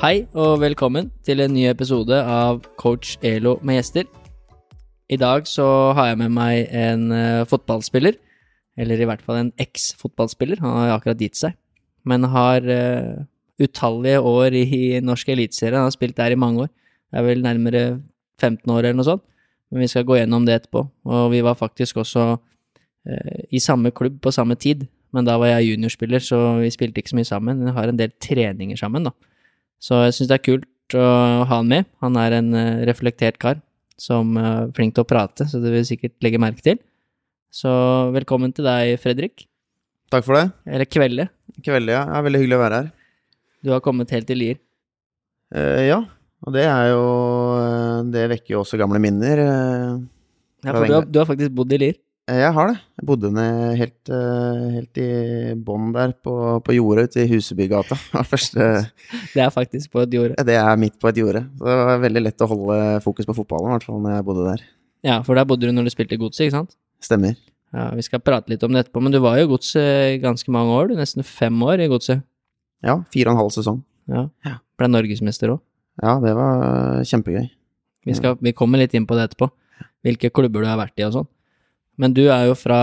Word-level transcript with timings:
Hei 0.00 0.22
og 0.32 0.62
velkommen 0.62 1.10
til 1.28 1.42
en 1.44 1.52
ny 1.52 1.66
episode 1.68 2.16
av 2.16 2.62
Coach 2.80 3.18
Elo 3.20 3.58
med 3.60 3.76
gjester. 3.76 4.06
I 5.12 5.18
dag 5.20 5.44
så 5.44 5.66
har 5.92 6.06
jeg 6.08 6.18
med 6.22 6.32
meg 6.32 6.70
en 6.72 7.02
uh, 7.12 7.44
fotballspiller, 7.44 8.16
eller 8.80 8.96
i 8.96 9.08
hvert 9.10 9.20
fall 9.20 9.42
en 9.42 9.50
eks-fotballspiller. 9.60 10.62
Han 10.64 10.72
har 10.72 10.94
akkurat 10.94 11.20
gitt 11.20 11.36
seg, 11.36 11.52
men 12.08 12.24
har 12.32 12.64
uh, 12.64 13.20
utallige 13.60 14.24
år 14.24 14.56
i, 14.56 14.64
i 14.72 15.04
norsk 15.04 15.34
eliteserie. 15.36 15.76
Han 15.76 15.90
har 15.90 15.98
spilt 15.98 16.16
der 16.16 16.32
i 16.32 16.40
mange 16.48 16.64
år. 16.64 16.72
Det 17.12 17.20
er 17.20 17.28
vel 17.28 17.44
nærmere 17.44 17.86
15 18.40 18.72
år 18.72 18.80
eller 18.80 19.02
noe 19.02 19.10
sånt. 19.12 19.28
Men 19.68 19.84
vi 19.84 19.92
skal 19.92 20.08
gå 20.08 20.16
gjennom 20.16 20.48
det 20.48 20.62
etterpå. 20.62 20.88
Og 21.12 21.26
vi 21.36 21.44
var 21.44 21.60
faktisk 21.60 22.00
også 22.00 22.30
uh, 22.40 23.40
i 23.52 23.60
samme 23.60 23.92
klubb 23.92 24.16
på 24.24 24.32
samme 24.32 24.56
tid. 24.56 24.88
Men 25.12 25.28
da 25.28 25.36
var 25.36 25.58
jeg 25.58 25.74
juniorspiller, 25.74 26.24
så 26.24 26.56
vi 26.64 26.72
spilte 26.72 27.04
ikke 27.04 27.12
så 27.12 27.20
mye 27.20 27.34
sammen. 27.36 27.66
Vi 27.68 27.76
har 27.76 27.92
en 27.92 28.00
del 28.00 28.16
treninger 28.16 28.80
sammen, 28.80 29.12
da. 29.12 29.12
Så 29.80 29.96
jeg 30.04 30.16
syns 30.16 30.28
det 30.28 30.36
er 30.36 30.44
kult 30.44 30.96
å 30.98 31.08
ha 31.48 31.56
han 31.56 31.68
med. 31.70 31.88
Han 32.04 32.18
er 32.20 32.36
en 32.40 32.52
uh, 32.52 32.82
reflektert 32.88 33.40
kar 33.40 33.60
som 34.00 34.36
er 34.40 34.68
uh, 34.68 34.72
flink 34.76 34.94
til 34.96 35.04
å 35.04 35.08
prate, 35.08 35.46
så 35.48 35.60
det 35.60 35.72
vil 35.74 35.86
sikkert 35.88 36.16
legge 36.24 36.40
merke 36.40 36.64
til. 36.64 36.78
Så 37.52 37.70
velkommen 38.14 38.52
til 38.54 38.68
deg, 38.68 38.94
Fredrik. 39.02 39.46
Takk 40.12 40.26
for 40.26 40.38
det. 40.38 40.46
Eller 40.68 40.88
Kvelde. 40.88 41.26
Kvelde, 41.64 41.94
ja. 41.96 42.04
Er 42.06 42.26
veldig 42.26 42.42
hyggelig 42.42 42.58
å 42.58 42.62
være 42.62 42.80
her. 42.80 42.90
Du 43.60 43.72
har 43.74 43.82
kommet 43.84 44.12
helt 44.14 44.28
til 44.28 44.40
Lier. 44.40 44.60
Uh, 45.54 45.82
ja, 45.88 45.98
og 46.46 46.54
det 46.54 46.62
er 46.62 46.92
jo 46.92 47.00
Det 48.14 48.28
vekker 48.30 48.54
jo 48.54 48.60
også 48.60 48.78
gamle 48.78 49.00
minner. 49.02 49.40
ja, 49.40 50.70
for 50.70 50.86
du 50.86 50.94
har, 50.94 51.08
du 51.08 51.18
har, 51.18 51.26
faktisk 51.28 51.56
bodd 51.56 51.74
i 51.74 51.80
Lier? 51.82 51.98
Jeg 52.30 52.52
har 52.54 52.68
det. 52.70 52.76
Jeg 53.00 53.06
bodde 53.08 53.30
ned 53.34 53.76
helt, 53.80 54.10
helt 54.76 54.98
i 55.02 55.08
bånn 55.66 55.90
der 55.94 56.12
på, 56.14 56.34
på 56.62 56.74
jordet 56.76 57.08
ute 57.10 57.24
i 57.24 57.30
Husebygata. 57.30 57.96
det 59.34 59.42
er 59.42 59.50
faktisk 59.54 59.90
på 59.94 60.04
et 60.04 60.14
jorde? 60.14 60.36
Det 60.46 60.56
er 60.60 60.78
midt 60.78 60.98
på 61.00 61.10
et 61.10 61.18
jorde. 61.18 61.42
Så 61.58 61.66
det 61.66 61.78
var 61.80 62.02
veldig 62.04 62.22
lett 62.28 62.44
å 62.44 62.50
holde 62.50 62.78
fokus 63.02 63.26
på 63.26 63.34
fotballen, 63.40 63.72
i 63.72 63.74
hvert 63.74 63.88
fall 63.88 64.02
når 64.04 64.14
jeg 64.16 64.26
bodde 64.28 64.46
der. 64.46 64.66
Ja, 65.06 65.20
for 65.26 65.38
der 65.38 65.48
bodde 65.48 65.66
du 65.66 65.74
når 65.74 65.88
du 65.88 65.94
spilte 65.94 66.14
i 66.14 66.20
Godset, 66.20 66.46
ikke 66.46 66.58
sant? 66.58 66.76
Stemmer. 67.02 67.38
Ja, 67.74 67.88
Vi 67.96 68.04
skal 68.06 68.22
prate 68.22 68.52
litt 68.52 68.62
om 68.66 68.74
det 68.74 68.84
etterpå, 68.84 69.02
men 69.02 69.14
du 69.14 69.20
var 69.22 69.38
jo 69.40 69.48
i 69.48 69.50
Godset 69.50 70.20
ganske 70.22 70.54
mange 70.54 70.76
år, 70.76 70.90
du. 70.90 70.98
Nesten 71.00 71.26
fem 71.26 71.56
år 71.66 71.82
i 71.82 71.88
Godset. 71.90 72.22
Ja, 72.84 73.00
fire 73.14 73.30
og 73.30 73.36
en 73.36 73.42
halv 73.44 73.54
sesong. 73.54 73.82
Ja. 74.10 74.28
Ble 74.78 74.90
norgesmester 74.90 75.54
òg. 75.54 75.62
Ja, 76.00 76.16
det 76.22 76.32
var 76.36 77.02
kjempegøy. 77.06 77.50
Vi, 78.08 78.16
skal, 78.16 78.38
vi 78.40 78.54
kommer 78.56 78.80
litt 78.80 78.94
inn 78.96 79.06
på 79.08 79.16
det 79.18 79.28
etterpå. 79.28 79.50
Hvilke 80.06 80.30
klubber 80.32 80.64
du 80.64 80.68
har 80.70 80.80
vært 80.80 81.00
i 81.00 81.04
og 81.04 81.14
sånn. 81.18 81.28
Men 81.98 82.14
du 82.16 82.26
er 82.28 82.46
jo 82.48 82.54
fra 82.58 82.80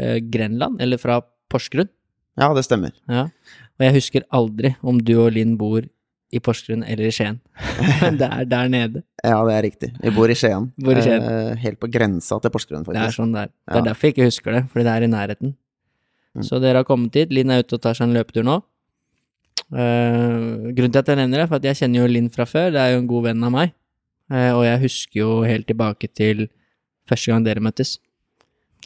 eh, 0.00 0.18
Grenland, 0.22 0.80
eller 0.82 1.00
fra 1.00 1.20
Porsgrunn? 1.52 1.90
Ja, 2.36 2.52
det 2.56 2.66
stemmer. 2.66 2.94
Ja. 3.08 3.28
Og 3.76 3.84
jeg 3.84 3.96
husker 3.96 4.24
aldri 4.34 4.74
om 4.84 4.98
du 5.00 5.14
og 5.18 5.30
Linn 5.36 5.56
bor 5.60 5.84
i 6.34 6.40
Porsgrunn 6.42 6.82
eller 6.84 7.08
i 7.08 7.12
Skien. 7.14 7.38
Men 8.02 8.18
det 8.20 8.28
er 8.28 8.48
der 8.50 8.72
nede. 8.72 9.04
Ja, 9.26 9.40
det 9.42 9.54
er 9.56 9.64
riktig. 9.64 9.88
Vi 9.98 10.10
bor 10.14 10.30
i 10.30 10.36
Skien. 10.38 10.68
Bor 10.78 10.94
i 10.94 11.02
Skien. 11.02 11.24
Eh, 11.24 11.56
helt 11.58 11.80
på 11.82 11.88
grensa 11.90 12.36
til 12.38 12.52
Porsgrunn, 12.54 12.84
faktisk. 12.86 13.00
Det 13.00 13.08
er 13.10 13.16
sånn 13.16 13.32
der. 13.34 13.48
Det 13.50 13.74
er 13.74 13.80
ja. 13.80 13.86
derfor 13.88 14.06
jeg 14.06 14.14
ikke 14.14 14.28
husker 14.28 14.54
det, 14.54 14.60
fordi 14.70 14.84
det 14.86 14.92
er 14.92 15.06
i 15.06 15.08
nærheten. 15.10 15.54
Mm. 16.36 16.44
Så 16.46 16.60
dere 16.62 16.82
har 16.82 16.86
kommet 16.86 17.16
hit. 17.18 17.32
Linn 17.34 17.50
er 17.50 17.64
ute 17.64 17.74
og 17.74 17.82
tar 17.82 17.96
seg 17.98 18.06
en 18.06 18.14
løpetur 18.14 18.46
nå. 18.46 18.60
Uh, 19.66 20.70
grunnen 20.76 20.94
til 20.94 21.00
at 21.00 21.10
jeg 21.10 21.18
nevner 21.18 21.42
det, 21.42 21.48
for 21.50 21.58
at 21.58 21.66
jeg 21.66 21.80
kjenner 21.80 22.04
jo 22.04 22.12
Linn 22.12 22.30
fra 22.30 22.46
før. 22.46 22.70
Det 22.76 22.82
er 22.84 22.94
jo 22.94 23.00
en 23.02 23.10
god 23.10 23.26
venn 23.26 23.48
av 23.48 23.54
meg. 23.56 23.74
Uh, 24.30 24.52
og 24.52 24.62
jeg 24.68 24.82
husker 24.84 25.22
jo 25.24 25.30
helt 25.48 25.66
tilbake 25.72 26.12
til 26.14 26.46
første 27.10 27.32
gang 27.32 27.46
dere 27.48 27.64
møttes. 27.66 27.96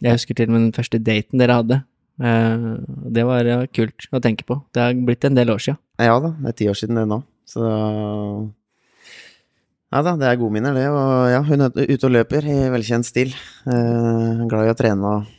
Jeg 0.00 0.16
husker 0.16 0.36
til 0.36 0.48
og 0.48 0.54
med 0.54 0.62
den 0.66 0.76
første 0.76 1.00
daten 1.02 1.40
dere 1.42 1.58
hadde. 1.60 1.80
Uh, 2.20 2.80
det 3.12 3.24
var 3.24 3.48
kult 3.72 4.06
å 4.12 4.20
tenke 4.22 4.46
på. 4.48 4.58
Det 4.74 4.82
har 4.82 4.96
blitt 4.96 5.24
en 5.28 5.36
del 5.36 5.52
år 5.52 5.62
siden. 5.64 5.80
Ja 6.00 6.16
da, 6.22 6.32
det 6.40 6.52
er 6.52 6.56
ti 6.56 6.70
år 6.72 6.78
siden 6.78 7.00
det 7.00 7.06
nå. 7.10 7.22
Så 7.48 7.66
Ja 9.90 10.04
da, 10.06 10.14
det 10.20 10.28
er 10.28 10.38
gode 10.38 10.54
minner, 10.54 10.76
det. 10.76 10.86
Og 10.92 11.30
ja, 11.32 11.40
hun 11.46 11.66
er 11.66 11.72
ute 11.74 12.08
og 12.08 12.14
løper 12.14 12.46
i 12.46 12.58
velkjent 12.72 13.08
stil. 13.08 13.32
Uh, 13.66 14.46
glad 14.50 14.68
i 14.68 14.74
å 14.74 14.78
trene 14.78 15.14
og 15.14 15.30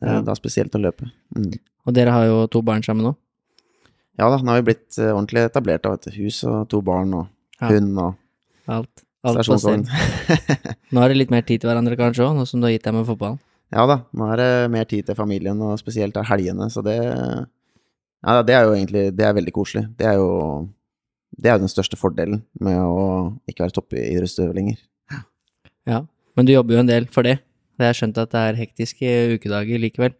ja. 0.00 0.18
da 0.26 0.34
spesielt 0.38 0.74
å 0.74 0.82
løpe. 0.82 1.08
Mm. 1.36 1.54
Og 1.84 1.94
dere 1.96 2.14
har 2.14 2.26
jo 2.28 2.42
to 2.50 2.64
barn 2.66 2.82
sammen 2.84 3.10
nå? 3.10 3.14
Ja 4.18 4.28
da, 4.30 4.38
nå 4.38 4.52
har 4.52 4.60
vi 4.60 4.70
blitt 4.70 4.98
ordentlig 4.98 5.46
etablert. 5.48 5.86
av 5.86 5.98
et. 5.98 6.12
Hus 6.18 6.42
og 6.46 6.68
to 6.70 6.82
barn 6.86 7.14
og 7.18 7.26
ja. 7.60 7.72
hund 7.72 7.98
og 7.98 8.20
Alt. 8.64 9.04
Alt 9.24 9.40
stasjonsvogn. 9.40 9.86
nå 10.92 11.00
har 11.00 11.10
dere 11.10 11.18
litt 11.18 11.32
mer 11.32 11.44
tid 11.44 11.62
til 11.62 11.70
hverandre 11.70 11.96
kanskje 12.00 12.26
òg, 12.26 12.36
nå 12.36 12.44
som 12.48 12.60
du 12.60 12.68
har 12.68 12.74
gitt 12.74 12.84
deg 12.84 12.96
med 12.96 13.06
fotballen? 13.08 13.40
Ja 13.74 13.84
da, 13.90 13.98
nå 14.14 14.30
er 14.30 14.38
det 14.38 14.50
mer 14.70 14.86
tid 14.86 15.08
til 15.08 15.18
familien, 15.18 15.58
og 15.66 15.80
spesielt 15.80 16.16
av 16.20 16.28
helgene, 16.30 16.70
så 16.70 16.82
det 16.86 16.98
Ja, 18.24 18.40
det 18.42 18.54
er 18.54 18.64
jo 18.64 18.74
egentlig 18.76 19.16
Det 19.16 19.24
er 19.26 19.34
veldig 19.34 19.52
koselig. 19.52 19.88
Det 19.98 20.06
er 20.06 20.14
jo 20.20 20.68
det 21.34 21.50
er 21.50 21.56
jo 21.56 21.64
den 21.64 21.72
største 21.72 21.98
fordelen 21.98 22.44
med 22.62 22.78
å 22.78 23.34
ikke 23.50 23.64
være 23.64 23.74
toppidrettsutøver 23.74 24.54
lenger. 24.54 24.76
Ja, 25.88 26.04
men 26.38 26.46
du 26.46 26.52
jobber 26.54 26.76
jo 26.76 26.84
en 26.84 26.90
del 26.90 27.08
for 27.10 27.26
det. 27.26 27.40
Jeg 27.74 27.90
har 27.90 27.96
skjønt 27.98 28.20
at 28.22 28.30
det 28.30 28.42
er 28.42 28.60
hektiske 28.60 29.14
ukedager 29.34 29.82
likevel. 29.82 30.14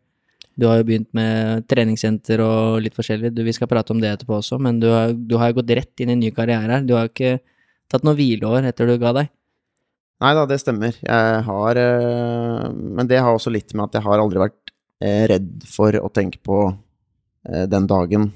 Du 0.58 0.66
har 0.68 0.80
jo 0.80 0.86
begynt 0.86 1.10
med 1.16 1.66
treningssenter 1.70 2.42
og 2.42 2.82
litt 2.82 2.94
forskjellig, 2.94 3.32
du, 3.34 3.42
vi 3.46 3.54
skal 3.54 3.70
prate 3.70 3.94
om 3.94 4.02
det 4.02 4.12
etterpå 4.12 4.36
også, 4.38 4.58
men 4.62 4.78
du 4.82 4.86
har, 4.90 5.14
jo 5.14 5.56
gått 5.58 5.72
rett 5.78 6.02
inn 6.02 6.12
i 6.12 6.14
en 6.14 6.22
ny 6.22 6.30
karriere 6.34 6.76
her. 6.76 6.86
Du 6.86 6.94
har 6.94 7.10
ikke 7.10 7.38
tatt 7.90 8.06
noe 8.06 8.18
hvileår 8.18 8.68
etter 8.70 8.90
du 8.90 8.94
ga 9.02 9.14
deg? 9.18 9.30
Nei 10.22 10.30
da, 10.36 10.44
det 10.46 10.60
stemmer. 10.62 10.94
Jeg 11.02 11.42
har 11.48 11.80
eh, 11.80 12.70
Men 12.70 13.10
det 13.10 13.20
har 13.20 13.34
også 13.34 13.52
litt 13.52 13.74
med 13.74 13.88
at 13.88 13.98
jeg 13.98 14.06
har 14.06 14.22
aldri 14.22 14.42
vært 14.44 14.72
eh, 15.02 15.26
redd 15.30 15.66
for 15.68 15.96
å 15.98 16.10
tenke 16.14 16.40
på 16.44 16.58
eh, 16.70 17.66
den 17.70 17.88
dagen 17.90 18.30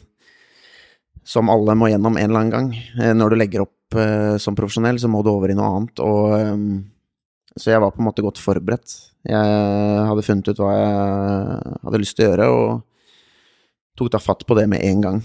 som 1.29 1.51
alle 1.53 1.77
må 1.77 1.91
gjennom 1.93 2.17
en 2.17 2.25
eller 2.25 2.41
annen 2.41 2.55
gang. 2.55 3.17
Når 3.19 3.35
du 3.35 3.37
legger 3.37 3.67
opp 3.67 3.97
som 4.41 4.55
profesjonell, 4.57 4.97
så 5.01 5.11
må 5.13 5.21
du 5.21 5.29
over 5.29 5.53
i 5.53 5.57
noe 5.57 5.67
annet. 5.77 6.01
Og 6.01 7.53
så 7.53 7.75
jeg 7.75 7.83
var 7.85 7.93
på 7.93 8.01
en 8.01 8.07
måte 8.07 8.25
godt 8.25 8.41
forberedt. 8.41 8.95
Jeg 9.29 10.07
hadde 10.09 10.25
funnet 10.25 10.49
ut 10.49 10.63
hva 10.63 10.71
jeg 10.73 11.75
hadde 11.85 12.01
lyst 12.01 12.17
til 12.17 12.25
å 12.25 12.31
gjøre, 12.31 12.47
og 12.49 14.01
tok 14.01 14.15
da 14.15 14.23
fatt 14.25 14.47
på 14.49 14.57
det 14.57 14.65
med 14.73 14.81
en 14.89 15.05
gang 15.05 15.21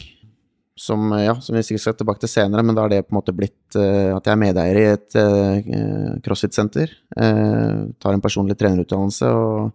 som, 0.75 1.11
ja, 1.22 1.35
som 1.41 1.56
vi 1.56 1.63
sikkert 1.63 1.84
skal 1.84 1.95
tilbake 2.00 2.23
til 2.23 2.31
senere, 2.31 2.63
men 2.66 2.75
da 2.75 2.85
er 2.85 2.95
det 2.95 3.03
på 3.06 3.13
en 3.13 3.19
måte 3.19 3.35
blitt 3.35 3.78
uh, 3.78 4.16
at 4.16 4.25
jeg 4.25 4.34
er 4.34 4.41
medeier 4.41 4.79
i 4.79 4.85
et 4.95 5.17
uh, 5.19 6.16
crossfit-senter. 6.25 6.95
Uh, 7.13 7.94
tar 8.01 8.16
en 8.16 8.23
personlig 8.23 8.57
trenerutdannelse 8.57 9.29
og 9.29 9.69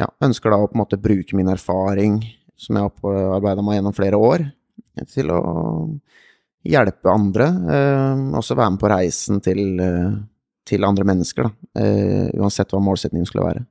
ja, 0.00 0.08
ønsker 0.24 0.50
da 0.52 0.62
å 0.62 0.70
på 0.70 0.78
en 0.78 0.82
måte 0.82 1.00
bruke 1.00 1.36
min 1.36 1.52
erfaring, 1.52 2.22
som 2.56 2.78
jeg 2.78 2.88
har 2.88 3.34
arbeida 3.36 3.64
meg 3.64 3.78
gjennom 3.78 3.96
flere 3.96 4.18
år, 4.18 4.46
til 5.10 5.30
å 5.34 5.40
hjelpe 6.64 7.12
andre. 7.12 7.46
også 8.34 8.56
være 8.56 8.72
med 8.74 8.80
på 8.80 8.90
reisen 8.90 9.40
til, 9.44 9.60
til 10.66 10.86
andre 10.86 11.06
mennesker, 11.06 11.46
da. 11.46 11.84
uansett 12.40 12.74
hva 12.74 12.80
målsetningen 12.82 13.28
skulle 13.28 13.46
være. 13.46 13.64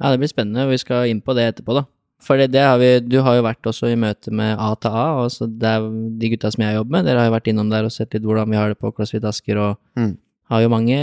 Ja, 0.00 0.10
det 0.10 0.22
blir 0.22 0.30
spennende. 0.30 0.66
Vi 0.70 0.80
skal 0.82 1.10
inn 1.10 1.22
på 1.22 1.36
det 1.38 1.50
etterpå, 1.52 1.76
da. 1.78 1.84
For 2.22 2.38
det, 2.38 2.52
det 2.54 2.62
har 2.62 2.78
vi, 2.78 2.90
du 3.02 3.18
har 3.26 3.38
jo 3.38 3.46
vært 3.46 3.66
også 3.66 3.90
i 3.90 3.98
møte 3.98 4.30
med 4.34 4.54
A 4.54 4.70
til 4.78 4.94
A, 4.94 5.06
altså 5.24 5.48
det 5.50 5.68
er 5.68 5.88
de 6.20 6.30
gutta 6.34 6.52
som 6.54 6.62
jeg 6.62 6.76
jobber 6.76 6.96
med. 6.96 7.08
Dere 7.08 7.24
har 7.24 7.30
jo 7.30 7.34
vært 7.34 7.50
innom 7.50 7.72
der 7.72 7.88
og 7.88 7.94
sett 7.94 8.14
litt 8.14 8.26
hvordan 8.26 8.52
vi 8.52 8.60
har 8.60 8.70
det 8.70 8.78
på 8.78 8.92
CrossFit 8.94 9.26
Asker, 9.26 9.58
og 9.58 9.98
mm. 9.98 10.12
har 10.54 10.62
jo 10.62 10.70
mange 10.70 11.00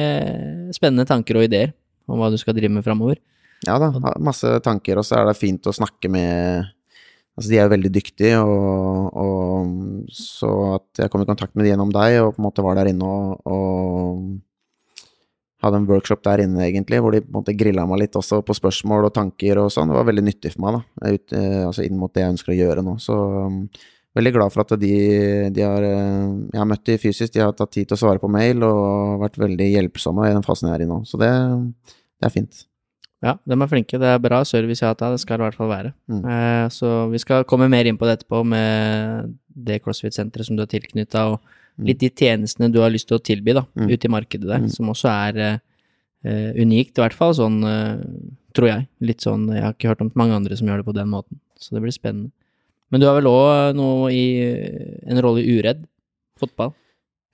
spennende 0.75 1.07
tanker 1.09 1.39
og 1.39 1.49
ideer 1.49 1.75
om 2.09 2.21
hva 2.21 2.31
du 2.31 2.39
skal 2.39 2.55
drive 2.55 2.71
med 2.73 2.87
framover. 2.87 3.19
Ja 3.67 3.75
da, 3.81 3.91
masse 4.23 4.53
tanker, 4.63 5.01
og 5.01 5.07
så 5.07 5.19
er 5.19 5.27
det 5.27 5.39
fint 5.39 5.67
å 5.67 5.75
snakke 5.75 6.11
med 6.11 6.69
Altså, 7.39 7.53
de 7.53 7.55
er 7.55 7.69
jo 7.69 7.71
veldig 7.71 7.89
dyktige, 7.95 8.39
og, 8.43 9.13
og 9.15 10.09
så 10.11 10.49
at 10.73 10.99
jeg 10.99 11.11
kom 11.13 11.21
i 11.23 11.27
kontakt 11.29 11.53
med 11.55 11.63
de 11.63 11.69
gjennom 11.69 11.93
deg, 11.95 12.17
og 12.19 12.33
på 12.35 12.41
en 12.41 12.45
måte 12.49 12.65
var 12.65 12.75
der 12.75 12.89
inne 12.91 13.07
og, 13.07 13.45
og 13.47 14.25
hadde 15.63 15.81
en 15.81 15.87
workshop 15.89 16.23
der 16.23 16.45
inne, 16.45 16.63
egentlig, 16.67 17.01
hvor 17.03 17.13
de 17.15 17.21
på 17.23 17.31
en 17.33 17.39
måte 17.41 17.55
grilla 17.57 17.85
meg 17.87 18.03
litt 18.05 18.15
også 18.15 18.41
på 18.47 18.55
spørsmål 18.55 19.09
og 19.09 19.15
tanker 19.15 19.59
og 19.59 19.71
sånn. 19.73 19.91
Det 19.91 19.97
var 19.97 20.07
veldig 20.07 20.25
nyttig 20.29 20.53
for 20.55 20.65
meg, 20.65 20.77
da, 20.79 21.13
ut, 21.15 21.35
eh, 21.35 21.61
altså 21.65 21.85
inn 21.85 21.99
mot 21.99 22.13
det 22.15 22.23
jeg 22.23 22.35
ønsker 22.35 22.53
å 22.53 22.59
gjøre 22.59 22.85
nå. 22.85 22.95
Så 23.03 23.17
um, 23.17 23.59
veldig 24.15 24.33
glad 24.37 24.55
for 24.55 24.63
at 24.63 24.73
de, 24.79 24.93
de 25.55 25.65
har 25.65 25.85
eh, 25.85 26.31
Jeg 26.53 26.61
har 26.61 26.69
møtt 26.69 26.85
de 26.87 26.97
fysisk, 27.01 27.33
de 27.35 27.43
har 27.43 27.53
tatt 27.57 27.75
tid 27.75 27.89
til 27.89 27.99
å 27.99 28.01
svare 28.05 28.23
på 28.23 28.31
mail 28.31 28.63
og 28.67 29.19
vært 29.25 29.39
veldig 29.41 29.69
hjelpsomme 29.73 30.29
i 30.29 30.33
den 30.37 30.47
fasen 30.47 30.71
jeg 30.71 30.79
er 30.79 30.87
i 30.87 30.89
nå. 30.89 31.03
Så 31.09 31.19
det, 31.19 31.31
det 31.91 32.29
er 32.29 32.35
fint. 32.39 32.65
Ja, 33.19 33.35
de 33.43 33.55
er 33.59 33.67
flinke. 33.67 33.99
Det 33.99 34.07
er 34.07 34.23
bra 34.23 34.45
service 34.47 34.79
jeg 34.79 34.87
har 34.87 34.95
hatt 34.95 35.17
det 35.17 35.19
skal 35.25 35.39
det 35.39 35.43
i 35.43 35.49
hvert 35.49 35.59
fall 35.59 35.71
være. 35.73 35.93
Mm. 36.07 36.23
Eh, 36.23 36.65
så 36.71 36.95
vi 37.11 37.19
skal 37.19 37.47
komme 37.47 37.67
mer 37.71 37.89
inn 37.89 37.99
på 37.99 38.07
det 38.07 38.21
etterpå 38.21 38.45
med 38.47 39.35
det 39.59 39.81
CrossFit-senteret 39.83 40.47
som 40.47 40.55
du 40.55 40.63
er 40.63 40.71
tilknytta, 40.71 41.25
og 41.33 41.57
litt 41.85 41.99
de 41.99 42.09
tjenestene 42.09 42.71
du 42.71 42.79
har 42.83 42.91
lyst 42.91 43.07
til 43.07 43.17
å 43.17 43.23
tilby 43.23 43.53
da, 43.53 43.63
Mm. 43.75 43.89
ute 43.91 44.05
i 44.05 44.11
markedet 44.11 44.47
der, 44.47 44.59
Mm. 44.59 44.69
som 44.69 44.89
også 44.89 45.09
er 45.09 45.61
eh, 46.25 46.51
unikt, 46.59 46.97
i 46.97 47.01
hvert 47.01 47.13
fall 47.13 47.31
sånn, 47.33 47.63
uh, 47.63 48.01
tror 48.53 48.67
jeg. 48.67 48.87
Litt 48.99 49.21
sånn, 49.21 49.47
jeg 49.53 49.63
har 49.63 49.73
ikke 49.73 49.87
hørt 49.87 50.01
om 50.01 50.11
mange 50.15 50.35
andre 50.35 50.57
som 50.57 50.67
gjør 50.67 50.77
det 50.81 50.85
på 50.85 50.93
den 50.93 51.07
måten, 51.07 51.39
så 51.57 51.71
det 51.71 51.81
blir 51.81 51.95
spennende. 51.95 52.31
Men 52.91 52.99
du 52.99 53.05
har 53.07 53.21
vel 53.21 53.29
òg 53.31 53.75
noe 53.77 54.09
i 54.11 54.99
en 55.07 55.21
rolle 55.21 55.39
i 55.39 55.61
Uredd 55.61 55.85
fotball? 56.37 56.73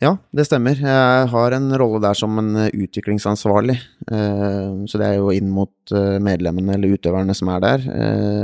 Ja, 0.01 0.17
det 0.35 0.45
stemmer. 0.45 0.75
Jeg 0.75 1.27
har 1.31 1.51
en 1.53 1.71
rolle 1.71 2.01
der 2.01 2.13
som 2.13 2.37
en 2.37 2.69
utviklingsansvarlig. 2.69 3.79
Så 4.09 4.99
det 4.99 5.07
er 5.07 5.15
jo 5.15 5.29
inn 5.31 5.49
mot 5.49 5.71
medlemmene 5.89 6.73
eller 6.75 6.97
utøverne 6.97 7.33
som 7.33 7.47
er 7.49 7.61
der, 7.61 7.77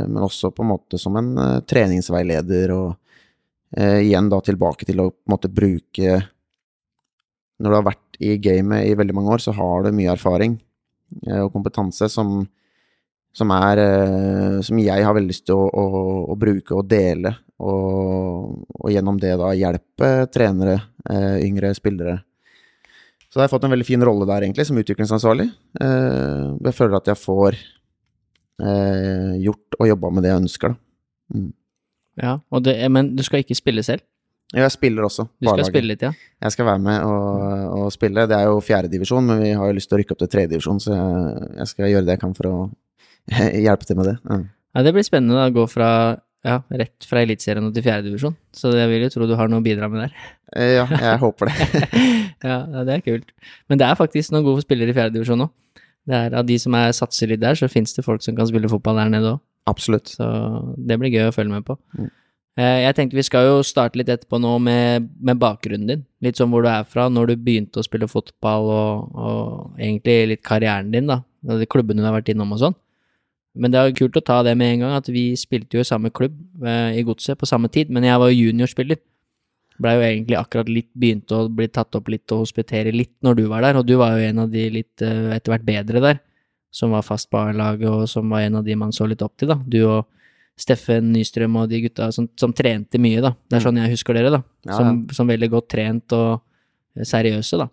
men 0.07 0.23
også 0.23 0.53
på 0.55 0.63
en 0.63 0.71
måte 0.71 0.97
som 0.97 1.17
en 1.17 1.35
treningsveileder 1.67 2.71
og 2.71 2.95
eh, 3.77 3.99
igjen 4.07 4.29
da 4.31 4.41
tilbake 4.43 4.87
til 4.87 5.03
å 5.03 5.09
på 5.11 5.29
en 5.29 5.35
måte 5.35 5.51
bruke 5.51 6.21
Når 7.61 7.69
du 7.69 7.77
har 7.77 7.85
vært 7.85 8.17
i 8.21 8.37
gamet 8.41 8.87
i 8.89 8.95
veldig 8.97 9.15
mange 9.17 9.33
år, 9.35 9.43
så 9.43 9.53
har 9.57 9.85
du 9.85 9.95
mye 9.95 10.13
erfaring 10.13 10.57
eh, 11.27 11.41
og 11.41 11.51
kompetanse 11.53 12.09
som, 12.09 12.41
som 13.33 13.53
er 13.55 13.81
eh, 13.83 14.57
Som 14.65 14.81
jeg 14.81 15.05
har 15.05 15.15
veldig 15.17 15.33
lyst 15.33 15.47
til 15.49 15.57
å, 15.57 15.69
å, 15.69 16.03
å 16.33 16.37
bruke 16.39 16.77
og 16.77 16.89
dele, 16.89 17.35
og, 17.61 18.65
og 18.79 18.91
gjennom 18.91 19.19
det 19.21 19.35
da 19.37 19.53
hjelpe 19.57 20.11
trenere, 20.33 20.79
eh, 21.09 21.39
yngre 21.45 21.73
spillere. 21.77 22.19
Så 23.31 23.37
da 23.37 23.45
har 23.45 23.47
jeg 23.47 23.53
fått 23.53 23.63
en 23.69 23.71
veldig 23.71 23.87
fin 23.87 24.03
rolle 24.03 24.25
der, 24.27 24.43
egentlig, 24.43 24.65
som 24.67 24.79
utviklingsansvarlig. 24.81 25.45
Eh, 25.79 26.47
jeg 26.67 26.75
føler 26.75 26.97
at 26.97 27.05
jeg 27.13 27.19
får 27.21 27.55
eh, 28.59 29.35
gjort 29.45 29.77
og 29.79 29.87
jobba 29.87 30.11
med 30.11 30.25
det 30.25 30.33
jeg 30.33 30.41
ønsker, 30.41 30.73
da. 30.73 30.81
Mm. 31.31 31.49
Ja, 32.19 32.39
det, 32.65 32.73
men 32.91 33.13
du 33.15 33.23
skal 33.23 33.43
ikke 33.45 33.55
spille 33.55 33.83
selv? 33.87 34.03
Ja, 34.51 34.65
Jeg 34.65 34.71
spiller 34.73 35.05
også. 35.07 35.27
Du 35.39 35.47
skal 35.47 35.63
spille 35.63 35.93
litt, 35.93 36.01
ja? 36.03 36.11
Jeg 36.43 36.51
skal 36.51 36.65
være 36.67 36.81
med 36.83 37.05
og, 37.07 37.85
og 37.85 37.91
spille. 37.95 38.25
Det 38.27 38.35
er 38.35 38.49
jo 38.51 38.57
fjerdedivisjon, 38.59 39.23
men 39.29 39.39
vi 39.45 39.53
har 39.55 39.69
jo 39.69 39.77
lyst 39.77 39.87
til 39.87 39.95
å 39.95 40.01
rykke 40.01 40.11
opp 40.17 40.19
til 40.25 40.31
tredjedivisjon, 40.33 40.81
så 40.83 40.91
jeg, 40.97 41.45
jeg 41.61 41.69
skal 41.71 41.87
gjøre 41.93 42.07
det 42.09 42.17
jeg 42.17 42.21
kan 42.25 42.33
for 42.35 42.49
å 42.49 42.57
hjelpe 43.67 43.87
til 43.87 44.01
med 44.01 44.09
det. 44.11 44.17
Ja. 44.27 44.41
Ja, 44.71 44.83
det 44.87 44.93
blir 44.95 45.03
spennende 45.07 45.35
da, 45.39 45.47
å 45.47 45.55
gå 45.55 45.63
fra 45.71 45.87
ja, 46.47 46.57
rett 46.73 47.05
fra 47.07 47.21
Eliteserien 47.23 47.71
til 47.75 47.83
fjerdedivisjon. 47.85 48.35
Så 48.55 48.71
jeg 48.75 48.89
vil 48.91 49.03
jo 49.05 49.09
tro 49.13 49.27
du 49.29 49.35
har 49.39 49.51
noe 49.51 49.61
å 49.61 49.65
bidra 49.65 49.87
med 49.91 50.05
der. 50.07 50.13
Eh, 50.55 50.73
Ja, 50.79 50.85
jeg 50.89 51.19
håper 51.25 51.51
det. 51.51 51.81
ja, 52.51 52.59
det 52.87 52.95
er 52.97 53.03
kult. 53.05 53.31
Men 53.71 53.79
det 53.81 53.87
er 53.87 53.99
faktisk 53.99 54.33
noen 54.33 54.47
gode 54.47 54.63
spillere 54.65 54.91
i 54.91 54.97
fjerdedivisjon 54.97 55.45
òg. 55.47 55.51
Det 56.07 56.17
er 56.17 56.33
Av 56.39 56.47
de 56.47 56.55
som 56.57 56.73
er 56.79 56.91
satser 56.97 57.29
litt 57.29 57.43
der, 57.43 57.55
så 57.59 57.69
fins 57.69 57.93
det 57.93 58.03
folk 58.07 58.23
som 58.25 58.35
kan 58.35 58.47
spille 58.49 58.71
fotball 58.71 58.97
der 59.03 59.11
nede 59.13 59.35
òg. 59.35 59.41
Absolutt. 59.69 60.15
Så 60.17 60.25
det 60.77 60.97
blir 60.99 61.13
gøy 61.13 61.29
å 61.29 61.35
følge 61.35 61.53
med 61.53 61.65
på. 61.67 61.77
Mm. 61.97 62.09
Eh, 62.59 62.79
Jeg 62.83 62.95
tenkte 62.97 63.19
vi 63.19 63.25
skal 63.25 63.47
jo 63.47 63.59
starte 63.63 63.99
litt 63.99 64.09
etterpå 64.11 64.39
nå 64.41 64.57
med, 64.63 65.09
med 65.21 65.39
bakgrunnen 65.41 65.87
din. 65.87 66.05
Litt 66.23 66.39
sånn 66.39 66.51
hvor 66.51 66.65
du 66.65 66.69
er 66.71 66.87
fra, 66.87 67.07
når 67.09 67.31
du 67.31 67.43
begynte 67.45 67.79
å 67.81 67.85
spille 67.85 68.09
fotball, 68.11 68.71
og, 68.71 69.11
og 69.15 69.81
egentlig 69.81 70.17
litt 70.33 70.43
karrieren 70.45 70.91
din, 70.93 71.07
da. 71.11 71.21
De 71.41 71.65
klubbene 71.69 72.03
du 72.03 72.07
har 72.07 72.17
vært 72.19 72.33
innom 72.33 72.51
og 72.53 72.61
sånn. 72.61 72.77
Men 73.57 73.71
det 73.73 73.79
er 73.79 73.89
jo 73.89 73.97
kult 74.03 74.19
å 74.19 74.23
ta 74.23 74.39
det 74.47 74.53
med 74.55 74.75
en 74.75 74.83
gang, 74.85 74.97
at 74.99 75.09
vi 75.11 75.31
spilte 75.39 75.75
jo 75.75 75.83
i 75.83 75.87
samme 75.87 76.11
klubb 76.15 76.37
eh, 76.63 76.99
i 76.99 77.05
Godset 77.07 77.39
på 77.39 77.49
samme 77.49 77.71
tid, 77.71 77.89
men 77.91 78.05
jeg 78.07 78.19
var 78.21 78.31
jo 78.31 78.45
juniorspiller. 78.47 78.99
Blei 79.81 79.95
jo 79.97 80.03
egentlig 80.05 80.37
akkurat 80.37 80.69
litt 80.69 80.89
begynte 80.93 81.35
å 81.35 81.49
bli 81.51 81.67
tatt 81.71 81.95
opp 81.97 82.11
litt 82.11 82.31
og 82.31 82.43
hospitere 82.45 82.93
litt 82.93 83.13
når 83.25 83.39
du 83.39 83.45
var 83.51 83.65
der, 83.65 83.79
og 83.79 83.87
du 83.87 83.95
var 83.99 84.15
jo 84.15 84.27
en 84.27 84.43
av 84.45 84.51
de 84.53 84.67
litt 84.77 85.03
eh, 85.03 85.31
etter 85.35 85.55
hvert 85.55 85.67
bedre 85.67 86.03
der, 86.03 86.21
som 86.71 86.93
var 86.95 87.03
fast 87.03 87.29
på 87.31 87.39
A-laget, 87.39 87.89
og 87.91 88.07
som 88.09 88.29
var 88.31 88.45
en 88.45 88.59
av 88.61 88.65
de 88.65 88.75
man 88.79 88.93
så 88.95 89.07
litt 89.09 89.21
opp 89.25 89.35
til, 89.39 89.51
da. 89.51 89.59
Du 89.67 89.81
og 89.83 90.07
Steffen 90.61 91.11
Nystrøm 91.13 91.55
og 91.59 91.69
de 91.71 91.81
gutta 91.85 92.09
som, 92.15 92.27
som 92.39 92.53
trente 92.55 92.99
mye, 93.01 93.21
da. 93.23 93.33
Det 93.49 93.59
er 93.59 93.65
sånn 93.65 93.79
jeg 93.81 93.93
husker 93.95 94.17
dere, 94.17 94.31
da. 94.37 94.41
Ja, 94.67 94.77
Som, 94.79 95.03
som 95.15 95.31
veldig 95.31 95.49
godt 95.51 95.69
trent 95.73 96.15
og 96.15 96.41
eh, 96.95 97.05
seriøse, 97.07 97.59
da. 97.61 97.67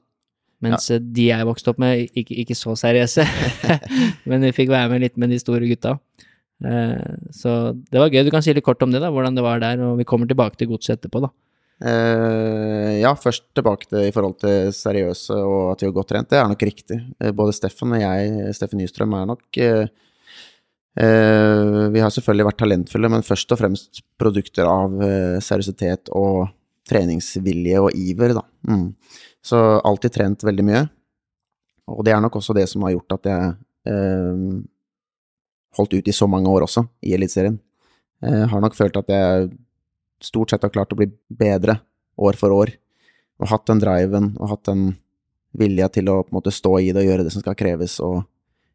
Mens 0.64 0.88
ja. 0.90 0.98
de 0.98 1.28
jeg 1.28 1.46
vokste 1.46 1.70
opp 1.70 1.78
med, 1.82 2.08
ikke, 2.18 2.34
ikke 2.42 2.56
så 2.58 2.74
seriøse. 2.78 3.26
Men 4.28 4.42
vi 4.48 4.54
fikk 4.56 4.72
være 4.72 4.90
med 4.94 5.04
litt 5.04 5.20
med 5.20 5.30
de 5.30 5.38
store 5.38 5.68
gutta. 5.70 5.98
Eh, 6.64 7.12
Så 7.30 7.52
det 7.78 8.00
var 8.02 8.10
gøy. 8.10 8.24
Du 8.26 8.32
kan 8.34 8.42
si 8.42 8.54
litt 8.56 8.66
kort 8.66 8.82
om 8.82 8.90
det, 8.94 9.02
da, 9.04 9.12
hvordan 9.14 9.38
det 9.38 9.44
var 9.46 9.62
der, 9.62 9.78
og 9.86 10.00
vi 10.00 10.08
kommer 10.08 10.26
tilbake 10.30 10.58
til 10.58 10.72
godset 10.72 10.96
etterpå, 10.98 11.22
da. 11.28 11.30
Eh, 11.78 12.98
ja, 12.98 13.12
først 13.14 13.44
tilbake 13.54 13.86
til 13.86 14.08
i 14.08 14.12
forhold 14.14 14.40
til 14.42 14.72
seriøse 14.74 15.36
og 15.38 15.72
at 15.72 15.82
vi 15.82 15.86
har 15.86 15.94
godt 15.94 16.10
trent. 16.10 16.30
Det 16.30 16.40
er 16.40 16.50
nok 16.50 16.64
riktig. 16.66 16.98
Eh, 17.22 17.32
både 17.32 17.54
Steffen 17.54 17.94
og 17.94 18.02
jeg, 18.02 18.54
Steffen 18.56 18.82
Nystrøm, 18.82 19.14
er 19.14 19.28
nok 19.30 19.60
eh, 19.62 19.86
Vi 20.98 22.02
har 22.02 22.10
selvfølgelig 22.10 22.48
vært 22.48 22.58
talentfulle, 22.58 23.10
men 23.12 23.22
først 23.22 23.52
og 23.54 23.60
fremst 23.60 24.00
produkter 24.18 24.66
av 24.66 24.96
seriøsitet 25.44 26.10
og 26.10 26.48
treningsvilje 26.88 27.84
og 27.84 27.94
iver, 27.94 28.34
da. 28.34 28.42
Mm. 28.66 28.88
Så 29.44 29.60
alltid 29.86 30.16
trent 30.16 30.42
veldig 30.42 30.64
mye. 30.66 30.82
Og 31.94 32.02
det 32.04 32.16
er 32.16 32.24
nok 32.24 32.40
også 32.40 32.56
det 32.56 32.66
som 32.68 32.82
har 32.82 32.96
gjort 32.96 33.14
at 33.20 33.30
jeg 33.30 33.54
eh, 33.92 34.42
holdt 35.78 35.94
ut 35.94 36.10
i 36.10 36.16
så 36.16 36.26
mange 36.26 36.50
år 36.50 36.66
også, 36.66 36.82
i 37.06 37.14
Eliteserien. 37.14 37.60
Jeg 38.18 38.50
har 38.50 38.60
nok 38.64 38.74
følt 38.74 38.96
at 38.98 39.12
jeg 39.14 39.50
stort 40.24 40.50
sett 40.50 40.62
har 40.66 40.72
klart 40.74 40.92
å 40.92 40.98
bli 40.98 41.06
bedre 41.28 41.78
år 42.18 42.36
for 42.38 42.50
år, 42.54 42.72
og 43.38 43.50
hatt 43.52 43.66
den 43.70 43.78
driven 43.82 44.32
og 44.40 44.48
hatt 44.50 44.64
den 44.66 44.96
vilja 45.58 45.88
til 45.88 46.08
å 46.10 46.22
på 46.24 46.32
en 46.32 46.38
måte 46.40 46.52
stå 46.52 46.72
i 46.82 46.90
det 46.92 47.04
og 47.04 47.08
gjøre 47.10 47.24
det 47.26 47.32
som 47.34 47.42
skal 47.44 47.56
kreves, 47.58 47.98
og 48.04 48.24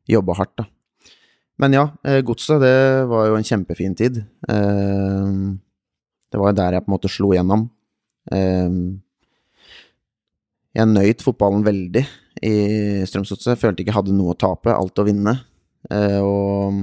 jobbe 0.10 0.36
hardt, 0.38 0.56
da. 0.58 0.66
Men 1.62 1.76
ja, 1.76 1.84
eh, 2.04 2.22
godset, 2.26 2.60
det 2.64 3.06
var 3.12 3.28
jo 3.30 3.36
en 3.38 3.46
kjempefin 3.46 3.96
tid. 3.96 4.24
Eh, 4.50 5.34
Det 6.34 6.40
var 6.42 6.50
jo 6.50 6.56
der 6.58 6.74
jeg 6.74 6.82
på 6.82 6.90
en 6.90 6.96
måte 6.96 7.12
slo 7.14 7.30
gjennom. 7.36 7.70
Eh, 8.32 8.70
Jeg 10.74 10.88
nøyt 10.90 11.22
fotballen 11.22 11.62
veldig 11.64 12.02
i 12.42 12.54
Strømsgodset. 13.06 13.60
Følte 13.62 13.84
ikke 13.84 13.92
jeg 13.94 14.00
hadde 14.00 14.16
noe 14.18 14.34
å 14.34 14.38
tape, 14.38 14.74
alt 14.74 14.98
å 14.98 15.06
vinne. 15.06 15.36
Og 15.94 16.74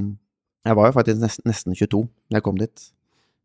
jeg 0.64 0.76
var 0.76 0.86
jo 0.86 0.94
faktisk 0.94 1.18
nesten 1.42 1.74
22 1.74 2.04
da 2.30 2.38
jeg 2.38 2.44
kom 2.46 2.60
dit. 2.60 2.84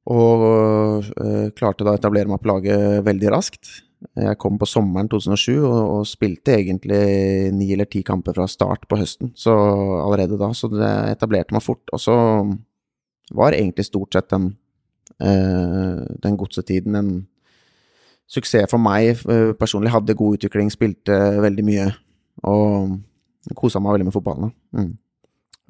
Og 0.06 1.02
øh, 1.18 1.50
klarte 1.58 1.86
da 1.86 1.96
å 1.96 1.98
etablere 1.98 2.30
meg 2.30 2.42
på 2.44 2.52
laget 2.52 3.02
veldig 3.06 3.32
raskt. 3.34 3.72
Jeg 4.14 4.38
kom 4.38 4.60
på 4.62 4.68
sommeren 4.70 5.10
2007 5.10 5.64
og, 5.66 5.78
og 5.96 6.04
spilte 6.06 6.60
egentlig 6.60 7.00
ni 7.56 7.72
eller 7.74 7.90
ti 7.90 8.04
kamper 8.06 8.36
fra 8.38 8.46
start 8.50 8.86
på 8.90 9.00
høsten, 9.00 9.32
så 9.40 9.56
allerede 10.04 10.38
da. 10.38 10.52
Så 10.54 10.70
det 10.70 10.92
etablerte 11.16 11.56
meg 11.56 11.66
fort. 11.66 11.90
Og 11.96 12.02
så 12.02 12.16
var 13.34 13.58
egentlig 13.58 13.88
stort 13.88 14.14
sett 14.14 14.30
den, 14.30 14.52
øh, 15.24 16.04
den 16.22 16.38
godsetiden 16.38 17.00
en 17.00 17.12
suksess 18.30 18.70
for 18.70 18.82
meg 18.82 19.26
øh, 19.26 19.56
personlig. 19.58 19.94
Hadde 19.96 20.18
god 20.18 20.38
utvikling, 20.38 20.70
spilte 20.74 21.18
veldig 21.42 21.66
mye 21.66 21.90
og 22.46 23.00
kosa 23.58 23.82
meg 23.82 23.98
veldig 23.98 24.10
med 24.12 24.16
fotballen. 24.16 24.54
Mm. 24.76 24.94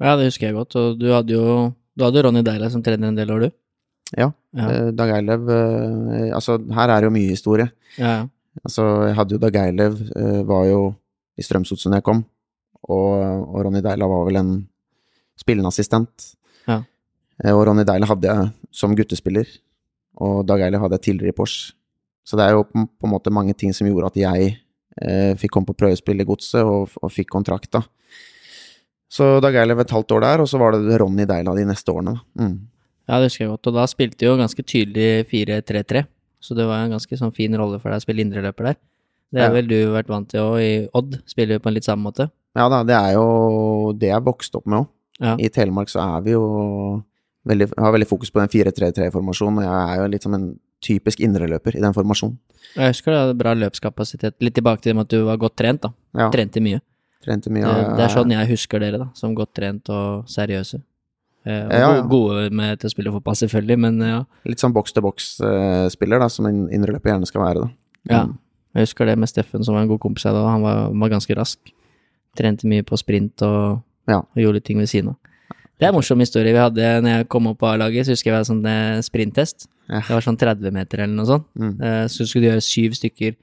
Ja, 0.00 0.16
det 0.16 0.28
husker 0.28 0.50
jeg 0.50 0.58
godt. 0.58 0.76
Og 0.76 1.00
du 1.00 1.08
hadde 1.12 1.32
jo 1.32 1.72
du 1.96 2.04
hadde 2.04 2.26
Ronny 2.26 2.42
Deila 2.44 2.68
som 2.68 2.82
trener 2.84 3.08
en 3.08 3.16
del 3.16 3.30
år, 3.32 3.46
du? 3.46 3.54
Ja. 4.14 4.30
Ja. 4.54 4.66
Eh, 4.70 4.88
Dag 4.94 5.10
Eilev 5.16 5.48
eh, 5.50 6.30
Altså, 6.36 6.56
her 6.76 6.92
er 6.92 7.02
det 7.02 7.08
jo 7.08 7.14
mye 7.16 7.32
historie. 7.32 7.66
Ja. 7.98 8.28
Altså, 8.62 8.84
jeg 9.08 9.16
hadde 9.18 9.36
jo 9.36 9.42
Dag 9.42 9.58
Eilev, 9.64 9.98
eh, 10.16 10.42
var 10.46 10.66
jo 10.70 10.80
i 11.36 11.44
Strømsgodset 11.44 11.92
da 11.92 11.98
jeg 11.98 12.06
kom, 12.06 12.22
og, 12.86 13.08
og 13.20 13.58
Ronny 13.66 13.82
Deila 13.84 14.06
var 14.08 14.22
vel 14.28 14.38
en 14.40 14.52
spillende 15.36 15.68
assistent. 15.68 16.30
Ja. 16.68 16.78
Og 17.52 17.64
Ronny 17.68 17.84
Deila 17.84 18.08
hadde 18.08 18.30
jeg 18.30 18.52
som 18.72 18.94
guttespiller, 18.96 19.50
og 20.16 20.46
Dag 20.48 20.62
Eilev 20.64 20.86
hadde 20.86 20.96
jeg 20.96 21.04
tidligere 21.10 21.34
i 21.34 21.36
Porsche. 21.36 21.74
Så 22.26 22.38
det 22.38 22.46
er 22.46 22.56
jo 22.56 22.64
på, 22.64 22.86
på 22.88 23.06
en 23.06 23.12
måte 23.12 23.30
mange 23.34 23.52
ting 23.54 23.74
som 23.76 23.86
gjorde 23.86 24.08
at 24.14 24.16
jeg 24.18 24.54
eh, 25.02 25.34
fikk 25.38 25.52
komme 25.54 25.68
på 25.68 25.76
prøvespill 25.78 26.24
i 26.24 26.26
Godset, 26.26 26.64
og, 26.64 26.96
og 27.02 27.12
fikk 27.12 27.28
kontrakt, 27.34 27.68
da. 27.76 27.82
Så 29.12 29.36
Dag 29.44 29.54
Eilev 29.60 29.84
et 29.84 29.92
halvt 29.94 30.16
år 30.16 30.24
der, 30.24 30.42
og 30.42 30.48
så 30.50 30.58
var 30.58 30.74
det 30.74 30.96
Ronny 31.02 31.28
Deila 31.28 31.52
de 31.54 31.68
neste 31.68 31.92
årene. 31.92 32.16
da. 32.16 32.46
Mm. 32.46 32.56
Ja, 33.08 33.18
det 33.20 33.28
husker 33.30 33.44
jeg 33.44 33.50
godt. 33.54 33.66
Og 33.70 33.74
da 33.74 33.86
spilte 33.86 34.18
du 34.18 34.26
jo 34.26 34.36
ganske 34.40 34.62
tydelig 34.66 35.26
4-3-3, 35.30 36.04
så 36.40 36.54
det 36.58 36.66
var 36.66 36.84
en 36.84 36.90
ganske 36.96 37.18
sånn 37.18 37.34
fin 37.34 37.54
rolle 37.58 37.78
for 37.80 37.90
deg 37.90 38.00
å 38.00 38.04
spille 38.06 38.24
indreløper 38.24 38.70
der. 38.72 38.76
Det 39.32 39.40
har 39.42 39.48
Ja. 39.50 39.54
vel 39.54 39.66
du 39.66 39.76
vært 39.92 40.08
vant 40.08 40.28
til 40.28 40.40
òg 40.40 40.60
i 40.62 40.88
Odd, 40.94 41.20
spiller 41.26 41.56
vi 41.58 41.62
på 41.64 41.68
en 41.68 41.74
litt 41.74 41.84
samme 41.84 42.02
måte. 42.06 42.30
Ja 42.56 42.68
da, 42.68 42.82
det 42.84 42.94
er 42.94 43.12
jo 43.14 43.92
det 43.92 44.08
jeg 44.12 44.22
vokste 44.24 44.56
opp 44.60 44.66
med 44.66 44.78
òg. 44.80 44.88
Ja. 45.20 45.36
I 45.38 45.48
Telemark 45.48 45.88
så 45.88 46.00
er 46.04 46.20
vi 46.22 46.30
jo 46.32 47.02
veldig, 47.46 47.70
har 47.78 47.92
veldig 47.92 48.06
fokus 48.08 48.30
på 48.30 48.40
den 48.40 48.48
4-3-3-formasjonen, 48.52 49.58
og 49.58 49.64
jeg 49.64 49.98
er 49.98 50.02
jo 50.02 50.08
litt 50.12 50.22
som 50.22 50.34
en 50.34 50.58
typisk 50.84 51.20
indreløper 51.24 51.76
i 51.76 51.80
den 51.80 51.94
formasjonen. 51.96 52.36
Jeg 52.76 52.92
husker 52.92 53.12
du 53.12 53.16
hadde 53.18 53.38
bra 53.38 53.54
løpskapasitet. 53.56 54.34
Litt 54.44 54.54
tilbake 54.58 54.82
til 54.82 54.90
det 54.92 54.96
med 54.98 55.06
at 55.06 55.14
du 55.14 55.24
var 55.24 55.38
godt 55.40 55.56
trent, 55.56 55.80
da. 55.86 55.90
Ja, 56.14 56.28
Trente 56.30 56.60
mye. 56.60 56.80
trente 57.24 57.50
mye. 57.50 57.64
Det, 57.64 57.96
det 57.96 58.04
er 58.04 58.12
sånn 58.12 58.30
jeg 58.30 58.48
husker 58.52 58.78
dere, 58.82 58.98
da. 58.98 59.08
Som 59.14 59.34
godt 59.34 59.54
trent 59.56 59.88
og 59.90 60.26
seriøse. 60.30 60.82
Eh, 61.46 61.62
og 61.66 61.72
Ja, 61.72 61.90
ja. 61.96 62.02
gode 62.10 62.50
med 62.50 62.80
til 62.80 62.88
å 62.88 62.92
spille 62.92 63.12
fotball, 63.14 63.36
selvfølgelig, 63.38 63.78
men 63.78 64.00
ja. 64.02 64.24
Litt 64.44 64.58
sånn 64.62 64.74
boks-til-boks-spiller, 64.74 66.18
da, 66.20 66.28
som 66.32 66.46
en 66.48 66.66
indreløper 66.74 67.12
gjerne 67.12 67.26
skal 67.28 67.42
være, 67.44 67.66
da. 67.66 67.70
ja. 68.10 68.24
Mm. 68.26 68.36
Jeg 68.76 68.84
husker 68.90 69.06
det 69.08 69.14
med 69.16 69.28
Steffen, 69.30 69.62
som 69.64 69.72
var 69.74 69.86
en 69.86 69.88
god 69.88 70.00
kompis 70.02 70.26
av 70.28 70.34
deg, 70.36 70.44
han 70.52 70.60
var, 70.60 70.90
var 70.92 71.08
ganske 71.08 71.32
rask. 71.38 71.70
Trente 72.36 72.66
mye 72.68 72.84
på 72.84 72.98
sprint 73.00 73.40
og 73.46 73.82
Ja. 74.06 74.18
Og 74.20 74.36
gjorde 74.42 74.58
litt 74.60 74.64
ting 74.68 74.76
ved 74.78 74.86
siden 74.90 75.08
av. 75.14 75.16
Det 75.80 75.86
er 75.86 75.88
en 75.88 75.94
morsom 75.96 76.20
historie 76.20 76.52
vi 76.52 76.60
hadde 76.60 76.84
når 77.02 77.10
jeg 77.16 77.28
kom 77.32 77.46
opp 77.48 77.58
på 77.58 77.66
A-laget. 77.72 78.04
Så 78.06 78.12
husker 78.12 78.28
jeg 78.30 78.34
vi 78.34 78.36
hadde 78.36 78.50
sånn 78.50 78.66
eh, 78.68 79.00
sprinttest. 79.02 79.66
Det 79.88 80.12
var 80.12 80.20
sånn 80.22 80.36
30 80.38 80.70
meter 80.76 81.00
eller 81.02 81.14
noe 81.16 81.26
sånt. 81.26 81.46
Mm. 81.58 81.72
Eh, 81.80 82.04
Så 82.12 82.26
skulle 82.28 82.44
du 82.44 82.50
gjøre 82.52 82.62
syv 82.68 82.94
stykker. 83.00 83.34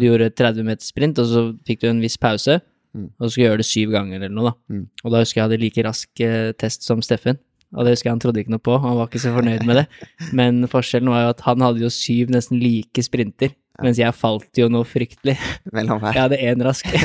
Du 0.00 0.06
gjorde 0.08 0.30
30 0.34 0.64
meter 0.64 0.84
sprint, 0.84 1.18
og 1.20 1.26
så 1.28 1.44
fikk 1.68 1.80
du 1.84 1.88
en 1.90 2.00
viss 2.00 2.16
pause. 2.16 2.60
Mm. 2.96 3.06
Og 3.16 3.22
så 3.22 3.30
skulle 3.32 3.46
gjøre 3.50 3.62
det 3.62 3.68
syv 3.68 3.94
ganger 3.94 4.18
eller 4.18 4.34
noe, 4.34 4.50
da. 4.50 4.74
Mm. 4.74 4.84
Og 5.04 5.14
da 5.14 5.22
husker 5.22 5.38
jeg 5.38 5.42
jeg 5.42 5.48
hadde 5.48 5.62
like 5.62 5.86
rask 5.86 6.24
eh, 6.26 6.50
test 6.58 6.86
som 6.86 7.04
Steffen. 7.04 7.38
Og 7.70 7.86
det 7.86 7.94
husker 7.94 8.08
jeg 8.08 8.16
han 8.16 8.22
trodde 8.22 8.42
ikke 8.42 8.52
noe 8.56 8.62
på, 8.66 8.76
han 8.82 8.96
var 8.98 9.06
ikke 9.06 9.22
så 9.22 9.32
fornøyd 9.34 9.66
med 9.68 9.82
det. 9.82 9.86
Men 10.38 10.64
forskjellen 10.70 11.10
var 11.12 11.24
jo 11.24 11.32
at 11.36 11.44
han 11.46 11.66
hadde 11.66 11.84
jo 11.84 11.90
syv 11.94 12.32
nesten 12.34 12.58
like 12.62 13.04
sprinter, 13.06 13.54
mens 13.80 14.00
jeg 14.00 14.12
falt 14.12 14.58
jo 14.58 14.66
noe 14.72 14.84
fryktelig. 14.84 15.36
Mellom 15.72 16.02
her. 16.02 16.16
Jeg 16.18 16.26
hadde 16.26 16.40
én 16.50 16.66
rask. 16.66 16.90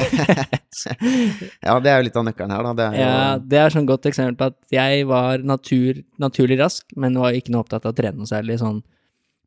Ja, 1.63 1.77
det 1.79 1.91
er 1.91 2.01
jo 2.01 2.05
litt 2.07 2.17
av 2.19 2.25
nøkkelen 2.27 2.51
her, 2.51 2.65
da. 2.67 2.73
Det 2.75 2.85
er 2.85 2.95
jo 2.95 3.03
Ja, 3.05 3.19
det 3.39 3.59
er 3.61 3.73
sånn 3.73 3.87
godt 3.87 4.07
eksempel 4.09 4.35
på 4.39 4.49
at 4.51 4.75
jeg 4.75 5.05
var 5.07 5.43
natur, 5.45 6.01
naturlig 6.21 6.59
rask, 6.59 6.83
men 6.99 7.15
var 7.21 7.37
ikke 7.37 7.53
noe 7.53 7.63
opptatt 7.63 7.85
av 7.87 7.93
å 7.93 7.97
trene 7.97 8.19
noe 8.19 8.29
særlig 8.29 8.57
sånn, 8.59 8.81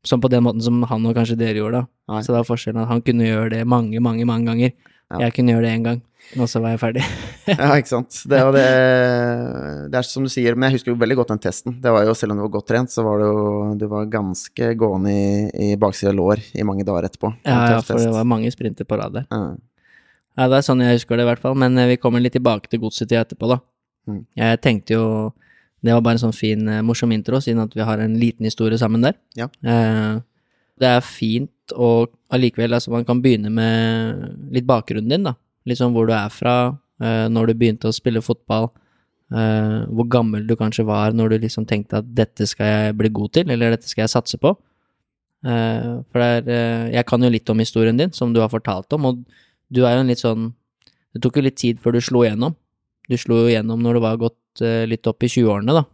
sånn 0.09 0.23
på 0.25 0.31
den 0.33 0.47
måten 0.47 0.65
som 0.65 0.81
han 0.89 1.09
og 1.09 1.19
kanskje 1.19 1.37
dere 1.41 1.61
gjorde, 1.61 1.83
da. 1.83 2.15
Nei. 2.15 2.23
Så 2.25 2.33
det 2.33 2.41
var 2.41 2.49
forskjellen 2.49 2.85
at 2.85 2.93
han 2.93 3.05
kunne 3.05 3.29
gjøre 3.29 3.53
det 3.57 3.65
mange, 3.69 4.01
mange, 4.05 4.25
mange 4.29 4.49
ganger. 4.49 4.73
Ja. 5.09 5.27
Jeg 5.27 5.37
kunne 5.37 5.55
gjøre 5.55 5.67
det 5.67 5.75
én 5.75 5.85
gang, 5.85 6.01
og 6.37 6.49
så 6.51 6.61
var 6.61 6.75
jeg 6.75 6.81
ferdig. 6.83 7.05
Ja, 7.49 7.71
ikke 7.81 7.89
sant. 7.89 8.13
Det, 8.29 8.39
det, 8.53 8.65
det 9.89 9.97
er 9.97 10.05
som 10.05 10.27
du 10.27 10.29
sier, 10.29 10.53
men 10.53 10.69
jeg 10.69 10.77
husker 10.77 10.93
jo 10.93 10.99
veldig 11.01 11.17
godt 11.23 11.31
den 11.33 11.41
testen. 11.41 11.79
Det 11.81 11.93
var 11.95 12.05
jo, 12.05 12.13
Selv 12.19 12.35
om 12.35 12.41
du 12.41 12.45
var 12.45 12.53
godt 12.59 12.69
trent, 12.69 12.93
så 12.93 13.05
var 13.07 13.23
det 13.23 13.31
jo 13.31 13.47
Du 13.81 13.87
var 13.89 14.11
ganske 14.13 14.69
gående 14.77 15.15
i, 15.15 15.71
i 15.71 15.79
baksida 15.81 16.13
lår 16.13 16.43
i 16.53 16.67
mange 16.69 16.85
dager 16.85 17.09
etterpå. 17.09 17.33
Ja, 17.49 17.63
ja, 17.73 17.81
for 17.81 17.97
det 18.03 18.13
var 18.13 18.29
mange 18.29 18.53
sprinter 18.53 18.85
på 18.89 19.01
rad 19.01 19.17
der. 19.17 19.27
Ja. 19.33 19.57
Ja, 20.39 20.47
det 20.47 20.61
er 20.61 20.67
sånn 20.69 20.85
jeg 20.85 21.01
husker 21.01 21.19
det 21.19 21.25
i 21.25 21.31
hvert 21.33 21.43
fall, 21.43 21.57
men 21.59 21.75
eh, 21.81 21.89
vi 21.91 21.99
kommer 21.99 22.23
litt 22.23 22.37
tilbake 22.37 22.71
til 22.71 22.85
godsetida 22.85 23.25
etterpå, 23.25 23.49
da. 23.51 23.59
Mm. 24.09 24.23
Jeg 24.39 24.61
tenkte 24.65 24.95
jo 24.95 25.07
Det 25.85 25.93
var 25.93 26.01
bare 26.03 26.17
en 26.17 26.23
sånn 26.23 26.35
fin, 26.35 26.63
eh, 26.71 26.83
morsom 26.83 27.13
intro, 27.15 27.39
siden 27.43 27.63
at 27.63 27.75
vi 27.75 27.85
har 27.87 28.01
en 28.03 28.17
liten 28.19 28.47
historie 28.47 28.79
sammen 28.81 29.05
der. 29.05 29.15
Ja. 29.39 29.47
Eh, 29.63 30.21
det 30.79 30.89
er 30.91 31.05
fint, 31.07 31.75
og 31.75 32.13
allikevel, 32.35 32.75
altså 32.75 32.91
man 32.95 33.07
kan 33.07 33.21
begynne 33.23 33.51
med 33.51 34.55
litt 34.55 34.67
bakgrunnen 34.67 35.11
din, 35.11 35.27
da. 35.27 35.35
Sånn 35.67 35.93
hvor 35.93 36.07
du 36.09 36.15
er 36.17 36.29
fra, 36.33 36.79
eh, 37.03 37.27
når 37.29 37.49
du 37.49 37.55
begynte 37.55 37.89
å 37.89 37.95
spille 37.95 38.23
fotball, 38.25 38.71
eh, 39.33 39.85
hvor 39.91 40.09
gammel 40.09 40.47
du 40.47 40.57
kanskje 40.57 40.87
var 40.87 41.13
når 41.13 41.31
du 41.31 41.39
liksom 41.45 41.67
tenkte 41.67 41.99
at 41.99 42.15
dette 42.15 42.47
skal 42.47 42.67
jeg 42.67 42.97
bli 42.97 43.09
god 43.09 43.33
til, 43.33 43.51
eller 43.51 43.77
dette 43.77 43.89
skal 43.89 44.07
jeg 44.07 44.15
satse 44.15 44.39
på. 44.39 44.57
Eh, 45.45 46.03
for 46.11 46.21
er 46.21 46.91
Jeg 46.91 47.07
kan 47.07 47.23
jo 47.23 47.29
litt 47.31 47.49
om 47.51 47.59
historien 47.59 47.97
din, 47.97 48.13
som 48.13 48.33
du 48.33 48.41
har 48.41 48.49
fortalt 48.49 48.93
om, 48.93 49.05
og 49.05 49.25
du 49.71 49.85
er 49.85 49.95
jo 49.95 50.01
en 50.01 50.09
litt 50.09 50.19
sånn 50.19 50.55
Det 51.15 51.23
tok 51.23 51.37
jo 51.37 51.43
litt 51.43 51.57
tid 51.57 51.79
før 51.81 51.93
du 51.93 52.01
slo 52.01 52.21
igjennom. 52.23 52.55
Du 53.09 53.17
slo 53.17 53.37
jo 53.43 53.49
igjennom 53.49 53.81
når 53.81 53.95
du 53.95 54.01
var 54.01 54.17
gått 54.19 54.61
litt 54.61 55.07
opp 55.07 55.23
i 55.23 55.27
20-årene, 55.27 55.73
da. 55.73 55.85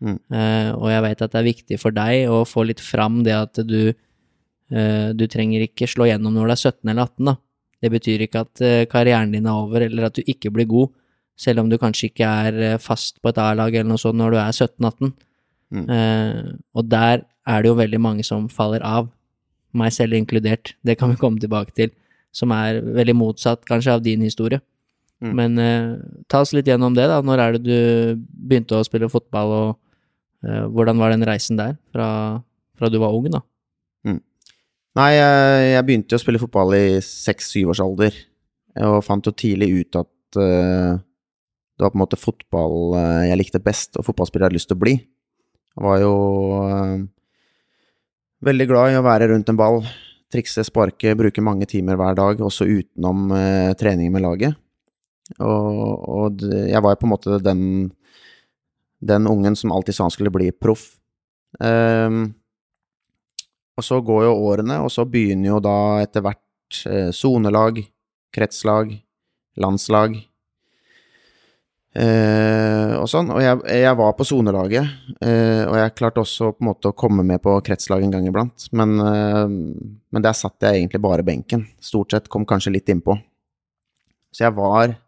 Mm. 0.00 0.18
Og 0.80 0.88
jeg 0.88 1.02
vet 1.02 1.22
at 1.22 1.32
det 1.32 1.38
er 1.38 1.44
viktig 1.44 1.78
for 1.78 1.90
deg 1.90 2.30
å 2.30 2.44
få 2.48 2.64
litt 2.64 2.80
fram 2.80 3.22
det 3.22 3.34
at 3.34 3.60
du 3.60 3.92
Du 4.70 5.26
trenger 5.28 5.60
ikke 5.60 5.86
slå 5.86 6.06
igjennom 6.08 6.32
når 6.32 6.46
du 6.46 6.52
er 6.52 6.62
17 6.72 6.90
eller 6.90 7.02
18, 7.04 7.24
da. 7.28 7.36
Det 7.84 7.90
betyr 7.92 8.24
ikke 8.24 8.44
at 8.46 8.64
eh, 8.64 8.86
karrieren 8.90 9.34
din 9.34 9.48
er 9.50 9.58
over, 9.66 9.84
eller 9.84 10.08
at 10.08 10.16
du 10.16 10.22
ikke 10.24 10.52
blir 10.54 10.68
god, 10.70 10.92
selv 11.36 11.60
om 11.60 11.68
du 11.68 11.76
kanskje 11.80 12.08
ikke 12.08 12.30
er 12.46 12.60
eh, 12.70 12.80
fast 12.80 13.20
på 13.20 13.32
et 13.32 13.40
A-lag 13.42 13.74
eller 13.74 13.90
noe 13.90 14.00
sånt 14.00 14.18
når 14.20 14.34
du 14.34 14.40
er 14.40 14.54
17-18. 14.54 15.12
Mm. 15.74 15.86
Eh, 15.90 16.54
og 16.78 16.88
der 16.88 17.24
er 17.44 17.62
det 17.62 17.70
jo 17.70 17.78
veldig 17.78 18.00
mange 18.00 18.24
som 18.26 18.48
faller 18.48 18.84
av, 18.86 19.10
meg 19.74 19.92
selv 19.92 20.16
inkludert. 20.16 20.76
Det 20.86 20.96
kan 21.00 21.10
vi 21.10 21.20
komme 21.20 21.42
tilbake 21.42 21.74
til, 21.76 21.90
som 22.34 22.54
er 22.54 22.80
veldig 22.80 23.16
motsatt 23.18 23.66
kanskje 23.68 23.98
av 23.98 24.04
din 24.04 24.22
historie. 24.24 24.62
Mm. 25.22 25.32
Men 25.38 25.58
eh, 25.62 25.90
ta 26.30 26.42
oss 26.44 26.54
litt 26.54 26.68
gjennom 26.68 26.94
det, 26.96 27.06
da. 27.10 27.20
Når 27.24 27.42
er 27.42 27.56
det 27.56 27.64
du 27.64 28.22
begynte 28.48 28.78
å 28.78 28.86
spille 28.86 29.10
fotball, 29.12 29.54
og 29.58 30.46
eh, 30.46 30.64
hvordan 30.70 31.00
var 31.00 31.14
den 31.14 31.26
reisen 31.26 31.60
der, 31.60 31.76
fra, 31.94 32.08
fra 32.78 32.90
du 32.92 33.00
var 33.02 33.16
ung, 33.16 33.30
da? 33.32 33.42
Nei, 34.94 35.10
jeg, 35.16 35.82
begynte 35.88 36.14
jo 36.14 36.20
å 36.20 36.22
spille 36.22 36.38
fotball 36.38 36.76
i 36.78 36.84
seks-syv 37.02 37.72
års 37.72 37.82
alder, 37.82 38.14
og 38.86 39.00
fant 39.02 39.26
jo 39.26 39.32
tidlig 39.34 39.72
ut 39.80 39.98
at 39.98 40.38
uh, 40.38 40.94
det 41.74 41.82
var 41.82 41.90
på 41.90 41.98
en 41.98 42.02
måte 42.04 42.18
fotball 42.20 42.94
eh, 43.00 43.24
jeg 43.32 43.38
likte 43.40 43.60
best, 43.62 43.96
og 43.98 44.06
fotballspiller 44.06 44.44
jeg 44.44 44.52
hadde 44.52 44.58
lyst 44.60 44.68
til 44.70 44.78
å 44.78 44.82
bli. 44.84 44.92
Jeg 45.74 45.82
var 45.82 45.96
jo 45.98 46.12
uh, 46.62 47.00
veldig 48.46 48.66
glad 48.70 48.92
i 48.92 48.98
å 49.00 49.02
være 49.02 49.32
rundt 49.32 49.50
en 49.50 49.58
ball, 49.58 49.80
trikse, 50.30 50.62
sparke, 50.68 51.16
bruke 51.18 51.42
mange 51.42 51.66
timer 51.70 51.98
hver 51.98 52.14
dag, 52.20 52.44
også 52.46 52.68
utenom 52.70 53.34
uh, 53.34 53.74
trening 53.80 54.14
med 54.14 54.22
laget. 54.22 54.54
Og, 55.42 56.06
og 56.14 56.46
jeg 56.46 56.78
var 56.84 56.94
jo 56.94 57.00
på 57.00 57.08
en 57.08 57.14
måte 57.16 57.42
den, 57.42 57.66
den 59.02 59.26
ungen 59.26 59.58
som 59.58 59.74
alltid 59.74 59.98
sa 59.98 60.06
han 60.06 60.14
skulle 60.14 60.34
bli 60.34 60.52
proff. 60.54 60.92
Um, 61.58 62.28
og 63.74 63.84
så 63.84 63.98
går 64.04 64.26
jo 64.28 64.36
årene, 64.50 64.78
og 64.84 64.92
så 64.92 65.06
begynner 65.08 65.54
jo 65.54 65.62
da 65.64 65.78
etter 66.04 66.22
hvert 66.24 66.84
eh, 66.90 67.10
sonelag, 67.14 67.80
kretslag, 68.34 68.94
landslag 69.60 70.16
eh, 71.94 72.94
og 72.98 73.06
sånn. 73.10 73.30
Og 73.34 73.42
jeg, 73.42 73.60
jeg 73.70 73.98
var 73.98 74.14
på 74.18 74.26
sonelaget, 74.28 74.90
eh, 75.18 75.64
og 75.66 75.78
jeg 75.78 75.94
klarte 75.98 76.22
også 76.24 76.52
på 76.54 76.64
en 76.64 76.70
måte 76.70 76.90
å 76.90 76.96
komme 76.98 77.26
med 77.26 77.42
på 77.44 77.56
kretslag 77.66 78.04
en 78.04 78.14
gang 78.14 78.28
iblant. 78.30 78.68
Men, 78.76 78.96
eh, 79.02 79.46
men 79.48 80.26
der 80.26 80.36
satt 80.38 80.62
jeg 80.64 80.82
egentlig 80.82 81.02
bare 81.04 81.26
benken. 81.26 81.66
Stort 81.82 82.14
sett 82.14 82.30
kom 82.32 82.46
kanskje 82.48 82.74
litt 82.76 82.90
innpå. 82.92 83.18
Så 84.34 84.48
jeg 84.48 84.56
var 84.56 85.00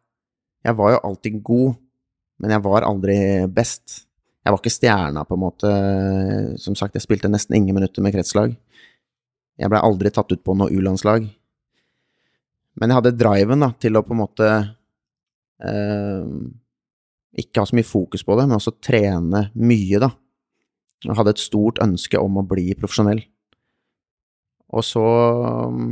Jeg 0.67 0.75
var 0.75 0.91
jo 0.91 0.99
alltid 1.07 1.35
god, 1.47 1.77
men 2.43 2.51
jeg 2.51 2.63
var 2.65 2.83
aldri 2.83 3.47
best. 3.47 4.06
Jeg 4.47 4.55
var 4.55 4.61
ikke 4.63 4.71
stjerna, 4.71 5.25
på 5.27 5.35
en 5.35 5.43
måte. 5.43 5.71
Som 6.63 6.77
sagt, 6.79 6.95
jeg 6.95 7.03
spilte 7.03 7.27
nesten 7.27 7.57
ingen 7.59 7.75
minutter 7.75 8.05
med 8.05 8.15
kretslag. 8.15 8.53
Jeg 9.59 9.73
blei 9.73 9.81
aldri 9.83 10.13
tatt 10.15 10.31
ut 10.31 10.45
på 10.47 10.55
noe 10.55 10.71
U-landslag. 10.71 11.27
Men 12.79 12.93
jeg 12.93 13.01
hadde 13.01 13.17
driven 13.19 13.65
da, 13.65 13.73
til 13.81 13.99
å 13.99 14.05
på 14.07 14.15
en 14.15 14.21
måte 14.21 14.51
eh, 15.65 16.29
Ikke 17.43 17.65
ha 17.65 17.67
så 17.67 17.75
mye 17.75 17.89
fokus 17.89 18.23
på 18.23 18.37
det, 18.39 18.45
men 18.47 18.61
også 18.61 18.77
trene 18.79 19.49
mye, 19.59 19.99
da. 20.05 20.13
Og 21.09 21.19
hadde 21.19 21.35
et 21.35 21.43
stort 21.43 21.83
ønske 21.83 22.21
om 22.23 22.39
å 22.39 22.47
bli 22.47 22.69
profesjonell. 22.79 23.25
Og 24.77 24.87
så 24.87 25.03
um, 25.73 25.91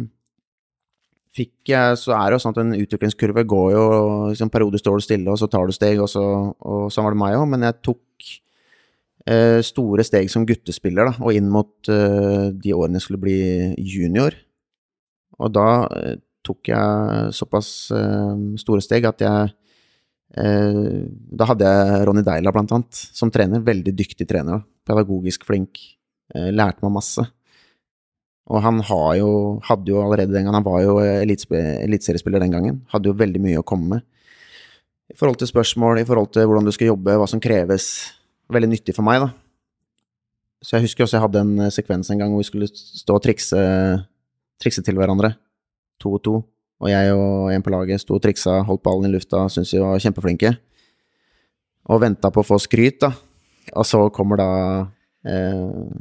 fikk 1.35 1.71
jeg 1.71 1.99
Så 1.99 2.15
er 2.15 2.25
det 2.27 2.39
jo 2.39 2.43
sånn 2.43 2.55
at 2.57 2.63
en 2.63 2.73
utviklingskurve 2.75 3.45
går 3.47 3.69
jo 3.75 3.85
liksom 4.33 4.51
Perioder 4.51 4.83
står 4.83 4.99
du 5.03 5.07
stille, 5.07 5.35
og 5.35 5.43
så 5.43 5.51
tar 5.51 5.67
du 5.67 5.75
steg, 5.75 5.99
og 6.03 6.11
så 6.11 6.23
Og 6.55 6.87
sånn 6.95 7.07
var 7.07 7.15
det 7.15 7.23
meg 7.23 7.39
òg, 7.41 7.47
men 7.51 7.67
jeg 7.67 7.81
tok 7.83 8.33
store 9.65 10.05
steg 10.05 10.29
som 10.29 10.45
guttespiller, 10.45 11.09
da, 11.09 11.15
og 11.25 11.33
inn 11.33 11.47
mot 11.49 11.89
eh, 11.89 12.51
de 12.53 12.75
årene 12.77 13.01
jeg 13.01 13.07
skulle 13.07 13.23
bli 13.23 13.39
junior. 13.81 14.37
Og 15.41 15.53
da 15.55 15.69
eh, 15.97 16.17
tok 16.45 16.71
jeg 16.71 17.35
såpass 17.35 17.69
eh, 17.95 18.35
store 18.61 18.85
steg 18.85 19.07
at 19.09 19.25
jeg 19.25 19.53
eh, 20.41 21.07
Da 21.09 21.49
hadde 21.51 21.71
jeg 21.71 22.03
Ronny 22.09 22.25
Deila, 22.27 22.53
blant 22.55 22.75
annet, 22.77 23.05
som 23.17 23.33
trener. 23.33 23.65
Veldig 23.65 23.95
dyktig 23.97 24.29
trener. 24.29 24.61
Da. 24.61 24.93
Pedagogisk 24.93 25.47
flink. 25.49 25.81
Eh, 26.35 26.51
lærte 26.53 26.85
meg 26.85 26.95
masse. 26.99 27.25
Og 28.45 28.61
han 28.61 28.83
jo, 29.17 29.29
hadde 29.65 29.89
jo 29.89 30.03
allerede 30.03 30.35
den 30.35 30.45
gangen 30.45 30.59
Han 30.59 30.67
var 30.67 30.83
jo 30.85 30.99
eliteseriespiller 31.01 32.43
den 32.45 32.53
gangen. 32.53 32.83
Hadde 32.93 33.09
jo 33.09 33.17
veldig 33.17 33.41
mye 33.41 33.63
å 33.63 33.67
komme 33.67 33.89
med. 33.95 34.05
I 35.13 35.17
forhold 35.17 35.39
til 35.41 35.49
spørsmål, 35.49 36.01
i 36.01 36.05
forhold 36.09 36.31
til 36.33 36.45
hvordan 36.49 36.67
du 36.69 36.73
skal 36.73 36.91
jobbe, 36.93 37.17
hva 37.21 37.29
som 37.29 37.41
kreves. 37.41 37.87
Veldig 38.53 38.71
nyttig 38.75 38.95
for 38.97 39.07
meg, 39.07 39.23
da. 39.25 39.31
Så 40.65 40.77
jeg 40.77 40.87
husker 40.87 41.05
også 41.05 41.19
jeg 41.19 41.25
hadde 41.27 41.45
en 41.45 41.67
eh, 41.67 41.73
sekvens 41.73 42.11
en 42.13 42.21
gang 42.21 42.33
hvor 42.33 42.41
vi 42.41 42.49
skulle 42.49 42.69
stå 42.69 43.19
og 43.19 43.25
trikse, 43.25 43.61
trikse 44.61 44.85
til 44.85 44.97
hverandre. 45.01 45.35
To 46.03 46.17
og 46.17 46.25
to. 46.25 46.35
Og 46.85 46.91
jeg 46.91 47.13
og 47.15 47.53
en 47.55 47.65
på 47.65 47.73
laget 47.73 48.03
sto 48.03 48.17
og 48.17 48.23
triksa, 48.25 48.59
holdt 48.67 48.83
ballen 48.85 49.09
i 49.09 49.13
lufta, 49.13 49.45
syntes 49.53 49.75
vi 49.77 49.83
var 49.83 50.01
kjempeflinke. 50.03 50.55
Og 51.93 52.01
venta 52.01 52.31
på 52.33 52.43
å 52.43 52.49
få 52.49 52.59
skryt, 52.61 53.01
da. 53.05 53.13
Og 53.75 53.87
så 53.89 54.01
kommer 54.13 54.41
da 54.41 54.49
eh, 55.29 55.93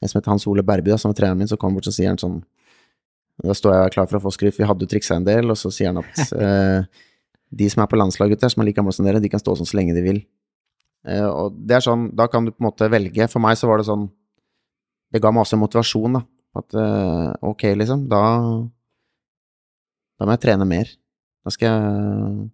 en 0.00 0.08
som 0.08 0.18
heter 0.18 0.32
Hans 0.32 0.48
Ole 0.48 0.64
Berby, 0.66 0.92
da, 0.92 0.98
som 1.00 1.12
er 1.12 1.18
treneren 1.18 1.40
min, 1.40 1.48
så 1.50 1.58
kommer 1.60 1.80
bort 1.80 1.88
og 1.88 1.96
sier 1.96 2.12
han 2.12 2.20
sånn 2.20 2.40
Da 3.40 3.54
står 3.56 3.72
jeg 3.72 3.92
klar 3.94 4.08
for 4.08 4.18
å 4.18 4.24
få 4.26 4.34
skryt, 4.36 4.52
for 4.52 4.64
vi 4.64 4.68
hadde 4.68 4.84
jo 4.84 4.90
triksa 4.90 5.16
en 5.16 5.24
del, 5.24 5.52
og 5.52 5.56
så 5.56 5.72
sier 5.72 5.92
han 5.92 6.02
at 6.02 6.32
eh, 6.44 7.06
de 7.60 7.68
som 7.72 7.84
er 7.84 7.88
på 7.90 8.00
landslaget 8.00 8.42
der, 8.42 8.52
som 8.52 8.60
er 8.62 8.68
like 8.68 8.80
gamle 8.80 8.92
som 8.92 9.06
dere, 9.06 9.22
de 9.22 9.30
kan 9.32 9.40
stå 9.40 9.56
sånn 9.56 9.68
så 9.68 9.78
lenge 9.78 9.96
de 9.96 10.04
vil. 10.04 10.20
Eh, 11.08 11.26
og 11.26 11.56
det 11.56 11.78
er 11.78 11.84
sånn, 11.84 12.10
da 12.16 12.26
kan 12.28 12.44
du 12.44 12.52
på 12.52 12.60
en 12.62 12.68
måte 12.68 12.90
velge. 12.92 13.28
For 13.32 13.42
meg 13.42 13.58
så 13.58 13.70
var 13.70 13.80
det 13.80 13.88
sånn 13.88 14.08
Det 15.10 15.18
ga 15.22 15.32
meg 15.34 15.42
også 15.42 15.58
motivasjon, 15.58 16.20
da. 16.20 16.22
At 16.60 16.76
eh, 16.76 17.28
ok, 17.46 17.66
liksom, 17.78 18.06
da 18.10 18.22
Da 20.18 20.26
må 20.26 20.36
jeg 20.36 20.44
trene 20.44 20.68
mer. 20.68 20.90
Da 21.44 21.52
skal 21.54 21.68
jeg 21.70 22.48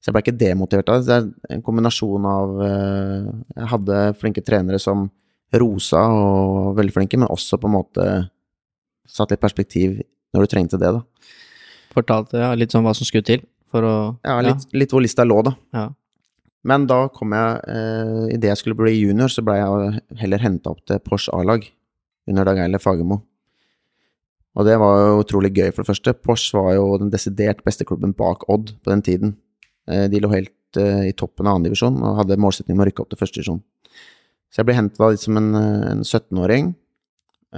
Så 0.00 0.08
jeg 0.08 0.16
ble 0.16 0.24
ikke 0.24 0.40
demotivert 0.40 0.90
av 0.92 1.00
det. 1.00 1.06
Det 1.08 1.16
er 1.50 1.56
en 1.58 1.64
kombinasjon 1.66 2.28
av 2.30 2.60
eh, 2.66 3.30
Jeg 3.58 3.72
hadde 3.74 4.02
flinke 4.20 4.44
trenere 4.46 4.80
som 4.82 5.08
rosa 5.50 6.04
og 6.14 6.76
veldig 6.78 6.94
flinke, 6.94 7.18
men 7.18 7.26
også 7.26 7.58
på 7.58 7.66
en 7.66 7.74
måte 7.74 8.04
satt 9.10 9.32
litt 9.32 9.42
perspektiv 9.42 9.96
når 10.30 10.46
du 10.46 10.50
trengte 10.52 10.78
det, 10.78 10.92
da. 10.94 11.00
Fortalte 11.90 12.38
ja, 12.38 12.52
litt 12.54 12.70
sånn 12.70 12.84
hva 12.86 12.92
som 12.94 13.08
skulle 13.08 13.26
til 13.26 13.42
for 13.70 13.86
å 13.86 13.94
Ja, 14.22 14.36
litt, 14.46 14.68
litt 14.70 14.94
hvor 14.94 15.02
lista 15.02 15.26
lå, 15.26 15.40
da. 15.46 15.56
Ja. 15.74 15.88
Men 16.66 16.84
da 16.90 17.06
kom 17.14 17.32
jeg 17.32 17.60
eh, 17.72 18.34
Idet 18.36 18.50
jeg 18.50 18.60
skulle 18.60 18.78
bli 18.78 18.92
junior, 18.98 19.32
så 19.32 19.44
ble 19.44 19.56
jeg 19.56 20.02
heller 20.20 20.42
henta 20.44 20.74
opp 20.74 20.82
til 20.88 21.00
Porsche 21.04 21.32
A-lag 21.36 21.64
under 22.28 22.46
Dag 22.46 22.60
Eiler 22.64 22.82
Fagermo. 22.82 23.22
Og 24.58 24.66
det 24.66 24.76
var 24.82 24.98
jo 24.98 25.20
utrolig 25.22 25.52
gøy, 25.54 25.70
for 25.70 25.82
det 25.82 25.92
første. 25.92 26.14
Porsche 26.26 26.58
var 26.58 26.74
jo 26.74 26.86
den 27.00 27.12
desidert 27.12 27.62
beste 27.64 27.86
klubben 27.88 28.12
bak 28.16 28.44
Odd 28.50 28.74
på 28.82 28.92
den 28.92 29.04
tiden. 29.06 29.36
Eh, 29.88 30.06
de 30.10 30.20
lå 30.20 30.30
helt 30.34 30.80
eh, 30.80 31.08
i 31.10 31.16
toppen 31.16 31.48
av 31.48 31.56
annendivisjon 31.56 31.96
og 32.02 32.18
hadde 32.20 32.40
målsetning 32.40 32.76
om 32.76 32.84
å 32.84 32.88
rykke 32.90 33.04
opp 33.04 33.12
til 33.14 33.20
førstedivisjon. 33.22 33.62
Så 34.50 34.60
jeg 34.60 34.68
ble 34.68 34.76
henta 34.76 35.10
litt 35.12 35.22
som 35.22 35.38
en, 35.38 35.54
eh, 35.54 35.86
en 35.94 36.04
17-åring. 36.04 36.74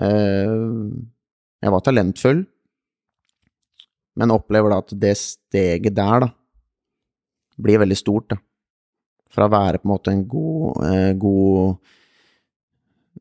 Eh, 0.04 0.54
jeg 1.62 1.74
var 1.74 1.84
talentfull, 1.84 2.44
men 4.20 4.34
opplever 4.34 4.72
da 4.72 4.80
at 4.82 4.94
det 5.00 5.16
steget 5.16 5.96
der, 5.96 6.26
da, 6.26 6.32
blir 7.62 7.80
veldig 7.80 7.96
stort, 7.96 8.28
da. 8.34 8.40
Fra 9.32 9.48
å 9.48 9.52
være 9.52 9.80
på 9.80 9.88
en 9.88 9.92
måte 9.94 10.12
en 10.12 10.26
god, 10.28 10.82
eh, 10.88 11.12
god 11.20 11.76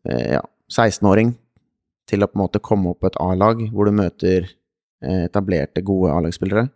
eh, 0.09 0.35
ja, 0.35 0.43
16-åring 0.71 1.33
til 2.09 2.23
å 2.23 2.27
på 2.27 2.37
en 2.37 2.43
måte 2.43 2.63
komme 2.63 2.91
opp 2.91 3.01
på 3.03 3.11
et 3.11 3.19
A-lag 3.23 3.63
hvor 3.71 3.87
du 3.87 3.95
møter 3.95 4.47
eh, 4.47 5.25
etablerte, 5.29 5.83
gode 5.87 6.11
A-lagsspillere. 6.11 6.67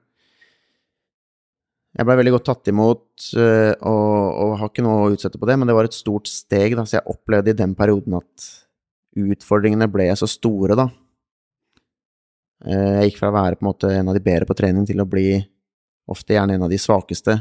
Jeg 1.96 2.08
ble 2.08 2.18
veldig 2.20 2.34
godt 2.36 2.48
tatt 2.50 2.72
imot 2.72 3.26
eh, 3.40 3.72
og, 3.88 4.14
og, 4.44 4.54
har 4.60 4.72
ikke 4.72 4.84
noe 4.84 5.06
å 5.06 5.12
utsette 5.16 5.40
på 5.40 5.48
det, 5.48 5.56
men 5.60 5.70
det 5.70 5.76
var 5.78 5.88
et 5.88 5.96
stort 5.96 6.28
steg, 6.32 6.76
da, 6.76 6.84
så 6.88 7.00
jeg 7.00 7.12
opplevde 7.12 7.54
i 7.54 7.60
den 7.60 7.76
perioden 7.76 8.18
at 8.20 8.48
utfordringene 9.16 9.88
ble 9.92 10.10
så 10.20 10.28
store, 10.28 10.76
da. 10.76 10.90
Jeg 12.66 13.12
gikk 13.12 13.20
fra 13.20 13.30
å 13.30 13.36
være 13.36 13.60
på 13.60 13.64
en 13.64 13.68
måte 13.68 13.92
en 13.94 14.10
av 14.10 14.16
de 14.16 14.24
bedre 14.24 14.48
på 14.50 14.56
trening 14.58 14.88
til 14.88 15.00
å 15.04 15.08
bli 15.08 15.38
ofte 16.12 16.36
gjerne 16.36 16.56
en 16.58 16.66
av 16.66 16.72
de 16.72 16.80
svakeste. 16.82 17.38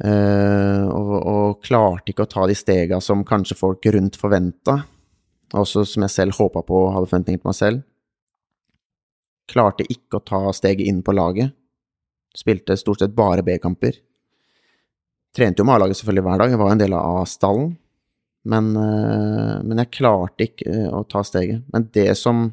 Uh, 0.00 0.88
og, 0.88 1.10
og, 1.28 1.58
klarte 1.60 2.14
ikke 2.14 2.24
å 2.24 2.30
ta 2.30 2.46
de 2.48 2.54
stega 2.56 3.02
som 3.04 3.20
kanskje 3.26 3.58
folk 3.58 3.84
rundt 3.92 4.16
forventa, 4.16 4.78
også 5.52 5.84
som 5.84 6.06
jeg 6.06 6.14
selv 6.14 6.38
håpa 6.38 6.62
på 6.64 6.78
og 6.86 6.94
hadde 6.94 7.10
forventninger 7.10 7.42
til 7.42 7.50
meg 7.50 7.58
selv. 7.58 7.82
Klarte 9.50 9.84
ikke 9.90 10.20
å 10.20 10.24
ta 10.24 10.40
steget 10.56 10.88
inn 10.88 11.02
på 11.04 11.12
laget. 11.16 11.52
Spilte 12.36 12.78
stort 12.80 13.02
sett 13.02 13.16
bare 13.16 13.44
B-kamper. 13.44 13.98
Trente 15.36 15.60
jo 15.60 15.66
med 15.66 15.76
A-laget 15.76 16.00
selvfølgelig 16.00 16.26
hver 16.26 16.42
dag, 16.42 16.54
jeg 16.54 16.62
var 16.62 16.72
en 16.72 16.80
del 16.80 16.96
av 16.96 17.20
A-stallen. 17.20 17.70
Men, 18.50 18.70
uh, 18.72 19.60
men, 19.60 19.82
jeg 19.82 19.92
klarte 19.98 20.46
ikke 20.48 20.70
uh, 20.70 21.00
å 21.00 21.04
ta 21.04 21.20
steget. 21.26 21.66
Men 21.74 21.90
det 21.92 22.08
som 22.16 22.46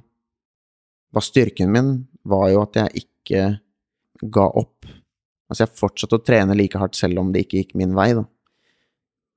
var 1.16 1.24
styrken 1.24 1.72
min, 1.72 1.94
var 2.28 2.50
jo 2.52 2.66
at 2.66 2.76
jeg 2.82 3.06
ikke 3.06 3.44
ga 4.36 4.50
opp 4.60 4.90
Altså, 5.48 5.64
jeg 5.64 5.80
fortsatte 5.80 6.18
å 6.20 6.24
trene 6.24 6.56
like 6.58 6.80
hardt 6.80 6.98
selv 7.00 7.22
om 7.22 7.32
det 7.32 7.46
ikke 7.46 7.62
gikk 7.62 7.78
min 7.80 7.96
vei, 7.96 8.12
da. 8.18 8.26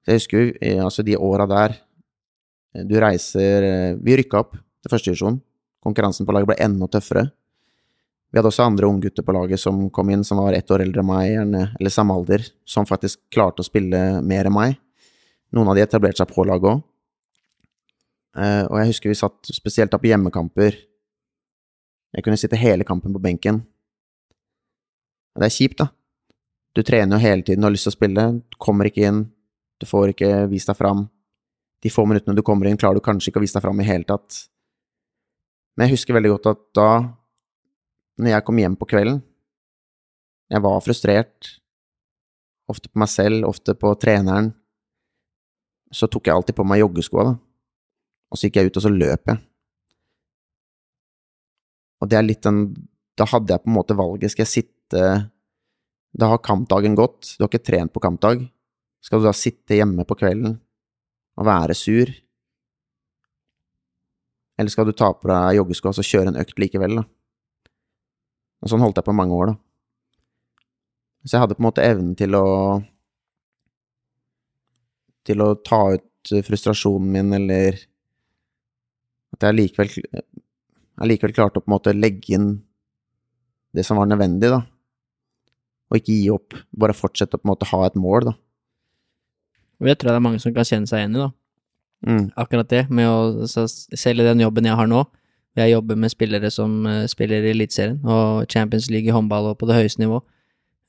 Så 0.00 0.12
jeg 0.12 0.20
husker 0.20 0.42
jo 0.42 0.78
altså 0.86 1.04
de 1.04 1.16
åra 1.20 1.44
der 1.44 1.74
eh, 1.76 2.86
Du 2.88 2.94
reiser 3.02 3.66
eh, 3.66 3.98
Vi 4.00 4.14
rykka 4.16 4.40
opp 4.40 4.54
til 4.56 4.92
førstedivisjon. 4.94 5.36
Konkurransen 5.84 6.24
på 6.26 6.32
laget 6.32 6.48
ble 6.50 6.56
enda 6.64 6.88
tøffere. 6.90 7.26
Vi 8.30 8.38
hadde 8.38 8.48
også 8.48 8.64
andre 8.64 8.88
unggutter 8.88 9.26
på 9.26 9.34
laget 9.34 9.60
som 9.60 9.88
kom 9.92 10.10
inn, 10.12 10.24
som 10.24 10.40
var 10.40 10.56
ett 10.56 10.70
år 10.70 10.84
eldre 10.84 11.02
enn 11.02 11.08
meg, 11.08 11.64
eller 11.80 11.92
samme 11.92 12.14
alder, 12.14 12.44
som 12.68 12.86
faktisk 12.86 13.18
klarte 13.32 13.64
å 13.64 13.66
spille 13.66 14.20
mer 14.22 14.46
enn 14.46 14.54
meg. 14.54 14.76
Noen 15.56 15.72
av 15.72 15.76
de 15.76 15.82
etablerte 15.82 16.22
seg 16.22 16.30
på 16.30 16.44
laget 16.46 16.68
òg. 16.70 16.84
Og 18.70 18.76
jeg 18.78 18.92
husker 18.92 19.10
vi 19.10 19.18
satt 19.18 19.50
spesielt 19.50 19.90
da 19.90 19.98
på 19.98 20.12
hjemmekamper. 20.12 20.78
Jeg 22.14 22.26
kunne 22.26 22.38
sitte 22.38 22.60
hele 22.60 22.86
kampen 22.86 23.16
på 23.16 23.22
benken. 23.24 23.64
Det 25.34 25.48
er 25.48 25.56
kjipt, 25.56 25.82
da. 25.82 25.90
Du 26.80 26.84
trener 26.88 27.18
jo 27.18 27.20
hele 27.20 27.44
tiden 27.44 27.60
og 27.60 27.68
har 27.68 27.74
lyst 27.74 27.84
til 27.84 27.92
å 27.92 27.98
spille, 27.98 28.22
du 28.40 28.56
kommer 28.56 28.88
ikke 28.88 29.02
inn, 29.04 29.24
du 29.76 29.84
får 29.84 30.14
ikke 30.14 30.28
vist 30.48 30.70
deg 30.70 30.78
fram. 30.78 31.02
De 31.84 31.90
få 31.92 32.06
minuttene 32.08 32.32
du 32.38 32.40
kommer 32.40 32.70
inn, 32.70 32.78
klarer 32.80 32.96
du 32.96 33.04
kanskje 33.04 33.28
ikke 33.28 33.40
å 33.40 33.42
vise 33.44 33.58
deg 33.58 33.64
fram 33.66 33.82
i 33.82 33.84
hele 33.84 34.06
tatt. 34.08 34.46
Men 35.76 35.84
jeg 35.84 35.98
husker 35.98 36.16
veldig 36.16 36.30
godt 36.32 36.46
at 36.54 36.62
da, 36.78 36.86
når 38.16 38.32
jeg 38.32 38.44
kom 38.46 38.60
hjem 38.62 38.76
på 38.80 38.88
kvelden 38.88 39.18
Jeg 40.50 40.62
var 40.64 40.80
frustrert, 40.84 41.50
ofte 42.72 42.88
på 42.88 43.00
meg 43.02 43.10
selv, 43.12 43.44
ofte 43.50 43.74
på 43.76 43.92
treneren. 44.00 44.48
Så 45.92 46.08
tok 46.08 46.30
jeg 46.30 46.34
alltid 46.34 46.56
på 46.56 46.64
meg 46.64 46.80
joggeskoa, 46.80 47.26
da. 47.28 47.34
Og 48.32 48.40
så 48.40 48.48
gikk 48.48 48.56
jeg 48.56 48.70
ut, 48.70 48.80
og 48.80 48.86
så 48.86 48.94
løp 48.94 49.28
jeg. 49.34 49.42
Og 52.00 52.08
det 52.08 52.18
er 52.18 52.24
litt 52.24 52.40
den 52.46 52.64
Da 53.20 53.28
hadde 53.28 53.52
jeg 53.52 53.66
på 53.66 53.68
en 53.68 53.76
måte 53.76 53.98
valget. 54.00 54.32
Skal 54.32 54.46
jeg 54.46 54.54
sitte 54.54 55.04
da 56.12 56.26
har 56.32 56.42
kampdagen 56.42 56.96
gått, 56.98 57.36
du 57.36 57.44
har 57.44 57.50
ikke 57.50 57.64
trent 57.64 57.92
på 57.94 58.02
kampdag. 58.02 58.42
Skal 59.00 59.20
du 59.20 59.28
da 59.28 59.34
sitte 59.36 59.78
hjemme 59.78 60.04
på 60.06 60.16
kvelden 60.18 60.58
og 61.38 61.46
være 61.46 61.76
sur? 61.78 62.10
Eller 64.60 64.72
skal 64.72 64.90
du 64.90 64.92
ta 64.92 65.12
på 65.14 65.30
deg 65.30 65.56
joggesko 65.56 65.92
og 65.92 66.04
kjøre 66.04 66.32
en 66.32 66.40
økt 66.42 66.58
likevel, 66.60 67.00
da? 67.00 67.04
Og 68.60 68.68
sånn 68.68 68.82
holdt 68.84 68.98
jeg 69.00 69.06
på 69.06 69.16
mange 69.16 69.36
år, 69.36 69.52
da. 69.52 69.56
Så 71.24 71.36
jeg 71.36 71.44
hadde 71.44 71.56
på 71.56 71.62
en 71.62 71.68
måte 71.68 71.84
evnen 71.84 72.16
til 72.16 72.36
å 72.36 72.46
Til 75.28 75.42
å 75.44 75.50
ta 75.60 75.80
ut 75.92 76.30
frustrasjonen 76.46 77.10
min, 77.12 77.34
eller 77.36 77.76
At 79.36 79.44
jeg 79.44 79.56
likevel 79.58 79.90
Jeg 79.92 81.08
likevel 81.10 81.34
klarte 81.36 81.60
å 81.60 81.64
på 81.64 81.68
en 81.68 81.76
måte 81.76 81.96
legge 81.96 82.34
inn 82.38 82.48
det 83.76 83.84
som 83.86 84.00
var 84.00 84.08
nødvendig, 84.10 84.48
da 84.50 84.64
og 85.90 85.98
ikke 85.98 86.14
gi 86.14 86.30
opp. 86.32 86.56
Bare 86.70 86.96
fortsette 86.96 87.36
å 87.36 87.42
på 87.42 87.48
en 87.48 87.52
måte 87.52 87.68
ha 87.70 87.82
et 87.86 87.98
mål, 87.98 88.30
da. 88.30 88.34
Og 89.80 89.88
jeg 89.88 89.98
tror 89.98 90.12
det 90.12 90.18
er 90.20 90.26
mange 90.26 90.40
som 90.42 90.54
kan 90.54 90.66
kjenne 90.68 90.90
seg 90.90 91.02
igjen 91.02 91.16
i, 91.16 91.22
da. 91.24 91.30
Mm. 92.06 92.26
Akkurat 92.40 92.68
det, 92.70 92.84
med 92.94 93.08
å 93.10 93.66
selge 93.68 94.24
den 94.24 94.40
jobben 94.44 94.68
jeg 94.68 94.78
har 94.78 94.88
nå, 94.88 95.04
jeg 95.58 95.72
jobber 95.72 95.98
med 95.98 96.12
spillere 96.12 96.50
som 96.54 96.84
uh, 96.86 97.04
spiller 97.10 97.42
i 97.44 97.50
Eliteserien 97.50 97.98
og 98.06 98.46
Champions 98.52 98.86
League 98.92 99.10
i 99.10 99.14
håndball 99.14 99.50
og 99.50 99.58
på 99.58 99.66
det 99.68 99.80
høyeste 99.80 100.02
nivå. 100.02 100.20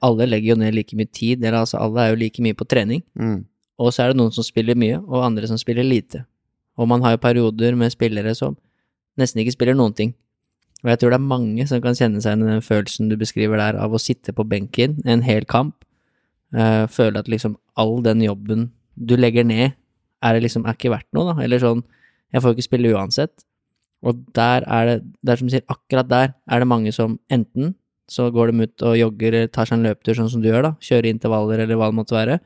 Alle 0.06 0.28
legger 0.30 0.54
jo 0.54 0.60
ned 0.62 0.76
like 0.78 0.98
mye 0.98 1.10
tid, 1.10 1.42
eller 1.42 1.64
altså 1.64 1.80
alle 1.82 2.04
er 2.04 2.14
jo 2.14 2.20
like 2.22 2.44
mye 2.46 2.58
på 2.58 2.68
trening. 2.70 3.02
Mm. 3.18 3.42
Og 3.82 3.94
så 3.94 4.04
er 4.04 4.12
det 4.12 4.20
noen 4.22 4.34
som 4.34 4.46
spiller 4.46 4.78
mye, 4.78 5.00
og 5.02 5.26
andre 5.26 5.50
som 5.50 5.60
spiller 5.62 5.86
lite. 5.86 6.24
Og 6.78 6.88
man 6.90 7.02
har 7.06 7.16
jo 7.16 7.22
perioder 7.22 7.76
med 7.78 7.94
spillere 7.94 8.34
som 8.38 8.56
nesten 9.20 9.42
ikke 9.42 9.56
spiller 9.58 9.78
noen 9.78 9.96
ting. 9.98 10.14
Og 10.82 10.90
jeg 10.90 11.02
tror 11.02 11.14
det 11.14 11.20
er 11.20 11.30
mange 11.30 11.68
som 11.70 11.82
kan 11.84 11.98
kjenne 11.98 12.22
seg 12.24 12.34
igjen 12.34 12.48
i 12.48 12.54
den 12.56 12.66
følelsen 12.66 13.12
du 13.12 13.18
beskriver 13.22 13.62
der, 13.62 13.78
av 13.78 13.94
å 13.94 14.02
sitte 14.02 14.34
på 14.34 14.46
benken 14.50 14.98
en 15.06 15.22
hel 15.26 15.46
kamp, 15.50 15.76
uh, 16.58 16.88
føle 16.90 17.22
at 17.22 17.30
liksom 17.30 17.58
all 17.80 18.00
den 18.06 18.24
jobben 18.26 18.72
du 18.98 19.16
legger 19.20 19.46
ned, 19.48 19.78
er 20.22 20.36
det 20.36 20.46
liksom 20.46 20.66
er 20.66 20.78
ikke 20.78 20.94
verdt 20.94 21.10
noe, 21.18 21.32
da. 21.32 21.44
Eller 21.46 21.62
sånn, 21.62 21.84
jeg 22.34 22.44
får 22.44 22.56
ikke 22.56 22.68
spille 22.68 22.94
uansett. 22.96 23.46
Og 24.02 24.18
der 24.36 24.66
er 24.66 24.88
det, 24.90 24.98
det 25.22 25.34
er 25.34 25.40
som 25.40 25.50
du 25.50 25.54
sier, 25.54 25.68
akkurat 25.70 26.10
der 26.10 26.34
er 26.34 26.64
det 26.64 26.70
mange 26.70 26.94
som 26.96 27.20
enten 27.34 27.76
så 28.12 28.28
går 28.34 28.52
de 28.52 28.66
ut 28.66 28.86
og 28.90 28.98
jogger, 29.00 29.38
tar 29.54 29.70
seg 29.70 29.78
en 29.78 29.86
løpetur 29.88 30.18
sånn 30.18 30.32
som 30.34 30.42
du 30.44 30.50
gjør, 30.50 30.66
da, 30.66 30.72
kjører 30.84 31.14
intervaller 31.14 31.64
eller 31.64 31.78
hva 31.80 31.92
det 31.92 31.98
måtte 32.02 32.18
være. 32.18 32.40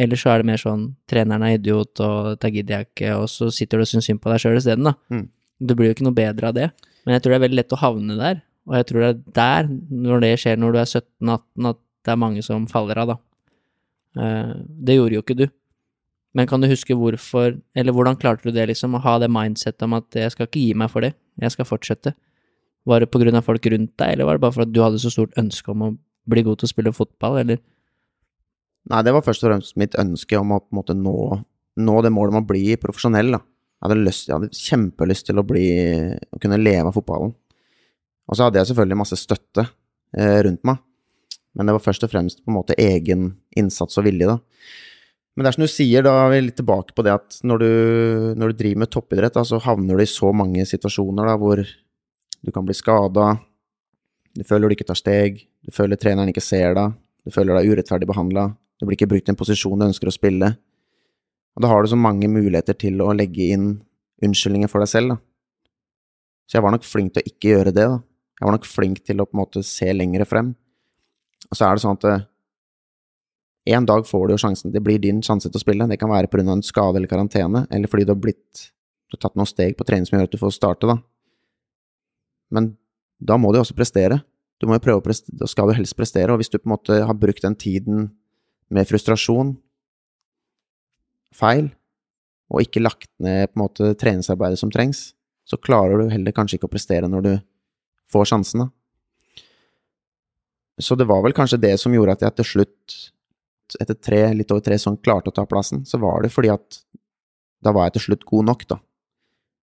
Eller 0.00 0.20
så 0.20 0.30
er 0.32 0.40
det 0.40 0.48
mer 0.52 0.60
sånn 0.60 0.84
treneren 1.10 1.44
er 1.46 1.56
idiot, 1.56 2.00
og 2.04 2.28
dette 2.34 2.52
gidder 2.54 2.76
jeg 2.76 2.88
ikke, 2.90 3.16
og 3.18 3.26
så 3.32 3.48
sitter 3.52 3.80
du 3.80 3.84
og 3.86 3.90
syns 3.90 4.06
synd 4.08 4.22
på 4.22 4.30
deg 4.30 4.44
sjøl 4.44 4.60
isteden, 4.60 4.88
da. 4.88 4.94
Mm. 5.12 5.26
Det 5.62 5.76
blir 5.78 5.90
jo 5.90 5.96
ikke 5.96 6.06
noe 6.06 6.16
bedre 6.16 6.52
av 6.52 6.56
det. 6.56 6.68
Men 7.02 7.16
jeg 7.16 7.24
tror 7.24 7.34
det 7.34 7.38
er 7.38 7.46
veldig 7.46 7.58
lett 7.58 7.74
å 7.74 7.80
havne 7.82 8.18
der, 8.18 8.42
og 8.68 8.76
jeg 8.78 8.88
tror 8.88 9.02
det 9.02 9.08
er 9.10 9.22
der, 9.38 9.70
når 10.06 10.22
det 10.22 10.32
skjer 10.42 10.60
når 10.60 10.74
du 10.74 10.78
er 10.82 10.90
17-18, 10.90 11.70
at 11.72 11.80
det 12.02 12.12
er 12.14 12.20
mange 12.22 12.44
som 12.46 12.68
faller 12.70 13.00
av, 13.02 13.14
da. 13.14 13.18
Eh, 14.22 14.52
det 14.86 14.98
gjorde 14.98 15.18
jo 15.18 15.24
ikke 15.24 15.38
du. 15.38 15.46
Men 16.32 16.48
kan 16.48 16.62
du 16.62 16.68
huske 16.70 16.96
hvorfor, 16.96 17.58
eller 17.76 17.92
hvordan 17.94 18.16
klarte 18.20 18.48
du 18.48 18.54
det, 18.56 18.68
liksom, 18.70 18.96
å 18.96 19.02
ha 19.04 19.18
det 19.20 19.28
mindsettet 19.32 19.84
om 19.84 19.98
at 19.98 20.16
jeg 20.16 20.32
skal 20.32 20.48
ikke 20.48 20.62
gi 20.62 20.76
meg 20.78 20.92
for 20.92 21.04
det, 21.04 21.12
jeg 21.42 21.54
skal 21.54 21.68
fortsette? 21.68 22.14
Var 22.88 23.02
det 23.02 23.10
på 23.12 23.20
grunn 23.22 23.38
av 23.38 23.44
folk 23.46 23.66
rundt 23.68 23.92
deg, 24.00 24.14
eller 24.14 24.28
var 24.28 24.38
det 24.38 24.44
bare 24.46 24.56
for 24.56 24.64
at 24.64 24.72
du 24.72 24.80
hadde 24.82 25.02
så 25.02 25.12
stort 25.12 25.36
ønske 25.38 25.70
om 25.74 25.84
å 25.86 25.92
bli 26.32 26.44
god 26.46 26.62
til 26.62 26.70
å 26.70 26.72
spille 26.72 26.94
fotball, 26.96 27.38
eller? 27.42 27.60
Nei, 28.90 29.02
det 29.06 29.12
var 29.14 29.24
først 29.26 29.44
og 29.44 29.52
fremst 29.52 29.76
mitt 29.78 29.94
ønske 30.00 30.38
om 30.40 30.56
å 30.56 30.62
på 30.62 30.72
en 30.72 30.78
måte 30.80 30.96
nå, 30.98 31.16
nå 31.78 31.96
det 32.02 32.14
målet 32.14 32.34
om 32.34 32.40
å 32.40 32.48
bli 32.48 32.64
profesjonell, 32.80 33.36
da. 33.36 33.42
Jeg 33.82 33.90
hadde, 33.90 34.04
lyst, 34.06 34.28
jeg 34.28 34.36
hadde 34.36 34.54
kjempelyst 34.54 35.26
til 35.26 35.42
å 35.42 35.46
bli 35.46 35.66
Å 36.14 36.38
kunne 36.42 36.60
leve 36.60 36.86
av 36.86 36.94
fotballen. 36.94 37.32
Og 38.30 38.38
så 38.38 38.46
hadde 38.46 38.60
jeg 38.60 38.70
selvfølgelig 38.70 39.00
masse 39.00 39.18
støtte 39.18 39.64
eh, 40.14 40.38
rundt 40.46 40.62
meg. 40.68 40.78
Men 41.58 41.68
det 41.68 41.74
var 41.76 41.82
først 41.84 42.06
og 42.06 42.12
fremst 42.12 42.40
på 42.40 42.52
en 42.52 42.60
måte 42.60 42.78
egen 42.80 43.32
innsats 43.58 43.98
og 43.98 44.06
vilje, 44.06 44.30
da. 44.30 44.38
Men 45.34 45.44
det 45.44 45.50
er 45.50 45.56
som 45.56 45.64
du 45.64 45.72
sier, 45.72 46.04
da 46.04 46.12
er 46.22 46.30
vi 46.32 46.40
litt 46.46 46.58
tilbake 46.60 46.94
på 46.96 47.04
det 47.04 47.12
at 47.14 47.38
når 47.48 47.62
du, 47.62 47.70
når 48.38 48.52
du 48.52 48.58
driver 48.58 48.82
med 48.84 48.92
toppidrett, 48.92 49.34
da, 49.34 49.44
så 49.48 49.60
havner 49.64 49.98
du 49.98 50.04
i 50.04 50.08
så 50.08 50.28
mange 50.36 50.64
situasjoner 50.68 51.28
da, 51.28 51.36
hvor 51.40 51.62
du 51.62 52.52
kan 52.54 52.66
bli 52.68 52.76
skada, 52.76 53.30
du 54.36 54.44
føler 54.48 54.68
du 54.68 54.76
ikke 54.76 54.88
tar 54.88 55.00
steg, 55.00 55.40
du 55.64 55.72
føler 55.74 56.00
treneren 56.00 56.30
ikke 56.32 56.44
ser 56.44 56.76
deg, 56.76 56.98
du 57.24 57.32
føler 57.32 57.58
deg 57.58 57.72
urettferdig 57.72 58.08
behandla, 58.08 58.50
du 58.80 58.86
blir 58.86 58.98
ikke 58.98 59.08
brukt 59.12 59.28
i 59.28 59.32
en 59.32 59.40
posisjon 59.40 59.80
du 59.80 59.88
ønsker 59.88 60.10
å 60.10 60.14
spille. 60.14 60.52
Og 61.56 61.64
da 61.64 61.68
har 61.68 61.82
du 61.82 61.90
så 61.92 61.98
mange 62.00 62.30
muligheter 62.32 62.76
til 62.78 63.00
å 63.04 63.12
legge 63.16 63.52
inn 63.54 63.68
unnskyldninger 64.24 64.70
for 64.70 64.82
deg 64.82 64.90
selv, 64.90 65.14
da. 65.14 65.20
Så 66.48 66.58
jeg 66.58 66.64
var 66.64 66.74
nok 66.74 66.86
flink 66.86 67.14
til 67.14 67.22
å 67.22 67.30
ikke 67.30 67.52
gjøre 67.52 67.74
det, 67.74 67.86
da. 67.88 68.00
Jeg 68.40 68.48
var 68.48 68.56
nok 68.56 68.66
flink 68.68 69.00
til 69.06 69.22
å 69.22 69.26
på 69.28 69.36
en 69.36 69.42
måte 69.42 69.62
se 69.66 69.86
lengre 69.94 70.26
frem. 70.28 70.52
Og 71.48 71.58
så 71.58 71.66
er 71.66 71.76
det 71.76 71.84
sånn 71.84 71.98
at 71.98 72.06
eh, 72.10 72.28
En 73.72 73.86
dag 73.86 74.02
får 74.02 74.24
du 74.26 74.32
jo 74.32 74.40
sjansen, 74.42 74.72
det 74.74 74.80
blir 74.82 74.98
din 74.98 75.20
sjanse 75.22 75.46
til 75.46 75.60
å 75.60 75.62
spille. 75.62 75.86
Det 75.86 75.98
kan 76.00 76.10
være 76.10 76.26
pga. 76.26 76.42
en 76.50 76.64
skade 76.66 76.98
eller 76.98 77.06
karantene, 77.06 77.66
eller 77.70 77.86
fordi 77.86 78.04
du 78.08 78.10
har 78.10 78.18
blitt 78.18 78.72
Du 79.06 79.14
har 79.14 79.28
tatt 79.28 79.36
noen 79.36 79.46
steg 79.46 79.76
på 79.76 79.84
trening 79.84 80.08
som 80.08 80.16
gjør 80.16 80.26
at 80.26 80.34
du 80.34 80.40
får 80.40 80.54
starte, 80.56 80.88
da. 80.88 80.96
Men 82.50 82.72
da 83.20 83.36
må 83.36 83.52
du 83.52 83.60
også 83.60 83.76
prestere. 83.76 84.22
Du 84.58 84.66
må 84.66 84.74
jo 84.74 84.82
prøve 84.82 85.02
å 85.02 85.04
prestere, 85.04 85.36
da 85.38 85.46
skal 85.46 85.68
du 85.68 85.76
helst 85.76 85.94
prestere, 85.94 86.32
og 86.32 86.40
hvis 86.40 86.50
du 86.50 86.56
på 86.58 86.66
en 86.66 86.74
måte 86.74 86.98
har 87.06 87.14
brukt 87.14 87.44
den 87.44 87.54
tiden 87.54 88.08
med 88.72 88.88
frustrasjon 88.88 89.56
feil, 91.36 91.70
og 92.52 92.64
ikke 92.64 92.82
lagt 92.82 93.08
ned 93.22 93.48
på 93.50 93.56
en 93.56 93.64
måte 93.64 93.94
treningsarbeidet 93.98 94.60
som 94.60 94.72
trengs, 94.72 95.12
så 95.48 95.58
klarer 95.58 96.02
du 96.02 96.12
heller 96.12 96.34
kanskje 96.36 96.58
ikke 96.58 96.68
å 96.68 96.72
prestere 96.72 97.08
når 97.10 97.26
du 97.26 97.32
får 98.12 98.28
sjansen, 98.32 98.66
da. 98.66 98.70
Så 100.80 100.96
det 100.96 101.06
var 101.06 101.22
vel 101.24 101.34
kanskje 101.36 101.60
det 101.60 101.74
som 101.80 101.92
gjorde 101.94 102.16
at 102.16 102.24
jeg 102.24 102.36
til 102.38 102.48
slutt, 102.48 102.96
etter 103.80 103.96
tre, 103.96 104.22
litt 104.36 104.50
over 104.52 104.64
tre 104.64 104.78
sånn, 104.80 104.98
klarte 105.04 105.30
å 105.30 105.36
ta 105.36 105.44
plassen. 105.48 105.84
Så 105.88 106.00
var 106.00 106.24
det 106.24 106.32
fordi 106.32 106.50
at 106.52 106.80
da 107.62 107.72
var 107.76 107.88
jeg 107.88 107.98
til 107.98 108.06
slutt 108.08 108.26
god 108.28 108.48
nok, 108.50 108.64
da. 108.72 108.78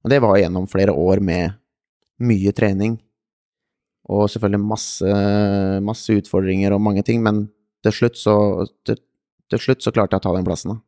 Og 0.06 0.14
det 0.14 0.22
var 0.24 0.38
gjennom 0.40 0.70
flere 0.72 0.96
år 0.96 1.22
med 1.26 1.58
mye 2.24 2.54
trening. 2.56 2.96
Og 4.10 4.30
selvfølgelig 4.32 4.70
masse, 4.70 5.16
masse 5.86 6.16
utfordringer 6.22 6.74
og 6.74 6.82
mange 6.86 7.04
ting, 7.06 7.22
men 7.26 7.48
til 7.86 7.96
slutt 7.96 8.20
så, 8.20 8.36
til, 8.88 9.02
til 9.52 9.66
slutt 9.66 9.84
så 9.86 9.94
klarte 9.94 10.16
jeg 10.16 10.24
å 10.24 10.28
ta 10.30 10.38
den 10.38 10.48
plassen, 10.48 10.78
da. 10.78 10.84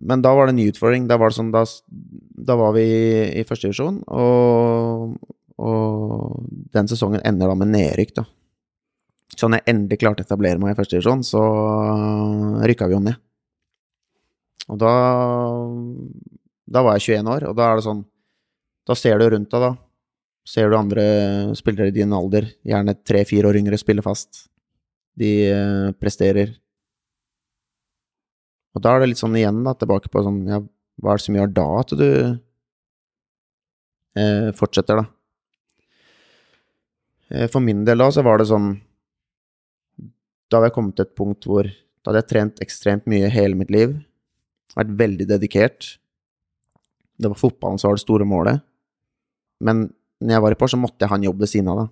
Men 0.00 0.22
da 0.22 0.34
var 0.34 0.46
det 0.46 0.54
en 0.54 0.60
ny 0.60 0.68
utfordring. 0.70 1.08
Da 1.10 1.18
var, 1.20 1.34
sånn, 1.34 1.50
da, 1.54 1.64
da 2.48 2.56
var 2.58 2.74
vi 2.76 2.86
i 3.40 3.44
første 3.48 3.68
divisjon, 3.68 4.00
og, 4.10 5.16
og 5.62 6.38
den 6.74 6.90
sesongen 6.90 7.22
ender 7.26 7.50
da 7.50 7.58
med 7.58 7.72
nedrykk, 7.74 8.14
da. 8.20 8.26
Så 9.32 9.48
når 9.48 9.62
jeg 9.62 9.72
endelig 9.72 9.98
klarte 10.02 10.24
å 10.24 10.26
etablere 10.26 10.60
meg 10.60 10.74
i 10.74 10.78
første 10.78 10.98
divisjon, 10.98 11.22
så 11.24 11.42
rykka 12.68 12.88
vi 12.90 12.96
jo 12.96 13.04
ned. 13.04 13.20
Og 14.70 14.78
da 14.78 14.92
Da 16.72 16.82
var 16.86 16.94
jeg 16.94 17.18
21 17.18 17.30
år, 17.32 17.48
og 17.50 17.56
da 17.58 17.64
er 17.72 17.80
det 17.80 17.84
sånn 17.84 18.04
Da 18.86 18.94
ser 18.94 19.18
du 19.18 19.26
rundt 19.32 19.50
deg, 19.50 19.64
da. 19.64 19.72
Ser 20.46 20.70
du 20.70 20.76
andre 20.76 21.04
spillere 21.58 21.90
i 21.90 21.94
din 21.94 22.12
alder, 22.14 22.48
gjerne 22.66 22.96
tre-fire 23.06 23.46
år 23.50 23.58
yngre, 23.60 23.78
spille 23.78 24.02
fast. 24.02 24.48
De 25.18 25.30
eh, 25.46 25.90
presterer. 25.94 26.56
Og 28.72 28.84
da 28.84 28.94
er 28.94 29.02
det 29.02 29.10
litt 29.12 29.20
sånn 29.20 29.36
igjen, 29.36 29.60
da, 29.66 29.74
tilbake 29.76 30.08
på 30.12 30.22
sånn 30.24 30.40
Ja, 30.48 30.58
hva 31.02 31.12
er 31.12 31.20
det 31.20 31.26
som 31.26 31.36
gjør 31.36 31.50
da 31.56 31.66
at 31.80 31.92
du 31.98 32.08
eh, 34.16 34.48
fortsetter, 34.56 35.02
da? 35.02 35.06
Eh, 37.32 37.48
for 37.52 37.64
min 37.64 37.84
del 37.88 38.02
da, 38.02 38.10
så 38.12 38.24
var 38.24 38.40
det 38.40 38.48
sånn 38.50 38.74
Da 39.96 40.58
hadde 40.58 40.68
jeg 40.70 40.76
kommet 40.76 40.98
til 40.98 41.06
et 41.06 41.16
punkt 41.18 41.48
hvor 41.48 41.68
Da 41.68 42.10
hadde 42.10 42.22
jeg 42.22 42.30
trent 42.32 42.64
ekstremt 42.64 43.08
mye 43.08 43.30
hele 43.32 43.58
mitt 43.58 43.72
liv. 43.72 43.94
Vært 44.76 44.94
veldig 44.98 45.26
dedikert. 45.28 45.96
Det 47.20 47.30
var 47.30 47.38
fotballen 47.38 47.78
som 47.78 47.90
var 47.90 47.98
det 47.98 48.04
store 48.06 48.26
målet. 48.26 48.62
Men 49.62 49.86
når 50.22 50.34
jeg 50.34 50.44
var 50.44 50.54
i 50.54 50.58
par, 50.58 50.70
så 50.72 50.80
måtte 50.80 51.04
jeg 51.04 51.12
ha 51.12 51.18
en 51.18 51.26
jobb 51.28 51.44
ved 51.44 51.50
siden 51.50 51.70
av, 51.70 51.82
da. 51.84 51.86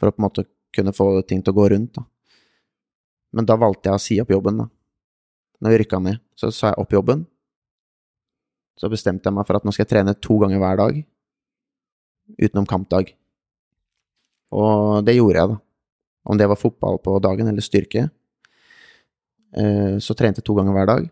For 0.00 0.08
å 0.08 0.14
på 0.14 0.22
en 0.22 0.26
måte 0.26 0.46
kunne 0.74 0.94
få 0.96 1.08
ting 1.28 1.42
til 1.44 1.52
å 1.52 1.58
gå 1.58 1.66
rundt, 1.74 1.98
da. 1.98 2.04
Men 3.34 3.48
da 3.50 3.58
valgte 3.60 3.90
jeg 3.90 3.98
å 3.98 4.02
si 4.02 4.18
opp 4.22 4.32
jobben, 4.32 4.62
da. 4.62 4.68
Når 5.64 5.72
vi 5.72 5.80
rykka 5.80 6.00
ned, 6.04 6.20
så 6.36 6.50
sa 6.52 6.70
jeg 6.70 6.80
opp 6.82 6.92
jobben. 6.92 7.24
Så 8.76 8.90
bestemte 8.92 9.30
jeg 9.30 9.36
meg 9.36 9.46
for 9.48 9.56
at 9.56 9.64
nå 9.64 9.72
skal 9.72 9.86
jeg 9.86 9.92
trene 9.94 10.12
to 10.20 10.36
ganger 10.42 10.60
hver 10.60 10.80
dag, 10.80 10.98
utenom 12.36 12.66
kampdag. 12.68 13.14
Og 14.52 15.00
det 15.06 15.16
gjorde 15.16 15.40
jeg, 15.40 15.54
da. 15.54 15.60
Om 16.24 16.40
det 16.40 16.48
var 16.50 16.60
fotball 16.60 16.98
på 17.04 17.16
dagen 17.24 17.48
eller 17.48 17.64
styrke. 17.64 18.06
Eh, 19.56 19.96
så 20.04 20.16
trente 20.18 20.42
jeg 20.42 20.48
to 20.48 20.56
ganger 20.58 20.76
hver 20.76 20.90
dag. 20.90 21.08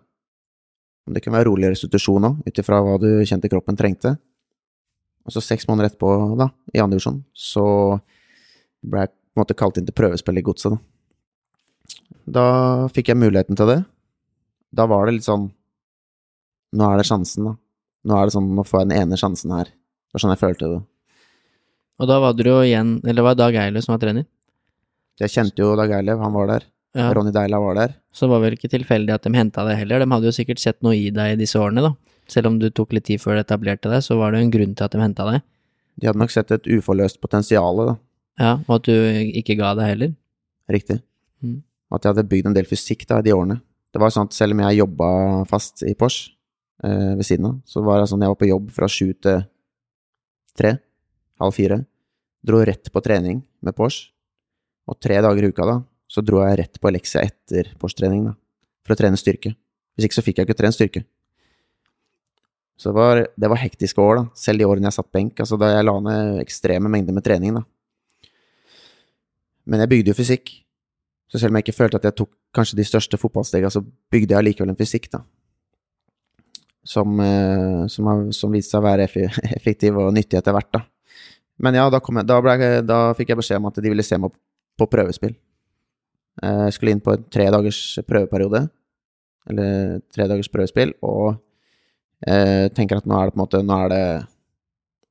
Om 1.06 1.16
det 1.16 1.22
kunne 1.24 1.38
være 1.38 1.48
rolig 1.48 1.72
restitusjon 1.72 2.28
òg, 2.28 2.44
ut 2.46 2.60
ifra 2.62 2.78
hva 2.84 2.98
du 3.00 3.08
kjente 3.24 3.50
kroppen 3.50 3.78
trengte. 3.78 4.14
Og 5.26 5.34
så 5.34 5.42
seks 5.42 5.68
måneder 5.68 5.90
etterpå, 5.90 6.12
da, 6.38 6.50
i 6.74 6.82
andre 6.82 6.98
divisjon, 6.98 7.22
så 7.32 7.64
ble 8.82 9.04
jeg 9.04 9.12
på 9.12 9.38
en 9.38 9.42
måte 9.42 9.56
kalt 9.58 9.78
inn 9.78 9.86
til 9.88 9.96
prøvespill 9.96 10.40
i 10.40 10.44
Godset, 10.44 10.74
da. 10.74 10.88
Da 12.22 12.44
fikk 12.94 13.10
jeg 13.10 13.18
muligheten 13.18 13.58
til 13.58 13.70
det. 13.70 13.80
Da 14.72 14.86
var 14.88 15.06
det 15.06 15.18
litt 15.18 15.28
sånn 15.28 15.50
Nå 16.72 16.86
er 16.88 17.02
det 17.02 17.04
sjansen, 17.04 17.50
da. 17.50 17.56
Nå 18.08 18.16
er 18.16 18.28
det 18.28 18.34
sånn, 18.34 18.48
nå 18.56 18.62
får 18.64 18.80
jeg 18.80 18.88
den 18.88 19.00
ene 19.02 19.18
sjansen 19.20 19.52
her. 19.52 19.68
Det 19.68 20.16
var 20.16 20.22
sånn 20.24 20.32
jeg 20.32 20.40
følte 20.40 20.70
det. 20.72 20.78
Og 22.00 22.08
da 22.08 22.16
var 22.22 22.32
du 22.34 22.46
jo 22.48 22.62
igjen 22.64 22.94
Eller 23.04 23.26
var 23.26 23.36
det 23.36 23.44
Dag 23.44 23.58
Eilev 23.60 23.84
som 23.84 23.92
var 23.92 24.00
trener? 24.02 24.24
Jeg 25.20 25.34
kjente 25.34 25.60
jo 25.60 25.74
Dag 25.76 25.92
Eilev, 25.98 26.22
han 26.24 26.32
var 26.32 26.48
der. 26.48 26.64
Ja. 26.96 27.08
Ronny 27.16 27.32
Deila 27.32 27.60
var 27.60 27.76
der. 27.76 27.94
Så 28.12 28.26
det 28.26 28.34
var 28.34 28.42
vel 28.44 28.56
ikke 28.56 28.68
tilfeldig 28.72 29.14
at 29.14 29.24
de 29.24 29.32
henta 29.36 29.64
deg 29.64 29.78
heller. 29.80 30.02
De 30.02 30.08
hadde 30.12 30.28
jo 30.28 30.34
sikkert 30.36 30.60
sett 30.60 30.80
noe 30.84 30.96
i 30.96 31.08
deg 31.14 31.36
i 31.36 31.38
disse 31.40 31.60
årene, 31.60 31.84
da. 31.86 31.92
Selv 32.28 32.50
om 32.50 32.58
du 32.60 32.68
tok 32.70 32.92
litt 32.96 33.06
tid 33.08 33.20
før 33.22 33.38
du 33.38 33.42
etablerte 33.42 33.92
deg, 33.92 34.04
så 34.04 34.18
var 34.20 34.32
det 34.32 34.42
jo 34.42 34.48
en 34.48 34.52
grunn 34.52 34.74
til 34.76 34.86
at 34.86 34.92
de 34.92 35.00
henta 35.00 35.28
deg. 35.28 35.44
De 36.00 36.08
hadde 36.08 36.20
nok 36.20 36.32
sett 36.32 36.52
et 36.52 36.68
uforløst 36.76 37.20
potensial, 37.24 37.80
da. 37.80 37.96
Ja, 38.40 38.52
og 38.66 38.74
at 38.78 38.88
du 38.88 38.92
ikke 39.40 39.56
ga 39.60 39.72
deg 39.78 39.92
heller. 39.92 40.12
Riktig. 40.72 40.98
Mm. 41.44 41.62
At 41.92 42.04
jeg 42.04 42.14
hadde 42.14 42.28
bygd 42.28 42.50
en 42.50 42.56
del 42.56 42.68
fysikk 42.68 43.06
da, 43.08 43.20
i 43.20 43.26
de 43.26 43.34
årene. 43.36 43.58
Det 43.92 44.00
var 44.00 44.12
sånn 44.12 44.30
at 44.30 44.36
selv 44.36 44.56
om 44.56 44.62
jeg 44.64 44.80
jobba 44.80 45.08
fast 45.50 45.84
i 45.84 45.92
Porsche 45.98 46.32
eh, 46.84 47.12
ved 47.18 47.26
siden 47.28 47.50
av, 47.50 47.58
så 47.68 47.82
var 47.84 48.00
det 48.00 48.08
sånn 48.10 48.24
jeg 48.24 48.32
var 48.32 48.40
på 48.40 48.48
jobb 48.48 48.70
fra 48.72 48.88
sju 48.88 49.12
til 49.12 49.42
tre, 50.56 50.76
halv 51.42 51.56
fire. 51.56 51.82
Dro 52.42 52.62
rett 52.64 52.88
på 52.92 53.02
trening 53.04 53.42
med 53.60 53.76
Porsche. 53.76 54.10
Og 54.90 54.98
tre 54.98 55.20
dager 55.22 55.44
i 55.44 55.50
uka 55.52 55.66
da, 55.68 55.76
så 56.10 56.24
dro 56.24 56.40
jeg 56.42 56.58
rett 56.58 56.80
på 56.82 56.90
leksia 56.90 57.22
etter 57.22 57.68
Porsche-trening, 57.78 58.24
da. 58.26 58.34
For 58.82 58.96
å 58.96 58.98
trene 58.98 59.20
styrke. 59.20 59.52
Hvis 59.94 60.08
ikke 60.08 60.18
så 60.18 60.24
fikk 60.26 60.40
jeg 60.40 60.48
ikke 60.48 60.56
trent 60.58 60.74
styrke. 60.74 61.04
Så 62.80 62.90
det 62.90 62.96
var, 62.96 63.20
det 63.38 63.50
var 63.52 63.60
hektiske 63.62 64.02
år, 64.02 64.18
da. 64.18 64.24
Selv 64.34 64.58
de 64.58 64.66
årene 64.66 64.90
jeg 64.90 64.96
satt 64.96 65.12
benk. 65.14 65.38
Altså 65.38 65.58
da 65.60 65.70
jeg 65.70 65.86
la 65.86 65.94
ned 66.02 66.40
ekstreme 66.42 66.90
mengder 66.90 67.14
med 67.14 67.24
trening, 67.26 67.60
da. 67.60 67.62
Men 69.70 69.84
jeg 69.84 69.92
bygde 69.92 70.10
jo 70.10 70.18
fysikk. 70.18 70.50
Så 71.32 71.40
selv 71.40 71.52
om 71.54 71.56
jeg 71.56 71.64
ikke 71.66 71.78
følte 71.78 71.96
at 71.96 72.04
jeg 72.10 72.16
tok 72.20 72.28
kanskje 72.52 72.76
de 72.76 72.84
største 72.84 73.16
fotballstegene, 73.16 73.70
så 73.72 73.80
bygde 74.12 74.34
jeg 74.36 74.44
likevel 74.50 74.74
en 74.74 74.76
fysikk, 74.76 75.06
da. 75.14 75.22
Som, 76.84 77.14
eh, 77.22 77.86
som, 77.88 78.08
som 78.34 78.52
viste 78.52 78.74
seg 78.74 78.82
å 78.82 78.86
være 78.88 79.06
effektiv 79.56 79.96
og 80.02 80.10
nyttig 80.16 80.40
etter 80.40 80.52
hvert, 80.56 80.68
da. 80.74 80.82
Men 81.62 81.76
ja, 81.78 81.84
da, 81.92 82.00
jeg, 82.02 82.26
da, 82.28 82.38
jeg- 82.58 82.84
da 82.88 82.98
fikk 83.16 83.30
jeg 83.32 83.38
beskjed 83.40 83.60
om 83.62 83.68
at 83.70 83.78
de 83.80 83.92
ville 83.92 84.04
se 84.04 84.18
meg 84.18 84.34
på 84.80 84.88
prøvespill. 84.90 85.34
Eh, 86.42 86.64
Jeg 86.66 86.74
skulle 86.76 86.94
inn 86.96 87.00
på 87.04 87.14
en 87.14 87.24
tre 87.32 87.46
dagers 87.54 87.80
prøveperiode, 88.08 88.64
eller 89.52 90.00
tre 90.12 90.26
dagers 90.30 90.50
prøvespill, 90.52 90.92
og 91.02 91.38
jeg 92.22 92.70
tenker 92.76 93.00
at 93.00 93.06
nå 93.10 93.16
er 93.18 93.26
det 93.26 93.32
på 93.34 93.40
en 93.40 93.42
måte 93.42 93.58
Nå 93.66 93.74
er 93.82 93.88
det 93.90 94.02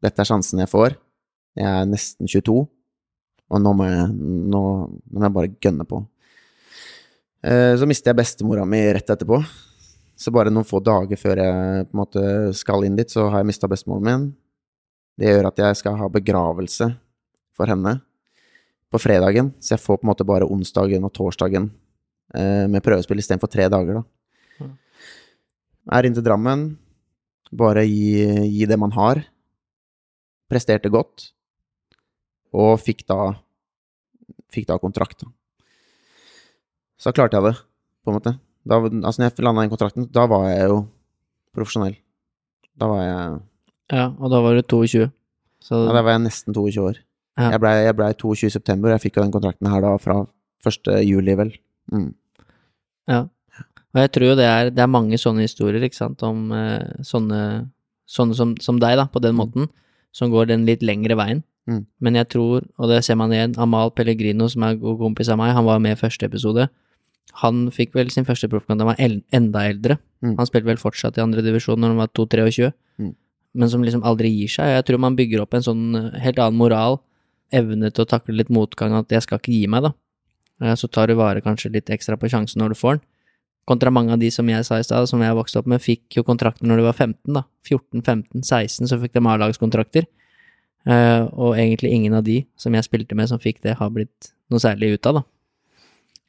Dette 0.06 0.22
er 0.24 0.28
sjansen 0.30 0.62
jeg 0.64 0.70
får. 0.72 0.94
Jeg 1.60 1.68
er 1.68 1.90
nesten 1.90 2.30
22, 2.32 2.54
og 3.52 3.60
nå 3.62 3.74
må 3.76 3.86
jeg, 3.90 4.06
nå, 4.16 4.62
nå 5.12 5.20
må 5.20 5.26
jeg 5.28 5.36
bare 5.36 5.52
gønne 5.62 5.86
på. 5.90 6.00
Eh, 7.44 7.76
Så 7.78 7.88
mister 7.90 8.12
jeg 8.12 8.22
bestemora 8.22 8.66
mi 8.66 8.82
rett 8.94 9.10
etterpå. 9.10 9.42
Så 10.16 10.30
bare 10.34 10.52
noen 10.54 10.68
få 10.68 10.78
dager 10.84 11.18
før 11.18 11.40
jeg 11.42 11.88
på 11.90 11.96
en 11.96 12.02
måte 12.04 12.24
skal 12.54 12.86
inn 12.86 12.96
dit, 13.00 13.10
så 13.10 13.30
har 13.32 13.42
jeg 13.42 13.50
mista 13.50 13.68
bestemoren 13.68 14.06
min. 14.06 14.26
Det 15.18 15.32
gjør 15.32 15.48
at 15.50 15.62
jeg 15.64 15.80
skal 15.80 15.98
ha 15.98 16.10
begravelse 16.14 16.92
for 17.58 17.66
henne 17.72 17.96
på 18.92 19.00
fredagen, 19.02 19.54
så 19.64 19.74
jeg 19.74 19.82
får 19.82 19.98
på 19.98 20.06
en 20.06 20.12
måte 20.12 20.28
bare 20.28 20.46
onsdagen 20.46 21.06
og 21.08 21.14
torsdagen 21.16 21.70
eh, 22.36 22.68
med 22.70 22.84
prøvespill 22.84 23.22
istedenfor 23.24 23.50
tre 23.50 23.66
dager, 23.72 24.02
da. 24.02 24.70
Er 25.96 26.06
inn 26.06 26.14
til 26.14 26.26
Drammen, 26.26 26.76
bare 27.52 27.82
gi, 27.88 28.22
gi 28.46 28.68
det 28.70 28.78
man 28.78 28.94
har. 28.94 29.24
Presterte 30.52 30.92
godt, 30.94 31.32
og 32.54 32.76
fikk 32.84 33.06
da 33.10 33.32
fikk 34.52 34.68
da 34.70 34.78
kontrakt. 34.78 35.24
Da. 35.24 35.32
Så 37.02 37.14
klarte 37.16 37.40
jeg 37.40 37.48
det, 37.50 37.56
på 38.06 38.12
en 38.12 38.18
måte. 38.20 38.36
Da, 38.68 38.78
altså, 38.78 39.22
når 39.22 39.30
jeg 39.32 39.46
landa 39.46 39.64
den 39.64 39.72
kontrakten, 39.74 40.06
da 40.14 40.28
var 40.30 40.46
jeg 40.52 40.68
jo 40.70 40.82
profesjonell. 41.56 41.96
Da 42.78 42.90
var 42.92 43.02
jeg 43.02 43.40
Ja, 43.92 44.06
og 44.20 44.30
da 44.32 44.42
var 44.44 44.56
du 44.56 44.62
22. 44.62 45.10
Så 45.62 45.80
Ja, 45.88 45.94
da 45.98 46.02
var 46.06 46.16
jeg 46.16 46.26
nesten 46.28 46.54
22 46.54 46.86
år. 46.86 47.00
Ja. 47.40 47.52
Jeg 47.56 47.62
blei 47.64 47.92
ble 47.98 48.14
22 48.14 48.48
i 48.48 48.54
september, 48.54 48.92
jeg 48.94 49.02
fikk 49.02 49.18
jo 49.18 49.24
den 49.26 49.34
kontrakten 49.34 49.70
her 49.72 49.82
da 49.82 49.96
fra 49.98 50.22
1. 50.66 50.90
juli, 51.08 51.36
vel. 51.36 51.52
Mm. 51.92 52.14
Ja. 53.10 53.22
Og 53.92 54.00
jeg 54.00 54.12
tror 54.16 54.28
jo 54.30 54.36
det 54.40 54.48
er, 54.48 54.70
det 54.72 54.80
er 54.84 54.92
mange 54.92 55.18
sånne 55.20 55.44
historier, 55.44 55.84
ikke 55.84 55.98
sant, 55.98 56.22
om 56.24 56.52
eh, 56.56 57.02
sånne, 57.04 57.70
sånne 58.08 58.38
som, 58.38 58.54
som 58.64 58.80
deg, 58.80 58.96
da, 59.00 59.08
på 59.12 59.20
den 59.24 59.34
Mm. 59.36 59.42
måten, 59.42 59.70
som 60.14 60.32
går 60.32 60.48
den 60.48 60.66
litt 60.66 60.84
lengre 60.84 61.16
veien. 61.18 61.44
Mm. 61.68 61.86
Men 62.00 62.16
jeg 62.16 62.30
tror, 62.30 62.64
og 62.78 62.90
det 62.90 63.04
ser 63.04 63.16
man 63.16 63.32
igjen, 63.32 63.58
Amal 63.58 63.92
Pellegrino, 63.92 64.48
som 64.50 64.64
er 64.64 64.76
god 64.80 65.00
kompis 65.00 65.30
av 65.30 65.38
meg, 65.38 65.54
han 65.56 65.66
var 65.66 65.80
med 65.80 65.98
i 65.98 66.00
første 66.00 66.26
episode. 66.26 66.70
Han 67.42 67.70
fikk 67.72 67.94
vel 67.96 68.10
sin 68.12 68.26
første 68.28 68.50
proffkamp 68.52 68.78
da 68.80 68.86
han 68.86 68.92
var 68.96 69.24
enda 69.32 69.64
eldre. 69.70 69.98
Mm. 70.22 70.36
Han 70.38 70.46
spilte 70.50 70.68
vel 70.68 70.78
fortsatt 70.82 71.18
i 71.18 71.22
andre 71.24 71.42
divisjon 71.46 71.80
når 71.80 71.94
han 71.94 72.02
var 72.04 72.08
2-23, 72.18 72.74
Mm. 73.00 73.16
men 73.56 73.70
som 73.70 73.82
liksom 73.84 74.04
aldri 74.04 74.30
gir 74.30 74.48
seg. 74.52 74.66
Jeg 74.76 74.86
tror 74.86 75.00
man 75.00 75.16
bygger 75.16 75.42
opp 75.42 75.54
en 75.54 75.62
sånn 75.64 75.96
eh, 75.96 76.20
helt 76.20 76.38
annen 76.40 76.58
moral, 76.60 77.00
evne 77.52 77.92
til 77.92 78.04
å 78.06 78.08
takle 78.08 78.36
litt 78.36 78.50
motgang, 78.50 78.94
at 78.94 79.10
jeg 79.10 79.24
skal 79.24 79.40
ikke 79.40 79.52
gi 79.54 79.68
meg, 79.68 79.84
da. 79.84 79.94
Eh, 80.62 80.76
Så 80.76 80.90
tar 80.92 81.08
du 81.08 81.16
vare 81.16 81.42
kanskje 81.42 81.72
litt 81.72 81.90
ekstra 81.90 82.18
på 82.20 82.30
sjansen 82.30 82.60
når 82.62 82.70
du 82.70 82.76
får 82.76 82.98
den. 83.00 83.02
Kontra 83.68 83.92
mange 83.92 84.12
av 84.12 84.20
de 84.20 84.30
som 84.32 84.48
jeg 84.50 84.66
sa 84.66 84.78
i 84.80 84.84
stad, 84.84 85.08
som 85.08 85.22
jeg 85.22 85.34
vokste 85.36 85.60
opp 85.60 85.68
med, 85.68 85.80
fikk 85.82 86.18
jo 86.18 86.24
kontrakter 86.24 86.66
når 86.68 86.78
de 86.78 86.84
var 86.84 86.94
15, 86.94 87.34
da. 87.34 87.44
14, 87.64 88.02
15, 88.02 88.42
16, 88.44 88.88
så 88.88 89.00
fikk 89.00 89.14
de 89.14 89.20
A-lagskontrakter. 89.20 90.06
Eh, 90.88 91.22
og 91.38 91.56
egentlig 91.56 91.92
ingen 91.94 92.14
av 92.18 92.24
de 92.26 92.46
som 92.58 92.74
jeg 92.74 92.84
spilte 92.88 93.16
med 93.16 93.30
som 93.30 93.40
fikk 93.40 93.62
det, 93.62 93.76
har 93.78 93.90
blitt 93.94 94.32
noe 94.50 94.60
særlig 94.60 94.96
ut 94.98 95.06
av, 95.06 95.20
da. 95.20 95.24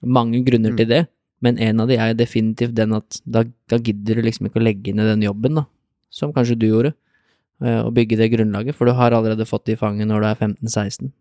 Mange 0.02 0.44
grunner 0.44 0.70
Mm. 0.72 0.76
til 0.76 0.86
det, 0.88 1.08
men 1.40 1.58
en 1.58 1.80
av 1.80 1.88
de 1.88 1.96
er 1.96 2.14
definitivt 2.14 2.74
den 2.74 2.92
at 2.94 3.20
da, 3.26 3.44
da 3.68 3.78
gidder 3.78 4.16
du 4.16 4.22
liksom 4.22 4.46
ikke 4.48 4.60
å 4.60 4.64
legge 4.64 4.88
i 4.88 4.92
den 4.92 5.22
jobben, 5.22 5.54
da. 5.54 5.64
Som 6.10 6.32
kanskje 6.32 6.58
du 6.58 6.66
gjorde. 6.68 6.94
eh, 7.62 7.80
Og 7.86 7.94
bygge 7.94 8.16
det 8.18 8.32
grunnlaget, 8.32 8.74
for 8.74 8.86
du 8.86 8.92
har 8.92 9.12
allerede 9.12 9.46
fått 9.46 9.64
det 9.66 9.72
i 9.74 9.80
fanget 9.80 10.06
når 10.08 10.20
du 10.20 10.26
er 10.26 10.34
15-16. 10.34 11.12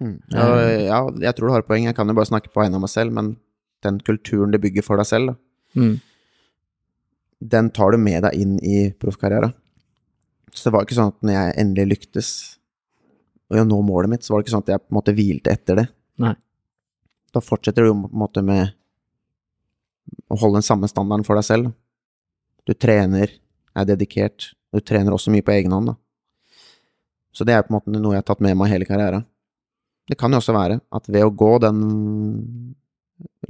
Mm. 0.00 0.20
Ja, 0.30 0.46
ja, 0.78 1.10
jeg 1.10 1.34
tror 1.34 1.48
du 1.48 1.52
har 1.54 1.62
poeng. 1.62 1.84
Jeg 1.84 1.96
kan 1.96 2.06
jo 2.06 2.14
bare 2.14 2.26
snakke 2.30 2.52
på 2.52 2.62
vegne 2.62 2.74
av 2.76 2.80
meg 2.82 2.90
selv, 2.90 3.12
men 3.12 3.36
den 3.82 3.98
kulturen 4.00 4.52
du 4.52 4.58
bygger 4.58 4.84
for 4.84 4.96
deg 4.96 5.06
selv, 5.06 5.26
da, 5.26 5.34
Mm. 5.80 6.00
den 7.40 7.70
tar 7.70 7.90
du 7.92 7.98
med 7.98 8.22
deg 8.22 8.34
inn 8.34 8.58
i 8.62 8.90
proffkarrieren. 8.98 9.52
Så 10.52 10.64
det 10.64 10.72
var 10.74 10.84
ikke 10.86 10.96
sånn 10.98 11.12
at 11.12 11.20
når 11.22 11.32
jeg 11.36 11.56
endelig 11.62 11.88
lyktes 11.92 12.30
og 13.50 13.56
jeg 13.56 13.66
nå 13.66 13.78
målet 13.84 14.10
mitt, 14.10 14.22
så 14.22 14.30
var 14.34 14.42
det 14.42 14.46
ikke 14.48 14.54
sånn 14.56 14.64
at 14.66 14.72
jeg 14.74 14.80
på 14.82 14.90
en 14.92 14.98
måte 14.98 15.14
hvilte 15.16 15.52
etter 15.54 15.76
det. 15.76 15.88
Nei. 16.18 16.34
Da 17.38 17.44
fortsetter 17.44 17.86
du 17.86 17.92
på 17.92 17.94
en 17.94 18.18
måte 18.18 18.42
med 18.42 18.72
å 20.26 20.38
holde 20.40 20.58
den 20.58 20.66
samme 20.66 20.88
standarden 20.90 21.22
for 21.26 21.38
deg 21.38 21.46
selv. 21.46 21.70
Du 22.66 22.74
trener, 22.74 23.30
er 23.78 23.86
dedikert, 23.86 24.50
du 24.74 24.82
trener 24.82 25.14
også 25.14 25.30
mye 25.30 25.44
på 25.46 25.54
egen 25.54 25.74
hånd, 25.76 25.92
da. 25.92 25.94
Så 27.30 27.46
det 27.46 27.54
er 27.54 27.62
på 27.62 27.70
en 27.70 27.76
måte 27.76 27.94
noe 27.94 28.16
jeg 28.16 28.24
har 28.24 28.26
tatt 28.26 28.42
med 28.42 28.58
meg 28.58 28.72
hele 28.72 28.88
karrieren. 28.88 29.22
Det 30.10 30.18
kan 30.18 30.34
jo 30.34 30.40
også 30.40 30.56
være 30.56 30.80
at 30.98 31.06
ved 31.12 31.28
å 31.28 31.30
gå 31.30 31.52
den 31.62 31.78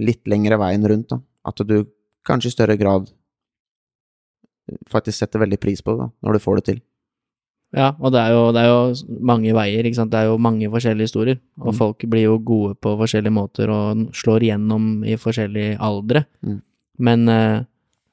litt 0.03 0.29
lengre 0.29 0.59
veien 0.61 0.85
rundt, 0.92 1.14
da, 1.14 1.22
at 1.48 1.64
du 1.64 1.79
kanskje 2.29 2.53
i 2.53 2.57
større 2.59 2.77
grad 2.77 3.09
faktisk 4.92 5.16
setter 5.16 5.40
veldig 5.46 5.62
pris 5.62 5.81
på 5.81 5.96
det, 5.96 6.05
da, 6.05 6.11
når 6.27 6.37
du 6.37 6.44
får 6.44 6.61
det 6.61 6.66
til. 6.68 6.85
Ja, 7.76 7.90
og 8.00 8.14
det 8.14 8.20
er, 8.22 8.33
jo, 8.33 8.44
det 8.57 8.62
er 8.62 8.68
jo 8.70 9.18
mange 9.28 9.52
veier, 9.52 9.85
ikke 9.85 9.98
sant. 9.98 10.12
Det 10.12 10.22
er 10.22 10.31
jo 10.31 10.38
mange 10.40 10.70
forskjellige 10.72 11.11
historier. 11.11 11.38
Og 11.61 11.74
Mm. 11.74 11.76
folk 11.76 12.04
blir 12.09 12.24
jo 12.24 12.38
gode 12.38 12.74
på 12.81 12.94
forskjellige 12.96 13.35
måter 13.35 13.68
og 13.68 14.09
slår 14.16 14.46
igjennom 14.46 15.04
i 15.04 15.18
forskjellige 15.20 15.76
aldre. 15.78 16.24
Mm. 16.40 16.62
Men 16.98 17.28
eh, 17.28 17.59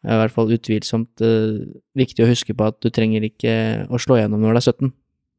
det 0.04 0.12
er 0.12 0.18
i 0.20 0.22
hvert 0.22 0.36
fall 0.36 0.52
utvilsomt 0.54 1.22
uh, 1.26 1.66
viktig 1.98 2.22
å 2.22 2.30
huske 2.30 2.54
på 2.54 2.68
at 2.68 2.76
du 2.84 2.92
trenger 2.94 3.24
ikke 3.26 3.88
å 3.90 3.98
slå 3.98 4.20
igjennom 4.20 4.44
når 4.44 4.54
du 4.54 4.60
er 4.60 4.66
17 4.68 4.92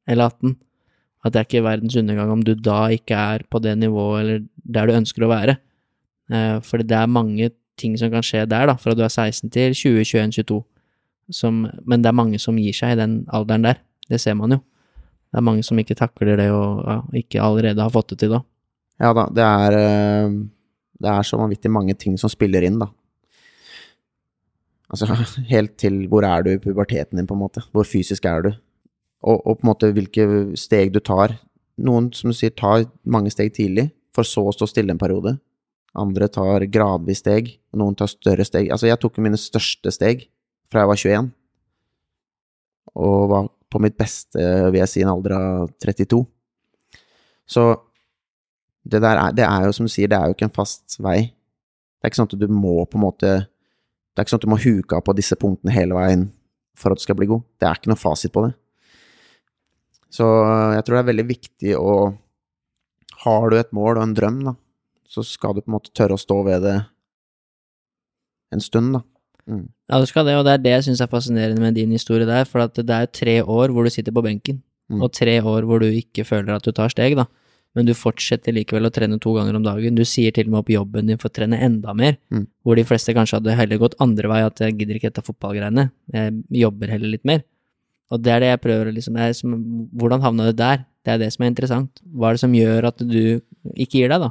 eller 0.09 0.25
18. 0.33 0.57
At 1.23 1.33
det 1.33 1.39
er 1.39 1.47
ikke 1.47 1.63
verdens 1.63 1.99
undergang 2.01 2.33
om 2.35 2.43
du 2.43 2.55
da 2.55 2.89
ikke 2.91 3.15
er 3.15 3.45
på 3.47 3.61
det 3.63 3.77
nivået 3.79 4.21
eller 4.25 4.43
der 4.65 4.89
du 4.89 4.97
ønsker 4.97 5.23
å 5.23 5.31
være. 5.31 5.59
Uh, 6.33 6.59
for 6.67 6.83
det 6.83 6.97
er 6.99 7.07
mange 7.07 7.53
ting 7.79 7.95
som 8.01 8.11
kan 8.11 8.25
skje 8.25 8.47
der, 8.49 8.67
da, 8.67 8.75
fra 8.81 8.97
du 8.97 9.05
er 9.05 9.13
16 9.13 9.53
til 9.53 9.77
20, 9.77 10.03
21, 10.03 10.33
22. 10.41 10.65
Som, 11.37 11.67
men 11.85 12.03
det 12.03 12.11
er 12.11 12.17
mange 12.17 12.39
som 12.43 12.59
gir 12.59 12.75
seg 12.75 12.97
i 12.97 12.99
den 12.99 13.21
alderen 13.35 13.69
der. 13.69 13.79
Det 14.11 14.21
ser 14.23 14.37
man 14.39 14.55
jo. 14.57 14.61
Det 15.31 15.41
er 15.41 15.47
mange 15.47 15.65
som 15.67 15.79
ikke 15.81 15.97
takler 15.99 16.39
det 16.39 16.51
og 16.55 16.85
ja, 16.87 17.01
ikke 17.23 17.43
allerede 17.43 17.83
har 17.83 17.93
fått 17.93 18.15
det 18.15 18.21
til 18.23 18.37
da. 18.37 18.43
Ja 19.03 19.11
da, 19.17 19.27
det 19.29 19.45
er 19.45 19.75
eh, 19.77 20.37
Det 20.97 21.11
er 21.13 21.27
så 21.29 21.37
vanvittig 21.37 21.69
mange 21.69 21.93
ting 21.95 22.15
som 22.17 22.33
spiller 22.33 22.65
inn, 22.65 22.79
da. 22.81 22.89
Altså 24.89 25.11
helt 25.53 25.75
til 25.77 26.07
hvor 26.09 26.25
er 26.25 26.47
du 26.47 26.53
i 26.55 26.63
puberteten 26.63 27.19
din, 27.19 27.27
på 27.27 27.37
en 27.37 27.43
måte. 27.43 27.65
Hvor 27.73 27.85
fysisk 27.85 28.25
er 28.25 28.47
du? 28.47 28.53
Og, 29.27 29.43
og 29.43 29.59
på 29.59 29.67
en 29.67 29.71
måte 29.73 29.93
hvilke 29.93 30.29
steg 30.57 30.95
du 30.95 31.03
tar. 31.05 31.35
Noen, 31.77 32.09
som 32.17 32.33
sier, 32.33 32.55
tar 32.57 32.87
mange 33.05 33.33
steg 33.35 33.53
tidlig, 33.53 33.91
for 34.17 34.25
så 34.25 34.47
å 34.49 34.55
stå 34.55 34.69
stille 34.71 34.95
en 34.95 35.01
periode. 35.01 35.35
Andre 35.97 36.29
tar 36.33 36.65
gradvis 36.73 37.21
steg, 37.21 37.51
og 37.73 37.83
noen 37.83 37.97
tar 37.99 38.09
større 38.09 38.45
steg. 38.49 38.71
Altså, 38.73 38.89
jeg 38.89 39.01
tok 39.03 39.19
mine 39.25 39.41
største 39.41 39.93
steg 39.93 40.29
fra 40.73 40.83
jeg 40.83 40.91
var 40.91 41.03
21, 41.03 41.29
og 42.97 43.29
var 43.31 43.46
på 43.73 43.81
mitt 43.83 43.97
beste, 43.99 44.41
vil 44.71 44.81
jeg 44.81 44.91
si, 44.93 45.03
en 45.03 45.13
alder 45.15 45.35
av 45.37 45.71
32. 45.83 46.23
Så 47.51 47.67
det 48.87 49.03
der 49.03 49.19
er, 49.19 49.35
det 49.35 49.47
er 49.47 49.67
jo 49.67 49.75
som 49.75 49.89
du 49.89 49.93
sier, 49.93 50.11
det 50.11 50.19
er 50.19 50.31
jo 50.31 50.37
ikke 50.37 50.47
en 50.49 50.55
fast 50.55 50.99
vei. 51.03 51.19
Det 51.27 52.07
er 52.07 52.13
ikke 52.13 52.21
sånn 52.21 52.31
at 52.31 52.39
du 52.39 52.47
må 52.53 52.79
på 52.87 52.99
en 52.99 53.07
måte 53.07 53.31
Det 53.41 54.21
er 54.21 54.27
ikke 54.27 54.35
sånn 54.35 54.41
at 54.41 54.47
du 54.47 54.53
må 54.53 54.61
huke 54.63 54.97
av 54.97 55.03
på 55.05 55.15
disse 55.17 55.37
punktene 55.37 55.75
hele 55.75 55.97
veien 55.97 56.29
for 56.77 56.93
at 56.93 57.01
du 57.01 57.05
skal 57.05 57.17
bli 57.19 57.29
god. 57.29 57.43
Det 57.61 57.67
er 57.69 57.79
ikke 57.79 57.91
noe 57.91 58.01
fasit 58.01 58.33
på 58.33 58.47
det. 58.47 58.53
Så 60.13 60.25
jeg 60.77 60.85
tror 60.87 60.97
det 60.97 61.03
er 61.03 61.11
veldig 61.11 61.27
viktig 61.29 61.75
å 61.77 61.97
Har 63.27 63.51
du 63.51 63.57
et 63.59 63.73
mål 63.75 63.97
og 63.97 64.05
en 64.05 64.15
drøm, 64.15 64.39
da, 64.47 64.53
så 65.09 65.25
skal 65.25 65.57
du 65.57 65.63
på 65.65 65.71
en 65.71 65.77
måte 65.79 65.93
tørre 65.97 66.15
å 66.15 66.21
stå 66.21 66.37
ved 66.47 66.63
det 66.63 66.77
en 68.55 68.63
stund, 68.63 68.93
da. 68.95 69.01
Mm. 69.49 69.69
Ja, 69.91 70.01
du 70.03 70.07
skal 70.11 70.25
det, 70.27 70.35
og 70.35 70.45
det 70.45 70.53
er 70.57 70.63
det 70.65 70.73
jeg 70.73 70.85
syns 70.89 71.01
er 71.05 71.07
fascinerende 71.11 71.61
med 71.63 71.75
din 71.79 71.91
historie 71.95 72.27
der, 72.27 72.45
for 72.45 72.65
at 72.65 72.75
det 72.75 72.91
er 72.91 73.07
tre 73.07 73.37
år 73.43 73.71
hvor 73.71 73.85
du 73.87 73.91
sitter 73.91 74.13
på 74.13 74.23
benken, 74.27 74.63
Mm. 74.91 75.03
og 75.03 75.13
tre 75.13 75.41
år 75.43 75.63
hvor 75.67 75.81
du 75.83 75.87
ikke 75.91 76.23
føler 76.25 76.55
at 76.55 76.63
du 76.63 76.71
tar 76.71 76.89
steg, 76.89 77.17
da. 77.17 77.25
Men 77.75 77.87
du 77.87 77.93
fortsetter 77.93 78.55
likevel 78.55 78.87
å 78.87 78.91
trene 78.95 79.19
to 79.21 79.35
ganger 79.35 79.57
om 79.57 79.63
dagen. 79.65 79.95
Du 79.99 80.03
sier 80.07 80.33
til 80.33 80.47
og 80.47 80.51
med 80.53 80.59
opp 80.61 80.69
jobben 80.71 81.07
din 81.11 81.19
for 81.19 81.29
å 81.29 81.35
trene 81.35 81.59
enda 81.61 81.93
mer, 81.95 82.17
Mm. 82.31 82.47
hvor 82.65 82.77
de 82.77 82.85
fleste 82.85 83.13
kanskje 83.15 83.39
hadde 83.41 83.57
heller 83.57 83.79
gått 83.79 83.95
andre 84.01 84.29
vei, 84.29 84.41
at 84.47 84.57
jeg 84.59 84.79
gidder 84.79 84.95
ikke 84.95 85.11
dette 85.13 85.25
fotballgreiene, 85.27 85.91
jeg 86.15 86.33
jobber 86.51 86.89
heller 86.89 87.09
litt 87.09 87.25
mer. 87.25 87.43
Og 88.11 88.23
det 88.23 88.31
er 88.33 88.41
det 88.41 88.49
jeg 88.55 88.61
prøver 88.63 88.93
liksom 88.95 89.17
jeg, 89.19 89.35
som, 89.35 89.89
Hvordan 89.97 90.23
havna 90.23 90.47
du 90.47 90.53
der? 90.53 90.85
Det 91.05 91.13
er 91.15 91.19
det 91.19 91.33
som 91.33 91.45
er 91.45 91.51
interessant. 91.51 91.91
Hva 92.15 92.29
er 92.31 92.33
det 92.35 92.41
som 92.41 92.53
gjør 92.53 92.85
at 92.87 92.97
du 92.99 93.41
ikke 93.77 93.91
gir 93.99 94.09
deg, 94.09 94.21
da? 94.21 94.31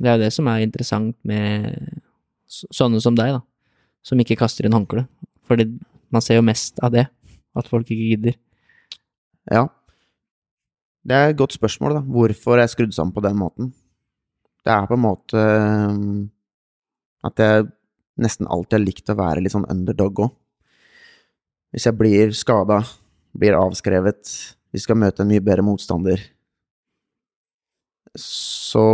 Det 0.00 0.06
er 0.06 0.18
jo 0.18 0.24
det 0.24 0.32
som 0.32 0.46
er 0.48 0.66
interessant 0.66 1.14
med 1.24 2.00
sånne 2.48 3.00
som 3.00 3.14
deg, 3.14 3.32
da. 3.36 3.40
Som 4.06 4.20
ikke 4.22 4.38
kaster 4.40 4.66
inn 4.66 4.76
håndkle. 4.76 5.06
Fordi 5.48 5.68
man 6.14 6.24
ser 6.24 6.38
jo 6.38 6.46
mest 6.46 6.78
av 6.84 6.94
det. 6.94 7.08
At 7.58 7.68
folk 7.70 7.88
ikke 7.88 8.12
gidder. 8.14 8.38
Ja. 9.50 9.66
Det 11.08 11.16
er 11.16 11.32
et 11.32 11.40
godt 11.40 11.56
spørsmål, 11.56 11.98
da. 11.98 12.02
Hvorfor 12.04 12.56
er 12.56 12.66
jeg 12.66 12.74
skrudd 12.74 12.96
sammen 12.96 13.14
på 13.16 13.24
den 13.24 13.38
måten? 13.40 13.72
Det 14.66 14.74
er 14.74 14.88
på 14.88 14.98
en 14.98 15.04
måte 15.04 15.40
um, 15.40 16.26
at 17.24 17.40
jeg 17.40 17.68
nesten 18.20 18.48
alltid 18.50 18.76
har 18.76 18.84
likt 18.84 19.12
å 19.12 19.16
være 19.18 19.42
litt 19.44 19.54
sånn 19.54 19.68
underdog 19.70 20.24
òg. 20.26 20.34
Hvis 21.72 21.86
jeg 21.88 21.96
blir 21.96 22.34
skada, 22.36 22.80
blir 23.36 23.56
avskrevet, 23.56 24.32
vi 24.72 24.80
skal 24.82 24.98
møte 25.00 25.22
en 25.24 25.30
mye 25.30 25.44
bedre 25.44 25.64
motstander, 25.64 26.20
så 28.18 28.84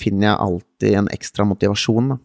finner 0.00 0.30
jeg 0.30 0.42
alltid 0.46 0.98
en 1.00 1.10
ekstra 1.12 1.46
motivasjon, 1.48 2.14
da. 2.14 2.18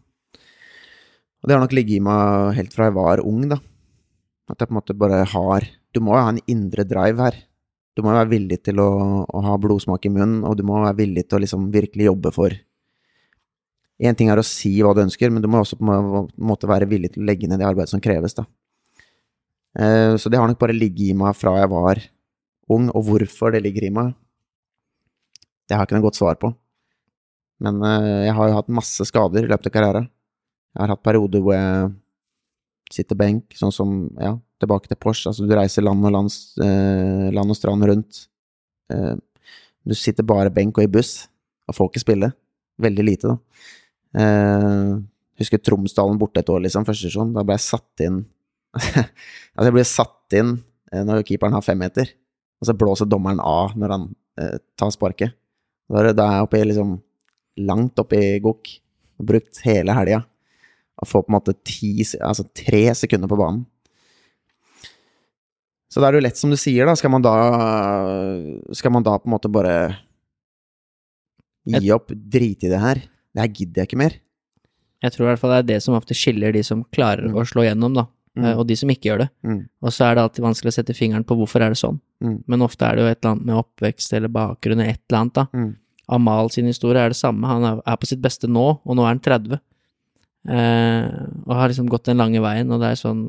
Og 1.46 1.50
det 1.50 1.54
har 1.54 1.62
nok 1.62 1.76
ligget 1.78 2.00
i 2.00 2.02
meg 2.02 2.56
helt 2.58 2.72
fra 2.74 2.88
jeg 2.88 2.96
var 2.98 3.22
ung, 3.22 3.44
da. 3.52 3.60
At 4.50 4.58
jeg 4.58 4.66
på 4.66 4.74
en 4.74 4.80
måte 4.80 4.96
bare 4.98 5.20
har 5.30 5.68
Du 5.94 6.00
må 6.02 6.16
jo 6.18 6.24
ha 6.26 6.32
en 6.34 6.42
indre 6.50 6.84
drive 6.90 7.22
her. 7.22 7.36
Du 7.94 8.02
må 8.02 8.10
jo 8.10 8.18
være 8.18 8.32
villig 8.34 8.58
til 8.66 8.82
å, 8.82 8.90
å 9.30 9.42
ha 9.46 9.54
blodsmak 9.62 10.10
i 10.10 10.12
munnen, 10.12 10.42
og 10.42 10.58
du 10.58 10.64
må 10.66 10.82
være 10.82 10.98
villig 11.04 11.28
til 11.30 11.38
å 11.38 11.42
liksom 11.46 11.70
virkelig 11.72 12.10
jobbe 12.10 12.34
for 12.34 12.58
Én 14.02 14.18
ting 14.18 14.28
er 14.28 14.42
å 14.42 14.44
si 14.44 14.74
hva 14.84 14.92
du 14.92 15.06
ønsker, 15.06 15.30
men 15.32 15.40
du 15.40 15.48
må 15.48 15.62
også 15.62 15.78
på 15.80 15.86
en 15.88 16.26
måte 16.50 16.68
være 16.68 16.90
villig 16.92 17.14
til 17.14 17.24
å 17.24 17.28
legge 17.30 17.48
ned 17.48 17.62
det 17.62 17.68
arbeidet 17.70 17.94
som 17.94 18.02
kreves, 18.04 18.34
da. 18.36 18.44
Eh, 19.80 20.18
Så 20.20 20.28
det 20.28 20.42
har 20.42 20.50
nok 20.50 20.60
bare 20.60 20.76
ligget 20.76 21.14
i 21.14 21.16
meg 21.16 21.32
fra 21.38 21.54
jeg 21.62 21.70
var 21.72 22.02
ung, 22.68 22.90
og 22.90 23.06
hvorfor 23.08 23.54
det 23.54 23.64
ligger 23.64 23.86
i 23.88 23.94
meg, 23.96 24.12
det 25.70 25.78
har 25.78 25.86
jeg 25.86 25.94
ikke 25.94 26.00
noe 26.02 26.08
godt 26.10 26.20
svar 26.20 26.36
på. 26.42 26.52
Men 27.64 27.80
eh, 27.88 28.26
jeg 28.28 28.36
har 28.36 28.50
jo 28.50 28.58
hatt 28.58 28.76
masse 28.82 29.08
skader 29.08 29.46
i 29.46 29.54
løpet 29.54 29.72
av 29.72 29.78
karrieren. 29.78 30.10
Jeg 30.76 30.84
har 30.84 30.92
hatt 30.92 31.06
perioder 31.08 31.40
hvor 31.40 31.56
jeg 31.56 31.92
sitter 32.92 33.18
benk, 33.18 33.56
sånn 33.56 33.72
som, 33.74 33.94
ja, 34.20 34.34
tilbake 34.60 34.90
til 34.92 35.00
Porsche, 35.00 35.32
altså 35.32 35.46
du 35.48 35.54
reiser 35.56 35.86
land 35.86 36.04
og, 36.04 36.12
lands, 36.12 36.36
eh, 36.62 37.30
land 37.34 37.54
og 37.54 37.58
strand 37.58 37.88
rundt. 37.88 38.26
Eh, 38.92 39.16
du 39.88 39.96
sitter 39.96 40.28
bare 40.28 40.52
benk 40.54 40.76
og 40.78 40.84
i 40.84 40.92
buss, 40.92 41.30
og 41.70 41.78
får 41.78 41.90
ikke 41.92 42.04
spille. 42.04 42.30
Veldig 42.84 43.06
lite, 43.08 43.32
da. 43.32 43.64
Eh, 44.20 44.92
husker 45.40 45.64
Tromsdalen 45.64 46.20
borte 46.20 46.44
et 46.44 46.52
år, 46.52 46.62
liksom, 46.68 46.86
første 46.88 47.08
sesjon. 47.08 47.32
Da 47.36 47.46
ble 47.48 47.56
jeg 47.56 47.68
satt 47.70 48.06
inn 48.06 48.24
Altså, 49.56 49.70
jeg 49.70 49.74
ble 49.78 49.84
satt 49.88 50.36
inn 50.36 50.50
eh, 50.92 51.04
når 51.08 51.24
keeperen 51.24 51.56
har 51.56 51.64
fem 51.64 51.80
meter, 51.80 52.12
og 52.60 52.68
så 52.68 52.76
blåser 52.76 53.08
dommeren 53.08 53.40
av 53.40 53.78
når 53.80 53.96
han 53.96 54.08
eh, 54.44 54.58
tar 54.76 54.92
sparket. 54.92 55.40
Da 55.88 56.02
er, 56.04 56.12
jeg 56.12 56.48
oppe 56.50 56.60
i 56.60 56.68
liksom 56.68 56.98
langt 57.64 58.02
oppe 58.04 58.20
i 58.20 58.40
gokk, 58.44 58.68
brukt 59.24 59.62
hele 59.64 59.96
helga 59.96 60.26
og 61.02 61.08
få 61.10 61.22
på 61.26 61.32
en 61.32 61.36
måte 61.40 61.54
ti, 61.68 61.94
altså 62.24 62.46
tre 62.56 62.84
sekunder 62.96 63.28
på 63.32 63.38
banen. 63.40 63.66
Så 65.92 66.02
da 66.02 66.08
er 66.10 66.16
det 66.16 66.20
jo 66.22 66.26
lett 66.28 66.40
som 66.40 66.52
du 66.52 66.58
sier, 66.60 66.88
da. 66.88 66.96
Skal 67.00 67.12
man 67.14 67.24
da 67.24 67.34
Skal 68.76 68.92
man 68.92 69.04
da 69.06 69.18
på 69.20 69.30
en 69.30 69.36
måte 69.36 69.52
bare 69.52 69.76
gi 71.66 71.92
opp, 71.96 72.12
drite 72.14 72.68
i 72.68 72.72
det 72.72 72.82
her? 72.82 73.00
Det 73.36 73.42
her 73.44 73.52
gidder 73.52 73.82
jeg 73.84 73.90
ikke 73.90 74.00
mer. 74.02 74.18
Jeg 75.04 75.14
tror 75.14 75.26
i 75.26 75.30
hvert 75.32 75.42
fall 75.42 75.54
det 75.56 75.62
er 75.64 75.70
det 75.76 75.80
som 75.84 75.96
ofte 75.98 76.16
skiller 76.18 76.54
de 76.56 76.62
som 76.64 76.84
klarer 76.96 77.28
Mm. 77.30 77.36
å 77.36 77.46
slå 77.46 77.64
gjennom, 77.68 77.94
da. 77.94 78.06
Mm. 78.38 78.46
eh, 78.46 78.58
Og 78.58 78.68
de 78.68 78.76
som 78.76 78.90
ikke 78.90 79.10
gjør 79.10 79.18
det. 79.20 79.30
Mm. 79.44 79.70
Og 79.82 79.90
så 79.92 80.06
er 80.06 80.16
det 80.16 80.24
alltid 80.24 80.44
vanskelig 80.44 80.72
å 80.72 80.78
sette 80.80 80.94
fingeren 80.96 81.24
på 81.24 81.36
hvorfor 81.38 81.62
er 81.62 81.70
det 81.70 81.78
sånn. 81.80 82.00
Mm. 82.24 82.44
Men 82.48 82.62
ofte 82.62 82.82
er 82.86 82.96
det 82.96 83.02
jo 83.04 83.08
et 83.12 83.20
eller 83.24 83.32
annet 83.36 83.46
med 83.46 83.56
oppvekst 83.64 84.14
eller 84.14 84.28
bakgrunn 84.30 84.80
eller 84.82 84.90
et 84.94 85.02
eller 85.10 85.20
annet, 85.22 85.34
da. 85.34 85.46
Mm. 85.54 85.76
Amal 86.10 86.50
sin 86.52 86.66
historie 86.66 87.00
er 87.02 87.10
det 87.10 87.18
samme. 87.18 87.46
Han 87.48 87.82
er 87.86 87.98
på 87.98 88.06
sitt 88.08 88.22
beste 88.22 88.48
nå, 88.48 88.80
og 88.86 88.96
nå 88.96 89.02
er 89.04 89.08
han 89.16 89.20
30. 89.20 89.60
Eh, 90.46 91.06
og 91.48 91.54
har 91.58 91.72
liksom 91.72 91.88
gått 91.90 92.06
den 92.10 92.22
lange 92.22 92.42
veien, 92.44 92.70
og 92.70 92.84
det 92.84 92.92
er 92.92 93.00
sånn 93.00 93.24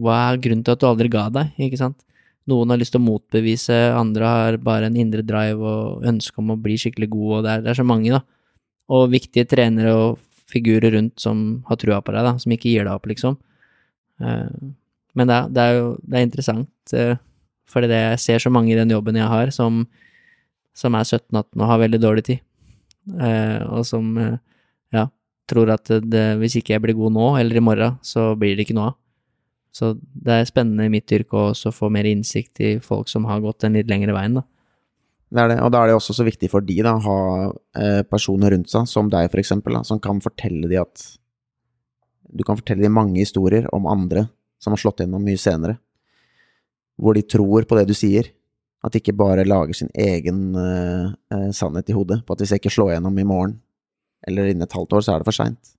Hva 0.00 0.14
er 0.30 0.38
grunnen 0.40 0.62
til 0.64 0.72
at 0.72 0.80
du 0.80 0.86
aldri 0.88 1.10
ga 1.12 1.26
deg, 1.34 1.50
ikke 1.60 1.80
sant? 1.80 1.98
Noen 2.48 2.72
har 2.72 2.80
lyst 2.80 2.94
til 2.94 3.02
å 3.02 3.04
motbevise, 3.04 3.76
andre 3.92 4.30
har 4.32 4.56
bare 4.64 4.88
en 4.88 4.96
indre 4.96 5.24
drive 5.26 5.60
og 5.60 6.06
ønske 6.08 6.40
om 6.40 6.54
å 6.54 6.60
bli 6.62 6.78
skikkelig 6.80 7.10
god, 7.12 7.32
og 7.36 7.44
det 7.44 7.52
er, 7.52 7.64
det 7.66 7.72
er 7.74 7.80
så 7.82 7.84
mange, 7.84 8.14
da. 8.14 8.22
Og 8.96 9.10
viktige 9.12 9.44
trenere 9.50 9.92
og 9.92 10.22
figurer 10.48 10.94
rundt 10.94 11.20
som 11.20 11.60
har 11.68 11.76
trua 11.82 12.00
på 12.00 12.14
deg, 12.14 12.24
da, 12.24 12.32
som 12.40 12.54
ikke 12.54 12.70
gir 12.70 12.88
deg 12.88 12.94
opp, 12.94 13.08
liksom. 13.10 13.36
Eh, 14.24 14.48
men 15.18 15.28
det 15.28 15.40
det 15.52 15.64
er 15.66 15.76
jo 15.76 15.86
det 16.00 16.16
er 16.16 16.28
interessant, 16.30 16.94
eh, 16.96 17.20
fordi 17.68 17.90
det, 17.92 18.00
jeg 18.14 18.24
ser 18.24 18.44
så 18.46 18.54
mange 18.54 18.72
i 18.72 18.78
den 18.78 18.96
jobben 18.96 19.18
jeg 19.18 19.28
har, 19.28 19.52
som, 19.52 19.82
som 20.72 20.96
er 20.96 21.04
17-18 21.04 21.60
og 21.60 21.68
har 21.68 21.82
veldig 21.84 22.00
dårlig 22.00 22.24
tid, 22.30 22.40
eh, 23.20 23.60
og 23.68 23.84
som, 23.84 24.14
ja, 24.16 24.38
tror 25.48 25.72
at 25.74 25.90
det, 26.04 26.24
hvis 26.40 26.58
ikke 26.60 26.74
jeg 26.74 26.84
blir 26.84 26.96
god 26.98 27.14
nå 27.16 27.28
eller 27.40 27.58
i 27.58 27.64
morgen, 27.64 27.98
så 28.04 28.32
blir 28.38 28.56
det 28.56 28.66
ikke 28.66 28.76
noe 28.78 28.92
av. 28.92 28.98
Så 29.74 29.92
det 29.96 30.34
er 30.34 30.48
spennende 30.48 30.88
i 30.88 30.92
mitt 30.92 31.10
yrke 31.14 31.50
å 31.50 31.72
få 31.74 31.90
mer 31.92 32.08
innsikt 32.08 32.62
i 32.64 32.70
folk 32.82 33.10
som 33.10 33.28
har 33.28 33.42
gått 33.44 33.62
den 33.64 33.76
litt 33.78 33.90
lengre 33.90 34.16
veien, 34.16 34.40
da. 34.40 34.46
Det 35.28 35.42
er 35.42 35.50
det, 35.52 35.58
og 35.60 35.72
da 35.74 35.82
er 35.82 35.90
det 35.90 35.96
også 35.98 36.14
så 36.16 36.24
viktig 36.24 36.48
for 36.48 36.64
de 36.64 36.78
da, 36.80 36.94
å 36.96 37.04
ha 37.04 37.18
eh, 37.76 38.00
personer 38.08 38.54
rundt 38.54 38.70
seg, 38.72 38.86
som 38.88 39.10
deg 39.12 39.28
eksempel, 39.28 39.76
som 39.84 40.00
kan 40.00 40.22
fortelle 40.24 40.70
de 40.70 40.80
at 40.80 41.04
Du 42.28 42.42
kan 42.44 42.56
fortelle 42.56 42.84
de 42.84 42.92
mange 42.92 43.20
historier 43.20 43.64
om 43.72 43.86
andre 43.88 44.26
som 44.60 44.74
har 44.74 44.80
slått 44.80 45.00
gjennom 45.00 45.22
mye 45.24 45.38
senere, 45.40 45.78
hvor 47.00 47.14
de 47.16 47.22
tror 47.22 47.64
på 47.64 47.76
det 47.78 47.86
du 47.88 47.94
sier, 47.96 48.26
at 48.84 48.92
de 48.92 49.00
ikke 49.00 49.16
bare 49.16 49.46
lager 49.46 49.72
sin 49.74 49.88
egen 49.94 50.52
uh, 50.52 51.08
sannhet 51.56 51.88
i 51.88 51.96
hodet, 51.96 52.20
på 52.26 52.34
at 52.34 52.42
hvis 52.42 52.52
jeg 52.52 52.60
ikke 52.60 52.74
slår 52.74 52.92
gjennom 52.92 53.16
i 53.16 53.24
morgen, 53.24 53.54
eller 54.26 54.50
innen 54.50 54.66
et 54.66 54.74
halvt 54.74 54.96
år, 54.98 55.04
så 55.04 55.14
er 55.14 55.22
det 55.22 55.28
for 55.28 55.36
seint. 55.36 55.74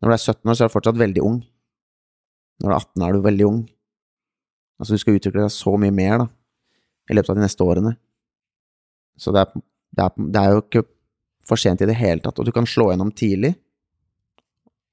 Når 0.00 0.10
du 0.10 0.14
er 0.14 0.22
17 0.22 0.50
år, 0.50 0.56
så 0.56 0.64
er 0.64 0.70
du 0.70 0.74
fortsatt 0.74 1.00
veldig 1.00 1.24
ung. 1.24 1.40
Når 2.60 2.68
du 2.68 2.72
er 2.72 2.78
18, 2.78 3.04
er 3.06 3.16
du 3.16 3.24
veldig 3.24 3.46
ung. 3.48 3.60
Altså, 4.80 4.96
du 4.96 5.02
skal 5.02 5.16
utvikle 5.16 5.44
deg 5.44 5.52
så 5.52 5.74
mye 5.80 5.94
mer, 5.94 6.22
da, 6.22 6.28
i 7.10 7.16
løpet 7.16 7.32
av 7.32 7.40
de 7.40 7.44
neste 7.44 7.66
årene. 7.66 7.94
Så 9.20 9.32
det 9.36 9.44
er, 9.44 9.64
det 9.96 10.06
er, 10.06 10.14
det 10.16 10.42
er 10.42 10.54
jo 10.54 10.62
ikke 10.64 10.84
for 11.48 11.60
sent 11.60 11.82
i 11.84 11.88
det 11.88 11.98
hele 11.98 12.24
tatt. 12.24 12.38
Og 12.40 12.48
du 12.48 12.52
kan 12.54 12.68
slå 12.68 12.90
gjennom 12.92 13.12
tidlig, 13.16 13.54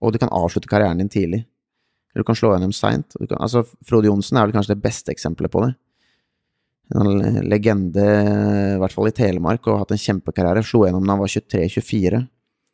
og 0.03 0.13
du 0.13 0.19
kan 0.21 0.31
avslutte 0.36 0.69
karrieren 0.69 0.99
din 1.01 1.12
tidlig. 1.12 1.45
Eller 2.12 2.23
du 2.23 2.27
kan 2.27 2.38
slå 2.38 2.53
gjennom 2.53 2.73
seint. 2.75 3.15
Altså, 3.39 3.63
Frode 3.88 4.10
Johnsen 4.10 4.38
er 4.38 4.47
vel 4.47 4.55
kanskje 4.55 4.75
det 4.75 4.83
beste 4.83 5.13
eksempelet 5.13 5.53
på 5.53 5.63
det. 5.65 5.73
En 6.95 7.10
legende, 7.47 8.03
i 8.75 8.79
hvert 8.79 8.95
fall 8.95 9.10
i 9.10 9.15
Telemark, 9.15 9.65
og 9.65 9.75
har 9.75 9.86
hatt 9.86 9.95
en 9.95 10.03
kjempekarriere. 10.03 10.63
Slo 10.65 10.86
gjennom 10.86 11.03
da 11.03 11.15
han 11.15 11.23
var 11.23 11.31
23-24. 11.31 12.21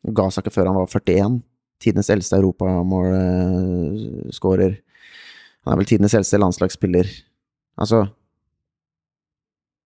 Ga 0.04 0.30
seg 0.30 0.44
ikke 0.44 0.56
før 0.58 0.66
han 0.70 0.76
var 0.76 0.86
41 0.90 1.42
tidenes 1.84 2.08
eldste 2.12 2.36
europamålskårer. 2.38 4.72
Han 5.64 5.72
er 5.72 5.78
vel 5.80 5.88
tidenes 5.88 6.16
eldste 6.16 6.40
landslagsspiller. 6.40 7.06
Altså 7.80 7.98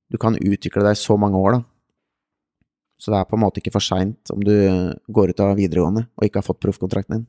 Du 0.09 0.17
kan 0.21 0.39
utvikle 0.41 0.83
deg 0.87 0.97
så 0.97 1.17
mange 1.21 1.37
år, 1.37 1.51
da. 1.59 1.63
Så 2.99 3.07
det 3.13 3.19
er 3.21 3.29
på 3.29 3.37
en 3.37 3.45
måte 3.45 3.59
ikke 3.61 3.77
for 3.77 3.85
seint 3.85 4.23
om 4.35 4.41
du 4.43 4.57
går 5.15 5.27
ut 5.31 5.43
av 5.45 5.59
videregående 5.59 6.03
og 6.17 6.23
ikke 6.25 6.39
har 6.41 6.49
fått 6.49 6.65
proffkontrakten 6.65 7.15
din. 7.15 7.27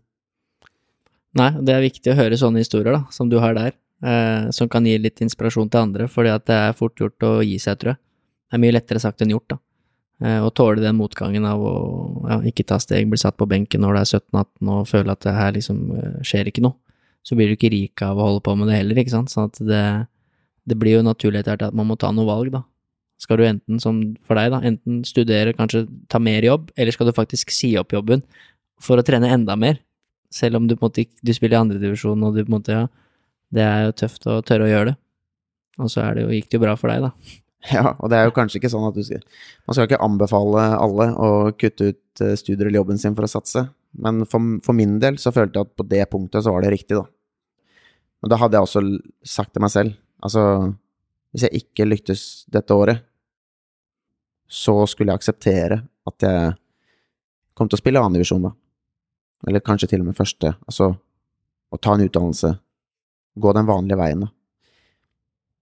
Nei, 1.37 1.51
det 1.61 1.73
er 1.75 1.81
viktig 1.83 2.09
å 2.13 2.17
høre 2.17 2.41
sånne 2.41 2.61
historier, 2.63 2.93
da, 2.95 3.01
som 3.13 3.29
du 3.29 3.37
har 3.43 3.53
der, 3.53 3.71
eh, 4.01 4.49
som 4.55 4.69
kan 4.71 4.85
gi 4.87 4.97
litt 4.97 5.21
inspirasjon 5.21 5.69
til 5.69 5.83
andre, 5.83 6.07
fordi 6.09 6.31
det 6.47 6.55
er 6.55 6.73
fort 6.73 6.97
gjort 6.97 7.19
å 7.21 7.45
gi 7.45 7.59
seg, 7.61 7.77
tror 7.77 7.91
jeg. 7.93 8.01
Det 8.49 8.55
er 8.57 8.63
mye 8.63 8.73
lettere 8.73 8.99
sagt 9.03 9.21
enn 9.21 9.33
gjort, 9.35 9.49
da. 9.53 9.57
Eh, 10.19 10.41
og 10.43 10.51
tåle 10.57 10.83
den 10.83 10.97
motgangen 10.99 11.45
av 11.47 11.61
å 11.63 11.73
ja, 12.27 12.39
ikke 12.49 12.65
ta 12.67 12.79
steg, 12.81 13.07
bli 13.07 13.19
satt 13.19 13.37
på 13.39 13.47
benken 13.47 13.79
når 13.85 13.95
du 13.95 13.99
er 14.01 14.09
17-18 14.19 14.71
og 14.73 14.87
føle 14.89 15.15
at 15.15 15.23
det 15.23 15.35
her 15.37 15.53
liksom 15.55 15.77
eh, 15.95 16.17
skjer 16.27 16.49
ikke 16.51 16.63
noe. 16.65 16.75
Så 17.23 17.37
blir 17.39 17.47
du 17.47 17.55
ikke 17.55 17.71
rik 17.71 18.03
av 18.03 18.19
å 18.19 18.25
holde 18.27 18.43
på 18.43 18.55
med 18.59 18.67
det 18.71 18.79
heller, 18.81 18.99
ikke 18.99 19.13
sant. 19.13 19.31
Sånn 19.31 19.47
at 19.47 19.61
det, 19.63 19.83
det 20.67 20.77
blir 20.79 20.99
jo 20.99 21.07
naturlig 21.07 21.43
etter 21.43 21.69
at 21.69 21.75
man 21.75 21.87
må 21.87 21.97
ta 21.99 22.11
noe 22.15 22.27
valg, 22.27 22.51
da. 22.55 22.63
Skal 23.19 23.39
du 23.39 23.43
enten, 23.47 23.81
som 23.83 23.99
for 24.23 24.39
deg, 24.39 24.53
da, 24.53 24.61
enten 24.63 25.01
studere, 25.07 25.55
kanskje 25.55 25.85
ta 26.11 26.21
mer 26.23 26.45
jobb, 26.45 26.69
eller 26.79 26.95
skal 26.95 27.09
du 27.09 27.15
faktisk 27.15 27.51
si 27.51 27.73
opp 27.79 27.91
jobben 27.95 28.23
for 28.83 28.99
å 28.99 29.03
trene 29.05 29.31
enda 29.35 29.57
mer? 29.59 29.81
Selv 30.31 30.59
om 30.59 30.67
du 30.69 30.75
på 30.77 30.85
en 30.85 30.91
måte 30.91 31.07
du 31.25 31.35
spiller 31.35 31.57
i 31.57 31.63
andredivisjon 31.63 32.23
og 32.23 32.35
du 32.35 32.43
på 32.45 32.47
en 32.47 32.55
måte, 32.55 32.75
ja, 32.75 32.87
det 33.55 33.65
er 33.65 33.85
jo 33.87 33.99
tøft 34.03 34.27
å 34.29 34.39
tørre 34.45 34.67
å 34.67 34.71
gjøre 34.71 34.91
det. 34.91 34.97
Og 35.79 35.91
så 35.91 36.03
er 36.03 36.15
det 36.15 36.25
jo, 36.25 36.33
gikk 36.35 36.51
det 36.51 36.59
jo 36.59 36.63
bra 36.63 36.75
for 36.79 36.91
deg, 36.91 37.07
da. 37.07 37.39
Ja, 37.75 37.93
og 37.99 38.07
det 38.11 38.15
er 38.19 38.29
jo 38.29 38.35
kanskje 38.35 38.61
ikke 38.61 38.71
sånn 38.71 38.87
at 38.87 38.95
du 38.95 39.03
skal 39.03 39.19
Man 39.67 39.75
skal 39.75 39.89
ikke 39.89 39.99
anbefale 40.05 40.61
alle 40.79 41.09
å 41.19 41.29
kutte 41.59 41.91
ut 41.91 42.23
eh, 42.23 42.37
studier 42.39 42.67
eller 42.67 42.79
jobben 42.79 43.01
sin 43.01 43.17
for 43.17 43.27
å 43.27 43.31
satse, 43.31 43.65
men 43.99 44.23
for, 44.29 44.59
for, 44.63 44.77
min 44.77 44.97
del 45.03 45.19
så 45.19 45.33
følte 45.35 45.59
jeg 45.59 45.67
at 45.67 45.75
på 45.79 45.87
det 45.91 46.05
punktet 46.11 46.45
så 46.45 46.53
var 46.55 46.63
det 46.63 46.71
riktig, 46.71 46.95
da. 46.99 47.03
Men 48.23 48.31
da 48.31 48.39
hadde 48.39 48.59
jeg 48.59 48.67
også 48.67 48.83
sagt 49.27 49.53
til 49.55 49.63
meg 49.63 49.73
selv 49.75 49.97
Altså, 50.19 50.41
hvis 51.31 51.45
jeg 51.45 51.61
ikke 51.61 51.85
lyktes 51.87 52.21
dette 52.51 52.75
året, 52.75 53.05
så 54.51 54.73
skulle 54.89 55.13
jeg 55.13 55.21
akseptere 55.21 55.77
at 56.09 56.25
jeg 56.25 56.49
kom 57.55 57.69
til 57.69 57.77
å 57.77 57.79
spille 57.79 58.01
annendivisjon, 58.03 58.43
da. 58.49 58.51
Eller 59.47 59.63
kanskje 59.63 59.87
til 59.93 60.03
og 60.03 60.09
med 60.09 60.17
første. 60.17 60.51
Altså 60.67 60.89
å 61.69 61.79
ta 61.79 61.93
en 61.95 62.03
utdannelse, 62.03 62.51
gå 63.39 63.53
den 63.55 63.69
vanlige 63.69 63.99
veien, 64.01 64.25
da. 64.25 64.31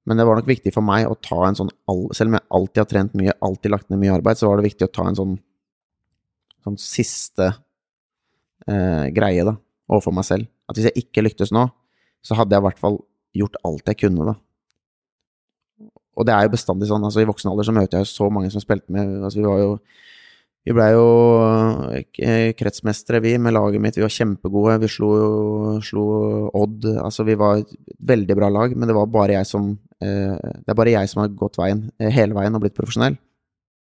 Men 0.07 0.19
det 0.19 0.25
var 0.27 0.39
nok 0.39 0.47
viktig 0.47 0.71
for 0.71 0.85
meg 0.87 1.07
å 1.09 1.17
ta 1.19 1.41
en 1.47 1.57
sånn 1.57 1.71
Selv 2.15 2.31
om 2.31 2.37
jeg 2.37 2.47
alltid 2.57 2.81
har 2.81 2.89
trent 2.91 3.15
mye, 3.19 3.35
alltid 3.43 3.73
lagt 3.73 3.89
ned 3.91 3.99
mye 4.01 4.15
arbeid, 4.15 4.39
så 4.39 4.49
var 4.49 4.59
det 4.59 4.69
viktig 4.69 4.87
å 4.87 4.93
ta 4.93 5.07
en 5.09 5.17
sånn, 5.19 5.35
sånn 6.63 6.79
siste 6.79 7.51
eh, 8.67 9.07
greie, 9.15 9.43
da, 9.47 9.57
overfor 9.91 10.15
meg 10.15 10.27
selv. 10.27 10.49
At 10.67 10.79
hvis 10.79 10.89
jeg 10.89 11.05
ikke 11.05 11.25
lyktes 11.25 11.51
nå, 11.55 11.67
så 12.23 12.39
hadde 12.39 12.55
jeg 12.55 12.63
i 12.63 12.67
hvert 12.67 12.81
fall 12.81 13.01
gjort 13.37 13.59
alt 13.67 13.91
jeg 13.91 14.01
kunne, 14.05 14.31
da. 14.31 14.37
Og 16.17 16.25
det 16.25 16.33
er 16.33 16.47
jo 16.47 16.55
bestandig 16.55 16.87
sånn. 16.89 17.03
altså 17.05 17.21
I 17.21 17.29
voksen 17.29 17.51
alder 17.51 17.67
så 17.67 17.75
møter 17.75 17.99
jeg 17.99 18.07
jo 18.07 18.13
så 18.15 18.29
mange 18.33 18.49
som 18.49 18.63
spilte 18.63 18.89
med 18.93 19.19
altså 19.21 19.37
Vi 19.37 19.45
var 19.45 19.59
jo 19.61 19.73
vi 20.67 20.73
blei 20.75 20.89
jo 20.91 21.03
eh, 21.95 22.49
kretsmestere, 22.59 23.21
vi, 23.23 23.37
med 23.39 23.53
laget 23.55 23.79
mitt. 23.79 23.95
Vi 23.95 24.03
var 24.03 24.11
kjempegode. 24.11 24.73
Vi 24.81 24.89
slo, 24.91 25.11
slo, 25.79 26.07
Odd. 26.59 26.89
Altså, 26.99 27.23
vi 27.23 27.37
var 27.39 27.61
et 27.61 27.71
veldig 28.09 28.35
bra 28.35 28.49
lag, 28.51 28.75
men 28.75 28.89
det 28.89 28.97
var 28.97 29.07
bare 29.13 29.37
jeg 29.37 29.47
som 29.47 29.69
Det 30.01 30.69
er 30.69 30.77
bare 30.77 30.93
jeg 30.93 31.09
som 31.09 31.23
har 31.23 31.31
gått 31.33 31.57
veien 31.57 31.87
eh, 31.97 32.11
hele 32.13 32.35
veien 32.37 32.53
og 32.53 32.61
blitt 32.61 32.77
profesjonell. 32.77 33.17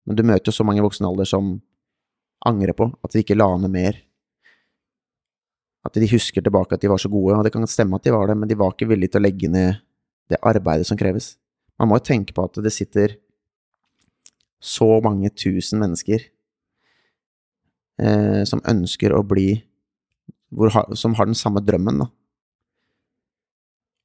Men 0.07 0.17
du 0.17 0.23
møter 0.25 0.49
jo 0.49 0.55
så 0.55 0.65
mange 0.65 0.81
i 0.81 0.85
voksen 0.85 1.05
alder 1.05 1.27
som 1.29 1.57
angrer 2.49 2.73
på 2.73 2.87
at 3.03 3.13
de 3.13 3.21
ikke 3.21 3.37
la 3.37 3.49
ned 3.61 3.73
mer. 3.73 3.99
At 5.85 5.95
de 5.95 6.09
husker 6.09 6.43
tilbake 6.43 6.75
at 6.75 6.81
de 6.81 6.89
var 6.91 6.99
så 7.01 7.11
gode, 7.11 7.37
og 7.37 7.45
det 7.45 7.53
kan 7.53 7.67
stemme 7.69 7.99
at 7.99 8.07
de 8.07 8.15
var 8.15 8.27
det, 8.29 8.37
men 8.39 8.49
de 8.49 8.57
var 8.57 8.73
ikke 8.73 8.89
villige 8.89 9.13
til 9.13 9.21
å 9.21 9.27
legge 9.27 9.51
ned 9.51 9.79
det 10.29 10.41
arbeidet 10.45 10.87
som 10.89 10.97
kreves. 10.99 11.33
Man 11.79 11.89
må 11.89 11.99
jo 11.99 12.07
tenke 12.09 12.35
på 12.35 12.45
at 12.49 12.59
det 12.63 12.73
sitter 12.75 13.15
så 14.59 14.97
mange 15.03 15.31
tusen 15.31 15.79
mennesker 15.79 16.25
eh, 18.03 18.41
som 18.49 18.63
ønsker 18.67 19.15
å 19.15 19.23
bli 19.23 19.51
hvor, 20.49 20.73
Som 20.97 21.13
har 21.13 21.27
den 21.29 21.37
samme 21.37 21.61
drømmen, 21.61 21.99
da. 22.01 22.07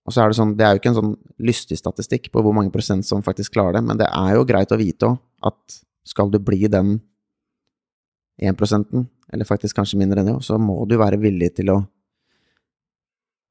Og 0.04 0.12
så 0.12 0.20
er 0.20 0.30
det 0.30 0.36
sånn, 0.36 0.52
det 0.58 0.66
er 0.66 0.74
jo 0.74 0.82
ikke 0.82 0.90
en 0.92 0.98
sånn 0.98 1.14
lystig 1.40 1.78
statistikk 1.80 2.28
på 2.32 2.42
hvor 2.44 2.52
mange 2.56 2.72
prosent 2.74 3.06
som 3.08 3.24
faktisk 3.24 3.54
klarer 3.56 3.78
det, 3.78 3.84
men 3.88 4.00
det 4.00 4.08
er 4.10 4.34
jo 4.36 4.44
greit 4.48 4.72
å 4.74 4.80
vite 4.80 5.08
òg 5.08 5.48
at 5.48 5.78
skal 6.04 6.28
du 6.32 6.36
bli 6.44 6.68
den 6.68 6.98
1 8.42 8.58
prosenten, 8.58 9.06
eller 9.32 9.48
faktisk 9.48 9.78
kanskje 9.78 9.98
mindre 10.00 10.20
enn 10.20 10.28
det, 10.32 10.36
så 10.44 10.58
må 10.60 10.82
du 10.90 10.98
være 11.00 11.20
villig 11.22 11.54
til 11.56 11.72
å 11.72 11.78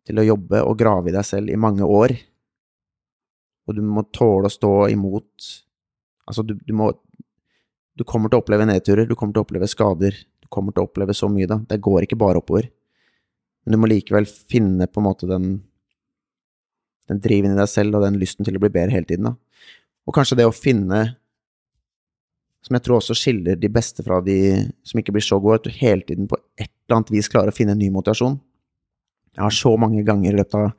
til 0.04 0.20
å 0.20 0.26
jobbe 0.28 0.60
og 0.68 0.78
grave 0.80 1.10
i 1.10 1.16
deg 1.16 1.26
selv 1.28 1.52
i 1.52 1.60
mange 1.60 1.86
år. 1.88 2.12
Og 3.68 3.78
du 3.78 3.82
må 3.88 4.04
tåle 4.12 4.50
å 4.50 4.54
stå 4.54 4.74
imot 4.92 5.52
Altså, 6.24 6.40
du, 6.48 6.54
du 6.56 6.72
må 6.76 6.86
Du 8.00 8.06
kommer 8.08 8.32
til 8.32 8.40
å 8.40 8.44
oppleve 8.44 8.64
nedturer, 8.68 9.08
du 9.08 9.16
kommer 9.16 9.36
til 9.36 9.44
å 9.44 9.46
oppleve 9.46 9.68
skader, 9.68 10.16
du 10.40 10.48
kommer 10.52 10.72
til 10.72 10.84
å 10.84 10.88
oppleve 10.88 11.14
så 11.16 11.28
mye, 11.30 11.48
da. 11.48 11.60
Det 11.68 11.82
går 11.84 12.06
ikke 12.06 12.18
bare 12.18 12.40
oppover. 12.40 12.70
Men 13.64 13.76
du 13.76 13.80
må 13.80 13.90
likevel 13.92 14.26
finne 14.26 14.88
på 14.90 15.02
en 15.02 15.06
måte 15.06 15.30
den, 15.30 15.50
den 17.12 17.20
driven 17.24 17.54
i 17.54 17.60
deg 17.60 17.70
selv 17.70 17.98
og 17.98 18.06
den 18.06 18.20
lysten 18.22 18.48
til 18.48 18.58
å 18.58 18.62
bli 18.64 18.72
bedre 18.74 18.96
hele 18.96 19.08
tiden, 19.10 19.32
da. 19.32 19.36
Og 20.04 20.16
kanskje 20.16 20.38
det 20.40 20.48
å 20.48 20.56
finne 20.56 21.04
som 22.64 22.78
jeg 22.78 22.86
tror 22.86 23.02
også 23.02 23.16
skiller 23.18 23.58
de 23.60 23.70
beste 23.72 24.04
fra 24.06 24.22
de 24.24 24.38
som 24.88 25.00
ikke 25.00 25.12
blir 25.16 25.24
så 25.26 25.36
gode, 25.44 25.60
at 25.60 25.68
du 25.68 25.76
hele 25.76 26.06
tiden 26.08 26.30
på 26.32 26.40
et 26.56 26.70
eller 26.70 27.02
annet 27.02 27.12
vis 27.12 27.28
klarer 27.32 27.52
å 27.52 27.56
finne 27.56 27.76
en 27.76 27.82
ny 27.82 27.90
motivasjon. 27.92 28.38
Jeg 29.36 29.44
har 29.44 29.56
så 29.56 29.74
mange 29.80 30.04
ganger 30.08 30.32
i 30.32 30.38
løpet 30.40 30.56
av 30.60 30.70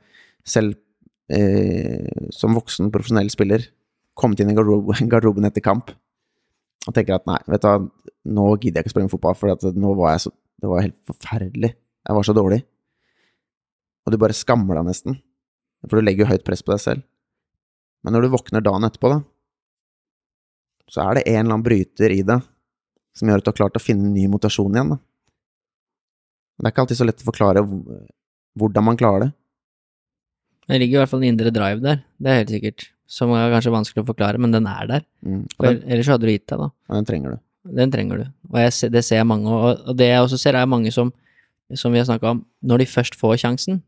selv 0.45 0.79
eh, 1.29 2.29
som 2.33 2.57
voksen 2.57 2.89
profesjonell 2.93 3.29
spiller 3.33 3.67
kommet 4.17 4.41
inn 4.41 4.49
i 4.49 4.57
garderoben 4.57 5.45
etter 5.45 5.65
kamp 5.65 5.93
og 6.85 6.93
tenker 6.93 7.17
at 7.17 7.25
nei, 7.29 7.37
vet 7.49 7.63
du 7.63 7.69
hva, 7.69 7.77
nå 8.37 8.47
gidder 8.55 8.79
jeg 8.79 8.85
ikke 8.85 8.91
å 8.91 8.95
spille 8.95 9.13
fotball, 9.13 9.37
for 9.37 9.77
nå 9.77 9.93
var 9.97 10.15
jeg 10.15 10.27
så 10.27 10.33
Det 10.55 10.69
var 10.71 10.85
helt 10.85 10.95
forferdelig. 11.03 11.69
Jeg 12.07 12.15
var 12.15 12.23
så 12.23 12.33
dårlig. 12.33 12.61
Og 14.05 14.13
du 14.13 14.17
bare 14.21 14.37
skammer 14.37 14.77
deg 14.77 14.85
nesten, 14.87 15.17
for 15.83 15.99
du 15.99 16.05
legger 16.05 16.25
jo 16.25 16.31
høyt 16.31 16.45
press 16.47 16.63
på 16.65 16.73
deg 16.73 16.83
selv. 16.83 17.05
Men 18.05 18.15
når 18.15 18.25
du 18.25 18.33
våkner 18.35 18.63
dagen 18.63 18.85
etterpå, 18.87 19.11
da, 19.11 19.21
så 20.91 21.07
er 21.07 21.17
det 21.17 21.25
en 21.25 21.39
eller 21.39 21.55
annen 21.55 21.65
bryter 21.65 22.13
i 22.13 22.21
deg 22.25 22.43
som 23.15 23.29
gjør 23.29 23.41
at 23.41 23.47
du 23.47 23.51
har 23.51 23.59
klart 23.61 23.79
å 23.79 23.81
finne 23.81 24.11
ny 24.11 24.27
motasjon 24.29 24.75
igjen. 24.75 24.91
Da. 24.93 24.99
Det 26.59 26.67
er 26.67 26.73
ikke 26.73 26.83
alltid 26.85 26.99
så 26.99 27.07
lett 27.07 27.23
å 27.23 27.29
forklare 27.29 27.63
hvordan 28.59 28.85
man 28.85 28.99
klarer 28.99 29.25
det. 29.25 29.31
Det 30.65 30.79
ligger 30.81 30.97
i 30.97 31.01
hvert 31.03 31.11
fall 31.11 31.23
en 31.23 31.29
indre 31.29 31.53
drive 31.53 31.81
der, 31.83 32.03
det 32.17 32.31
er 32.31 32.39
helt 32.41 32.53
sikkert. 32.53 32.87
Som 33.05 33.35
er 33.37 33.51
kanskje 33.53 33.73
vanskelig 33.73 34.01
å 34.01 34.07
forklare, 34.07 34.39
men 34.41 34.53
den 34.53 34.65
er 34.65 34.87
der. 34.89 35.03
Mm. 35.21 35.43
Den, 35.61 35.81
ellers 35.85 36.07
hadde 36.09 36.25
du 36.25 36.31
gitt 36.31 36.47
deg, 36.49 36.63
da. 36.63 36.71
og 36.89 36.97
den 36.97 37.09
trenger 37.09 37.35
du. 37.35 37.41
Den 37.77 37.91
trenger 37.93 38.21
du. 38.21 38.31
Og 38.49 38.57
jeg, 38.61 38.89
det 38.93 39.03
ser 39.05 39.21
jeg 39.21 39.29
mange, 39.29 39.51
og, 39.53 39.91
det 39.97 40.07
jeg 40.09 40.23
også 40.23 40.39
ser, 40.41 40.57
er 40.57 40.69
mange 40.69 40.93
som, 40.93 41.11
som 41.77 41.93
vi 41.93 42.01
har 42.01 42.07
snakka 42.09 42.33
om, 42.33 42.41
når 42.65 42.81
de 42.81 42.87
først 42.89 43.17
får 43.19 43.37
sjansen, 43.43 43.83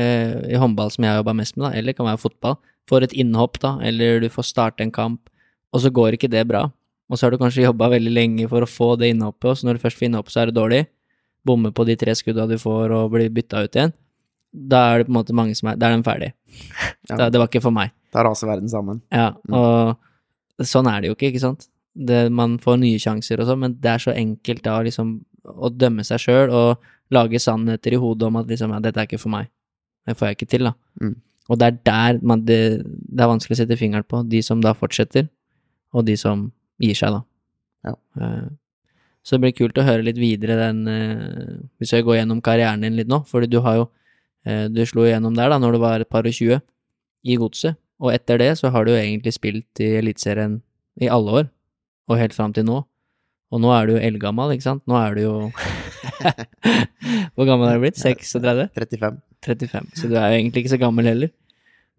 i 0.00 0.58
håndball 0.60 0.92
som 0.92 1.04
jeg 1.04 1.12
har 1.12 1.20
jobba 1.20 1.34
mest 1.38 1.56
med, 1.56 1.66
da, 1.66 1.72
eller 1.76 1.92
det 1.92 1.98
kan 1.98 2.08
være 2.08 2.22
fotball, 2.22 2.58
får 2.90 3.06
et 3.06 3.16
innhopp, 3.22 3.58
da, 3.62 3.76
eller 3.86 4.20
du 4.22 4.28
får 4.32 4.48
starte 4.50 4.84
en 4.84 4.92
kamp, 4.94 5.30
og 5.74 5.82
så 5.84 5.92
går 5.94 6.16
ikke 6.16 6.30
det 6.32 6.44
bra. 6.50 6.66
Og 7.10 7.18
så 7.18 7.26
har 7.26 7.34
du 7.34 7.40
kanskje 7.40 7.64
jobba 7.66 7.90
veldig 7.90 8.12
lenge 8.14 8.46
for 8.50 8.62
å 8.62 8.70
få 8.70 8.92
det 9.00 9.10
innhoppet, 9.14 9.48
og 9.50 9.58
så 9.58 9.66
når 9.66 9.78
du 9.78 9.84
først 9.84 9.98
får 9.98 10.08
innhopp, 10.08 10.30
så 10.30 10.42
er 10.42 10.50
det 10.50 10.58
dårlig. 10.58 10.84
Bommer 11.46 11.72
på 11.74 11.86
de 11.88 11.96
tre 11.98 12.14
skudda 12.14 12.46
du 12.46 12.56
får 12.60 12.92
og 12.94 13.14
blir 13.14 13.32
bytta 13.34 13.64
ut 13.64 13.76
igjen. 13.78 13.94
Da 14.50 14.82
er 14.90 15.00
det 15.00 15.08
på 15.08 15.12
en 15.14 15.18
måte 15.20 15.34
mange 15.36 15.54
som 15.54 15.70
er 15.70 15.76
Da 15.78 15.88
er 15.88 15.94
den 15.94 16.06
ferdig. 16.06 16.32
Ja. 17.10 17.16
Da, 17.16 17.26
det 17.32 17.40
var 17.40 17.48
ikke 17.48 17.62
for 17.64 17.74
meg. 17.74 17.90
Da 18.14 18.22
raser 18.22 18.46
verden 18.46 18.70
sammen. 18.70 19.00
Ja, 19.10 19.32
og 19.50 19.98
sånn 20.66 20.86
er 20.86 21.00
det 21.02 21.08
jo 21.08 21.16
ikke, 21.16 21.30
ikke 21.32 21.42
sant? 21.42 21.64
Det, 21.90 22.28
man 22.30 22.58
får 22.62 22.76
nye 22.78 23.00
sjanser 23.02 23.40
og 23.42 23.48
sånn, 23.48 23.58
men 23.64 23.74
det 23.82 23.90
er 23.90 24.02
så 24.04 24.12
enkelt 24.14 24.62
da 24.62 24.76
liksom 24.86 25.16
å 25.50 25.70
dømme 25.74 26.04
seg 26.06 26.22
sjøl 26.22 26.52
og 26.54 26.84
lage 27.10 27.40
sannheter 27.42 27.96
i 27.96 27.98
hodet 27.98 28.28
om 28.28 28.38
at 28.38 28.50
liksom, 28.52 28.74
ja, 28.76 28.78
dette 28.84 29.02
er 29.02 29.08
ikke 29.08 29.18
for 29.18 29.32
meg. 29.32 29.50
Det 30.08 30.16
får 30.18 30.30
jeg 30.30 30.38
ikke 30.38 30.50
til, 30.54 30.68
da. 30.70 30.72
Mm. 31.02 31.16
Og 31.50 31.58
det 31.58 31.66
er 31.66 31.76
der 31.88 32.18
man, 32.22 32.44
det, 32.46 32.58
det 32.86 33.24
er 33.24 33.30
vanskelig 33.30 33.56
å 33.56 33.60
sette 33.62 33.78
fingeren 33.78 34.06
på. 34.06 34.22
De 34.30 34.40
som 34.46 34.62
da 34.62 34.72
fortsetter, 34.78 35.26
og 35.92 36.06
de 36.06 36.16
som 36.18 36.48
gir 36.80 36.96
seg, 36.98 37.16
da. 37.16 37.22
Ja. 37.90 37.94
Eh, 38.22 38.48
Så 39.24 39.36
det 39.36 39.42
blir 39.44 39.56
kult 39.56 39.78
å 39.80 39.84
høre 39.84 40.04
litt 40.04 40.18
videre 40.20 40.56
den 40.56 40.78
eh, 40.88 41.56
Hvis 41.80 41.92
jeg 41.92 42.04
går 42.04 42.18
gjennom 42.18 42.42
karrieren 42.44 42.84
din 42.84 42.96
litt 42.96 43.08
nå, 43.08 43.22
fordi 43.28 43.48
du 43.52 43.58
har 43.64 43.78
jo 43.78 43.86
eh, 44.44 44.66
Du 44.68 44.80
slo 44.88 45.06
igjennom 45.06 45.32
der 45.36 45.48
da 45.52 45.56
når 45.60 45.76
du 45.76 45.78
var 45.80 46.00
et 46.04 46.08
par 46.08 46.28
og 46.28 46.36
tjue 46.36 46.60
i 47.24 47.36
Godset, 47.40 47.76
og 48.00 48.12
etter 48.14 48.38
det 48.40 48.50
så 48.60 48.70
har 48.72 48.84
du 48.84 48.92
jo 48.92 49.00
egentlig 49.00 49.32
spilt 49.36 49.80
i 49.80 49.90
Eliteserien 49.98 50.60
i 51.00 51.08
alle 51.12 51.34
år, 51.42 51.50
og 52.08 52.16
helt 52.20 52.32
fram 52.36 52.52
til 52.56 52.64
nå. 52.64 52.78
Og 53.52 53.60
nå 53.60 53.72
er 53.76 53.88
du 53.88 53.92
jo 53.96 54.00
eldgammel, 54.00 54.54
ikke 54.54 54.64
sant? 54.64 54.84
Nå 54.88 54.96
er 54.96 55.18
du 55.18 55.24
jo 55.26 55.34
Hvor 57.34 57.48
gammel 57.48 57.68
er 57.68 57.76
du 57.76 57.84
blitt? 57.84 58.00
36? 58.00 58.70
35. 58.76 59.20
35. 59.46 59.90
Så 59.96 60.08
du 60.10 60.16
er 60.16 60.30
jo 60.32 60.38
egentlig 60.40 60.64
ikke 60.64 60.74
så 60.76 60.80
gammel 60.82 61.08
heller. 61.10 61.30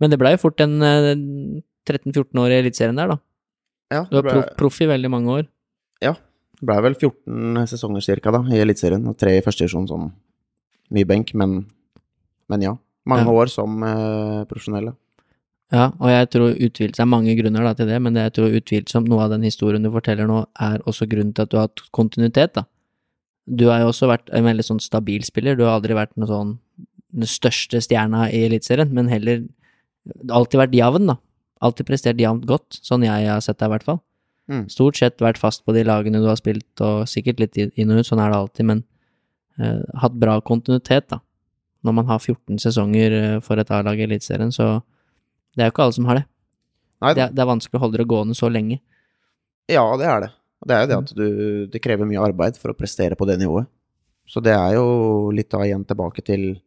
Men 0.02 0.10
det 0.14 0.20
blei 0.22 0.32
jo 0.36 0.42
fort 0.44 0.62
en 0.64 0.82
eh, 0.82 1.12
13-14 1.90 2.40
år 2.42 2.54
i 2.54 2.60
Eliteserien 2.62 2.98
der, 2.98 3.14
da. 3.16 3.18
Ja, 3.92 4.04
Du 4.10 4.18
var 4.22 4.28
ble, 4.30 4.44
proff, 4.58 4.80
i 4.82 4.88
veldig 4.90 5.10
mange 5.12 5.30
år. 5.42 5.48
Ja. 6.02 6.14
det 6.62 6.66
ble 6.70 6.78
vel 6.86 6.96
14 6.96 7.68
sesonger 7.68 8.02
cirka 8.06 8.32
da, 8.32 8.40
i 8.54 8.62
Eliteserien, 8.64 9.04
og 9.10 9.18
tre 9.20 9.36
i 9.38 9.42
første 9.46 9.66
divisjon 9.66 9.88
som 9.90 10.12
mye 10.92 11.08
benk, 11.10 11.34
men, 11.36 11.66
men 12.50 12.62
ja. 12.70 12.76
Mange 13.10 13.26
Ja. 13.26 13.34
år 13.34 13.50
som 13.50 13.82
eh, 13.84 14.44
profesjonelle. 14.46 14.94
ja. 15.74 15.88
Og 16.00 16.10
jeg 16.12 16.30
tror 16.30 16.52
utvilsomt 16.54 16.96
Det 17.00 17.02
er 17.02 17.10
mange 17.10 17.34
grunner 17.40 17.64
da 17.66 17.74
til 17.74 17.88
det, 17.90 17.98
men 18.02 18.14
jeg 18.16 18.34
tror 18.34 18.54
utvilsomt 18.60 19.08
noe 19.10 19.24
av 19.26 19.32
den 19.34 19.42
historien 19.48 19.82
du 19.84 19.90
forteller 19.90 20.28
nå, 20.30 20.44
er 20.62 20.84
også 20.86 21.08
grunnen 21.10 21.34
til 21.34 21.42
at 21.48 21.50
du 21.50 21.58
har 21.58 21.66
hatt 21.70 21.82
kontinuitet, 21.92 22.54
da. 22.54 22.64
Du 23.50 23.66
har 23.72 23.82
jo 23.82 23.88
også 23.90 24.08
vært 24.08 24.30
en 24.32 24.46
veldig 24.46 24.64
sånn 24.64 24.80
stabil 24.80 25.24
spiller, 25.26 25.56
du 25.58 25.64
har 25.66 25.80
aldri 25.80 25.96
vært 25.98 26.14
noe 26.16 26.30
sånn 26.30 26.60
den 27.12 27.28
største 27.28 27.82
stjerna 27.84 28.28
i 28.32 28.46
Eliteserien, 28.48 28.92
men 28.96 29.10
heller 29.12 29.44
alltid 30.32 30.62
vært 30.64 30.78
jevn, 30.78 31.10
da. 31.12 31.18
Alltid 31.62 31.86
prestert 31.90 32.22
jevnt 32.22 32.48
godt, 32.50 32.80
sånn 32.82 33.04
jeg 33.06 33.28
har 33.30 33.42
sett 33.44 33.60
deg 33.60 33.70
i 33.70 33.74
hvert 33.76 33.86
fall. 33.86 34.00
Mm. 34.52 34.64
Stort 34.72 34.98
sett 34.98 35.22
vært 35.22 35.40
fast 35.40 35.64
på 35.66 35.76
de 35.76 35.84
lagene 35.86 36.20
du 36.24 36.26
har 36.28 36.40
spilt, 36.40 36.72
og 36.82 37.06
sikkert 37.10 37.40
litt 37.44 37.60
inn 37.60 37.92
og 37.94 38.02
ut, 38.02 38.08
sånn 38.08 38.22
er 38.24 38.32
det 38.34 38.40
alltid, 38.40 38.68
men 38.72 38.82
uh, 39.62 39.84
hatt 40.02 40.18
bra 40.18 40.40
kontinuitet, 40.42 41.10
da. 41.14 41.22
Når 41.86 41.96
man 41.98 42.10
har 42.12 42.20
14 42.22 42.60
sesonger 42.62 43.14
eh, 43.18 43.40
for 43.42 43.58
et 43.58 43.72
A-lag 43.74 43.98
i 43.98 44.04
Eliteserien, 44.06 44.52
så 44.54 44.84
det 45.58 45.64
er 45.64 45.72
jo 45.72 45.74
ikke 45.74 45.86
alle 45.88 45.96
som 45.96 46.06
har 46.06 46.20
det. 46.20 46.26
Nei, 47.02 47.14
Det 47.18 47.24
er, 47.24 47.32
det 47.34 47.42
er 47.42 47.48
vanskelig 47.50 47.80
å 47.80 47.82
holde 47.82 47.98
det 47.98 48.06
gående 48.12 48.36
så 48.38 48.52
lenge. 48.54 48.78
Ja, 49.66 49.82
det 49.98 50.06
er 50.06 50.20
det. 50.22 50.30
Det 50.62 50.76
er 50.76 50.84
jo 50.84 50.90
det 50.92 50.98
Mm. 51.00 51.02
at 51.08 51.16
du 51.18 51.68
Det 51.74 51.82
krever 51.82 52.06
mye 52.06 52.22
arbeid 52.22 52.58
for 52.62 52.70
å 52.70 52.78
prestere 52.78 53.18
på 53.18 53.26
det 53.26 53.40
nivået. 53.42 53.66
Så 54.30 54.44
det 54.46 54.54
er 54.54 54.76
jo 54.76 55.32
litt 55.34 55.50
da 55.50 55.64
igjen 55.66 55.82
tilbake 55.90 56.22
til 56.24 56.62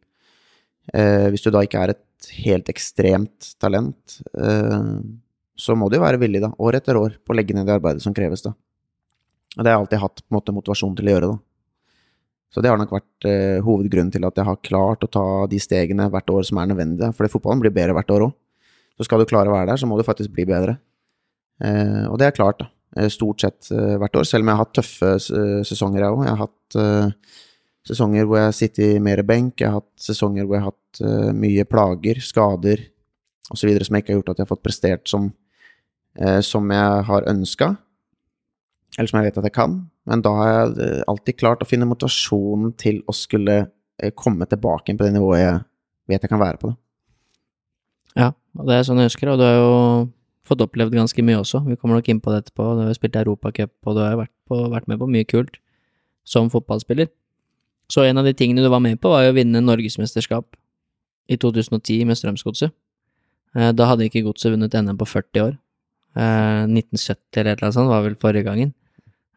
eh, 0.93 1.27
Hvis 1.33 1.45
du 1.45 1.51
da 1.53 1.63
ikke 1.65 1.81
er 1.81 1.95
et 1.95 2.29
helt 2.45 2.69
ekstremt 2.71 3.53
talent, 3.61 4.19
eh, 4.37 4.91
så 5.55 5.75
må 5.79 5.89
du 5.89 5.97
jo 5.97 6.03
være 6.03 6.19
villig, 6.21 6.43
da, 6.43 6.51
år 6.59 6.79
etter 6.81 6.99
år, 6.99 7.17
på 7.23 7.33
å 7.33 7.37
legge 7.37 7.55
ned 7.55 7.67
det 7.67 7.77
arbeidet 7.77 8.03
som 8.03 8.15
kreves, 8.15 8.43
da. 8.43 8.53
Og 9.55 9.63
det 9.63 9.71
har 9.71 9.77
jeg 9.77 9.85
alltid 9.85 10.01
hatt 10.03 10.23
på 10.23 10.33
en 10.33 10.37
måte 10.39 10.55
motivasjon 10.55 10.95
til 10.97 11.07
å 11.07 11.13
gjøre, 11.15 11.29
da. 11.31 11.37
Så 12.55 12.61
det 12.63 12.71
har 12.71 12.79
nok 12.79 12.93
vært 12.95 13.27
eh, 13.27 13.59
hovedgrunnen 13.65 14.13
til 14.13 14.23
at 14.27 14.37
jeg 14.39 14.47
har 14.47 14.61
klart 14.63 15.03
å 15.03 15.11
ta 15.11 15.25
de 15.51 15.57
stegene 15.59 16.07
hvert 16.11 16.31
år 16.31 16.45
som 16.47 16.61
er 16.61 16.69
nødvendige. 16.71 17.11
Fordi 17.17 17.31
fotballen 17.33 17.59
blir 17.63 17.73
bedre 17.75 17.95
hvert 17.97 18.13
år 18.15 18.29
òg. 18.29 18.35
Så 18.95 19.07
skal 19.07 19.19
du 19.19 19.27
klare 19.27 19.51
å 19.51 19.55
være 19.57 19.73
der, 19.73 19.81
så 19.81 19.89
må 19.89 19.97
du 19.99 20.05
faktisk 20.07 20.31
bli 20.31 20.45
bedre. 20.47 20.77
Eh, 21.59 22.05
og 22.07 22.15
det 22.21 22.29
er 22.29 22.37
klart, 22.37 22.63
da. 22.63 22.69
Eh, 22.95 23.09
Stort 23.11 23.43
sett 23.43 23.67
eh, 23.75 23.97
hvert 23.99 24.15
år, 24.15 24.27
selv 24.29 24.45
om 24.45 24.53
jeg 24.53 24.55
har 24.55 24.63
hatt 24.63 24.75
tøffe 24.79 25.11
eh, 25.19 25.65
sesonger, 25.67 26.05
jeg 26.05 26.15
òg. 26.15 26.23
Jeg 26.23 26.31
har 26.31 26.43
hatt 26.45 26.79
eh, 26.79 27.35
sesonger 27.85 28.25
hvor 28.25 28.39
jeg 28.39 28.49
har 28.49 28.55
sittet 28.57 29.01
mer 29.03 29.21
benk, 29.27 29.61
jeg 29.61 29.69
har 29.69 29.81
hatt 29.81 30.07
sesonger 30.07 30.45
hvor 30.45 30.57
jeg 30.57 30.65
har 30.65 30.73
hatt 30.73 31.01
uh, 31.05 31.31
mye 31.37 31.65
plager, 31.69 32.21
skader 32.23 32.85
osv. 33.53 33.69
som 33.85 33.97
jeg 33.97 34.03
ikke 34.03 34.13
har 34.13 34.19
gjort 34.21 34.31
at 34.33 34.39
jeg 34.39 34.47
har 34.47 34.53
fått 34.53 34.65
prestert 34.65 35.11
som, 35.11 35.29
uh, 36.21 36.41
som 36.45 36.71
jeg 36.73 37.03
har 37.09 37.29
ønska, 37.31 37.75
eller 38.97 39.11
som 39.11 39.19
jeg 39.19 39.29
vet 39.29 39.39
at 39.41 39.49
jeg 39.49 39.57
kan. 39.57 39.77
Men 40.09 40.21
da 40.23 40.31
har 40.37 40.49
jeg 40.51 40.75
eh, 40.85 40.99
alltid 41.09 41.35
klart 41.41 41.63
å 41.65 41.67
finne 41.67 41.87
motivasjonen 41.89 42.75
til 42.79 43.01
å 43.09 43.15
skulle 43.17 43.55
komme 44.15 44.45
tilbake 44.47 44.91
inn 44.91 44.99
på 44.99 45.03
det 45.03 45.15
nivået 45.15 45.41
jeg 45.41 45.57
vet 46.11 46.23
jeg 46.23 46.31
kan 46.31 46.39
være 46.39 46.59
på. 46.61 46.69
det. 46.69 46.77
Ja, 48.21 48.29
og 48.55 48.69
det 48.69 48.77
er 48.77 48.85
sånn 48.87 49.01
jeg 49.01 49.09
husker, 49.09 49.33
og 49.33 49.41
du 49.41 49.43
har 49.43 49.57
jo 49.57 49.73
fått 50.47 50.63
opplevd 50.63 50.95
ganske 50.95 51.25
mye 51.25 51.41
også. 51.41 51.63
Vi 51.65 51.75
kommer 51.79 51.99
nok 51.99 52.09
inn 52.11 52.21
på 52.23 52.31
det 52.31 52.43
etterpå. 52.43 52.69
Du 52.77 52.83
har 52.85 52.93
jo 52.93 52.97
spilt 52.97 53.17
Europacup, 53.19 53.73
og 53.83 53.97
du 53.97 54.03
har 54.03 54.13
jo 54.13 54.21
vært, 54.21 54.35
vært 54.77 54.89
med 54.91 55.01
på 55.01 55.09
mye 55.11 55.27
kult 55.27 55.59
som 56.27 56.51
fotballspiller. 56.53 57.09
Så 57.91 58.03
en 58.07 58.17
av 58.17 58.25
de 58.25 58.33
tingene 58.33 58.63
du 58.65 58.69
var 58.69 58.79
med 58.81 58.99
på, 59.01 59.09
var 59.13 59.25
jo 59.27 59.33
å 59.33 59.37
vinne 59.37 59.61
norgesmesterskap 59.61 60.55
i 61.29 61.37
2010 61.37 62.05
med 62.09 62.17
Strømsgodset. 62.17 62.71
Eh, 63.55 63.71
Da 63.77 63.85
hadde 63.91 64.07
ikke 64.09 64.23
Godset 64.25 64.51
vunnet 64.55 64.73
NM 64.73 64.97
på 64.97 65.05
40 65.07 65.41
år. 65.49 65.53
Eh, 66.15 66.63
1970 66.69 67.41
eller 67.41 67.51
et 67.51 67.57
eller 67.59 67.67
annet 67.69 67.77
sånt 67.77 67.89
var 67.91 68.03
vel 68.05 68.15
forrige 68.15 68.45
gangen. 68.47 68.73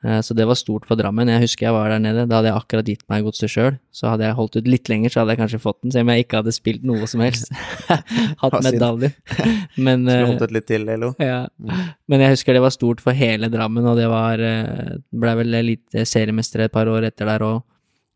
Eh, 0.04 0.20
Så 0.22 0.34
det 0.34 0.46
var 0.46 0.54
stort 0.54 0.86
for 0.86 0.94
Drammen. 0.96 1.28
Jeg 1.28 1.40
husker 1.42 1.66
jeg 1.66 1.74
var 1.74 1.88
der 1.90 1.98
nede. 1.98 2.26
Da 2.28 2.36
hadde 2.38 2.48
jeg 2.52 2.56
akkurat 2.60 2.86
gitt 2.86 3.02
meg 3.10 3.24
godset 3.26 3.50
sjøl. 3.50 3.78
Så 3.92 4.08
hadde 4.08 4.24
jeg 4.28 4.34
holdt 4.38 4.56
ut 4.56 4.68
litt 4.68 4.88
lenger, 4.88 5.10
så 5.10 5.20
hadde 5.20 5.34
jeg 5.34 5.40
kanskje 5.42 5.60
fått 5.60 5.80
den, 5.82 5.90
selv 5.92 6.06
om 6.06 6.12
jeg 6.14 6.24
ikke 6.24 6.36
hadde 6.40 6.52
spilt 6.54 6.84
noe 6.86 7.06
som 7.10 7.20
helst. 7.20 7.50
Hatt 8.42 8.58
medaljer. 8.62 9.12
Men, 9.76 10.06
Skulle 10.06 10.20
eh, 10.22 10.26
holdt 10.30 10.42
ut 10.46 10.52
litt 10.54 10.66
til, 10.70 10.88
Elo. 10.88 11.14
ja. 11.18 11.46
Mm. 11.58 11.88
Men 12.08 12.20
jeg 12.24 12.36
husker 12.36 12.54
det 12.54 12.62
var 12.62 12.70
stort 12.74 13.00
for 13.02 13.12
hele 13.12 13.50
Drammen, 13.52 13.84
og 13.90 13.96
det 13.98 14.06
var 14.08 14.38
eh, 14.40 14.96
Blei 15.12 15.34
vel 15.42 15.58
litt 15.66 15.98
seriemester 16.06 16.60
et 16.64 16.72
par 16.72 16.86
år 16.86 17.08
etter 17.10 17.26
der 17.26 17.42
òg. 17.44 17.62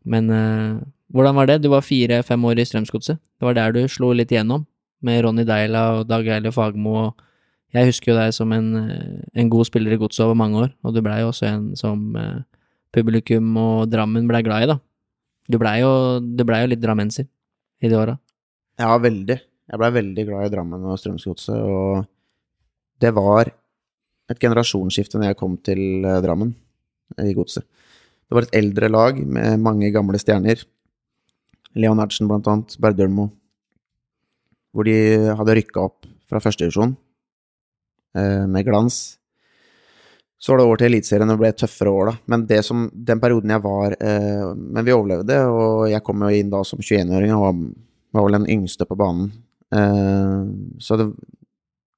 Men 0.03 0.29
eh, 0.33 0.83
hvordan 1.13 1.35
var 1.37 1.49
det? 1.49 1.61
Du 1.63 1.69
var 1.73 1.85
fire-fem 1.85 2.45
år 2.49 2.61
i 2.61 2.65
Strømsgodset. 2.67 3.19
Det 3.19 3.47
var 3.47 3.57
der 3.57 3.75
du 3.75 3.83
slo 3.91 4.11
litt 4.15 4.31
igjennom, 4.33 4.65
med 5.03 5.23
Ronny 5.25 5.45
Deila 5.47 5.99
og 5.99 6.07
Dag 6.09 6.27
Eile 6.27 6.51
Fagmo. 6.51 6.95
og 7.07 7.23
Jeg 7.75 7.91
husker 7.91 8.13
jo 8.13 8.17
deg 8.17 8.33
som 8.33 8.51
en, 8.55 8.89
eh, 8.89 9.21
en 9.35 9.49
god 9.49 9.69
spiller 9.69 9.93
i 9.93 9.99
Godset 10.01 10.25
over 10.25 10.35
mange 10.35 10.57
år, 10.57 10.73
og 10.83 10.93
du 10.95 11.01
blei 11.01 11.21
jo 11.21 11.29
også 11.31 11.47
en 11.49 11.75
som 11.75 12.15
eh, 12.15 12.41
publikum 12.93 13.55
og 13.57 13.89
Drammen 13.91 14.27
blei 14.27 14.43
glad 14.43 14.63
i, 14.63 14.71
da. 14.73 14.79
Du 15.49 15.59
blei 15.59 15.79
jo, 15.81 16.19
ble 16.19 16.61
jo 16.63 16.71
litt 16.71 16.81
drammenser 16.81 17.27
i 17.83 17.89
de 17.91 17.97
åra. 17.99 18.17
Ja, 18.79 18.95
veldig. 18.97 19.37
Jeg 19.69 19.79
blei 19.79 19.91
veldig 19.91 20.25
glad 20.27 20.47
i 20.47 20.53
Drammen 20.53 20.85
og 20.87 20.99
Strømsgodset, 20.99 21.59
og 21.61 22.05
det 23.03 23.11
var 23.15 23.51
et 24.31 24.39
generasjonsskifte 24.39 25.19
når 25.19 25.33
jeg 25.33 25.39
kom 25.39 25.57
til 25.61 26.05
eh, 26.07 26.21
Drammen, 26.23 26.55
i 27.21 27.33
Godset. 27.37 27.67
Det 28.33 28.39
var 28.39 28.45
et 28.47 28.55
eldre 28.57 28.87
lag 28.89 29.17
med 29.29 29.61
mange 29.61 29.91
gamle 29.93 30.17
stjerner. 30.17 30.63
Leonardsen, 31.77 32.25
blant 32.25 32.47
annet, 32.49 32.71
Berdølmo, 32.81 33.27
hvor 34.73 34.87
de 34.89 34.95
hadde 35.37 35.55
rykka 35.59 35.83
opp 35.83 36.07
fra 36.25 36.41
førstedivisjon 36.41 36.95
eh, 38.17 38.47
med 38.49 38.65
glans. 38.65 38.97
Så 40.41 40.49
var 40.49 40.63
det 40.63 40.65
over 40.65 40.81
til 40.81 40.89
Eliteserien, 40.89 41.29
og 41.29 41.37
det 41.37 41.43
ble 41.43 41.53
tøffere 41.61 41.93
år, 41.93 42.09
da. 42.09 42.15
Men 42.33 42.47
det 42.49 42.63
som, 42.65 42.89
den 42.89 43.21
perioden 43.21 43.53
jeg 43.53 43.65
var 43.69 43.99
eh, 44.01 44.49
Men 44.57 44.81
vi 44.89 44.97
overlevde, 44.97 45.39
og 45.53 45.85
jeg 45.93 46.01
kom 46.09 46.25
jo 46.25 46.33
inn 46.33 46.49
da 46.57 46.65
som 46.65 46.81
21-åring 46.81 47.37
og 47.37 47.45
var, 47.45 47.63
var 48.17 48.29
vel 48.31 48.41
den 48.41 48.51
yngste 48.57 48.89
på 48.89 48.97
banen. 48.97 49.29
Eh, 49.77 50.41
så 50.81 50.97
det 51.03 51.11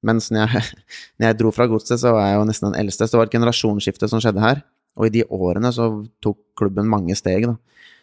Mens 0.04 0.28
når 0.28 0.44
jeg, 0.44 0.76
når 1.16 1.32
jeg 1.32 1.40
dro 1.40 1.56
fra 1.56 1.64
godset, 1.66 1.96
så 2.04 2.12
var 2.12 2.28
jeg 2.28 2.42
jo 2.42 2.48
nesten 2.52 2.74
den 2.74 2.82
eldste. 2.84 3.08
Så 3.08 3.16
det 3.16 3.24
var 3.24 3.30
et 3.32 3.40
generasjonsskifte 3.40 4.12
som 4.12 4.20
skjedde 4.20 4.44
her. 4.44 4.66
Og 4.96 5.08
i 5.08 5.14
de 5.18 5.24
årene 5.32 5.70
så 5.74 5.90
tok 6.24 6.40
klubben 6.58 6.88
mange 6.88 7.16
steg, 7.18 7.46
da. 7.50 7.56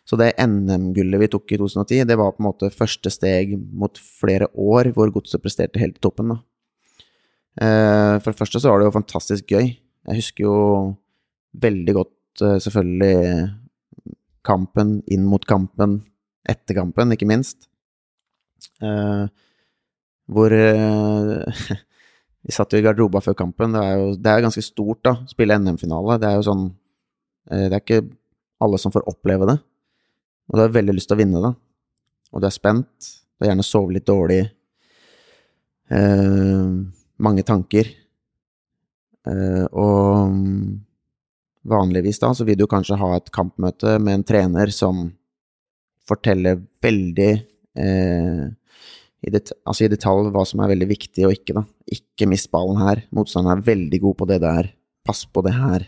Så 0.03 0.17
det 0.19 0.33
NM-gullet 0.41 1.21
vi 1.21 1.29
tok 1.31 1.53
i 1.55 1.57
2010, 1.59 2.03
det 2.09 2.17
var 2.19 2.33
på 2.35 2.43
en 2.43 2.49
måte 2.49 2.69
første 2.73 3.11
steg 3.13 3.55
mot 3.55 3.95
flere 4.19 4.49
år 4.59 4.91
hvor 4.95 5.13
godset 5.15 5.41
presterte 5.43 5.79
helt 5.79 5.97
i 5.99 6.03
toppen, 6.03 6.33
da. 6.33 6.41
Eh, 7.61 8.15
For 8.19 8.31
det 8.31 8.39
første 8.39 8.59
så 8.59 8.71
var 8.71 8.81
det 8.81 8.89
jo 8.89 8.97
fantastisk 8.97 9.53
gøy. 9.55 9.71
Jeg 10.09 10.19
husker 10.19 10.47
jo 10.47 10.57
veldig 11.63 11.95
godt 11.95 12.43
eh, 12.43 12.59
selvfølgelig 12.65 13.15
kampen, 14.43 14.97
inn 15.07 15.23
mot 15.29 15.45
kampen, 15.47 16.01
etter 16.49 16.81
kampen, 16.81 17.15
ikke 17.15 17.29
minst. 17.29 17.69
Eh, 18.83 19.25
hvor 20.33 20.51
Vi 22.43 22.51
satt 22.51 22.73
jo 22.75 22.79
i 22.81 22.83
garderoba 22.83 23.21
før 23.23 23.37
kampen. 23.39 23.71
Det 23.71 23.79
er 23.79 23.93
jo 24.01 24.07
det 24.19 24.31
er 24.31 24.41
ganske 24.43 24.63
stort, 24.65 24.99
da. 25.07 25.13
Spille 25.31 25.55
NM-finale. 25.55 26.17
Det 26.19 26.27
er 26.27 26.41
jo 26.41 26.47
sånn 26.49 26.65
Det 27.49 27.73
er 27.73 27.81
ikke 27.81 28.03
alle 28.63 28.79
som 28.79 28.93
får 28.93 29.07
oppleve 29.11 29.47
det. 29.49 29.57
Og 30.49 30.57
du 30.57 30.63
har 30.63 30.75
veldig 30.75 30.95
lyst 30.95 31.09
til 31.11 31.17
å 31.17 31.21
vinne 31.23 31.41
da. 31.43 31.53
Og 32.33 32.41
du 32.41 32.47
er 32.47 32.55
spent. 32.55 33.09
Du 33.35 33.45
har 33.45 33.53
gjerne 33.53 33.65
sovet 33.67 33.97
litt 33.97 34.07
dårlig. 34.07 34.41
Eh, 35.93 36.71
mange 37.23 37.45
tanker. 37.47 37.89
Eh, 39.27 39.65
og 39.71 40.33
vanligvis 41.63 42.19
da 42.19 42.33
så 42.35 42.47
vil 42.47 42.59
du 42.59 42.67
kanskje 42.67 42.99
ha 42.99 43.13
et 43.15 43.31
kampmøte 43.35 43.95
med 44.03 44.19
en 44.19 44.25
trener 44.27 44.73
som 44.75 45.05
forteller 46.03 46.59
veldig 46.83 47.31
eh, 47.79 48.43
i, 49.23 49.31
det, 49.31 49.45
altså 49.63 49.85
i 49.85 49.91
detalj 49.93 50.33
hva 50.35 50.43
som 50.47 50.59
er 50.63 50.73
veldig 50.73 50.89
viktig 50.89 51.27
og 51.27 51.35
ikke, 51.37 51.55
da. 51.55 51.63
Ikke 51.95 52.27
mist 52.27 52.51
ballen 52.51 52.81
her. 52.81 53.05
Motstanderen 53.15 53.61
er 53.61 53.69
veldig 53.69 54.01
god 54.03 54.19
på 54.19 54.27
det 54.33 54.41
der. 54.43 54.73
Pass 55.07 55.23
på 55.23 55.43
det 55.45 55.55
her. 55.55 55.87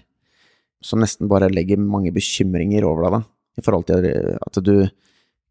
Som 0.86 1.02
nesten 1.02 1.30
bare 1.32 1.50
legger 1.50 1.82
mange 1.82 2.14
bekymringer 2.14 2.86
over 2.86 3.08
deg, 3.08 3.18
da. 3.18 3.22
I 3.56 3.64
forhold 3.66 3.88
til 3.88 4.06
at 4.36 4.60
du 4.62 4.76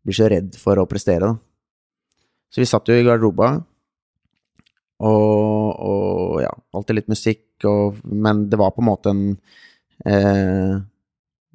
blir 0.04 0.16
så 0.16 0.28
redd 0.30 0.54
for 0.60 0.78
å 0.78 0.88
prestere, 0.88 1.32
da. 1.32 2.20
Så 2.52 2.62
vi 2.62 2.68
satt 2.70 2.86
jo 2.86 2.94
i 2.94 3.02
garderoba, 3.02 3.56
og, 5.04 5.80
og 5.82 6.42
ja, 6.44 6.52
alltid 6.76 7.00
litt 7.00 7.10
musikk, 7.10 7.46
og, 7.66 7.98
men 8.06 8.44
det 8.50 8.60
var 8.60 8.74
på 8.76 8.84
en 8.84 8.88
måte 8.88 9.10
en 9.10 9.24
eh, 10.06 10.76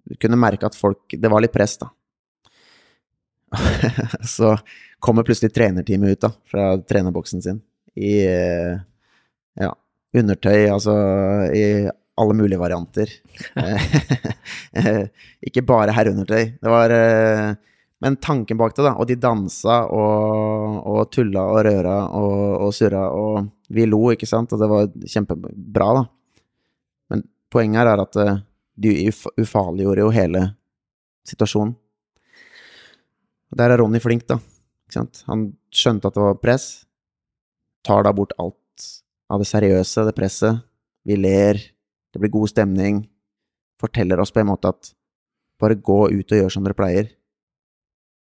Du 0.10 0.18
kunne 0.20 0.40
merke 0.40 0.68
at 0.68 0.76
folk 0.76 1.16
Det 1.16 1.32
var 1.32 1.44
litt 1.44 1.54
press, 1.56 1.78
da. 1.80 1.88
så 4.36 4.54
kommer 5.00 5.26
plutselig 5.26 5.54
trenerteamet 5.56 6.18
ut 6.18 6.26
da, 6.28 6.32
fra 6.52 6.66
trenerboksen 6.84 7.42
sin 7.42 7.62
i 7.98 8.12
eh, 8.28 8.76
ja, 9.60 9.72
undertøy, 10.20 10.68
altså 10.70 10.94
i 11.56 11.64
alle 12.20 12.36
mulige 12.38 12.60
varianter. 12.60 13.12
Ikke 15.48 15.64
bare 15.68 15.96
herreundertøy. 15.96 16.54
Det 16.60 16.74
var 16.74 16.94
eh, 16.96 17.48
Men 18.04 18.16
tanken 18.24 18.60
bak 18.60 18.76
det, 18.76 18.86
da. 18.86 18.94
Og 18.96 19.08
de 19.10 19.18
dansa 19.20 19.82
og, 19.92 20.78
og 20.88 21.02
tulla 21.12 21.48
og 21.54 21.64
røra 21.68 21.98
og, 22.16 22.36
og 22.68 22.76
surra, 22.76 23.08
og 23.12 23.50
vi 23.70 23.88
lo, 23.88 24.06
ikke 24.14 24.30
sant, 24.30 24.54
og 24.56 24.62
det 24.62 24.70
var 24.72 24.88
kjempebra, 25.04 25.90
da. 26.00 26.06
Men 27.12 27.26
poenget 27.52 27.82
her 27.82 27.92
er 27.92 28.06
at 28.06 28.16
du 28.16 28.24
de 28.80 29.12
ufarliggjorde 29.12 30.06
jo 30.06 30.12
hele 30.16 30.44
situasjonen. 31.28 31.74
Der 33.58 33.74
er 33.74 33.82
Ronny 33.82 34.00
flink, 34.02 34.28
da. 34.30 34.38
Ikke 34.88 35.00
sant? 35.00 35.24
Han 35.28 35.50
skjønte 35.74 36.10
at 36.10 36.16
det 36.16 36.24
var 36.24 36.40
press. 36.42 36.68
Tar 37.86 38.06
da 38.06 38.14
bort 38.16 38.36
alt 38.40 38.86
av 39.30 39.42
det 39.42 39.50
seriøse, 39.50 40.06
det 40.08 40.16
presset. 40.18 40.62
Vi 41.08 41.18
ler, 41.18 41.60
det 42.14 42.22
blir 42.22 42.34
god 42.34 42.52
stemning. 42.52 43.04
Forteller 43.80 44.20
oss 44.22 44.34
på 44.36 44.42
en 44.42 44.50
måte 44.52 44.72
at 44.72 44.92
bare 45.60 45.80
gå 45.80 46.00
ut 46.12 46.34
og 46.34 46.42
gjør 46.42 46.54
som 46.54 46.66
dere 46.66 46.78
pleier. 46.78 47.10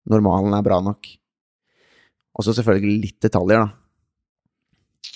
Normalen 0.09 0.53
er 0.53 0.65
bra 0.65 0.79
nok. 0.83 1.09
Og 2.35 2.45
så 2.45 2.53
selvfølgelig 2.53 3.01
litt 3.07 3.19
detaljer, 3.25 3.65
da. 3.65 3.71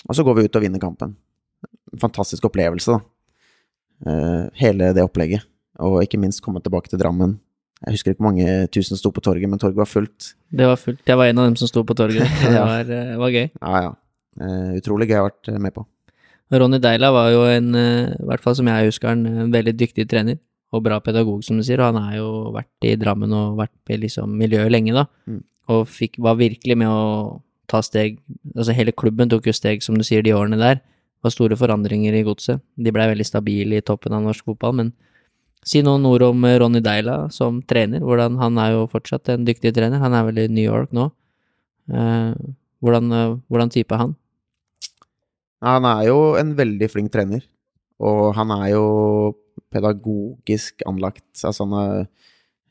Og 0.08 0.16
så 0.16 0.24
går 0.24 0.38
vi 0.38 0.46
ut 0.48 0.56
og 0.56 0.64
vinner 0.64 0.82
kampen. 0.82 1.14
En 1.92 2.02
fantastisk 2.02 2.48
opplevelse, 2.48 2.96
da. 2.96 3.00
Uh, 4.00 4.44
hele 4.56 4.94
det 4.96 5.04
opplegget. 5.04 5.44
Og 5.80 6.00
ikke 6.02 6.18
minst 6.20 6.42
komme 6.42 6.62
tilbake 6.64 6.90
til 6.90 7.00
Drammen 7.00 7.36
jeg 7.80 7.96
husker 7.96 8.12
ikke 8.12 8.20
hvor 8.20 8.28
mange 8.28 8.66
tusen 8.74 8.98
sto 9.00 9.08
på 9.14 9.22
torget, 9.24 9.48
men 9.48 9.60
torget 9.60 9.78
var 9.78 9.88
fullt. 9.88 10.34
Det 10.52 10.66
var 10.68 10.76
fullt. 10.76 11.00
Jeg 11.08 11.16
var 11.16 11.30
en 11.30 11.38
av 11.40 11.46
dem 11.48 11.56
som 11.56 11.68
sto 11.70 11.82
på 11.86 11.96
torget. 11.96 12.28
Det 12.42 12.52
var, 12.52 12.90
eh, 12.92 13.14
var, 13.16 13.32
gøy. 13.32 13.46
Ja, 13.56 13.80
ja. 13.86 13.94
Uh, 14.40 14.76
utrolig 14.76 15.08
gøy 15.08 15.16
å 15.16 15.22
ha 15.22 15.28
vært 15.30 15.48
eh, 15.48 15.56
med 15.60 15.74
på. 15.74 15.86
Ronny 16.50 16.80
Deila 16.82 17.12
var 17.14 17.28
jo 17.30 17.44
en, 17.46 17.68
i 17.78 18.26
hvert 18.26 18.42
fall 18.42 18.56
som 18.58 18.66
jeg 18.66 18.88
husker 18.88 19.12
han, 19.12 19.26
en 19.28 19.52
veldig 19.54 19.76
dyktig 19.78 20.08
trener. 20.10 20.40
Og 20.74 20.82
bra 20.82 21.00
pedagog, 21.02 21.44
som 21.46 21.58
du 21.58 21.64
sier. 21.66 21.78
Og 21.82 21.92
han 21.92 22.02
har 22.02 22.16
jo 22.18 22.30
vært 22.54 22.86
i 22.86 22.96
Drammen 22.98 23.32
og 23.34 23.58
vært 23.58 23.92
i 23.94 23.98
liksom 24.02 24.34
miljøet 24.38 24.70
lenge, 24.70 24.94
da. 24.94 25.06
Mm. 25.30 25.40
Og 25.74 25.84
fikk, 25.90 26.18
var 26.22 26.38
virkelig 26.38 26.76
med 26.78 26.90
å 26.90 27.40
ta 27.70 27.78
steg 27.86 28.16
Altså 28.56 28.74
hele 28.74 28.90
klubben 28.90 29.30
tok 29.30 29.46
jo 29.46 29.54
steg, 29.54 29.84
som 29.84 29.98
du 29.98 30.02
sier, 30.06 30.24
de 30.26 30.34
årene 30.34 30.58
der. 30.58 30.80
Det 30.80 31.28
var 31.28 31.34
store 31.34 31.58
forandringer 31.58 32.16
i 32.18 32.24
godset. 32.26 32.62
De 32.74 32.94
blei 32.94 33.06
veldig 33.10 33.26
stabile 33.28 33.78
i 33.78 33.84
toppen 33.84 34.16
av 34.16 34.24
norsk 34.26 34.46
fotball, 34.50 34.74
men 34.80 34.92
Si 35.66 35.82
noen 35.84 36.06
ord 36.08 36.22
om 36.24 36.44
eh, 36.48 36.56
Ronny 36.60 36.80
Deila 36.80 37.26
som 37.32 37.60
trener. 37.68 38.00
Hvordan, 38.00 38.38
han 38.40 38.56
er 38.62 38.74
jo 38.78 38.86
fortsatt 38.88 39.28
en 39.28 39.44
dyktig 39.44 39.74
trener. 39.76 40.00
Han 40.00 40.16
er 40.16 40.24
vel 40.30 40.38
i 40.40 40.48
New 40.48 40.64
York 40.64 40.94
nå. 40.96 41.10
Eh, 41.92 42.32
hvordan, 42.80 43.12
eh, 43.12 43.34
hvordan 43.52 43.72
type 43.74 43.92
er 43.92 44.06
han? 44.06 44.14
Han 45.64 45.86
er 45.88 46.06
jo 46.08 46.18
en 46.40 46.54
veldig 46.56 46.88
flink 46.90 47.12
trener. 47.12 47.44
Og 48.00 48.32
han 48.36 48.52
er 48.56 48.70
jo 48.72 48.84
pedagogisk 49.70 50.84
anlagt. 50.88 51.28
Altså 51.44 51.66
han 51.66 51.76
er 51.80 52.08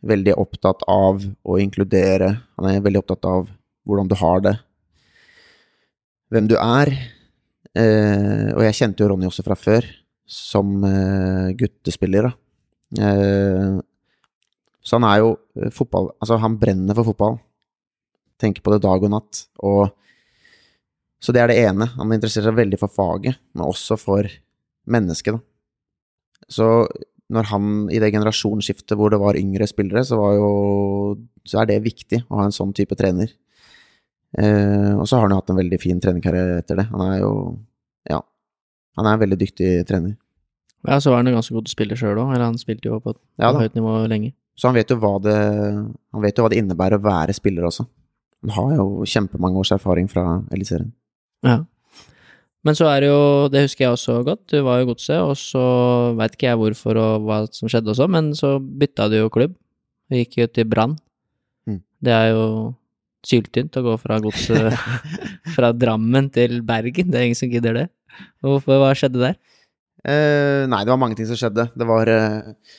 veldig 0.10 0.36
opptatt 0.40 0.84
av 0.90 1.22
å 1.22 1.60
inkludere. 1.62 2.34
Han 2.58 2.70
er 2.70 2.84
veldig 2.84 3.04
opptatt 3.04 3.28
av 3.30 3.48
hvordan 3.88 4.10
du 4.10 4.18
har 4.20 4.44
det. 4.46 4.56
Hvem 6.34 6.50
du 6.50 6.56
er. 6.60 6.94
Eh, 7.78 8.50
og 8.56 8.64
jeg 8.66 8.78
kjente 8.80 9.04
jo 9.04 9.12
Ronny 9.12 9.28
også 9.30 9.46
fra 9.46 9.58
før, 9.58 9.86
som 10.26 10.82
eh, 10.88 11.54
guttespiller. 11.58 12.30
da. 12.30 13.06
Eh, 13.06 13.78
så 14.82 14.98
han 14.98 15.06
er 15.06 15.22
jo 15.22 15.34
eh, 15.60 15.70
fotball 15.70 16.08
Altså, 16.18 16.40
han 16.42 16.58
brenner 16.62 16.98
for 16.98 17.12
fotball. 17.12 17.38
Tenker 18.42 18.64
på 18.66 18.74
det 18.74 18.82
dag 18.86 19.04
og 19.04 19.14
natt. 19.14 19.46
Og 19.62 19.90
Så 21.20 21.36
det 21.36 21.42
er 21.44 21.52
det 21.52 21.60
ene. 21.66 21.90
Han 21.98 22.14
interesserer 22.16 22.50
seg 22.50 22.60
veldig 22.62 22.80
for 22.80 22.92
faget, 22.92 23.40
men 23.54 23.66
også 23.68 23.98
for 24.00 24.28
mennesket. 24.90 25.40
Så 26.50 26.68
når 27.30 27.50
han 27.52 27.66
i 27.94 28.00
det 28.02 28.12
generasjonsskiftet 28.16 28.98
hvor 28.98 29.12
det 29.14 29.20
var 29.22 29.38
yngre 29.38 29.68
spillere, 29.70 30.06
så 30.08 30.18
var 30.18 30.38
jo 30.40 30.50
Så 31.50 31.62
er 31.62 31.66
det 31.70 31.80
viktig 31.82 32.24
å 32.30 32.38
ha 32.40 32.46
en 32.46 32.54
sånn 32.54 32.74
type 32.78 32.94
trener. 33.00 33.32
Eh, 34.38 34.94
og 34.94 35.08
så 35.08 35.18
har 35.18 35.26
han 35.26 35.34
jo 35.34 35.40
hatt 35.40 35.50
en 35.50 35.58
veldig 35.58 35.80
fin 35.82 36.02
trenerkarriere 36.02 36.60
etter 36.62 36.78
det. 36.82 36.90
Han 36.92 37.02
er 37.08 37.20
jo 37.24 37.32
Ja. 38.10 38.22
Han 38.98 39.08
er 39.08 39.14
en 39.14 39.24
veldig 39.24 39.40
dyktig 39.40 39.88
trener. 39.88 40.18
Ja, 40.88 41.00
så 41.00 41.12
var 41.12 41.24
han 41.24 41.28
jo 41.28 41.36
ganske 41.36 41.56
god 41.56 41.68
spiller 41.68 41.96
sjøl 42.00 42.20
òg, 42.20 42.34
eller 42.34 42.46
han 42.46 42.60
spilte 42.60 42.88
jo 42.88 43.00
på 43.04 43.12
et 43.12 43.20
ja, 43.42 43.52
høyt 43.52 43.76
nivå 43.76 44.08
lenge. 44.08 44.34
Så 44.56 44.68
han 44.68 44.76
vet, 44.76 44.92
jo 44.92 45.00
hva 45.00 45.18
det, 45.24 45.36
han 46.14 46.22
vet 46.24 46.38
jo 46.38 46.44
hva 46.44 46.52
det 46.52 46.60
innebærer 46.60 47.00
å 47.00 47.04
være 47.04 47.36
spiller 47.36 47.68
også. 47.68 47.86
Han 48.44 48.54
har 48.56 48.76
jo 48.76 49.06
kjempemange 49.08 49.60
års 49.60 49.72
erfaring 49.76 50.08
fra 50.12 50.42
Eliteserien. 50.52 50.92
Ja. 51.46 51.60
Men 52.68 52.76
så 52.76 52.90
er 52.92 53.04
det 53.04 53.10
jo, 53.10 53.22
det 53.52 53.64
husker 53.64 53.86
jeg 53.86 53.96
også 53.96 54.18
godt, 54.28 54.42
du 54.52 54.60
var 54.66 54.82
jo 54.82 54.90
Godset, 54.90 55.22
og 55.24 55.38
så 55.40 55.62
veit 56.20 56.36
ikke 56.36 56.50
jeg 56.50 56.60
hvorfor 56.60 57.00
og 57.00 57.28
hva 57.28 57.38
som 57.56 57.72
skjedde 57.72 57.94
også, 57.94 58.10
men 58.12 58.34
så 58.36 58.58
bytta 58.60 59.08
du 59.12 59.16
jo 59.22 59.32
klubb. 59.32 59.56
Du 60.12 60.18
gikk 60.18 60.42
jo 60.42 60.48
til 60.52 60.68
Brann. 60.68 60.98
Mm. 61.70 61.80
Det 62.04 62.14
er 62.16 62.34
jo 62.34 62.44
syltynt 63.26 63.78
å 63.80 63.86
gå 63.86 63.96
fra 64.02 64.20
Godset 64.24 64.76
fra 65.56 65.72
Drammen 65.76 66.28
til 66.36 66.60
Bergen, 66.68 67.14
det 67.14 67.22
er 67.22 67.30
ingen 67.30 67.40
som 67.40 67.52
gidder 67.52 67.78
det. 67.78 67.88
Hvorfor, 68.44 68.82
hva 68.82 68.92
skjedde 68.98 69.24
der? 69.24 69.40
Uh, 70.04 70.68
nei, 70.72 70.84
det 70.84 70.92
var 70.92 71.00
mange 71.00 71.18
ting 71.20 71.28
som 71.28 71.40
skjedde. 71.40 71.66
Det 71.76 71.88
var 71.88 72.12
uh, 72.12 72.76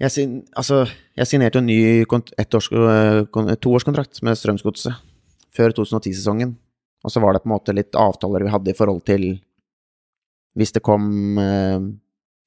jeg, 0.00 0.12
sin, 0.12 0.36
altså, 0.56 0.82
jeg 1.16 1.28
signerte 1.28 1.60
en 1.60 1.68
ny 1.68 1.78
ettårs, 2.04 2.70
uh, 2.72 3.24
toårskontrakt 3.56 4.20
med 4.24 4.36
Strømsgodset 4.40 5.00
før 5.54 5.76
2010-sesongen. 5.76 6.56
Og 7.04 7.12
så 7.12 7.20
var 7.20 7.34
det 7.34 7.42
på 7.44 7.50
en 7.50 7.54
måte 7.54 7.74
litt 7.76 7.96
avtaler 8.00 8.46
vi 8.46 8.52
hadde 8.54 8.72
i 8.72 8.76
forhold 8.78 9.02
til 9.04 9.26
Hvis 10.56 10.72
det 10.72 10.84
kom 10.86 11.38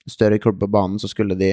større 0.08 0.39
klubb 0.39 0.60
på 0.60 0.70
banen, 0.72 0.97
så 0.99 1.08
skulle 1.12 1.36
de 1.36 1.51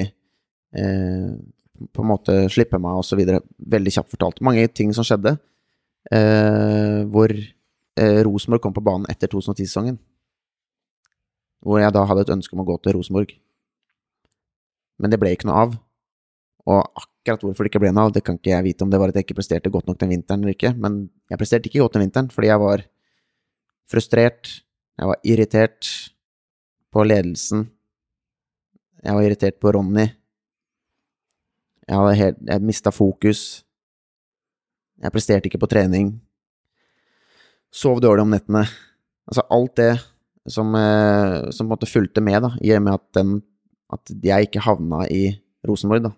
på 0.73 2.03
en 2.03 2.09
måte 2.09 2.37
slippe 2.55 2.79
meg, 2.79 2.95
og 2.95 3.05
så 3.05 3.19
videre. 3.19 3.43
Veldig 3.59 3.93
kjapt 3.97 4.13
fortalt. 4.15 4.41
Mange 4.41 4.69
ting 4.71 4.95
som 4.95 5.05
skjedde. 5.05 5.37
hvor 7.11 7.35
Rosenborg 7.99 8.63
kom 8.63 8.75
på 8.75 8.85
banen 8.85 9.07
etter 9.11 9.29
2010-sesongen 9.31 9.99
hvor 11.65 11.81
jeg 11.81 11.95
da 11.97 12.05
hadde 12.05 12.27
et 12.27 12.33
ønske 12.35 12.53
om 12.53 12.61
å 12.61 12.69
gå 12.69 12.77
til 12.85 12.93
Rosenborg. 12.99 13.31
Men 15.01 15.11
det 15.11 15.19
ble 15.21 15.33
ikke 15.33 15.49
noe 15.49 15.63
av. 15.65 15.71
Og 16.69 16.81
akkurat 17.01 17.45
hvorfor 17.45 17.65
det 17.65 17.73
ikke 17.73 17.81
ble 17.87 17.93
noe 17.97 18.05
av, 18.09 18.13
det 18.13 18.23
kan 18.25 18.37
ikke 18.37 18.53
jeg 18.53 18.67
vite 18.67 18.85
om 18.85 18.93
det 18.93 19.01
var 19.01 19.09
at 19.09 19.17
jeg 19.17 19.25
ikke 19.27 19.39
presterte 19.39 19.73
godt 19.73 19.89
nok 19.89 19.99
den 20.03 20.13
vinteren 20.13 20.45
eller 20.45 20.55
ikke. 20.55 20.75
Men 20.77 21.09
jeg 21.33 21.41
presterte 21.41 21.71
ikke 21.71 21.81
godt 21.81 21.97
den 21.97 22.05
vinteren 22.05 22.29
fordi 22.33 22.51
jeg 22.53 22.61
var 22.61 22.85
frustrert, 23.91 24.51
jeg 24.99 25.11
var 25.11 25.21
irritert 25.27 25.89
på 26.95 27.05
ledelsen, 27.07 27.67
jeg 29.05 29.17
var 29.17 29.27
irritert 29.27 29.59
på 29.61 29.73
Ronny. 29.75 30.07
Jeg 31.85 32.17
helt, 32.17 32.39
jeg 32.49 32.65
mista 32.65 32.89
fokus. 32.95 33.65
Jeg 34.97 35.13
presterte 35.13 35.51
ikke 35.51 35.61
på 35.61 35.69
trening. 35.69 36.15
Sov 37.75 38.01
dårlig 38.01 38.25
om 38.25 38.33
nettene. 38.33 38.63
Altså, 39.29 39.45
alt 39.53 39.75
det 39.77 39.93
som, 40.49 40.73
eh, 40.75 41.51
som 41.51 41.67
på 41.67 41.69
en 41.69 41.75
måte 41.75 41.91
fulgte 41.91 42.23
med, 42.25 42.41
da, 42.43 42.51
i 42.63 42.73
og 42.77 42.83
med 42.83 42.95
at 42.95 43.13
den 43.15 43.43
At 43.93 44.11
jeg 44.11 44.49
ikke 44.49 44.65
havna 44.65 45.05
i 45.13 45.39
Rosenborg, 45.69 46.03
da. 46.03 46.11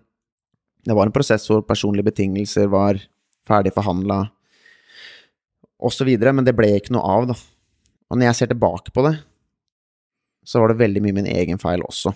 Det 0.87 0.95
var 0.95 1.05
en 1.05 1.11
prosess 1.11 1.45
hvor 1.45 1.61
personlige 1.61 2.07
betingelser 2.07 2.65
var 2.71 2.97
ferdig 3.45 3.73
forhandla, 3.75 4.31
osv., 5.77 6.07
men 6.17 6.45
det 6.47 6.55
ble 6.55 6.71
ikke 6.79 6.95
noe 6.95 7.03
av, 7.03 7.27
da. 7.27 7.35
Og 8.07 8.17
når 8.17 8.29
jeg 8.29 8.39
ser 8.39 8.51
tilbake 8.53 8.93
på 8.95 9.03
det, 9.07 9.15
så 10.47 10.61
var 10.61 10.71
det 10.71 10.79
veldig 10.79 11.03
mye 11.03 11.17
min 11.17 11.29
egen 11.31 11.59
feil 11.59 11.83
også. 11.83 12.13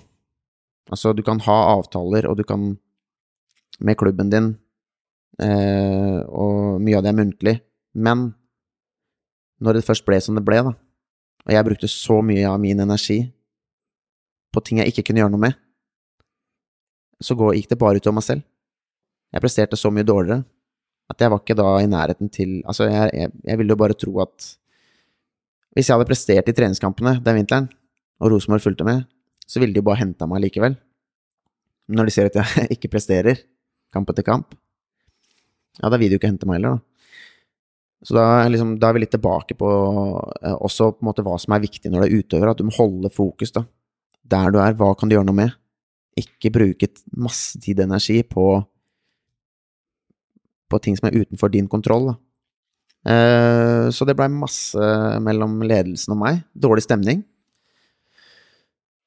Altså, 0.92 1.12
du 1.16 1.24
kan 1.24 1.42
ha 1.44 1.58
avtaler, 1.76 2.28
og 2.30 2.38
du 2.40 2.46
kan 2.48 2.76
med 3.80 3.98
klubben 4.00 4.32
din, 4.32 4.54
eh, 5.42 6.20
og 6.28 6.80
mye 6.84 7.00
av 7.00 7.04
det 7.04 7.12
er 7.12 7.18
muntlig, 7.18 7.56
men 7.94 8.30
når 9.62 9.78
det 9.78 9.86
først 9.88 10.06
ble 10.08 10.20
som 10.24 10.38
det 10.38 10.46
ble, 10.46 10.62
da, 10.68 10.74
og 11.46 11.54
jeg 11.56 11.68
brukte 11.68 11.90
så 11.92 12.22
mye 12.26 12.48
av 12.48 12.60
min 12.62 12.80
energi 12.84 13.20
på 14.54 14.64
ting 14.64 14.82
jeg 14.82 14.92
ikke 14.92 15.10
kunne 15.10 15.24
gjøre 15.24 15.34
noe 15.34 15.46
med, 15.48 15.60
så 17.22 17.38
gikk 17.38 17.70
det 17.70 17.80
bare 17.82 18.02
ut 18.02 18.08
over 18.08 18.18
meg 18.18 18.26
selv. 18.26 18.46
Jeg 19.32 19.44
presterte 19.44 19.80
så 19.80 19.92
mye 19.94 20.08
dårligere 20.08 20.44
at 21.12 21.22
jeg 21.22 21.32
var 21.32 21.42
ikke 21.42 21.58
da 21.60 21.68
i 21.80 21.90
nærheten 21.90 22.30
til 22.32 22.62
Altså, 22.66 22.88
jeg, 22.88 23.12
jeg, 23.16 23.32
jeg 23.48 23.60
ville 23.60 23.76
jo 23.76 23.80
bare 23.80 23.98
tro 24.00 24.14
at 24.24 24.48
hvis 25.76 25.88
jeg 25.88 25.96
hadde 25.96 26.10
prestert 26.10 26.50
i 26.52 26.56
treningskampene 26.56 27.18
den 27.24 27.38
vinteren, 27.40 27.70
og 28.22 28.34
Rosenborg 28.34 28.64
fulgte 28.64 28.86
med, 28.88 29.06
så 29.48 29.62
ville 29.62 29.74
de 29.74 29.82
jo 29.82 29.88
bare 29.88 30.02
henta 30.04 30.28
meg 30.30 30.44
likevel. 30.46 30.76
Når 31.92 32.08
de 32.08 32.14
ser 32.16 32.30
at 32.30 32.38
jeg 32.40 32.68
ikke 32.76 32.92
presterer, 32.92 33.42
kamp 33.92 34.12
etter 34.12 34.26
kamp, 34.28 34.56
ja, 35.80 35.90
da 35.90 35.98
vil 35.98 36.12
de 36.12 36.18
jo 36.18 36.22
ikke 36.22 36.32
hente 36.32 36.48
meg 36.50 36.60
heller, 36.60 36.80
da. 36.80 36.92
Så 38.02 38.16
da, 38.18 38.26
liksom, 38.50 38.74
da, 38.82 38.90
er 38.90 38.98
vi 38.98 39.04
litt 39.04 39.14
tilbake 39.14 39.56
på 39.58 39.70
eh, 40.42 40.56
også 40.58 40.88
på 40.96 41.04
en 41.04 41.10
måte 41.12 41.22
hva 41.26 41.36
som 41.38 41.54
er 41.54 41.62
viktig 41.62 41.92
når 41.92 42.02
du 42.02 42.06
er 42.08 42.24
utøver, 42.24 42.50
at 42.50 42.58
du 42.58 42.66
må 42.66 42.74
holde 42.74 43.12
fokus 43.14 43.54
da. 43.54 43.62
der 44.26 44.54
du 44.54 44.58
er. 44.58 44.74
Hva 44.78 44.90
kan 44.98 45.10
du 45.10 45.14
gjøre 45.14 45.28
noe 45.30 45.38
med? 45.38 45.54
Ikke 46.18 46.50
bruke 46.54 46.90
masse 47.14 47.62
tid 47.62 47.80
og 47.80 47.86
energi 47.92 48.18
på, 48.26 48.46
på 50.66 50.82
ting 50.82 50.98
som 50.98 51.12
er 51.12 51.20
utenfor 51.22 51.54
din 51.54 51.70
kontroll. 51.70 52.10
Da. 52.10 52.18
Eh, 53.02 53.90
så 53.90 54.06
det 54.06 54.16
blei 54.18 54.30
masse 54.30 54.92
mellom 55.26 55.62
ledelsen 55.66 56.14
og 56.16 56.22
meg. 56.22 56.44
Dårlig 56.54 56.86
stemning. 56.86 57.24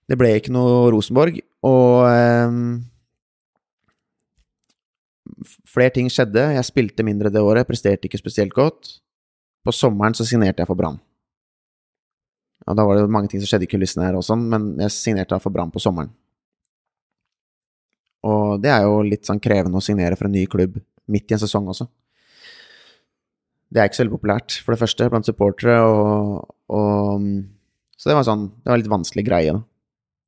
Det 0.04 0.18
ble 0.20 0.34
ikke 0.36 0.52
noe 0.52 0.90
Rosenborg, 0.92 1.38
og 1.64 2.04
eh, 2.10 2.56
flere 5.70 5.94
ting 5.94 6.10
skjedde. 6.12 6.42
Jeg 6.58 6.68
spilte 6.68 7.06
mindre 7.06 7.32
det 7.32 7.40
året, 7.40 7.68
presterte 7.68 8.10
ikke 8.10 8.20
spesielt 8.20 8.52
godt. 8.56 8.98
På 9.64 9.72
sommeren 9.72 10.16
så 10.16 10.26
signerte 10.28 10.60
jeg 10.60 10.68
for 10.68 10.76
Brann. 10.76 11.00
Og 12.64 12.76
da 12.76 12.84
var 12.84 12.98
det 12.98 13.12
mange 13.12 13.30
ting 13.32 13.40
som 13.40 13.48
skjedde 13.48 13.66
i 13.66 13.72
kulissene 13.72 14.06
her 14.06 14.16
og 14.16 14.24
sånn, 14.24 14.44
men 14.48 14.74
jeg 14.84 14.92
signerte 14.92 15.40
for 15.40 15.52
Brann 15.52 15.72
på 15.72 15.82
sommeren. 15.82 16.12
Og 18.24 18.60
det 18.60 18.70
er 18.72 18.86
jo 18.86 19.02
litt 19.04 19.28
sånn 19.28 19.40
krevende 19.42 19.80
å 19.80 19.84
signere 19.84 20.16
for 20.16 20.28
en 20.28 20.36
ny 20.36 20.46
klubb 20.48 20.78
midt 21.12 21.32
i 21.32 21.36
en 21.36 21.42
sesong 21.42 21.68
også. 21.72 21.88
Det 23.74 23.82
er 23.82 23.88
ikke 23.90 23.98
så 23.98 24.04
veldig 24.04 24.14
populært, 24.14 24.54
for 24.62 24.74
det 24.74 24.80
første, 24.84 25.08
blant 25.10 25.26
supportere, 25.26 25.80
og, 25.82 26.44
og 26.70 27.24
Så 27.98 28.10
det 28.10 28.14
var 28.14 28.26
sånn 28.26 28.44
Det 28.52 28.70
var 28.70 28.76
en 28.76 28.82
litt 28.84 28.92
vanskelig 28.92 29.24
greie. 29.26 29.54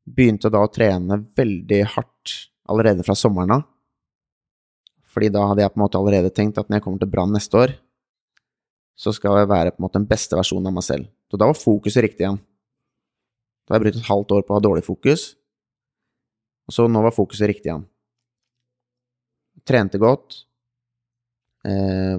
Begynte 0.07 0.51
da 0.51 0.64
å 0.66 0.70
trene 0.70 1.20
veldig 1.38 1.80
hardt 1.94 2.34
allerede 2.66 3.07
fra 3.07 3.14
sommeren 3.14 3.55
av. 3.59 3.66
Fordi 5.14 5.30
da 5.32 5.47
hadde 5.49 5.62
jeg 5.62 5.72
på 5.72 5.78
en 5.78 5.84
måte 5.84 5.99
allerede 6.01 6.34
tenkt 6.34 6.59
at 6.59 6.68
når 6.68 6.80
jeg 6.80 6.84
kommer 6.84 7.03
til 7.03 7.11
Brann 7.12 7.32
neste 7.32 7.59
år, 7.59 7.74
så 8.97 9.12
skal 9.14 9.38
jeg 9.38 9.51
være 9.53 9.72
på 9.72 9.80
en 9.80 9.86
måte 9.86 10.01
den 10.01 10.09
beste 10.11 10.36
versjonen 10.38 10.70
av 10.70 10.76
meg 10.76 10.84
selv. 10.86 11.07
Så 11.30 11.38
da 11.38 11.49
var 11.49 11.59
fokuset 11.59 12.05
riktig 12.05 12.24
igjen. 12.26 12.40
Da 13.66 13.74
hadde 13.74 13.80
jeg 13.80 13.86
brukt 13.86 14.01
et 14.03 14.11
halvt 14.11 14.34
år 14.36 14.44
på 14.47 14.55
å 14.55 14.59
ha 14.59 14.64
dårlig 14.64 14.84
fokus, 14.86 15.28
og 16.66 16.74
så 16.74 16.86
nå 16.90 17.03
var 17.05 17.14
fokuset 17.14 17.51
riktig 17.51 17.70
igjen. 17.70 17.86
Trente 19.66 19.99
godt, 20.03 20.42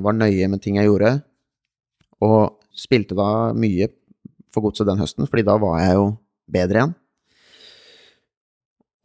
var 0.04 0.16
nøye 0.18 0.48
med 0.52 0.62
ting 0.64 0.80
jeg 0.80 0.90
gjorde, 0.90 1.12
og 2.24 2.58
spilte 2.78 3.16
da 3.18 3.54
mye 3.58 3.88
for 4.54 4.66
godset 4.66 4.88
den 4.90 5.00
høsten, 5.02 5.28
fordi 5.30 5.46
da 5.48 5.58
var 5.62 5.80
jeg 5.82 5.98
jo 5.98 6.08
bedre 6.52 6.82
igjen. 6.82 6.96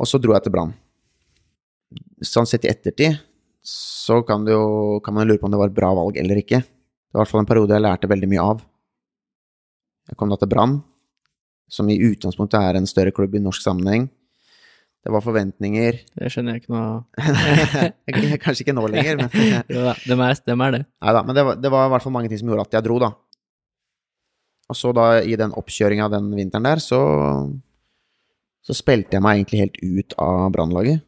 Og 0.02 0.08
så 0.08 0.18
dro 0.18 0.34
jeg 0.34 0.46
til 0.46 0.54
Brann. 0.54 0.72
Sånn 2.24 2.48
sett 2.48 2.64
i 2.66 2.70
ettertid 2.72 3.20
så 3.62 4.22
kan, 4.26 4.46
jo, 4.48 4.98
kan 5.04 5.14
man 5.14 5.28
lure 5.28 5.38
på 5.38 5.46
om 5.46 5.52
det 5.54 5.60
var 5.60 5.70
et 5.70 5.76
bra 5.76 5.92
valg 5.94 6.16
eller 6.18 6.40
ikke. 6.40 6.62
Det 6.62 7.14
var 7.14 7.20
i 7.20 7.22
hvert 7.22 7.32
fall 7.32 7.44
en 7.44 7.50
periode 7.50 7.76
jeg 7.76 7.84
lærte 7.84 8.10
veldig 8.10 8.30
mye 8.32 8.46
av. 8.54 8.64
Jeg 10.10 10.18
kom 10.18 10.32
da 10.32 10.38
til 10.40 10.50
Brann, 10.50 10.80
som 11.70 11.90
i 11.92 12.00
utgangspunktet 12.02 12.58
er 12.58 12.78
en 12.78 12.88
større 12.90 13.14
klubb 13.14 13.36
i 13.38 13.42
norsk 13.42 13.62
sammenheng. 13.62 14.08
Det 15.02 15.10
var 15.10 15.24
forventninger 15.24 15.96
Det 16.14 16.28
skjønner 16.30 16.54
jeg 16.54 16.62
ikke 16.62 16.76
noe. 16.76 18.36
Kanskje 18.44 18.62
ikke 18.62 18.76
nå 18.76 18.86
lenger, 18.92 19.18
men 19.18 19.32
dem 20.08 20.22
er, 20.22 20.38
dem 20.46 20.62
er 20.62 20.76
det. 20.76 20.82
Nei 21.02 21.14
da, 21.16 21.24
men 21.26 21.38
det 21.38 21.44
var, 21.48 21.58
det 21.58 21.72
var, 21.74 21.88
i 21.88 21.92
hvert 21.94 22.06
fall 22.06 22.14
mange 22.14 22.30
ting 22.30 22.40
som 22.40 22.52
gjorde 22.52 22.68
at 22.68 22.78
jeg 22.78 22.86
dro, 22.86 23.00
da. 23.02 23.10
Og 24.70 24.78
så 24.78 24.92
da, 24.94 25.06
i 25.26 25.34
den 25.36 25.54
oppkjøringa 25.58 26.06
den 26.12 26.30
vinteren 26.38 26.70
der, 26.70 26.82
så 26.82 27.02
så 28.62 28.74
spilte 28.78 29.16
jeg 29.16 29.24
meg 29.24 29.40
egentlig 29.40 29.62
helt 29.64 29.80
ut 29.82 30.14
av 30.22 30.44
Brannlaget. 30.54 31.02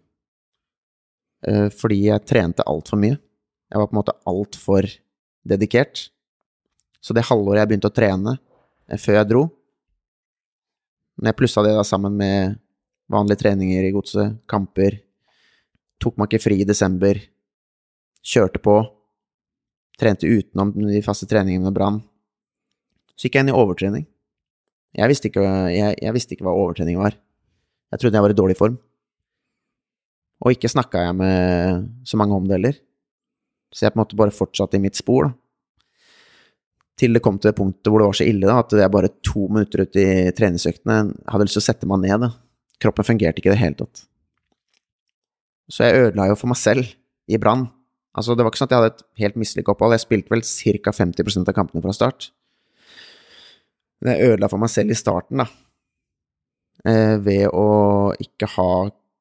Eh, 1.47 1.69
fordi 1.71 2.01
jeg 2.09 2.27
trente 2.27 2.67
altfor 2.67 2.99
mye. 3.01 3.19
Jeg 3.71 3.81
var 3.81 3.91
på 3.91 3.95
en 3.95 4.01
måte 4.01 4.17
altfor 4.31 4.89
dedikert. 5.47 6.09
Så 7.05 7.15
det 7.15 7.27
halvåret 7.29 7.63
jeg 7.63 7.71
begynte 7.71 7.91
å 7.93 7.95
trene 7.95 8.37
eh, 8.89 8.99
før 8.99 9.19
jeg 9.21 9.29
dro 9.29 9.43
Når 11.21 11.29
jeg 11.29 11.37
plussa 11.39 11.63
det 11.63 11.75
da 11.77 11.83
sammen 11.87 12.17
med 12.19 12.57
vanlige 13.13 13.43
treninger 13.45 13.85
i 13.85 13.93
godset, 13.95 14.39
kamper 14.51 15.01
Tok 16.03 16.19
man 16.19 16.29
ikke 16.29 16.43
fri 16.43 16.59
i 16.61 16.69
desember. 16.69 17.19
Kjørte 18.25 18.61
på. 18.63 18.77
Trente 20.01 20.29
utenom 20.29 20.73
de 20.75 21.03
faste 21.07 21.29
treningene 21.31 21.69
med 21.69 21.77
Brann. 21.77 22.01
Så 23.15 23.29
gikk 23.29 23.39
jeg 23.39 23.47
inn 23.47 23.53
i 23.53 23.57
overtrening. 23.57 24.09
Jeg 24.95 25.11
visste, 25.11 25.31
ikke, 25.31 25.45
jeg, 25.75 25.95
jeg 26.03 26.15
visste 26.15 26.35
ikke 26.35 26.47
hva 26.47 26.55
overtrening 26.55 26.99
var. 27.01 27.17
Jeg 27.95 28.03
trodde 28.03 28.19
jeg 28.19 28.27
var 28.27 28.35
i 28.35 28.39
dårlig 28.39 28.59
form. 28.59 28.77
Og 30.45 30.55
ikke 30.55 30.71
snakka 30.71 31.07
jeg 31.07 31.17
med 31.19 31.89
så 32.07 32.19
mange 32.21 32.37
om 32.37 32.45
det 32.47 32.59
heller. 32.59 32.77
Så 33.75 33.87
jeg 33.87 33.95
på 33.95 33.99
en 33.99 34.05
måte 34.05 34.19
bare 34.19 34.35
fortsatte 34.35 34.79
i 34.79 34.83
mitt 34.83 34.99
spor, 34.99 35.31
da. 35.31 35.39
Til 36.95 37.17
det 37.17 37.25
kom 37.25 37.41
til 37.43 37.51
det 37.51 37.57
punktet 37.59 37.91
hvor 37.91 37.99
det 37.99 38.07
var 38.07 38.15
så 38.15 38.27
ille 38.31 38.47
da, 38.47 38.61
at 38.63 38.71
jeg 38.79 38.91
bare 38.95 39.09
to 39.27 39.49
minutter 39.51 39.81
ut 39.83 39.97
i 39.99 40.31
treningsøktene 40.31 40.99
hadde 41.27 41.47
lyst 41.49 41.57
til 41.59 41.63
å 41.65 41.67
sette 41.67 41.89
meg 41.91 42.05
ned. 42.05 42.23
Da. 42.23 42.29
Kroppen 42.83 43.07
fungerte 43.07 43.41
ikke 43.41 43.53
i 43.53 43.55
det 43.55 43.63
hele 43.63 43.79
tatt. 43.79 44.05
Så 45.71 45.87
jeg 45.87 46.09
ødela 46.09 46.29
jo 46.31 46.39
for 46.39 46.51
meg 46.51 46.61
selv 46.61 46.89
i 47.31 47.39
Brann. 47.41 47.69
Altså, 48.15 48.37
det 48.37 48.45
var 48.45 48.53
ikke 48.53 48.61
sånn 48.61 48.69
at 48.69 48.75
jeg 48.75 48.83
hadde 48.83 48.93
et 48.93 49.05
helt 49.23 49.39
mislykka 49.41 49.75
opphold. 49.75 49.95
Jeg 49.97 50.05
spilte 50.05 50.35
vel 50.35 50.45
ca. 50.45 50.95
50% 50.95 51.51
av 51.51 51.57
kampene 51.57 51.83
fra 51.83 51.95
start. 51.97 52.29
Men 54.03 54.13
jeg 54.13 54.35
ødela 54.35 54.51
for 54.53 54.63
meg 54.63 54.71
selv 54.71 54.93
i 54.93 54.99
starten, 54.99 55.43
da. 55.43 55.49
Eh, 56.85 57.17
ved 57.25 57.49
å 57.49 57.69
ikke 58.21 58.51
ha 58.59 58.71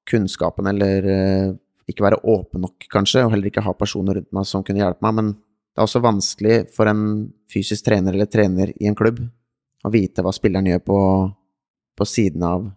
kunnskapen, 0.10 0.68
eller 0.68 1.08
eh, 1.08 1.54
ikke 1.90 2.04
være 2.04 2.20
åpen 2.28 2.66
nok, 2.66 2.90
kanskje, 2.92 3.24
og 3.24 3.32
heller 3.32 3.50
ikke 3.50 3.64
ha 3.64 3.74
personer 3.78 4.20
rundt 4.20 4.34
meg 4.36 4.50
som 4.50 4.66
kunne 4.68 4.84
hjelpe 4.84 5.06
meg. 5.08 5.16
Men 5.20 5.32
det 5.34 5.80
er 5.80 5.88
også 5.88 6.04
vanskelig 6.04 6.58
for 6.76 6.92
en 6.92 7.32
fysisk 7.52 7.88
trener 7.88 8.14
eller 8.14 8.30
trener 8.30 8.76
i 8.76 8.90
en 8.90 8.98
klubb 8.98 9.24
å 9.84 9.92
vite 9.92 10.24
hva 10.24 10.32
spilleren 10.36 10.70
gjør 10.70 10.84
på, 10.86 11.00
på 11.98 12.08
siden 12.08 12.44
av 12.48 12.68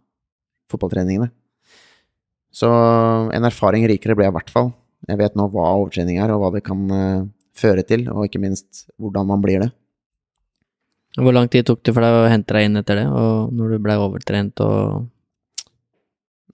fotballtreningene. 0.73 1.31
Så 2.57 2.69
en 3.37 3.47
erfaring 3.47 3.85
rikere 3.89 4.17
ble 4.17 4.27
jeg 4.27 4.33
i 4.33 4.37
hvert 4.39 4.53
fall. 4.53 4.71
Jeg 5.07 5.21
vet 5.21 5.35
nå 5.39 5.49
hva 5.53 5.73
overtrening 5.77 6.21
er, 6.23 6.33
og 6.33 6.41
hva 6.43 6.53
det 6.55 6.63
kan 6.67 6.87
uh, 6.89 7.27
føre 7.57 7.85
til, 7.87 8.07
og 8.13 8.27
ikke 8.27 8.41
minst 8.43 8.87
hvordan 9.01 9.29
man 9.29 9.43
blir 9.45 9.67
det. 9.67 9.71
Hvor 11.17 11.33
lang 11.33 11.49
tid 11.53 11.65
tok 11.69 11.83
det 11.85 11.95
for 11.97 12.05
deg 12.05 12.15
å 12.17 12.29
hente 12.29 12.57
deg 12.57 12.69
inn 12.69 12.81
etter 12.81 13.01
det, 13.01 13.07
og 13.09 13.53
når 13.57 13.77
du 13.77 13.85
blei 13.85 14.01
overtrent 14.01 14.65
og 14.65 15.13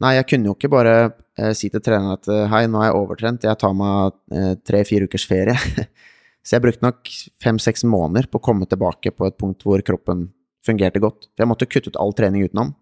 Nei, 0.03 0.17
jeg 0.17 0.27
kunne 0.33 0.49
jo 0.49 0.55
ikke 0.57 0.71
bare 0.73 0.93
eh, 1.39 1.53
si 1.55 1.69
til 1.71 1.83
treneren 1.85 2.17
at 2.17 2.27
eh, 2.33 2.49
hei, 2.51 2.65
nå 2.67 2.81
er 2.81 2.89
jeg 2.89 2.99
overtrent, 2.99 3.45
jeg 3.47 3.59
tar 3.61 3.75
meg 3.79 4.17
eh, 4.35 4.55
tre-fire 4.67 5.07
ukers 5.07 5.27
ferie. 5.31 5.55
så 6.43 6.57
jeg 6.57 6.65
brukte 6.65 6.83
nok 6.83 7.11
fem-seks 7.45 7.85
måneder 7.87 8.27
på 8.27 8.41
å 8.41 8.43
komme 8.43 8.67
tilbake 8.67 9.13
på 9.15 9.29
et 9.29 9.37
punkt 9.39 9.63
hvor 9.63 9.85
kroppen 9.87 10.25
fungerte 10.67 11.03
godt. 11.03 11.29
For 11.31 11.45
jeg 11.45 11.51
måtte 11.53 11.69
kutte 11.71 11.93
ut 11.93 12.01
all 12.03 12.17
trening 12.19 12.49
utenom, 12.49 12.73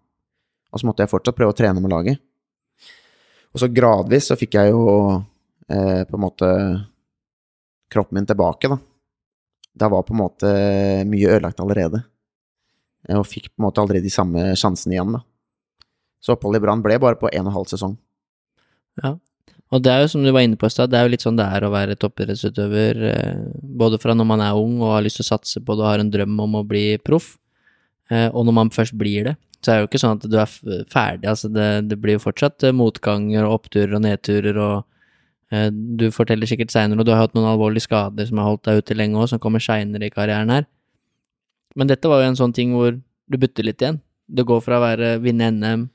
og 0.71 0.79
så 0.79 0.87
måtte 0.87 1.03
jeg 1.03 1.11
fortsatt 1.11 1.37
prøve 1.37 1.53
å 1.53 1.57
trene 1.57 1.83
med 1.83 1.91
laget. 1.91 2.21
Og 3.51 3.59
så 3.59 3.67
gradvis 3.71 4.29
så 4.31 4.37
fikk 4.39 4.55
jeg 4.55 4.71
jo 4.71 4.83
eh, 5.67 6.03
på 6.07 6.17
en 6.17 6.23
måte 6.23 6.51
kroppen 7.91 8.19
min 8.19 8.29
tilbake, 8.29 8.71
da. 8.71 8.79
Da 9.71 9.89
var 9.91 10.05
på 10.07 10.15
en 10.15 10.21
måte 10.21 10.51
mye 11.07 11.33
ødelagt 11.35 11.59
allerede. 11.63 12.01
Og 13.11 13.27
fikk 13.27 13.49
på 13.49 13.59
en 13.59 13.67
måte 13.67 13.83
aldri 13.83 13.99
de 14.03 14.11
samme 14.13 14.51
sjansene 14.59 14.95
igjen, 14.95 15.17
da. 15.17 15.23
Så 16.21 16.35
oppholdet 16.35 16.61
i 16.61 16.65
Brann 16.67 16.83
ble 16.85 16.99
bare 17.01 17.19
på 17.19 17.31
en 17.31 17.47
og 17.47 17.51
en 17.51 17.57
halv 17.57 17.69
sesong. 17.71 17.97
Ja, 19.01 19.15
og 19.71 19.83
det 19.83 19.91
er 19.91 20.01
jo 20.03 20.09
som 20.11 20.23
du 20.25 20.31
var 20.35 20.43
inne 20.43 20.59
på 20.59 20.67
i 20.67 20.73
stad, 20.73 20.91
det 20.91 20.99
er 20.99 21.07
jo 21.07 21.13
litt 21.13 21.23
sånn 21.23 21.37
det 21.39 21.45
er 21.47 21.63
å 21.63 21.71
være 21.71 21.95
toppidrettsutøver, 21.99 22.97
eh, 23.07 23.37
både 23.79 23.99
fra 24.03 24.15
når 24.17 24.27
man 24.27 24.43
er 24.43 24.57
ung 24.59 24.81
og 24.81 24.97
har 24.97 25.05
lyst 25.05 25.21
til 25.21 25.25
å 25.25 25.31
satse 25.31 25.61
på 25.63 25.77
det 25.77 25.85
og 25.85 25.87
har 25.87 26.03
en 26.03 26.11
drøm 26.11 26.41
om 26.43 26.57
å 26.59 26.65
bli 26.67 26.99
proff, 26.99 27.37
eh, 28.11 28.27
og 28.27 28.45
når 28.47 28.57
man 28.57 28.73
først 28.75 28.97
blir 28.99 29.31
det. 29.31 29.35
Så 29.61 29.71
er 29.71 29.75
det 29.77 29.83
jo 29.83 29.89
ikke 29.91 30.01
sånn 30.01 30.17
at 30.17 30.27
du 30.29 30.37
er 30.41 30.53
ferdig. 30.89 31.27
Altså 31.29 31.49
det, 31.53 31.67
det 31.91 31.97
blir 32.01 32.17
jo 32.17 32.23
fortsatt 32.23 32.65
eh, 32.65 32.75
motganger 32.75 33.45
og 33.45 33.59
oppturer 33.59 33.93
og 33.97 34.03
nedturer, 34.05 34.57
og 34.57 35.53
eh, 35.53 35.69
du 35.71 36.07
forteller 36.15 36.49
sikkert 36.49 36.73
seinere, 36.73 37.01
og 37.01 37.07
du 37.07 37.13
har 37.13 37.23
hatt 37.23 37.37
noen 37.37 37.51
alvorlige 37.51 37.85
skader 37.85 38.29
som 38.29 38.41
har 38.41 38.49
holdt 38.49 38.65
deg 38.67 38.81
ute 38.81 38.97
lenge 38.97 39.21
òg, 39.21 39.29
som 39.31 39.41
kommer 39.43 39.63
seinere 39.63 40.09
i 40.09 40.13
karrieren 40.13 40.53
her. 40.53 40.67
Men 41.77 41.91
dette 41.91 42.09
var 42.09 42.23
jo 42.23 42.31
en 42.31 42.39
sånn 42.39 42.55
ting 42.55 42.73
hvor 42.75 42.95
du 42.97 43.39
butter 43.39 43.67
litt 43.67 43.81
igjen. 43.83 44.01
Det 44.31 44.47
går 44.47 44.63
fra 44.65 44.79
å 44.79 44.83
være 44.83 45.15
vinne 45.23 45.51
NM, 45.53 45.87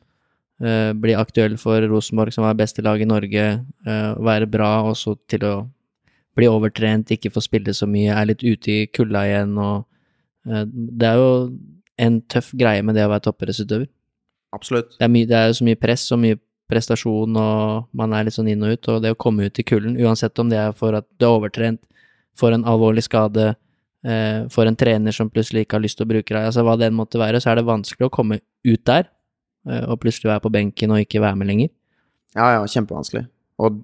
eh, 0.63 0.93
bli 0.97 1.17
aktuell 1.19 1.59
for 1.61 1.85
Rosenborg, 1.91 2.33
som 2.33 2.47
var 2.47 2.59
beste 2.59 2.85
lag 2.85 3.03
i 3.03 3.09
Norge, 3.09 3.47
eh, 3.87 4.11
være 4.31 4.49
bra, 4.51 4.85
og 4.87 4.97
så 4.97 5.17
til 5.29 5.45
å 5.45 5.57
bli 6.37 6.49
overtrent, 6.49 7.11
ikke 7.11 7.33
få 7.33 7.43
spille 7.43 7.75
så 7.75 7.89
mye, 7.89 8.13
er 8.13 8.29
litt 8.29 8.45
ute 8.45 8.73
i 8.73 8.87
kulda 8.93 9.25
igjen, 9.27 9.57
og 9.59 9.87
eh, 10.47 10.65
det 10.69 11.11
er 11.11 11.21
jo 11.21 11.33
en 11.99 12.21
tøff 12.33 12.53
greie 12.59 12.83
med 12.85 12.97
det 12.99 13.07
å 13.07 13.13
være 13.13 13.25
toppidrettsutøver. 13.27 13.89
Absolutt. 14.57 14.97
Det 14.97 15.05
er, 15.05 15.13
mye, 15.13 15.29
det 15.29 15.37
er 15.37 15.55
så 15.57 15.67
mye 15.67 15.79
press 15.81 16.07
og 16.15 16.21
mye 16.23 16.39
prestasjon, 16.71 17.37
og 17.39 17.87
man 17.97 18.15
er 18.17 18.27
litt 18.27 18.37
sånn 18.37 18.49
inn 18.51 18.65
og 18.67 18.75
ut, 18.75 18.89
og 18.91 19.05
det 19.05 19.13
å 19.15 19.19
komme 19.19 19.47
ut 19.47 19.61
i 19.61 19.65
kulden, 19.67 19.99
uansett 20.03 20.39
om 20.43 20.51
det 20.51 20.59
er 20.59 20.75
for 20.77 20.97
at 20.99 21.07
du 21.15 21.27
er 21.27 21.37
overtrent, 21.37 21.83
får 22.37 22.57
en 22.57 22.67
alvorlig 22.69 23.05
skade, 23.07 23.53
eh, 24.07 24.41
får 24.53 24.71
en 24.71 24.79
trener 24.79 25.15
som 25.15 25.31
plutselig 25.31 25.65
ikke 25.65 25.79
har 25.79 25.85
lyst 25.85 26.01
til 26.01 26.09
å 26.09 26.11
bruke 26.11 26.33
deg, 26.33 26.43
altså 26.43 26.65
hva 26.67 26.77
det 26.79 26.89
enn 26.91 26.99
måtte 26.99 27.21
være, 27.23 27.41
så 27.43 27.53
er 27.53 27.61
det 27.61 27.69
vanskelig 27.69 28.09
å 28.09 28.15
komme 28.19 28.41
ut 28.43 28.85
der, 28.89 29.07
eh, 29.69 29.85
og 29.87 30.01
plutselig 30.03 30.33
være 30.33 30.45
på 30.49 30.55
benken 30.59 30.95
og 30.95 31.05
ikke 31.05 31.23
være 31.23 31.39
med 31.39 31.53
lenger. 31.53 31.71
Ja, 32.37 32.51
ja, 32.59 32.65
kjempevanskelig. 32.67 33.29
Og 33.63 33.79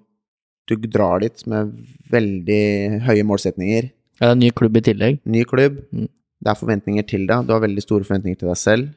du 0.69 0.75
drar 0.91 1.23
dit 1.23 1.47
med 1.47 1.73
veldig 2.11 2.65
høye 3.07 3.25
målsetninger. 3.27 3.89
Ja, 4.21 4.27
det 4.27 4.29
er 4.29 4.37
en 4.37 4.43
ny 4.43 4.51
klubb 4.55 4.77
i 4.77 4.85
tillegg. 4.85 5.23
Ny 5.25 5.47
klubb. 5.49 5.81
Mm. 5.95 6.11
Det 6.43 6.51
er 6.51 6.59
forventninger 6.59 7.07
til 7.07 7.29
deg. 7.31 7.47
Du 7.47 7.55
har 7.55 7.63
veldig 7.63 7.85
store 7.85 8.07
forventninger 8.07 8.41
til 8.41 8.51
deg 8.51 8.59
selv. 8.59 8.91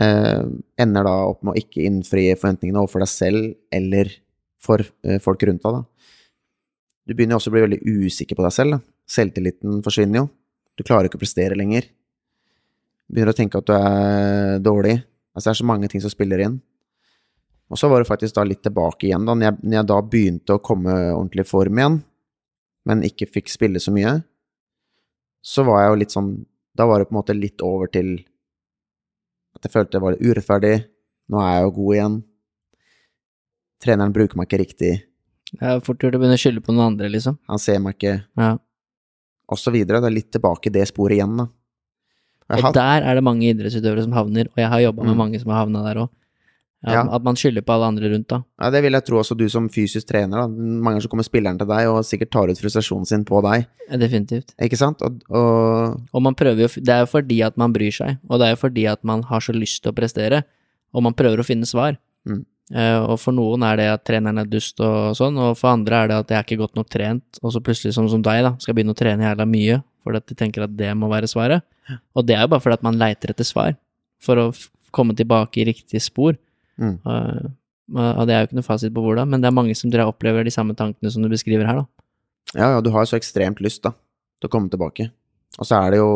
Eh, 0.00 0.42
ender 0.80 1.06
da 1.06 1.14
opp 1.28 1.42
med 1.44 1.54
å 1.54 1.60
ikke 1.60 1.84
innfri 1.86 2.30
forventningene 2.32 2.80
overfor 2.80 3.04
deg 3.04 3.10
selv 3.12 3.50
eller 3.74 4.10
for 4.62 4.82
eh, 5.04 5.20
folk 5.22 5.44
rundt 5.46 5.62
deg. 5.62 5.78
Da. 5.78 6.18
Du 7.06 7.14
begynner 7.14 7.38
også 7.38 7.52
å 7.52 7.56
bli 7.56 7.64
veldig 7.66 7.80
usikker 7.82 8.38
på 8.38 8.46
deg 8.46 8.56
selv. 8.56 8.76
Da. 8.76 8.94
Selvtilliten 9.16 9.82
forsvinner 9.84 10.22
jo. 10.22 10.28
Du 10.78 10.84
klarer 10.86 11.06
ikke 11.06 11.20
å 11.20 11.22
prestere 11.22 11.58
lenger. 11.58 11.86
Du 13.06 13.14
begynner 13.14 13.34
å 13.34 13.38
tenke 13.38 13.60
at 13.60 13.68
du 13.68 13.74
er 13.76 14.62
dårlig. 14.64 14.98
Altså, 15.32 15.48
det 15.48 15.54
er 15.54 15.60
så 15.60 15.68
mange 15.68 15.90
ting 15.92 16.02
som 16.02 16.12
spiller 16.12 16.42
inn. 16.46 16.58
Og 17.72 17.78
så 17.80 17.88
var 17.88 18.02
det 18.02 18.08
faktisk 18.08 18.36
da 18.36 18.44
litt 18.44 18.62
tilbake 18.64 19.08
igjen, 19.08 19.24
da. 19.28 19.36
Når 19.36 19.48
jeg, 19.48 19.58
når 19.62 19.78
jeg 19.78 19.88
da 19.88 20.00
begynte 20.04 20.56
å 20.56 20.64
komme 20.64 20.96
ordentlig 21.14 21.46
i 21.46 21.48
form 21.48 21.78
igjen, 21.78 22.02
men 22.88 23.04
ikke 23.06 23.30
fikk 23.30 23.52
spille 23.52 23.80
så 23.80 23.94
mye, 23.94 24.18
så 25.42 25.64
var 25.66 25.82
jeg 25.82 25.90
jo 25.92 26.00
litt 26.04 26.14
sånn 26.14 26.32
Da 26.74 26.86
var 26.88 27.02
det 27.02 27.08
på 27.10 27.12
en 27.12 27.18
måte 27.20 27.34
litt 27.36 27.60
over 27.60 27.90
til 27.92 28.14
at 29.54 29.66
jeg 29.66 29.72
følte 29.74 29.92
det 29.98 30.00
var 30.00 30.14
litt 30.14 30.22
urettferdig. 30.24 30.76
Nå 31.28 31.40
er 31.42 31.50
jeg 31.58 31.64
jo 31.66 31.72
god 31.76 31.94
igjen. 31.96 32.14
Treneren 33.82 34.14
bruker 34.14 34.38
meg 34.40 34.48
ikke 34.48 34.60
riktig. 34.62 34.92
Det 35.52 35.68
er 35.68 35.82
fort 35.84 36.00
gjort 36.00 36.16
å 36.16 36.20
begynne 36.22 36.38
å 36.38 36.40
skylde 36.40 36.62
på 36.64 36.72
noen 36.72 36.94
andre, 36.94 37.10
liksom. 37.12 37.36
Han 37.50 37.60
ser 37.60 37.78
meg 37.84 37.98
ikke, 37.98 38.24
Ja. 38.38 38.56
og 39.52 39.58
så 39.60 39.70
videre. 39.74 40.00
Det 40.00 40.08
er 40.08 40.16
litt 40.16 40.30
tilbake 40.32 40.66
i 40.70 40.72
det 40.72 40.86
sporet 40.88 41.18
igjen, 41.18 41.36
da. 41.36 41.48
Og, 42.48 42.64
Og 42.64 42.72
der 42.74 43.02
er 43.02 43.14
det 43.14 43.22
mange 43.24 43.44
idrettsutøvere 43.52 44.02
som 44.02 44.12
havner, 44.12 44.48
og 44.48 44.56
jeg 44.56 44.68
har 44.68 44.80
jobba 44.80 45.04
med 45.04 45.12
Mm. 45.14 45.18
mange 45.18 45.40
som 45.40 45.50
har 45.50 45.66
havna 45.66 45.82
der 45.84 46.00
òg. 46.00 46.10
At, 46.82 46.92
Ja. 46.94 47.02
at 47.14 47.22
man 47.22 47.36
skylder 47.38 47.62
på 47.62 47.72
alle 47.76 47.86
andre 47.92 48.08
rundt, 48.10 48.26
da. 48.26 48.40
Ja, 48.58 48.70
det 48.74 48.80
vil 48.82 48.92
jeg 48.96 49.04
tro 49.06 49.18
også 49.20 49.36
du 49.38 49.44
som 49.48 49.68
fysisk 49.70 50.08
trener. 50.08 50.40
Da. 50.42 50.46
Mange 50.50 50.96
ganger 50.96 51.04
så 51.04 51.10
kommer 51.12 51.22
spilleren 51.26 51.58
til 51.60 51.68
deg 51.70 51.86
og 51.86 52.00
sikkert 52.02 52.32
tar 52.34 52.50
ut 52.50 52.58
frustrasjonen 52.58 53.06
sin 53.06 53.24
på 53.24 53.38
deg. 53.46 53.66
Ja, 53.88 53.96
Definitivt. 54.02 54.54
Ikke 54.58 54.76
sant? 54.80 55.02
Og, 55.06 55.20
og 55.30 56.00
Og 56.12 56.22
man 56.22 56.34
prøver 56.34 56.64
jo 56.64 56.68
Det 56.82 56.88
er 56.88 57.04
jo 57.04 57.10
fordi 57.12 57.42
at 57.46 57.56
man 57.56 57.72
bryr 57.72 57.92
seg, 57.94 58.18
og 58.28 58.40
det 58.40 58.48
er 58.48 58.56
jo 58.56 58.62
fordi 58.64 58.86
at 58.90 59.04
man 59.04 59.22
har 59.22 59.40
så 59.40 59.54
lyst 59.54 59.82
til 59.84 59.92
å 59.92 59.94
prestere, 59.94 60.42
og 60.92 61.02
man 61.06 61.14
prøver 61.14 61.38
å 61.38 61.46
finne 61.46 61.66
svar. 61.70 61.98
Mm. 62.26 62.44
Uh, 62.72 63.00
og 63.12 63.18
for 63.20 63.32
noen 63.36 63.62
er 63.68 63.76
det 63.76 63.86
at 63.92 64.04
treneren 64.04 64.38
er 64.38 64.46
dust 64.48 64.80
og 64.80 65.14
sånn, 65.18 65.36
og 65.38 65.56
for 65.58 65.74
andre 65.74 66.02
er 66.02 66.08
det 66.08 66.18
at 66.22 66.30
jeg 66.30 66.38
er 66.38 66.44
ikke 66.46 66.60
godt 66.62 66.76
nok 66.78 66.88
trent, 66.88 67.38
og 67.42 67.52
så 67.52 67.60
plutselig, 67.60 67.92
som, 67.94 68.08
som 68.08 68.22
deg, 68.22 68.42
da, 68.46 68.54
skal 68.58 68.74
begynne 68.74 68.94
å 68.94 68.98
trene 68.98 69.26
jævla 69.28 69.46
mye 69.46 69.82
fordi 70.02 70.18
at 70.18 70.26
de 70.26 70.34
tenker 70.34 70.64
at 70.64 70.72
det 70.74 70.88
må 70.98 71.06
være 71.06 71.28
svaret. 71.30 71.62
Og 72.16 72.24
det 72.26 72.34
er 72.34 72.42
jo 72.42 72.48
bare 72.50 72.60
fordi 72.64 72.74
at 72.74 72.82
man 72.82 72.96
leiter 72.98 73.30
etter 73.30 73.46
svar, 73.46 73.76
for 74.22 74.40
å 74.40 74.46
komme 74.90 75.14
tilbake 75.14 75.60
i 75.62 75.66
riktig 75.68 76.00
spor. 76.02 76.34
Mm. 76.82 76.96
Eh, 77.06 77.50
og 77.92 78.26
det 78.26 78.34
er 78.34 78.42
jo 78.42 78.48
ikke 78.48 78.58
noe 78.58 78.66
fasit 78.66 78.94
på 78.94 79.02
hvordan, 79.04 79.30
men 79.30 79.42
det 79.42 79.50
er 79.50 79.56
mange 79.56 79.74
som 79.78 79.90
dere 79.92 80.08
opplever 80.08 80.46
de 80.46 80.54
samme 80.54 80.74
tankene 80.78 81.10
som 81.12 81.24
du 81.24 81.30
beskriver 81.32 81.68
her, 81.68 81.82
da. 81.82 82.06
Ja, 82.52 82.68
ja, 82.74 82.80
du 82.84 82.90
har 82.92 83.06
så 83.08 83.16
ekstremt 83.16 83.62
lyst, 83.64 83.82
da, 83.84 83.94
til 84.40 84.50
å 84.50 84.52
komme 84.52 84.72
tilbake. 84.72 85.08
Og 85.60 85.68
så 85.68 85.78
er 85.78 85.94
det 85.94 86.00
jo, 86.02 86.10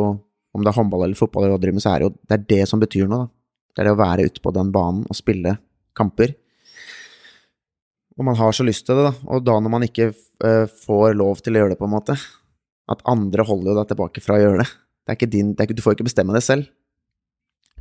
om 0.57 0.64
det 0.64 0.73
er 0.73 0.79
håndball 0.79 1.07
eller 1.07 1.19
fotball 1.19 1.45
eller 1.45 1.57
hva 1.57 1.61
du 1.61 1.67
driver 1.67 1.79
med, 1.79 1.85
så 1.85 1.93
er 1.93 2.03
det 2.03 2.09
jo 2.09 2.14
det, 2.17 2.37
er 2.37 2.47
det 2.53 2.62
som 2.71 2.83
betyr 2.83 3.09
noe, 3.11 3.27
da. 3.27 3.33
Det 3.77 3.83
er 3.83 3.89
det 3.91 3.97
å 3.97 4.01
være 4.01 4.27
ute 4.31 4.41
på 4.41 4.53
den 4.57 4.73
banen 4.73 5.05
og 5.05 5.19
spille 5.19 5.59
kamper. 5.97 6.33
Og 8.17 8.25
man 8.25 8.39
har 8.39 8.55
så 8.57 8.64
lyst 8.64 8.87
til 8.89 8.97
det, 8.97 9.11
da. 9.11 9.29
Og 9.29 9.45
da 9.45 9.59
når 9.61 9.73
man 9.75 9.85
ikke 9.85 10.09
uh, 10.14 10.64
får 10.87 11.17
lov 11.19 11.43
til 11.45 11.57
å 11.57 11.61
gjøre 11.61 11.75
det, 11.75 11.81
på 11.81 11.89
en 11.89 11.93
måte, 11.93 12.17
at 12.89 13.05
andre 13.11 13.45
holder 13.45 13.73
jo 13.73 13.79
deg 13.81 13.91
tilbake 13.91 14.23
fra 14.25 14.39
å 14.39 14.43
gjøre 14.43 14.62
det. 14.62 14.69
Det 15.07 15.29
din, 15.31 15.53
det 15.55 15.69
ikke, 15.69 15.77
du 15.77 15.85
får 15.85 15.97
ikke 15.97 16.09
bestemme 16.09 16.35
det 16.35 16.43
selv. 16.47 16.71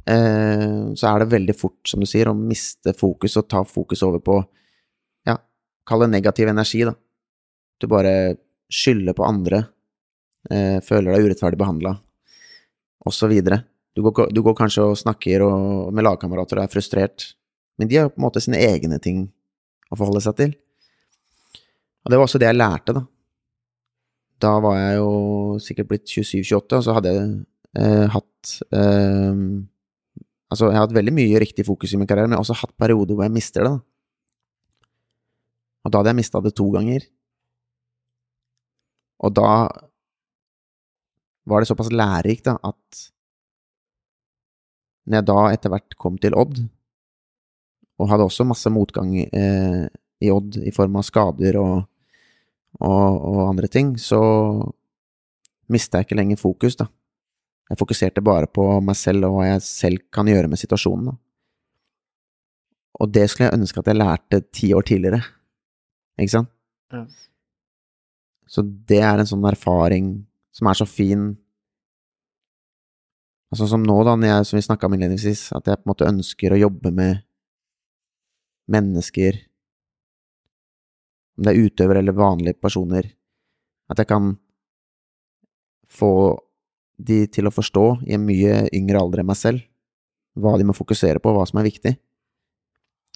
Eh, 0.05 0.93
så 0.97 1.09
er 1.09 1.23
det 1.23 1.31
veldig 1.33 1.55
fort, 1.57 1.79
som 1.89 1.99
du 2.03 2.05
sier, 2.09 2.29
å 2.29 2.37
miste 2.37 2.93
fokus 2.97 3.37
og 3.41 3.47
ta 3.49 3.63
fokus 3.65 4.03
over 4.05 4.21
på, 4.21 4.35
ja, 5.25 5.37
kall 5.89 6.05
det 6.05 6.11
negativ 6.13 6.51
energi, 6.51 6.83
da. 6.85 6.93
Du 7.81 7.87
bare 7.91 8.11
skylder 8.71 9.15
på 9.17 9.25
andre, 9.27 9.63
eh, 10.51 10.77
føler 10.85 11.15
deg 11.15 11.25
urettferdig 11.29 11.57
behandla, 11.61 11.95
osv. 13.05 13.33
Du, 13.95 14.01
går- 14.03 14.31
du 14.33 14.41
går 14.43 14.55
kanskje 14.59 14.83
og 14.91 14.97
snakker 14.99 15.41
og, 15.45 15.91
med 15.93 16.03
lagkamerater 16.05 16.59
og 16.59 16.63
er 16.67 16.71
frustrert, 16.73 17.31
men 17.79 17.87
de 17.89 17.97
har 17.97 18.07
jo 18.07 18.13
på 18.15 18.21
en 18.21 18.27
måte 18.29 18.41
sine 18.43 18.61
egne 18.61 18.99
ting 19.01 19.25
å 19.91 19.97
forholde 19.97 20.21
seg 20.23 20.35
til. 20.39 20.53
Og 22.05 22.11
det 22.11 22.17
var 22.19 22.27
også 22.27 22.39
det 22.41 22.49
jeg 22.51 22.59
lærte, 22.61 22.93
da. 22.93 23.05
Da 24.43 24.51
var 24.61 24.75
jeg 24.77 24.97
jo 24.99 25.11
sikkert 25.63 25.87
blitt 25.89 26.05
27-28, 26.11 26.77
og 26.77 26.83
så 26.85 26.93
hadde 26.97 27.13
jeg 27.15 27.29
eh, 27.79 28.07
hatt 28.13 28.51
eh, 28.75 29.39
Altså, 30.51 30.69
jeg 30.69 30.77
har 30.77 30.85
hatt 30.85 30.95
veldig 30.95 31.13
mye 31.15 31.41
riktig 31.41 31.65
fokus 31.65 31.93
i 31.93 31.99
min 31.99 32.07
karriere, 32.09 32.29
men 32.29 32.35
jeg 32.35 32.43
har 32.43 32.45
også 32.45 32.61
hatt 32.61 32.77
perioder 32.79 33.17
hvor 33.17 33.25
jeg 33.25 33.33
mister 33.33 33.65
det, 33.65 33.73
da. 33.73 33.79
Og 35.85 35.91
da 35.91 36.01
hadde 36.01 36.13
jeg 36.13 36.19
mista 36.21 36.41
det 36.41 36.53
to 36.57 36.67
ganger. 36.73 37.05
Og 39.25 39.33
da 39.33 39.49
var 41.45 41.61
det 41.61 41.69
såpass 41.69 41.91
lærerikt, 41.93 42.47
da, 42.49 42.57
at 42.65 43.03
når 45.05 45.19
jeg 45.19 45.27
da 45.29 45.41
etter 45.53 45.73
hvert 45.73 45.97
kom 46.01 46.17
til 46.21 46.37
Odd, 46.37 46.63
og 48.01 48.09
hadde 48.09 48.25
også 48.27 48.47
masse 48.49 48.69
motgang 48.73 49.13
eh, 49.23 49.85
i 50.25 50.31
Odd 50.33 50.57
i 50.65 50.73
form 50.75 50.97
av 50.99 51.05
skader 51.07 51.59
og, 51.61 51.75
og, 52.81 53.19
og 53.29 53.41
andre 53.45 53.69
ting, 53.71 53.93
så 54.01 54.19
mista 55.71 56.01
jeg 56.01 56.09
ikke 56.09 56.19
lenger 56.19 56.41
fokus, 56.41 56.77
da. 56.81 56.89
Jeg 57.69 57.79
fokuserte 57.79 58.21
bare 58.25 58.49
på 58.51 58.63
meg 58.85 58.97
selv 58.99 59.29
og 59.29 59.39
hva 59.39 59.47
jeg 59.47 59.63
selv 59.65 60.03
kan 60.13 60.27
gjøre 60.29 60.49
med 60.51 60.61
situasjonen, 60.61 61.09
da. 61.09 61.15
Og 63.01 63.09
det 63.11 63.25
skulle 63.27 63.49
jeg 63.49 63.59
ønske 63.59 63.81
at 63.81 63.89
jeg 63.91 63.99
lærte 63.99 64.39
ti 64.55 64.69
år 64.75 64.85
tidligere, 64.87 65.19
ikke 66.21 66.35
sant? 66.37 66.51
Ja. 66.93 67.01
Så 68.47 68.61
det 68.63 69.01
er 69.03 69.19
en 69.19 69.27
sånn 69.27 69.43
erfaring 69.49 70.13
som 70.55 70.69
er 70.69 70.77
så 70.77 70.87
fin. 70.87 71.33
Altså 73.51 73.67
som 73.67 73.83
nå, 73.83 73.97
da, 74.07 74.15
jeg, 74.29 74.47
som 74.47 74.59
vi 74.59 74.63
snakka 74.63 74.87
om 74.87 74.95
innledningsvis, 74.95 75.49
at 75.57 75.67
jeg 75.67 75.81
på 75.81 75.87
en 75.87 75.91
måte 75.91 76.07
ønsker 76.07 76.55
å 76.55 76.61
jobbe 76.61 76.93
med 76.95 77.25
mennesker, 78.71 79.41
om 81.35 81.45
det 81.45 81.51
er 81.51 81.67
utøvere 81.67 81.99
eller 81.99 82.15
vanlige 82.15 82.61
personer, 82.61 83.09
at 83.91 83.99
jeg 83.99 84.07
kan 84.09 84.33
få 85.91 86.11
de 86.97 87.25
til 87.27 87.47
å 87.47 87.53
forstå 87.53 87.85
i 88.07 88.13
en 88.15 88.25
mye 88.25 88.65
yngre 88.75 88.99
alder 89.01 89.21
enn 89.23 89.27
meg 89.29 89.39
selv 89.39 89.63
hva 90.35 90.57
de 90.59 90.65
må 90.67 90.73
fokusere 90.75 91.19
på, 91.23 91.31
hva 91.31 91.45
som 91.47 91.59
er 91.61 91.67
viktig. 91.69 91.93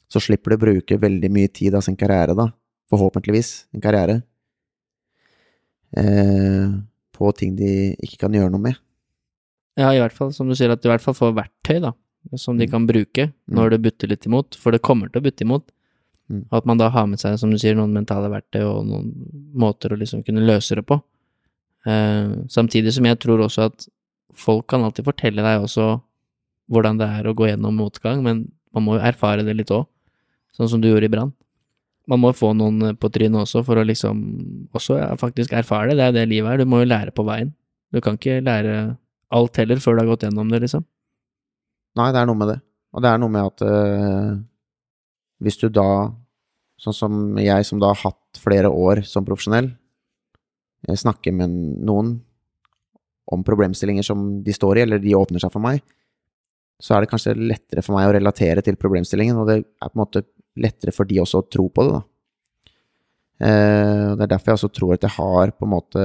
Så 0.10 0.22
slipper 0.24 0.54
de 0.54 0.58
å 0.58 0.62
bruke 0.64 0.98
veldig 1.00 1.30
mye 1.32 1.50
tid 1.52 1.76
av 1.76 1.84
sin 1.86 1.98
karriere, 2.00 2.34
da, 2.36 2.48
forhåpentligvis, 2.90 3.68
en 3.76 3.84
karriere, 3.84 4.22
eh, 5.98 6.70
på 7.16 7.32
ting 7.36 7.56
de 7.60 7.96
ikke 8.00 8.22
kan 8.26 8.36
gjøre 8.36 8.52
noe 8.54 8.64
med. 8.70 8.78
Ja, 9.80 9.92
i 9.96 10.00
hvert 10.02 10.16
fall, 10.16 10.32
som 10.36 10.48
du 10.50 10.56
sier, 10.58 10.72
at 10.72 10.82
du 10.82 10.90
i 10.90 10.92
hvert 10.94 11.04
fall 11.04 11.16
får 11.18 11.36
verktøy, 11.38 11.80
da, 11.84 11.94
som 12.36 12.58
de 12.58 12.66
Mm. 12.68 12.72
kan 12.72 12.88
bruke 12.88 13.34
når 13.50 13.70
det 13.72 13.82
butter 13.82 14.08
litt 14.08 14.26
imot, 14.26 14.56
for 14.56 14.72
det 14.72 14.82
kommer 14.82 15.12
til 15.12 15.22
å 15.22 15.24
butte 15.24 15.42
imot. 15.46 15.72
Mm. 16.30 16.46
At 16.52 16.66
man 16.66 16.78
da 16.78 16.90
har 16.90 17.08
med 17.08 17.20
seg, 17.20 17.38
som 17.40 17.50
du 17.50 17.58
sier, 17.58 17.76
noen 17.76 17.94
mentale 17.94 18.30
verktøy 18.30 18.62
og 18.64 18.86
noen 18.86 19.14
måter 19.54 19.90
å 19.90 19.98
liksom 19.98 20.24
kunne 20.24 20.46
løse 20.46 20.76
det 20.76 20.86
på. 20.86 21.02
Eh, 21.88 22.32
samtidig 22.52 22.94
som 22.96 23.08
jeg 23.08 23.20
tror 23.24 23.46
også 23.46 23.70
at 23.70 23.88
folk 24.36 24.68
kan 24.72 24.84
alltid 24.84 25.08
fortelle 25.08 25.44
deg 25.44 25.64
også 25.64 26.00
hvordan 26.70 27.00
det 27.00 27.08
er 27.08 27.28
å 27.28 27.36
gå 27.38 27.48
gjennom 27.50 27.80
motgang, 27.80 28.24
men 28.26 28.44
man 28.76 28.86
må 28.86 28.98
jo 28.98 29.06
erfare 29.10 29.46
det 29.46 29.56
litt 29.58 29.72
òg, 29.74 29.88
sånn 30.54 30.70
som 30.70 30.82
du 30.82 30.90
gjorde 30.90 31.10
i 31.10 31.14
Brann. 31.14 31.32
Man 32.10 32.22
må 32.22 32.32
få 32.34 32.52
noen 32.58 32.96
på 32.98 33.10
trynet 33.14 33.42
også 33.44 33.64
for 33.66 33.80
å 33.80 33.86
liksom 33.86 34.22
også 34.78 34.98
ja, 34.98 35.10
faktisk 35.18 35.54
erfare 35.58 35.94
det, 35.94 35.98
det 35.98 36.06
er 36.06 36.12
jo 36.12 36.18
det 36.18 36.30
livet 36.30 36.52
er, 36.52 36.62
du 36.62 36.70
må 36.70 36.84
jo 36.84 36.90
lære 36.90 37.14
på 37.16 37.26
veien. 37.26 37.52
Du 37.94 38.02
kan 38.06 38.18
ikke 38.18 38.40
lære 38.46 38.76
alt 39.34 39.60
heller 39.62 39.82
før 39.82 39.98
du 39.98 40.04
har 40.04 40.12
gått 40.12 40.26
gjennom 40.26 40.50
det, 40.50 40.62
liksom. 40.66 40.86
Nei, 41.98 42.10
det 42.14 42.22
er 42.22 42.30
noe 42.30 42.38
med 42.38 42.52
det. 42.54 42.60
Og 42.94 43.06
det 43.06 43.12
er 43.12 43.22
noe 43.22 43.34
med 43.34 43.50
at 43.50 43.64
øh, 43.66 44.32
hvis 45.46 45.60
du 45.62 45.68
da, 45.74 45.90
sånn 46.82 46.98
som 46.98 47.20
jeg 47.42 47.66
som 47.66 47.82
da 47.82 47.94
har 47.94 48.02
hatt 48.10 48.42
flere 48.42 48.70
år 48.70 49.04
som 49.06 49.26
profesjonell, 49.28 49.72
jeg 50.88 51.02
snakker 51.02 51.36
med 51.36 51.54
noen 51.86 52.18
om 53.30 53.46
problemstillinger 53.46 54.06
som 54.06 54.40
de 54.44 54.54
står 54.56 54.80
i, 54.80 54.84
eller 54.86 55.02
de 55.04 55.18
åpner 55.18 55.42
seg 55.44 55.52
for 55.54 55.64
meg, 55.64 55.84
så 56.80 56.96
er 56.96 57.04
det 57.04 57.12
kanskje 57.12 57.36
lettere 57.36 57.84
for 57.86 57.98
meg 57.98 58.08
å 58.08 58.16
relatere 58.16 58.64
til 58.66 58.80
problemstillingen, 58.80 59.38
og 59.38 59.50
det 59.50 59.58
er 59.60 59.90
på 59.90 59.94
en 59.98 60.02
måte 60.02 60.24
lettere 60.60 60.94
for 60.96 61.10
de 61.10 61.20
også 61.22 61.44
å 61.44 61.50
tro 61.52 61.68
på 61.70 61.86
det, 61.86 62.00
da. 62.00 62.06
Eh, 63.40 64.08
det 64.20 64.26
er 64.26 64.32
derfor 64.34 64.52
jeg 64.52 64.60
også 64.60 64.72
tror 64.76 64.96
at 64.96 65.06
jeg 65.06 65.16
har 65.16 65.54
på 65.56 65.68
en 65.68 65.72
måte 65.72 66.02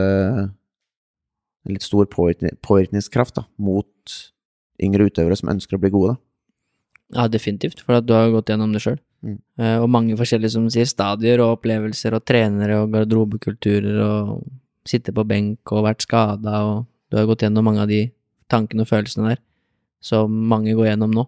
en 1.64 1.72
litt 1.72 1.82
stor 1.82 2.06
påvirkningskraft 2.10 3.40
da, 3.40 3.46
mot 3.56 4.18
yngre 4.82 5.08
utøvere 5.08 5.38
som 5.38 5.50
ønsker 5.54 5.78
å 5.78 5.82
bli 5.82 5.90
gode. 5.94 6.14
Da. 6.14 6.20
Ja, 7.14 7.26
definitivt, 7.30 7.82
for 7.84 7.98
at 7.98 8.06
du 8.06 8.14
har 8.16 8.32
gått 8.32 8.50
gjennom 8.52 8.74
det 8.74 8.82
sjøl. 8.84 8.98
Mm. 9.24 9.38
Eh, 9.60 9.78
og 9.80 9.88
mange 9.92 10.18
forskjellige, 10.18 10.54
som 10.56 10.68
sier, 10.72 10.88
stadier 10.88 11.40
og 11.42 11.58
opplevelser 11.58 12.16
og 12.16 12.26
trenere 12.28 12.82
og 12.82 12.92
garderobekulturer 12.94 14.00
og 14.04 14.44
sitte 14.88 15.14
på 15.16 15.24
benk 15.28 15.72
og 15.72 15.86
vært 15.86 16.04
skada 16.04 16.60
og 16.68 16.84
du 17.10 17.18
har 17.18 17.28
gått 17.28 17.44
gjennom 17.44 17.66
mange 17.66 17.82
av 17.84 17.90
de 17.90 18.06
tankene 18.50 18.84
og 18.84 18.90
følelsene 18.90 19.34
der 19.34 19.40
som 20.04 20.32
mange 20.50 20.74
går 20.76 20.90
gjennom 20.90 21.14
nå. 21.16 21.22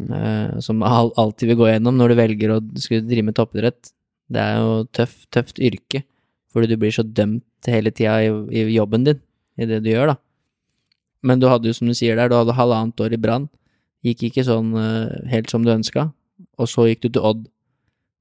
Mm. 0.00 0.08
Eh, 0.16 0.54
som 0.64 0.80
alltid 0.82 1.52
vil 1.52 1.58
gå 1.60 1.68
gjennom 1.68 1.98
når 1.98 2.12
du 2.12 2.18
velger 2.18 2.54
å 2.54 2.60
skulle 2.80 3.06
drive 3.06 3.28
med 3.28 3.36
toppidrett. 3.38 3.92
Det 4.32 4.42
er 4.42 4.58
jo 4.58 4.72
tøft, 4.96 5.28
tøft 5.34 5.60
yrke, 5.62 6.02
fordi 6.50 6.72
du 6.72 6.78
blir 6.80 6.94
så 6.94 7.04
dømt 7.04 7.70
hele 7.70 7.92
tida 7.94 8.16
i, 8.24 8.32
i 8.58 8.64
jobben 8.74 9.06
din, 9.06 9.20
i 9.60 9.68
det 9.68 9.82
du 9.84 9.92
gjør, 9.92 10.14
da. 10.14 10.16
Men 11.22 11.38
du 11.38 11.46
hadde 11.46 11.68
jo, 11.70 11.76
som 11.76 11.86
du 11.86 11.94
sier 11.94 12.18
der, 12.18 12.32
du 12.32 12.34
hadde 12.34 12.56
halvannet 12.56 13.04
år 13.04 13.14
i 13.14 13.20
Brann. 13.20 13.46
Gikk 14.02 14.24
ikke 14.30 14.42
sånn 14.48 14.72
uh, 14.74 15.12
helt 15.30 15.52
som 15.52 15.62
du 15.62 15.70
ønska, 15.70 16.08
og 16.58 16.70
så 16.70 16.88
gikk 16.88 17.04
du 17.04 17.12
til 17.12 17.28
Odd. 17.28 17.44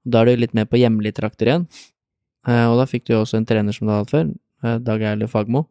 Da 0.05 0.21
er 0.21 0.29
du 0.29 0.43
litt 0.43 0.53
mer 0.57 0.67
på 0.69 0.77
hjemlige 0.77 1.17
trakter 1.17 1.49
igjen, 1.49 1.65
Eh, 2.49 2.65
og 2.65 2.79
da 2.79 2.87
fikk 2.89 3.05
du 3.05 3.13
jo 3.13 3.21
også 3.21 3.37
en 3.37 3.45
trener 3.45 3.75
som 3.75 3.85
du 3.85 3.93
hadde 3.93 4.05
hatt 4.05 4.13
før, 4.15 4.29
Dag 4.61 5.03
Eilif 5.11 5.33
Fagmo. 5.33 5.65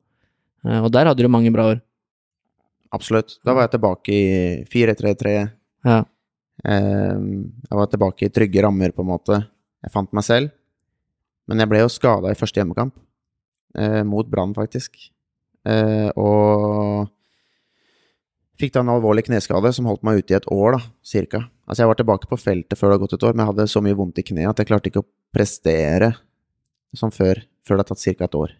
Eh, 0.66 0.80
og 0.80 0.90
der 0.94 1.10
hadde 1.10 1.24
du 1.24 1.30
mange 1.32 1.52
bra 1.54 1.70
år. 1.74 1.82
Absolutt. 2.94 3.38
Da 3.46 3.54
var 3.54 3.68
jeg 3.68 3.76
tilbake 3.76 4.14
i 4.14 4.24
4-3-3. 4.70 5.36
Ja. 5.86 6.00
Eh, 6.66 7.20
jeg 7.70 7.78
var 7.78 7.92
tilbake 7.92 8.26
i 8.26 8.32
trygge 8.34 8.64
rammer, 8.66 8.92
på 8.94 9.04
en 9.04 9.12
måte. 9.12 9.38
Jeg 9.84 9.94
fant 9.94 10.10
meg 10.16 10.26
selv. 10.26 10.50
Men 11.48 11.62
jeg 11.62 11.70
ble 11.70 11.80
jo 11.82 11.92
skada 11.92 12.30
i 12.30 12.38
første 12.38 12.60
hjemmekamp. 12.60 12.94
Eh, 13.78 14.02
mot 14.06 14.26
Brann, 14.30 14.54
faktisk. 14.54 14.98
Eh, 15.66 16.10
og 16.18 17.08
fikk 18.60 18.74
da 18.74 18.82
en 18.84 18.92
alvorlig 18.92 19.24
kneskade 19.28 19.72
som 19.76 19.88
holdt 19.88 20.04
meg 20.06 20.20
ute 20.20 20.34
i 20.34 20.38
et 20.38 20.50
år, 20.52 20.76
da, 20.76 20.82
cirka. 21.06 21.44
Altså, 21.66 21.84
jeg 21.84 21.92
var 21.92 22.00
tilbake 22.00 22.28
på 22.30 22.40
feltet 22.40 22.76
før 22.76 22.90
det 22.90 22.96
hadde 22.96 23.04
gått 23.06 23.16
et 23.16 23.28
år, 23.28 23.36
men 23.36 23.44
jeg 23.44 23.52
hadde 23.54 23.70
så 23.72 23.82
mye 23.84 23.96
vondt 23.96 24.20
i 24.20 24.26
kneet 24.26 24.50
at 24.50 24.60
jeg 24.60 24.68
klarte 24.68 24.90
ikke 24.90 25.04
å 25.04 25.10
prestere 25.32 26.10
som 26.96 27.12
før, 27.14 27.44
før 27.64 27.78
det 27.78 27.84
hadde 27.84 27.92
tatt 27.94 28.02
cirka 28.02 28.26
et 28.26 28.36
år. 28.36 28.56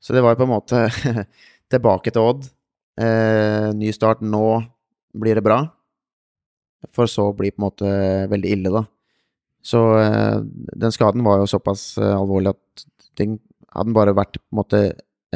Så 0.00 0.16
det 0.16 0.22
var 0.24 0.34
jo 0.34 0.40
på 0.40 0.48
en 0.48 0.54
måte 0.54 0.86
tilbake 1.72 2.12
til 2.12 2.24
Odd. 2.24 2.48
Eh, 3.00 3.68
ny 3.76 3.92
start. 3.94 4.24
Nå 4.24 4.60
blir 5.16 5.38
det 5.38 5.44
bra. 5.44 5.62
For 6.96 7.10
så 7.10 7.28
å 7.28 7.36
bli 7.36 7.52
på 7.52 7.60
en 7.60 7.66
måte 7.66 7.92
veldig 8.32 8.52
ille, 8.56 8.72
da. 8.72 8.84
Så 9.60 9.80
eh, 10.00 10.38
den 10.80 10.94
skaden 10.94 11.24
var 11.26 11.42
jo 11.42 11.48
såpass 11.50 11.92
eh, 12.00 12.16
alvorlig 12.16 12.54
at 12.54 12.84
den 13.20 13.36
hadde 13.74 13.96
bare 13.96 14.16
vært 14.16 14.38
på 14.40 14.46
en 14.48 14.62
måte 14.62 14.84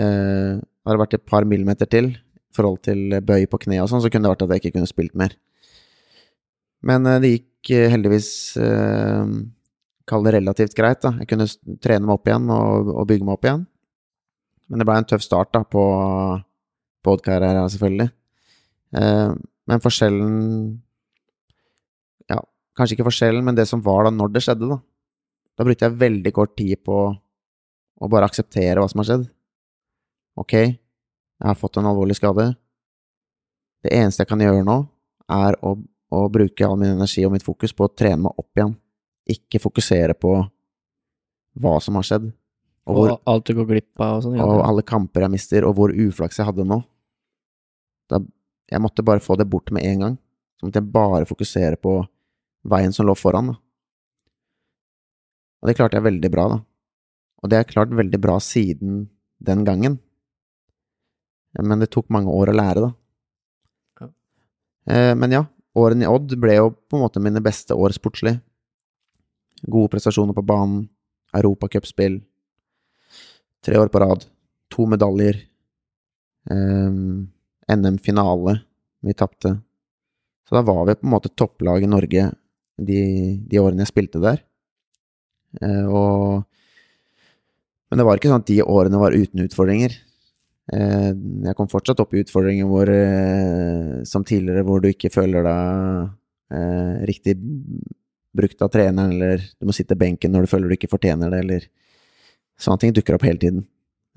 eh, 0.01 0.63
Hadde 0.85 1.01
vært 1.01 1.15
et 1.17 1.25
par 1.25 1.47
millimeter 1.49 1.89
til 1.89 2.11
i 2.13 2.57
forhold 2.57 2.83
til 2.85 3.15
bøy 3.25 3.47
på 3.49 3.57
kne 3.63 3.79
og 3.81 3.87
sånn, 3.89 4.03
så 4.05 4.11
kunne 4.13 4.29
det 4.29 4.35
vært 4.35 4.43
at 4.45 4.51
jeg 4.53 4.61
ikke 4.61 4.73
kunne 4.75 4.89
spilt 4.91 5.15
mer. 5.17 5.33
Men 6.85 7.09
eh, 7.09 7.21
det 7.23 7.31
gikk 7.33 7.73
eh, 7.75 7.91
heldigvis 7.93 8.31
eh, 8.61 9.37
Kall 10.05 10.27
det 10.27 10.35
relativt 10.35 10.75
greit, 10.77 11.01
da. 11.01 11.15
Jeg 11.23 11.31
kunne 11.31 11.47
trene 11.81 12.05
meg 12.05 12.19
opp 12.19 12.29
igjen 12.29 12.51
og, 12.53 12.91
og 12.93 13.07
bygge 13.09 13.25
meg 13.25 13.39
opp 13.39 13.47
igjen. 13.49 13.63
Men 14.69 14.81
det 14.81 14.87
blei 14.89 14.97
en 15.01 15.09
tøff 15.09 15.25
start 15.25 15.53
da 15.55 15.63
på 15.69 15.83
podkarrieren, 17.05 17.69
selvfølgelig. 17.73 18.09
Eh, 18.97 19.35
men 19.69 19.85
forskjellen 19.85 20.81
Ja, 22.31 22.41
kanskje 22.77 22.97
ikke 22.97 23.09
forskjellen, 23.11 23.45
men 23.45 23.57
det 23.57 23.67
som 23.69 23.83
var 23.85 24.07
da 24.07 24.13
når 24.15 24.33
det 24.33 24.45
skjedde, 24.47 24.71
da. 24.71 24.81
Da 25.55 25.67
brukte 25.67 25.87
jeg 25.87 26.01
veldig 26.01 26.33
kort 26.35 26.57
tid 26.57 26.81
på 26.83 26.99
å 27.95 28.11
bare 28.11 28.27
akseptere 28.27 28.81
hva 28.81 28.89
som 28.91 29.03
har 29.03 29.11
skjedd. 29.11 29.27
Ok, 30.41 30.55
jeg 30.57 31.47
har 31.47 31.59
fått 31.59 31.79
en 31.79 31.87
alvorlig 31.91 32.17
skade. 32.19 32.49
Det 33.85 33.93
eneste 33.95 34.25
jeg 34.25 34.31
kan 34.33 34.43
gjøre 34.43 34.65
nå, 34.67 34.79
er 35.31 35.59
å, 35.63 35.77
å 36.11 36.25
bruke 36.33 36.67
all 36.67 36.81
min 36.81 36.97
energi 36.97 37.23
og 37.27 37.35
mitt 37.37 37.45
fokus 37.47 37.77
på 37.77 37.87
å 37.87 37.93
trene 37.93 38.25
meg 38.25 38.41
opp 38.41 38.59
igjen. 38.59 38.75
Ikke 39.31 39.61
fokusere 39.63 40.17
på 40.19 40.33
hva 41.61 41.75
som 41.85 42.01
har 42.01 42.09
skjedd, 42.09 42.33
og, 42.85 42.99
Og, 43.01 43.13
alt 43.25 43.47
du 43.49 43.55
går 43.57 43.69
glipp 43.69 44.01
av 44.03 44.19
og 44.19 44.27
sånn. 44.27 44.37
ja. 44.37 44.45
og 44.45 44.61
alle 44.67 44.85
kamper 44.85 45.25
jeg 45.25 45.33
mister, 45.33 45.65
og 45.65 45.77
hvor 45.79 45.93
uflaks 45.93 46.41
jeg 46.41 46.49
hadde 46.49 46.67
nå. 46.69 46.83
Da, 48.13 48.21
jeg 48.71 48.83
måtte 48.85 49.05
bare 49.07 49.25
få 49.25 49.39
det 49.41 49.49
bort 49.49 49.73
med 49.73 49.87
en 49.89 50.05
gang. 50.05 50.19
Så 50.59 50.67
måtte 50.67 50.83
jeg 50.83 50.93
bare 50.93 51.29
fokusere 51.29 51.81
på 51.81 51.97
veien 52.69 52.93
som 52.93 53.09
lå 53.09 53.15
foran. 53.17 53.53
Da. 53.53 53.57
Og 55.63 55.71
det 55.71 55.77
klarte 55.79 55.97
jeg 55.97 56.05
veldig 56.05 56.31
bra, 56.33 56.49
da. 56.53 56.59
Og 57.41 57.49
det 57.49 57.57
har 57.57 57.65
jeg 57.65 57.73
klart 57.73 57.97
veldig 57.97 58.21
bra 58.21 58.37
siden 58.41 59.07
den 59.45 59.65
gangen. 59.65 59.99
Men 61.61 61.81
det 61.81 61.91
tok 61.95 62.11
mange 62.13 62.33
år 62.33 62.53
å 62.53 62.57
lære, 62.57 62.85
da. 62.85 62.93
Ja. 64.01 64.09
Eh, 64.93 65.13
men 65.17 65.33
ja, 65.33 65.45
årene 65.77 66.05
i 66.05 66.11
Odd 66.11 66.37
ble 66.41 66.59
jo 66.59 66.71
på 66.75 66.99
en 66.99 67.05
måte 67.05 67.23
mine 67.23 67.41
beste 67.45 67.77
år 67.77 67.97
sportslig. 67.97 68.37
Gode 69.65 69.93
prestasjoner 69.93 70.37
på 70.37 70.45
banen, 70.45 70.89
europacupspill, 71.37 72.21
tre 73.65 73.81
år 73.81 73.91
på 73.93 74.03
rad, 74.03 74.25
to 74.73 74.87
medaljer, 74.91 75.41
ehm, 76.51 77.27
NM-finale, 77.71 78.59
vi 79.05 79.15
tapte. 79.17 79.57
Så 80.49 80.57
da 80.57 80.63
var 80.63 80.85
vi 80.87 80.97
på 80.99 81.07
en 81.07 81.15
måte 81.15 81.33
topplag 81.33 81.85
i 81.85 81.91
Norge 81.91 82.31
de, 82.77 83.01
de 83.49 83.61
årene 83.61 83.85
jeg 83.85 83.93
spilte 83.93 84.21
der. 84.23 84.43
Eh, 85.63 85.87
og 85.87 86.45
Men 87.91 88.01
det 88.01 88.07
var 88.09 88.19
ikke 88.19 88.31
sånn 88.33 88.43
at 88.43 88.49
de 88.49 88.65
årene 88.65 88.99
var 88.99 89.15
uten 89.15 89.45
utfordringer. 89.45 89.93
Eh, 90.73 91.11
jeg 91.47 91.55
kom 91.55 91.69
fortsatt 91.71 92.01
opp 92.03 92.15
i 92.17 92.25
utfordringer 92.25 92.67
hvor, 92.67 92.91
eh, 92.91 94.01
som 94.09 94.25
tidligere, 94.27 94.65
hvor 94.67 94.83
du 94.83 94.89
ikke 94.91 95.13
føler 95.15 95.47
deg 95.47 96.21
riktig 97.09 97.33
brukt 98.37 98.61
av 98.63 98.69
treneren, 98.71 99.15
eller 99.15 99.41
du 99.59 99.67
må 99.67 99.75
sitte 99.75 99.97
i 99.97 99.99
benken 99.99 100.31
når 100.31 100.45
du 100.45 100.51
føler 100.53 100.71
du 100.71 100.75
ikke 100.77 100.91
fortjener 100.93 101.33
det, 101.33 101.41
eller 101.43 101.65
Sånne 102.61 102.81
ting 102.81 102.93
dukker 102.95 103.17
opp 103.17 103.25
hele 103.27 103.41
tiden. 103.41 103.65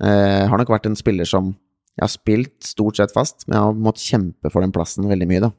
Eh, 0.02 0.44
har 0.46 0.58
nok 0.60 0.70
vært 0.70 0.86
en 0.86 0.96
spiller 0.98 1.26
som 1.26 1.54
Jeg 1.98 2.04
har 2.04 2.12
spilt 2.12 2.62
stort 2.62 2.94
sett 3.00 3.10
fast, 3.10 3.42
men 3.48 3.56
jeg 3.56 3.64
har 3.66 3.72
måttet 3.74 4.04
kjempe 4.06 4.50
for 4.52 4.62
den 4.62 4.70
plassen 4.70 5.08
veldig 5.10 5.26
mye, 5.26 5.40
da. 5.42 5.50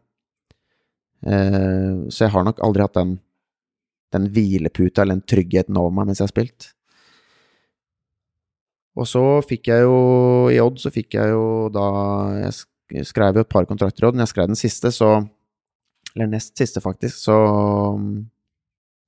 Eh, 1.28 2.08
Så 2.08 2.24
jeg 2.24 2.32
har 2.32 2.46
nok 2.48 2.62
aldri 2.64 2.82
hatt 2.86 2.94
den, 2.96 3.20
den 4.16 4.30
hvileputa 4.32 5.02
eller 5.04 5.18
den 5.20 5.28
tryggheten 5.28 5.76
over 5.78 5.92
meg 5.92 6.08
mens 6.08 6.20
jeg 6.22 6.30
har 6.30 6.32
spilt. 6.32 6.70
Og 8.96 9.06
så 9.08 9.24
fikk 9.48 9.68
jeg 9.68 9.84
jo 9.84 9.98
I 10.52 10.60
Odd 10.64 10.80
så 10.82 10.92
fikk 10.92 11.14
jeg 11.16 11.30
jo 11.32 11.70
da 11.72 11.84
Jeg 12.90 13.06
skrev 13.06 13.36
jo 13.38 13.44
et 13.46 13.52
par 13.52 13.68
kontrakter 13.70 14.04
i 14.04 14.08
Odd. 14.08 14.16
men 14.18 14.26
jeg 14.26 14.34
skrev 14.34 14.48
den 14.50 14.60
siste, 14.60 14.92
så 14.92 15.28
Eller 16.16 16.28
nest 16.28 16.58
siste, 16.58 16.82
faktisk, 16.82 17.16
så 17.22 17.36
mm, 18.00 18.26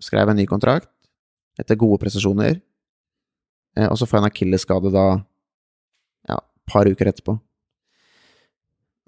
skrev 0.03 0.27
jeg 0.27 0.35
en 0.35 0.37
ny 0.43 0.45
kontrakt 0.45 0.91
etter 1.59 1.75
gode 1.75 1.97
prestasjoner. 1.99 2.61
Eh, 3.77 3.87
og 3.87 3.97
så 3.99 4.07
får 4.07 4.17
jeg 4.17 4.23
en 4.23 4.31
akillesskade 4.31 4.91
da 4.93 5.05
ja, 6.29 6.37
et 6.37 6.71
par 6.71 6.89
uker 6.89 7.11
etterpå. 7.11 7.37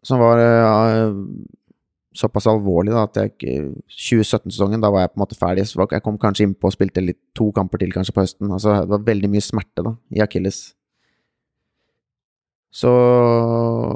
Som 0.04 0.20
var 0.20 0.42
eh, 0.44 1.18
såpass 2.18 2.48
alvorlig 2.52 2.94
da 2.94 3.06
at 3.08 3.18
jeg 3.20 3.74
2017-sesongen, 3.90 4.84
da 4.84 4.92
var 4.94 5.06
jeg 5.06 5.14
på 5.14 5.20
en 5.20 5.24
måte 5.26 5.40
ferdig. 5.40 5.66
Så 5.70 5.82
jeg 5.82 6.06
kom 6.06 6.20
kanskje 6.22 6.48
innpå 6.48 6.70
og 6.70 6.76
spilte 6.76 7.04
litt, 7.04 7.22
to 7.38 7.50
kamper 7.56 7.82
til 7.82 7.94
kanskje 7.96 8.16
på 8.16 8.24
høsten. 8.26 8.52
Altså, 8.52 8.82
det 8.84 8.94
var 8.94 9.06
veldig 9.12 9.32
mye 9.34 9.44
smerte 9.44 9.86
da, 9.86 9.96
i 10.14 10.24
akilles. 10.24 10.66
Så 12.74 12.90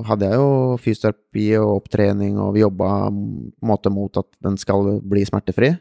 hadde 0.06 0.28
jeg 0.30 0.38
jo 0.38 0.78
fysioterapi 0.78 1.48
og 1.58 1.80
opptrening, 1.80 2.36
og 2.38 2.52
vi 2.54 2.62
jobba 2.62 2.90
på 3.10 3.10
en 3.10 3.72
måte 3.72 3.90
mot 3.94 4.20
at 4.22 4.30
den 4.46 4.58
skal 4.62 5.00
bli 5.02 5.24
smertefri. 5.26 5.72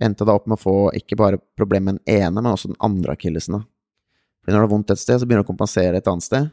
Endte 0.00 0.24
da 0.24 0.36
opp 0.38 0.46
med 0.48 0.56
å 0.56 0.62
få 0.62 0.76
ikke 0.96 1.18
bare 1.20 1.40
problem 1.58 1.88
med 1.88 1.98
den 1.98 2.22
ene, 2.22 2.40
men 2.40 2.52
også 2.52 2.72
den 2.72 2.80
andre 2.80 3.16
akillesen. 3.18 3.60
Fordi 4.40 4.50
For 4.50 4.56
når 4.56 4.62
det 4.62 4.68
er 4.68 4.74
vondt 4.74 4.94
et 4.94 5.02
sted, 5.02 5.20
så 5.20 5.28
begynner 5.28 5.44
det 5.44 5.48
å 5.48 5.52
kompensere 5.52 6.00
et 6.00 6.08
annet 6.08 6.24
sted. 6.24 6.48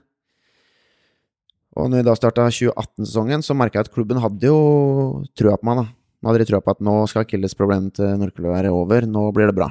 Og 1.77 1.91
når 1.91 2.01
vi 2.01 2.07
da 2.07 2.15
starta 2.17 2.47
2018-sesongen, 2.49 3.45
så 3.45 3.55
merka 3.55 3.79
jeg 3.79 3.87
at 3.87 3.93
klubben 3.93 4.19
hadde 4.19 4.49
jo 4.49 5.23
trua 5.37 5.55
på 5.59 5.69
meg, 5.69 5.83
da. 5.83 5.85
Nå 6.17 6.31
hadde 6.31 6.41
de 6.41 6.49
trua 6.49 6.63
på 6.65 6.73
at 6.73 6.81
nå 6.83 6.95
skal 7.07 7.23
akillesproblemet 7.23 7.99
til 7.99 8.15
Norkelø 8.17 8.49
være 8.49 8.73
over, 8.73 9.05
nå 9.05 9.27
blir 9.35 9.51
det 9.51 9.55
bra. 9.55 9.69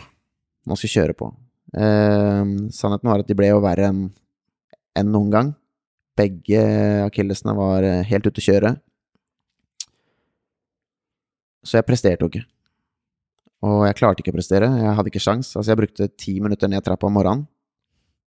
Nå 0.66 0.78
skal 0.78 0.88
vi 0.88 0.94
kjøre 0.94 1.16
på. 1.18 1.30
Eh, 1.74 2.52
sannheten 2.72 3.10
var 3.10 3.24
at 3.24 3.28
de 3.28 3.36
ble 3.36 3.50
jo 3.50 3.62
verre 3.64 3.90
enn 3.90 4.04
en 4.96 5.12
noen 5.12 5.32
gang. 5.34 5.54
Begge 6.16 6.62
akillesene 7.04 7.56
var 7.58 7.84
eh, 7.84 8.04
helt 8.08 8.30
ute 8.30 8.40
å 8.40 8.46
kjøre. 8.46 8.76
Så 11.66 11.80
jeg 11.80 11.88
presterte 11.88 12.24
jo 12.24 12.30
ikke. 12.30 12.46
Og 13.66 13.82
jeg 13.88 13.96
klarte 13.98 14.22
ikke 14.22 14.32
å 14.34 14.36
prestere. 14.36 14.68
Jeg 14.78 14.94
hadde 14.98 15.10
ikke 15.10 15.22
sjans. 15.22 15.50
Altså, 15.56 15.70
jeg 15.72 15.80
brukte 15.80 16.08
ti 16.14 16.36
minutter 16.42 16.70
ned 16.70 16.84
trappa 16.86 17.08
om 17.08 17.16
morgenen 17.16 17.46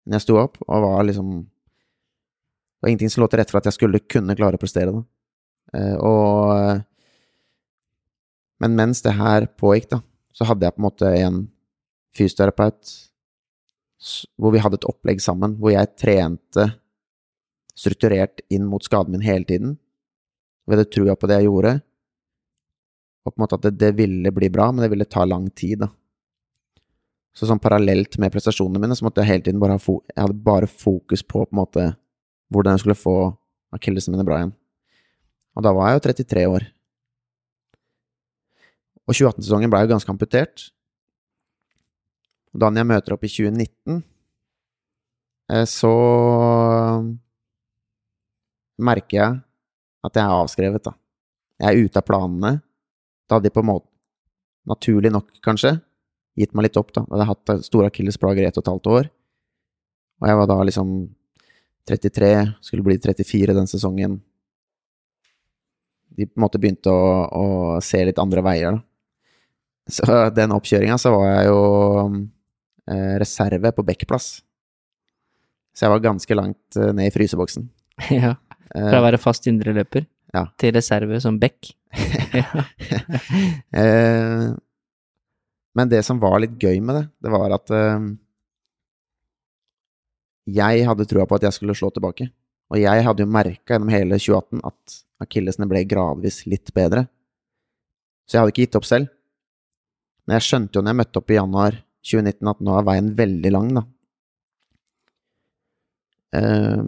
Men 0.06 0.18
jeg 0.18 0.26
sto 0.26 0.38
opp, 0.42 0.58
og 0.68 0.86
var 0.86 1.06
liksom 1.08 1.28
Det 1.42 2.82
var 2.82 2.90
ingenting 2.92 3.14
som 3.14 3.22
lå 3.24 3.30
til 3.32 3.40
rette 3.40 3.54
for 3.54 3.62
at 3.62 3.70
jeg 3.70 3.78
skulle 3.78 4.08
kunne 4.10 4.38
klare 4.38 4.58
å 4.58 4.62
prestere 4.62 4.96
da. 4.96 5.04
Eh, 5.78 5.96
og 6.02 6.82
Men 8.62 8.76
mens 8.78 9.02
det 9.06 9.16
her 9.18 9.48
pågikk, 9.58 9.88
da, 9.96 10.02
så 10.34 10.46
hadde 10.50 10.66
jeg 10.68 10.76
på 10.76 10.82
en 10.82 10.90
måte 10.90 11.14
en 11.22 11.40
fysioterapeut 12.18 12.92
hvor 14.42 14.54
vi 14.54 14.62
hadde 14.62 14.80
et 14.80 14.88
opplegg 14.90 15.22
sammen, 15.22 15.56
hvor 15.62 15.72
jeg 15.74 15.94
trente 15.94 16.64
strukturert 17.78 18.42
inn 18.50 18.66
mot 18.70 18.84
skaden 18.84 19.14
min 19.14 19.26
hele 19.26 19.46
tiden. 19.46 19.76
Vi 20.66 20.74
hadde 20.74 20.90
trua 20.90 21.16
på 21.18 21.30
det 21.30 21.38
jeg 21.40 21.50
gjorde, 21.50 21.74
og 23.22 23.34
på 23.34 23.38
en 23.38 23.44
måte 23.44 23.58
at 23.60 23.66
det, 23.68 23.74
det 23.80 23.92
ville 23.98 24.32
bli 24.34 24.50
bra, 24.54 24.70
men 24.72 24.84
det 24.84 24.92
ville 24.94 25.06
ta 25.10 25.26
lang 25.28 25.50
tid, 25.54 25.84
da. 25.84 25.92
Så 27.32 27.48
sånn 27.48 27.62
parallelt 27.64 28.18
med 28.20 28.34
prestasjonene 28.34 28.82
mine, 28.82 28.96
så 28.98 29.06
måtte 29.08 29.24
jeg 29.24 29.32
hele 29.32 29.46
tiden 29.46 29.62
bare 29.62 29.78
ha 29.78 29.80
fo 29.80 30.02
Jeg 30.10 30.20
hadde 30.20 30.44
bare 30.44 30.68
fokus 30.68 31.22
på 31.24 31.46
på 31.46 31.54
en 31.54 31.62
måte 31.62 31.86
hvordan 32.52 32.76
jeg 32.76 32.84
skulle 32.84 33.00
få 33.00 33.16
akillesene 33.72 34.18
mine 34.18 34.28
bra 34.28 34.42
igjen. 34.42 34.54
Og 35.56 35.64
da 35.64 35.72
var 35.76 35.90
jeg 35.90 36.00
jo 36.00 36.04
33 36.10 36.44
år. 36.52 36.66
Og 39.08 39.16
2018-sesongen 39.16 39.72
ble 39.72 39.84
jo 39.86 39.92
ganske 39.94 40.12
amputert. 40.12 40.66
Og 42.52 42.60
da 42.60 42.72
jeg 42.76 42.88
møter 42.88 43.16
opp 43.16 43.24
i 43.24 43.32
2019, 43.32 44.02
eh, 45.56 45.64
så 45.68 45.94
merker 48.82 49.18
jeg 49.18 49.40
at 50.04 50.18
jeg 50.18 50.26
er 50.26 50.36
avskrevet, 50.36 50.84
da. 50.84 50.96
Jeg 51.62 51.70
er 51.70 51.88
ute 51.88 52.02
av 52.02 52.08
planene. 52.08 52.54
Da 53.32 53.38
hadde 53.38 53.48
de 53.48 53.54
på 53.56 53.62
en 53.64 53.70
måte, 53.70 53.88
naturlig 54.68 55.10
nok 55.16 55.30
kanskje, 55.46 55.78
gitt 56.38 56.52
meg 56.56 56.68
litt 56.68 56.78
opp, 56.80 56.92
da. 56.92 57.06
Da 57.08 57.24
hadde 57.24 57.24
jeg 57.24 57.32
hatt 57.32 57.66
store 57.70 57.88
akillesplager 57.88 58.44
i 58.44 58.50
ett 58.50 58.58
og 58.60 58.66
et 58.66 58.72
halvt 58.74 58.90
år. 58.92 59.08
Og 60.22 60.28
jeg 60.30 60.38
var 60.42 60.50
da 60.52 60.58
liksom 60.68 60.92
33, 61.90 62.32
skulle 62.68 62.84
bli 62.86 62.98
34 63.02 63.56
den 63.58 63.72
sesongen. 63.72 64.20
De 66.12 66.28
på 66.28 66.36
en 66.38 66.44
måte 66.44 66.60
begynte 66.62 66.92
å, 66.92 67.08
å 67.32 67.46
se 67.84 68.04
litt 68.06 68.20
andre 68.22 68.44
veier, 68.46 68.76
da. 68.76 68.84
Så 69.92 70.06
den 70.36 70.52
oppkjøringa 70.54 71.00
så 71.02 71.10
var 71.16 71.26
jeg 71.32 71.48
jo 71.50 71.62
eh, 72.92 73.16
reserve 73.24 73.72
på 73.76 73.84
backplass. 73.88 74.28
Så 75.74 75.88
jeg 75.88 75.94
var 75.96 76.04
ganske 76.04 76.36
langt 76.38 76.78
eh, 76.78 76.92
ned 76.96 77.10
i 77.10 77.16
fryseboksen. 77.16 77.66
ja. 78.20 78.36
Fra 78.72 79.00
å 79.02 79.06
være 79.08 79.20
fast 79.20 79.48
indreløper 79.52 80.06
Ja. 80.36 80.46
til 80.62 80.76
reserve 80.78 81.18
som 81.24 81.40
back. 81.42 81.74
Eh, 83.72 84.50
men 85.72 85.90
det 85.92 86.02
som 86.04 86.20
var 86.20 86.42
litt 86.44 86.58
gøy 86.60 86.82
med 86.84 86.98
det, 86.98 87.04
det 87.24 87.32
var 87.32 87.54
at 87.56 87.72
eh, 87.72 88.10
jeg 90.52 90.84
hadde 90.88 91.08
trua 91.08 91.28
på 91.28 91.38
at 91.38 91.46
jeg 91.48 91.56
skulle 91.56 91.76
slå 91.78 91.92
tilbake. 91.96 92.28
Og 92.72 92.80
jeg 92.80 93.06
hadde 93.06 93.24
jo 93.24 93.32
merka 93.32 93.76
gjennom 93.76 93.92
hele 93.92 94.20
2018 94.20 94.64
at 94.68 94.98
akillesene 95.24 95.68
ble 95.70 95.84
gradvis 95.88 96.42
litt 96.50 96.74
bedre. 96.76 97.06
Så 98.26 98.36
jeg 98.36 98.44
hadde 98.44 98.54
ikke 98.54 98.66
gitt 98.66 98.78
opp 98.80 98.88
selv. 98.88 99.12
Men 100.26 100.38
jeg 100.38 100.48
skjønte 100.48 100.78
jo 100.78 100.84
når 100.84 100.94
jeg 100.94 101.02
møtte 101.02 101.22
opp 101.22 101.32
i 101.32 101.40
januar 101.40 101.80
2019 102.12 102.52
at 102.52 102.62
nå 102.66 102.78
er 102.78 102.88
veien 102.88 103.10
veldig 103.18 103.52
lang, 103.54 103.74
da. 103.78 103.84
Eh, 106.40 106.86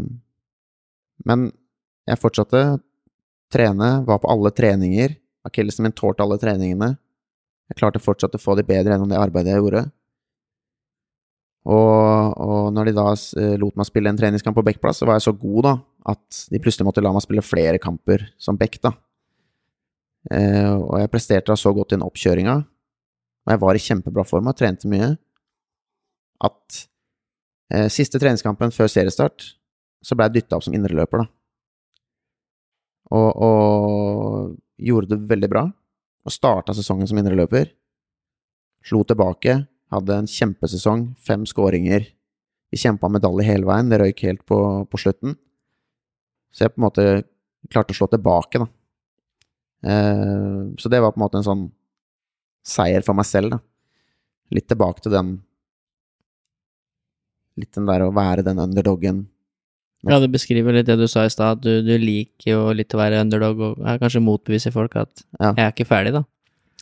men 1.29 1.49
jeg 2.09 2.19
fortsatte 2.19 2.63
trene, 3.53 3.89
var 4.07 4.19
på 4.23 4.31
alle 4.31 4.51
treninger. 4.55 5.17
Akillesen 5.47 5.87
min 5.87 5.95
tålte 5.95 6.23
alle 6.23 6.39
treningene. 6.41 6.93
Jeg 7.71 7.79
klarte 7.79 8.01
fortsatt 8.03 8.35
å 8.35 8.41
få 8.41 8.55
de 8.59 8.65
bedre 8.67 8.93
gjennom 8.93 9.11
det 9.11 9.19
arbeidet 9.19 9.53
jeg 9.53 9.63
gjorde. 9.63 9.85
Og, 11.63 12.35
og 12.43 12.73
når 12.75 12.89
de 12.89 12.93
da 12.97 13.05
eh, 13.39 13.55
lot 13.59 13.77
meg 13.79 13.87
spille 13.87 14.11
en 14.11 14.19
treningskamp 14.19 14.57
på 14.57 14.65
backplass, 14.67 14.99
så 14.99 15.07
var 15.07 15.15
jeg 15.17 15.27
så 15.29 15.33
god 15.39 15.67
da, 15.67 15.73
at 16.11 16.43
de 16.51 16.59
plutselig 16.63 16.87
måtte 16.89 17.03
la 17.03 17.13
meg 17.15 17.23
spille 17.23 17.45
flere 17.45 17.79
kamper 17.81 18.25
som 18.41 18.59
back, 18.59 18.81
da. 18.83 18.91
Eh, 20.31 20.73
og 20.75 20.97
jeg 20.99 21.11
presterte 21.11 21.51
da 21.51 21.57
så 21.59 21.71
godt 21.75 21.93
i 21.93 21.97
den 21.97 22.05
oppkjøringa, 22.05 22.57
og 23.43 23.53
jeg 23.55 23.61
var 23.63 23.79
i 23.79 23.83
kjempebra 23.85 24.27
form 24.27 24.51
og 24.51 24.57
trente 24.59 24.91
mye, 24.91 25.13
at 26.43 26.81
eh, 27.71 27.87
siste 27.91 28.19
treningskampen 28.19 28.75
før 28.75 28.91
seriestart, 28.91 29.53
så 30.03 30.19
ble 30.19 30.27
jeg 30.27 30.41
dytta 30.41 30.59
opp 30.59 30.67
som 30.67 30.75
indreløper, 30.75 31.23
da. 31.23 31.29
Og, 33.13 33.29
og 33.45 34.53
gjorde 34.83 35.13
det 35.13 35.29
veldig 35.29 35.49
bra. 35.51 35.63
Og 36.23 36.33
starta 36.33 36.75
sesongen 36.75 37.09
som 37.09 37.19
indreløper. 37.19 37.71
Slo 38.83 39.03
tilbake, 39.07 39.63
hadde 39.93 40.19
en 40.19 40.29
kjempesesong, 40.29 41.13
fem 41.23 41.45
skåringer. 41.47 42.07
Vi 42.73 42.79
kjempa 42.81 43.09
medalje 43.11 43.45
hele 43.47 43.67
veien, 43.69 43.91
det 43.91 43.99
røyk 44.01 44.23
helt 44.25 44.43
på, 44.49 44.57
på 44.89 44.99
slutten. 44.99 45.37
Så 46.53 46.65
jeg 46.65 46.73
på 46.73 46.81
en 46.81 46.87
måte 46.87 47.05
klarte 47.71 47.93
å 47.93 47.97
slå 47.97 48.09
tilbake, 48.11 48.61
da. 48.63 48.67
Eh, 49.83 50.59
så 50.79 50.91
det 50.91 51.01
var 51.03 51.13
på 51.13 51.19
en 51.19 51.25
måte 51.25 51.39
en 51.41 51.47
sånn 51.47 51.63
seier 52.65 53.03
for 53.05 53.17
meg 53.17 53.27
selv, 53.29 53.55
da. 53.55 53.61
Litt 54.53 54.69
tilbake 54.71 55.03
til 55.03 55.15
den 55.15 55.39
Litt 57.53 57.75
den 57.77 57.85
der 57.85 58.01
å 58.01 58.09
være 58.09 58.41
den 58.41 58.57
underdoggen. 58.57 59.17
Ja, 60.09 60.17
du 60.19 60.27
beskriver 60.27 60.75
litt 60.75 60.87
det 60.89 60.97
du 60.99 61.05
sa 61.07 61.23
i 61.23 61.31
stad, 61.31 61.59
at 61.59 61.63
du, 61.63 61.81
du 61.85 61.93
liker 62.01 62.49
jo 62.49 62.63
litt 62.75 62.91
å 62.91 62.99
være 62.99 63.21
underdog 63.23 63.61
og 63.63 63.85
er 63.87 64.01
kanskje 64.01 64.19
motbevise 64.23 64.71
folk 64.75 64.97
at 64.99 65.23
Ja. 65.39 65.53
jeg 65.53 65.63
er 65.63 65.71
ikke 65.71 65.87
ferdig, 65.87 66.11
da. 66.17 66.25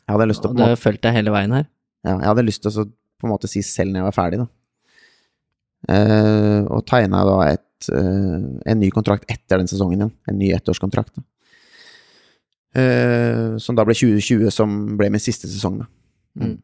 Jeg 0.08 0.16
hadde 0.16 0.28
lyst 0.32 0.42
til 0.42 0.50
å 0.50 0.52
Og 0.56 0.58
du 0.58 0.64
har 0.66 0.80
fulgt 0.82 1.04
deg 1.06 1.14
hele 1.14 1.32
veien 1.34 1.54
her. 1.54 1.68
Ja, 2.04 2.16
jeg 2.18 2.28
hadde 2.32 2.46
lyst 2.48 2.64
til 2.66 2.72
å 2.74 2.86
på 3.22 3.28
en 3.28 3.34
måte 3.36 3.48
si 3.52 3.62
selv 3.62 3.94
når 3.94 4.02
jeg 4.02 4.08
var 4.10 4.18
ferdig, 4.18 4.40
da. 4.42 4.48
Eh, 5.94 6.62
og 6.70 6.82
tegna 6.90 7.22
da 7.26 7.36
et, 7.52 7.90
eh, 7.94 8.42
en 8.74 8.80
ny 8.82 8.90
kontrakt 8.94 9.30
etter 9.30 9.62
den 9.62 9.70
sesongen 9.70 10.00
igjen. 10.02 10.12
En 10.30 10.38
ny 10.42 10.50
ettårskontrakt. 10.58 11.14
Da. 11.16 12.82
Eh, 12.82 13.58
som 13.62 13.76
da 13.76 13.84
ble 13.86 13.94
2020, 13.98 14.50
som 14.54 14.98
ble 14.98 15.10
min 15.14 15.22
siste 15.22 15.50
sesong, 15.50 15.82
da. 15.84 15.88
Mm. 16.42 16.58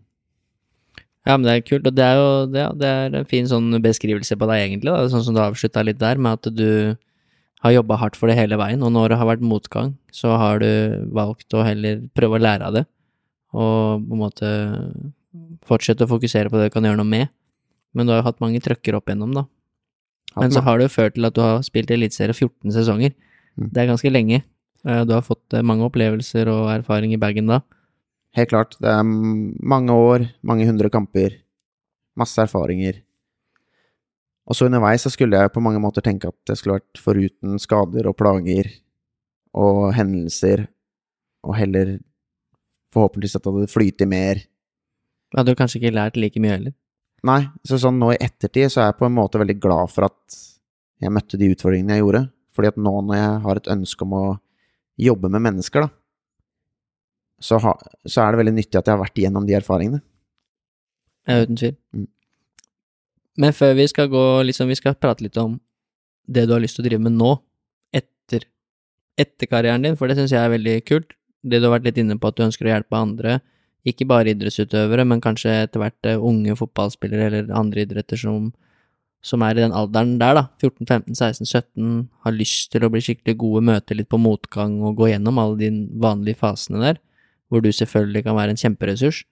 Ja, 1.27 1.35
men 1.35 1.43
det 1.43 1.53
er 1.57 1.65
kult, 1.67 1.87
og 1.89 1.95
det 1.97 2.05
er 2.05 2.15
jo 2.15 2.27
det, 2.47 2.63
det 2.79 2.87
er 2.87 3.15
en 3.19 3.27
fin 3.27 3.47
sånn 3.49 3.73
beskrivelse 3.83 4.37
på 4.39 4.47
deg, 4.47 4.61
egentlig, 4.63 4.93
da. 4.93 5.09
Sånn 5.11 5.25
som 5.25 5.35
du 5.35 5.41
avslutta 5.43 5.83
litt 5.83 5.99
der, 5.99 6.19
med 6.23 6.39
at 6.39 6.47
du 6.55 6.95
har 7.65 7.73
jobba 7.73 7.97
hardt 7.99 8.15
for 8.15 8.31
det 8.31 8.37
hele 8.37 8.55
veien, 8.59 8.83
og 8.85 8.93
når 8.95 9.11
det 9.11 9.17
har 9.19 9.27
vært 9.27 9.43
motgang, 9.43 9.95
så 10.13 10.37
har 10.39 10.61
du 10.63 10.69
valgt 11.17 11.51
å 11.57 11.65
heller 11.67 12.05
prøve 12.15 12.37
å 12.39 12.43
lære 12.45 12.69
av 12.69 12.77
det, 12.77 12.85
og 13.57 14.05
på 14.07 14.15
en 14.15 14.21
måte 14.21 14.51
fortsette 15.67 16.05
å 16.05 16.11
fokusere 16.11 16.51
på 16.53 16.59
det 16.61 16.69
du 16.69 16.75
kan 16.75 16.85
gjøre 16.87 16.99
noe 17.01 17.09
med. 17.09 17.31
Men 17.97 18.07
du 18.07 18.13
har 18.13 18.21
jo 18.21 18.27
hatt 18.29 18.41
mange 18.43 18.61
trøkker 18.63 18.97
opp 18.97 19.09
igjennom, 19.09 19.33
da. 19.35 19.47
Men 20.37 20.53
så 20.53 20.61
har 20.61 20.77
det 20.77 20.85
jo 20.87 20.93
ført 20.93 21.15
til 21.17 21.25
at 21.25 21.33
du 21.33 21.41
har 21.41 21.63
spilt 21.65 21.91
Eliteserie 21.91 22.35
14 22.35 22.75
sesonger. 22.75 23.15
Mm. 23.57 23.69
Det 23.73 23.81
er 23.81 23.89
ganske 23.89 24.11
lenge. 24.11 24.43
Eh, 24.85 25.03
Du 25.07 25.13
har 25.15 25.23
fått 25.25 25.55
eh, 25.57 25.65
mange 25.65 25.87
opplevelser 25.87 26.49
og 26.51 26.69
erfaring 26.75 27.13
i 27.15 27.17
bagen 27.21 27.49
da. 27.49 27.61
Helt 28.35 28.51
klart. 28.51 28.75
Det 28.81 28.89
er 28.91 29.03
mange 29.05 29.93
år, 29.93 30.27
mange 30.45 30.67
hundre 30.67 30.89
kamper, 30.93 31.37
masse 32.17 32.41
erfaringer. 32.41 32.99
Og 34.47 34.55
så 34.55 34.67
underveis 34.67 35.03
så 35.03 35.11
skulle 35.11 35.39
jeg 35.39 35.51
på 35.51 35.63
mange 35.63 35.81
måter 35.83 36.03
tenke 36.05 36.29
at 36.31 36.37
det 36.47 36.57
skulle 36.57 36.79
vært 36.79 37.01
foruten 37.03 37.57
skader 37.59 38.07
og 38.07 38.15
plager 38.19 38.69
og 39.57 39.89
hendelser, 39.97 40.67
og 41.47 41.55
heller 41.57 41.97
forhåpentligvis 42.93 43.37
at 43.37 43.43
det 43.43 43.53
hadde 43.53 43.71
flytet 43.71 44.11
mer. 44.11 44.41
Du 45.31 45.39
hadde 45.41 45.57
kanskje 45.59 45.81
ikke 45.81 45.95
lært 45.95 46.19
like 46.19 46.39
mye 46.39 46.55
heller. 46.55 46.75
Nei, 47.27 47.41
så 47.67 47.79
sånn 47.81 47.97
nå 47.99 48.13
i 48.13 48.21
ettertid 48.21 48.71
så 48.71 48.83
er 48.83 48.91
jeg 48.91 48.99
på 49.01 49.07
en 49.07 49.15
måte 49.17 49.41
veldig 49.41 49.57
glad 49.59 49.91
for 49.91 50.07
at 50.07 50.37
jeg 51.01 51.13
møtte 51.13 51.39
de 51.39 51.49
utfordringene 51.51 51.97
jeg 51.97 52.05
gjorde. 52.05 52.23
Fordi 52.55 52.71
at 52.71 52.79
nå 52.81 52.93
når 53.05 53.17
jeg 53.19 53.33
har 53.43 53.59
et 53.59 53.71
ønske 53.73 54.05
om 54.05 54.13
å 54.17 54.25
jobbe 54.97 55.29
med 55.33 55.43
mennesker, 55.45 55.85
da, 55.85 55.91
så, 57.39 57.59
ha, 57.61 57.73
så 58.07 58.23
er 58.23 58.33
det 58.33 58.41
veldig 58.41 58.55
nyttig 58.57 58.79
at 58.79 58.87
jeg 58.87 58.95
har 58.95 59.03
vært 59.03 59.19
igjennom 59.21 59.47
de 59.47 59.57
erfaringene. 59.57 60.01
Ja, 61.27 61.41
uten 61.43 61.59
tvil. 61.59 61.75
Mm. 61.93 62.07
Men 63.37 63.53
før 63.53 63.75
vi 63.77 63.85
skal 63.91 64.09
gå, 64.09 64.23
liksom, 64.49 64.71
vi 64.71 64.77
skal 64.79 64.97
prate 64.97 65.25
litt 65.25 65.37
om 65.37 65.59
det 66.27 66.47
du 66.47 66.55
har 66.55 66.63
lyst 66.63 66.79
til 66.79 66.85
å 66.85 66.87
drive 66.87 67.03
med 67.05 67.15
nå, 67.19 67.35
etter, 67.95 68.47
etter 69.19 69.49
karrieren 69.49 69.85
din, 69.85 69.97
for 69.99 70.09
det 70.09 70.17
syns 70.17 70.33
jeg 70.33 70.41
er 70.41 70.55
veldig 70.55 70.79
kult. 70.87 71.13
Det 71.47 71.61
du 71.61 71.67
har 71.67 71.77
vært 71.77 71.91
litt 71.91 72.01
inne 72.01 72.17
på, 72.19 72.31
at 72.31 72.39
du 72.39 72.47
ønsker 72.47 72.67
å 72.67 72.73
hjelpe 72.73 72.97
andre, 72.97 73.37
ikke 73.87 74.07
bare 74.09 74.33
idrettsutøvere, 74.33 75.05
men 75.07 75.21
kanskje 75.23 75.53
etter 75.63 75.79
hvert 75.79 76.09
eh, 76.09 76.17
unge 76.19 76.57
fotballspillere 76.59 77.29
eller 77.29 77.53
andre 77.55 77.85
idretter 77.85 78.19
som, 78.19 78.49
som 79.23 79.45
er 79.45 79.55
i 79.55 79.63
den 79.63 79.75
alderen 79.75 80.17
der, 80.19 80.41
da, 80.41 80.43
14, 80.59 80.81
15, 80.89 81.15
16, 81.15 81.47
17, 81.47 82.01
har 82.25 82.35
lyst 82.35 82.73
til 82.73 82.83
å 82.83 82.91
bli 82.91 83.03
skikkelig 83.05 83.37
gode, 83.39 83.63
møte 83.69 83.95
litt 83.95 84.09
på 84.11 84.19
motgang 84.19 84.81
og 84.81 84.97
gå 84.99 85.11
gjennom 85.13 85.39
alle 85.43 85.61
de 85.61 85.71
vanlige 86.03 86.41
fasene 86.41 86.83
der, 86.83 86.99
hvor 87.47 87.63
du 87.63 87.71
selvfølgelig 87.71 88.25
kan 88.25 88.37
være 88.37 88.55
en 88.55 88.59
kjemperessurs. 88.59 89.23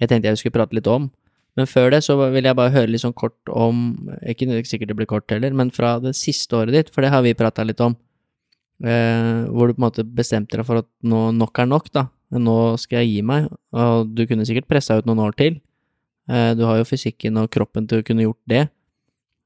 Jeg 0.00 0.10
tenkte 0.10 0.32
jeg 0.32 0.40
skulle 0.40 0.56
prate 0.56 0.76
litt 0.76 0.88
om. 0.90 1.10
Men 1.54 1.68
før 1.70 1.92
det 1.94 2.00
så 2.02 2.16
vil 2.18 2.48
jeg 2.48 2.58
bare 2.58 2.72
høre 2.74 2.90
litt 2.90 3.04
sånn 3.04 3.14
kort 3.14 3.36
om 3.46 4.08
Ikke 4.26 4.48
sikkert 4.66 4.90
det 4.90 4.96
blir 4.98 5.10
kort 5.10 5.30
heller, 5.30 5.54
men 5.54 5.70
fra 5.70 6.00
det 6.02 6.16
siste 6.18 6.56
året 6.58 6.74
ditt, 6.74 6.90
for 6.90 7.04
det 7.04 7.12
har 7.14 7.22
vi 7.22 7.36
prata 7.38 7.62
litt 7.66 7.82
om. 7.84 7.94
Eh, 8.82 9.44
hvor 9.54 9.70
du 9.70 9.76
på 9.76 9.78
en 9.78 9.86
måte 9.86 10.02
bestemte 10.02 10.58
deg 10.58 10.66
for 10.66 10.82
at 10.82 10.88
nå 11.06 11.28
nok 11.36 11.62
er 11.62 11.70
nok, 11.70 11.92
da. 11.94 12.08
nå 12.34 12.74
skal 12.82 13.04
jeg 13.04 13.12
gi 13.12 13.22
meg. 13.22 13.46
Og 13.70 14.10
du 14.16 14.24
kunne 14.26 14.46
sikkert 14.48 14.66
pressa 14.70 14.98
ut 14.98 15.06
noen 15.06 15.22
år 15.28 15.38
til. 15.38 15.60
Eh, 16.28 16.54
du 16.58 16.64
har 16.66 16.80
jo 16.80 16.88
fysikken 16.88 17.38
og 17.38 17.52
kroppen 17.54 17.86
til 17.86 18.00
å 18.00 18.06
kunne 18.06 18.26
gjort 18.26 18.42
det. 18.50 18.64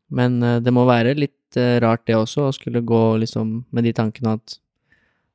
Men 0.09 0.41
eh, 0.43 0.61
det 0.65 0.73
må 0.75 0.87
være 0.89 1.17
litt 1.19 1.59
eh, 1.61 1.77
rart 1.85 2.07
det 2.09 2.17
også, 2.17 2.49
å 2.49 2.57
skulle 2.57 2.85
gå 2.87 3.03
liksom 3.25 3.67
med 3.75 3.89
de 3.89 3.93
tankene 3.97 4.39
at 4.39 4.59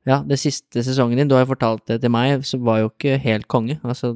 ja, 0.08 0.20
det 0.28 0.38
siste 0.40 0.82
sesongen 0.84 1.18
din, 1.20 1.30
du 1.30 1.36
har 1.36 1.44
jo 1.44 1.52
fortalt 1.54 1.84
det 1.88 2.00
til 2.02 2.12
meg, 2.12 2.44
så 2.44 2.60
var 2.60 2.82
jo 2.82 2.90
ikke 2.92 3.16
helt 3.22 3.48
konge. 3.48 3.78
Altså, 3.86 4.12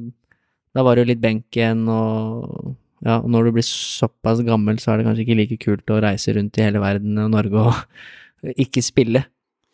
da 0.75 0.85
var 0.85 0.95
det 0.95 1.05
jo 1.05 1.11
litt 1.13 1.23
benk 1.23 1.57
igjen, 1.57 1.87
og 1.89 2.75
ja, 3.05 3.17
og 3.17 3.29
når 3.31 3.47
du 3.47 3.57
blir 3.57 3.65
såpass 3.65 4.43
gammel, 4.45 4.79
så 4.81 4.93
er 4.93 4.99
det 4.99 5.07
kanskje 5.07 5.25
ikke 5.25 5.39
like 5.39 5.59
kult 5.63 5.93
å 5.93 6.01
reise 6.03 6.35
rundt 6.35 6.59
i 6.59 6.65
hele 6.65 6.81
verden 6.83 7.17
og 7.23 7.33
Norge 7.33 7.65
og 7.71 7.83
ikke 8.65 8.83
spille. 8.85 9.23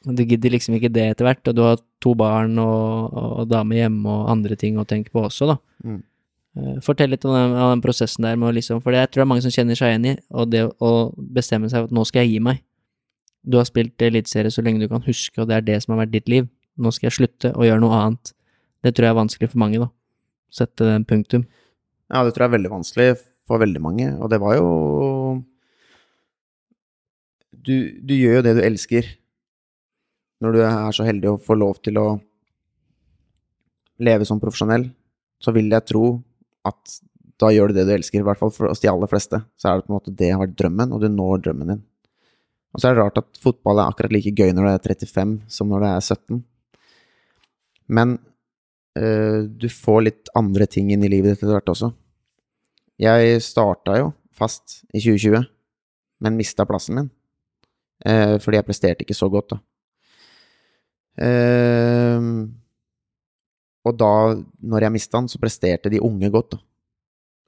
Du 0.06 0.22
gidder 0.22 0.54
liksom 0.54 0.76
ikke 0.78 0.94
det 0.94 1.08
etter 1.12 1.26
hvert, 1.26 1.48
og 1.50 1.56
du 1.58 1.64
har 1.66 1.80
to 2.04 2.14
barn 2.18 2.60
og, 2.62 3.16
og 3.42 3.48
dame 3.50 3.80
hjemme 3.80 4.06
og 4.06 4.30
andre 4.36 4.58
ting 4.60 4.78
å 4.78 4.86
tenke 4.86 5.10
på 5.12 5.24
også, 5.26 5.50
da. 5.50 5.58
Mm. 5.84 6.04
Eh, 6.56 6.76
Fortell 6.86 7.12
litt 7.12 7.26
om 7.26 7.34
den, 7.36 7.56
om 7.58 7.74
den 7.74 7.84
prosessen 7.84 8.24
der 8.24 8.38
liksom 8.56 8.80
For 8.84 8.94
det 8.94 9.02
jeg 9.02 9.10
tror 9.12 9.22
det 9.22 9.26
er 9.26 9.32
mange 9.34 9.44
som 9.44 9.52
kjenner 9.52 9.80
seg 9.80 9.92
igjen 9.92 10.08
i, 10.14 10.16
og 10.32 10.52
det 10.54 10.64
å 10.80 10.92
bestemme 11.18 11.72
seg 11.72 11.84
for 11.84 11.90
at 11.90 11.98
nå 11.98 12.06
skal 12.08 12.24
jeg 12.24 12.36
gi 12.36 12.44
meg. 12.48 12.62
Du 13.46 13.60
har 13.60 13.68
spilt 13.68 14.02
eliteserie 14.02 14.54
så 14.54 14.64
lenge 14.66 14.82
du 14.82 14.90
kan 14.90 15.04
huske, 15.06 15.38
og 15.42 15.50
det 15.50 15.60
er 15.60 15.68
det 15.68 15.78
som 15.84 15.94
har 15.94 16.06
vært 16.06 16.16
ditt 16.16 16.32
liv. 16.32 16.48
Nå 16.82 16.92
skal 16.92 17.10
jeg 17.10 17.18
slutte 17.20 17.54
og 17.54 17.68
gjøre 17.68 17.84
noe 17.84 18.00
annet. 18.00 18.34
Det 18.84 18.94
tror 18.96 19.08
jeg 19.08 19.14
er 19.14 19.22
vanskelig 19.22 19.52
for 19.52 19.62
mange, 19.62 19.82
da. 19.82 19.90
Sette 20.54 20.88
den 20.88 21.06
punktum. 21.08 21.46
Ja, 22.12 22.24
det 22.26 22.36
tror 22.36 22.46
jeg 22.46 22.52
er 22.52 22.58
veldig 22.58 22.74
vanskelig 22.74 23.10
for 23.46 23.62
veldig 23.62 23.82
mange, 23.82 24.10
og 24.18 24.32
det 24.34 24.42
var 24.42 24.58
jo 24.58 24.70
Du, 27.66 27.74
du 27.98 28.14
gjør 28.14 28.40
jo 28.40 28.42
det 28.46 28.52
du 28.60 28.62
elsker 28.62 29.08
når 30.44 30.54
du 30.54 30.60
er 30.62 30.94
så 30.94 31.06
heldig 31.08 31.32
å 31.32 31.42
få 31.42 31.56
lov 31.58 31.80
til 31.82 31.98
å 31.98 32.06
leve 34.06 34.28
som 34.28 34.42
profesjonell, 34.42 34.90
så 35.42 35.54
vil 35.56 35.72
jeg 35.72 35.88
tro 35.90 36.06
at 36.68 36.98
da 37.42 37.52
gjør 37.52 37.72
du 37.72 37.80
det 37.80 37.86
du 37.88 37.94
elsker. 37.96 38.22
I 38.22 38.28
hvert 38.28 38.40
fall 38.40 38.52
for 38.54 38.70
oss 38.70 38.84
de 38.84 38.92
aller 38.92 39.10
fleste. 39.12 39.40
Så 39.60 39.70
er 39.70 39.80
det 39.80 39.88
på 39.88 39.94
en 39.94 39.98
måte 39.98 40.14
det 40.16 40.32
har 40.32 40.42
vært 40.44 40.58
drømmen, 40.60 40.94
og 40.96 41.04
du 41.04 41.10
når 41.12 41.44
drømmen 41.48 41.72
din. 41.74 41.82
Og 42.76 42.82
så 42.82 42.90
er 42.90 42.98
det 42.98 43.06
rart 43.06 43.22
at 43.22 43.40
fotball 43.40 43.80
er 43.80 43.88
akkurat 43.88 44.12
like 44.12 44.34
gøy 44.36 44.52
når 44.52 44.68
du 44.68 44.72
er 44.74 44.82
35 44.84 45.36
som 45.56 45.70
når 45.72 45.84
du 45.84 45.88
er 45.88 46.02
17. 46.04 46.42
Men 47.96 48.18
øh, 49.00 49.46
du 49.48 49.70
får 49.72 50.02
litt 50.04 50.32
andre 50.36 50.68
ting 50.68 50.92
inn 50.92 51.06
i 51.08 51.12
livet 51.12 51.32
ditt 51.32 51.46
etter 51.46 51.56
hvert 51.56 51.72
også. 51.72 51.94
Jeg 53.00 53.40
starta 53.44 53.96
jo 54.00 54.12
fast 54.36 54.82
i 54.92 55.00
2020, 55.00 55.48
men 56.24 56.38
mista 56.40 56.68
plassen 56.68 57.00
min. 57.00 57.10
Eh, 58.04 58.36
fordi 58.44 58.60
jeg 58.60 58.68
presterte 58.68 59.06
ikke 59.06 59.16
så 59.16 59.32
godt, 59.32 59.56
da. 59.56 59.62
Eh, 61.26 62.28
og 63.86 64.00
da, 64.00 64.14
når 64.68 64.88
jeg 64.88 64.96
mista 64.98 65.22
den, 65.22 65.32
så 65.32 65.40
presterte 65.40 65.92
de 65.94 66.04
unge 66.04 66.32
godt, 66.34 66.58
da. 66.58 66.64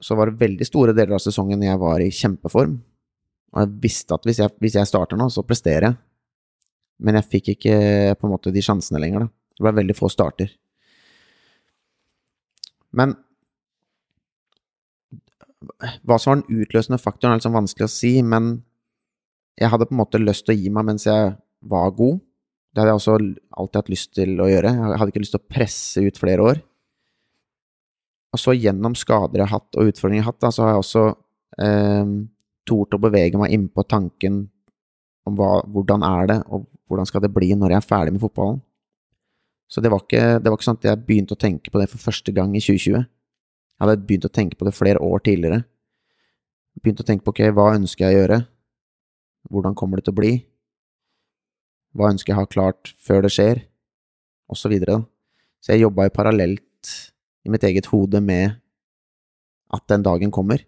Så 0.00 0.14
var 0.16 0.30
det 0.30 0.40
veldig 0.40 0.64
store 0.64 0.94
deler 0.94 1.16
av 1.16 1.20
sesongen 1.24 1.64
jeg 1.66 1.80
var 1.80 2.00
i 2.00 2.12
kjempeform. 2.14 2.78
Og 3.54 3.62
jeg 3.62 3.74
visste 3.82 4.16
at 4.16 4.26
hvis 4.28 4.40
jeg, 4.42 4.54
hvis 4.60 4.76
jeg 4.76 4.88
starter 4.90 5.18
nå, 5.18 5.28
så 5.32 5.44
presterer 5.46 5.88
jeg. 5.88 5.98
Men 7.04 7.18
jeg 7.18 7.30
fikk 7.32 7.52
ikke 7.54 7.76
på 8.18 8.26
en 8.26 8.34
måte 8.34 8.52
de 8.54 8.62
sjansene 8.64 9.00
lenger, 9.02 9.26
da. 9.26 9.32
Det 9.58 9.64
ble 9.66 9.74
veldig 9.80 9.96
få 9.98 10.10
starter. 10.12 10.52
Men 12.94 13.16
hva 16.06 16.18
som 16.18 16.32
var 16.32 16.40
den 16.40 16.62
utløsende 16.62 17.00
faktoren, 17.02 17.34
er 17.34 17.40
litt 17.40 17.46
sånn 17.46 17.56
vanskelig 17.56 17.88
å 17.88 17.92
si, 17.92 18.12
men 18.22 18.60
jeg 19.58 19.70
hadde 19.72 19.88
på 19.88 19.96
en 19.96 20.00
måte 20.00 20.20
lyst 20.22 20.46
til 20.46 20.54
å 20.54 20.60
gi 20.60 20.70
meg 20.74 20.86
mens 20.86 21.06
jeg 21.08 21.32
var 21.68 21.90
god. 21.98 22.20
Det 22.70 22.82
hadde 22.82 22.92
jeg 22.92 23.00
også 23.00 23.16
alltid 23.18 23.80
hatt 23.80 23.90
lyst 23.90 24.10
til 24.14 24.38
å 24.38 24.46
gjøre. 24.46 24.70
Jeg 24.70 25.00
hadde 25.00 25.12
ikke 25.12 25.22
lyst 25.24 25.34
til 25.34 25.42
å 25.42 25.50
presse 25.50 26.04
ut 26.04 26.20
flere 26.20 26.44
år. 26.52 26.60
Og 28.36 28.42
så 28.42 28.54
gjennom 28.54 28.94
skader 28.98 29.40
jeg 29.40 29.48
har 29.48 29.56
hatt, 29.56 29.70
og 29.74 29.90
utfordringer 29.90 30.20
jeg 30.20 30.26
har 30.26 30.34
hatt, 30.34 30.42
da, 30.44 30.52
så 30.54 30.64
har 30.64 30.74
jeg 30.74 30.82
også 30.84 31.04
eh, 31.64 32.12
tort 32.68 32.94
å 32.94 33.00
bevege 33.02 33.40
meg 33.40 33.54
innpå 33.56 33.84
tanken 33.88 34.46
om 35.28 35.36
hva, 35.38 35.58
hvordan 35.68 36.04
er 36.06 36.28
det, 36.30 36.38
og 36.48 36.66
hvordan 36.88 37.08
skal 37.08 37.24
det 37.24 37.32
bli 37.34 37.52
når 37.56 37.74
jeg 37.74 37.82
er 37.82 37.88
ferdig 37.88 38.14
med 38.14 38.22
fotballen. 38.24 38.60
Så 39.68 39.82
det 39.84 39.90
var, 39.92 40.00
ikke, 40.00 40.38
det 40.40 40.48
var 40.48 40.56
ikke 40.56 40.64
sånn 40.64 40.78
at 40.80 40.86
jeg 40.88 41.04
begynte 41.04 41.36
å 41.36 41.40
tenke 41.40 41.72
på 41.72 41.80
det 41.80 41.90
for 41.92 42.00
første 42.00 42.32
gang 42.32 42.54
i 42.56 42.62
2020. 42.64 43.02
Jeg 43.04 43.84
hadde 43.84 44.06
begynt 44.08 44.24
å 44.24 44.32
tenke 44.32 44.56
på 44.56 44.64
det 44.64 44.72
flere 44.76 45.02
år 45.04 45.20
tidligere. 45.26 45.60
Begynt 46.80 47.02
å 47.02 47.06
tenke 47.06 47.26
på 47.26 47.34
ok, 47.34 47.42
hva 47.52 47.74
ønsker 47.76 48.06
jeg 48.06 48.16
å 48.16 48.22
gjøre? 48.22 48.38
Hvordan 49.52 49.76
kommer 49.76 50.00
det 50.00 50.06
til 50.08 50.16
å 50.16 50.20
bli? 50.20 50.32
Hva 51.96 52.08
ønsker 52.14 52.32
jeg 52.32 52.38
å 52.38 52.46
ha 52.46 52.50
klart 52.50 52.94
før 53.02 53.26
det 53.26 53.32
skjer? 53.34 53.60
Og 54.48 54.56
så 54.56 54.72
videre. 54.72 55.02
Så 55.60 55.74
jeg 55.74 55.84
jobba 55.84 56.08
jo 56.08 56.16
parallelt 56.16 56.94
i 57.44 57.52
mitt 57.52 57.64
eget 57.68 57.90
hode 57.92 58.22
med 58.24 58.56
at 59.74 59.84
den 59.92 60.04
dagen 60.06 60.32
kommer. 60.32 60.64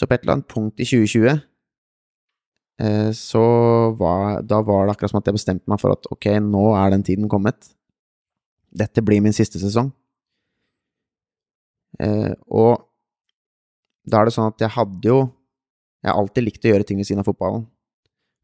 Så 0.00 0.06
på 0.08 0.16
et 0.16 0.22
eller 0.24 0.38
annet 0.38 0.48
punkt 0.48 0.80
i 0.80 0.86
2020 0.88 1.28
eh, 2.80 3.10
så 3.12 3.42
var, 4.00 4.40
da 4.40 4.62
var 4.64 4.86
det 4.86 4.94
akkurat 4.94 5.12
som 5.12 5.20
at 5.20 5.28
jeg 5.28 5.36
bestemte 5.36 5.68
meg 5.68 5.80
for 5.82 5.92
at 5.92 6.08
ok, 6.08 6.30
nå 6.40 6.70
er 6.80 6.94
den 6.94 7.04
tiden 7.04 7.28
kommet. 7.28 7.68
Dette 8.72 9.04
blir 9.04 9.20
min 9.20 9.36
siste 9.36 9.60
sesong. 9.60 9.90
Eh, 12.00 12.32
og 12.48 12.86
da 14.08 14.22
er 14.22 14.30
det 14.30 14.34
sånn 14.38 14.48
at 14.48 14.62
jeg 14.62 14.72
hadde 14.72 15.04
jo 15.04 15.18
Jeg 16.00 16.08
har 16.08 16.16
alltid 16.16 16.44
likt 16.46 16.64
å 16.64 16.70
gjøre 16.70 16.84
ting 16.88 16.96
ved 16.96 17.04
siden 17.04 17.20
av 17.20 17.26
fotballen. 17.28 17.66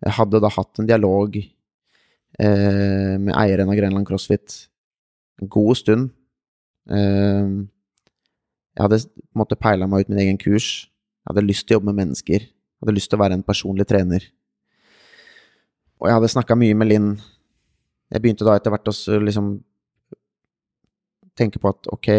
Jeg 0.05 0.13
hadde 0.19 0.43
da 0.45 0.51
hatt 0.53 0.77
en 0.77 0.89
dialog 0.91 1.39
eh, 1.41 3.15
med 3.17 3.33
eieren 3.33 3.71
av 3.73 3.79
Grenland 3.79 4.05
CrossFit 4.05 4.59
en 5.41 5.49
god 5.49 5.79
stund. 5.81 6.11
Eh, 6.93 7.49
jeg 8.77 8.85
hadde 8.85 8.99
på 9.09 9.25
en 9.25 9.41
måte 9.41 9.57
peila 9.57 9.89
meg 9.89 10.05
ut 10.05 10.13
min 10.13 10.21
egen 10.27 10.37
kurs. 10.43 10.69
Jeg 11.27 11.35
hadde 11.35 11.43
lyst 11.43 11.67
til 11.67 11.75
å 11.75 11.81
jobbe 11.81 11.91
med 11.91 12.05
mennesker. 12.05 12.45
Jeg 12.47 12.85
hadde 12.85 12.93
lyst 12.95 13.11
til 13.11 13.19
å 13.19 13.23
være 13.25 13.35
en 13.35 13.43
personlig 13.43 13.87
trener. 13.91 14.23
Og 15.99 16.07
jeg 16.07 16.15
hadde 16.15 16.31
snakka 16.31 16.55
mye 16.55 16.77
med 16.79 16.87
Linn. 16.87 17.09
Jeg 18.15 18.23
begynte 18.23 18.47
da 18.47 18.55
etter 18.55 18.71
hvert 18.71 18.87
å 18.93 19.19
liksom 19.27 19.49
tenke 21.35 21.59
på 21.59 21.73
at 21.73 21.89
ok, 21.91 22.11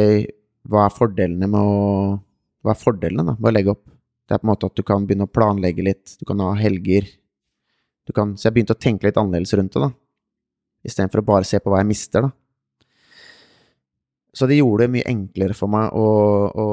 hva 0.68 0.84
er 0.84 0.96
fordelene 0.96 1.48
med 1.48 1.62
å 1.62 1.78
Hva 2.66 2.74
er 2.74 2.80
fordelene 2.82 3.24
da, 3.24 3.36
med 3.38 3.48
å 3.48 3.54
legge 3.54 3.72
opp? 3.72 3.86
Det 4.28 4.36
er 4.36 4.42
på 4.42 4.44
en 4.44 4.50
måte 4.50 4.68
at 4.68 4.76
du 4.76 4.84
kan 4.84 5.06
begynne 5.08 5.24
å 5.24 5.32
planlegge 5.32 5.86
litt, 5.86 6.18
du 6.20 6.26
kan 6.28 6.42
ha 6.44 6.50
helger. 6.58 7.06
Du 8.04 8.12
kan, 8.18 8.34
så 8.36 8.50
jeg 8.50 8.58
begynte 8.58 8.76
å 8.76 8.82
tenke 8.82 9.08
litt 9.08 9.20
annerledes 9.22 9.54
rundt 9.56 9.78
det, 9.78 9.86
da. 9.86 9.92
Istedenfor 10.84 11.22
å 11.22 11.28
bare 11.30 11.48
se 11.48 11.62
på 11.64 11.72
hva 11.72 11.80
jeg 11.80 11.88
mister, 11.88 12.26
da. 12.28 12.34
Så 14.38 14.46
det 14.50 14.60
gjorde 14.60 14.86
det 14.86 14.94
mye 14.94 15.10
enklere 15.10 15.56
for 15.58 15.72
meg 15.72 15.96
å, 15.98 16.08
å 16.54 16.66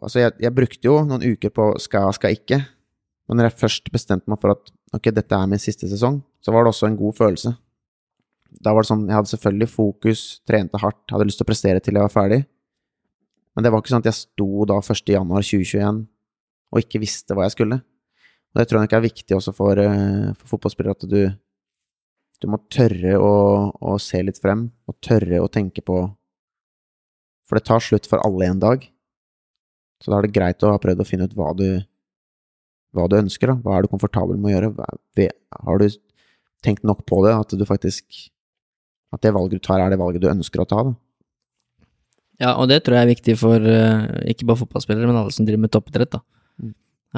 Altså, 0.00 0.20
jeg, 0.22 0.36
jeg, 0.44 0.54
brukte 0.54 0.86
jo 0.86 1.00
noen 1.04 1.24
uker 1.24 1.50
på 1.54 1.72
skal, 1.82 2.12
skal 2.14 2.36
ikke. 2.36 2.60
Men 3.28 3.40
når 3.40 3.50
jeg 3.50 3.60
først 3.64 3.90
bestemte 3.92 4.30
meg 4.30 4.38
for 4.42 4.54
at 4.54 4.70
ok, 4.94 5.10
dette 5.14 5.34
er 5.36 5.50
min 5.50 5.60
siste 5.62 5.88
sesong, 5.90 6.20
så 6.42 6.54
var 6.54 6.64
det 6.64 6.72
også 6.72 6.88
en 6.88 6.98
god 6.98 7.18
følelse. 7.18 7.52
Da 8.62 8.72
var 8.74 8.84
det 8.84 8.90
sånn, 8.90 9.04
jeg 9.06 9.16
hadde 9.18 9.32
selvfølgelig 9.32 9.68
fokus, 9.70 10.22
trente 10.48 10.80
hardt, 10.82 11.02
hadde 11.12 11.26
lyst 11.28 11.38
til 11.42 11.46
å 11.46 11.50
prestere 11.50 11.82
til 11.82 11.98
jeg 11.98 12.06
var 12.06 12.14
ferdig. 12.14 12.40
Men 13.54 13.66
det 13.66 13.72
var 13.74 13.82
ikke 13.82 13.92
sånn 13.92 14.02
at 14.04 14.10
jeg 14.10 14.18
sto 14.18 14.66
da 14.70 14.78
1. 14.80 15.12
januar 15.14 15.46
2021 15.46 16.02
og 16.70 16.82
ikke 16.84 17.02
visste 17.02 17.34
hva 17.34 17.46
jeg 17.46 17.56
skulle. 17.56 17.80
Og 18.50 18.58
det 18.58 18.66
tror 18.66 18.80
jeg 18.80 18.88
nok 18.88 18.96
er 18.98 19.06
viktig 19.06 19.36
også 19.36 19.54
for, 19.54 19.78
uh, 19.78 20.30
for 20.38 20.54
fotballspillere, 20.54 20.96
at 20.98 21.10
du, 21.10 21.20
du 22.42 22.48
må 22.50 22.60
tørre 22.72 23.18
å, 23.18 23.34
å, 23.74 23.98
se 24.02 24.22
litt 24.26 24.40
frem, 24.42 24.68
og 24.90 24.98
tørre 25.04 25.42
å 25.42 25.50
tenke 25.52 25.84
på 25.86 26.02
For 27.50 27.58
det 27.58 27.66
tar 27.66 27.82
slutt 27.82 28.06
for 28.06 28.22
alle 28.22 28.46
en 28.46 28.62
dag. 28.62 28.84
Så 30.00 30.12
da 30.12 30.20
er 30.20 30.28
det 30.28 30.36
greit 30.36 30.62
å 30.62 30.70
ha 30.70 30.78
prøvd 30.80 31.02
å 31.02 31.08
finne 31.08 31.26
ut 31.26 31.34
hva 31.34 31.50
du, 31.58 31.66
hva 32.94 33.08
du 33.10 33.18
ønsker, 33.18 33.50
da. 33.50 33.58
Hva 33.58 33.76
er 33.76 33.84
du 33.84 33.90
komfortabel 33.90 34.38
med 34.38 34.52
å 34.52 34.54
gjøre? 34.54 35.30
Har 35.66 35.82
du 35.82 35.88
tenkt 36.62 36.86
nok 36.86 37.02
på 37.10 37.24
det, 37.26 37.34
at 37.34 37.56
du 37.56 37.66
faktisk 37.66 38.28
At 39.10 39.24
det 39.24 39.32
valget 39.34 39.58
du 39.58 39.66
tar, 39.66 39.80
er 39.82 39.90
det 39.90 39.98
valget 39.98 40.22
du 40.22 40.28
ønsker 40.30 40.62
å 40.62 40.68
ta, 40.70 40.84
da? 40.86 40.92
Ja, 42.40 42.52
og 42.54 42.68
det 42.70 42.84
tror 42.86 42.94
jeg 42.96 43.04
er 43.04 43.10
viktig 43.10 43.34
for 43.40 43.58
uh, 43.58 44.04
ikke 44.30 44.46
bare 44.46 44.60
fotballspillere, 44.62 45.08
men 45.10 45.18
alle 45.18 45.34
som 45.34 45.48
driver 45.48 45.64
med 45.66 45.72
toppidrett, 45.74 46.14
da. 46.14 46.22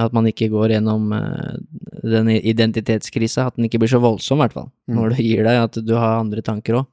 At 0.02 0.14
man 0.16 0.24
ikke 0.24 0.48
går 0.48 0.72
gjennom 0.72 1.12
uh, 1.12 1.52
den 2.00 2.30
identitetskrisa, 2.32 3.44
at 3.50 3.58
den 3.58 3.68
ikke 3.68 3.82
blir 3.82 3.92
så 3.92 4.00
voldsom, 4.00 4.40
i 4.40 4.46
hvert 4.46 4.56
fall. 4.56 4.70
Mm. 4.88 4.96
Når 4.96 5.12
du 5.12 5.20
gir 5.20 5.44
deg, 5.44 5.60
at 5.68 5.76
du 5.84 5.92
har 5.94 6.16
andre 6.16 6.42
tanker 6.42 6.80
òg. 6.80 6.88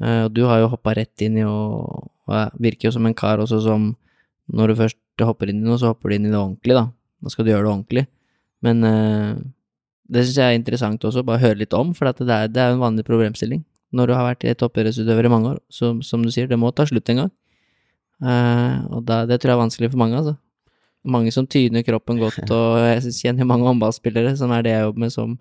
Uh, 0.00 0.24
du 0.32 0.42
har 0.48 0.62
jo 0.64 0.72
hoppa 0.72 0.96
rett 0.96 1.26
inn 1.28 1.36
i 1.38 1.44
å 1.44 1.60
og 2.30 2.60
virker 2.62 2.88
jo 2.88 2.94
som 2.94 3.06
en 3.08 3.14
kar 3.18 3.42
også 3.42 3.62
som 3.64 3.92
Når 4.52 4.68
du 4.68 4.74
først 4.74 4.98
hopper 5.22 5.48
inn 5.48 5.62
i 5.62 5.66
noe, 5.66 5.78
så 5.78 5.92
hopper 5.92 6.10
du 6.10 6.14
inn 6.16 6.26
i 6.26 6.30
det 6.32 6.36
ordentlig, 6.38 6.74
da. 6.74 6.88
Da 7.22 7.30
skal 7.30 7.46
du 7.46 7.52
gjøre 7.52 7.62
det 7.62 7.70
ordentlig. 7.72 8.02
Men 8.66 8.82
uh, 8.84 9.38
det 10.12 10.24
syns 10.26 10.38
jeg 10.40 10.50
er 10.50 10.58
interessant 10.58 11.04
også, 11.08 11.22
bare 11.24 11.40
høre 11.40 11.60
litt 11.62 11.72
om, 11.78 11.92
for 11.94 12.10
det 12.10 12.26
er, 12.26 12.50
det 12.50 12.60
er 12.60 12.74
en 12.74 12.82
vanlig 12.82 13.04
problemstilling. 13.06 13.62
Når 13.94 14.10
du 14.10 14.14
har 14.16 14.26
vært 14.26 14.44
toppidrettsutøver 14.58 15.28
i 15.28 15.32
mange 15.32 15.52
år, 15.54 15.60
så 15.72 15.94
som 16.04 16.26
du 16.26 16.30
sier, 16.34 16.50
det 16.50 16.58
må 16.58 16.72
ta 16.74 16.84
slutt 16.90 17.08
en 17.14 17.22
gang. 17.22 17.32
Uh, 18.22 18.82
og 18.98 19.06
da, 19.08 19.22
det 19.30 19.40
tror 19.40 19.54
jeg 19.54 19.58
er 19.60 19.62
vanskelig 19.62 19.92
for 19.94 20.02
mange, 20.02 20.18
altså 20.20 20.36
mange 21.02 21.32
som 21.34 21.46
tyner 21.50 21.82
kroppen 21.86 22.20
godt, 22.20 22.44
og 22.58 22.76
jeg 22.82 23.14
kjenner 23.22 23.48
mange 23.48 23.66
håndballspillere 23.70 24.36
som 24.38 24.52
er 24.54 24.66
det 24.66 24.74
jeg 24.76 24.84
jobber 24.86 25.06
med, 25.06 25.14
som 25.14 25.38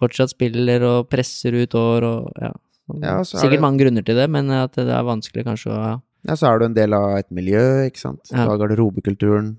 fortsatt 0.00 0.32
spiller 0.32 0.84
og 0.88 1.08
presser 1.12 1.56
ut 1.60 1.76
år 1.76 2.08
og 2.08 2.28
ja. 2.40 2.52
Ja, 2.98 3.20
så 3.22 3.36
er 3.36 3.44
Sikkert 3.44 3.60
det- 3.60 3.62
mange 3.62 3.78
grunner 3.84 4.02
til 4.02 4.16
det, 4.18 4.26
men 4.32 4.50
at 4.50 4.74
det 4.74 4.90
er 4.90 5.04
vanskelig 5.06 5.44
kanskje 5.46 5.70
å 5.70 5.76
Ja, 5.78 5.98
så 6.36 6.50
er 6.50 6.58
du 6.60 6.64
en 6.66 6.74
del 6.76 6.92
av 6.92 7.16
et 7.18 7.30
miljø, 7.32 7.86
ikke 7.88 7.98
sant. 8.02 8.20
Du 8.28 8.36
har 8.36 8.58
garderobekulturen. 8.60 9.54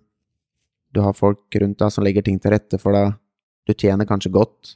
Du 0.94 1.00
har 1.02 1.14
folk 1.18 1.40
rundt 1.62 1.80
deg 1.80 1.92
som 1.92 2.04
legger 2.04 2.22
ting 2.22 2.38
til 2.40 2.52
rette 2.54 2.78
for 2.80 2.92
deg. 2.94 3.16
Du 3.66 3.74
tjener 3.74 4.06
kanskje 4.06 4.32
godt. 4.32 4.76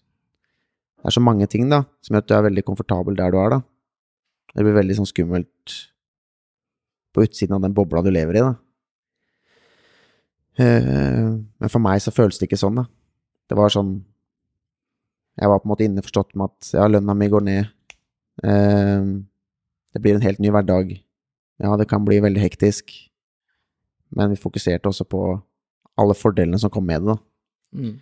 Det 0.98 1.06
er 1.12 1.16
så 1.18 1.22
mange 1.22 1.46
ting, 1.48 1.70
da, 1.70 1.84
som 2.02 2.16
gjør 2.16 2.24
at 2.24 2.28
du 2.28 2.34
er 2.38 2.46
veldig 2.48 2.64
komfortabel 2.66 3.16
der 3.20 3.32
du 3.32 3.38
er, 3.38 3.50
da. 3.50 3.62
Det 4.56 4.64
blir 4.66 4.78
veldig 4.80 4.96
sånn 4.98 5.10
skummelt 5.10 5.76
på 7.14 7.24
utsiden 7.28 7.56
av 7.58 7.62
den 7.62 7.74
bobla 7.76 8.02
du 8.02 8.10
lever 8.10 8.40
i, 8.40 8.44
da. 8.46 8.56
Eh, 10.58 11.36
Men 11.60 11.70
for 11.72 11.84
meg 11.84 12.02
så 12.02 12.14
føles 12.16 12.40
det 12.40 12.48
ikke 12.50 12.60
sånn, 12.62 12.76
da. 12.82 12.86
Det 13.50 13.58
var 13.60 13.70
sånn 13.70 14.00
Jeg 15.38 15.50
var 15.52 15.60
på 15.60 15.68
en 15.68 15.72
måte 15.74 15.84
innforstått 15.84 16.32
med 16.40 16.48
at 16.48 16.70
ja, 16.74 16.86
lønna 16.88 17.14
mi 17.14 17.28
går 17.28 17.44
ned. 17.44 17.68
Eh, 18.42 19.04
Det 19.94 20.02
blir 20.02 20.16
en 20.16 20.22
helt 20.24 20.40
ny 20.40 20.50
hverdag. 20.50 20.96
Ja, 21.62 21.76
det 21.80 21.88
kan 21.88 22.04
bli 22.08 22.20
veldig 22.24 22.42
hektisk, 22.44 22.92
men 24.16 24.34
vi 24.34 24.40
fokuserte 24.40 24.92
også 24.92 25.06
på 25.08 25.22
alle 26.00 26.16
fordelene 26.18 26.60
som 26.60 26.72
kom 26.74 26.86
med 26.88 27.06
det, 27.06 27.16
da. 27.16 27.80
mm. 27.80 27.96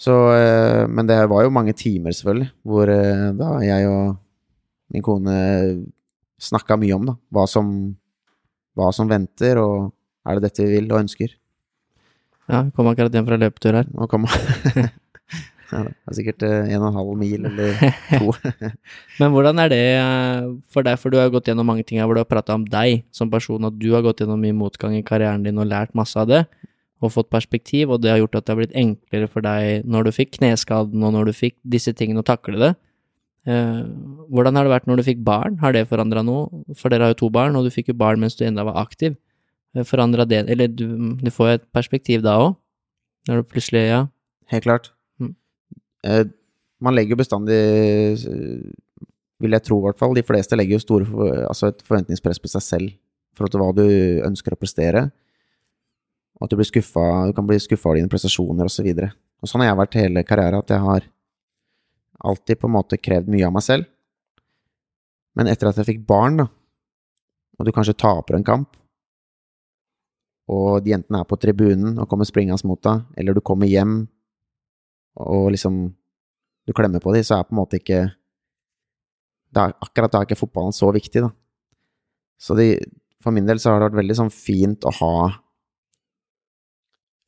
Så, 0.00 0.14
eh, 0.32 0.86
men 0.88 1.04
det 1.04 1.18
var 1.28 1.44
jo 1.44 1.52
mange 1.52 1.74
timer, 1.76 2.14
selvfølgelig, 2.16 2.48
hvor 2.64 2.88
eh, 2.88 3.26
da 3.36 3.50
jeg 3.60 3.88
og 3.90 4.14
min 4.94 5.04
kone 5.04 5.34
snakka 6.40 6.78
mye 6.80 6.96
om 6.96 7.04
da, 7.10 7.14
hva 7.36 7.44
som, 7.50 7.68
hva 8.78 8.88
som 8.96 9.10
venter, 9.10 9.60
og 9.60 9.90
er 10.24 10.38
det 10.38 10.48
dette 10.48 10.64
vi 10.64 10.78
vil 10.78 10.88
og 10.88 11.02
ønsker. 11.02 11.34
Ja, 12.50 12.64
kom 12.74 12.88
akkurat 12.90 13.14
hjem 13.14 13.28
fra 13.28 13.38
løpetur 13.38 13.76
her. 13.76 13.90
Nå 13.92 14.08
kom 14.10 14.24
ja, 15.74 15.82
Det 15.86 16.12
er 16.12 16.16
sikkert 16.18 16.44
eh, 16.46 16.72
en 16.74 16.82
og 16.82 16.88
en 16.90 16.98
halv 16.98 17.12
mil 17.20 17.46
eller 17.50 17.76
to. 18.10 18.32
Men 19.20 19.34
hvordan 19.34 19.62
er 19.62 19.72
det 19.72 19.82
eh, 19.96 20.48
for 20.72 20.86
deg, 20.86 20.98
for 21.00 21.12
du 21.12 21.20
har 21.20 21.30
gått 21.32 21.50
gjennom 21.50 21.68
mange 21.70 21.86
ting 21.86 22.00
her 22.00 22.08
hvor 22.08 22.18
du 22.18 22.22
har 22.22 22.30
prata 22.30 22.56
om 22.58 22.66
deg 22.66 23.04
som 23.14 23.30
person, 23.32 23.68
at 23.68 23.78
du 23.80 23.90
har 23.94 24.04
gått 24.06 24.22
gjennom 24.22 24.40
mye 24.42 24.56
motgang 24.56 24.96
i 24.98 25.04
karrieren 25.06 25.46
din 25.46 25.60
og 25.60 25.70
lært 25.70 25.96
masse 25.98 26.18
av 26.20 26.28
det, 26.30 26.44
og 27.00 27.14
fått 27.14 27.30
perspektiv, 27.32 27.90
og 27.94 28.02
det 28.02 28.12
har 28.12 28.20
gjort 28.20 28.36
at 28.38 28.46
det 28.46 28.52
har 28.52 28.60
blitt 28.60 28.76
enklere 28.76 29.30
for 29.30 29.46
deg 29.46 29.88
når 29.88 30.08
du 30.08 30.14
fikk 30.18 30.36
kneskaden 30.36 31.06
og 31.06 31.14
når 31.16 31.30
du 31.30 31.36
fikk 31.36 31.56
disse 31.64 31.94
tingene 31.96 32.20
å 32.24 32.28
takle 32.28 32.60
det. 32.60 32.74
Eh, 33.48 33.82
hvordan 34.28 34.58
har 34.58 34.68
det 34.68 34.74
vært 34.74 34.88
når 34.90 35.00
du 35.00 35.06
fikk 35.06 35.24
barn? 35.24 35.56
Har 35.62 35.72
det 35.72 35.86
forandra 35.88 36.24
noe? 36.26 36.64
For 36.76 36.92
dere 36.92 37.08
har 37.08 37.14
jo 37.14 37.22
to 37.24 37.32
barn, 37.32 37.56
og 37.56 37.64
du 37.64 37.72
fikk 37.72 37.92
jo 37.94 37.96
barn 37.96 38.20
mens 38.20 38.36
du 38.36 38.44
enda 38.44 38.66
var 38.68 38.82
aktiv. 38.82 39.16
Forandra 39.86 40.26
det 40.26 40.50
Eller 40.50 40.66
du, 40.66 41.14
du 41.14 41.30
får 41.30 41.46
jo 41.46 41.56
et 41.60 41.66
perspektiv 41.72 42.24
da 42.26 42.36
òg, 42.42 42.56
når 43.28 43.42
du 43.42 43.52
plutselig 43.52 43.86
Ja. 43.86 44.06
Helt 44.50 44.64
klart. 44.64 44.90
Eh, 46.06 46.24
man 46.80 46.96
legger 46.96 47.14
jo 47.14 47.20
bestandig, 47.20 47.60
vil 49.40 49.56
jeg 49.56 49.64
tro 49.66 49.80
i 49.80 49.84
hvert 49.84 50.00
fall, 50.00 50.16
de 50.16 50.24
fleste 50.24 50.56
legger 50.56 50.78
jo 50.78 50.84
store, 50.84 51.06
altså 51.44 51.68
et 51.68 51.82
forventningspress 51.84 52.40
på 52.40 52.48
seg 52.52 52.64
selv 52.64 52.94
for 53.36 53.48
at 53.48 53.56
hva 53.56 53.70
du 53.76 53.86
ønsker 54.26 54.54
å 54.54 54.58
prestere. 54.60 55.06
Og 56.40 56.46
at 56.46 56.52
du 56.52 56.56
blir 56.56 56.68
skuffet, 56.68 57.30
du 57.30 57.36
kan 57.36 57.48
bli 57.48 57.58
skuffa 57.60 57.92
av 57.92 57.98
dine 57.98 58.10
prestasjoner 58.12 58.68
osv. 58.68 58.86
Og, 58.88 59.00
så 59.00 59.44
og 59.44 59.50
sånn 59.50 59.64
har 59.64 59.70
jeg 59.70 59.80
vært 59.80 59.98
hele 60.00 60.24
karrieren, 60.28 60.64
at 60.64 60.72
jeg 60.72 60.84
har 60.84 61.08
alltid 62.30 62.60
på 62.60 62.68
en 62.68 62.76
måte 62.76 63.00
krevd 63.00 63.30
mye 63.32 63.46
av 63.48 63.54
meg 63.56 63.64
selv. 63.64 63.88
Men 65.36 65.48
etter 65.52 65.70
at 65.70 65.78
jeg 65.80 65.88
fikk 65.92 66.02
barn, 66.08 66.40
da, 66.42 66.48
og 67.60 67.68
du 67.68 67.72
kanskje 67.76 67.96
taper 68.00 68.38
en 68.38 68.46
kamp, 68.46 68.76
og 70.50 70.80
de 70.82 70.94
jentene 70.94 71.20
er 71.20 71.28
på 71.28 71.38
tribunen 71.38 72.00
og 72.00 72.08
kommer 72.10 72.26
springende 72.26 72.66
mot 72.66 72.80
deg, 72.82 73.04
eller 73.20 73.36
du 73.36 73.42
kommer 73.44 73.70
hjem 73.70 74.02
og 75.18 75.50
liksom 75.54 75.82
du 76.66 76.74
klemmer 76.76 77.02
på 77.02 77.12
dem, 77.14 77.24
så 77.26 77.38
er 77.38 77.46
på 77.48 77.54
en 77.54 77.60
måte 77.62 77.80
ikke 77.80 78.04
da, 79.50 79.66
Akkurat 79.82 80.12
da 80.12 80.20
er 80.20 80.28
ikke 80.28 80.38
fotballen 80.38 80.74
så 80.74 80.92
viktig, 80.94 81.24
da. 81.24 81.30
Så 82.40 82.54
de, 82.54 82.76
for 83.20 83.34
min 83.34 83.48
del 83.48 83.58
så 83.58 83.72
har 83.72 83.80
det 83.80 83.88
vært 83.88 84.00
veldig 84.00 84.16
sånn 84.20 84.30
fint 84.32 84.86
å 84.86 84.92
ha 85.00 85.14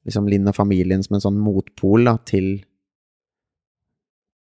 liksom 0.06 0.28
Linn 0.30 0.50
og 0.50 0.56
familien 0.56 1.02
som 1.04 1.16
en 1.16 1.24
sånn 1.24 1.40
motpol 1.42 2.06
da, 2.08 2.16
til 2.26 2.62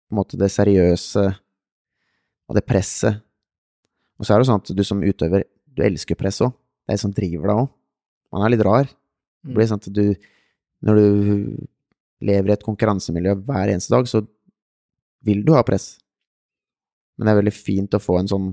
på 0.07 0.15
en 0.15 0.19
måte 0.19 0.39
det 0.39 0.51
seriøse 0.51 1.23
og 1.31 2.57
det 2.57 2.65
presset. 2.67 3.21
Og 4.19 4.27
så 4.27 4.35
er 4.35 4.41
det 4.41 4.49
sånn 4.49 4.61
at 4.61 4.71
du 4.75 4.83
som 4.85 5.03
utøver, 5.03 5.45
du 5.71 5.83
elsker 5.85 6.19
press 6.19 6.41
òg. 6.43 6.51
Det 6.51 6.91
er 6.91 6.99
det 6.99 7.03
som 7.05 7.15
driver 7.15 7.47
deg 7.47 7.61
òg. 7.63 7.69
Man 8.35 8.43
er 8.45 8.53
litt 8.53 8.65
rar. 8.67 8.91
Det 9.41 9.55
blir 9.55 9.69
sånn 9.69 9.81
at 9.81 9.89
du 9.95 10.05
Når 10.81 10.97
du 10.97 11.07
lever 12.22 12.52
i 12.52 12.56
et 12.56 12.65
konkurransemiljø 12.65 13.35
hver 13.48 13.72
eneste 13.73 13.93
dag, 13.93 14.07
så 14.10 14.23
vil 15.26 15.43
du 15.45 15.53
ha 15.56 15.64
press. 15.65 15.95
Men 17.18 17.27
det 17.27 17.34
er 17.34 17.41
veldig 17.41 17.56
fint 17.56 17.98
å 17.98 18.02
få 18.02 18.19
en 18.22 18.30
sånn 18.31 18.52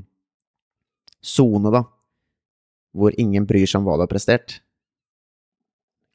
sone, 1.24 1.73
da, 1.74 1.82
hvor 2.97 3.15
ingen 3.20 3.47
bryr 3.49 3.66
seg 3.66 3.81
om 3.81 3.89
hva 3.89 3.99
du 3.99 4.07
har 4.07 4.11
prestert. 4.11 4.61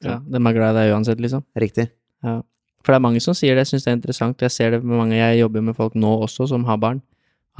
ja. 0.04 0.18
Dem 0.20 0.46
er 0.46 0.56
glad 0.56 0.74
i 0.74 0.82
deg 0.82 0.94
uansett, 0.94 1.22
liksom. 1.22 1.44
Riktig. 1.58 1.88
Ja. 2.24 2.40
For 2.84 2.92
det 2.92 3.00
er 3.00 3.06
mange 3.06 3.22
som 3.24 3.36
sier 3.36 3.56
det, 3.56 3.64
jeg 3.64 3.74
syns 3.74 3.86
det 3.86 3.90
er 3.92 3.98
interessant. 3.98 4.44
Jeg 4.44 4.52
ser 4.52 4.74
det 4.74 4.82
med 4.84 4.98
mange 5.00 5.16
jeg 5.16 5.40
jobber 5.40 5.64
med 5.64 5.76
folk 5.76 5.94
nå 5.96 6.10
også, 6.26 6.48
som 6.50 6.66
har 6.68 6.80
barn. 6.82 7.00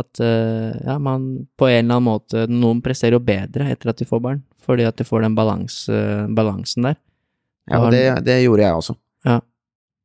At 0.00 0.20
eh, 0.20 0.74
ja, 0.84 0.98
man 0.98 1.46
på 1.56 1.68
en 1.70 1.84
eller 1.84 2.00
annen 2.00 2.08
måte 2.08 2.48
Noen 2.50 2.80
presterer 2.82 3.14
jo 3.14 3.22
bedre 3.22 3.68
etter 3.70 3.92
at 3.92 4.00
de 4.00 4.06
får 4.08 4.20
barn, 4.24 4.40
fordi 4.64 4.86
at 4.88 4.98
de 4.98 5.06
får 5.06 5.22
den 5.22 5.36
balans, 5.38 5.84
eh, 5.88 6.24
balansen 6.34 6.88
der. 6.90 6.98
Ja, 7.70 7.78
og 7.80 7.94
det, 7.94 8.02
det 8.26 8.40
gjorde 8.42 8.66
jeg 8.66 8.80
også. 8.80 8.96
Ja. 9.24 9.38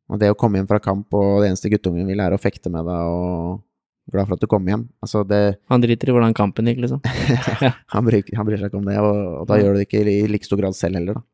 Og 0.09 0.19
det 0.21 0.31
å 0.33 0.37
komme 0.37 0.57
hjem 0.59 0.67
fra 0.69 0.79
kamp, 0.81 1.05
og 1.13 1.41
det 1.43 1.51
eneste 1.51 1.69
guttungen 1.69 2.07
vil, 2.09 2.19
er 2.23 2.33
å 2.33 2.39
fekte 2.41 2.71
med 2.73 2.87
deg, 2.89 3.09
og 3.13 3.59
glad 4.09 4.25
for 4.25 4.39
at 4.39 4.41
du 4.41 4.47
kom 4.49 4.65
hjem. 4.65 4.87
Altså, 5.05 5.21
det 5.27 5.41
Han 5.69 5.83
driter 5.83 6.09
i 6.09 6.15
hvordan 6.15 6.33
kampen 6.37 6.65
gikk, 6.71 6.79
liksom. 6.81 7.01
han, 7.93 8.07
bryr, 8.07 8.23
han 8.33 8.47
bryr 8.47 8.57
seg 8.57 8.71
ikke 8.71 8.79
om 8.81 8.87
det, 8.89 8.95
og, 8.97 9.19
og 9.43 9.49
da 9.51 9.59
Ja. 9.59 9.67
gjør 9.67 9.75
du 9.77 9.81
det 9.83 9.87
ikke 9.89 10.01
i 10.09 10.23
like 10.31 10.47
stor 10.49 10.57
grad 10.61 10.73
selv 10.77 10.97
heller, 10.97 11.19
da. 11.19 11.25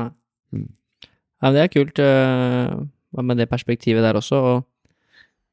Nei. 0.00 0.08
Mm. 0.56 0.70
Ja, 1.04 1.50
men 1.50 1.58
det 1.58 1.64
er 1.66 1.74
kult 1.74 2.00
øh, 2.00 2.70
med 3.28 3.36
det 3.42 3.50
perspektivet 3.50 4.06
der 4.06 4.16
også. 4.16 4.38
Og 4.40 4.64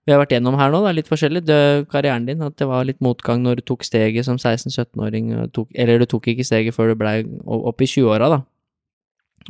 vi 0.07 0.14
har 0.15 0.22
vært 0.23 0.31
gjennom 0.38 0.56
her 0.57 0.72
nå, 0.72 0.80
det 0.85 0.93
er 0.93 0.98
litt 1.02 1.11
forskjellig. 1.11 1.41
Det, 1.45 1.57
karrieren 1.91 2.23
din, 2.30 2.39
at 2.48 2.56
det 2.57 2.69
var 2.69 2.88
litt 2.88 3.02
motgang 3.03 3.43
når 3.43 3.60
du 3.60 3.65
tok 3.68 3.84
steget 3.85 4.26
som 4.26 4.39
16-17-åring. 4.39 5.34
Eller 5.76 5.99
du 5.99 6.07
tok 6.10 6.31
ikke 6.31 6.48
steget 6.48 6.73
før 6.77 6.93
du 6.93 7.02
blei 7.03 7.18
opp 7.43 7.84
i 7.84 7.89
20-åra, 7.91 8.31
da. 8.38 8.39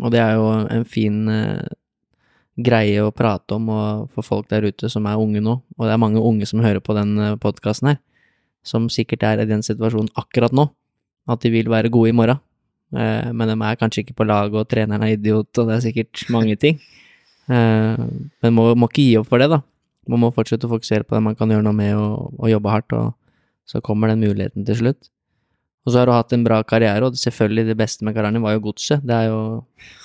Og 0.01 0.09
det 0.11 0.19
er 0.23 0.33
jo 0.39 0.49
en 0.73 0.83
fin 0.89 1.21
øh, 1.29 1.61
greie 2.65 3.01
å 3.03 3.13
prate 3.15 3.57
om 3.57 3.69
og 3.73 4.11
for 4.15 4.25
folk 4.25 4.49
der 4.51 4.65
ute 4.67 4.89
som 4.91 5.07
er 5.09 5.19
unge 5.19 5.41
nå. 5.43 5.57
Og 5.77 5.87
det 5.87 5.95
er 5.95 6.01
mange 6.01 6.21
unge 6.21 6.47
som 6.49 6.63
hører 6.63 6.83
på 6.83 6.95
den 6.97 7.17
podkasten 7.41 7.93
her, 7.93 7.99
som 8.63 8.89
sikkert 8.91 9.25
er 9.27 9.43
i 9.43 9.49
den 9.49 9.65
situasjonen 9.65 10.11
akkurat 10.19 10.53
nå. 10.55 10.69
At 11.29 11.43
de 11.43 11.51
vil 11.53 11.69
være 11.71 11.91
gode 11.93 12.11
i 12.11 12.17
morgen. 12.17 12.41
Eh, 12.91 13.31
men 13.31 13.51
de 13.51 13.55
er 13.55 13.79
kanskje 13.79 14.03
ikke 14.03 14.17
på 14.19 14.27
lag, 14.27 14.53
og 14.53 14.67
treneren 14.69 15.05
er 15.05 15.15
idiot, 15.15 15.49
og 15.57 15.69
det 15.69 15.77
er 15.77 15.85
sikkert 15.85 16.25
mange 16.33 16.57
ting. 16.59 16.79
Eh, 17.47 18.03
men 18.43 18.55
må, 18.57 18.71
må 18.75 18.89
ikke 18.91 19.05
gi 19.05 19.17
opp 19.21 19.31
for 19.31 19.43
det, 19.43 19.51
da. 19.53 19.61
Man 20.11 20.23
må 20.23 20.31
fortsette 20.35 20.67
å 20.67 20.73
fokusere 20.73 21.07
på 21.07 21.15
det 21.15 21.23
man 21.23 21.37
kan 21.39 21.51
gjøre 21.51 21.65
noe 21.67 21.77
med, 21.77 21.95
og, 21.95 22.35
og 22.39 22.51
jobbe 22.51 22.73
hardt, 22.73 22.95
og 22.97 23.13
så 23.69 23.83
kommer 23.85 24.11
den 24.11 24.23
muligheten 24.25 24.67
til 24.67 24.81
slutt. 24.81 25.11
Og 25.81 25.93
så 25.93 25.97
har 25.97 26.05
du 26.05 26.13
hatt 26.13 26.33
en 26.35 26.43
bra 26.45 26.59
karriere, 26.67 27.07
og 27.07 27.17
selvfølgelig 27.17 27.71
det 27.71 27.75
beste 27.79 28.05
med 28.05 28.13
karrieren 28.13 28.37
din 28.37 28.43
var 28.45 28.53
jo 28.53 28.61
godset. 28.67 29.01
Det 29.01 29.15
er 29.17 29.31
jo 29.31 29.39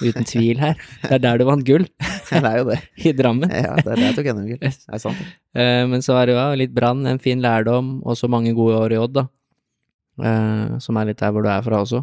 uten 0.01 0.29
tvil 0.33 0.63
her. 0.63 0.79
Det 1.03 1.13
er 1.19 1.23
der 1.27 1.41
du 1.41 1.45
vant 1.49 1.67
gull, 1.69 1.85
det 2.33 2.41
er 2.41 2.59
jo 2.63 2.69
det. 2.71 2.79
i 3.11 3.13
Drammen. 3.17 3.53
Ja, 3.53 3.75
det 3.77 3.93
er 3.93 4.01
det 4.01 4.07
jeg 4.07 4.17
tok 4.17 4.31
NM-gull. 4.33 4.61
Det 4.63 4.73
er 4.73 5.03
sant. 5.03 5.21
Eh, 5.53 5.83
men 5.91 6.05
så 6.05 6.17
er 6.17 6.29
det 6.29 6.37
jo 6.37 6.41
ja, 6.41 6.49
litt 6.57 6.73
brann, 6.77 7.05
en 7.11 7.21
fin 7.21 7.45
lærdom, 7.45 7.99
og 8.09 8.17
så 8.17 8.31
mange 8.33 8.55
gode 8.57 8.79
år 8.81 8.97
i 8.97 9.01
Odd, 9.03 9.19
da. 9.19 9.27
Eh, 10.25 10.79
som 10.81 10.97
er 10.97 11.11
litt 11.11 11.21
der 11.21 11.35
hvor 11.35 11.45
du 11.45 11.51
er 11.53 11.67
fra 11.67 11.83
også. 11.85 12.01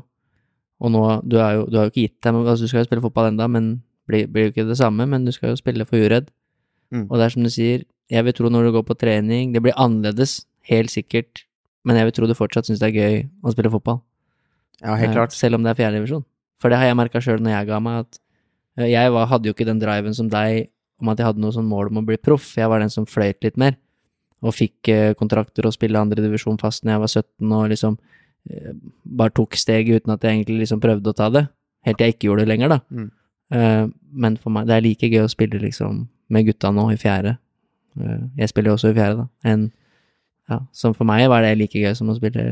Og 0.84 0.94
nå, 0.94 1.02
du, 1.26 1.40
jo, 1.40 1.66
du 1.66 1.80
har 1.80 1.88
jo 1.88 1.94
ikke 1.94 2.04
gitt 2.04 2.20
deg, 2.22 2.38
altså, 2.44 2.68
du 2.68 2.70
skal 2.70 2.84
jo 2.84 2.90
spille 2.92 3.06
fotball 3.06 3.32
enda, 3.32 3.48
men 3.50 3.74
blir, 4.10 4.28
blir 4.30 4.48
jo 4.48 4.54
ikke 4.54 4.68
det 4.70 4.78
samme, 4.78 5.08
men 5.10 5.26
du 5.26 5.32
skal 5.34 5.54
jo 5.54 5.58
spille 5.58 5.88
for 5.90 5.98
Uredd. 5.98 6.30
Mm. 6.94 7.08
Og 7.08 7.18
det 7.18 7.26
er 7.26 7.34
som 7.34 7.46
du 7.46 7.50
sier, 7.54 7.88
jeg 8.12 8.28
vil 8.28 8.36
tro 8.38 8.52
når 8.52 8.68
du 8.68 8.76
går 8.78 8.86
på 8.86 9.00
trening, 9.02 9.54
det 9.56 9.64
blir 9.66 9.78
annerledes, 9.80 10.44
helt 10.70 10.94
sikkert, 10.94 11.46
men 11.84 12.00
jeg 12.00 12.08
vil 12.08 12.16
tro 12.18 12.28
du 12.30 12.36
fortsatt 12.38 12.68
syns 12.70 12.82
det 12.82 12.90
er 12.92 12.98
gøy 13.00 13.16
å 13.44 13.54
spille 13.54 13.72
fotball. 13.74 14.02
Ja, 14.82 14.96
helt 14.96 15.12
Eh, 15.12 15.16
klart. 15.16 15.34
Selv 15.36 15.56
om 15.56 15.64
det 15.64 15.74
er 15.74 15.80
fjerdedivisjon. 15.80 16.24
For 16.62 16.72
det 16.72 16.80
har 16.80 16.90
jeg 16.90 16.98
merka 17.00 17.22
sjøl 17.24 17.42
når 17.44 17.58
jeg 17.58 17.68
ga 17.68 17.80
meg, 17.84 18.06
at 18.06 18.20
eh, 18.78 18.90
jeg 18.92 19.12
var, 19.12 19.28
hadde 19.32 19.50
jo 19.50 19.54
ikke 19.56 19.68
den 19.68 19.80
driven 19.80 20.16
som 20.16 20.30
deg 20.32 20.70
om 21.02 21.10
at 21.12 21.20
jeg 21.20 21.28
hadde 21.28 21.44
noe 21.44 21.52
sånn 21.56 21.68
mål 21.68 21.92
om 21.92 22.00
å 22.00 22.06
bli 22.08 22.18
proff. 22.18 22.54
Jeg 22.58 22.70
var 22.72 22.80
den 22.80 22.92
som 22.94 23.08
fløyt 23.10 23.44
litt 23.44 23.58
mer, 23.60 23.76
og 24.44 24.56
fikk 24.56 24.92
eh, 24.92 25.14
kontrakter 25.20 25.68
og 25.68 25.76
spille 25.76 26.00
andredivisjon 26.00 26.60
fast 26.62 26.84
når 26.84 26.96
jeg 26.96 27.04
var 27.04 27.14
17, 27.14 27.52
og 27.52 27.70
liksom 27.74 28.00
bare 29.08 29.32
tok 29.32 29.56
steget 29.56 30.04
uten 30.04 30.12
at 30.12 30.26
jeg 30.26 30.36
egentlig 30.36 30.66
liksom 30.66 30.82
prøvde 30.84 31.14
å 31.14 31.16
ta 31.16 31.30
det. 31.32 31.46
Helt 31.88 31.96
til 31.96 32.10
jeg 32.10 32.16
ikke 32.18 32.28
gjorde 32.28 32.44
det 32.44 32.50
lenger, 32.52 32.74
da. 32.74 32.80
Mm. 32.92 33.94
Men 34.20 34.36
for 34.36 34.52
meg, 34.52 34.68
det 34.68 34.76
er 34.76 34.84
like 34.84 35.08
gøy 35.08 35.22
å 35.24 35.30
spille 35.32 35.62
liksom 35.62 36.02
med 36.28 36.50
gutta 36.50 36.74
nå 36.76 36.90
i 36.92 36.98
fjerde. 37.00 37.38
Jeg 38.36 38.52
spiller 38.52 38.74
jo 38.74 38.76
også 38.76 38.92
i 38.92 38.98
fjerde, 38.98 39.24
da. 39.24 39.28
En, 39.48 39.64
ja, 40.52 40.60
som 40.76 40.96
for 40.98 41.08
meg 41.08 41.26
var 41.32 41.46
det 41.46 41.56
like 41.60 41.80
gøy 41.80 41.94
som 41.98 42.12
å 42.12 42.18
spille 42.18 42.44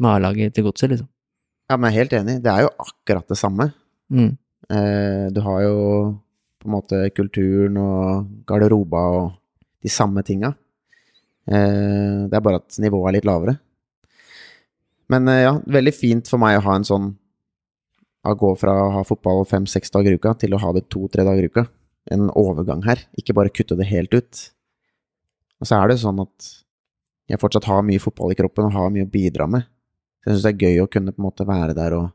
med 0.00 0.10
A-laget 0.14 0.54
til 0.56 0.66
godset, 0.66 0.92
liksom. 0.92 1.08
Ja, 1.70 1.76
men 1.76 1.90
jeg 1.90 1.94
er 1.94 2.02
helt 2.02 2.16
enig. 2.18 2.36
Det 2.42 2.50
er 2.50 2.64
jo 2.64 2.72
akkurat 2.82 3.30
det 3.30 3.38
samme. 3.38 3.68
Mm. 4.10 4.30
Eh, 4.70 5.26
du 5.34 5.40
har 5.44 5.62
jo 5.62 5.76
på 6.60 6.68
en 6.68 6.74
måte 6.74 6.98
kulturen 7.14 7.78
og 7.80 8.30
garderoba 8.48 9.04
og 9.16 9.28
de 9.82 9.92
samme 9.92 10.24
tinga. 10.26 10.52
Eh, 11.46 12.26
det 12.28 12.36
er 12.36 12.44
bare 12.44 12.60
at 12.60 12.78
nivået 12.82 13.10
er 13.10 13.16
litt 13.18 13.28
lavere. 13.28 13.56
Men 15.10 15.30
eh, 15.30 15.44
ja, 15.46 15.54
veldig 15.78 15.94
fint 15.94 16.30
for 16.30 16.42
meg 16.42 16.58
å 16.58 16.64
ha 16.68 16.78
en 16.78 16.86
sånn 16.86 17.10
Å 18.20 18.34
gå 18.36 18.50
fra 18.60 18.74
å 18.76 18.88
ha 18.98 19.02
fotball 19.08 19.46
fem-seks 19.48 19.88
dager 19.94 20.12
i 20.12 20.18
uka 20.20 20.34
til 20.36 20.52
å 20.52 20.58
ha 20.60 20.74
det 20.76 20.82
to-tre 20.92 21.24
dager 21.24 21.46
i 21.46 21.48
uka. 21.48 21.62
En 22.12 22.26
overgang 22.36 22.82
her, 22.84 23.06
ikke 23.16 23.32
bare 23.32 23.48
kutte 23.48 23.78
det 23.78 23.86
helt 23.88 24.12
ut. 24.12 24.40
Og 25.56 25.70
så 25.70 25.78
er 25.78 25.88
det 25.88 26.02
sånn 26.02 26.20
at 26.20 26.50
jeg 27.30 27.40
fortsatt 27.40 27.68
har 27.70 27.84
mye 27.86 28.02
fotball 28.02 28.34
i 28.34 28.38
kroppen 28.38 28.68
og 28.68 28.74
har 28.74 28.90
mye 28.94 29.06
å 29.06 29.10
bidra 29.10 29.46
med. 29.50 29.66
Så 30.20 30.30
jeg 30.30 30.36
syns 30.36 30.46
det 30.46 30.52
er 30.52 30.64
gøy 30.66 30.82
å 30.82 30.90
kunne 30.90 31.14
på 31.14 31.22
en 31.22 31.28
måte 31.28 31.46
være 31.48 31.76
der 31.76 31.96
og 31.96 32.08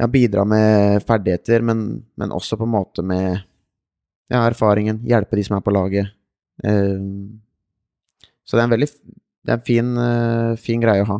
ja, 0.00 0.06
bidra 0.08 0.46
med 0.48 1.02
ferdigheter, 1.04 1.64
men, 1.66 1.86
men 2.16 2.32
også 2.32 2.56
på 2.56 2.68
en 2.68 2.72
måte 2.72 3.04
med 3.04 3.42
ja, 4.30 4.44
erfaringen. 4.44 5.02
Hjelpe 5.08 5.36
de 5.36 5.44
som 5.44 5.58
er 5.58 5.64
på 5.66 5.74
laget. 5.74 6.14
Uh, 6.64 7.34
så 8.44 8.56
det 8.56 8.62
er 8.62 8.68
en 8.68 8.76
veldig 8.76 8.90
det 9.40 9.52
er 9.52 9.58
en 9.58 9.66
fin, 9.66 9.92
uh, 9.96 10.56
fin 10.60 10.80
greie 10.82 11.04
å 11.04 11.10
ha. 11.10 11.18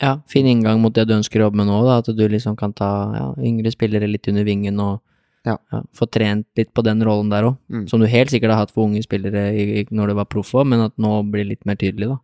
Ja, 0.00 0.14
fin 0.32 0.48
inngang 0.48 0.80
mot 0.80 0.94
det 0.96 1.06
du 1.08 1.14
ønsker 1.18 1.42
å 1.42 1.48
jobbe 1.48 1.60
med 1.60 1.68
nå, 1.68 1.82
da. 1.84 1.98
At 2.00 2.08
du 2.16 2.24
liksom 2.28 2.56
kan 2.60 2.72
ta 2.76 2.90
ja, 3.16 3.26
yngre 3.44 3.72
spillere 3.72 4.08
litt 4.08 4.28
under 4.32 4.46
vingen 4.48 4.80
og 4.80 5.00
Ja. 5.48 5.56
få 5.96 6.04
trent 6.12 6.44
litt 6.58 6.68
på 6.76 6.82
den 6.84 7.00
rollen 7.06 7.30
der 7.32 7.46
òg. 7.48 7.54
Mm. 7.72 7.86
Som 7.88 8.02
du 8.02 8.08
helt 8.10 8.32
sikkert 8.32 8.52
har 8.52 8.66
hatt 8.66 8.74
for 8.74 8.84
unge 8.84 9.00
spillere 9.04 9.46
i, 9.56 9.84
når 9.88 10.12
du 10.12 10.18
var 10.18 10.28
proff 10.28 10.52
òg, 10.52 10.66
men 10.68 10.84
at 10.84 10.96
nå 11.00 11.14
blir 11.32 11.46
det 11.46 11.54
litt 11.54 11.68
mer 11.68 11.78
tydelig, 11.80 12.10
da. 12.12 12.18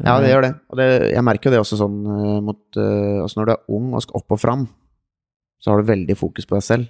Ja, 0.00 0.16
det 0.20 0.30
gjør 0.30 0.44
det. 0.46 0.52
Og 0.72 0.78
det, 0.80 0.86
jeg 1.12 1.24
merker 1.26 1.50
jo 1.50 1.54
det 1.54 1.60
også 1.60 1.78
sånn 1.80 1.96
uh, 2.08 2.38
mot 2.44 2.60
uh, 2.80 3.20
Altså 3.20 3.40
når 3.40 3.48
du 3.48 3.52
er 3.52 3.74
ung 3.76 3.90
og 3.92 4.04
skal 4.04 4.20
opp 4.22 4.36
og 4.36 4.40
fram, 4.40 4.62
så 5.60 5.72
har 5.72 5.80
du 5.80 5.90
veldig 5.90 6.16
fokus 6.16 6.48
på 6.48 6.56
deg 6.56 6.64
selv. 6.64 6.88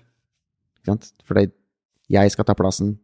Ikke 0.79 0.93
sant? 0.93 1.11
Fordi 1.27 1.49
jeg 2.11 2.35
skal 2.35 2.47
ta 2.47 2.55
plassen, 2.59 2.95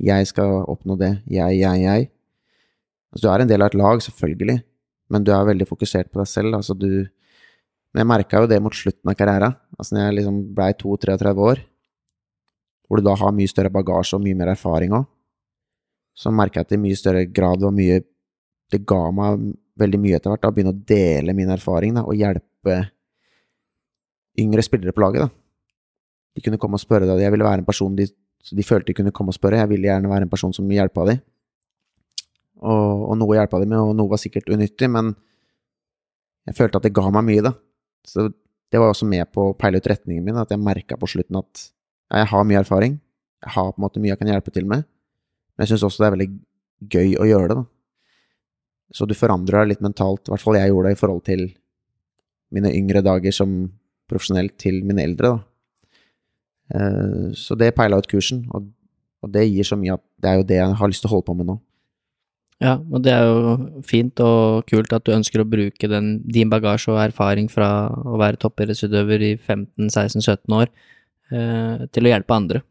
jeg 0.00 0.28
skal 0.28 0.64
oppnå 0.68 0.98
det, 1.00 1.14
jeg, 1.30 1.58
jeg, 1.60 1.80
jeg. 1.84 2.10
Altså 3.14 3.24
du 3.24 3.30
er 3.32 3.44
en 3.44 3.50
del 3.50 3.64
av 3.64 3.70
et 3.70 3.78
lag, 3.78 4.02
selvfølgelig, 4.04 4.58
men 5.14 5.24
du 5.24 5.32
er 5.32 5.48
veldig 5.48 5.68
fokusert 5.68 6.10
på 6.12 6.20
deg 6.20 6.28
selv. 6.28 6.56
Altså 6.58 6.76
du 6.76 7.06
Men 7.94 8.02
jeg 8.02 8.10
merka 8.10 8.40
jo 8.42 8.48
det 8.50 8.56
mot 8.58 8.74
slutten 8.74 9.10
av 9.10 9.14
karrieren, 9.14 9.52
altså 9.78 9.96
når 9.96 10.06
jeg 10.06 10.16
liksom 10.18 10.40
blei 10.56 10.70
32-33 10.80 11.34
år, 11.48 11.62
hvor 12.84 13.00
du 13.00 13.06
da 13.06 13.14
har 13.18 13.34
mye 13.34 13.50
større 13.50 13.72
bagasje 13.72 14.18
og 14.18 14.24
mye 14.24 14.38
mer 14.38 14.52
erfaring 14.52 14.94
òg, 14.96 15.06
så 16.14 16.30
merka 16.30 16.60
jeg 16.60 16.66
at 16.66 16.74
det 16.74 16.78
i 16.78 16.84
mye 16.84 16.98
større 16.98 17.24
grad 17.26 17.64
var 17.64 17.74
mye 17.74 18.02
det 18.72 18.84
ga 18.88 19.00
meg 19.14 19.48
veldig 19.78 20.00
mye 20.00 20.18
etter 20.18 20.30
hvert, 20.30 20.42
da, 20.42 20.50
å 20.50 20.54
begynne 20.54 20.74
å 20.74 20.82
dele 20.88 21.34
min 21.36 21.50
erfaring 21.52 21.96
da, 21.96 22.04
og 22.06 22.16
hjelpe 22.18 22.76
yngre 24.40 24.64
spillere 24.66 24.94
på 24.94 25.02
laget. 25.02 25.26
da. 25.26 25.28
De 26.34 26.42
kunne 26.42 26.58
komme 26.62 26.78
og 26.78 26.82
spørre 26.82 27.08
deg, 27.08 27.22
jeg 27.22 27.34
ville 27.34 27.46
være 27.46 27.62
en 27.62 27.68
person 27.68 27.94
de, 27.98 28.06
de 28.06 28.66
følte 28.66 28.90
de 28.90 28.98
kunne 29.00 29.14
komme 29.14 29.34
og 29.34 29.38
spørre, 29.38 29.60
jeg 29.62 29.70
ville 29.70 29.90
gjerne 29.90 30.10
være 30.10 30.26
en 30.26 30.32
person 30.32 30.54
som 30.54 30.70
hjelpa 30.70 31.06
dem. 31.10 31.20
Og, 32.64 33.04
og 33.10 33.18
noe 33.20 33.36
hjelpa 33.36 33.60
de 33.60 33.68
med, 33.68 33.82
og 33.82 33.94
noe 33.98 34.10
var 34.14 34.22
sikkert 34.22 34.50
unyttig, 34.54 34.88
men 34.90 35.12
jeg 36.48 36.58
følte 36.58 36.80
at 36.80 36.86
det 36.86 36.94
ga 36.96 37.10
meg 37.12 37.26
mye, 37.28 37.44
da. 37.44 37.54
Så 38.06 38.28
det 38.74 38.80
var 38.82 38.90
også 38.90 39.06
med 39.06 39.28
på 39.30 39.50
å 39.52 39.54
peile 39.54 39.78
ut 39.78 39.86
retningen 39.86 40.24
min, 40.26 40.38
at 40.40 40.50
jeg 40.50 40.58
merka 40.58 40.96
på 40.98 41.06
slutten 41.06 41.38
at 41.38 41.60
ja, 42.10 42.24
jeg 42.24 42.30
har 42.32 42.46
mye 42.48 42.58
erfaring, 42.58 42.96
jeg 43.44 43.52
har 43.54 43.68
på 43.70 43.78
en 43.78 43.84
måte 43.84 44.00
mye 44.02 44.10
jeg 44.10 44.18
kan 44.18 44.30
hjelpe 44.32 44.54
til 44.54 44.66
med, 44.66 44.82
men 45.54 45.62
jeg 45.62 45.70
syns 45.70 45.84
også 45.86 46.02
det 46.02 46.08
er 46.08 46.14
veldig 46.16 46.30
gøy 46.96 47.12
å 47.22 47.28
gjøre 47.28 47.52
det, 47.52 47.56
da. 47.60 47.64
Så 48.94 49.06
du 49.06 49.14
forandrer 49.14 49.62
deg 49.62 49.70
litt 49.70 49.84
mentalt, 49.84 50.26
i 50.26 50.34
hvert 50.34 50.42
fall 50.42 50.58
jeg 50.58 50.72
gjorde 50.72 50.90
det 50.90 50.96
i 50.96 50.98
forhold 50.98 51.22
til 51.28 51.44
mine 52.54 52.72
yngre 52.74 53.02
dager 53.06 53.34
som 53.34 53.54
profesjonell 54.10 54.50
til 54.58 54.82
mine 54.86 55.06
eldre, 55.06 55.36
da. 55.36 55.44
Eh, 56.74 57.30
Så 57.38 57.54
det 57.58 57.76
peila 57.78 58.02
ut 58.02 58.10
kursen, 58.10 58.42
og, 58.50 58.72
det 59.30 59.46
gir 59.48 59.64
så 59.64 59.78
mye 59.80 59.94
at 59.94 60.02
det 60.20 60.28
er 60.28 60.34
jo 60.36 60.48
det 60.50 60.56
jeg 60.58 60.76
har 60.76 60.90
lyst 60.90 61.00
til 61.00 61.08
å 61.08 61.14
holde 61.14 61.24
på 61.30 61.38
med 61.38 61.46
nå. 61.48 61.54
Ja, 62.62 62.76
og 62.78 63.02
det 63.02 63.12
er 63.12 63.24
jo 63.26 63.82
fint 63.86 64.20
og 64.22 64.68
kult 64.70 64.92
at 64.94 65.04
du 65.04 65.12
ønsker 65.14 65.42
å 65.42 65.48
bruke 65.48 65.88
den, 65.90 66.20
din 66.22 66.52
bagasje 66.52 66.92
og 66.92 67.00
erfaring 67.02 67.48
fra 67.50 67.90
å 67.90 68.14
være 68.20 68.38
toppidrettsutøver 68.40 69.24
i 69.26 69.32
15-16-17 69.36 70.54
år 70.54 70.70
eh, 71.34 71.84
til 71.90 72.06
å 72.06 72.12
hjelpe 72.14 72.36
andre 72.36 72.62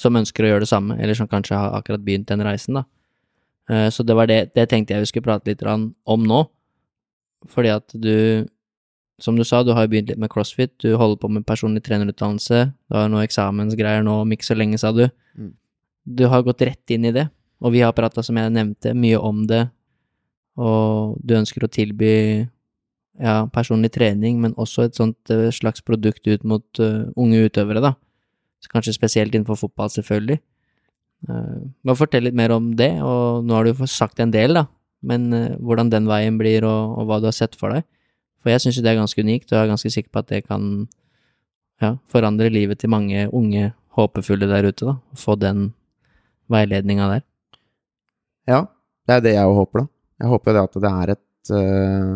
som 0.00 0.16
ønsker 0.16 0.46
å 0.46 0.52
gjøre 0.52 0.64
det 0.64 0.70
samme, 0.70 0.96
eller 1.00 1.16
som 1.16 1.28
kanskje 1.28 1.58
har 1.58 1.76
akkurat 1.76 2.02
begynt 2.04 2.30
den 2.30 2.44
reisen, 2.44 2.78
da. 2.78 2.86
Eh, 3.70 3.88
så 3.92 4.04
det 4.06 4.16
var 4.16 4.30
det, 4.30 4.40
det 4.56 4.68
tenkte 4.70 4.94
jeg 4.94 5.04
vi 5.04 5.10
skulle 5.10 5.28
prate 5.28 5.50
litt 5.50 5.64
om 5.66 6.24
nå, 6.26 6.40
fordi 7.50 7.72
at 7.72 7.96
du, 7.96 8.46
som 9.20 9.36
du 9.36 9.44
sa, 9.44 9.62
du 9.64 9.72
har 9.76 9.86
jo 9.86 9.92
begynt 9.94 10.12
litt 10.12 10.20
med 10.20 10.32
crossfit, 10.32 10.72
du 10.82 10.94
holder 11.00 11.20
på 11.20 11.32
med 11.32 11.46
personlig 11.48 11.84
trenerutdannelse, 11.86 12.62
du 12.72 12.96
har 12.96 13.10
noe 13.12 13.26
eksamensgreier 13.26 14.04
nå 14.06 14.22
om 14.24 14.32
ikke 14.36 14.48
så 14.48 14.56
lenge, 14.56 14.80
sa 14.80 14.92
du. 14.96 15.06
Mm. 15.36 15.52
Du 16.20 16.26
har 16.32 16.44
gått 16.46 16.64
rett 16.66 16.96
inn 16.96 17.06
i 17.08 17.14
det, 17.16 17.28
og 17.60 17.74
vi 17.74 17.82
har 17.84 17.92
prata, 17.96 18.22
som 18.24 18.38
jeg 18.40 18.52
nevnte, 18.54 18.94
mye 18.96 19.18
om 19.20 19.44
det, 19.48 19.66
og 20.60 21.18
du 21.24 21.36
ønsker 21.38 21.64
å 21.64 21.70
tilby 21.72 22.12
ja, 23.20 23.44
personlig 23.52 23.92
trening, 23.94 24.40
men 24.42 24.56
også 24.60 24.86
et 24.86 24.98
sånt 24.98 25.32
eh, 25.32 25.48
slags 25.54 25.84
produkt 25.84 26.26
ut 26.28 26.44
mot 26.48 26.80
uh, 26.80 27.10
unge 27.20 27.44
utøvere, 27.48 27.82
da. 27.84 27.94
Så 28.60 28.72
kanskje 28.72 28.96
spesielt 28.96 29.34
innenfor 29.34 29.58
fotball, 29.60 29.90
selvfølgelig. 29.92 30.40
Uh, 31.28 31.68
bare 31.84 32.00
fortell 32.00 32.24
litt 32.26 32.36
mer 32.36 32.54
om 32.56 32.72
det, 32.76 32.92
og 33.04 33.44
nå 33.44 33.56
har 33.56 33.66
du 33.66 33.72
jo 33.74 33.88
sagt 33.90 34.20
en 34.24 34.32
del, 34.32 34.56
da, 34.56 34.66
men 35.04 35.28
uh, 35.36 35.56
hvordan 35.60 35.92
den 35.92 36.08
veien 36.08 36.40
blir, 36.40 36.64
og, 36.68 36.96
og 37.00 37.10
hva 37.10 37.20
du 37.20 37.28
har 37.28 37.36
sett 37.36 37.58
for 37.60 37.76
deg. 37.76 37.84
For 38.40 38.52
jeg 38.52 38.64
syns 38.64 38.80
jo 38.80 38.86
det 38.86 38.94
er 38.94 39.02
ganske 39.02 39.20
unikt, 39.20 39.50
og 39.50 39.58
jeg 39.58 39.66
er 39.66 39.74
ganske 39.74 39.92
sikker 39.92 40.12
på 40.14 40.22
at 40.22 40.32
det 40.32 40.46
kan 40.46 40.70
ja, 41.80 41.94
forandre 42.12 42.48
livet 42.52 42.80
til 42.80 42.92
mange 42.92 43.26
unge 43.36 43.74
håpefulle 43.98 44.48
der 44.48 44.70
ute, 44.70 44.94
da. 44.94 44.96
Få 45.18 45.36
den 45.36 45.74
veiledninga 46.50 47.08
der. 47.16 47.26
Ja, 48.50 48.64
det 49.06 49.16
er 49.16 49.24
det 49.24 49.36
jeg 49.36 49.54
håper, 49.60 49.84
da. 49.84 49.90
Jeg 50.20 50.30
håper 50.32 50.56
det 50.56 50.64
at 50.66 50.78
det 50.84 50.90
er 50.90 51.12
et 51.14 51.52
uh, 51.56 52.10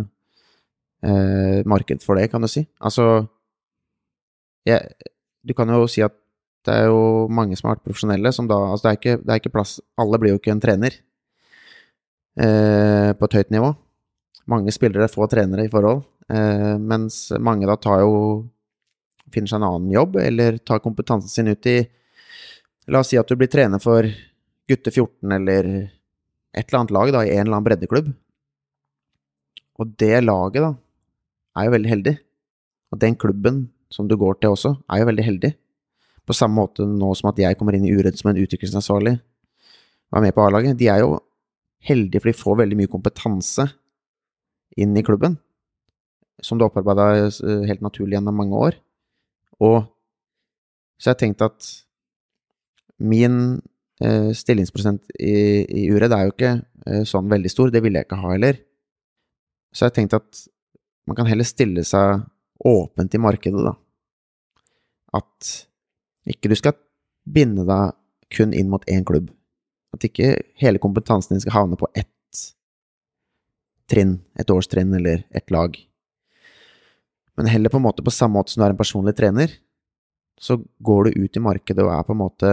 uh, 1.07 1.61
marked 1.71 2.05
for 2.05 2.19
det, 2.19 2.29
kan 2.33 2.45
du 2.45 2.51
si. 2.51 2.65
Altså 2.81 3.27
jeg, 4.69 4.93
Du 5.45 5.55
kan 5.57 5.69
jo 5.69 5.87
si 5.91 6.05
at 6.05 6.15
det 6.65 6.75
er 6.75 6.87
jo 6.89 7.27
mange 7.29 7.57
som 7.57 7.69
har 7.69 7.77
vært 7.77 7.85
profesjonelle, 7.85 8.33
som 8.33 8.49
da 8.49 8.57
Altså, 8.71 8.87
det 8.87 8.91
er 8.91 8.99
ikke, 9.01 9.17
det 9.21 9.33
er 9.33 9.41
ikke 9.43 9.53
plass 9.53 9.75
Alle 10.01 10.21
blir 10.21 10.33
jo 10.33 10.39
ikke 10.41 10.55
en 10.55 10.63
trener 10.65 10.97
uh, 12.41 13.11
på 13.13 13.29
et 13.29 13.37
høyt 13.39 13.53
nivå. 13.55 13.75
Mange 14.51 14.73
spillere 14.77 15.09
får 15.09 15.33
trenere 15.33 15.65
i 15.65 15.73
forhold, 15.73 16.03
mens 16.81 17.31
mange 17.41 17.65
da 17.69 17.79
tar 17.81 18.03
jo 18.03 18.17
Finner 19.33 19.49
seg 19.49 19.57
en 19.57 19.67
annen 19.67 19.93
jobb, 19.93 20.19
eller 20.21 20.59
tar 20.61 20.83
kompetansen 20.85 21.33
sin 21.33 21.49
ut 21.49 21.67
i 21.67 21.79
La 22.93 23.01
oss 23.01 23.09
si 23.09 23.17
at 23.17 23.29
du 23.29 23.39
blir 23.41 23.49
trener 23.49 23.81
for 23.81 24.05
gutte 24.69 24.93
14 24.93 25.33
eller 25.33 25.71
et 26.55 26.69
eller 26.69 26.81
annet 26.83 26.95
lag 26.95 27.13
da, 27.15 27.25
i 27.25 27.35
en 27.35 27.47
eller 27.47 27.57
annen 27.57 27.67
breddeklubb. 27.67 28.13
Og 29.83 29.93
det 30.01 30.23
laget 30.23 30.63
da, 30.63 30.73
er 31.59 31.69
jo 31.69 31.75
veldig 31.75 31.91
heldig. 31.91 32.15
Og 32.95 33.01
den 33.03 33.17
klubben 33.19 33.61
som 33.93 34.09
du 34.11 34.17
går 34.19 34.39
til 34.41 34.55
også, 34.55 34.75
er 34.91 35.03
jo 35.03 35.09
veldig 35.11 35.27
heldig. 35.27 35.53
På 36.25 36.37
samme 36.37 36.57
måte 36.63 36.87
nå 36.89 37.13
som 37.19 37.31
at 37.31 37.41
jeg 37.43 37.59
kommer 37.59 37.77
inn 37.77 37.87
i 37.87 37.93
Uredd 37.95 38.17
som 38.19 38.31
en 38.31 38.41
utviklingsansvarlig 38.41 39.19
og 39.19 40.19
er 40.19 40.25
med 40.25 40.35
på 40.37 40.45
A-laget. 40.45 40.79
De 40.79 40.89
er 40.89 41.03
jo 41.03 41.19
heldige, 41.85 42.23
for 42.23 42.31
de 42.31 42.39
får 42.39 42.61
veldig 42.63 42.79
mye 42.79 42.91
kompetanse 42.91 43.67
inn 44.79 44.95
i 44.97 45.05
klubben. 45.07 45.37
Som 46.43 46.59
du 46.59 46.67
opparbeida 46.67 47.27
helt 47.69 47.83
naturlig 47.85 48.17
gjennom 48.17 48.39
mange 48.39 48.61
år. 48.69 48.79
Og 49.63 49.85
så 50.99 51.13
jeg 51.13 51.21
tenkte 51.25 51.51
at 51.51 51.69
min 53.03 53.39
eh, 53.59 53.74
stillingsprosent 54.35 55.05
i, 55.21 55.35
i 55.85 55.85
det 55.87 56.11
er 56.11 56.27
jo 56.27 56.35
ikke 56.35 56.55
eh, 56.87 57.05
sånn 57.07 57.31
veldig 57.31 57.53
stor, 57.53 57.71
det 57.71 57.83
ville 57.85 58.01
jeg 58.01 58.09
ikke 58.09 58.21
ha 58.23 58.33
heller. 58.33 58.59
Så 59.75 59.87
jeg 59.89 59.97
tenkte 59.99 60.21
at 60.23 60.45
man 61.07 61.19
kan 61.19 61.29
heller 61.29 61.47
stille 61.47 61.85
seg 61.87 62.25
åpent 62.65 63.15
i 63.15 63.21
markedet, 63.21 63.63
da. 63.65 63.75
At 65.15 65.53
ikke 66.27 66.51
du 66.51 66.57
skal 66.59 66.77
binde 67.25 67.67
deg 67.69 67.95
kun 68.35 68.55
inn 68.57 68.71
mot 68.73 68.85
én 68.91 69.05
klubb. 69.07 69.29
At 69.95 70.07
ikke 70.07 70.35
hele 70.59 70.81
kompetansen 70.83 71.37
din 71.37 71.45
skal 71.45 71.61
havne 71.61 71.79
på 71.79 71.89
ett 71.95 72.11
trinn, 73.91 74.17
et 74.41 74.51
årstrinn 74.51 74.95
eller 74.97 75.27
et 75.31 75.51
lag. 75.53 75.77
Men 77.37 77.51
heller 77.51 77.71
på 77.71 77.79
en 77.81 77.85
måte 77.85 78.05
på 78.05 78.15
samme 78.15 78.39
måte 78.39 78.55
som 78.55 78.63
du 78.63 78.67
er 78.67 78.75
en 78.75 78.81
personlig 78.81 79.15
trener, 79.19 79.53
så 80.41 80.57
går 80.83 81.05
du 81.05 81.25
ut 81.25 81.37
i 81.37 81.43
markedet 81.43 81.85
og 81.85 81.93
er 81.93 82.07
på 82.07 82.15
en 82.15 82.23
måte 82.23 82.53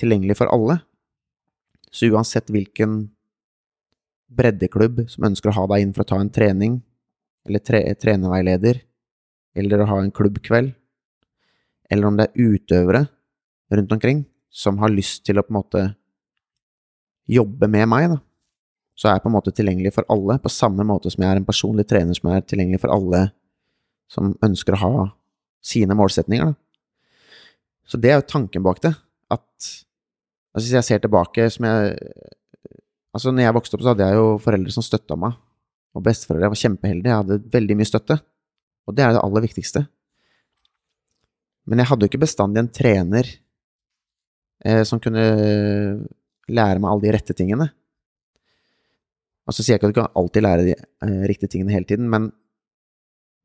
tilgjengelig 0.00 0.38
for 0.40 0.50
alle. 0.52 0.80
Så 1.94 2.10
uansett 2.10 2.50
hvilken 2.50 3.04
breddeklubb 4.34 5.04
som 5.10 5.28
ønsker 5.28 5.52
å 5.52 5.58
ha 5.60 5.66
deg 5.74 5.84
inn 5.84 5.94
for 5.94 6.04
å 6.04 6.10
ta 6.10 6.18
en 6.20 6.32
trening, 6.32 6.80
eller 7.46 7.62
tre 7.62 7.82
trenerveileder, 8.00 8.80
eller 9.54 9.82
å 9.82 9.88
ha 9.92 10.00
en 10.02 10.12
klubbkveld, 10.14 10.72
eller 11.92 12.08
om 12.08 12.16
det 12.18 12.30
er 12.30 12.54
utøvere 12.54 13.04
rundt 13.74 13.92
omkring 13.94 14.24
som 14.54 14.78
har 14.82 14.92
lyst 14.92 15.24
til 15.26 15.38
å 15.38 15.44
på 15.44 15.52
en 15.52 15.58
måte 15.58 15.82
jobbe 17.30 17.68
med 17.70 17.88
meg, 17.90 18.08
da, 18.14 18.18
så 18.94 19.08
er 19.08 19.16
jeg 19.16 19.24
på 19.24 19.30
en 19.30 19.36
måte 19.36 19.54
tilgjengelig 19.54 19.94
for 19.96 20.06
alle, 20.12 20.38
på 20.42 20.52
samme 20.52 20.86
måte 20.86 21.10
som 21.10 21.24
jeg 21.24 21.34
er 21.34 21.40
en 21.40 21.46
personlig 21.46 21.86
trener 21.90 22.16
som 22.16 22.30
er 22.30 22.44
tilgjengelig 22.46 22.82
for 22.84 22.94
alle 22.94 23.26
som 24.10 24.34
ønsker 24.44 24.76
å 24.76 24.82
ha 24.82 25.06
sine 25.64 25.96
målsetninger, 25.98 26.52
da. 26.52 26.60
Så 27.84 27.98
det 28.00 28.10
er 28.10 28.20
jo 28.20 28.28
tanken 28.30 28.64
bak 28.64 28.78
det, 28.84 28.94
at 29.36 29.68
altså 30.54 30.64
Hvis 30.68 30.76
jeg 30.76 30.86
ser 30.86 31.02
tilbake, 31.02 31.50
som 31.50 31.66
jeg 31.66 31.98
Altså, 33.14 33.30
når 33.30 33.44
jeg 33.44 33.54
vokste 33.54 33.76
opp, 33.76 33.82
så 33.84 33.92
hadde 33.92 34.06
jeg 34.08 34.18
jo 34.18 34.30
foreldre 34.42 34.72
som 34.74 34.82
støtta 34.82 35.14
meg. 35.14 35.36
Og 35.94 36.02
besteforeldre. 36.02 36.48
Jeg 36.48 36.50
var 36.50 36.60
kjempeheldig. 36.64 37.06
Jeg 37.06 37.20
hadde 37.20 37.36
veldig 37.52 37.76
mye 37.78 37.86
støtte. 37.86 38.16
Og 38.90 38.96
det 38.98 39.04
er 39.04 39.14
det 39.14 39.20
aller 39.22 39.44
viktigste. 39.44 39.84
Men 41.70 41.80
jeg 41.80 41.88
hadde 41.92 42.04
jo 42.04 42.10
ikke 42.10 42.24
bestandig 42.24 42.60
en 42.60 42.72
trener 42.74 43.30
eh, 44.66 44.82
som 44.88 44.98
kunne 44.98 45.22
lære 46.50 46.82
meg 46.82 46.90
alle 46.90 47.06
de 47.06 47.14
rette 47.14 47.36
tingene. 47.38 47.68
Altså 49.48 49.62
sier 49.62 49.76
jeg 49.76 49.80
ikke 49.80 49.92
at 49.92 49.94
du 49.94 50.00
kan 50.00 50.18
alltid 50.18 50.44
lære 50.44 50.66
de 50.66 50.74
eh, 50.74 51.22
riktige 51.30 51.54
tingene 51.54 51.72
hele 51.72 51.88
tiden, 51.88 52.08
men, 52.10 52.30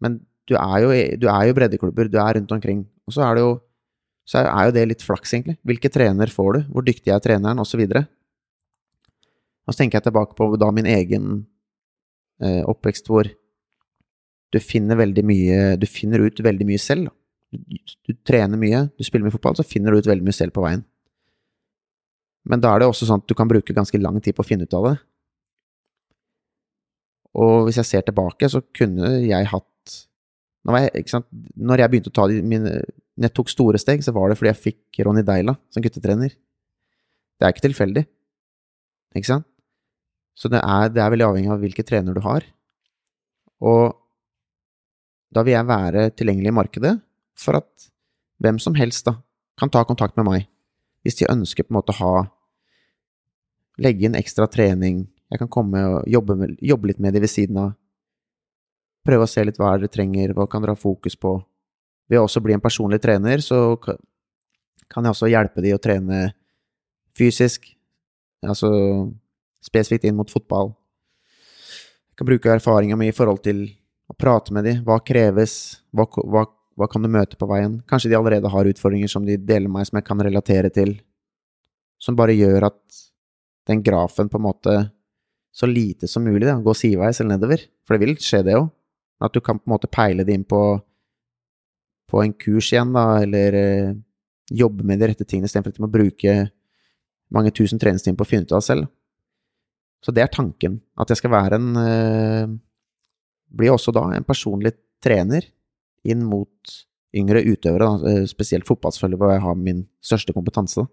men 0.04 0.20
du 0.50 0.56
er 0.58 0.78
jo 0.84 0.92
du 1.22 1.28
er 1.32 1.48
jo 1.48 1.56
breddeklubber, 1.56 2.10
du 2.12 2.20
er 2.20 2.40
rundt 2.40 2.54
omkring. 2.56 2.86
Og 3.08 3.16
så 3.16 3.24
er 3.28 3.38
det 3.38 3.46
jo 3.46 3.58
så 4.30 4.44
er 4.44 4.68
jo 4.68 4.76
det 4.76 4.86
litt 4.92 5.04
flaks, 5.06 5.34
egentlig. 5.34 5.58
Hvilke 5.66 5.90
trener 5.90 6.30
får 6.30 6.50
du? 6.54 6.60
Hvor 6.70 6.86
dyktig 6.86 7.14
er 7.14 7.22
treneren? 7.24 7.62
Og 7.62 7.66
så 7.66 7.80
videre. 7.80 8.04
Og 9.66 9.74
så 9.74 9.82
tenker 9.82 9.98
jeg 9.98 10.10
tilbake 10.10 10.38
på 10.38 10.52
da 10.62 10.70
min 10.74 10.90
egen 10.90 11.32
eh, 12.42 12.62
oppvekst, 12.70 13.10
hvor 13.10 13.30
du 14.50 14.58
finner 14.62 14.98
veldig 14.98 15.24
mye 15.30 15.58
Du 15.78 15.86
finner 15.86 16.24
ut 16.26 16.40
veldig 16.42 16.66
mye 16.66 16.82
selv. 16.82 17.10
Du, 17.50 17.78
du 18.06 18.14
trener 18.26 18.58
mye, 18.62 18.86
du 18.98 19.06
spiller 19.06 19.26
mye 19.26 19.34
fotball, 19.34 19.58
så 19.58 19.66
finner 19.66 19.94
du 19.94 20.02
ut 20.02 20.10
veldig 20.10 20.26
mye 20.26 20.38
selv 20.38 20.54
på 20.54 20.66
veien. 20.66 20.86
Men 22.50 22.62
da 22.62 22.74
er 22.74 22.82
det 22.82 22.90
også 22.90 23.10
sånn 23.10 23.22
at 23.24 23.30
du 23.30 23.36
kan 23.38 23.50
bruke 23.50 23.76
ganske 23.76 23.98
lang 24.02 24.18
tid 24.22 24.38
på 24.38 24.46
å 24.46 24.48
finne 24.48 24.70
ut 24.70 24.78
av 24.78 24.92
det. 24.92 24.96
Og 27.42 27.68
hvis 27.68 27.78
jeg 27.82 27.90
ser 27.90 28.06
tilbake, 28.06 28.50
så 28.50 28.62
kunne 28.74 29.16
jeg 29.22 29.50
hatt 29.52 29.66
Når 30.66 30.76
jeg? 30.84 31.22
Når 31.56 31.82
jeg 31.82 31.92
begynte 31.92 32.12
å 32.12 32.18
ta 32.18 32.26
de 32.30 32.42
mine 32.44 32.74
Når 33.20 33.28
jeg 33.28 33.36
tok 33.36 33.52
store 33.52 33.80
steg, 33.82 34.00
så 34.06 34.14
var 34.16 34.32
det 34.32 34.38
fordi 34.40 34.54
jeg 34.54 34.64
fikk 34.64 35.02
Ronny 35.04 35.26
Deila 35.28 35.58
som 35.74 35.84
guttetrener. 35.84 36.32
Det 36.32 37.46
er 37.46 37.52
ikke 37.52 37.66
tilfeldig. 37.68 38.06
Ikke 39.20 39.28
sant? 39.28 39.48
Så 40.40 40.48
det 40.48 40.62
er, 40.64 40.88
det 40.96 41.04
er 41.04 41.12
veldig 41.12 41.28
avhengig 41.28 41.52
av 41.52 41.60
hvilke 41.60 41.84
trener 41.84 42.16
du 42.16 42.24
har. 42.24 42.46
Og 43.60 43.92
da 45.36 45.44
vil 45.44 45.58
jeg 45.58 45.68
være 45.68 46.06
tilgjengelig 46.16 46.54
i 46.54 46.56
markedet 46.56 46.94
for 47.38 47.60
at 47.60 47.90
hvem 48.40 48.60
som 48.64 48.78
helst 48.80 49.04
da 49.10 49.18
kan 49.60 49.72
ta 49.72 49.84
kontakt 49.84 50.16
med 50.16 50.30
meg 50.30 50.48
hvis 51.04 51.20
de 51.20 51.28
ønsker 51.28 51.68
på 51.68 51.74
en 51.74 51.80
måte 51.82 51.96
å 51.96 52.00
ha 52.00 52.14
Legge 53.80 54.04
inn 54.04 54.18
ekstra 54.20 54.44
trening. 54.52 55.06
Jeg 55.32 55.40
kan 55.40 55.48
komme 55.48 55.80
og 55.88 56.08
jobbe, 56.10 56.36
med, 56.36 56.58
jobbe 56.60 56.90
litt 56.90 56.98
med 57.00 57.14
de 57.16 57.22
ved 57.24 57.32
siden 57.32 57.62
av. 57.62 57.70
Prøve 59.08 59.24
å 59.24 59.30
se 59.32 59.46
litt 59.46 59.56
hva 59.56 59.70
er 59.72 59.80
dere 59.80 59.94
trenger, 59.94 60.34
hva 60.36 60.50
kan 60.52 60.60
dere 60.60 60.76
ha 60.76 60.80
fokus 60.80 61.16
på. 61.16 61.38
Ved 62.10 62.20
å 62.20 62.26
også 62.26 62.42
bli 62.44 62.56
en 62.56 62.64
personlig 62.64 63.02
trener, 63.04 63.42
så 63.46 63.78
kan 63.80 65.06
jeg 65.06 65.14
også 65.14 65.30
hjelpe 65.30 65.62
de 65.64 65.76
å 65.76 65.82
trene 65.82 66.30
fysisk, 67.18 67.68
altså 68.46 68.70
spesifikt 69.64 70.08
inn 70.08 70.18
mot 70.18 70.32
fotball. 70.32 70.72
Jeg 72.10 72.22
kan 72.22 72.30
bruke 72.30 72.52
erfaringa 72.52 72.98
mi 73.00 73.12
i 73.12 73.16
forhold 73.16 73.44
til 73.46 73.68
å 74.10 74.16
prate 74.18 74.56
med 74.56 74.66
de. 74.66 74.74
Hva 74.86 74.98
kreves? 75.06 75.54
Hva, 75.96 76.08
hva, 76.10 76.46
hva 76.80 76.88
kan 76.92 77.06
du 77.06 77.12
møte 77.12 77.38
på 77.40 77.48
veien? 77.50 77.80
Kanskje 77.88 78.12
de 78.12 78.18
allerede 78.18 78.52
har 78.52 78.72
utfordringer 78.72 79.12
som 79.12 79.28
de 79.28 79.38
deler 79.38 79.72
meg, 79.72 79.88
som 79.88 80.00
jeg 80.00 80.08
kan 80.08 80.26
relatere 80.26 80.72
til. 80.74 80.98
Som 82.02 82.18
bare 82.20 82.36
gjør 82.36 82.72
at 82.72 83.04
den 83.70 83.84
grafen 83.86 84.32
på 84.32 84.40
en 84.40 84.48
måte 84.48 84.76
så 85.54 85.68
lite 85.70 86.08
som 86.08 86.24
mulig 86.24 86.48
da, 86.48 86.58
går 86.64 86.78
sideveis 86.78 87.20
eller 87.20 87.36
nedover. 87.36 87.64
For 87.86 87.96
det 87.96 88.06
vil 88.06 88.20
skje, 88.22 88.44
det 88.48 88.56
jo. 88.56 88.68
At 89.20 89.36
du 89.36 89.42
kan 89.44 89.60
på 89.60 89.68
en 89.68 89.74
måte 89.76 89.90
peile 89.92 90.26
det 90.26 90.36
inn 90.38 90.48
på, 90.48 90.62
på 92.10 92.24
en 92.24 92.34
kurs 92.34 92.72
igjen, 92.74 92.94
da, 92.96 93.06
eller 93.24 93.58
eh, 93.58 93.92
jobbe 94.50 94.86
med 94.88 95.02
de 95.02 95.12
rette 95.12 95.28
tingene 95.28 95.50
istedenfor 95.50 95.74
at 95.74 95.78
de 95.78 95.86
må 95.86 95.92
bruke 95.94 96.36
mange 97.34 97.54
tusen 97.54 97.82
treningstimer 97.82 98.18
på 98.18 98.26
å 98.26 98.30
finne 98.30 98.48
ut 98.48 98.56
av 98.56 98.64
det 98.64 98.70
selv. 98.70 98.90
Så 100.06 100.14
det 100.16 100.24
er 100.24 100.32
tanken. 100.34 100.80
At 101.00 101.12
jeg 101.12 101.22
skal 101.22 101.34
være 101.36 101.60
en 101.60 101.70
eh, 101.84 102.58
Blir 103.50 103.74
også 103.74 103.90
da 103.90 104.04
en 104.14 104.26
personlig 104.28 104.76
trener 105.02 105.48
inn 106.06 106.22
mot 106.30 106.74
yngre 107.18 107.42
utøvere, 107.42 107.88
da, 107.88 108.12
eh, 108.12 108.26
spesielt 108.30 108.68
fotballspillere, 108.70 109.18
hvor 109.18 109.32
jeg 109.34 109.42
har 109.42 109.56
min 109.58 109.88
største 110.06 110.36
kompetanse. 110.36 110.86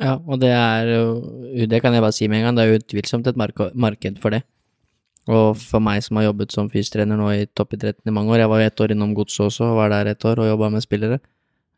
Ja, 0.00 0.14
og 0.16 0.38
det 0.40 0.52
er 0.54 0.86
jo 0.86 1.66
Det 1.68 1.80
kan 1.82 1.92
jeg 1.92 2.02
bare 2.02 2.14
si 2.14 2.28
med 2.28 2.38
en 2.38 2.46
gang, 2.46 2.56
det 2.56 2.64
er 2.64 2.78
utvilsomt 2.78 3.26
et 3.26 3.36
marked 3.36 4.20
for 4.22 4.30
det. 4.30 4.44
Og 5.28 5.58
for 5.60 5.84
meg 5.84 6.00
som 6.04 6.16
har 6.18 6.30
jobbet 6.30 6.54
som 6.54 6.70
fystrener 6.72 7.18
nå 7.20 7.28
i 7.34 7.48
toppidretten 7.52 8.08
i 8.08 8.14
mange 8.14 8.32
år 8.32 8.44
Jeg 8.44 8.50
var 8.52 8.62
jo 8.62 8.68
ett 8.70 8.80
år 8.80 8.94
innom 8.94 9.14
Godset 9.16 9.44
også, 9.50 9.66
og 9.68 9.76
var 9.76 9.92
der 9.92 10.12
et 10.14 10.24
år 10.24 10.40
og 10.40 10.48
jobba 10.48 10.70
med 10.72 10.84
spillere. 10.84 11.20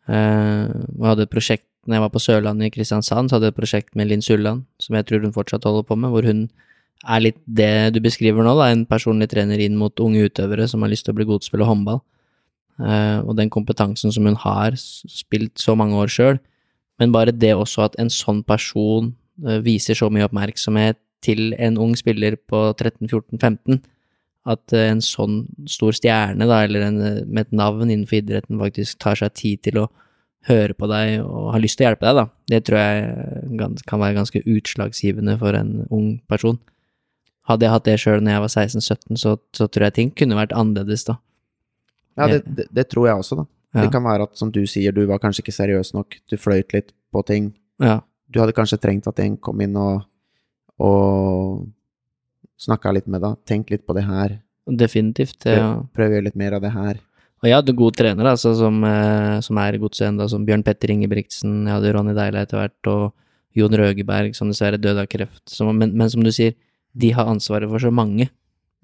Eh, 0.06 0.70
og 0.98 1.06
hadde 1.10 1.26
et 1.26 1.32
prosjekt 1.32 1.66
når 1.86 1.96
jeg 1.96 2.04
var 2.04 2.12
på 2.12 2.22
Sørlandet 2.22 2.68
i 2.68 2.74
Kristiansand, 2.74 3.30
så 3.30 3.36
hadde 3.36 3.48
jeg 3.48 3.54
et 3.54 3.60
prosjekt 3.60 3.96
med 3.96 4.10
Linn 4.10 4.22
Sulland, 4.22 4.66
som 4.78 4.94
jeg 4.94 5.06
tror 5.08 5.24
hun 5.24 5.34
fortsatt 5.34 5.64
holder 5.64 5.86
på 5.88 5.96
med, 5.96 6.12
hvor 6.12 6.26
hun 6.28 6.44
er 7.08 7.22
litt 7.24 7.40
det 7.46 7.94
du 7.96 8.00
beskriver 8.04 8.44
nå, 8.44 8.52
da, 8.58 8.68
en 8.68 8.84
personlig 8.86 9.30
trener 9.32 9.62
inn 9.64 9.78
mot 9.80 10.02
unge 10.04 10.26
utøvere 10.28 10.68
som 10.68 10.84
har 10.84 10.92
lyst 10.92 11.08
til 11.08 11.14
å 11.14 11.18
bli 11.18 11.26
god 11.30 11.40
til 11.40 11.48
å 11.48 11.50
spille 11.50 11.68
håndball. 11.70 12.02
Eh, 12.80 13.18
og 13.24 13.34
den 13.40 13.50
kompetansen 13.52 14.12
som 14.12 14.28
hun 14.28 14.36
har, 14.44 14.76
spilt 14.76 15.58
så 15.60 15.74
mange 15.78 15.96
år 15.96 16.12
sjøl, 16.12 16.40
men 17.00 17.16
bare 17.16 17.32
det 17.32 17.54
også 17.56 17.88
at 17.88 17.96
en 18.00 18.12
sånn 18.12 18.44
person 18.44 19.14
eh, 19.46 19.58
viser 19.64 19.96
så 19.96 20.10
mye 20.12 20.28
oppmerksomhet 20.28 21.00
til 21.24 21.54
en 21.58 21.78
ung 21.80 21.96
spiller 21.98 22.36
på 22.50 22.62
13-14-15, 22.74 23.80
at 24.50 24.74
eh, 24.76 24.88
en 24.90 25.02
sånn 25.04 25.42
stor 25.68 25.96
stjerne, 25.96 26.48
da, 26.48 26.62
eller 26.64 26.86
en, 26.86 27.00
eh, 27.04 27.22
med 27.26 27.48
et 27.48 27.56
navn 27.56 27.88
innenfor 27.90 28.20
idretten, 28.20 28.60
faktisk 28.60 29.00
tar 29.02 29.20
seg 29.20 29.34
tid 29.36 29.62
til 29.68 29.82
å 29.82 29.86
høre 30.48 30.72
på 30.72 30.88
deg 30.88 31.20
og 31.20 31.50
har 31.52 31.60
lyst 31.60 31.76
til 31.76 31.84
å 31.84 31.90
hjelpe 31.90 32.08
deg, 32.08 32.20
da. 32.22 32.26
Det 32.54 32.62
tror 32.64 32.80
jeg 32.80 33.04
eh, 33.04 33.80
kan 33.90 34.02
være 34.02 34.16
ganske 34.16 34.44
utslagsgivende 34.48 35.36
for 35.40 35.58
en 35.58 35.74
ung 35.92 36.10
person. 36.30 36.58
Hadde 37.48 37.66
jeg 37.66 37.74
hatt 37.74 37.88
det 37.88 37.96
sjøl 38.00 38.22
når 38.24 38.36
jeg 38.36 38.44
var 38.46 38.54
16-17, 38.54 39.20
så, 39.20 39.36
så 39.56 39.68
tror 39.68 39.88
jeg 39.88 39.98
ting 39.98 40.12
kunne 40.16 40.38
vært 40.38 40.56
annerledes, 40.56 41.04
da. 41.08 41.18
Ja, 42.18 42.28
det, 42.28 42.42
det, 42.46 42.68
det 42.74 42.88
tror 42.92 43.08
jeg 43.08 43.22
også, 43.22 43.42
da. 43.42 43.48
Ja. 43.70 43.84
Det 43.84 43.92
kan 43.94 44.02
være 44.02 44.26
at, 44.26 44.34
som 44.38 44.50
du 44.50 44.64
sier, 44.66 44.94
du 44.94 45.04
var 45.06 45.20
kanskje 45.22 45.44
ikke 45.44 45.54
seriøs 45.54 45.92
nok, 45.94 46.16
du 46.30 46.36
fløyt 46.40 46.72
litt 46.74 46.90
på 47.14 47.22
ting. 47.28 47.52
Ja. 47.82 48.00
Du 48.30 48.40
hadde 48.42 48.54
kanskje 48.54 48.80
trengt 48.82 49.06
at 49.10 49.20
en 49.22 49.36
kom 49.42 49.60
inn 49.62 49.76
og, 49.78 50.06
og 50.80 51.68
snakka 52.60 52.92
litt 52.96 53.08
med 53.10 53.22
deg, 53.24 53.38
tenk 53.48 53.70
litt 53.72 53.86
på 53.86 53.96
det 53.96 54.06
her, 54.08 54.40
Definitivt. 54.70 55.46
Ja. 55.48 55.80
prøv 55.96 56.12
å 56.12 56.14
gjøre 56.14 56.28
litt 56.28 56.38
mer 56.38 56.54
av 56.58 56.62
det 56.62 56.70
her. 56.74 57.00
Og 57.40 57.48
jeg 57.48 57.56
hadde 57.56 57.76
gode 57.76 57.96
trenere 57.96 58.34
altså, 58.34 58.52
som, 58.54 58.82
eh, 58.84 59.38
som 59.42 59.58
er 59.58 59.74
i 59.76 59.80
godset 59.80 60.10
ennå, 60.10 60.26
som 60.28 60.44
Bjørn 60.46 60.62
Petter 60.62 60.92
Ingebrigtsen, 60.92 61.64
jeg 61.64 61.72
hadde 61.72 61.92
Ronny 61.96 62.12
Deila 62.16 62.44
etter 62.44 62.60
hvert, 62.60 62.90
og 62.92 63.56
Jon 63.56 63.74
Røgeberg, 63.80 64.36
som 64.36 64.50
dessverre 64.52 64.78
døde 64.78 65.02
av 65.02 65.08
kreft. 65.10 65.42
Som, 65.50 65.72
men, 65.80 65.94
men 65.96 66.12
som 66.12 66.22
du 66.22 66.30
sier, 66.34 66.54
de 66.92 67.10
har 67.16 67.30
ansvaret 67.30 67.70
for 67.70 67.82
så 67.82 67.90
mange. 67.94 68.28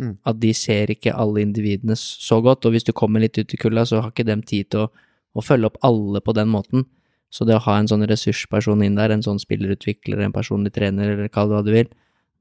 Mm. 0.01 0.17
At 0.29 0.41
de 0.41 0.53
ser 0.57 0.91
ikke 0.93 1.15
alle 1.15 1.45
individene 1.45 1.97
så 2.01 2.41
godt, 2.45 2.67
og 2.67 2.75
hvis 2.75 2.89
du 2.89 2.95
kommer 2.97 3.23
litt 3.23 3.37
ut 3.39 3.53
i 3.53 3.61
kulda, 3.61 3.85
så 3.89 4.01
har 4.01 4.15
ikke 4.15 4.27
dem 4.29 4.43
tid 4.47 4.73
til 4.73 4.87
å, 4.87 4.91
å 5.37 5.45
følge 5.45 5.71
opp 5.71 5.79
alle 5.87 6.25
på 6.25 6.35
den 6.37 6.51
måten. 6.53 6.89
Så 7.33 7.45
det 7.49 7.57
å 7.57 7.63
ha 7.67 7.79
en 7.81 7.89
sånn 7.91 8.07
ressursperson 8.09 8.85
inn 8.87 8.99
der, 8.99 9.13
en 9.13 9.25
sånn 9.25 9.41
spillerutvikler, 9.43 10.23
en 10.25 10.35
personlig 10.35 10.73
trener, 10.77 11.15
eller 11.15 11.33
kall 11.33 11.51
det 11.51 11.59
hva 11.59 11.65
du 11.67 11.73
vil, 11.75 11.89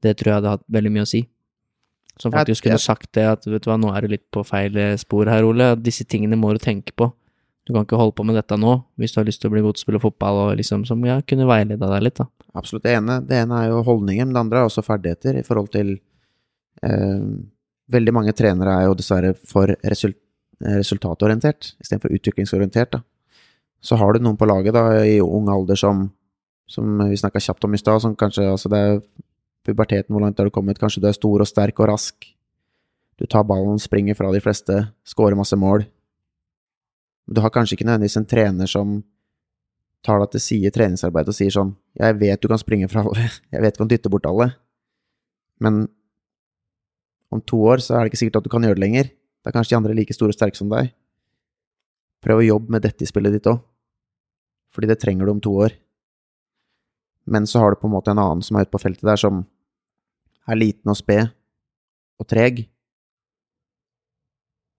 det 0.04 0.14
tror 0.16 0.30
jeg 0.30 0.38
hadde 0.40 0.54
hatt 0.56 0.64
veldig 0.72 0.92
mye 0.94 1.06
å 1.06 1.10
si. 1.10 1.24
Som 2.20 2.32
faktisk 2.32 2.64
kunne 2.64 2.80
sagt 2.80 3.10
det, 3.16 3.26
at 3.28 3.44
vet 3.44 3.64
du 3.64 3.68
hva, 3.68 3.76
nå 3.80 3.90
er 3.92 4.06
du 4.06 4.14
litt 4.14 4.24
på 4.32 4.44
feil 4.46 4.76
eh, 4.80 4.94
spor 5.00 5.28
her, 5.28 5.44
Ole, 5.44 5.74
disse 5.76 6.06
tingene 6.08 6.38
må 6.40 6.54
du 6.56 6.60
tenke 6.62 6.94
på. 6.96 7.10
Du 7.66 7.74
kan 7.74 7.84
ikke 7.84 7.98
holde 7.98 8.14
på 8.16 8.24
med 8.24 8.38
dette 8.38 8.56
nå, 8.56 8.76
hvis 9.00 9.12
du 9.12 9.18
har 9.20 9.26
lyst 9.26 9.42
til 9.42 9.50
å 9.50 9.56
bli 9.56 9.64
god 9.64 9.76
til 9.76 9.82
å 9.82 9.86
spille 9.88 10.00
fotball, 10.00 10.40
og 10.44 10.60
liksom, 10.60 10.86
som 10.88 11.02
ja, 11.04 11.18
kunne 11.28 11.48
veileda 11.50 11.90
deg 11.90 12.06
litt, 12.06 12.22
da. 12.22 12.28
Absolutt. 12.56 12.86
Det 12.86 12.94
ene, 12.96 13.18
det 13.26 13.42
ene 13.42 13.58
er 13.58 13.72
jo 13.72 13.82
holdningen, 13.84 14.30
men 14.30 14.36
det 14.36 14.44
andre 14.46 14.62
er 14.62 14.70
også 14.70 14.84
ferdigheter 14.86 15.40
i 15.40 15.44
forhold 15.46 15.74
til 15.74 15.98
eh, 16.86 17.28
Veldig 17.86 18.10
mange 18.10 18.32
trenere 18.34 18.72
er 18.80 18.88
jo 18.88 18.96
dessverre 18.98 19.28
for 19.46 19.70
result, 19.86 20.16
resultatorientert 20.58 21.68
istedenfor 21.78 22.10
utviklingsorientert. 22.16 22.96
Da. 22.96 22.98
Så 23.86 23.98
har 24.00 24.12
du 24.14 24.22
noen 24.24 24.38
på 24.38 24.48
laget 24.48 24.74
da, 24.74 24.88
i 25.06 25.20
ung 25.22 25.50
alder 25.52 25.78
som, 25.78 26.08
som 26.66 27.04
vi 27.06 27.18
snakka 27.18 27.42
kjapt 27.42 27.66
om 27.68 27.76
i 27.76 27.80
stad, 27.80 28.02
som 28.02 28.16
kanskje 28.18 28.48
altså 28.50 28.70
det 28.72 28.80
er 28.82 28.96
puberteten, 29.66 30.14
hvor 30.14 30.22
langt 30.22 30.38
har 30.38 30.48
du 30.48 30.54
kommet? 30.54 30.80
Kanskje 30.80 31.02
du 31.04 31.08
er 31.10 31.14
stor 31.14 31.42
og 31.42 31.48
sterk 31.48 31.78
og 31.82 31.90
rask. 31.90 32.26
Du 33.16 33.26
tar 33.30 33.46
ballen, 33.48 33.78
springer 33.80 34.18
fra 34.18 34.32
de 34.34 34.42
fleste, 34.42 34.80
scorer 35.06 35.38
masse 35.38 35.56
mål. 35.58 35.86
Du 37.26 37.40
har 37.42 37.54
kanskje 37.54 37.78
ikke 37.78 37.86
nødvendigvis 37.86 38.18
en 38.20 38.28
trener 38.28 38.70
som 38.70 38.98
tar 40.06 40.20
deg 40.22 40.34
til 40.34 40.42
side 40.44 40.70
i 40.70 40.74
treningsarbeidet 40.74 41.32
og 41.32 41.34
sier 41.34 41.50
sånn 41.50 41.72
Jeg 41.98 42.14
vet 42.20 42.42
du 42.42 42.46
kan 42.50 42.60
springe 42.60 42.86
fra 42.90 43.02
alle, 43.02 43.30
jeg 43.54 43.62
vet 43.64 43.74
du 43.74 43.80
kan 43.82 43.90
dytte 43.90 44.12
bort 44.12 44.28
alle, 44.30 44.52
men 45.62 45.86
om 47.32 47.40
to 47.42 47.58
år 47.66 47.82
så 47.82 47.96
er 47.96 48.04
det 48.04 48.12
ikke 48.12 48.20
sikkert 48.20 48.42
at 48.42 48.46
du 48.46 48.52
kan 48.52 48.62
gjøre 48.62 48.78
det 48.78 48.84
lenger. 48.84 49.08
Da 49.42 49.50
er 49.50 49.56
kanskje 49.56 49.74
de 49.74 49.78
andre 49.80 49.96
like 49.96 50.14
store 50.14 50.30
og 50.30 50.36
sterke 50.36 50.58
som 50.58 50.70
deg. 50.70 50.92
Prøv 52.22 52.42
å 52.42 52.46
jobbe 52.46 52.74
med 52.76 52.84
dette 52.86 53.02
i 53.02 53.08
spillet 53.08 53.34
ditt 53.34 53.48
òg, 53.50 53.58
fordi 54.76 54.90
det 54.92 54.98
trenger 55.00 55.26
du 55.26 55.32
om 55.32 55.42
to 55.42 55.54
år. 55.64 55.74
Men 57.26 57.48
så 57.48 57.62
har 57.62 57.72
du 57.72 57.80
på 57.80 57.88
en 57.88 57.96
måte 57.96 58.12
en 58.12 58.20
annen 58.22 58.44
som 58.44 58.58
er 58.58 58.66
ute 58.66 58.74
på 58.74 58.82
feltet 58.82 59.08
der, 59.08 59.18
som 59.18 59.42
er 60.46 60.60
liten 60.60 60.92
og 60.92 60.98
sped 61.00 61.32
og 62.20 62.28
treg, 62.30 62.66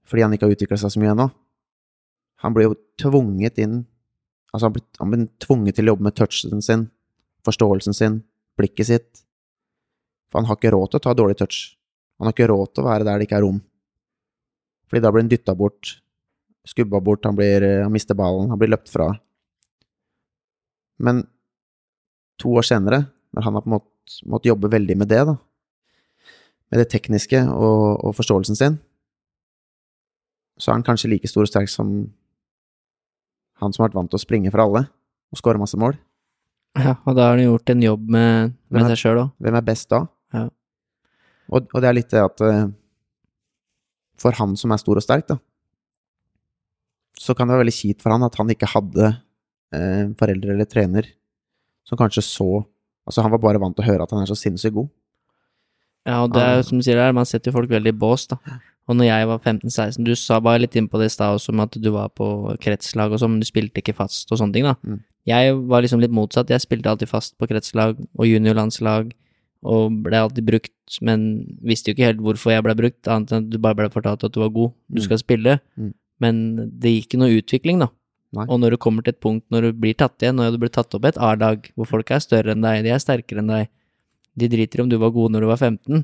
fordi 0.07 0.23
han 0.23 0.33
ikke 0.33 0.47
har 0.47 0.55
utvikla 0.55 0.77
seg 0.79 0.93
så 0.93 1.01
mye 1.01 1.11
ennå. 1.11 1.27
Han 2.45 2.53
blir 2.55 2.69
jo 2.69 2.77
tvunget 3.01 3.59
inn 3.59 3.81
Altså, 4.53 4.69
han 4.69 4.73
blir, 4.73 4.83
han 4.97 5.11
blir 5.11 5.23
tvunget 5.43 5.75
til 5.77 5.85
å 5.85 5.91
jobbe 5.91 6.05
med 6.07 6.15
touchen 6.15 6.61
sin, 6.63 6.85
forståelsen 7.45 7.93
sin, 7.93 8.21
blikket 8.57 8.87
sitt. 8.89 9.23
For 10.31 10.39
han 10.39 10.47
har 10.49 10.57
ikke 10.57 10.71
råd 10.73 10.93
til 10.93 11.01
å 11.01 11.03
ta 11.03 11.13
dårlig 11.19 11.35
touch. 11.41 11.57
Han 12.17 12.29
har 12.29 12.35
ikke 12.35 12.47
råd 12.49 12.71
til 12.71 12.85
å 12.85 12.87
være 12.87 13.05
der 13.07 13.19
det 13.19 13.27
ikke 13.27 13.37
er 13.37 13.45
rom. 13.45 13.59
Fordi 14.87 15.03
da 15.03 15.11
blir 15.11 15.25
han 15.25 15.31
dytta 15.31 15.55
bort, 15.59 15.91
skubba 16.67 17.01
bort, 17.03 17.27
han, 17.27 17.35
blir, 17.37 17.63
eh, 17.67 17.83
han 17.83 17.93
mister 17.93 18.17
ballen, 18.17 18.49
han 18.49 18.59
blir 18.59 18.71
løpt 18.71 18.89
fra. 18.89 19.11
Men 20.99 21.23
to 22.41 22.53
år 22.57 22.65
senere, 22.65 23.03
når 23.33 23.45
han 23.47 23.57
har 23.57 23.63
på 23.65 23.69
en 23.71 23.75
måte 23.77 24.25
måttet 24.29 24.49
jobbe 24.51 24.69
veldig 24.71 24.95
med 25.01 25.09
det, 25.11 25.19
da, 25.27 25.33
med 26.71 26.79
det 26.81 26.87
tekniske 26.93 27.41
og, 27.51 28.05
og 28.07 28.13
forståelsen 28.15 28.55
sin, 28.59 28.77
så 30.57 30.71
er 30.71 30.77
han 30.79 30.85
kanskje 30.87 31.09
like 31.11 31.29
stor 31.29 31.43
og 31.45 31.51
sterk 31.51 31.69
som 31.69 31.91
han 33.61 33.73
som 33.73 33.83
har 33.83 33.89
vært 33.89 33.97
vant 33.99 34.09
til 34.13 34.19
å 34.19 34.21
springe 34.23 34.51
for 34.53 34.63
alle 34.63 34.85
og 35.33 35.39
skåre 35.41 35.59
masse 35.61 35.77
mål. 35.79 35.97
Ja, 36.77 36.95
og 37.09 37.15
da 37.17 37.27
har 37.27 37.35
han 37.37 37.45
gjort 37.47 37.71
en 37.73 37.83
jobb 37.83 38.07
med, 38.13 38.53
med 38.69 38.83
er- 38.85 38.91
seg 38.93 39.01
sjøl 39.01 39.21
òg. 39.25 39.29
Hvem 39.41 39.57
er 39.59 39.65
best 39.65 39.89
da? 39.93 40.03
Ja. 40.33 40.43
Og, 41.49 41.67
og 41.73 41.81
det 41.83 41.89
er 41.89 41.95
litt 41.97 42.11
det 42.11 42.19
at 42.21 42.41
eh, 42.43 42.65
For 44.19 44.35
han 44.37 44.55
som 44.59 44.73
er 44.75 44.81
stor 44.81 44.99
og 44.99 45.05
sterk, 45.05 45.27
da, 45.29 45.37
så 47.17 47.33
kan 47.33 47.47
det 47.47 47.55
være 47.55 47.63
veldig 47.65 47.75
kjipt 47.79 48.03
for 48.03 48.13
han 48.13 48.25
at 48.27 48.35
han 48.37 48.51
ikke 48.53 48.69
hadde 48.71 49.11
eh, 49.73 50.07
forelder 50.19 50.53
eller 50.53 50.65
trener 50.65 51.09
som 51.87 51.97
kanskje 51.97 52.23
så 52.23 52.65
Altså, 53.07 53.21
han 53.23 53.31
var 53.31 53.39
bare 53.39 53.59
vant 53.63 53.71
til 53.73 53.85
å 53.85 53.87
høre 53.87 54.03
at 54.03 54.11
han 54.11 54.19
er 54.19 54.27
så 54.27 54.35
sinnssykt 54.35 54.73
god. 54.75 54.89
Ja, 56.07 56.17
og 56.25 56.33
det 56.35 56.41
er 56.43 56.57
jo 56.57 56.63
som 56.67 56.79
du 56.79 56.83
sier 56.83 56.99
her, 56.99 57.13
man 57.15 57.23
setter 57.23 57.51
jo 57.51 57.55
folk 57.55 57.69
veldig 57.71 57.93
i 57.93 57.95
bås, 57.95 58.25
da. 58.27 58.35
Og 58.87 58.97
når 58.99 59.07
jeg 59.07 59.27
var 59.29 59.39
15-16, 59.39 60.03
du 60.03 60.11
sa 60.19 60.41
bare 60.43 60.59
litt 60.65 60.75
inn 60.75 60.89
på 60.91 60.99
det 60.99 61.07
i 61.07 61.13
stad 61.15 61.35
også, 61.37 61.53
med 61.55 61.69
at 61.69 61.77
du 61.83 61.87
var 61.95 62.09
på 62.15 62.27
kretslag 62.59 63.15
og 63.15 63.21
sånn, 63.21 63.33
men 63.37 63.39
du 63.43 63.47
spilte 63.47 63.79
ikke 63.79 63.95
fast 63.95 64.27
og 64.31 64.41
sånne 64.41 64.55
ting, 64.55 64.67
da. 64.67 64.75
Mm. 64.83 64.99
Jeg 65.27 65.55
var 65.71 65.83
liksom 65.83 66.03
litt 66.03 66.11
motsatt, 66.15 66.51
jeg 66.51 66.63
spilte 66.63 66.91
alltid 66.91 67.07
fast 67.11 67.37
på 67.39 67.47
kretslag 67.47 67.95
og 67.99 68.27
juniorlandslag, 68.27 69.11
og 69.63 69.97
ble 70.03 70.19
alltid 70.19 70.47
brukt, 70.51 70.99
men 71.03 71.23
visste 71.63 71.91
jo 71.91 71.95
ikke 71.95 72.09
helt 72.11 72.23
hvorfor 72.23 72.51
jeg 72.57 72.63
ble 72.67 72.75
brukt, 72.79 73.07
annet 73.07 73.31
enn 73.31 73.43
at 73.47 73.51
du 73.51 73.57
bare 73.63 73.79
ble 73.79 73.89
fortalt 73.91 74.23
at 74.27 74.35
du 74.35 74.39
var 74.43 74.51
god, 74.55 74.71
du 74.91 74.99
Mm. 74.99 75.03
skal 75.07 75.17
spille, 75.23 75.59
Mm. 75.77 75.93
men 76.19 76.43
det 76.79 76.91
gikk 76.91 77.07
ikke 77.07 77.19
noe 77.23 77.39
utvikling, 77.41 77.79
da. 77.79 77.87
Nei. 78.35 78.43
Og 78.51 78.59
når 78.59 78.75
du 78.75 78.79
kommer 78.83 79.05
til 79.05 79.15
et 79.15 79.23
punkt 79.23 79.45
når 79.53 79.69
du 79.69 79.79
blir 79.79 79.95
tatt 79.95 80.19
igjen, 80.19 80.35
når 80.35 80.57
du 80.57 80.61
blir 80.65 80.71
tatt 80.73 80.93
opp 80.97 81.05
et 81.07 81.19
A-lag, 81.23 81.69
hvor 81.79 81.87
folk 81.87 82.11
er 82.11 82.23
større 82.23 82.51
enn 82.53 82.65
deg, 82.65 82.83
de 82.83 82.91
er 82.91 82.99
sterkere 83.01 83.43
enn 83.43 83.53
deg, 83.53 83.69
de 84.37 84.49
driter 84.51 84.83
om 84.83 84.89
du 84.91 84.97
var 85.01 85.13
god 85.15 85.33
når 85.33 85.45
du 85.45 85.49
var 85.49 85.61
15, 85.61 86.03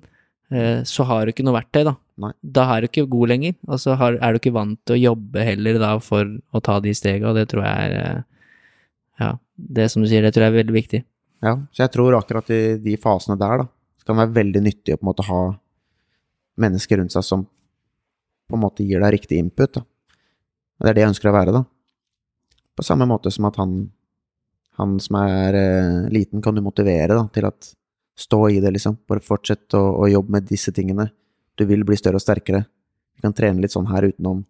eh, 0.56 0.80
så 0.88 1.06
har 1.10 1.26
du 1.26 1.34
ikke 1.34 1.46
noe 1.46 1.58
verktøy, 1.58 1.84
da. 1.90 1.98
Nei. 2.24 2.32
Da 2.56 2.66
er 2.72 2.84
du 2.84 2.88
ikke 2.88 3.08
god 3.12 3.34
lenger, 3.34 3.58
og 3.68 3.82
så 3.82 3.98
er 4.00 4.22
du 4.22 4.40
ikke 4.40 4.54
vant 4.56 4.80
til 4.88 4.96
å 4.96 5.02
jobbe 5.02 5.46
heller 5.46 5.80
da 5.82 5.96
for 6.04 6.30
å 6.30 6.62
ta 6.64 6.78
de 6.84 6.94
stega, 6.96 7.32
og 7.32 7.40
det 7.40 7.50
tror 7.52 7.66
jeg 7.68 7.90
er 7.90 7.98
eh, 8.00 8.22
Ja, 9.22 9.34
det 9.78 9.90
som 9.92 10.02
du 10.02 10.10
sier, 10.10 10.24
det 10.26 10.32
tror 10.34 10.48
jeg 10.48 10.54
er 10.54 10.62
veldig 10.62 10.78
viktig. 10.78 11.04
Ja, 11.44 11.58
så 11.76 11.84
jeg 11.84 11.92
tror 11.94 12.16
akkurat 12.18 12.48
i 12.56 12.62
de 12.82 12.96
fasene 13.02 13.36
der, 13.38 13.66
da, 13.66 13.68
så 14.00 14.08
kan 14.08 14.16
det 14.16 14.24
være 14.24 14.38
veldig 14.40 14.64
nyttig 14.64 14.96
å 14.96 15.02
på 15.02 15.04
en 15.04 15.12
måte 15.12 15.28
ha 15.28 15.42
mennesker 16.64 17.02
rundt 17.02 17.14
seg 17.14 17.26
som 17.28 17.44
på 17.44 18.58
en 18.58 18.64
måte 18.64 18.86
gir 18.86 19.04
deg 19.04 19.18
riktig 19.18 19.42
input, 19.42 19.76
da. 19.76 19.86
Det 20.84 20.90
er 20.92 20.98
det 20.98 21.04
jeg 21.04 21.12
ønsker 21.14 21.30
å 21.30 21.36
være, 21.36 21.54
da. 21.56 21.62
På 22.76 22.86
samme 22.86 23.06
måte 23.10 23.32
som 23.32 23.46
at 23.50 23.60
han, 23.62 23.78
han 24.80 24.98
som 25.04 25.18
er 25.22 25.58
eh, 25.60 25.98
liten, 26.14 26.42
kan 26.42 26.56
du 26.56 26.64
motivere 26.66 27.14
da, 27.14 27.28
til 27.34 27.48
at 27.50 27.74
stå 28.18 28.42
i 28.50 28.60
det, 28.64 28.74
liksom. 28.76 28.98
Bare 29.10 29.24
fortsett 29.26 29.74
å, 29.78 29.84
å 30.04 30.10
jobbe 30.10 30.38
med 30.38 30.50
disse 30.50 30.74
tingene. 30.74 31.10
Du 31.58 31.66
vil 31.70 31.86
bli 31.86 31.98
større 31.98 32.22
og 32.22 32.26
sterkere. 32.26 32.64
Du 33.14 33.26
kan 33.26 33.36
trene 33.38 33.62
litt 33.62 33.74
sånn 33.74 33.90
her 33.92 34.10
utenom, 34.10 34.44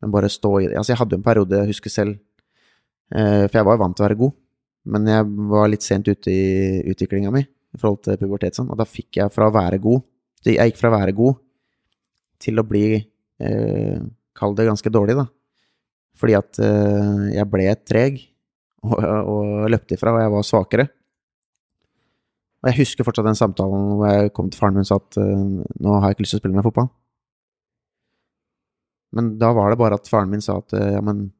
men 0.00 0.12
bare 0.12 0.32
stå 0.32 0.52
i 0.60 0.68
det. 0.68 0.78
Altså, 0.80 0.94
jeg 0.94 1.00
hadde 1.02 1.18
en 1.18 1.24
periode, 1.24 1.60
jeg 1.60 1.74
husker 1.74 1.92
selv, 1.92 2.20
eh, 3.12 3.46
for 3.46 3.60
jeg 3.60 3.68
var 3.68 3.76
jo 3.76 3.82
vant 3.84 3.96
til 3.96 4.04
å 4.04 4.08
være 4.08 4.20
god, 4.20 4.36
men 4.90 5.10
jeg 5.12 5.26
var 5.52 5.68
litt 5.68 5.84
sent 5.84 6.08
ute 6.08 6.32
i 6.32 6.80
utviklinga 6.88 7.32
mi 7.34 7.44
i 7.44 7.78
forhold 7.78 8.00
til 8.06 8.18
pubertet 8.18 8.56
sånn, 8.58 8.70
og 8.72 8.78
da 8.80 8.86
fikk 8.88 9.20
jeg 9.20 9.32
fra 9.34 9.50
å 9.50 9.54
være 9.54 9.78
god 9.82 10.02
Jeg 10.48 10.72
gikk 10.72 10.78
fra 10.80 10.88
å 10.88 10.94
være 10.96 11.12
god 11.14 11.36
til 12.40 12.58
å 12.58 12.64
bli 12.66 12.84
eh, 12.96 14.00
Kall 14.40 14.56
det 14.56 14.64
ganske 14.64 14.90
dårlig, 14.90 15.18
da. 15.18 15.26
Fordi 16.18 16.36
at 16.38 16.60
eh, 16.64 17.26
jeg 17.36 17.48
ble 17.50 17.68
treg 17.86 18.22
og, 18.84 18.96
og 19.00 19.68
løpte 19.72 19.96
ifra, 19.96 20.14
og 20.16 20.24
jeg 20.24 20.32
var 20.34 20.48
svakere. 20.48 20.86
Og 22.60 22.68
jeg 22.68 22.80
husker 22.82 23.06
fortsatt 23.06 23.28
den 23.28 23.38
samtalen 23.38 23.92
hvor 23.96 24.10
jeg 24.10 24.32
kom 24.36 24.50
til 24.52 24.60
faren 24.60 24.76
min 24.76 24.84
og 24.84 24.90
sa 24.90 24.98
at 25.00 25.20
eh, 25.22 25.44
nå 25.80 25.94
har 25.96 26.10
jeg 26.10 26.18
ikke 26.18 26.26
lyst 26.26 26.36
til 26.36 26.40
å 26.40 26.44
spille 26.44 26.58
mer 26.58 26.66
fotball. 26.66 26.90
Men 29.16 29.34
da 29.40 29.50
var 29.56 29.72
det 29.72 29.80
bare 29.80 29.96
at 29.98 30.10
faren 30.10 30.30
min 30.30 30.44
sa 30.44 30.58
at 30.60 30.76
eh, 30.76 30.94
ja, 30.96 31.04
men 31.04 31.30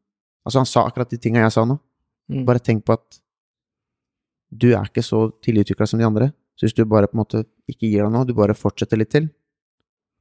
Altså, 0.40 0.62
han 0.62 0.68
sa 0.70 0.86
akkurat 0.88 1.10
de 1.12 1.18
tinga 1.20 1.42
jeg 1.42 1.52
sa 1.52 1.66
nå. 1.68 1.74
Mm. 2.32 2.44
Bare 2.48 2.62
tenk 2.64 2.80
på 2.88 2.94
at 2.96 3.18
du 4.50 4.70
er 4.72 4.88
ikke 4.88 5.04
så 5.04 5.26
tidligutvikla 5.44 5.86
som 5.86 6.00
de 6.00 6.06
andre. 6.06 6.30
Så 6.56 6.64
hvis 6.64 6.76
du 6.78 6.80
bare 6.88 7.10
på 7.10 7.16
en 7.16 7.20
måte 7.20 7.42
ikke 7.70 7.90
gir 7.90 8.06
deg 8.06 8.14
nå, 8.14 8.22
du 8.24 8.32
bare 8.36 8.56
fortsetter 8.56 8.98
litt 9.00 9.12
til 9.12 9.28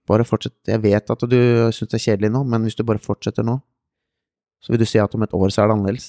Bare 0.09 0.25
fortsett. 0.25 0.55
Jeg 0.65 0.81
vet 0.81 1.11
at 1.13 1.23
du 1.29 1.39
syns 1.75 1.89
det 1.91 1.99
er 1.99 2.03
kjedelig 2.03 2.31
nå, 2.33 2.39
men 2.49 2.63
hvis 2.65 2.77
du 2.79 2.81
bare 2.87 3.01
fortsetter 3.01 3.45
nå, 3.45 3.59
så 4.59 4.73
vil 4.73 4.81
du 4.81 4.87
se 4.89 4.99
at 5.01 5.15
om 5.15 5.23
et 5.25 5.35
år 5.35 5.51
så 5.53 5.63
er 5.63 5.69
det 5.69 5.75
annerledes. 5.77 6.07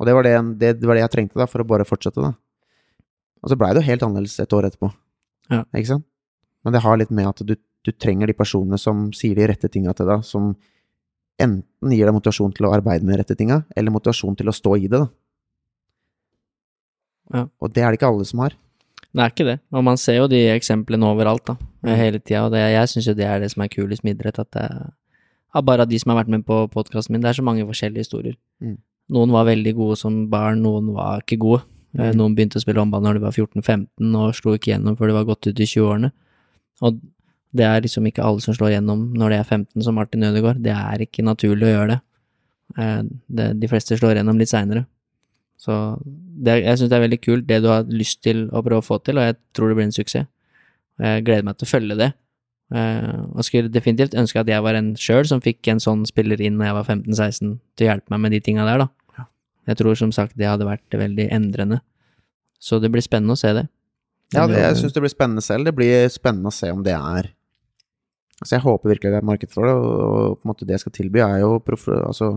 Og 0.00 0.08
det 0.08 0.14
var 0.16 0.26
det, 0.26 0.34
det, 0.60 0.70
det, 0.80 0.88
var 0.88 0.98
det 0.98 1.04
jeg 1.06 1.12
trengte 1.14 1.40
da, 1.40 1.46
for 1.48 1.62
å 1.62 1.68
bare 1.68 1.86
fortsette, 1.88 2.20
da. 2.20 2.34
Og 3.44 3.52
så 3.52 3.56
blei 3.60 3.70
det 3.72 3.82
jo 3.82 3.88
helt 3.90 4.04
annerledes 4.06 4.38
et 4.42 4.52
år 4.56 4.68
etterpå. 4.68 4.90
Ja. 5.52 5.62
Ikke 5.76 5.92
sant? 5.94 6.06
Men 6.66 6.74
det 6.74 6.82
har 6.82 6.98
litt 6.98 7.12
med 7.14 7.28
at 7.30 7.40
du, 7.46 7.54
du 7.56 7.92
trenger 7.94 8.26
de 8.28 8.34
personene 8.36 8.78
som 8.80 9.06
sier 9.16 9.38
de 9.38 9.46
rette 9.48 9.70
tinga 9.72 9.94
til 9.96 10.08
deg, 10.10 10.24
som 10.26 10.50
enten 11.40 11.92
gir 11.92 12.08
deg 12.08 12.16
motivasjon 12.16 12.54
til 12.56 12.66
å 12.66 12.72
arbeide 12.74 13.06
med 13.06 13.14
de 13.14 13.20
rette 13.22 13.36
tinga, 13.38 13.60
eller 13.76 13.94
motivasjon 13.94 14.36
til 14.40 14.50
å 14.50 14.56
stå 14.56 14.74
i 14.80 14.88
det, 14.88 15.00
da. 15.04 15.08
Ja. 17.34 17.44
Og 17.60 17.72
det 17.74 17.82
er 17.82 17.90
det 17.92 18.00
ikke 18.00 18.10
alle 18.10 18.26
som 18.28 18.42
har. 18.44 18.56
Det 19.16 19.22
er 19.24 19.32
ikke 19.32 19.46
det, 19.48 19.56
og 19.72 19.84
man 19.86 19.96
ser 20.00 20.18
jo 20.18 20.28
de 20.28 20.42
eksemplene 20.52 21.08
overalt, 21.08 21.46
da, 21.48 21.56
Mm. 21.86 21.94
hele 21.94 22.18
tida, 22.18 22.44
og 22.46 22.50
det, 22.52 22.58
jeg 22.72 22.88
syns 22.90 23.06
jo 23.06 23.14
det 23.14 23.26
er 23.30 23.38
det 23.40 23.50
som 23.52 23.62
er 23.62 23.68
kulest 23.70 24.02
med 24.02 24.16
idrett, 24.16 24.40
at 24.42 24.50
det 24.50 24.62
er 24.66 24.90
ja, 25.56 25.62
bare 25.64 25.86
de 25.88 25.98
som 26.00 26.12
har 26.12 26.20
vært 26.20 26.32
med 26.34 26.44
på 26.44 26.58
podkasten 26.72 27.14
min, 27.16 27.22
det 27.24 27.30
er 27.30 27.38
så 27.38 27.44
mange 27.46 27.64
forskjellige 27.64 28.04
historier. 28.04 28.36
Mm. 28.60 28.76
Noen 29.16 29.32
var 29.32 29.46
veldig 29.48 29.72
gode 29.78 29.96
som 29.96 30.26
barn, 30.28 30.60
noen 30.64 30.92
var 30.96 31.24
ikke 31.24 31.40
gode. 31.40 31.62
Eh, 31.96 32.10
Mm. 32.10 32.16
Noen 32.18 32.34
begynte 32.36 32.58
å 32.58 32.60
spille 32.60 32.82
håndball 32.82 33.00
når 33.00 33.14
de 33.16 33.20
var 33.24 33.32
14-15 33.32 34.16
og 34.20 34.34
slo 34.36 34.52
ikke 34.56 34.74
gjennom 34.74 34.98
før 34.98 35.08
de 35.08 35.14
var 35.16 35.24
gått 35.24 35.46
ut 35.46 35.60
i 35.60 35.64
20-årene. 35.64 36.10
Og 36.84 36.98
det 37.56 37.64
er 37.64 37.80
liksom 37.80 38.04
ikke 38.10 38.24
alle 38.26 38.42
som 38.44 38.52
slår 38.52 38.74
gjennom 38.74 39.14
når 39.16 39.32
de 39.32 39.38
er 39.38 39.44
15, 39.48 39.82
som 39.86 39.96
Martin 39.96 40.26
Ødegaard. 40.28 40.60
Det 40.60 40.74
er 40.74 41.06
ikke 41.06 41.24
naturlig 41.24 41.70
å 41.70 41.72
gjøre 41.72 41.88
det. 41.94 42.00
Eh, 42.76 43.02
det 43.38 43.48
de 43.62 43.70
fleste 43.72 43.96
slår 43.96 44.18
gjennom 44.20 44.36
litt 44.36 44.52
seinere. 44.52 44.84
Så 45.56 45.72
det, 46.04 46.58
jeg 46.66 46.76
syns 46.76 46.90
det 46.92 46.98
er 46.98 47.06
veldig 47.06 47.22
kult 47.22 47.46
det 47.48 47.62
du 47.64 47.70
har 47.72 47.88
lyst 47.88 48.20
til 48.26 48.44
å 48.52 48.60
prøve 48.60 48.82
å 48.82 48.84
få 48.84 49.00
til, 49.02 49.16
og 49.16 49.30
jeg 49.30 49.38
tror 49.56 49.72
det 49.72 49.78
blir 49.78 49.88
en 49.88 49.96
suksess. 49.96 50.28
Jeg 51.00 51.24
gleder 51.24 51.44
meg 51.48 51.56
til 51.56 51.64
å 51.64 51.70
følge 51.70 51.96
det. 51.96 52.12
Eh, 52.74 53.20
og 53.36 53.44
skulle 53.46 53.70
definitivt 53.70 54.16
ønske 54.18 54.40
at 54.42 54.48
jeg 54.50 54.62
var 54.64 54.74
en 54.74 54.94
sjøl 54.98 55.26
som 55.30 55.40
fikk 55.40 55.68
en 55.70 55.78
sånn 55.82 56.02
spiller 56.08 56.40
inn 56.42 56.56
når 56.58 56.66
jeg 56.66 56.74
var 56.80 56.84
15-16, 56.88 57.52
til 57.78 57.86
å 57.86 57.90
hjelpe 57.92 58.10
meg 58.10 58.20
med 58.24 58.32
de 58.34 58.40
tinga 58.42 58.64
der, 58.66 58.86
da. 58.86 59.26
Jeg 59.66 59.76
tror 59.80 59.96
som 59.98 60.12
sagt 60.14 60.36
det 60.38 60.46
hadde 60.46 60.66
vært 60.66 60.90
veldig 60.94 61.28
endrende. 61.34 61.80
Så 62.62 62.78
det 62.82 62.90
blir 62.94 63.02
spennende 63.02 63.34
å 63.34 63.38
se 63.40 63.52
det. 63.52 63.64
Ja, 64.34 64.46
det, 64.50 64.58
jeg 64.58 64.76
syns 64.78 64.94
det 64.94 65.02
blir 65.02 65.10
spennende 65.10 65.42
selv. 65.42 65.64
Det 65.66 65.74
blir 65.74 66.08
spennende 66.10 66.50
å 66.50 66.54
se 66.54 66.70
om 66.74 66.82
det 66.86 66.94
er 66.98 67.32
Altså, 68.36 68.52
jeg 68.58 68.64
håper 68.66 68.90
virkelig 68.92 69.10
det 69.14 69.16
er 69.16 69.24
marked 69.24 69.48
for 69.54 69.64
det, 69.64 69.72
og, 69.72 70.34
på 70.36 70.44
en 70.44 70.50
måte 70.50 70.66
det 70.68 70.74
jeg 70.76 70.82
skal 70.82 70.92
tilby, 70.92 71.22
er 71.24 71.38
jo 71.40 71.54
prof, 71.64 71.86
altså, 71.88 72.34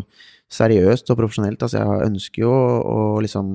seriøst 0.48 1.10
og 1.12 1.18
profesjonelt. 1.20 1.60
Altså, 1.66 1.82
jeg 1.82 2.06
ønsker 2.08 2.46
jo 2.46 2.52
å, 2.56 3.00
liksom 3.26 3.50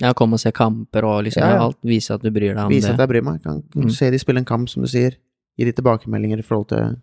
Ja, 0.00 0.12
komme 0.14 0.38
og 0.38 0.40
se 0.40 0.52
kamper 0.54 1.04
og 1.04 1.24
liksom 1.26 1.42
Ja, 1.42 1.48
ja. 1.56 1.64
alt. 1.66 1.80
Vise 1.82 2.14
at 2.14 2.22
du 2.22 2.30
bryr 2.30 2.54
deg 2.54 2.62
om 2.62 2.70
vise 2.70 2.86
det. 2.86 2.94
at 2.94 3.02
jeg 3.02 3.10
bryr 3.10 3.26
meg. 3.26 3.42
Kan, 3.42 3.64
kan 3.74 3.82
Mm. 3.82 3.90
se 3.90 4.10
de 4.14 4.18
spille 4.22 4.38
en 4.38 4.46
kamp, 4.48 4.68
som 4.70 4.82
du 4.82 4.88
sier. 4.88 5.16
Gi 5.58 5.66
de 5.68 5.72
tilbakemeldinger 5.76 6.40
i 6.42 6.46
forhold 6.46 6.68
til 6.72 6.96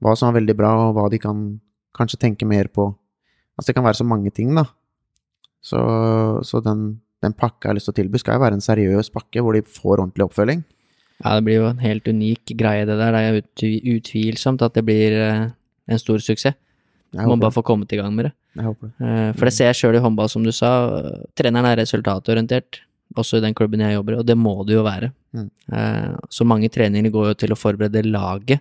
hva 0.00 0.14
som 0.16 0.30
er 0.30 0.38
veldig 0.40 0.56
bra, 0.56 0.70
og 0.88 0.94
hva 0.96 1.08
de 1.12 1.18
kan 1.20 1.60
kanskje 1.96 2.20
tenke 2.22 2.46
mer 2.48 2.70
på. 2.72 2.86
Altså, 3.58 3.70
det 3.70 3.76
kan 3.76 3.84
være 3.84 3.98
så 4.00 4.06
mange 4.08 4.30
ting, 4.32 4.54
da. 4.56 4.64
Så, 5.60 5.80
så 6.46 6.62
den, 6.64 7.00
den 7.20 7.34
pakka 7.36 7.66
jeg 7.68 7.70
har 7.74 7.76
lyst 7.76 7.90
til 7.90 7.96
å 7.96 7.98
tilby, 8.00 8.20
skal 8.22 8.38
jo 8.38 8.44
være 8.46 8.56
en 8.56 8.64
seriøs 8.64 9.10
pakke 9.12 9.42
hvor 9.44 9.56
de 9.58 9.60
får 9.66 9.98
ordentlig 10.00 10.24
oppfølging. 10.30 10.62
Ja, 11.20 11.34
det 11.36 11.44
blir 11.44 11.58
jo 11.60 11.66
en 11.68 11.82
helt 11.84 12.06
unik 12.08 12.54
greie, 12.56 12.86
det 12.88 12.96
der. 12.96 13.12
Det 13.12 13.20
er 13.20 13.40
ut, 13.42 13.64
utvilsomt 13.98 14.62
at 14.64 14.78
det 14.78 14.86
blir 14.88 15.16
eh, 15.20 15.48
en 15.92 16.00
stor 16.00 16.22
suksess. 16.24 16.56
Må 17.12 17.36
bare 17.42 17.52
få 17.52 17.64
kommet 17.66 17.90
i 17.92 17.98
gang 17.98 18.14
med 18.14 18.28
det. 18.30 18.32
jeg 18.56 18.64
håper 18.70 18.88
det. 18.88 18.94
Eh, 19.04 19.32
For 19.36 19.50
det 19.50 19.52
ser 19.52 19.68
jeg 19.68 19.80
sjøl 19.82 19.98
i 19.98 20.04
håndball, 20.04 20.30
som 20.32 20.46
du 20.46 20.52
sa. 20.54 20.70
Treneren 21.36 21.68
er 21.68 21.82
resultatorientert, 21.82 22.80
også 23.18 23.38
i 23.38 23.44
den 23.44 23.54
klubben 23.54 23.80
jeg 23.82 23.96
jobber 23.96 24.14
i, 24.14 24.18
og 24.20 24.26
det 24.26 24.36
må 24.38 24.54
det 24.66 24.76
jo 24.76 24.84
være. 24.86 25.12
Mm. 25.34 25.50
Eh, 25.72 26.16
Så 26.30 26.46
mange 26.46 26.68
treninger 26.70 27.10
går 27.10 27.30
jo 27.32 27.34
til 27.34 27.50
å 27.54 27.58
forberede 27.58 28.04
laget 28.06 28.60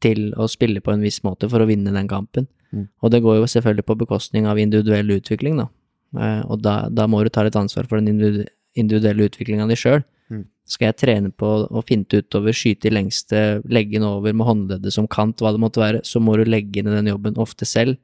til 0.00 0.32
å 0.36 0.48
spille 0.48 0.80
på 0.80 0.92
en 0.92 1.00
viss 1.04 1.20
måte 1.22 1.48
for 1.48 1.60
å 1.60 1.66
vinne 1.68 1.92
den 1.92 2.08
kampen. 2.08 2.46
Mm. 2.72 2.88
Og 3.02 3.10
det 3.10 3.22
går 3.22 3.40
jo 3.40 3.46
selvfølgelig 3.50 3.86
på 3.86 3.98
bekostning 3.98 4.46
av 4.46 4.58
individuell 4.58 5.10
utvikling, 5.18 5.56
da. 5.58 5.68
Eh, 6.16 6.42
Og 6.48 6.62
da, 6.62 6.88
da 6.88 7.06
må 7.06 7.22
du 7.22 7.30
ta 7.30 7.42
litt 7.42 7.56
ansvar 7.56 7.88
for 7.88 8.00
den 8.00 8.46
individuelle 8.74 9.28
utviklinga 9.28 9.68
di 9.68 9.76
sjøl. 9.76 10.02
Mm. 10.30 10.44
Skal 10.66 10.86
jeg 10.92 10.96
trene 10.96 11.32
på 11.32 11.66
å 11.66 11.82
finte 11.86 12.22
utover, 12.22 12.52
skyte 12.52 12.86
i 12.86 12.94
lengste, 12.94 13.62
legge 13.66 13.98
den 13.98 14.06
over 14.06 14.32
med 14.32 14.46
håndleddet 14.46 14.92
som 14.92 15.08
kant, 15.10 15.40
hva 15.42 15.50
det 15.52 15.60
måtte 15.60 15.82
være, 15.82 16.04
så 16.06 16.20
må 16.22 16.36
du 16.38 16.44
legge 16.44 16.78
i 16.78 16.82
den 16.86 17.06
jobben 17.10 17.34
ofte 17.36 17.66
selv. 17.66 17.96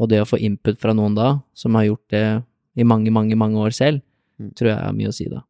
Og 0.00 0.08
det 0.08 0.20
å 0.20 0.26
få 0.26 0.40
input 0.40 0.80
fra 0.80 0.92
noen 0.96 1.14
da, 1.14 1.40
som 1.54 1.74
har 1.74 1.84
gjort 1.84 2.08
det 2.10 2.24
i 2.76 2.82
mange, 2.84 3.10
mange, 3.12 3.36
mange 3.36 3.58
år 3.60 3.70
selv. 3.76 4.02
Tror 4.56 4.72
jeg 4.72 4.78
har 4.80 4.96
mye 4.96 5.10
å 5.10 5.16
si 5.16 5.28
da. 5.30 5.44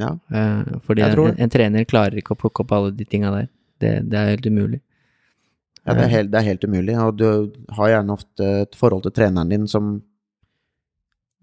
Ja. 0.00 0.12
uh, 0.32 0.78
fordi 0.86 1.02
Jeg 1.02 1.16
tror 1.16 1.32
en, 1.32 1.40
en 1.44 1.52
trener 1.52 1.88
klarer 1.88 2.20
ikke 2.20 2.36
å 2.36 2.40
plukke 2.40 2.64
opp 2.64 2.76
alle 2.76 2.92
de 2.96 3.06
tinga 3.08 3.32
der. 3.34 3.48
Det, 3.80 3.94
det 4.12 4.18
er 4.20 4.34
helt 4.34 4.46
umulig. 4.46 4.80
Ja, 5.80 5.94
det 5.96 6.04
er, 6.04 6.12
helt, 6.12 6.30
det 6.30 6.38
er 6.40 6.46
helt 6.50 6.64
umulig, 6.68 6.94
og 7.00 7.16
du 7.16 7.26
har 7.76 7.94
gjerne 7.94 8.14
ofte 8.14 8.48
et 8.66 8.76
forhold 8.76 9.06
til 9.06 9.16
treneren 9.16 9.52
din 9.52 9.66
som 9.70 9.98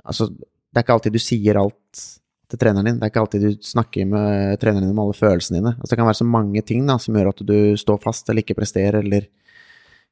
Altså, 0.07 0.29
det 0.31 0.79
er 0.79 0.85
ikke 0.85 0.95
alltid 0.95 1.15
du 1.17 1.19
sier 1.19 1.57
alt 1.59 2.01
til 2.47 2.59
treneren 2.61 2.87
din. 2.87 2.99
Det 2.99 3.03
er 3.03 3.11
ikke 3.11 3.23
alltid 3.25 3.41
du 3.43 3.65
snakker 3.65 4.05
med 4.07 4.59
treneren 4.61 4.85
din 4.85 4.93
om 4.93 5.01
alle 5.03 5.15
følelsene 5.17 5.59
dine. 5.59 5.73
Altså, 5.75 5.89
det 5.91 5.97
kan 5.99 6.07
være 6.07 6.19
så 6.21 6.27
mange 6.31 6.61
ting 6.63 6.85
da, 6.87 6.95
som 7.03 7.17
gjør 7.17 7.33
at 7.33 7.41
du 7.49 7.57
står 7.81 7.99
fast 8.05 8.31
eller 8.31 8.45
ikke 8.45 8.55
presterer, 8.55 9.01
eller 9.01 9.25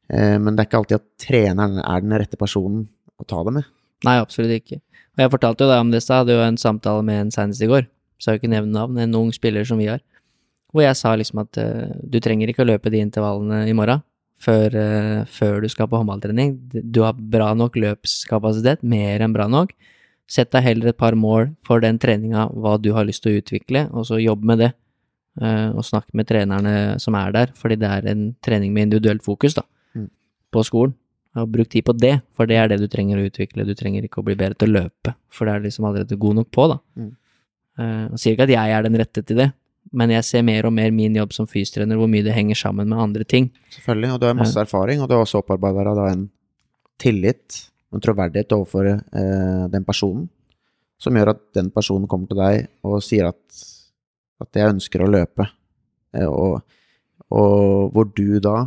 eh, 0.10 0.36
Men 0.36 0.52
det 0.52 0.66
er 0.66 0.68
ikke 0.68 0.82
alltid 0.82 0.98
at 1.00 1.08
treneren 1.30 1.80
er 1.80 2.04
den 2.04 2.18
rette 2.20 2.42
personen 2.42 2.90
å 3.16 3.28
ta 3.30 3.40
det 3.48 3.56
med. 3.56 3.72
Nei, 4.04 4.18
absolutt 4.20 4.58
ikke. 4.58 4.82
Og 5.16 5.24
jeg 5.24 5.32
fortalte 5.32 5.64
jo 5.64 5.72
deg 5.72 5.84
om 5.84 5.92
det 5.94 6.02
i 6.02 6.04
stad, 6.04 6.24
hadde 6.24 6.36
jo 6.36 6.44
en 6.44 6.58
samtale 6.60 7.04
med 7.08 7.22
en 7.22 7.32
senest 7.32 7.64
i 7.64 7.70
går, 7.72 7.88
så 8.20 8.30
jeg 8.30 8.36
har 8.36 8.42
ikke 8.42 8.52
nevnt 8.52 8.76
navn, 8.76 9.00
en 9.00 9.16
ung 9.16 9.32
spiller 9.36 9.68
som 9.68 9.80
vi 9.80 9.88
har, 9.88 10.02
hvor 10.76 10.84
jeg 10.84 10.98
sa 11.00 11.14
liksom 11.16 11.40
at 11.46 11.60
uh, 11.64 11.94
du 12.04 12.20
trenger 12.20 12.52
ikke 12.52 12.66
å 12.66 12.68
løpe 12.68 12.92
de 12.92 13.00
intervallene 13.00 13.62
i 13.70 13.76
morgen 13.78 14.04
før, 14.44 14.76
uh, 14.76 15.22
før 15.32 15.62
du 15.64 15.70
skal 15.72 15.88
på 15.88 16.02
håndballtrening. 16.02 16.58
Du 16.92 17.06
har 17.06 17.16
bra 17.16 17.54
nok 17.56 17.78
løpskapasitet, 17.80 18.84
mer 18.84 19.24
enn 19.24 19.36
bra 19.36 19.48
nok. 19.48 19.72
Sett 20.28 20.52
deg 20.52 20.66
heller 20.66 20.92
et 20.92 21.00
par 21.00 21.16
mål 21.16 21.54
for 21.64 21.80
den 21.80 22.00
treninga, 22.02 22.50
hva 22.52 22.76
du 22.82 22.92
har 22.98 23.08
lyst 23.08 23.24
til 23.24 23.38
å 23.38 23.40
utvikle, 23.40 23.86
og 23.96 24.08
så 24.10 24.20
jobb 24.20 24.44
med 24.44 24.66
det. 24.66 24.74
Uh, 25.40 25.72
og 25.76 25.88
snakk 25.88 26.10
med 26.16 26.28
trenerne 26.28 27.00
som 27.00 27.16
er 27.16 27.32
der, 27.36 27.56
fordi 27.56 27.80
det 27.80 27.88
er 27.88 28.12
en 28.12 28.28
trening 28.44 28.76
med 28.76 28.90
individuelt 28.90 29.24
fokus, 29.24 29.56
da, 29.56 29.64
Mm. 29.96 30.10
på 30.52 30.64
skolen. 30.68 30.96
Og 31.36 31.52
bruk 31.52 31.68
tid 31.72 31.84
på 31.84 31.96
det, 32.00 32.14
for 32.36 32.48
det 32.48 32.56
er 32.62 32.70
det 32.72 32.80
du 32.80 32.88
trenger 32.92 33.20
å 33.20 33.26
utvikle. 33.28 33.66
Du 33.68 33.76
trenger 33.76 34.06
ikke 34.08 34.22
å 34.22 34.26
bli 34.28 34.38
bedre 34.40 34.56
til 34.56 34.72
å 34.72 34.78
løpe, 34.78 35.16
for 35.34 35.48
det 35.48 35.54
er 35.56 35.62
du 35.62 35.68
liksom 35.68 35.88
allerede 35.90 36.18
god 36.20 36.38
nok 36.40 36.50
på, 36.56 36.68
da. 36.72 36.78
Mm. 36.96 37.10
Eh, 37.76 38.04
og 38.08 38.22
sier 38.22 38.36
ikke 38.36 38.48
at 38.48 38.54
jeg 38.54 38.76
er 38.76 38.86
den 38.86 38.96
rette 39.02 39.24
til 39.28 39.42
det, 39.42 39.50
men 39.96 40.14
jeg 40.16 40.26
ser 40.28 40.46
mer 40.48 40.68
og 40.68 40.74
mer 40.76 40.94
min 40.96 41.18
jobb 41.20 41.34
som 41.36 41.48
fysiotrener, 41.50 42.00
hvor 42.00 42.08
mye 42.12 42.24
det 42.26 42.36
henger 42.36 42.58
sammen 42.60 42.88
med 42.92 43.02
andre 43.04 43.28
ting. 43.28 43.50
Selvfølgelig, 43.74 44.14
og 44.16 44.22
du 44.22 44.28
har 44.30 44.38
masse 44.40 44.60
erfaring, 44.60 45.02
og 45.04 45.10
du 45.12 45.18
har 45.18 45.26
også 45.26 45.42
opparbeida 45.44 45.96
deg 45.98 46.14
en 46.14 46.24
tillit, 47.04 47.60
en 47.92 48.04
troverdighet 48.04 48.56
overfor 48.56 48.90
eh, 48.94 49.66
den 49.74 49.86
personen, 49.88 50.30
som 51.02 51.20
gjør 51.20 51.34
at 51.34 51.44
den 51.58 51.68
personen 51.76 52.08
kommer 52.08 52.32
til 52.32 52.40
deg 52.40 52.70
og 52.88 53.04
sier 53.04 53.28
at, 53.34 53.60
at 54.42 54.56
jeg 54.56 54.72
ønsker 54.78 55.04
å 55.04 55.12
løpe, 55.12 55.50
eh, 56.16 56.28
og, 56.28 56.62
og 57.36 57.92
hvor 57.92 58.08
du 58.16 58.40
da 58.40 58.62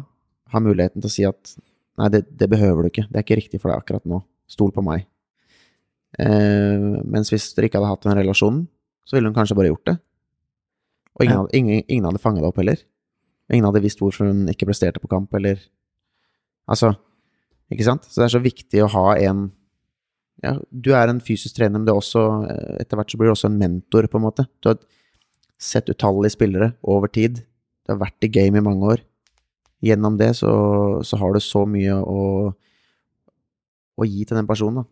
har 0.52 0.64
muligheten 0.64 1.00
til 1.00 1.08
å 1.08 1.16
si 1.16 1.26
at 1.28 1.56
nei, 1.98 2.10
det, 2.14 2.24
det 2.38 2.50
behøver 2.50 2.84
du 2.84 2.90
ikke, 2.92 3.06
det 3.10 3.20
er 3.20 3.26
ikke 3.26 3.40
riktig 3.40 3.60
for 3.62 3.72
deg 3.72 3.82
akkurat 3.82 4.06
nå, 4.08 4.22
stol 4.50 4.72
på 4.74 4.84
meg. 4.86 5.06
Eh, 6.18 6.84
mens 7.04 7.32
hvis 7.32 7.50
dere 7.56 7.68
ikke 7.68 7.80
hadde 7.80 7.90
hatt 7.92 8.06
den 8.06 8.18
relasjonen, 8.18 8.62
så 9.08 9.16
ville 9.16 9.30
hun 9.30 9.36
kanskje 9.36 9.56
bare 9.58 9.72
gjort 9.72 9.90
det. 9.90 9.96
Og 11.18 11.26
ingen, 11.26 11.40
hadde, 11.40 11.58
ingen, 11.58 11.82
ingen 11.86 12.08
hadde 12.08 12.22
fanget 12.22 12.44
det 12.44 12.50
opp 12.52 12.60
heller. 12.60 12.80
Ingen 13.52 13.66
hadde 13.66 13.82
visst 13.82 14.00
hvorfor 14.02 14.28
hun 14.28 14.46
ikke 14.52 14.68
presterte 14.68 15.02
på 15.02 15.10
kamp, 15.10 15.34
eller 15.36 15.60
Altså, 16.68 16.92
ikke 17.72 17.86
sant? 17.86 18.04
Så 18.04 18.20
det 18.20 18.26
er 18.26 18.34
så 18.34 18.44
viktig 18.44 18.82
å 18.84 18.92
ha 18.92 19.06
en 19.16 19.46
Ja, 20.44 20.52
du 20.70 20.92
er 20.94 21.10
en 21.10 21.22
fysisk 21.24 21.56
trener, 21.56 21.80
men 21.80 21.86
det 21.88 21.94
er 21.94 21.98
også 21.98 22.24
eh, 22.46 22.74
Etter 22.84 23.00
hvert 23.00 23.10
så 23.10 23.18
blir 23.18 23.30
du 23.30 23.32
også 23.32 23.48
en 23.48 23.56
mentor, 23.58 24.06
på 24.06 24.20
en 24.20 24.26
måte. 24.26 24.44
Du 24.60 24.68
har 24.70 24.76
sett 25.58 25.88
utallige 25.90 26.36
spillere 26.36 26.74
over 26.86 27.10
tid. 27.10 27.40
Du 27.82 27.94
har 27.94 28.02
vært 28.04 28.28
i 28.28 28.30
game 28.30 28.60
i 28.60 28.64
mange 28.64 28.92
år. 28.92 29.02
Gjennom 29.84 30.16
det 30.18 30.32
så, 30.40 30.52
så 31.06 31.18
har 31.20 31.34
du 31.34 31.40
så 31.42 31.64
mye 31.70 31.94
å, 32.02 32.22
å 33.98 34.08
gi 34.08 34.24
til 34.26 34.40
den 34.40 34.48
personen, 34.48 34.82
da. 34.82 34.90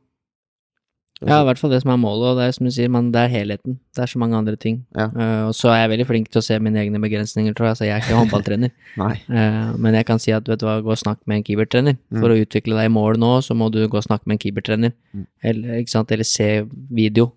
Ja, 1.24 1.38
i 1.40 1.46
hvert 1.48 1.56
fall 1.56 1.72
det 1.72 1.78
som 1.80 1.94
er 1.94 2.00
målet, 2.00 2.26
og 2.28 2.36
det 2.36 2.44
er 2.44 2.52
som 2.52 2.66
du 2.68 2.72
sier, 2.74 2.90
man, 2.92 3.06
det 3.14 3.22
er 3.22 3.30
helheten. 3.32 3.78
Det 3.96 4.02
er 4.04 4.10
så 4.10 4.18
mange 4.20 4.36
andre 4.36 4.52
ting. 4.60 4.82
Ja. 4.92 5.06
Uh, 5.14 5.44
og 5.48 5.54
så 5.56 5.70
er 5.72 5.78
jeg 5.80 5.92
veldig 5.94 6.06
flink 6.10 6.28
til 6.28 6.42
å 6.42 6.44
se 6.44 6.58
mine 6.60 6.82
egne 6.82 7.00
begrensninger, 7.00 7.54
tror 7.56 7.70
jeg, 7.70 7.78
så 7.78 7.86
jeg 7.86 7.94
er 7.94 8.04
ikke 8.04 8.18
håndballtrener. 8.20 8.74
Eh, 8.96 9.72
men 9.80 9.94
jeg 9.96 10.06
kan 10.08 10.20
si 10.22 10.32
at 10.32 10.46
vet 10.48 10.60
du 10.60 10.64
hva, 10.66 10.78
gå 10.84 10.90
og 10.92 10.98
snakk 10.98 11.18
med 11.28 11.38
en 11.38 11.44
keepertrener. 11.46 11.96
For 12.14 12.32
å 12.32 12.36
utvikle 12.40 12.76
deg 12.78 12.88
i 12.88 12.92
mål 12.92 13.18
nå, 13.20 13.30
så 13.44 13.56
må 13.58 13.68
du 13.72 13.80
gå 13.84 13.98
og 13.98 14.04
snakke 14.04 14.28
med 14.28 14.36
en 14.36 14.42
keepertrener. 14.42 14.92
Mm. 15.12 15.26
Eller? 15.50 15.82
Eller 16.16 16.28
se 16.28 16.48
video. 16.94 17.28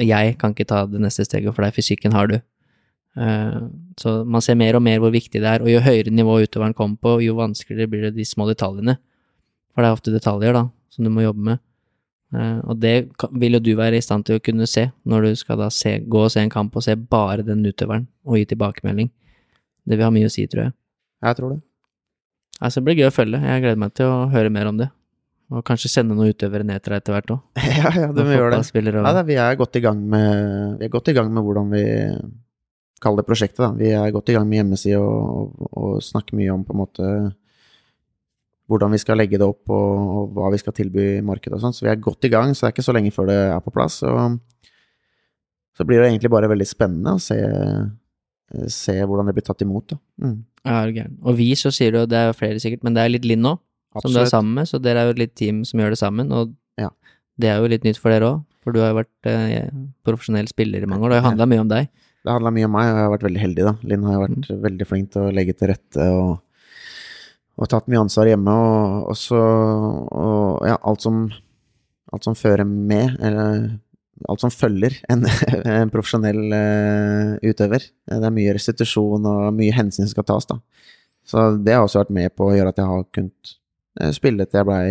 Jeg 0.00 0.36
kan 0.40 0.54
ikke 0.54 0.68
ta 0.68 0.84
det 0.88 1.00
neste 1.02 1.26
steget, 1.26 1.52
for 1.54 1.66
deg 1.66 1.74
fysikken 1.76 2.14
har 2.16 2.30
du. 2.30 2.36
Eh, 3.16 3.58
så 4.00 4.12
man 4.24 4.44
ser 4.44 4.56
mer 4.56 4.78
og 4.78 4.84
mer 4.84 5.02
hvor 5.02 5.12
viktig 5.12 5.42
det 5.42 5.48
er, 5.48 5.64
og 5.64 5.70
jo 5.70 5.82
høyere 5.84 6.12
nivå 6.14 6.38
utøveren 6.44 6.76
kommer 6.76 7.00
på, 7.02 7.18
jo 7.26 7.36
vanskeligere 7.38 7.90
blir 7.92 8.06
det 8.08 8.14
de 8.16 8.26
små 8.28 8.48
detaljene. 8.48 8.96
For 9.72 9.84
det 9.84 9.90
er 9.90 9.98
ofte 9.98 10.14
detaljer, 10.14 10.56
da, 10.56 10.66
som 10.92 11.06
du 11.06 11.12
må 11.12 11.24
jobbe 11.24 11.46
med. 11.52 11.62
Eh, 12.32 12.60
og 12.64 12.78
det 12.80 12.94
vil 13.40 13.58
jo 13.58 13.64
du 13.64 13.72
være 13.76 13.98
i 13.98 14.04
stand 14.04 14.26
til 14.28 14.38
å 14.38 14.44
kunne 14.44 14.68
se, 14.70 14.88
når 15.08 15.28
du 15.28 15.42
skal 15.42 15.60
da 15.60 15.68
se, 15.72 15.98
gå 16.08 16.24
og 16.24 16.32
se 16.32 16.44
en 16.44 16.52
kamp 16.52 16.76
og 16.76 16.86
se 16.86 16.96
bare 16.96 17.44
den 17.46 17.64
utøveren, 17.66 18.08
og 18.24 18.40
gi 18.40 18.48
tilbakemelding. 18.54 19.12
Det 19.82 19.98
vil 19.98 20.06
ha 20.06 20.14
mye 20.14 20.30
å 20.30 20.32
si, 20.32 20.46
tror 20.48 20.68
jeg. 20.68 20.74
Jeg 21.22 21.38
tror 21.38 21.54
det. 21.54 21.62
Altså, 22.62 22.78
det 22.78 22.86
blir 22.86 23.00
gøy 23.00 23.08
å 23.10 23.14
følge. 23.14 23.40
Jeg 23.42 23.62
gleder 23.64 23.80
meg 23.82 23.94
til 23.98 24.10
å 24.10 24.26
høre 24.32 24.52
mer 24.54 24.68
om 24.70 24.78
det. 24.78 24.88
Og 25.52 25.64
kanskje 25.66 25.90
sende 25.92 26.14
noen 26.16 26.32
utøvere 26.32 26.64
ned 26.64 26.80
til 26.80 26.94
deg 26.94 27.02
etter 27.02 27.16
hvert 27.16 27.32
òg. 27.34 27.40
ja, 27.82 27.90
ja, 28.04 28.08
du 28.14 28.22
må 28.22 28.32
gjøre 28.32 28.54
det. 28.54 28.62
Og... 28.94 29.02
Ja, 29.02 29.12
da, 29.18 29.24
vi 29.26 29.36
er 29.42 29.58
godt 29.60 29.76
i 29.76 29.82
gang 29.84 29.98
med 30.14 30.78
Vi 30.80 30.86
er 30.86 30.92
godt 30.92 31.10
i 31.12 31.16
gang 31.16 31.28
med 31.34 31.44
hvordan 31.44 31.74
vi 31.74 31.82
kaller 33.02 33.22
det 33.22 33.28
prosjektet, 33.28 33.60
da. 33.64 33.70
Vi 33.76 33.90
er 33.94 34.12
godt 34.14 34.30
i 34.32 34.36
gang 34.36 34.46
med 34.48 34.60
hjemmeside 34.62 34.98
og, 35.02 35.52
og, 35.58 35.70
og 35.82 36.02
snakker 36.06 36.38
mye 36.38 36.52
om 36.54 36.62
på 36.66 36.74
en 36.76 36.82
måte 36.84 37.08
hvordan 38.70 38.94
vi 38.94 39.00
skal 39.02 39.18
legge 39.20 39.36
det 39.40 39.44
opp 39.44 39.68
og, 39.74 40.12
og 40.16 40.36
hva 40.36 40.48
vi 40.54 40.60
skal 40.62 40.72
tilby 40.76 41.02
i 41.18 41.24
markedet 41.26 41.58
og 41.58 41.64
sånn. 41.64 41.74
Så 41.76 41.84
vi 41.84 41.90
er 41.92 42.00
godt 42.00 42.24
i 42.24 42.30
gang, 42.32 42.54
så 42.54 42.64
det 42.64 42.70
er 42.70 42.74
ikke 42.76 42.86
så 42.86 42.94
lenge 42.96 43.12
før 43.12 43.28
det 43.28 43.36
er 43.50 43.58
på 43.64 43.72
plass. 43.74 43.98
Og 44.06 44.38
så 45.76 45.84
blir 45.88 46.00
det 46.00 46.08
egentlig 46.12 46.30
bare 46.32 46.48
veldig 46.52 46.68
spennende 46.68 47.16
å 47.18 47.20
se, 47.20 47.36
se 48.72 48.94
hvordan 49.02 49.28
det 49.28 49.34
blir 49.36 49.46
tatt 49.46 49.64
imot, 49.64 49.92
da. 49.92 49.98
Mm. 50.22 50.38
Ja, 50.62 50.78
er 50.78 50.94
gæren. 50.94 51.18
Og 51.26 51.36
vi, 51.40 51.50
så 51.58 51.72
sier 51.74 51.92
du, 51.94 52.00
og 52.04 52.10
det 52.12 52.20
er 52.22 52.36
flere 52.38 52.62
sikkert, 52.62 52.84
men 52.86 52.96
det 52.96 53.02
er 53.04 53.12
litt 53.12 53.26
Linn 53.28 53.42
nå, 53.44 53.56
som 53.98 54.12
du 54.14 54.20
er 54.22 54.30
sammen 54.30 54.54
med, 54.60 54.70
så 54.70 54.80
dere 54.80 55.02
er 55.02 55.10
jo 55.10 55.18
litt 55.20 55.34
team 55.36 55.64
som 55.68 55.82
gjør 55.82 55.92
det 55.96 56.00
sammen, 56.00 56.32
og 56.32 56.54
Ja. 56.80 56.88
det 57.36 57.50
er 57.50 57.58
jo 57.60 57.68
litt 57.72 57.84
nytt 57.84 57.98
for 58.00 58.14
dere 58.14 58.30
òg, 58.30 58.44
for 58.62 58.72
du 58.72 58.80
har 58.80 58.92
jo 58.92 59.00
vært 59.02 59.28
eh, 59.28 59.68
profesjonell 60.06 60.48
spiller 60.48 60.84
i 60.84 60.88
mange 60.88 61.04
år, 61.04 61.12
det 61.12 61.18
har 61.18 61.24
jo 61.26 61.30
handla 61.32 61.48
mye 61.50 61.64
om 61.64 61.72
deg. 61.72 61.90
Det 62.22 62.30
handla 62.30 62.52
mye 62.54 62.66
om 62.68 62.74
meg, 62.76 62.86
og 62.86 62.96
jeg 62.96 63.04
har 63.04 63.12
vært 63.16 63.24
veldig 63.26 63.40
heldig, 63.42 63.62
da. 63.66 63.72
Linn 63.90 64.04
har 64.06 64.20
vært 64.22 64.48
Mm. 64.50 64.62
veldig 64.62 64.86
flink 64.86 65.10
til 65.10 65.22
å 65.26 65.32
legge 65.34 65.54
til 65.58 65.68
rette 65.72 66.04
og, 66.14 66.40
og 67.58 67.68
tatt 67.68 67.88
mye 67.90 68.02
ansvar 68.04 68.30
hjemme, 68.30 68.52
og, 68.52 69.08
og 69.10 69.16
så 69.18 69.40
Og 70.12 70.66
ja, 70.68 70.76
alt 70.82 71.02
som 71.02 71.24
Alt 72.12 72.24
som 72.24 72.34
fører 72.36 72.66
med, 72.68 73.14
eller 73.24 73.78
alt 74.28 74.40
som 74.42 74.50
følger 74.52 74.92
en, 75.08 75.24
en 75.64 75.88
profesjonell 75.90 76.52
uh, 76.52 77.38
utøver. 77.40 77.86
Det 78.04 78.18
er 78.28 78.34
mye 78.36 78.52
restitusjon 78.52 79.24
og 79.24 79.54
mye 79.56 79.72
hensyn 79.72 80.04
som 80.04 80.10
skal 80.12 80.26
tas, 80.28 80.44
da. 80.50 80.58
Så 81.24 81.56
det 81.64 81.72
har 81.72 81.86
også 81.86 82.02
vært 82.02 82.12
med 82.12 82.34
på 82.36 82.50
å 82.50 82.52
gjøre 82.52 82.68
at 82.74 82.82
jeg 82.82 82.90
har 82.90 83.06
kunnet 83.16 83.54
eh, 84.00 84.12
spille 84.12 84.44
til 84.44 84.60
jeg 84.60 84.68
blei 84.68 84.84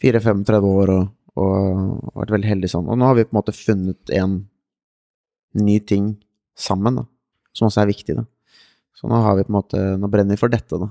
4-35 0.00 0.68
år 0.70 0.92
og, 0.94 1.10
og 1.40 2.14
vært 2.22 2.34
veldig 2.36 2.50
heldig 2.52 2.70
sånn. 2.70 2.86
Og 2.88 2.98
nå 3.00 3.08
har 3.10 3.18
vi 3.18 3.26
på 3.26 3.34
en 3.34 3.40
måte 3.40 3.56
funnet 3.56 4.14
en 4.16 4.38
ny 5.54 5.78
ting 5.80 6.16
sammen, 6.56 6.96
da. 7.00 7.04
Som 7.56 7.68
også 7.68 7.82
er 7.82 7.90
viktig, 7.90 8.16
da. 8.16 8.24
Så 8.94 9.08
nå 9.08 9.16
har 9.24 9.36
vi 9.38 9.42
på 9.46 9.50
en 9.50 9.56
måte 9.62 9.78
Nå 9.98 10.10
brenner 10.12 10.36
vi 10.36 10.40
for 10.40 10.48
dette, 10.52 10.78
da. 10.78 10.90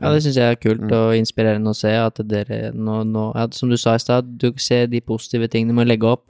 Ja, 0.00 0.08
det 0.14 0.22
syns 0.24 0.38
jeg 0.40 0.48
er 0.48 0.56
kult 0.56 0.80
Mm. 0.80 0.92
og 0.96 1.14
inspirerende 1.20 1.68
å 1.68 1.76
se, 1.76 1.90
at 1.92 2.16
dere 2.26 2.72
nå, 2.72 3.02
nå 3.04 3.34
ja, 3.36 3.46
Som 3.52 3.68
du 3.68 3.76
sa 3.76 3.94
i 3.94 3.98
stad, 4.00 4.38
du 4.38 4.52
ser 4.56 4.86
de 4.88 5.00
positive 5.00 5.48
tingene 5.52 5.74
med 5.76 5.84
å 5.86 5.90
legge 5.90 6.08
opp 6.08 6.24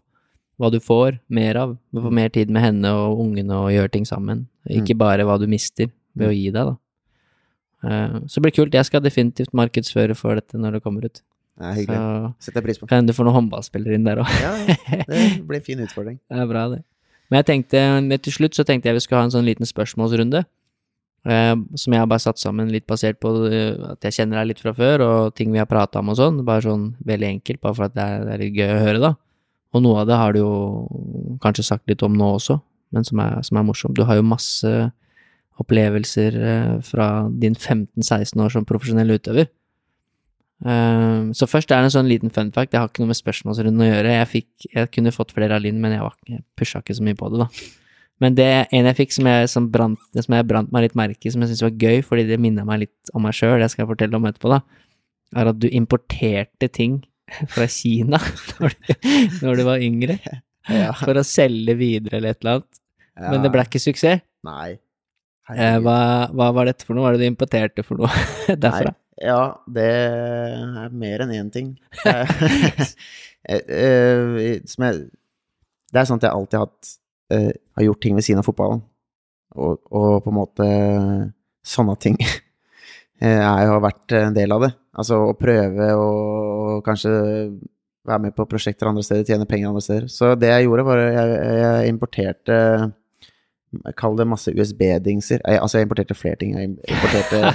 hva 0.59 0.71
du 0.71 0.81
får 0.81 1.21
mer 1.31 1.57
av. 1.57 1.79
Du 1.95 2.01
får 2.03 2.13
mer 2.13 2.29
tid 2.29 2.51
med 2.51 2.63
henne 2.63 2.91
og 2.91 3.19
ungene 3.23 3.55
og 3.55 3.71
gjøre 3.73 3.91
ting 3.93 4.05
sammen. 4.05 4.49
Ikke 4.69 4.97
bare 4.99 5.25
hva 5.25 5.39
du 5.41 5.47
mister 5.47 5.89
ved 6.15 6.29
å 6.29 6.35
gi 6.35 6.51
deg, 6.51 6.67
da. 6.67 6.77
Eh, 7.85 8.21
Så 8.27 8.35
det 8.41 8.43
blir 8.43 8.53
kult. 8.59 8.73
Jeg 8.75 8.85
skal 8.87 9.01
definitivt 9.01 9.55
markedsføre 9.55 10.15
for 10.17 10.35
dette 10.35 10.55
når 10.59 10.73
det 10.79 10.83
kommer 10.85 11.05
ut. 11.07 11.23
Det 11.59 11.65
er 11.67 11.75
hyggelig. 11.75 11.97
Så 11.97 12.45
Setter 12.47 12.61
jeg 12.61 12.65
pris 12.67 12.79
på. 12.79 12.87
kan 12.89 12.99
hende 13.03 13.13
du 13.13 13.17
får 13.17 13.25
noen 13.27 13.39
håndballspillere 13.49 13.95
inn 13.95 14.05
der 14.05 14.17
òg. 14.23 14.31
Ja, 14.43 14.53
ja. 14.67 15.05
Det 15.09 15.47
blir 15.47 15.57
en 15.59 15.67
fin 15.67 15.79
utfordring. 15.87 16.19
Det 16.31 16.39
er 16.39 16.47
bra, 16.51 16.69
det. 16.69 16.83
Men 17.33 17.41
jeg 17.41 17.49
tenkte, 17.49 17.83
til 18.27 18.35
slutt 18.37 18.59
så 18.59 18.65
tenkte 18.69 18.91
jeg 18.91 18.99
vi 18.99 19.03
skulle 19.07 19.23
ha 19.23 19.25
en 19.25 19.33
sånn 19.33 19.47
liten 19.49 19.65
spørsmålsrunde. 19.65 20.43
Eh, 21.23 21.55
som 21.81 21.95
jeg 21.95 22.03
har 22.03 22.09
bare 22.11 22.21
satt 22.21 22.41
sammen 22.43 22.69
litt 22.69 22.85
basert 22.91 23.17
på 23.23 23.31
eh, 23.49 23.79
at 23.95 24.05
jeg 24.05 24.19
kjenner 24.19 24.43
deg 24.43 24.51
litt 24.51 24.61
fra 24.61 24.75
før, 24.77 25.05
og 25.07 25.37
ting 25.39 25.55
vi 25.55 25.61
har 25.63 25.71
prata 25.71 26.03
om 26.03 26.11
og 26.13 26.19
sånn. 26.19 26.43
Bare 26.45 26.67
sånn 26.67 26.91
veldig 27.09 27.31
enkelt, 27.39 27.63
bare 27.65 27.79
for 27.79 27.89
at 27.89 27.97
det 27.97 28.05
er, 28.05 28.27
det 28.27 28.35
er 28.35 28.43
litt 28.43 28.59
gøy 28.61 28.75
å 28.75 28.83
høre, 28.83 29.03
da. 29.07 29.13
Og 29.73 29.85
noe 29.87 30.03
av 30.03 30.11
det 30.11 30.19
har 30.21 30.37
du 30.37 30.43
jo 30.43 30.53
kanskje 31.41 31.65
sagt 31.71 31.89
litt 31.89 32.05
om 32.05 32.21
nå 32.21 32.35
også, 32.37 32.59
men 32.93 33.09
som 33.09 33.25
er, 33.25 33.39
som 33.49 33.57
er 33.57 33.65
morsomt. 33.65 33.97
Du 33.97 34.05
har 34.05 34.21
jo 34.21 34.29
masse 34.29 34.75
opplevelser 35.63 36.37
eh, 36.37 36.77
fra 36.85 37.09
din 37.33 37.57
15-16 37.57 38.45
år 38.45 38.53
som 38.53 38.69
profesjonell 38.69 39.17
utøver. 39.17 39.49
Eh, 40.63 41.31
så 41.35 41.49
først 41.51 41.73
er 41.73 41.83
det 41.83 41.91
en 41.91 41.95
sånn 41.97 42.11
liten 42.11 42.33
fun 42.35 42.53
fact. 42.55 42.75
Jeg 42.75 42.83
har 42.83 42.91
ikke 42.91 43.03
noe 43.03 43.11
med 43.11 43.19
spørsmålsrunden 43.19 43.85
å 43.85 43.89
gjøre. 43.89 44.17
Jeg, 44.19 44.31
fikk, 44.31 44.67
jeg 44.71 44.91
kunne 44.95 45.15
fått 45.15 45.35
flere 45.37 45.59
av 45.59 45.65
Linn, 45.65 45.81
men 45.83 45.97
jeg, 45.97 46.05
var, 46.05 46.19
jeg 46.31 46.45
pusha 46.59 46.83
ikke 46.83 46.99
så 46.99 47.07
mye 47.07 47.19
på 47.19 47.31
det, 47.33 47.47
da. 47.47 47.71
Men 48.23 48.37
det 48.39 48.51
en 48.71 48.87
jeg 48.87 48.99
fikk 49.01 49.17
som 49.17 49.27
jeg, 49.27 49.49
som 49.51 49.67
brant, 49.73 49.99
som 50.15 50.37
jeg 50.37 50.47
brant 50.47 50.71
meg 50.75 50.85
litt 50.87 50.99
merke 50.99 51.27
i, 51.27 51.33
som 51.35 51.43
jeg 51.43 51.51
syntes 51.51 51.65
var 51.67 51.89
gøy, 51.89 52.05
fordi 52.07 52.27
det 52.29 52.39
minner 52.43 52.67
meg 52.69 52.85
litt 52.85 53.15
om 53.17 53.25
meg 53.27 53.35
sjøl, 53.35 53.57
det 53.59 53.73
skal 53.73 53.83
jeg 53.83 53.91
fortelle 53.91 54.19
om 54.19 54.29
etterpå, 54.31 54.53
da, 54.53 54.61
er 55.43 55.51
at 55.51 55.59
du 55.59 55.67
importerte 55.73 56.69
ting 56.71 57.01
fra 57.51 57.67
Kina 57.71 58.21
når 58.61 58.77
du, 58.77 58.95
når 59.43 59.59
du 59.59 59.65
var 59.67 59.83
yngre. 59.83 60.19
Ja. 60.71 60.93
for 60.95 61.19
å 61.19 61.25
selge 61.27 61.75
videre 61.75 62.21
eller 62.21 62.37
et 62.37 62.45
eller 62.45 62.61
annet. 62.61 62.81
Men 63.19 63.43
det 63.43 63.51
ble 63.51 63.65
ikke 63.67 63.81
suksess. 63.83 64.23
Nei. 64.47 64.77
Eh, 65.51 65.79
hva, 65.83 65.97
hva 66.31 66.53
var 66.55 66.69
dette 66.71 66.87
for 66.87 66.95
noe? 66.95 67.03
Hva 67.03 67.11
var 67.11 67.19
det 67.19 67.27
du 67.27 67.33
importerte 67.33 67.83
for 67.83 67.99
noe 67.99 68.11
derfra? 68.55 68.93
Nei, 68.93 69.02
ja, 69.21 69.41
det 69.69 69.89
er 69.91 70.95
mer 70.97 71.25
enn 71.25 71.35
én 71.37 71.53
ting. 71.53 71.75
Eh, 73.43 73.59
eh, 73.75 74.61
som 74.71 74.85
jeg, 74.87 74.99
det 75.91 75.99
er 75.99 76.07
sånn 76.07 76.21
at 76.21 76.29
jeg 76.29 76.37
alltid 76.37 76.61
har, 76.61 76.69
hatt, 76.69 76.91
uh, 77.35 77.49
har 77.75 77.87
gjort 77.89 78.01
ting 78.05 78.15
ved 78.15 78.23
siden 78.23 78.39
av 78.39 78.47
fotballen. 78.47 78.85
Og, 79.59 79.81
og 79.91 80.21
på 80.23 80.31
en 80.31 80.37
måte 80.37 80.69
sånne 81.67 81.97
ting 81.99 82.15
jeg 82.23 83.67
har 83.73 83.83
vært 83.83 84.15
en 84.21 84.37
del 84.39 84.55
av 84.55 84.63
det. 84.63 84.71
Altså 84.95 85.19
å 85.27 85.35
prøve 85.35 85.91
å 85.99 86.07
kanskje 86.87 87.13
være 88.07 88.23
med 88.25 88.37
på 88.39 88.47
prosjekter 88.51 88.89
andre 88.89 89.05
steder, 89.07 89.27
tjene 89.29 89.47
penger 89.51 89.71
andre 89.71 89.85
steder. 89.85 90.09
Så 90.11 90.33
det 90.39 90.51
jeg 90.51 90.67
gjorde, 90.67 90.87
var 90.87 91.03
at 91.03 91.13
jeg, 91.19 91.37
jeg 91.65 91.93
importerte 91.97 92.59
Kall 93.97 94.19
det 94.19 94.27
masse 94.29 94.53
USB-dingser. 94.53 95.41
Altså, 95.49 95.79
jeg 95.79 95.87
importerte 95.87 96.13
flere 96.13 96.37
ting. 96.37 96.51
Jeg 96.53 96.75
importerte 96.93 97.55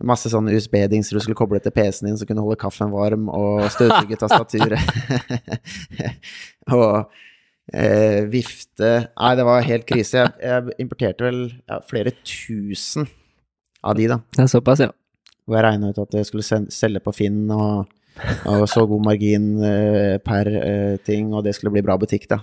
masse 0.00 0.30
sånne 0.32 0.54
USB-dingser 0.56 1.18
du 1.18 1.22
skulle 1.24 1.36
koble 1.36 1.60
til 1.60 1.74
PC-en 1.74 2.08
din, 2.08 2.16
som 2.20 2.28
kunne 2.28 2.44
holde 2.44 2.60
kaffen 2.60 2.92
varm, 2.94 3.28
og 3.28 3.66
støvsuge 3.74 4.16
tastaturet. 4.20 4.80
og 6.78 7.12
eh, 7.74 8.22
vifte 8.32 8.92
Nei, 9.10 9.32
det 9.38 9.46
var 9.48 9.66
helt 9.68 9.86
krise. 9.88 10.24
Jeg, 10.24 10.32
jeg 10.40 10.78
importerte 10.82 11.28
vel 11.28 11.42
ja, 11.50 11.82
flere 11.88 12.14
tusen 12.24 13.08
av 13.82 13.98
de, 13.98 14.08
da. 14.14 14.22
Det 14.32 14.46
er 14.46 14.52
såpass, 14.54 14.84
ja. 14.86 14.92
Hvor 15.44 15.58
jeg 15.58 15.66
regna 15.66 15.90
ut 15.90 16.00
at 16.00 16.16
jeg 16.16 16.28
skulle 16.28 16.62
selge 16.72 17.02
på 17.02 17.14
Finn, 17.16 17.44
og, 17.50 17.90
og 18.48 18.66
så 18.70 18.86
god 18.88 19.06
margin 19.10 19.52
eh, 19.66 20.16
per 20.24 20.48
eh, 20.56 20.98
ting, 21.04 21.34
og 21.34 21.44
det 21.44 21.56
skulle 21.58 21.74
bli 21.74 21.84
bra 21.84 21.98
butikk, 22.00 22.30
da. 22.30 22.42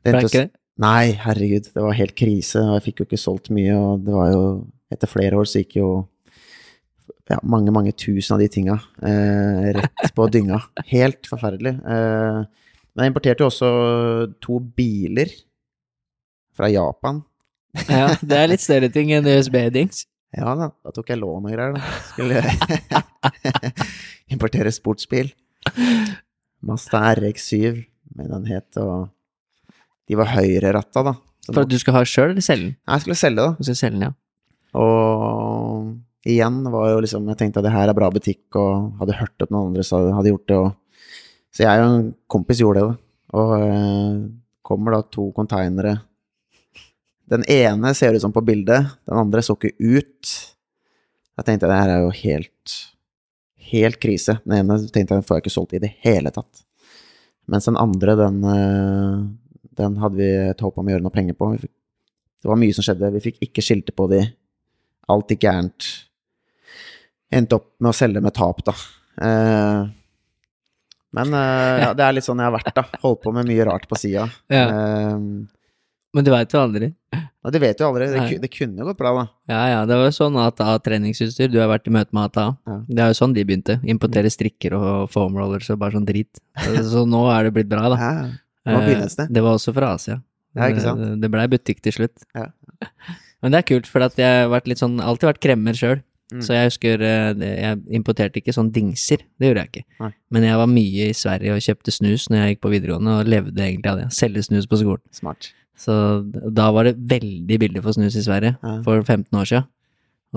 Det 0.00 0.12
endte 0.12 0.28
ikke 0.28 0.44
det? 0.48 0.56
Nei, 0.80 1.12
herregud, 1.20 1.66
det 1.74 1.82
var 1.84 1.96
helt 1.96 2.16
krise, 2.16 2.60
og 2.64 2.78
jeg 2.78 2.86
fikk 2.88 3.00
jo 3.00 3.08
ikke 3.08 3.20
solgt 3.20 3.50
mye, 3.52 3.74
og 3.76 4.04
det 4.04 4.16
var 4.16 4.34
jo 4.34 4.44
Etter 4.90 5.06
flere 5.06 5.38
år 5.38 5.46
så 5.46 5.60
gikk 5.60 5.76
jo 5.78 5.88
ja, 7.30 7.38
mange, 7.42 7.72
mange 7.74 7.92
tusen 7.96 8.36
av 8.36 8.42
de 8.42 8.48
tinga 8.52 8.76
eh, 9.06 9.70
rett 9.76 10.14
på 10.16 10.26
dynga. 10.32 10.60
Helt 10.90 11.28
forferdelig. 11.30 11.76
Eh, 11.78 12.40
men 12.90 13.06
jeg 13.06 13.12
importerte 13.12 13.44
jo 13.44 13.50
også 13.50 13.70
to 14.42 14.58
biler 14.76 15.30
fra 16.56 16.70
Japan. 16.72 17.22
Ja, 17.86 18.16
det 18.18 18.38
er 18.38 18.50
litt 18.50 18.64
større 18.64 18.90
ting 18.92 19.12
enn 19.14 19.28
USB-dings. 19.30 20.04
Ja 20.36 20.52
da, 20.54 20.68
da 20.84 20.92
tok 20.94 21.08
jeg 21.10 21.18
lån 21.18 21.46
og 21.48 21.54
greier, 21.54 21.74
da. 21.74 21.94
Skulle 22.12 22.42
importere 24.34 24.70
sportsbil. 24.74 25.32
Mazda 26.66 27.00
RX7, 27.16 27.80
men 28.18 28.30
den 28.30 28.46
het, 28.50 28.78
og 28.78 29.08
de 30.10 30.18
var 30.18 30.30
høyreratta, 30.34 31.02
da. 31.06 31.16
Så 31.46 31.54
For 31.54 31.64
at 31.64 31.72
du 31.72 31.78
skal 31.80 31.96
ha 31.96 32.04
sjøl, 32.06 32.34
eller 32.34 32.44
selge 32.44 32.68
den? 32.68 32.76
Nei, 32.84 32.96
jeg 32.98 33.04
skulle 33.06 33.18
selge, 33.18 33.40
da. 33.40 33.56
Du 33.58 33.66
skal 33.66 33.78
selge 33.80 33.96
den, 33.96 34.06
ja. 34.10 34.12
Og 34.78 35.90
igjen 36.26 36.60
var 36.72 36.90
jo 36.92 37.00
liksom 37.00 37.28
Jeg 37.32 37.38
tenkte 37.40 37.60
at 37.60 37.66
det 37.68 37.72
her 37.74 37.88
er 37.88 37.96
bra 37.96 38.10
butikk, 38.12 38.44
og 38.60 39.00
hadde 39.00 39.18
hørt 39.20 39.44
at 39.44 39.50
noen 39.50 39.72
andre 39.72 40.14
hadde 40.16 40.32
gjort 40.34 40.48
det, 40.48 40.58
og 40.58 40.76
Så 41.50 41.64
jeg 41.64 41.82
og 41.82 41.88
en 41.88 42.14
kompis 42.30 42.60
gjorde 42.62 42.84
det. 42.84 42.98
Og 43.34 43.50
øh, 43.58 44.18
kommer 44.62 44.94
da 44.94 45.02
to 45.02 45.30
konteinere. 45.34 45.96
Den 47.30 47.42
ene 47.50 47.92
ser 47.94 48.14
ut 48.14 48.22
som 48.22 48.34
på 48.34 48.42
bildet, 48.42 48.86
den 49.06 49.18
andre 49.18 49.42
så 49.42 49.56
ikke 49.56 49.74
ut. 49.78 50.30
Jeg 51.38 51.46
tenkte 51.46 51.70
det 51.70 51.78
her 51.78 51.96
er 51.96 52.06
jo 52.06 52.14
helt 52.22 52.78
Helt 53.70 54.00
krise. 54.02 54.40
Den 54.42 54.56
ene 54.56 54.80
tenkte 54.90 55.14
jeg 55.14 55.20
den 55.20 55.26
får 55.26 55.36
jeg 55.36 55.44
ikke 55.44 55.52
solgt 55.54 55.76
i 55.78 55.80
det 55.82 55.92
hele 56.02 56.32
tatt. 56.34 56.64
Mens 57.46 57.68
den 57.68 57.76
andre, 57.78 58.16
den, 58.18 58.40
eh, 58.42 59.60
den 59.78 59.98
hadde 60.02 60.18
vi 60.18 60.26
et 60.48 60.64
håp 60.64 60.78
om 60.80 60.88
å 60.88 60.90
gjøre 60.90 61.04
noe 61.04 61.14
penger 61.14 61.36
på. 61.38 61.52
Fikk, 61.60 61.70
det 62.42 62.50
var 62.50 62.58
mye 62.58 62.74
som 62.74 62.82
skjedde. 62.82 63.12
Vi 63.14 63.22
fikk 63.28 63.38
ikke 63.46 63.62
skilte 63.62 63.94
på 63.94 64.08
de 64.10 64.24
alt 65.10 65.30
gikk 65.30 65.44
gærent. 65.46 65.86
Endte 67.32 67.56
opp 67.60 67.68
med 67.78 67.92
å 67.92 67.96
selge 67.96 68.20
med 68.24 68.34
tap, 68.34 68.62
da. 68.66 68.74
Eh, 69.22 69.88
men 71.16 71.34
eh, 71.34 71.80
ja, 71.84 71.90
det 71.98 72.04
er 72.06 72.14
litt 72.16 72.26
sånn 72.26 72.38
jeg 72.42 72.46
har 72.50 72.54
vært, 72.54 72.72
da. 72.76 72.84
Holdt 73.02 73.22
på 73.24 73.32
med 73.34 73.48
mye 73.50 73.64
rart 73.66 73.88
på 73.90 73.98
sida. 73.98 74.28
Ja. 74.52 74.66
Eh, 74.70 75.16
Men 76.14 76.26
du 76.26 76.30
veit 76.32 76.50
jo 76.54 76.58
aldri. 76.58 76.88
Ja, 77.14 77.50
det 77.54 77.60
vet 77.62 77.78
du 77.78 77.84
aldri. 77.86 78.06
Det, 78.10 78.38
det 78.42 78.48
kunne 78.52 78.82
jo 78.82 78.88
gått 78.90 78.98
bra, 78.98 79.12
da. 79.14 79.22
Ja, 79.50 79.60
ja, 79.70 79.80
det 79.86 79.94
var 79.98 80.08
jo 80.08 80.14
sånn 80.16 80.34
at 80.42 80.58
av 80.62 80.80
treningsutstyr, 80.82 81.48
du 81.52 81.60
har 81.62 81.70
vært 81.70 81.86
i 81.86 81.92
møte 81.94 82.10
med 82.16 82.26
ATA, 82.32 82.48
Ja. 82.66 82.78
det 82.88 83.04
er 83.04 83.12
jo 83.12 83.18
sånn 83.20 83.34
de 83.36 83.44
begynte. 83.46 83.76
Importere 83.88 84.30
strikker 84.34 84.74
og 84.78 85.06
foam 85.14 85.38
rollers 85.38 85.70
og 85.70 85.78
bare 85.82 85.94
sånn 85.94 86.08
drit. 86.08 86.42
Så, 86.58 87.06
nå 87.08 87.22
er 87.32 87.46
det 87.46 87.54
blitt 87.54 87.70
bra, 87.70 87.86
da. 87.94 87.98
Ja, 88.00 88.10
det 88.66 88.74
var 88.74 88.90
Eh, 88.90 89.26
det. 89.30 89.40
Var 89.46 89.54
også 89.56 89.72
fra 89.74 89.94
Asia. 89.96 90.18
Ja, 90.58 90.66
ikke 90.68 90.82
sant? 90.82 91.06
Det, 91.22 91.30
blei 91.30 91.46
butikk 91.48 91.78
til 91.86 91.94
slutt. 91.94 92.26
Ja. 92.34 92.48
Men 93.40 93.54
det 93.54 93.62
er 93.62 93.68
kult, 93.70 93.86
for 93.88 94.02
at 94.04 94.18
jeg 94.18 94.26
har 94.42 94.50
vært 94.52 94.66
litt 94.68 94.82
sånn, 94.82 94.98
alltid 95.00 95.30
vært 95.30 95.40
kremmer 95.46 95.78
sjøl. 95.78 96.02
Mm. 96.30 96.42
Så 96.46 96.54
jeg 96.54 96.68
husker 96.68 97.02
eh, 97.02 97.40
Jeg 97.42 97.78
importerte 97.98 98.38
ikke 98.38 98.54
sånn 98.54 98.68
dingser, 98.74 99.24
det 99.40 99.48
gjorde 99.50 99.64
jeg 99.64 99.70
ikke. 99.72 99.84
Nei. 100.04 100.10
Men 100.30 100.46
jeg 100.46 100.60
var 100.60 100.70
mye 100.70 101.08
i 101.10 101.16
Sverige 101.16 101.56
og 101.56 101.64
kjøpte 101.64 101.94
snus 101.94 102.28
når 102.30 102.42
jeg 102.44 102.54
gikk 102.54 102.60
på 102.66 102.72
videregående, 102.74 103.16
og 103.20 103.30
levde 103.32 103.64
egentlig 103.64 103.90
av 103.90 103.98
det. 104.02 104.08
Selge 104.14 104.44
snus 104.46 104.68
på 104.70 104.78
skolen. 104.82 105.02
Smart. 105.16 105.50
Så 105.80 105.94
da 106.52 106.68
var 106.76 106.84
det 106.90 106.98
veldig 107.08 107.56
billig 107.62 107.82
for 107.82 107.96
snus 107.96 108.16
i 108.20 108.22
Sverige, 108.26 108.56
Ja. 108.62 108.76
for 108.84 109.02
15 109.02 109.32
år 109.40 109.48
siden. 109.48 109.66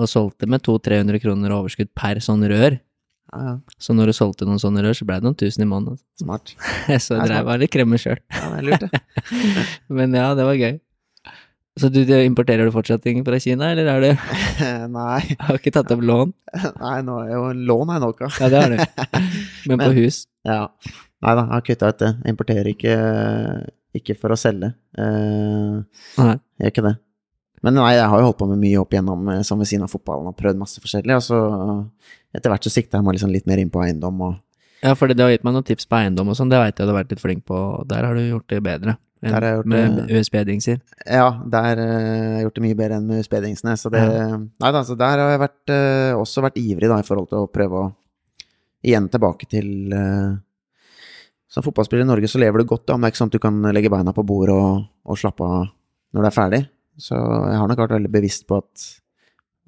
Og 0.00 0.08
solgte 0.10 0.48
med 0.50 0.62
200-300 0.66 1.20
kroner 1.22 1.52
overskudd 1.54 1.92
per 1.94 2.18
sånn 2.24 2.42
rør. 2.50 2.80
Ja, 3.32 3.38
ja. 3.44 3.52
Så 3.78 3.94
når 3.94 4.10
du 4.10 4.12
solgte 4.16 4.46
noen 4.48 4.58
sånne 4.62 4.82
rør, 4.82 4.94
så 4.96 5.06
ble 5.06 5.20
det 5.20 5.26
noen 5.26 5.36
tusen 5.38 5.62
i 5.62 5.68
måneden. 5.70 5.98
Smart. 6.20 6.54
Så 7.04 7.14
jeg 7.18 7.28
dreiv 7.28 7.46
var 7.46 7.58
litt 7.62 7.70
kremmer 7.74 7.98
sjøl. 8.02 8.18
Ja, 8.34 8.50
det 8.50 8.58
er 8.58 8.66
lurt, 8.68 8.84
det. 8.84 9.00
Men 10.00 10.14
ja, 10.14 10.32
det 10.34 10.44
var 10.48 10.58
gøy. 10.58 10.80
Så 11.74 11.88
du, 11.90 12.04
du 12.06 12.12
importerer 12.22 12.68
du 12.68 12.74
fortsatt 12.74 13.02
ting 13.02 13.18
fra 13.26 13.38
Kina, 13.42 13.72
eller 13.74 13.88
er 13.90 14.04
det 14.04 14.10
Nei, 14.94 15.22
Har 15.44 15.58
ikke 15.58 15.72
tatt 15.74 15.90
opp 15.90 16.04
lån? 16.06 16.34
nei, 16.84 16.98
nå 17.06 17.16
jo 17.32 17.48
lån 17.70 17.94
er 17.96 18.04
nok, 18.04 18.22
ja. 18.22 18.30
Ja, 18.44 18.50
det 18.52 18.60
har 18.62 18.74
du. 18.74 19.24
Men 19.70 19.82
på 19.82 19.90
hus? 19.98 20.24
Ja. 20.46 20.68
Nei 21.24 21.32
da, 21.34 21.46
jeg 21.48 21.54
har 21.56 21.64
kutta 21.66 21.90
ut 21.90 22.02
det. 22.02 22.12
Jeg 22.20 22.36
importerer 22.36 22.70
ikke, 22.70 22.94
ikke 23.96 24.16
for 24.20 24.34
å 24.34 24.38
selge. 24.38 24.74
Uh, 24.94 25.82
Nei. 26.20 26.36
jeg 26.60 26.68
gjør 26.68 26.74
ikke 26.74 26.86
det. 26.86 26.94
Men 27.64 27.78
nei, 27.78 27.94
jeg 27.96 28.08
har 28.12 28.20
jo 28.20 28.26
holdt 28.28 28.38
på 28.42 28.48
med 28.50 28.60
mye 28.60 28.80
opp 28.82 28.92
igjennom 28.92 29.28
eh, 29.32 29.40
som 29.46 29.56
ved 29.56 29.70
siden 29.70 29.86
av 29.86 29.92
fotballen 29.92 30.28
og 30.28 30.36
prøvd 30.36 30.58
masse 30.60 30.82
forskjellig. 30.84 31.16
Og 31.16 31.22
så 31.24 31.38
etter 32.36 32.52
hvert 32.52 32.66
så 32.66 32.72
sikta 32.72 33.00
jeg 33.00 33.06
meg 33.06 33.16
liksom 33.16 33.32
litt 33.32 33.48
mer 33.48 33.62
inn 33.62 33.72
på 33.72 33.80
eiendom 33.80 34.20
og 34.26 34.34
Ja, 34.84 34.92
for 34.92 35.08
det 35.08 35.24
har 35.24 35.32
gitt 35.32 35.46
meg 35.46 35.54
noen 35.56 35.64
tips 35.64 35.88
på 35.88 35.96
eiendom 35.96 36.28
og 36.28 36.36
sånn, 36.36 36.50
det 36.52 36.60
veit 36.60 36.76
jeg 36.76 36.84
du 36.84 36.92
har 36.92 36.98
vært 36.98 37.14
litt 37.14 37.22
flink 37.22 37.46
på, 37.48 37.56
og 37.56 37.86
der 37.88 38.04
har 38.04 38.18
du 38.18 38.20
gjort 38.20 38.50
det 38.52 38.60
bedre. 38.66 38.98
Der 39.24 39.34
har 39.34 39.46
jeg 39.48 39.58
gjort 39.58 39.70
med 39.72 39.96
det- 39.98 40.20
USB-dingser. 40.20 40.80
Ja, 41.06 41.28
der 41.50 41.78
eh, 41.82 41.90
har 41.90 42.38
jeg 42.38 42.46
gjort 42.46 42.54
det 42.58 42.64
mye 42.64 42.78
bedre 42.78 42.96
enn 43.00 43.06
med 43.08 43.20
USB-dingsene. 43.22 43.76
Så 43.80 43.90
det 43.92 44.02
Nei 44.04 44.72
da, 44.72 44.82
så 44.84 44.96
der 44.98 45.18
har 45.22 45.30
jeg 45.34 45.42
vært, 45.44 45.72
eh, 45.74 46.12
også 46.18 46.44
vært 46.44 46.58
ivrig 46.60 46.88
da 46.90 46.98
i 47.00 47.06
forhold 47.06 47.28
til 47.32 47.38
å 47.44 47.50
prøve 47.50 47.84
å 47.84 47.92
Igjen 48.84 49.06
tilbake 49.08 49.46
til 49.48 49.94
uh, 49.96 50.34
Som 51.48 51.64
fotballspiller 51.64 52.04
i 52.04 52.08
Norge 52.08 52.28
så 52.28 52.36
lever 52.42 52.60
du 52.60 52.68
godt, 52.68 52.86
da, 52.90 52.98
men 52.98 53.06
det 53.06 53.08
er 53.08 53.14
ikke 53.14 53.20
sånn 53.22 53.30
at 53.32 53.36
du 53.38 53.40
kan 53.40 53.62
legge 53.72 53.88
beina 53.92 54.12
på 54.12 54.24
bordet 54.28 54.52
og, 54.52 54.82
og 55.08 55.16
slappe 55.16 55.46
av 55.46 55.70
når 56.12 56.20
du 56.20 56.28
er 56.28 56.34
ferdig. 56.34 56.60
Så 57.00 57.16
jeg 57.16 57.58
har 57.58 57.70
nok 57.70 57.80
vært 57.80 57.94
veldig 57.96 58.10
bevisst 58.12 58.44
på 58.46 58.58
at 58.60 58.84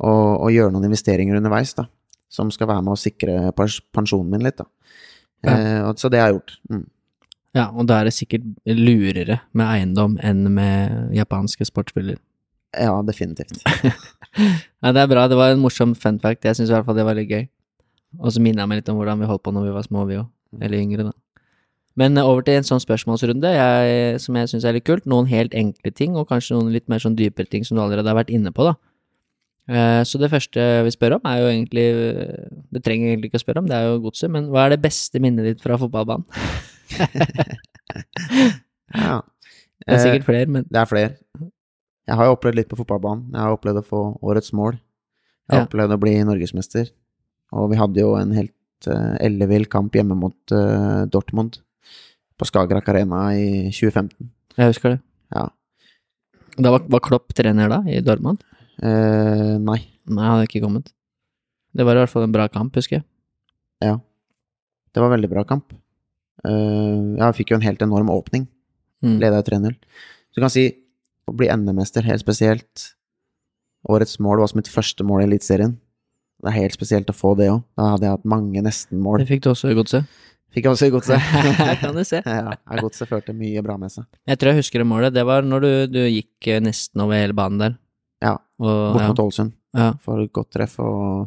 å, 0.05 0.11
å 0.47 0.51
gjøre 0.53 0.75
noen 0.75 0.85
investeringer 0.91 1.39
underveis, 1.41 1.73
da. 1.79 1.87
Som 2.29 2.53
skal 2.55 2.69
være 2.69 2.85
med 2.85 2.93
å 2.93 3.01
sikre 3.01 3.39
pens- 3.57 3.81
pensjonen 3.95 4.29
min 4.35 4.45
litt, 4.45 4.61
da. 4.61 4.67
Ja. 5.47 5.93
så 5.97 6.11
det 6.11 6.21
har 6.21 6.29
jeg 6.31 6.37
gjort. 6.41 6.55
Mm. 6.71 6.85
Ja, 7.57 7.71
og 7.73 7.87
da 7.89 8.01
er 8.03 8.09
det 8.11 8.15
sikkert 8.17 8.45
lurere 8.69 9.39
med 9.57 9.67
eiendom 9.67 10.19
enn 10.21 10.45
med 10.53 11.15
japanske 11.17 11.65
sportsspillere. 11.69 12.21
Ja, 12.77 12.99
definitivt. 13.07 13.63
Ja, 14.37 14.91
det 14.93 15.01
er 15.01 15.09
bra. 15.09 15.23
Det 15.33 15.37
var 15.39 15.55
en 15.55 15.63
morsom 15.63 15.95
fun 15.97 16.19
fact. 16.21 16.45
Jeg 16.45 16.59
syns 16.59 16.69
i 16.69 16.75
hvert 16.75 16.85
fall 16.85 16.97
det 16.99 17.07
var 17.09 17.17
litt 17.17 17.31
gøy. 17.33 17.47
Og 18.21 18.35
så 18.35 18.41
minner 18.45 18.61
jeg 18.63 18.69
meg 18.69 18.83
litt 18.83 18.91
om 18.93 18.99
hvordan 18.99 19.23
vi 19.23 19.29
holdt 19.31 19.43
på 19.47 19.53
når 19.57 19.65
vi 19.65 19.73
var 19.73 19.87
små, 19.87 20.03
vi 20.11 20.19
òg. 20.21 20.27
Eller 20.61 20.83
yngre, 20.83 21.07
da. 21.09 21.15
Men 21.97 22.21
eh, 22.21 22.29
over 22.29 22.45
til 22.45 22.59
en 22.59 22.67
sånn 22.69 22.83
spørsmålsrunde 22.85 23.55
jeg, 23.55 24.21
som 24.21 24.37
jeg 24.37 24.51
syns 24.53 24.67
er 24.69 24.77
litt 24.77 24.85
kult. 24.85 25.09
Noen 25.09 25.31
helt 25.31 25.57
enkle 25.57 25.95
ting, 25.97 26.19
og 26.21 26.29
kanskje 26.29 26.59
noen 26.59 26.69
litt 26.75 26.85
mer 26.93 27.01
sånn 27.01 27.17
dypere 27.17 27.49
ting 27.49 27.65
som 27.65 27.79
du 27.79 27.83
allerede 27.87 28.13
har 28.13 28.19
vært 28.21 28.35
inne 28.37 28.53
på, 28.53 28.69
da. 28.69 28.77
Eh, 29.73 30.03
Så 30.05 30.21
det 30.21 30.29
første 30.37 30.69
vi 30.85 30.93
spør 30.95 31.17
om, 31.17 31.25
er 31.27 31.41
jo 31.41 31.49
egentlig 31.51 31.87
Det 32.77 32.85
trenger 32.85 33.09
jeg 33.09 33.17
egentlig 33.17 33.33
ikke 33.33 33.41
å 33.41 33.47
spørre 33.47 33.65
om, 33.65 33.73
det 33.73 33.81
er 33.81 33.89
jo 33.89 34.03
godset, 34.05 34.31
men 34.37 34.53
hva 34.53 34.67
er 34.67 34.77
det 34.77 34.83
beste 34.85 35.19
minnet 35.25 35.49
ditt 35.49 35.65
fra 35.65 35.81
fotballbanen? 35.81 36.29
Ja. 38.97 39.21
Det 39.87 39.93
er 39.93 39.97
Eh, 39.97 40.03
sikkert 40.03 40.27
flere, 40.27 40.47
men 40.51 40.65
Det 40.71 40.79
er 40.81 40.87
flere. 40.89 41.11
Jeg 42.07 42.17
har 42.17 42.25
jo 42.29 42.35
opplevd 42.37 42.57
litt 42.57 42.69
på 42.71 42.77
fotballbanen. 42.79 43.31
Jeg 43.33 43.41
har 43.43 43.53
opplevd 43.55 43.81
å 43.83 43.87
få 43.87 44.01
årets 44.23 44.53
mål. 44.53 44.79
Jeg 45.49 45.55
har 45.55 45.61
Ja. 45.61 45.67
opplevd 45.67 45.93
å 45.95 46.01
bli 46.01 46.15
norgesmester. 46.25 46.91
Og 47.53 47.71
vi 47.71 47.77
hadde 47.77 48.01
jo 48.01 48.15
en 48.17 48.33
helt 48.33 48.53
uh, 48.89 49.17
ellevill 49.21 49.67
kamp 49.67 49.93
hjemme 49.93 50.17
mot 50.19 50.35
uh, 50.53 51.07
Dortmund 51.07 51.59
på 52.39 52.45
Skagerrak 52.47 52.89
Arena 52.89 53.33
i 53.35 53.71
2015. 53.71 54.31
jeg 54.57 54.67
husker 54.73 54.91
det. 54.97 55.01
Ja. 55.35 55.49
Da 56.59 56.71
var, 56.71 56.81
var 56.89 57.01
Klopp 57.01 57.33
trener 57.35 57.69
da, 57.69 57.83
i 57.87 58.01
Dortmund? 58.01 58.43
Uh, 58.83 59.59
nei. 59.59 59.87
Nei, 60.07 60.25
han 60.25 60.39
hadde 60.39 60.49
ikke 60.49 60.63
kommet. 60.65 60.93
Det 61.75 61.85
var 61.85 61.97
i 61.97 62.01
hvert 62.03 62.11
fall 62.11 62.25
en 62.25 62.33
bra 62.33 62.49
kamp, 62.49 62.75
husker 62.75 62.99
jeg. 63.01 63.05
Ja. 63.83 63.99
Det 64.95 65.03
var 65.03 65.11
veldig 65.15 65.31
bra 65.31 65.45
kamp. 65.45 65.73
Eh, 66.47 67.17
jeg 67.21 67.39
fikk 67.41 67.53
jo 67.53 67.59
en 67.61 67.67
helt 67.67 67.83
enorm 67.85 68.11
åpning. 68.13 68.47
Mm. 69.05 69.17
Leda 69.23 69.41
jo 69.43 69.49
3-0. 69.51 69.75
Så 70.31 70.39
du 70.39 70.45
kan 70.45 70.53
si 70.53 70.67
å 71.27 71.35
bli 71.35 71.49
NM-mester, 71.51 72.07
helt 72.07 72.23
spesielt. 72.23 72.93
Årets 73.91 74.19
mål 74.23 74.43
var 74.43 74.51
som 74.51 74.61
mitt 74.61 74.71
første 74.71 75.05
mål 75.07 75.25
i 75.25 75.29
Eliteserien. 75.31 75.77
Det 76.43 76.51
er 76.53 76.59
helt 76.61 76.77
spesielt 76.77 77.11
å 77.11 77.17
få 77.17 77.35
det 77.39 77.49
òg. 77.53 77.63
Da 77.79 77.93
hadde 77.95 78.07
jeg 78.07 78.17
hatt 78.19 78.29
mange 78.29 78.63
nesten-mål. 78.65 79.23
Det 79.23 79.31
fikk 79.31 79.45
du 79.47 79.51
også 79.53 79.71
i 79.73 79.77
godset. 79.79 80.09
Fikk 80.55 80.67
jeg 80.67 80.73
også 80.73 80.89
i 80.89 80.93
godset. 80.95 81.31
Her 81.61 81.79
kan 81.81 81.97
du 81.97 82.03
se. 82.07 82.21
ja, 82.27 82.57
godset 82.81 83.09
førte 83.11 83.35
mye 83.37 83.63
bra 83.65 83.77
med 83.81 83.93
seg. 83.95 84.07
Jeg 84.29 84.41
tror 84.41 84.53
jeg 84.53 84.63
husker 84.63 84.83
det 84.83 84.89
målet. 84.89 85.15
Det 85.17 85.25
var 85.27 85.47
når 85.47 85.65
du, 85.65 85.71
du 85.97 86.01
gikk 86.05 86.51
eh, 86.53 86.63
nesten 86.65 87.03
over 87.05 87.19
hele 87.19 87.37
banen 87.37 87.63
der. 87.63 87.79
Ja, 88.25 88.37
Og, 88.63 88.75
bort 88.97 89.11
mot 89.11 89.25
Ålesund. 89.27 89.57
ja. 89.77 89.91
For 90.05 90.23
godt 90.33 90.55
treff 90.57 90.79
og 90.81 91.27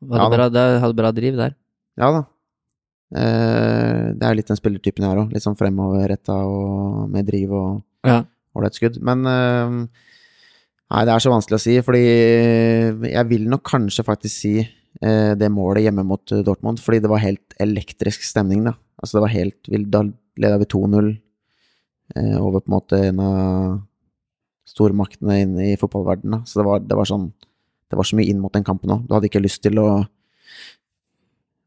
det 0.00 0.16
Ja, 0.16 0.28
bra, 0.32 0.46
det 0.48 0.62
hadde 0.80 0.96
bra 0.96 1.10
driv 1.12 1.36
der. 1.36 1.56
Ja 2.00 2.08
da. 2.14 2.22
Eh, 3.10 4.12
det 4.14 4.26
er 4.26 4.36
litt 4.38 4.50
den 4.50 4.58
spillertypen 4.58 5.02
jeg 5.04 5.10
har 5.10 5.22
òg. 5.24 5.32
Litt 5.34 5.44
sånn 5.44 5.58
fremoverretta 5.58 6.36
og 6.46 7.10
med 7.10 7.26
driv 7.26 7.52
og 7.52 7.82
Ja. 8.06 8.24
skudd. 8.70 9.00
Men 9.02 9.26
eh, 9.26 9.88
Nei, 10.90 11.04
det 11.06 11.12
er 11.14 11.22
så 11.22 11.30
vanskelig 11.30 11.54
å 11.54 11.62
si, 11.62 11.74
fordi 11.86 13.10
jeg 13.12 13.26
vil 13.30 13.44
nok 13.46 13.62
kanskje 13.62 14.02
faktisk 14.02 14.34
si 14.42 14.54
eh, 14.58 15.34
det 15.38 15.50
målet 15.54 15.84
hjemme 15.86 16.02
mot 16.02 16.24
Dortmund, 16.26 16.80
fordi 16.82 16.98
det 17.04 17.10
var 17.12 17.22
helt 17.22 17.54
elektrisk 17.62 18.24
stemning, 18.26 18.64
da. 18.66 18.72
Altså, 18.98 19.18
det 19.18 19.22
var 19.22 19.34
helt 19.36 19.70
vill. 19.70 19.84
Da 19.86 20.02
leda 20.40 20.58
vi 20.58 20.66
2-0 20.66 21.12
eh, 22.16 22.34
over 22.40 22.58
på 22.58 22.66
en 22.72 22.74
måte 22.74 22.98
en 23.06 23.22
av 23.22 23.78
stormaktene 24.66 25.38
inne 25.44 25.68
i 25.70 25.78
fotballverdenen, 25.78 26.40
da. 26.40 26.42
Så 26.44 26.58
det 26.58 26.66
var, 26.66 26.82
det 26.82 26.98
var 26.98 27.08
sånn 27.08 27.30
Det 27.90 27.98
var 27.98 28.06
så 28.06 28.14
mye 28.14 28.30
inn 28.30 28.38
mot 28.38 28.52
den 28.54 28.62
kampen 28.62 28.90
òg. 28.94 29.06
Du 29.08 29.14
hadde 29.16 29.26
ikke 29.26 29.42
lyst 29.42 29.64
til 29.64 29.78
å 29.82 29.88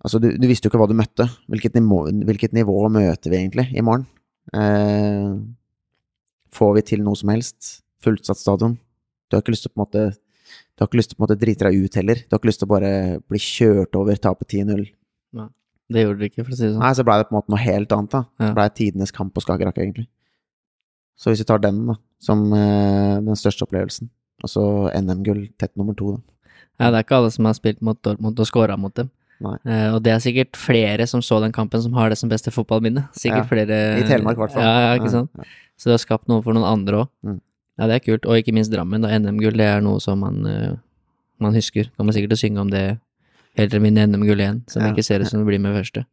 Altså, 0.03 0.19
du, 0.19 0.29
du 0.35 0.47
visste 0.49 0.67
jo 0.67 0.71
ikke 0.71 0.81
hva 0.81 0.89
du 0.91 0.97
møtte. 0.99 1.27
Hvilket 1.51 1.77
nivå, 1.77 2.01
hvilket 2.27 2.55
nivå 2.55 2.75
møter 2.91 3.31
vi 3.31 3.39
egentlig 3.39 3.69
i 3.71 3.83
morgen? 3.85 4.03
Eh, 4.51 5.29
får 6.53 6.73
vi 6.77 6.83
til 6.91 7.05
noe 7.05 7.19
som 7.19 7.31
helst? 7.31 7.77
Fullsatt 8.03 8.41
stadion? 8.41 8.75
Du 9.29 9.37
har 9.37 9.45
ikke 9.45 9.55
lyst 9.55 9.65
til 9.65 9.71
å 9.71 9.75
på 9.75 9.79
en 9.79 9.85
måte 9.85 10.03
Du 10.13 10.83
har 10.83 10.89
ikke 10.89 10.99
lyst 10.99 11.13
til 11.13 11.15
å 11.15 11.19
på 11.19 11.23
en 11.23 11.27
måte 11.29 11.39
drite 11.39 11.69
deg 11.69 11.85
ut 11.85 11.95
heller. 12.01 12.19
Du 12.25 12.35
har 12.35 12.41
ikke 12.41 12.49
lyst 12.51 12.61
til 12.61 12.67
å 12.67 12.73
bare 12.73 12.91
bli 13.31 13.39
kjørt 13.39 13.95
over, 13.99 14.19
tape 14.19 14.45
10-0. 14.45 14.83
Det 15.93 16.03
gjorde 16.03 16.19
du 16.19 16.27
ikke, 16.27 16.43
for 16.43 16.53
å 16.53 16.57
si 16.57 16.65
det 16.65 16.73
sånn. 16.73 16.81
Nei, 16.81 16.91
så 16.97 17.05
blei 17.05 17.19
det 17.19 17.27
på 17.29 17.35
en 17.35 17.39
måte 17.39 17.53
noe 17.53 17.61
helt 17.61 17.95
annet, 17.95 18.13
da. 18.13 18.21
Ja. 18.39 18.49
Det 18.49 18.57
blei 18.57 18.67
tidenes 18.79 19.13
kamp 19.13 19.33
på 19.35 19.43
Skagerrak, 19.43 19.79
egentlig. 19.81 20.07
Så 21.19 21.29
hvis 21.29 21.43
vi 21.43 21.47
tar 21.49 21.61
den, 21.61 21.81
da, 21.91 21.97
som 22.23 22.45
eh, 22.57 23.17
den 23.23 23.37
største 23.39 23.67
opplevelsen, 23.67 24.09
og 24.43 24.49
så 24.49 24.63
NM-gull 24.97 25.43
tett 25.61 25.75
nummer 25.79 25.95
to, 25.97 26.15
da. 26.15 26.55
Ja, 26.81 26.89
det 26.89 26.97
er 26.97 27.05
ikke 27.05 27.19
alle 27.19 27.33
som 27.35 27.45
har 27.45 27.53
spilt 27.57 27.83
mot 27.85 27.99
Dortmund 28.01 28.39
og 28.41 28.49
scora 28.49 28.77
mot 28.79 28.95
dem. 28.97 29.11
Eh, 29.43 29.89
og 29.93 29.99
det 30.05 30.13
er 30.13 30.21
sikkert 30.23 30.57
flere 30.59 31.07
som 31.09 31.21
så 31.23 31.39
den 31.43 31.51
kampen, 31.55 31.81
som 31.83 31.95
har 31.97 32.09
det 32.11 32.17
som 32.19 32.31
beste 32.31 32.51
fotballminne. 32.53 33.07
Sikkert 33.11 33.43
Ja. 33.43 33.49
flere 33.49 33.79
I 33.99 34.07
Telemark, 34.07 34.37
i 34.37 34.41
hvert 34.41 34.53
fall. 34.53 34.63
Ja, 34.63 34.93
ja, 34.93 34.99
ikke 34.99 35.11
sant. 35.11 35.29
Ja, 35.37 35.43
Så 35.77 35.89
det 35.89 35.93
har 35.93 36.03
skapt 36.05 36.27
noe 36.27 36.41
for 36.41 36.53
noen 36.53 36.65
andre 36.65 37.03
òg. 37.03 37.09
Mm. 37.25 37.41
Ja, 37.79 37.87
det 37.87 37.95
er 37.95 37.99
kult. 37.99 38.25
Og 38.25 38.37
ikke 38.37 38.53
minst 38.53 38.71
Drammen. 38.71 39.01
da 39.01 39.09
NM-gull, 39.09 39.57
det 39.57 39.65
er 39.65 39.81
noe 39.81 39.99
som 39.99 40.19
man, 40.19 40.45
uh, 40.45 40.75
man 41.39 41.53
husker. 41.53 41.89
Kommer 41.97 42.13
sikkert 42.13 42.37
synge 42.37 42.59
om 42.59 42.69
det 42.69 42.99
helt 43.57 43.71
til 43.71 43.81
å 43.81 43.83
NM-gull 43.83 44.39
igjen, 44.39 44.63
som 44.67 44.83
ikke 44.83 45.03
ser 45.03 45.19
ut 45.19 45.27
som 45.27 45.39
det 45.43 45.47
blir 45.47 45.59
med 45.59 45.75
første. 45.75 46.05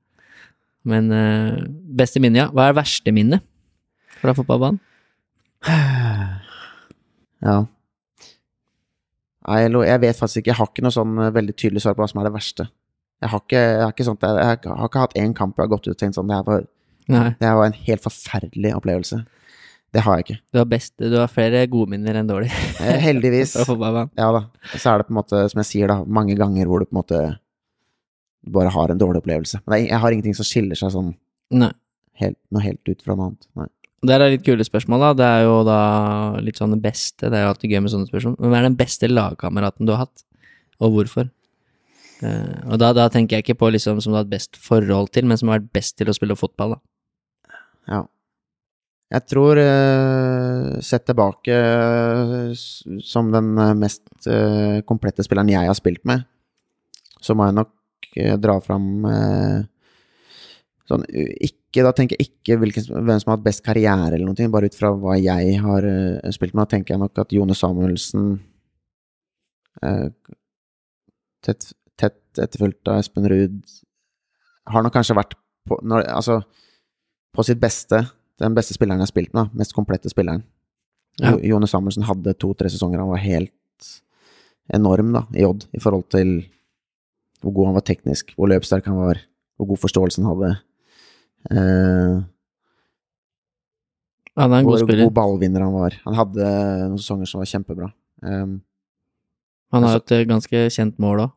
Men 0.84 1.12
uh, 1.12 1.60
beste 1.94 2.18
minne, 2.20 2.36
ja. 2.36 2.48
Hva 2.50 2.68
er 2.68 2.74
verste 2.74 3.12
minne 3.12 3.40
fra 4.20 4.34
fotballbanen? 4.34 4.80
Ja. 7.40 7.64
Jeg 9.48 10.00
vet 10.00 10.16
faktisk 10.18 10.42
ikke. 10.42 10.50
Jeg 10.50 10.56
har 10.58 10.66
ikke 10.68 10.82
noe 10.84 10.92
sånn 10.92 11.14
veldig 11.32 11.54
tydelig 11.56 11.80
svar 11.80 11.94
på 11.96 12.02
hva 12.02 12.08
som 12.10 12.20
er 12.20 12.26
det 12.28 12.34
verste. 12.34 12.66
Jeg 13.20 13.32
har 13.32 13.42
ikke, 13.42 13.60
jeg 13.60 13.82
har 13.84 13.92
ikke, 13.92 14.06
sånt, 14.06 14.22
jeg, 14.24 14.46
har 14.64 14.86
ikke 14.88 15.02
hatt 15.02 15.16
én 15.20 15.34
kamp 15.36 15.58
jeg 15.58 15.66
har 15.66 15.72
gått 15.74 15.88
ut 15.88 15.92
og 15.92 15.98
tenkt 16.00 16.16
sånn 16.16 16.30
det 16.30 16.38
her 16.38 16.46
var, 16.46 16.62
det 17.10 17.44
her 17.44 17.58
var 17.58 17.68
en 17.68 17.76
helt 17.88 18.04
forferdelig 18.04 18.72
opplevelse. 18.78 19.18
Det 19.90 20.04
har 20.06 20.20
jeg 20.20 20.24
ikke. 20.24 20.38
du 20.54 20.58
har, 20.60 20.66
best, 20.70 20.92
du 21.02 21.16
har 21.18 21.30
flere 21.32 21.64
gode 21.70 21.90
minner 21.90 22.20
enn 22.20 22.28
dårlige 22.28 22.54
Eh, 22.80 23.00
Heldigvis. 23.02 23.56
Ja 24.20 24.30
da. 24.36 24.44
Så 24.76 24.92
er 24.92 25.00
det 25.02 25.08
på 25.08 25.12
en 25.14 25.18
måte, 25.18 25.42
som 25.50 25.60
jeg 25.64 25.68
sier, 25.68 25.90
da, 25.90 26.04
mange 26.06 26.36
ganger 26.38 26.70
hvor 26.70 26.80
du 26.80 26.86
på 26.86 26.94
en 26.94 27.00
måte 27.00 27.22
bare 28.54 28.72
har 28.72 28.92
en 28.92 29.00
dårlig 29.00 29.20
opplevelse. 29.20 29.60
Men 29.66 29.84
jeg 29.84 30.00
har 30.00 30.14
ingenting 30.14 30.36
som 30.38 30.46
skiller 30.48 30.78
seg 30.78 30.94
sånn 30.94 31.10
helt, 32.22 32.38
noe 32.54 32.62
helt 32.64 32.88
ut 32.88 33.02
fra 33.04 33.16
noe 33.18 33.32
annet. 33.32 33.50
Nei. 33.58 33.68
Det 34.00 34.14
er 34.14 34.30
litt 34.32 34.46
kule 34.46 34.64
spørsmål, 34.64 35.02
da. 35.02 35.10
Det 35.18 35.26
er 35.28 35.42
jo 35.44 35.56
da 35.68 35.80
litt 36.40 36.56
sånn 36.56 36.72
det 36.72 36.80
beste. 36.86 37.26
Det 37.28 37.36
er 37.36 37.44
jo 37.44 37.50
alltid 37.50 37.74
gøy 37.74 37.82
med 37.84 37.92
sånne 37.92 38.08
spørsmål. 38.08 38.38
Hvem 38.40 38.56
er 38.56 38.64
den 38.64 38.78
beste 38.78 39.10
lagkameraten 39.10 39.88
du 39.88 39.92
har 39.92 40.06
hatt, 40.06 40.22
og 40.80 40.94
hvorfor? 40.94 41.28
Eh, 42.20 42.68
og 42.68 42.80
da, 42.80 42.92
da 42.96 43.08
tenker 43.12 43.38
jeg 43.38 43.46
ikke 43.46 43.60
på 43.62 43.70
liksom 43.72 44.00
som 44.02 44.12
du 44.12 44.18
har 44.18 44.24
hatt 44.26 44.32
best 44.32 44.58
forhold 44.60 45.12
til, 45.14 45.28
men 45.28 45.40
som 45.40 45.50
har 45.50 45.60
vært 45.60 45.72
best 45.76 45.96
til 45.98 46.10
å 46.10 46.16
spille 46.16 46.36
fotball, 46.38 46.76
da. 46.76 47.56
Ja. 47.90 48.00
Jeg 49.10 49.26
tror, 49.26 49.58
eh, 49.58 50.76
sett 50.86 51.08
tilbake 51.08 51.56
eh, 51.56 52.52
som 53.02 53.32
den 53.34 53.56
mest 53.80 54.04
komplette 54.86 55.24
spilleren 55.26 55.50
jeg 55.50 55.66
har 55.66 55.78
spilt 55.78 56.04
med, 56.06 56.28
så 57.20 57.34
må 57.34 57.48
jeg 57.48 57.58
nok 57.58 57.76
dra 58.42 58.56
fram 58.62 59.04
sånn 60.88 61.04
ikke, 61.06 61.84
Da 61.86 61.92
tenker 61.94 62.18
jeg 62.18 62.26
ikke 62.26 62.56
hvilken, 62.58 62.86
hvem 63.06 63.20
som 63.22 63.30
har 63.30 63.36
hatt 63.36 63.44
best 63.44 63.62
karriere 63.62 64.16
eller 64.16 64.26
noe, 64.26 64.48
bare 64.50 64.70
ut 64.70 64.74
fra 64.74 64.90
hva 64.98 65.14
jeg 65.20 65.60
har 65.62 65.86
spilt 66.34 66.56
med. 66.56 66.64
Da 66.64 66.72
tenker 66.74 66.96
jeg 66.96 67.02
nok 67.04 67.20
at 67.22 67.34
Jone 67.34 67.54
Samuelsen 67.54 68.32
tett, 71.46 71.70
tett 72.00 72.40
etterfulgt 72.40 72.88
av 72.90 73.00
Espen 73.02 73.26
Ruud 73.30 73.60
har 74.70 74.84
nok 74.86 74.94
kanskje 74.94 75.16
vært 75.18 75.34
på, 75.68 75.78
når, 75.86 76.06
altså, 76.08 76.40
på 77.36 77.44
sitt 77.46 77.60
beste 77.62 78.04
den 78.40 78.54
beste 78.56 78.72
spilleren 78.76 79.00
jeg 79.02 79.08
har 79.08 79.12
spilt 79.12 79.34
med, 79.36 79.50
mest 79.60 79.74
komplette 79.76 80.08
spilleren. 80.12 80.42
Ja. 81.20 81.34
Jone 81.44 81.68
Samuelsen 81.68 82.06
hadde 82.08 82.32
to-tre 82.40 82.70
sesonger, 82.72 83.02
han 83.02 83.10
var 83.12 83.20
helt 83.20 83.52
enorm 84.72 85.10
da, 85.12 85.24
i 85.36 85.44
Odd, 85.44 85.66
i 85.76 85.80
forhold 85.82 86.06
til 86.14 86.30
hvor 87.42 87.52
god 87.56 87.70
han 87.70 87.76
var 87.76 87.84
teknisk, 87.88 88.32
hvor 88.38 88.48
løpssterk 88.52 88.86
han 88.88 88.96
var, 89.00 89.20
hvor 89.58 89.68
god 89.74 89.80
forståelse 89.82 90.22
han 90.22 90.30
hadde. 90.30 90.50
Eh, 91.50 92.16
Han 94.40 94.52
er 94.54 94.62
en 94.62 94.64
god 94.68 94.76
hvor 94.78 94.86
spiller. 94.86 95.04
god 95.08 95.14
ballvinner 95.16 95.64
han 95.66 95.74
var. 95.76 95.96
Han 96.06 96.16
hadde 96.16 96.48
noen 96.86 97.00
sesonger 97.00 97.28
som 97.28 97.40
var 97.42 97.48
kjempebra. 97.50 97.90
Um, 98.22 98.60
Han 99.72 99.82
har 99.84 99.98
altså- 99.98 100.04
et 100.04 100.12
eh, 100.20 100.24
ganske 100.28 100.58
kjent 100.76 100.98
mål 100.98 101.26
òg. 101.26 101.32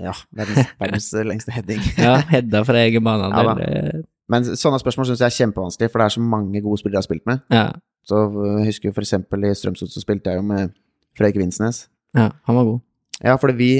Ja, 0.00 0.12
verdens, 0.38 0.70
verdens 0.80 1.10
lengste 1.28 1.52
heading. 1.52 1.80
Ja, 1.98 2.16
Hedda 2.30 2.62
fra 2.64 2.80
egen 2.86 3.04
banehalvdel. 3.04 3.66
Ja, 3.66 4.02
Men 4.32 4.46
sånne 4.56 4.78
spørsmål 4.80 5.10
syns 5.10 5.20
jeg 5.20 5.28
er 5.28 5.36
kjempevanskelig, 5.36 5.90
for 5.92 6.00
det 6.00 6.06
er 6.06 6.14
så 6.16 6.22
mange 6.24 6.62
gode 6.64 6.80
spillere 6.80 7.00
jeg 7.00 7.04
har 7.04 7.08
spilt 7.10 7.26
med. 7.28 7.42
ja, 7.52 7.66
Så 8.08 8.22
øh, 8.30 8.60
jeg 8.62 8.70
husker 8.70 8.88
jo 8.88 8.94
for 8.96 9.04
eksempel 9.04 9.44
i 9.44 9.54
Strømsgodset 9.54 9.94
så 9.98 10.02
spilte 10.04 10.30
jeg 10.32 10.40
jo 10.40 10.46
med 10.48 10.72
Frøyke 11.18 11.38
Vinsnes. 11.42 11.88
ja, 12.16 12.30
han 12.46 12.56
var 12.56 12.64
god. 12.70 12.80
Ja, 13.22 13.34
fordi 13.36 13.54
vi, 13.58 13.72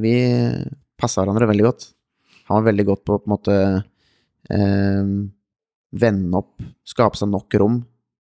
vi 0.00 0.14
passa 0.98 1.20
hverandre 1.22 1.46
veldig 1.50 1.66
godt. 1.68 1.90
Han 2.48 2.60
var 2.62 2.70
veldig 2.72 2.86
godt 2.88 3.04
på 3.06 3.14
å 3.14 3.20
på 3.20 3.28
en 3.28 3.34
måte 3.34 3.56
eh, 4.50 5.12
vende 6.00 6.40
opp, 6.40 6.56
skape 6.86 7.18
seg 7.18 7.30
nok 7.30 7.54
rom 7.60 7.78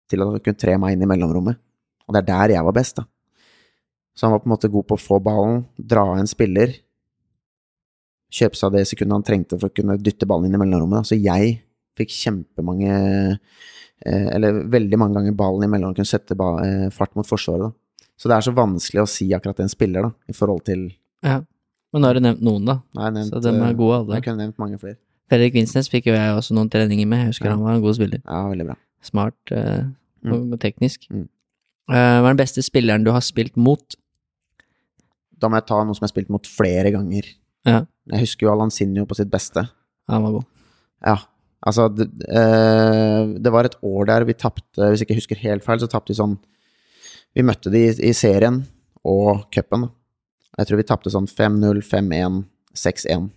til 0.09 0.23
at 0.23 0.31
han 0.31 0.41
kunne 0.45 0.61
tre 0.61 0.77
meg 0.79 0.95
inn 0.95 1.03
i 1.03 1.09
mellomrommet. 1.09 1.59
Og 2.07 2.15
det 2.15 2.21
er 2.23 2.27
der 2.31 2.55
jeg 2.55 2.65
var 2.69 2.75
best, 2.77 3.01
da. 3.01 3.05
Så 4.17 4.25
han 4.25 4.33
var 4.33 4.41
på 4.41 4.47
en 4.49 4.53
måte 4.55 4.71
god 4.73 4.87
på 4.89 4.95
å 4.97 5.01
få 5.01 5.19
ballen, 5.21 5.65
dra 5.77 6.05
av 6.13 6.21
en 6.21 6.29
spiller, 6.29 6.71
kjøpe 8.33 8.59
seg 8.59 8.75
det 8.75 8.83
sekundet 8.89 9.15
han 9.15 9.25
trengte 9.25 9.57
for 9.59 9.69
å 9.69 9.75
kunne 9.75 9.97
dytte 10.01 10.27
ballen 10.29 10.49
inn 10.49 10.57
i 10.57 10.61
mellomrommet. 10.61 11.07
Så 11.07 11.17
jeg 11.17 11.57
fikk 11.97 12.13
kjempemange 12.13 12.93
eh, 12.93 14.27
Eller 14.35 14.63
veldig 14.69 14.99
mange 15.01 15.17
ganger 15.17 15.37
ballen 15.37 15.65
i 15.65 15.71
mellomrommet, 15.71 16.01
kunne 16.01 16.09
sette 16.09 16.37
eh, 16.37 16.87
fart 16.93 17.15
mot 17.17 17.27
forsvaret. 17.27 17.69
da. 17.69 18.11
Så 18.17 18.29
det 18.29 18.37
er 18.37 18.47
så 18.47 18.53
vanskelig 18.57 19.03
å 19.03 19.09
si 19.09 19.29
akkurat 19.35 19.59
en 19.61 19.71
spiller, 19.71 20.09
da, 20.09 20.11
i 20.29 20.35
forhold 20.35 20.65
til 20.67 20.89
Ja. 21.25 21.41
Men 21.93 22.03
nå 22.03 22.09
har 22.09 22.17
du 22.17 22.25
nevnt 22.25 22.41
noen, 22.43 22.65
da. 22.67 22.81
Nei, 22.97 23.11
nevnt, 23.15 23.31
Så 23.31 23.39
de 23.41 23.53
er 23.53 23.69
eh, 23.69 23.77
gode, 23.77 24.01
alle. 24.01 24.17
Jeg 24.17 24.25
kunne 24.27 24.43
nevnt 24.43 24.59
mange 24.59 24.79
flere. 24.81 24.99
Fredrik 25.31 25.55
Vinsnes 25.55 25.89
fikk 25.91 26.09
jo 26.09 26.15
jeg 26.15 26.35
også 26.35 26.55
noen 26.55 26.69
treninger 26.71 27.07
med. 27.07 27.25
Jeg 27.25 27.33
husker 27.33 27.49
Ja. 27.49 27.55
han 27.55 27.63
var 27.63 27.77
en 27.77 27.83
god 27.83 27.95
spiller. 27.95 28.21
Ja, 28.23 28.41
veldig 28.51 28.67
bra. 28.67 28.75
Smart 29.03 29.55
eh, 29.55 29.87
og 30.27 30.43
mm. 30.51 30.57
teknisk. 30.59 31.07
Mm. 31.13 31.27
Hva 31.87 32.03
er 32.25 32.27
den 32.27 32.41
beste 32.41 32.63
spilleren 32.65 33.05
du 33.05 33.13
har 33.15 33.23
spilt 33.23 33.55
mot? 33.55 33.95
Da 35.39 35.47
må 35.47 35.59
jeg 35.59 35.67
ta 35.69 35.79
noen 35.79 35.95
som 35.95 36.03
jeg 36.03 36.09
har 36.09 36.15
spilt 36.15 36.33
mot 36.33 36.49
flere 36.49 36.91
ganger. 36.91 37.29
Ja. 37.67 37.81
Jeg 38.07 38.23
husker 38.23 38.47
jo 38.47 38.53
Alan 38.53 38.71
Sinjo 38.71 39.03
på 39.07 39.17
sitt 39.19 39.31
beste. 39.31 39.65
Han 40.07 40.23
var 40.23 40.37
god. 40.37 40.47
Ja, 41.05 41.17
altså 41.67 41.89
det, 41.91 42.07
eh, 42.31 43.33
det 43.43 43.51
var 43.53 43.67
et 43.67 43.75
år 43.85 44.07
der 44.09 44.25
vi 44.27 44.37
tapte, 44.39 44.87
hvis 44.87 45.03
jeg 45.03 45.09
ikke 45.09 45.19
husker 45.19 45.41
helt 45.43 45.65
feil, 45.67 45.81
så 45.81 45.89
tapte 45.91 46.13
vi 46.13 46.21
sånn 46.21 46.37
Vi 47.35 47.43
møtte 47.45 47.69
de 47.69 47.83
i, 47.85 47.89
i 48.09 48.13
serien 48.17 48.63
og 49.05 49.43
cupen. 49.53 49.83
Jeg 50.57 50.69
tror 50.69 50.79
vi 50.79 50.87
tapte 50.89 51.11
sånn 51.13 51.27
5-0, 51.29 51.83
5-1, 51.85 52.39
6-1 52.73 53.27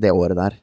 det 0.00 0.10
året 0.10 0.38
der. 0.38 0.56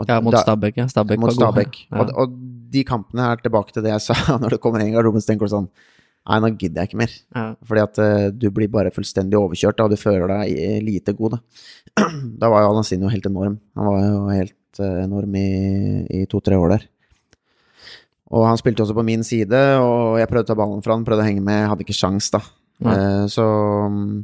Og 0.00 0.08
Ja, 0.08 0.18
mot 0.24 0.36
Stabæk, 0.36 0.76
ja. 0.80 0.86
Stabæk 0.88 1.20
mot. 1.20 1.32
Stabæk. 1.32 1.78
Ja. 1.90 2.02
Og, 2.02 2.12
og 2.16 2.36
de 2.72 2.84
kampene 2.84 3.30
er 3.32 3.40
tilbake 3.42 3.72
til 3.74 3.84
det 3.84 3.94
jeg 3.94 4.04
sa 4.10 4.36
når 4.42 4.56
det 4.56 4.60
kommer 4.60 4.80
en 4.82 4.90
i 4.90 4.94
garderoben, 4.94 5.22
så 5.22 5.32
tenker 5.32 5.48
du 5.48 5.54
sånn 5.54 5.70
Nei, 6.30 6.38
nå 6.44 6.52
gidder 6.54 6.84
jeg 6.84 6.90
ikke 6.90 7.00
mer. 7.00 7.14
Ja. 7.34 7.44
Fordi 7.66 7.82
at 7.82 7.98
uh, 7.98 8.28
du 8.30 8.46
blir 8.54 8.70
bare 8.70 8.92
fullstendig 8.94 9.38
overkjørt, 9.38 9.78
da, 9.80 9.88
og 9.88 9.94
du 9.94 9.98
føler 9.98 10.30
deg 10.30 10.86
lite 10.86 11.14
god, 11.18 11.36
da. 11.36 11.66
Da 12.40 12.50
var 12.52 12.62
jo 12.64 12.70
Alansinho 12.70 13.10
helt 13.10 13.26
enorm. 13.26 13.58
Han 13.78 13.90
var 13.90 14.00
jo 14.04 14.22
helt 14.30 14.82
uh, 14.82 15.02
enorm 15.02 15.36
i, 15.40 15.50
i 16.20 16.24
to-tre 16.30 16.58
år 16.60 16.76
der. 16.76 16.88
Og 18.30 18.46
han 18.46 18.58
spilte 18.60 18.84
også 18.84 18.94
på 18.94 19.06
min 19.06 19.26
side, 19.26 19.60
og 19.82 20.20
jeg 20.20 20.30
prøvde 20.30 20.46
å 20.46 20.50
ta 20.52 20.58
ballen 20.58 20.84
fra 20.86 20.94
han, 20.94 21.06
prøvde 21.06 21.24
å 21.24 21.26
henge 21.26 21.42
med, 21.42 21.66
hadde 21.66 21.82
ikke 21.82 21.98
sjans 21.98 22.30
da. 22.30 22.44
Ja. 22.78 22.94
Uh, 22.94 23.24
så 23.30 23.46
um, 23.90 24.20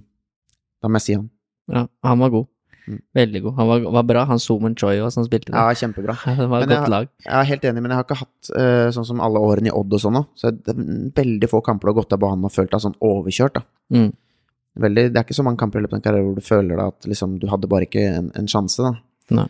da 0.78 0.90
må 0.90 1.00
jeg 1.00 1.08
si 1.08 1.16
han. 1.18 1.26
Ja, 1.72 1.88
han 2.06 2.22
var 2.22 2.30
god. 2.30 2.46
Mm. 2.86 3.00
Veldig 3.18 3.40
god. 3.42 3.54
Han 3.56 3.68
var, 3.68 3.86
var 3.96 4.04
bra, 4.06 4.20
han 4.30 4.38
Zoomen 4.42 4.76
Choi 4.78 4.94
også, 5.00 5.16
som 5.16 5.24
spilte 5.26 5.50
Ja, 5.50 5.64
kjempebra. 5.74 6.14
Det 6.38 6.46
var 6.50 6.62
et 6.62 6.70
godt 6.70 6.92
lag. 6.92 7.08
Jeg 7.24 7.34
er 7.40 7.48
helt 7.50 7.64
enig, 7.70 7.82
men 7.82 7.92
jeg 7.92 7.98
har 7.98 8.06
ikke 8.06 8.18
hatt 8.20 8.50
uh, 8.54 8.86
sånn 8.94 9.08
som 9.08 9.22
alle 9.24 9.42
årene 9.42 9.72
i 9.72 9.74
Odd 9.74 9.96
og 9.98 10.02
sånn 10.04 10.20
òg. 10.20 10.28
Så 10.38 10.52
det 10.54 10.74
er 10.74 10.84
veldig 11.18 11.50
få 11.50 11.62
kamper 11.66 11.88
du 11.88 11.92
har 11.94 11.98
gått 12.02 12.14
av 12.14 12.22
banen 12.22 12.46
og 12.46 12.54
følt 12.54 12.70
deg 12.74 12.84
sånn 12.84 12.94
overkjørt, 13.04 13.58
da. 13.58 13.64
Mm. 13.96 14.12
Veldig, 14.86 15.04
det 15.10 15.18
er 15.18 15.24
ikke 15.26 15.38
så 15.38 15.46
mange 15.46 15.60
kamper 15.62 15.80
i 15.80 15.86
løpet 15.86 15.96
av 15.96 16.00
en 16.00 16.04
karriere 16.04 16.26
hvor 16.28 16.36
du 16.36 16.44
føler 16.44 16.76
deg 16.76 16.92
at 16.92 17.08
liksom, 17.10 17.38
du 17.42 17.46
hadde 17.50 17.70
bare 17.72 17.88
ikke 17.88 18.04
en, 18.12 18.28
en 18.36 18.50
sjanse, 18.52 18.84
da. 18.84 18.92
Nei. 19.40 19.48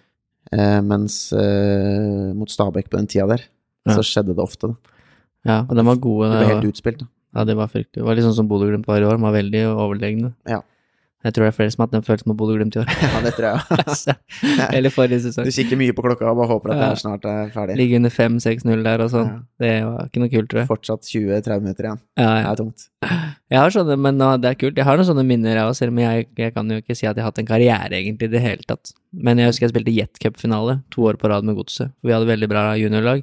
Uh, 0.55 0.81
mens 0.87 1.19
uh, 1.35 2.31
mot 2.39 2.51
Stabæk 2.53 2.89
på 2.93 3.01
den 3.01 3.11
tida 3.11 3.27
der, 3.35 3.45
Ja. 3.87 3.99
så 3.99 4.05
skjedde 4.07 4.35
det 4.35 4.43
ofte, 4.43 4.73
da. 4.73 4.95
Ja, 5.47 5.59
og 5.63 5.77
de 5.79 5.85
var 5.87 5.99
gode. 6.03 6.31
De 6.31 6.39
det 6.39 6.47
ble 6.47 6.55
helt 6.55 6.71
utspilt, 6.73 7.05
da. 7.05 7.11
Ja, 7.37 7.45
det 7.45 7.55
var 7.59 7.69
fryktelig. 7.69 8.01
Det 8.01 8.07
var 8.07 8.17
litt 8.17 8.25
sånn 8.25 8.39
som 8.39 8.49
Bodø-Glimt 8.49 8.87
var 8.89 9.03
i 9.03 9.07
år, 9.07 9.19
de 9.19 9.27
var 9.27 9.35
veldig 9.35 9.63
overlegne. 9.75 10.31
Ja. 10.49 10.63
Jeg 11.27 11.35
tror 11.35 11.43
det 11.43 11.51
er 11.51 11.55
flere 11.57 11.73
som 11.75 11.83
har 11.83 11.89
hatt 11.89 11.95
den 11.97 12.05
følelsen 12.07 12.31
med 12.31 12.37
Bodø-Glimt 12.39 12.77
i 12.77 12.81
år. 12.85 12.91
Ja, 13.03 13.21
det 13.25 13.33
tror 13.35 13.47
jeg. 13.51 14.17
Eller 14.79 14.93
forrige 14.95 15.19
sesong. 15.25 15.49
Du 15.49 15.51
kikker 15.57 15.79
mye 15.81 15.95
på 15.97 16.05
klokka 16.07 16.29
og 16.31 16.37
bare 16.39 16.51
håper 16.53 16.71
at 16.71 16.77
det 16.79 16.85
Ja. 16.85 16.91
her 16.93 17.01
snart 17.03 17.27
er 17.27 17.51
ferdig. 17.55 17.77
Ligge 17.81 17.99
under 17.99 18.13
5-6-0 18.15 18.85
der 18.87 19.03
og 19.03 19.11
sånn. 19.11 19.31
Ja. 19.33 19.39
Det 19.65 19.73
var 19.89 20.07
ikke 20.07 20.23
noe 20.23 20.33
kult, 20.37 20.49
tror 20.53 20.61
jeg. 20.63 20.69
Fortsatt 20.71 21.09
20-30 21.11 21.65
minutter 21.67 21.89
igjen. 21.91 22.01
Ja, 22.23 22.29
Det 22.37 22.53
er 22.53 22.61
tungt. 22.63 22.87
Jeg 23.51 23.59
har 23.63 23.75
sånne, 23.75 23.97
men 24.07 24.19
det 24.43 24.51
er 24.53 24.59
kult. 24.61 24.79
Jeg 24.79 24.87
har 24.89 24.97
noen 25.01 25.09
sånne 25.11 25.27
minner, 25.27 25.59
jeg 25.59 25.67
òg, 25.71 25.75
selv 25.79 25.95
om 25.97 25.99
jeg, 26.05 26.29
jeg 26.39 26.55
kan 26.55 26.71
jo 26.71 26.79
ikke 26.83 26.95
si 26.99 27.07
at 27.11 27.17
jeg 27.19 27.25
har 27.27 27.31
hatt 27.33 27.43
en 27.43 27.51
karriere 27.51 27.99
egentlig 27.99 28.31
i 28.31 28.35
det 28.37 28.45
hele 28.47 28.63
tatt. 28.71 28.93
Men 29.13 29.39
jeg 29.43 29.51
husker 29.51 29.67
jeg 29.69 29.75
spilte 29.75 29.95
Jet 29.97 30.23
Cup-finale 30.23 30.79
to 30.95 31.03
år 31.11 31.19
på 31.19 31.31
rad 31.33 31.45
med 31.47 31.59
Godset. 31.59 31.91
Vi 32.07 32.15
hadde 32.15 32.31
veldig 32.31 32.49
bra 32.51 32.69
juniorlag. 32.79 33.23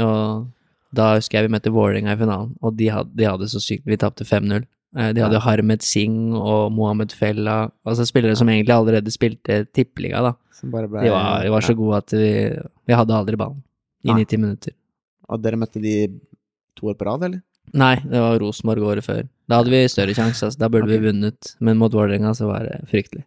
Og 0.00 0.46
da 0.94 1.08
husker 1.16 1.38
jeg 1.40 1.48
vi 1.48 1.54
møtte 1.56 1.72
Vålerenga 1.74 2.14
i 2.14 2.20
finalen, 2.20 2.52
og 2.62 2.76
de 2.78 2.88
hadde, 2.92 3.10
de 3.18 3.26
hadde 3.26 3.48
så 3.50 3.60
sykt 3.62 3.86
Vi 3.88 3.96
tapte 4.00 4.26
5-0. 4.28 4.64
Eh, 4.96 5.12
De 5.12 5.20
hadde 5.24 5.34
jo 5.38 5.42
Harmed 5.42 5.82
Singh 5.82 6.34
og 6.38 6.72
Mohammed 6.72 7.12
Fella, 7.12 7.70
altså 7.86 8.06
spillere 8.06 8.36
som 8.38 8.48
egentlig 8.48 8.74
allerede 8.74 9.10
spilte 9.14 9.64
tippeliga, 9.74 10.20
da. 10.22 10.34
Ble, 10.64 10.86
De 11.02 11.10
var, 11.12 11.42
de 11.44 11.50
var 11.52 11.60
så 11.66 11.74
gode 11.76 11.96
at 11.98 12.12
vi, 12.16 12.28
vi 12.88 12.94
hadde 12.96 13.12
aldri 13.12 13.36
ballen 13.36 13.58
i 14.04 14.12
Nei. 14.12 14.22
90 14.24 14.40
minutter. 14.40 14.72
Og 15.28 15.42
dere 15.42 15.58
møtte 15.60 15.80
de 15.82 15.96
to 16.78 16.88
år 16.92 16.96
på 17.00 17.04
rad, 17.08 17.24
eller? 17.26 17.42
Nei, 17.74 17.96
det 18.04 18.20
var 18.20 18.38
Rosenborg 18.40 18.84
året 18.86 19.04
før. 19.04 19.22
Da 19.50 19.58
hadde 19.60 19.72
vi 19.72 19.82
større 19.88 20.14
sjanse, 20.16 20.46
altså. 20.46 20.58
da 20.60 20.68
burde 20.72 20.88
vi 20.88 21.00
vunnet, 21.04 21.54
men 21.64 21.76
mot 21.80 21.92
Vålerenga 21.92 22.32
så 22.36 22.46
var 22.48 22.64
det 22.68 22.78
fryktelig. 22.92 23.24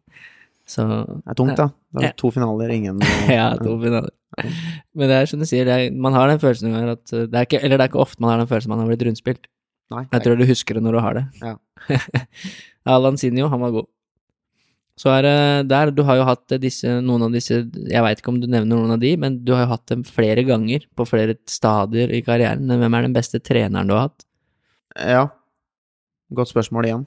Så 0.68 0.84
Det 0.88 1.32
er 1.32 1.38
tungt, 1.40 1.56
da. 1.58 1.68
Det 1.96 2.04
Ja. 2.04 2.08
er 2.10 2.14
to 2.18 2.32
finaler, 2.32 2.70
ingen 2.74 3.00
ja, 3.30 3.50
to 3.56 3.78
finaler. 3.80 4.12
Men 4.94 5.08
det 5.10 5.16
er 5.22 5.26
som 5.30 5.40
du 5.40 5.46
sier, 5.48 5.66
det 5.66 5.74
er, 5.78 5.92
man 5.96 6.14
har 6.14 6.28
den 6.28 6.40
følelsen 6.42 6.68
noen 6.70 6.76
ganger 6.80 6.92
at 6.98 7.14
uh, 7.14 7.26
det 7.26 7.38
er 7.40 7.46
ikke, 7.48 7.62
Eller 7.64 7.78
det 7.78 7.86
er 7.86 7.92
ikke 7.92 8.02
ofte 8.04 8.20
man 8.22 8.32
har 8.34 8.42
den 8.42 8.50
følelsen 8.50 8.70
man 8.74 8.80
har 8.84 8.88
blitt 8.92 9.06
rundspilt. 9.08 9.48
Nei. 9.94 10.04
Jeg 10.12 10.24
tror 10.24 10.40
du 10.40 10.48
husker 10.50 10.78
det 10.78 10.84
når 10.84 10.98
du 10.98 11.04
har 11.04 11.18
det. 11.18 11.26
Ja. 11.40 11.54
Alan 12.98 13.20
Sinjo, 13.20 13.48
han 13.52 13.62
var 13.64 13.76
god. 13.76 13.88
Så 14.98 15.12
er 15.14 15.28
det 15.28 15.38
der, 15.70 15.92
du 15.94 16.02
har 16.08 16.18
jo 16.18 16.26
hatt 16.26 16.56
disse, 16.58 16.90
noen 17.06 17.28
av 17.28 17.36
disse 17.36 17.60
Jeg 17.62 18.02
veit 18.02 18.18
ikke 18.18 18.32
om 18.32 18.40
du 18.42 18.48
nevner 18.50 18.72
noen 18.72 18.96
av 18.96 19.02
de, 19.04 19.12
men 19.22 19.38
du 19.46 19.52
har 19.54 19.68
jo 19.68 19.74
hatt 19.76 19.86
dem 19.92 20.02
flere 20.08 20.42
ganger, 20.48 20.88
på 20.98 21.06
flere 21.06 21.38
stadier 21.50 22.10
i 22.18 22.24
karrieren. 22.26 22.66
Men 22.66 22.82
hvem 22.82 22.98
er 22.98 23.06
den 23.06 23.16
beste 23.16 23.42
treneren 23.44 23.90
du 23.90 23.94
har 23.94 24.08
hatt? 24.08 24.26
Ja. 24.98 25.28
Godt 26.34 26.52
spørsmål 26.52 26.90
igjen. 26.90 27.06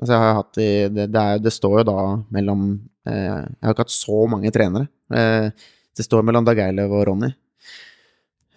Altså, 0.00 0.12
jeg 0.12 0.22
har 0.22 0.38
hatt 0.38 0.60
i, 0.60 0.70
det, 0.92 1.08
det, 1.12 1.22
er, 1.22 1.40
det 1.42 1.52
står 1.52 1.80
jo 1.80 1.86
da 1.88 1.98
mellom 2.32 2.66
eh, 3.08 3.16
Jeg 3.16 3.64
har 3.64 3.74
ikke 3.74 3.86
hatt 3.86 3.96
så 3.96 4.20
mange 4.30 4.52
trenere. 4.54 4.90
Eh, 5.12 5.48
det 5.96 6.06
står 6.06 6.24
mellom 6.28 6.46
Dag 6.46 6.60
Eilev 6.66 6.92
og 6.92 7.06
Ronny. 7.08 7.32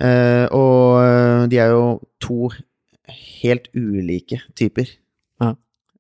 Eh, 0.04 0.46
og 0.52 1.00
eh, 1.00 1.48
de 1.52 1.60
er 1.64 1.72
jo 1.72 1.84
to 2.24 2.50
helt 3.14 3.68
ulike 3.76 4.42
typer. 4.56 4.90
Ja, 5.42 5.56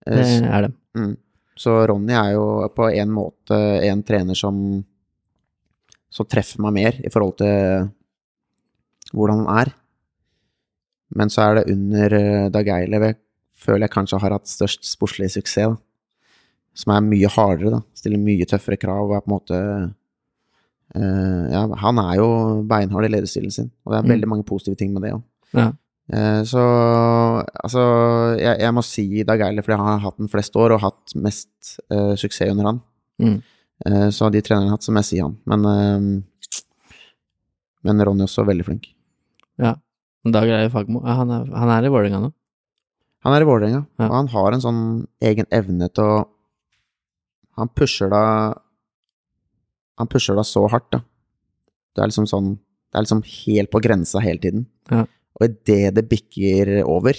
Eh, 0.07 0.15
Det 0.15 0.25
s- 0.25 0.41
er 0.43 0.61
det. 0.61 0.73
Mm. 0.95 1.17
Så 1.57 1.87
Ronny 1.87 2.13
er 2.13 2.33
jo 2.33 2.67
på 2.75 2.91
en 2.93 3.09
måte 3.09 3.55
en 3.83 4.03
trener 4.03 4.35
som 4.35 4.85
som 6.11 6.25
treffer 6.25 6.59
meg 6.61 6.73
mer 6.73 6.93
i 7.03 7.09
forhold 7.09 7.37
til 7.37 7.89
hvordan 9.13 9.45
han 9.45 9.57
er. 9.67 9.73
Men 11.15 11.27
så 11.29 11.41
er 11.49 11.55
det 11.55 11.71
under 11.73 12.13
eh, 12.13 12.49
Dag 12.49 12.67
Eilev 12.67 13.01
jeg 13.01 13.15
føler 13.55 13.87
jeg 13.87 13.91
kanskje 13.91 14.19
har 14.21 14.31
hatt 14.31 14.47
størst 14.47 14.83
sportslig 14.83 15.29
suksess. 15.31 15.73
Da. 15.73 15.77
Som 16.75 16.93
er 16.93 17.01
mye 17.01 17.27
hardere, 17.31 17.71
da. 17.71 17.81
Stiller 17.95 18.17
mye 18.19 18.45
tøffere 18.45 18.77
krav 18.79 19.09
og 19.09 19.15
er 19.15 19.21
på 19.21 19.31
en 19.31 19.35
måte 19.39 19.59
uh, 20.95 21.51
Ja, 21.51 21.67
han 21.81 21.99
er 21.99 22.15
jo 22.19 22.27
beinhard 22.67 23.05
i 23.07 23.11
lederstilen 23.11 23.51
sin, 23.51 23.71
og 23.85 23.91
det 23.93 23.97
er 23.99 24.03
Mm. 24.07 24.11
veldig 24.13 24.27
mange 24.29 24.45
positive 24.45 24.75
ting 24.77 24.93
med 24.93 25.01
det 25.03 25.13
òg. 25.13 25.23
Ja. 25.53 25.71
Eh, 26.13 26.43
Så 26.45 26.61
altså 26.61 27.83
jeg, 28.37 28.59
jeg 28.61 28.73
må 28.77 28.83
si 28.85 29.23
Dag 29.25 29.41
Eiler, 29.41 29.63
fordi 29.65 29.77
han 29.79 29.87
har 29.89 30.03
hatt 30.05 30.17
den 30.21 30.29
flest 30.29 30.55
år 30.55 30.75
og 30.75 30.83
hatt 30.83 31.15
mest 31.17 31.79
uh, 31.91 32.13
suksess 32.19 32.51
under 32.51 32.65
han. 32.69 32.81
Mm. 33.21 33.39
Uh, 33.87 34.09
så 34.13 34.29
de 34.31 34.41
trenerne 34.45 34.69
har 34.69 34.77
hatt, 34.77 34.85
så 34.85 34.93
må 34.93 35.01
jeg 35.01 35.09
si 35.09 35.19
han. 35.23 35.33
Men, 35.49 35.65
uh, 35.65 36.61
men 37.85 38.01
Ronny 38.05 38.23
er 38.25 38.29
også 38.29 38.45
veldig 38.47 38.65
flink. 38.67 38.91
ja. 39.61 39.75
Dag 40.25 40.49
Eiler 40.49 40.71
Fagmo. 40.73 41.03
Han, 41.05 41.29
er, 41.29 41.49
han 41.53 41.69
er 41.69 41.85
i 41.85 41.89
Vålerenga 41.93 42.17
nå. 42.23 42.31
Han 43.27 43.33
er 43.35 43.43
i 43.43 43.45
Vålerenga, 43.45 43.83
Ja. 43.99 44.07
og 44.07 44.13
han 44.15 44.27
har 44.33 44.55
en 44.55 44.63
sånn 44.63 44.79
egen 45.21 45.45
evne 45.53 45.85
til 45.93 46.03
å 46.03 46.15
Han 47.59 47.69
pusher 47.69 48.09
deg 48.09 48.57
Han 50.01 50.07
pusher 50.09 50.33
deg 50.35 50.47
så 50.49 50.63
hardt, 50.73 50.89
da. 50.91 50.99
Det 51.93 52.01
er 52.01 52.09
liksom 52.09 52.25
sånn 52.25 52.49
Det 52.57 52.97
er 52.97 53.05
liksom 53.05 53.21
helt 53.21 53.69
på 53.71 53.81
grensa 53.85 54.19
hele 54.25 54.41
tiden. 54.41 54.65
Ja. 54.89 55.05
Og 55.35 55.45
idet 55.49 55.93
det 55.97 56.05
bikker 56.09 56.77
over, 56.87 57.17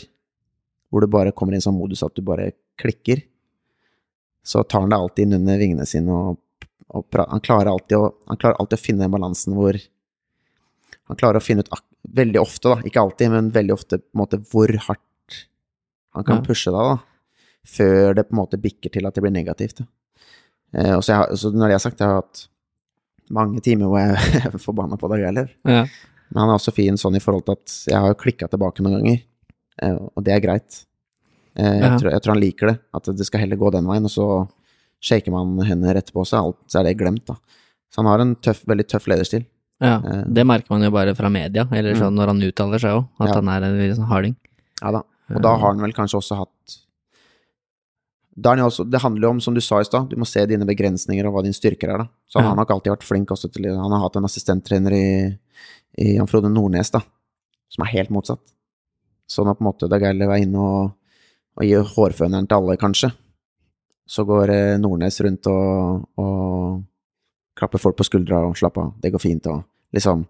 hvor 0.90 1.04
du 1.04 1.10
bare 1.12 1.34
kommer 1.36 1.52
i 1.56 1.58
en 1.60 1.64
sånn 1.66 1.76
modus 1.76 2.02
at 2.06 2.14
du 2.16 2.22
bare 2.24 2.50
klikker, 2.80 3.20
så 4.46 4.62
tar 4.64 4.84
han 4.84 4.92
deg 4.92 5.02
alltid 5.02 5.26
inn 5.26 5.38
under 5.40 5.58
vingene 5.60 5.86
sine, 5.90 6.14
og, 6.14 6.38
og 6.94 7.04
pra- 7.10 7.26
han, 7.32 7.42
klarer 7.44 7.72
å, 7.74 8.02
han 8.30 8.38
klarer 8.40 8.60
alltid 8.62 8.78
å 8.78 8.82
finne 8.84 9.04
den 9.04 9.12
balansen 9.16 9.56
hvor 9.58 9.78
Han 11.06 11.18
klarer 11.18 11.38
å 11.38 11.44
finne 11.44 11.62
ut 11.62 11.68
veldig 12.16 12.40
ofte, 12.40 12.70
da, 12.72 12.76
ikke 12.86 13.02
alltid, 13.02 13.30
men 13.30 13.50
veldig 13.54 13.74
ofte 13.74 13.98
på 14.00 14.08
en 14.16 14.20
måte 14.24 14.38
hvor 14.50 14.70
hardt 14.88 15.36
han 16.16 16.24
kan 16.26 16.40
pushe 16.46 16.72
deg, 16.74 16.88
da, 16.88 17.36
før 17.66 18.14
det 18.16 18.24
på 18.26 18.34
en 18.34 18.40
måte 18.40 18.58
bikker 18.62 18.90
til 18.94 19.06
at 19.06 19.14
det 19.14 19.22
blir 19.22 19.34
negativt. 19.34 19.82
Eh, 20.74 20.94
og 20.96 21.04
så, 21.06 21.12
jeg, 21.12 21.38
så 21.38 21.50
når 21.54 21.68
det 21.70 21.76
er 21.76 21.82
sagt, 21.84 22.00
jeg 22.02 22.10
har 22.10 22.22
hatt 22.24 22.42
mange 23.38 23.62
timer 23.62 23.90
hvor 23.90 24.02
jeg 24.02 24.42
er 24.50 24.58
forbanna 24.62 24.98
på 24.98 25.10
Dag 25.12 25.22
Eiler. 25.28 25.50
Ja. 25.66 25.84
Men 26.32 26.40
han 26.42 26.50
er 26.50 26.58
også 26.58 26.72
fin 26.74 26.96
sånn 26.98 27.16
i 27.16 27.20
forhold 27.22 27.44
til 27.46 27.52
at 27.52 27.74
jeg 27.92 27.98
har 28.02 28.08
jo 28.12 28.18
klikka 28.20 28.48
tilbake 28.50 28.82
noen 28.82 28.98
ganger, 29.00 29.22
eh, 29.82 29.94
og 30.16 30.24
det 30.24 30.32
er 30.34 30.40
greit. 30.40 30.84
Eh, 31.56 31.64
jeg, 31.64 31.82
Ja. 31.82 31.96
tror, 31.98 32.10
jeg 32.10 32.22
tror 32.22 32.32
han 32.34 32.40
liker 32.42 32.66
det, 32.72 32.78
at 32.94 33.04
det 33.04 33.26
skal 33.26 33.40
heller 33.40 33.56
gå 33.56 33.70
den 33.72 33.86
veien, 33.86 34.04
og 34.04 34.10
så 34.10 34.48
shaker 35.00 35.30
man 35.30 35.56
hender 35.64 35.94
etterpå, 35.94 36.26
så, 36.26 36.42
alt, 36.44 36.56
så 36.68 36.80
er 36.80 36.84
det 36.84 36.98
glemt, 36.98 37.24
da. 37.26 37.34
Så 37.92 37.96
han 38.02 38.06
har 38.06 38.20
en 38.20 38.34
tøff, 38.36 38.64
veldig 38.66 38.86
tøff 38.88 39.06
lederstil. 39.06 39.46
ja. 39.80 40.00
Eh. 40.04 40.24
Det 40.32 40.44
merker 40.46 40.70
man 40.70 40.82
jo 40.82 40.90
bare 40.90 41.14
fra 41.14 41.28
media, 41.30 41.66
eller 41.70 41.94
Mm. 41.94 42.00
sånn 42.00 42.14
når 42.16 42.26
han 42.26 42.40
uttaler 42.42 42.78
seg 42.78 42.90
òg, 42.96 43.08
at 43.20 43.28
Ja. 43.28 43.34
han 43.34 43.48
er 43.48 43.62
en 43.64 43.94
sånn 43.96 44.08
harding. 44.08 44.36
Ja 44.82 44.90
da. 44.90 45.02
Og 45.34 45.42
da 45.42 45.56
har 45.56 45.72
han 45.72 45.80
vel 45.80 45.92
kanskje 45.92 46.16
også 46.18 46.36
hatt 46.36 46.50
også, 48.38 48.84
Det 48.90 49.00
handler 49.00 49.22
jo 49.22 49.30
om, 49.30 49.40
som 49.40 49.54
du 49.54 49.60
sa 49.60 49.80
i 49.80 49.84
stad, 49.84 50.10
du 50.10 50.16
må 50.16 50.26
se 50.26 50.44
dine 50.46 50.66
begrensninger 50.66 51.26
og 51.26 51.32
hva 51.34 51.42
din 51.42 51.52
styrker 51.56 51.88
er. 51.94 51.98
da. 51.98 52.08
Så 52.28 52.34
han 52.40 52.44
Ja. 52.44 52.48
har 52.50 52.56
nok 52.56 52.68
alltid 52.70 52.92
vært 52.92 53.02
flink 53.02 53.28
også 53.28 53.50
til 53.52 53.64
Han 53.64 53.90
har 53.90 54.00
hatt 54.00 54.16
en 54.16 54.24
assistenttrener 54.24 54.92
i, 54.92 55.38
i 55.98 56.16
Jan 56.16 56.28
Frode 56.28 56.50
Nordnes, 56.52 56.90
da, 56.94 57.00
som 57.72 57.84
er 57.86 57.92
helt 57.94 58.10
motsatt. 58.14 58.42
Sånn 59.30 59.48
at 59.50 59.58
på 59.58 59.64
en 59.64 59.70
måte 59.70 59.88
Dag 59.90 60.02
Eilev 60.06 60.30
er 60.30 60.42
inne 60.44 60.60
og, 60.62 60.90
og 61.56 61.64
gir 61.66 61.82
hårføneren 61.96 62.46
til 62.46 62.58
alle, 62.60 62.76
kanskje, 62.78 63.10
så 64.06 64.22
går 64.28 64.52
eh, 64.54 64.74
Nordnes 64.78 65.16
rundt 65.24 65.48
og, 65.50 66.04
og 66.22 66.82
klapper 67.58 67.82
folk 67.82 67.96
på 67.98 68.06
skuldra 68.06 68.44
og 68.46 68.54
slapper 68.60 68.84
av. 68.84 68.92
Det 69.02 69.10
går 69.14 69.22
fint 69.22 69.48
og 69.50 69.64
liksom 69.96 70.26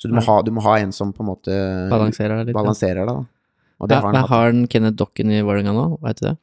Så 0.00 0.08
du 0.08 0.14
må, 0.16 0.22
ha, 0.24 0.38
du 0.46 0.50
må 0.56 0.62
ha 0.64 0.78
en 0.80 0.92
som 0.96 1.10
på 1.12 1.20
en 1.24 1.28
måte 1.28 1.56
Balanserer 1.90 2.38
det 2.40 2.46
litt. 2.48 2.56
balanserer 2.56 3.02
deg, 3.04 3.10
da. 3.10 3.26
Og 3.80 3.88
det 3.90 3.96
Ja, 3.98 4.00
har 4.06 4.14
han 4.14 4.28
har 4.30 4.46
han 4.46 4.62
Kenneth 4.72 4.96
Dokken 4.96 5.32
i 5.34 5.42
Vålerenga 5.44 5.74
nå, 5.76 5.84
veit 6.00 6.20
du 6.22 6.28
det? 6.30 6.36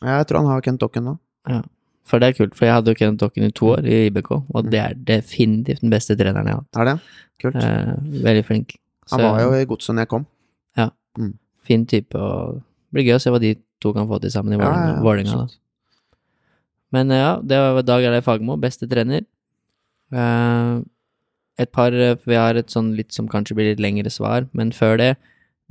Ja, 0.00 0.16
Jeg 0.22 0.26
tror 0.30 0.42
han 0.42 0.50
har 0.50 0.64
Kenneth 0.64 0.82
Dokken 0.86 1.04
nå. 1.06 1.14
Ja. 1.50 1.60
For 2.04 2.18
det 2.18 2.28
er 2.32 2.36
kult, 2.38 2.54
for 2.58 2.66
jeg 2.66 2.74
hadde 2.74 2.90
jo 2.90 2.98
Kenneth 2.98 3.20
Dokken 3.22 3.44
i 3.46 3.50
to 3.54 3.66
år 3.76 3.86
i 3.86 4.06
IBK, 4.08 4.30
Mm. 4.30 4.46
og 4.54 4.70
det 4.70 4.80
er 4.80 4.94
definitivt 4.94 5.80
den 5.80 5.90
beste 5.90 6.16
treneren 6.18 6.46
jeg 6.46 6.54
har 6.54 6.62
hatt. 6.64 6.80
Er 6.80 6.84
det? 6.84 6.96
Kult. 7.40 7.56
Eh, 7.62 7.94
veldig 8.26 8.44
flink. 8.44 8.76
Han 9.12 9.20
var 9.20 9.40
jo 9.42 9.52
i 9.54 9.64
godset 9.66 9.94
da 9.96 10.02
jeg 10.02 10.08
kom. 10.08 10.26
Ja, 10.76 10.88
fin 11.64 11.86
type, 11.86 12.14
og 12.18 12.54
det 12.62 12.92
blir 12.92 13.04
gøy 13.06 13.14
å 13.16 13.20
se 13.22 13.30
hva 13.30 13.40
de 13.40 13.54
to 13.80 13.92
kan 13.92 14.08
få 14.08 14.20
til 14.20 14.30
sammen 14.30 14.54
i 14.54 14.58
Ja, 14.62 14.70
ja, 14.70 14.94
ja, 14.96 15.02
Vålerenga. 15.02 15.48
Men 16.92 17.10
eh, 17.10 17.18
ja, 17.22 17.36
det 17.40 17.56
var 17.58 17.82
Dag 17.82 18.04
Erlei 18.04 18.20
Fagermo, 18.22 18.56
beste 18.60 18.88
trener. 18.90 19.22
Eh, 20.12 20.80
et 21.62 21.70
par 21.72 21.92
eh, 21.94 22.16
Vi 22.26 22.34
har 22.36 22.54
et 22.56 22.68
sånn 22.72 22.94
litt 22.96 23.12
som 23.12 23.28
kanskje 23.28 23.54
blir 23.56 23.70
litt 23.72 23.80
lengre 23.80 24.10
svar, 24.12 24.48
men 24.52 24.72
før 24.72 24.98
det 24.98 25.16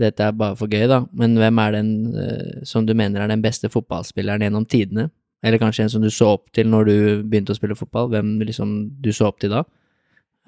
Dette 0.01 0.23
er 0.25 0.31
bare 0.33 0.55
for 0.57 0.65
gøy, 0.71 0.87
da. 0.89 1.03
Men 1.13 1.35
hvem 1.37 1.59
er 1.61 1.71
den 1.75 1.89
eh, 2.17 2.61
som 2.65 2.85
du 2.87 2.93
mener 2.97 3.21
er 3.21 3.27
den 3.29 3.41
beste 3.43 3.69
fotballspilleren 3.69 4.41
gjennom 4.41 4.65
tidene? 4.65 5.11
Eller 5.41 5.61
kanskje 5.61 5.85
en 5.85 5.89
som 5.89 6.03
du 6.03 6.09
så 6.13 6.35
opp 6.35 6.51
til 6.53 6.69
når 6.69 6.87
du 6.87 6.95
begynte 7.25 7.53
å 7.53 7.57
spille 7.57 7.77
fotball? 7.77 8.11
Hvem 8.13 8.35
liksom 8.45 8.73
du 9.01 9.09
så 9.15 9.29
opp 9.31 9.41
til 9.41 9.53
da? 9.53 9.63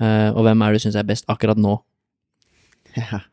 Uh, 0.01 0.29
og 0.33 0.41
hvem 0.47 0.61
er 0.61 0.73
det 0.73 0.79
du 0.81 0.83
syns 0.87 0.97
er 0.97 1.07
best 1.09 1.29
akkurat 1.31 1.59
nå? 1.59 1.77
Ja. 2.93 3.23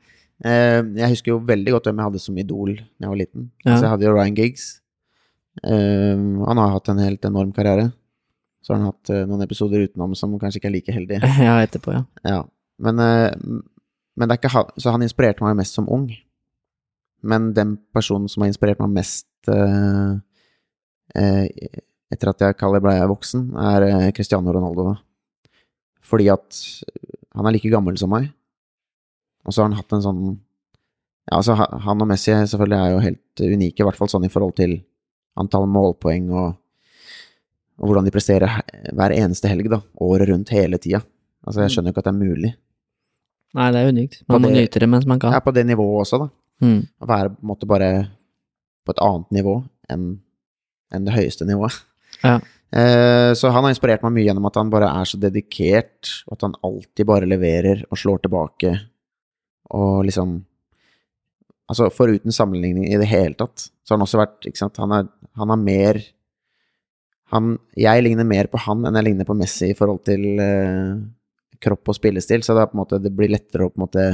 Uh, 0.40 0.80
jeg 0.96 1.12
husker 1.12 1.34
jo 1.34 1.42
veldig 1.44 1.74
godt 1.74 1.90
hvem 1.90 1.98
jeg 2.00 2.08
hadde 2.08 2.20
som 2.22 2.36
idol 2.40 2.70
da 2.72 3.04
jeg 3.04 3.10
var 3.10 3.18
liten. 3.20 3.50
Ja. 3.60 3.74
Altså, 3.74 3.82
jeg 3.84 3.90
hadde 3.92 4.06
jo 4.06 4.12
Ryan 4.14 4.38
Giggs. 4.38 4.68
Uh, 5.60 6.46
han 6.46 6.60
har 6.62 6.72
hatt 6.78 6.88
en 6.88 7.02
helt 7.04 7.28
enorm 7.28 7.50
karriere. 7.56 7.90
Så 8.64 8.72
har 8.72 8.80
han 8.80 8.88
hatt 8.88 9.12
noen 9.28 9.44
episoder 9.44 9.84
utenom 9.84 10.14
som 10.16 10.32
kanskje 10.40 10.60
ikke 10.60 10.68
er 10.68 10.74
like 10.78 10.94
heldige. 10.96 11.28
Ja, 11.48 11.58
etterpå, 11.64 11.92
ja. 11.96 12.02
Ja. 12.24 12.40
Men, 12.80 12.96
men 13.00 14.28
det 14.28 14.34
er 14.34 14.38
ikke 14.38 14.50
han 14.52 14.68
Så 14.80 14.92
han 14.92 15.04
inspirerte 15.04 15.44
meg 15.44 15.58
mest 15.58 15.76
som 15.76 15.88
ung. 15.92 16.06
Men 17.20 17.50
den 17.56 17.74
personen 17.92 18.28
som 18.28 18.44
har 18.44 18.52
inspirert 18.52 18.80
meg 18.80 18.92
mest 18.96 19.28
etter 21.14 22.30
at 22.32 22.40
jeg 22.44 22.56
kaller 22.60 22.82
ble 22.82 22.94
voksen, 23.10 23.48
er 23.58 23.82
eh, 23.88 24.10
Cristiano 24.16 24.52
Ronaldo. 24.54 24.96
Fordi 26.06 26.28
at 26.32 26.60
han 27.36 27.46
er 27.46 27.54
like 27.54 27.70
gammel 27.70 27.96
som 28.00 28.10
meg. 28.10 28.30
Og 29.46 29.52
så 29.54 29.62
har 29.62 29.70
han 29.70 29.78
hatt 29.78 29.92
en 29.96 30.02
sånn 30.04 30.22
Ja, 31.30 31.36
altså 31.38 31.54
han 31.54 32.00
og 32.02 32.08
Messi 32.10 32.32
selvfølgelig 32.32 32.78
er 32.80 32.90
jo 32.94 33.02
helt 33.04 33.42
unike, 33.44 33.80
i 33.80 33.86
hvert 33.86 33.96
fall 33.98 34.08
sånn 34.10 34.24
i 34.26 34.30
forhold 34.32 34.56
til 34.58 34.72
antall 35.38 35.66
målpoeng 35.70 36.26
og, 36.34 36.56
og 37.78 37.86
hvordan 37.86 38.04
de 38.08 38.10
presterer 38.14 38.50
hver 38.96 39.14
eneste 39.14 39.46
helg, 39.48 39.68
da. 39.70 39.78
Året 40.02 40.28
rundt, 40.32 40.50
hele 40.50 40.80
tida. 40.82 41.00
Altså, 41.46 41.62
jeg 41.62 41.70
skjønner 41.76 41.92
jo 41.92 41.94
ikke 41.94 42.02
at 42.02 42.08
det 42.08 42.14
er 42.16 42.24
mulig. 42.32 42.50
Nei, 43.54 43.68
det 43.72 43.80
er 43.84 43.92
unikt. 43.92 44.18
Man 44.26 44.36
Og 44.36 44.42
må 44.42 44.48
det- 44.50 44.56
nyte 44.64 44.80
det 44.82 44.88
mens 44.90 45.06
man 45.06 45.18
kan. 45.22 45.32
er 45.32 45.40
på 45.40 45.54
det 45.54 45.64
nivået 45.66 46.02
også, 46.02 46.18
da. 46.24 46.28
Mm. 46.66 46.82
Å 47.00 47.06
være 47.06 47.30
på 47.30 47.38
en 47.42 47.48
måte 47.52 47.66
bare 47.70 47.90
på 48.84 48.90
et 48.96 49.00
annet 49.06 49.30
nivå 49.30 49.54
enn 49.88 50.08
enn 50.94 51.06
det 51.06 51.14
høyeste 51.16 51.46
nivået. 51.48 51.78
Ja. 52.22 52.38
Eh, 52.70 53.32
så 53.34 53.50
han 53.50 53.64
har 53.64 53.72
inspirert 53.72 54.04
meg 54.04 54.14
mye 54.14 54.28
gjennom 54.28 54.46
at 54.46 54.58
han 54.60 54.70
bare 54.70 54.92
er 55.00 55.08
så 55.08 55.18
dedikert, 55.18 56.12
og 56.28 56.36
at 56.36 56.46
han 56.46 56.58
alltid 56.66 57.08
bare 57.08 57.28
leverer 57.30 57.82
og 57.88 57.98
slår 57.98 58.24
tilbake, 58.26 58.76
og 59.74 60.06
liksom 60.06 60.40
Altså, 61.70 61.86
foruten 61.94 62.34
sammenligning 62.34 62.88
i 62.88 62.96
det 62.98 63.06
hele 63.06 63.36
tatt, 63.38 63.68
så 63.86 63.92
har 63.92 64.00
han 64.00 64.02
også 64.02 64.18
vært 64.18 64.46
Ikke 64.48 64.58
sant, 64.58 64.80
han 64.82 64.90
er, 64.90 65.04
han 65.38 65.52
er 65.54 65.60
mer 65.62 66.00
han, 67.30 67.52
Jeg 67.78 68.02
ligner 68.02 68.26
mer 68.26 68.48
på 68.50 68.58
han 68.64 68.82
enn 68.88 68.98
jeg 68.98 69.06
ligner 69.06 69.28
på 69.28 69.36
Messi 69.38 69.68
i 69.70 69.76
forhold 69.78 70.00
til 70.08 70.42
eh, 70.42 70.96
kropp 71.62 71.92
og 71.92 71.94
spillestil, 71.94 72.42
så 72.42 72.56
det, 72.56 72.64
er 72.64 72.72
på 72.72 72.74
en 72.74 72.82
måte, 72.82 72.98
det 73.04 73.12
blir 73.14 73.30
lettere 73.30 73.68
å 73.68 73.70
på 73.70 73.78
en 73.78 73.84
måte 73.84 74.06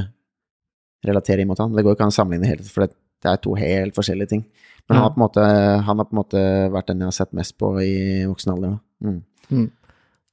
relatere 1.07 1.41
inn 1.41 1.49
mot 1.49 1.61
han. 1.63 1.73
Det 1.73 1.85
går 1.87 1.97
ikke 1.97 2.09
an 2.09 2.13
å 2.13 2.17
sammenligne 2.19 2.51
helt, 2.51 2.69
for 2.69 2.85
det, 2.85 2.97
det 3.23 3.33
er 3.33 3.43
to 3.45 3.55
helt 3.57 3.97
forskjellige 3.97 4.33
ting. 4.35 4.43
Men 4.87 4.99
han, 5.01 5.05
har 5.09 5.19
måte, 5.19 5.43
han 5.87 5.99
har 5.99 6.07
på 6.07 6.15
en 6.15 6.21
måte 6.21 6.43
vært 6.71 6.91
den 6.93 7.01
jeg 7.03 7.11
har 7.11 7.17
sett 7.17 7.33
mest 7.35 7.57
på 7.59 7.73
i 7.83 7.95
voksen 8.29 8.53
alder. 8.55 8.77
Mm. 9.03 9.21
Mm. 9.51 9.71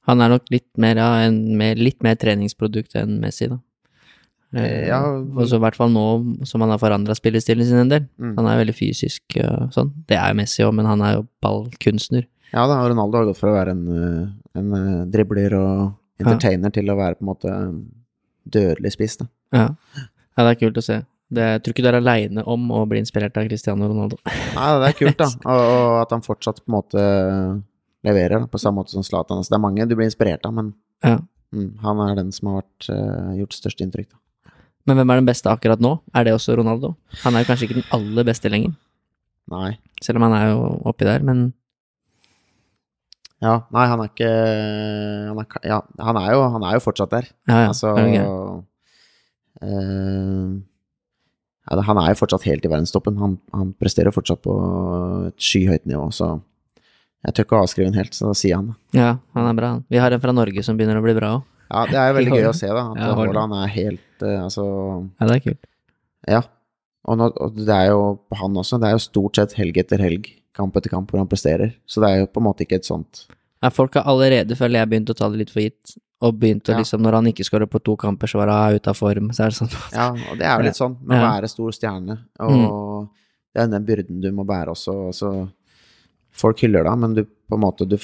Han 0.06 0.20
er 0.20 0.34
nok 0.34 0.50
litt 0.52 0.68
mer, 0.78 1.00
ja, 1.00 1.08
en, 1.26 1.38
mer, 1.58 1.80
litt 1.80 2.04
mer 2.06 2.18
treningsprodukt 2.20 2.94
enn 3.00 3.16
Messi, 3.22 3.48
da. 3.50 3.58
Eh, 4.54 4.86
Ja. 4.86 5.00
Og 5.10 5.48
så 5.50 5.58
i 5.58 5.64
hvert 5.64 5.78
fall 5.78 5.90
nå 5.90 6.04
som 6.46 6.62
han 6.62 6.70
har 6.70 6.78
forandra 6.78 7.16
spillestilen 7.18 7.66
sin 7.66 7.82
en 7.82 7.90
del. 7.90 8.06
Mm. 8.20 8.36
Han 8.38 8.50
er 8.50 8.60
veldig 8.62 8.76
fysisk 8.78 9.38
og 9.42 9.74
sånn. 9.74 9.90
Det 10.06 10.20
er 10.20 10.30
jo 10.30 10.38
Messi 10.38 10.62
òg, 10.66 10.74
men 10.78 10.86
han 10.86 11.02
er 11.02 11.16
jo 11.18 11.26
ballkunstner. 11.42 12.28
Ja 12.54 12.68
da, 12.70 12.78
Ronaldo 12.86 13.18
har 13.18 13.26
gått 13.32 13.40
fra 13.40 13.50
å 13.50 13.56
være 13.56 13.74
en, 13.74 13.84
eh, 13.90 14.60
en 14.60 14.74
eh, 14.78 15.04
dribler 15.10 15.56
og 15.58 16.22
entertainer 16.22 16.70
til 16.70 16.92
å 16.92 16.98
være 17.00 17.18
på 17.18 17.24
en 17.26 17.32
måte 17.32 17.56
dødelig 18.54 18.94
spiss. 18.94 19.16
Da. 19.18 19.26
Ja. 19.56 19.66
ja, 19.98 20.44
det 20.44 20.52
er 20.52 20.60
kult 20.60 20.78
å 20.78 20.84
se. 20.84 21.00
Det, 21.34 21.44
jeg 21.54 21.62
tror 21.64 21.74
ikke 21.74 21.84
du 21.84 21.88
er 21.90 21.98
aleine 22.00 22.44
om 22.50 22.64
å 22.74 22.82
bli 22.90 23.00
inspirert 23.02 23.36
av 23.40 23.46
Cristiano 23.48 23.88
Ronaldo. 23.90 24.18
Nei, 24.28 24.68
det 24.82 24.88
er 24.90 24.98
kult, 24.98 25.18
da. 25.20 25.28
Og, 25.52 25.62
og 25.74 25.94
at 26.02 26.14
han 26.16 26.24
fortsatt 26.24 26.60
på 26.62 26.70
en 26.70 26.76
måte 26.78 27.04
leverer, 28.04 28.38
da, 28.44 28.48
på 28.50 28.60
samme 28.60 28.82
måte 28.82 28.92
som 28.94 29.04
Zlatan. 29.06 29.40
Altså, 29.40 29.54
det 29.54 29.58
er 29.58 29.64
mange 29.64 29.86
du 29.88 29.94
blir 29.96 30.08
inspirert 30.10 30.44
av, 30.48 30.52
men 30.56 30.72
Ja. 31.04 31.18
mm, 31.56 31.70
han 31.84 32.02
er 32.08 32.14
den 32.20 32.32
som 32.36 32.50
har 32.52 32.62
vært, 32.62 32.88
uh, 32.92 33.32
gjort 33.38 33.56
størst 33.56 33.80
inntrykk. 33.84 34.10
Da. 34.12 34.20
Men 34.84 34.98
hvem 35.00 35.10
er 35.14 35.20
den 35.22 35.28
beste 35.30 35.48
akkurat 35.48 35.80
nå? 35.80 35.94
Er 36.12 36.26
det 36.28 36.34
også 36.36 36.56
Ronaldo? 36.60 36.90
Han 37.22 37.34
er 37.38 37.44
jo 37.44 37.48
kanskje 37.48 37.64
ikke 37.70 37.78
den 37.80 37.86
aller 37.96 38.26
beste 38.28 38.50
lenger, 38.52 38.74
Nei. 39.52 39.70
selv 40.04 40.20
om 40.20 40.26
han 40.28 40.34
er 40.36 40.50
jo 40.52 40.58
oppi 40.92 41.04
der, 41.08 41.24
men 41.24 41.46
Ja, 43.44 43.58
nei, 43.74 43.86
han 43.90 44.00
er 44.00 44.08
ikke 44.12 44.28
Han 45.28 45.40
er, 45.42 45.56
ja, 45.68 45.78
han 46.00 46.16
er, 46.20 46.28
jo, 46.36 46.44
han 46.54 46.62
er 46.68 46.76
jo 46.78 46.84
fortsatt 46.84 47.10
der. 47.12 47.26
ja, 47.48 47.58
ja. 47.64 47.72
Altså 47.72 47.90
okay. 47.92 48.14
gøy? 48.20 48.62
eh, 49.64 50.52
ja, 51.70 51.80
Han 51.88 51.98
er 52.02 52.10
jo 52.12 52.18
fortsatt 52.20 52.44
helt 52.48 52.64
i 52.64 52.70
verdenstoppen. 52.72 53.16
Han, 53.18 53.38
han 53.52 53.72
presterer 53.80 54.12
fortsatt 54.14 54.42
på 54.44 54.54
et 55.30 55.38
skyhøyt 55.40 55.86
nivå, 55.88 56.10
så 56.12 56.34
jeg 57.24 57.34
tør 57.34 57.46
ikke 57.46 57.56
å 57.56 57.64
avskrive 57.64 57.88
den 57.88 57.96
helt, 57.96 58.12
så 58.16 58.28
da 58.28 58.34
sier 58.36 58.58
han 58.58 58.66
det. 58.72 58.76
Ja, 59.00 59.10
han 59.36 59.46
er 59.48 59.56
bra. 59.56 59.68
han. 59.76 59.84
Vi 59.88 60.00
har 60.02 60.12
en 60.12 60.20
fra 60.20 60.34
Norge 60.36 60.64
som 60.66 60.76
begynner 60.76 61.00
å 61.00 61.04
bli 61.04 61.14
bra 61.16 61.38
òg. 61.38 61.46
Ja, 61.70 61.84
det 61.88 61.96
er 61.96 62.10
jo 62.10 62.16
veldig 62.18 62.34
gøy 62.36 62.48
å 62.50 62.56
se, 62.56 62.68
da. 62.68 62.82
At 62.92 62.98
Ja, 63.00 63.06
Haaland. 63.16 63.30
Haaland 63.32 63.54
er 63.62 63.70
helt 63.72 64.22
uh, 64.22 64.42
Altså, 64.44 64.64
Ja, 65.20 65.26
det 65.30 65.38
er 65.38 65.44
kult. 65.48 65.64
ja. 66.28 66.42
Og, 67.04 67.18
nå, 67.20 67.26
og 67.36 67.56
det 67.58 67.74
er 67.74 67.90
jo 67.92 68.04
på 68.32 68.36
han 68.40 68.54
også. 68.56 68.78
Det 68.80 68.88
er 68.88 68.94
jo 68.94 69.00
stort 69.04 69.36
sett 69.36 69.52
helg 69.58 69.76
etter 69.82 70.00
helg, 70.00 70.28
kamp 70.56 70.76
etter 70.78 70.88
kamp, 70.92 71.10
hvor 71.12 71.20
han 71.20 71.28
presterer. 71.28 71.74
Så 71.84 72.00
det 72.00 72.08
er 72.08 72.22
jo 72.22 72.28
på 72.32 72.40
en 72.40 72.46
måte 72.46 72.64
ikke 72.64 72.78
et 72.80 72.88
sånt 72.88 73.26
Ja, 73.60 73.68
folk 73.72 73.96
har 73.98 74.06
allerede, 74.08 74.56
føler 74.56 74.80
jeg, 74.80 74.88
begynt 74.92 75.12
å 75.12 75.16
ta 75.18 75.28
det 75.32 75.40
litt 75.42 75.52
for 75.52 75.60
gitt. 75.64 75.96
Og 76.22 76.38
begynte 76.38 76.68
Ja. 76.72 76.78
liksom, 76.78 77.02
når 77.02 77.12
han 77.12 77.26
ikke 77.26 77.44
skårer 77.44 77.66
på 77.66 77.82
to 77.82 77.96
kamper, 77.96 78.26
så 78.28 78.38
var 78.38 78.48
han 78.48 78.74
ute 78.74 78.88
av 78.88 78.96
form. 78.96 79.30
Så 79.32 79.44
er 79.44 79.50
det 79.50 79.58
sånn 79.58 79.92
Ja, 79.92 80.10
og 80.12 80.38
det 80.38 80.46
er 80.46 80.56
jo 80.58 80.62
litt 80.64 80.76
sånn 80.78 80.96
med 81.02 81.18
å 81.18 81.20
Mm. 81.24 81.30
være 81.42 81.48
stor 81.50 81.70
stjerne, 81.72 82.18
og 82.40 83.08
det 83.54 83.62
er 83.62 83.66
den 83.68 83.84
byrden 83.84 84.20
du 84.22 84.30
må 84.32 84.44
bære 84.46 84.68
også. 84.70 85.12
Så 85.12 85.50
folk 86.32 86.58
hyller 86.60 86.84
deg, 86.84 86.98
men 86.98 87.14
du 87.14 87.24
på 87.24 87.54
en 87.54 87.60
måte 87.60 87.86
du, 87.88 87.98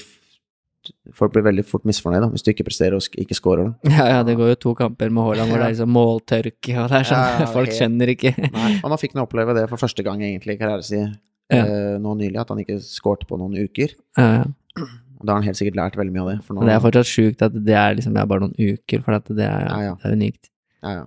Folk 1.12 1.34
blir 1.34 1.42
veldig 1.44 1.62
fort 1.66 1.84
misfornøyd 1.84 2.22
da, 2.22 2.28
hvis 2.32 2.42
du 2.42 2.50
ikke 2.54 2.64
presterer 2.64 2.94
og 2.96 3.02
ikke 3.20 3.36
scorer. 3.36 3.74
Da. 3.84 3.90
Ja, 3.90 4.04
ja, 4.08 4.22
det 4.22 4.34
går 4.38 4.48
jo 4.48 4.54
to 4.54 4.74
kamper 4.74 5.10
med 5.12 5.22
Haaland 5.22 5.50
hvor 5.50 5.58
det 5.58 5.66
er 5.66 5.74
liksom 5.74 5.92
måltørke, 5.92 6.72
og 6.80 6.88
det 6.88 6.96
er 6.96 7.04
sånn 7.04 7.20
Ja, 7.20 7.38
ja, 7.40 7.46
Folk 7.52 7.68
helt- 7.68 7.76
skjønner 7.78 8.08
ikke. 8.08 8.32
Nei, 8.50 8.80
og 8.82 8.90
nå 8.90 8.96
fikk 8.98 9.12
han 9.12 9.26
oppleve 9.26 9.54
det 9.54 9.68
for 9.68 9.76
første 9.76 10.02
gang 10.02 10.20
egentlig 10.24 10.54
i 10.56 10.56
karrieren 10.56 10.82
sin 10.82 11.18
Ja. 11.52 11.64
eh, 11.66 11.98
nå 12.00 12.16
nylig, 12.16 12.40
at 12.40 12.48
han 12.48 12.58
ikke 12.64 12.80
skårte 12.80 13.26
på 13.28 13.36
noen 13.38 13.58
uker. 13.60 13.92
Ja, 14.16 14.44
ja. 14.78 14.84
Og 15.20 15.26
da 15.26 15.34
har 15.34 15.42
han 15.42 15.48
helt 15.51 15.59
sikkert 15.60 15.76
lært 15.78 15.98
veldig 16.01 16.14
mye 16.14 16.22
av 16.22 16.30
det. 16.32 16.38
Nå, 16.56 16.62
det 16.66 16.74
er 16.74 16.82
fortsatt 16.84 17.09
sjukt 17.10 17.42
at 17.44 17.56
det 17.66 17.76
er 17.76 17.98
liksom 17.98 18.16
det 18.16 18.22
er 18.22 18.30
bare 18.30 18.47
noen 18.47 18.56
uker, 18.56 19.02
for 19.05 19.16
det 19.36 19.44
er, 19.47 19.66
Ja, 19.68 19.80
ja. 19.90 19.92
det 20.01 20.09
er 20.09 20.16
unikt. 20.16 20.51
ja, 20.82 20.94
ja. 21.01 21.05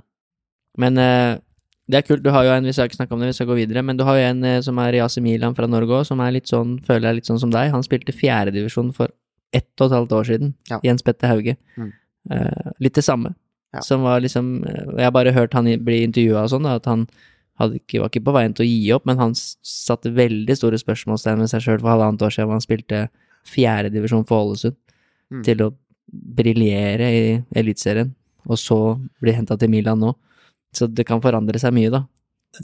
Men 0.77 0.97
uh, 0.97 1.37
det 1.85 1.99
er 1.99 2.05
kult. 2.07 2.23
Du 2.23 2.31
har 2.33 2.45
jo 2.47 2.53
en, 2.55 2.65
vi 2.65 2.71
skal 2.73 2.87
ikke 2.89 2.97
snakke 2.97 3.13
om 3.13 3.19
det, 3.21 3.27
vi 3.29 3.35
skal 3.37 3.49
gå 3.51 3.57
videre, 3.59 3.83
men 3.85 3.97
du 3.99 4.05
har 4.07 4.15
jo 4.17 4.23
en 4.29 4.45
uh, 4.47 4.61
som 4.65 4.79
er 4.81 4.95
Yasi 4.97 5.21
Milan 5.21 5.53
fra 5.57 5.67
Norge 5.69 5.99
òg, 5.99 6.05
som 6.09 6.21
er 6.23 6.31
litt 6.33 6.49
sånn, 6.49 6.79
føler 6.87 7.09
jeg 7.09 7.19
litt 7.19 7.29
sånn 7.29 7.41
som 7.43 7.51
deg. 7.53 7.69
Han 7.73 7.85
spilte 7.85 8.15
fjerdedivisjon 8.15 8.93
for 8.95 9.11
ett 9.53 9.69
og 9.81 9.91
et 9.91 9.97
halvt 9.97 10.15
år 10.17 10.29
siden. 10.31 10.55
Jens 10.85 11.05
Petter 11.05 11.29
Hauge. 11.29 11.57
Mm. 11.77 11.91
Uh, 12.31 12.71
litt 12.81 12.95
det 12.97 13.05
samme. 13.05 13.35
Som 13.81 14.03
var 14.05 14.19
liksom 14.21 14.63
Jeg 14.67 15.01
har 15.01 15.11
bare 15.11 15.31
hørt 15.33 15.55
han 15.57 15.65
bli 15.65 16.03
intervjua 16.05 16.43
og 16.45 16.51
sånn, 16.51 16.67
at 16.69 16.85
han 16.85 17.07
ikke, 17.61 17.99
var 18.01 18.09
ikke 18.09 18.23
på 18.25 18.33
veien 18.35 18.53
til 18.53 18.65
å 18.65 18.69
gi 18.69 18.91
opp, 18.93 19.05
men 19.09 19.17
han 19.17 19.33
satte 19.37 20.11
veldig 20.13 20.55
store 20.57 20.77
spørsmålstegn 20.81 21.41
ved 21.41 21.51
seg 21.51 21.63
sjøl 21.65 21.79
for 21.81 21.93
halvannet 21.93 22.21
år 22.25 22.33
siden, 22.33 22.49
hvor 22.49 22.57
han 22.57 22.65
spilte 22.65 22.99
fjerdedivisjon 23.47 24.25
for 24.27 24.45
Ålesund, 24.47 24.75
Mm. 25.33 25.43
til 25.43 25.57
å 25.65 25.73
briljere 26.13 27.07
i 27.09 27.43
Eliteserien, 27.55 28.11
og 28.45 28.57
så 28.57 28.99
bli 29.21 29.31
henta 29.33 29.57
til 29.57 29.69
Milan 29.71 29.97
nå. 29.99 30.11
Så 30.75 30.85
det 30.93 31.05
kan 31.07 31.21
forandre 31.21 31.57
seg 31.57 31.73
mye, 31.73 31.89
da. 31.89 32.03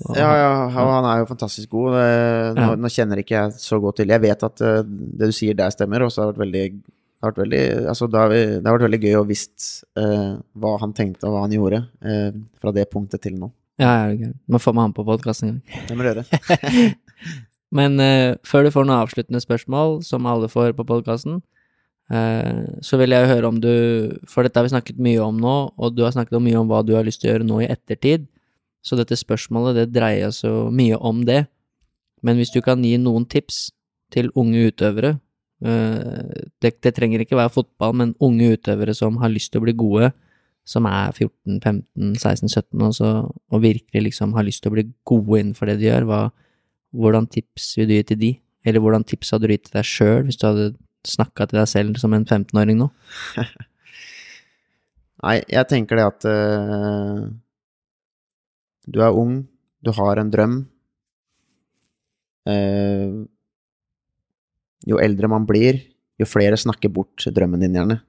Og- 0.05 0.15
Ja, 0.17 0.29
ja, 0.37 0.65
og 0.67 0.71
han 0.93 1.05
er 1.05 1.19
jo 1.23 1.25
fantastisk 1.33 1.69
god. 1.69 1.93
Det, 1.93 2.55
nå, 2.61 2.67
Ja. 2.69 2.75
nå 2.75 2.87
kjenner 2.93 3.17
ikke 3.17 3.29
jeg 3.41 3.51
så 3.57 3.79
godt 3.81 3.95
til 3.97 4.07
Jeg 4.07 4.21
vet 4.21 4.43
at 4.43 4.61
eh, 4.61 4.83
det 4.83 5.29
du 5.29 5.31
sier 5.31 5.55
der 5.55 5.71
stemmer, 5.71 6.03
og 6.03 6.11
så 6.11 6.21
har 6.25 6.31
det 6.33 6.37
vært 6.37 6.45
veldig 6.51 6.83
det 7.19 7.23
har 7.23 7.31
vært 7.33 7.49
veldig, 7.49 7.87
altså, 7.89 8.09
da 8.09 8.17
har 8.19 8.29
vi, 8.29 8.45
det 8.45 8.65
har 8.65 8.77
vært 8.77 8.87
veldig 8.91 9.01
gøy 9.03 9.15
å 9.19 9.27
visst 9.27 9.83
eh, 9.97 10.37
hva 10.55 10.79
han 10.79 10.93
tenkte 10.93 11.23
og 11.27 11.33
hva 11.33 11.41
han 11.41 11.51
gjorde 11.51 11.87
eh, 12.05 12.31
fra 12.61 12.71
det 12.71 12.89
punktet 12.91 13.21
til 13.21 13.33
nå. 13.33 13.51
Ja, 13.79 14.07
ja, 14.07 14.13
okay. 14.13 14.33
Må 14.47 14.59
få 14.61 14.73
med 14.73 14.81
han 14.83 14.93
på 14.93 15.03
podkast 15.05 15.43
en 15.43 15.49
gang. 15.49 15.87
Det 15.87 15.97
må 15.97 16.03
du 16.03 16.13
gjøre. 16.13 16.95
Men 17.75 18.01
uh, 18.01 18.37
før 18.47 18.65
du 18.65 18.73
får 18.73 18.87
noen 18.87 19.03
avsluttende 19.03 19.41
spørsmål, 19.43 19.99
som 20.05 20.27
alle 20.29 20.49
får 20.51 20.75
på 20.77 20.87
podkasten, 20.89 21.41
så 22.09 22.97
vil 22.97 23.13
jeg 23.13 23.27
høre 23.29 23.45
om 23.45 23.59
du 23.61 23.69
For 24.25 24.41
dette 24.41 24.57
har 24.57 24.65
vi 24.65 24.71
snakket 24.71 24.97
mye 24.97 25.21
om 25.21 25.35
nå, 25.37 25.57
og 25.77 25.93
du 25.93 25.99
har 26.01 26.15
snakket 26.15 26.41
mye 26.41 26.57
om 26.57 26.65
hva 26.65 26.79
du 26.81 26.95
har 26.95 27.05
lyst 27.05 27.21
til 27.21 27.29
å 27.29 27.35
gjøre 27.35 27.45
nå 27.45 27.59
i 27.61 27.67
ettertid. 27.69 28.23
Så 28.81 28.97
dette 28.97 29.13
spørsmålet, 29.13 29.77
det 29.77 29.93
dreier 29.93 30.31
så 30.33 30.71
mye 30.73 30.97
om 30.97 31.21
det. 31.27 31.43
Men 32.25 32.39
hvis 32.39 32.49
du 32.49 32.63
kan 32.65 32.81
gi 32.83 32.95
noen 32.97 33.27
tips 33.29 33.67
til 34.09 34.31
unge 34.33 34.71
utøvere 34.71 35.19
uh, 35.65 36.33
det, 36.63 36.73
det 36.81 36.95
trenger 36.95 37.23
ikke 37.23 37.37
være 37.39 37.53
fotball, 37.53 37.95
men 38.01 38.15
unge 38.23 38.55
utøvere 38.55 38.95
som 38.97 39.19
har 39.21 39.29
lyst 39.29 39.53
til 39.53 39.61
å 39.61 39.67
bli 39.67 39.75
gode, 39.77 40.11
som 40.69 40.85
er 40.89 41.13
14, 41.15 41.59
15, 41.63 42.13
16, 42.19 42.49
17 42.49 42.85
også, 42.89 43.09
og 43.53 43.63
virkelig 43.63 44.05
liksom 44.09 44.35
har 44.37 44.45
lyst 44.45 44.63
til 44.63 44.71
å 44.71 44.77
bli 44.77 44.85
gode 45.07 45.41
innenfor 45.41 45.69
det 45.69 45.79
de 45.81 45.89
gjør, 45.89 46.07
hva, 46.09 46.21
hvordan 46.95 47.27
tips 47.29 47.73
vil 47.77 47.89
du 47.89 47.95
gi 47.97 48.05
til 48.11 48.21
de? 48.21 48.31
Eller 48.67 48.83
hvordan 48.83 49.05
tips 49.07 49.33
hadde 49.33 49.47
du 49.47 49.53
gitt 49.53 49.67
til 49.69 49.77
deg 49.77 49.87
sjøl, 49.87 50.23
hvis 50.27 50.39
du 50.39 50.47
hadde 50.47 50.69
snakka 51.07 51.47
til 51.47 51.61
deg 51.61 51.69
selv 51.71 51.99
som 52.01 52.15
en 52.15 52.25
15-åring 52.25 52.79
nå? 52.79 52.89
Nei, 55.23 55.37
jeg 55.51 55.67
tenker 55.67 55.99
det 55.99 56.07
at 56.07 56.27
uh, 56.31 57.27
du 58.87 59.01
er 59.03 59.15
ung, 59.15 59.41
du 59.83 59.91
har 59.95 60.19
en 60.21 60.31
drøm. 60.31 60.61
Uh, 62.49 63.27
jo 64.87 64.99
eldre 65.03 65.29
man 65.31 65.47
blir, 65.47 65.81
jo 66.19 66.27
flere 66.27 66.57
snakker 66.59 66.91
bort 66.91 67.27
drømmen 67.35 67.61
din, 67.63 67.75
gjerne. 67.75 67.99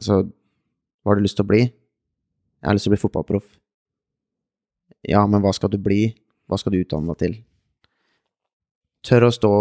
Altså, 0.00 0.22
hva 1.02 1.12
har 1.12 1.20
du 1.20 1.24
lyst 1.24 1.38
til 1.40 1.46
å 1.46 1.50
bli? 1.52 1.64
Jeg 1.64 2.68
har 2.68 2.76
lyst 2.76 2.88
til 2.88 2.92
å 2.92 2.96
bli 2.96 3.02
fotballproff. 3.02 3.48
Ja, 5.08 5.24
men 5.28 5.42
hva 5.44 5.52
skal 5.56 5.72
du 5.72 5.80
bli? 5.80 6.14
Hva 6.48 6.60
skal 6.60 6.74
du 6.74 6.80
utdanne 6.80 7.12
deg 7.12 7.20
til? 7.20 7.34
Tør 9.04 9.28
å 9.28 9.32
stå 9.34 9.52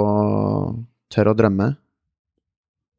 Tør 1.14 1.30
å 1.30 1.36
drømme. 1.38 1.74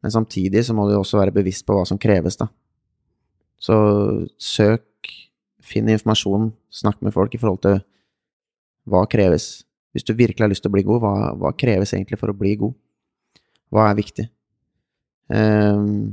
Men 0.04 0.12
samtidig 0.12 0.62
så 0.66 0.74
må 0.76 0.84
du 0.86 0.94
også 0.98 1.18
være 1.18 1.34
bevisst 1.34 1.64
på 1.66 1.74
hva 1.74 1.86
som 1.88 1.98
kreves, 1.98 2.36
da. 2.36 2.50
Så 3.56 3.76
søk, 4.36 5.08
finn 5.64 5.88
informasjon, 5.88 6.50
snakk 6.68 7.00
med 7.02 7.14
folk 7.14 7.32
i 7.34 7.40
forhold 7.40 7.62
til 7.64 7.78
hva 8.92 9.06
kreves. 9.10 9.64
Hvis 9.96 10.04
du 10.04 10.12
virkelig 10.12 10.44
har 10.44 10.52
lyst 10.52 10.64
til 10.66 10.70
å 10.70 10.74
bli 10.76 10.84
god, 10.84 11.00
hva, 11.00 11.14
hva 11.40 11.54
kreves 11.56 11.94
egentlig 11.96 12.20
for 12.20 12.30
å 12.30 12.36
bli 12.36 12.52
god? 12.60 12.76
Hva 13.72 13.88
er 13.88 13.98
viktig? 13.98 14.28
Um, 15.32 16.12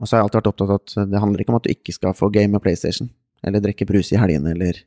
og 0.00 0.08
så 0.08 0.16
har 0.16 0.20
jeg 0.20 0.26
alltid 0.26 0.40
vært 0.40 0.50
opptatt 0.50 0.66
av 0.66 0.78
at 0.80 1.12
det 1.12 1.22
handler 1.22 1.44
ikke 1.44 1.54
om 1.54 1.60
at 1.60 1.68
du 1.68 1.72
ikke 1.72 1.94
skal 1.94 2.16
få 2.18 2.32
game 2.34 2.56
med 2.56 2.64
PlayStation, 2.64 3.12
eller 3.46 3.62
drikke 3.62 3.86
brus 3.88 4.10
i 4.10 4.18
helgene, 4.18 4.56
eller 4.56 4.82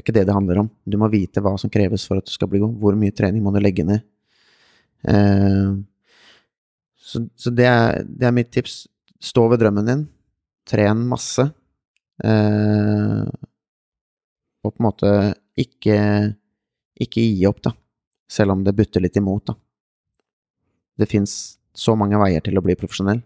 Det 0.00 0.06
er 0.06 0.12
ikke 0.14 0.16
det 0.16 0.28
det 0.30 0.34
handler 0.34 0.58
om. 0.62 0.68
Du 0.88 0.96
må 0.96 1.10
vite 1.12 1.42
hva 1.44 1.50
som 1.60 1.68
kreves 1.68 2.06
for 2.08 2.16
at 2.16 2.24
du 2.24 2.32
skal 2.32 2.48
bli 2.48 2.62
god. 2.62 2.72
Hvor 2.80 2.96
mye 2.96 3.12
trening 3.12 3.42
må 3.44 3.52
du 3.52 3.58
legge 3.60 3.84
ned? 3.84 4.00
Eh, 5.04 5.74
så, 6.96 7.20
så 7.36 7.52
det, 7.52 7.66
er, 7.68 8.00
det, 8.08 8.24
er, 8.24 8.32
mitt 8.32 8.48
tips. 8.54 8.86
Stå 9.20 9.44
ved 9.52 9.60
drømmen 9.60 9.90
din. 9.90 10.06
Tren 10.64 11.04
masse. 11.10 11.44
Eh, 12.24 13.28
og 14.64 14.72
på 14.72 14.80
en 14.80 14.88
måte 14.88 15.12
ikke, 15.60 16.00
ikke 16.96 17.28
gi 17.28 17.44
opp, 17.52 17.60
da. 17.68 17.76
Selv 18.24 18.56
om 18.56 18.64
det 18.64 18.78
butter 18.80 19.04
litt 19.04 19.20
imot, 19.20 19.52
da. 19.52 19.58
Det 20.96 21.12
fins 21.12 21.58
så 21.76 21.92
mange 21.92 22.16
veier 22.24 22.40
til 22.40 22.56
å 22.56 22.64
bli 22.64 22.80
profesjonell. 22.80 23.20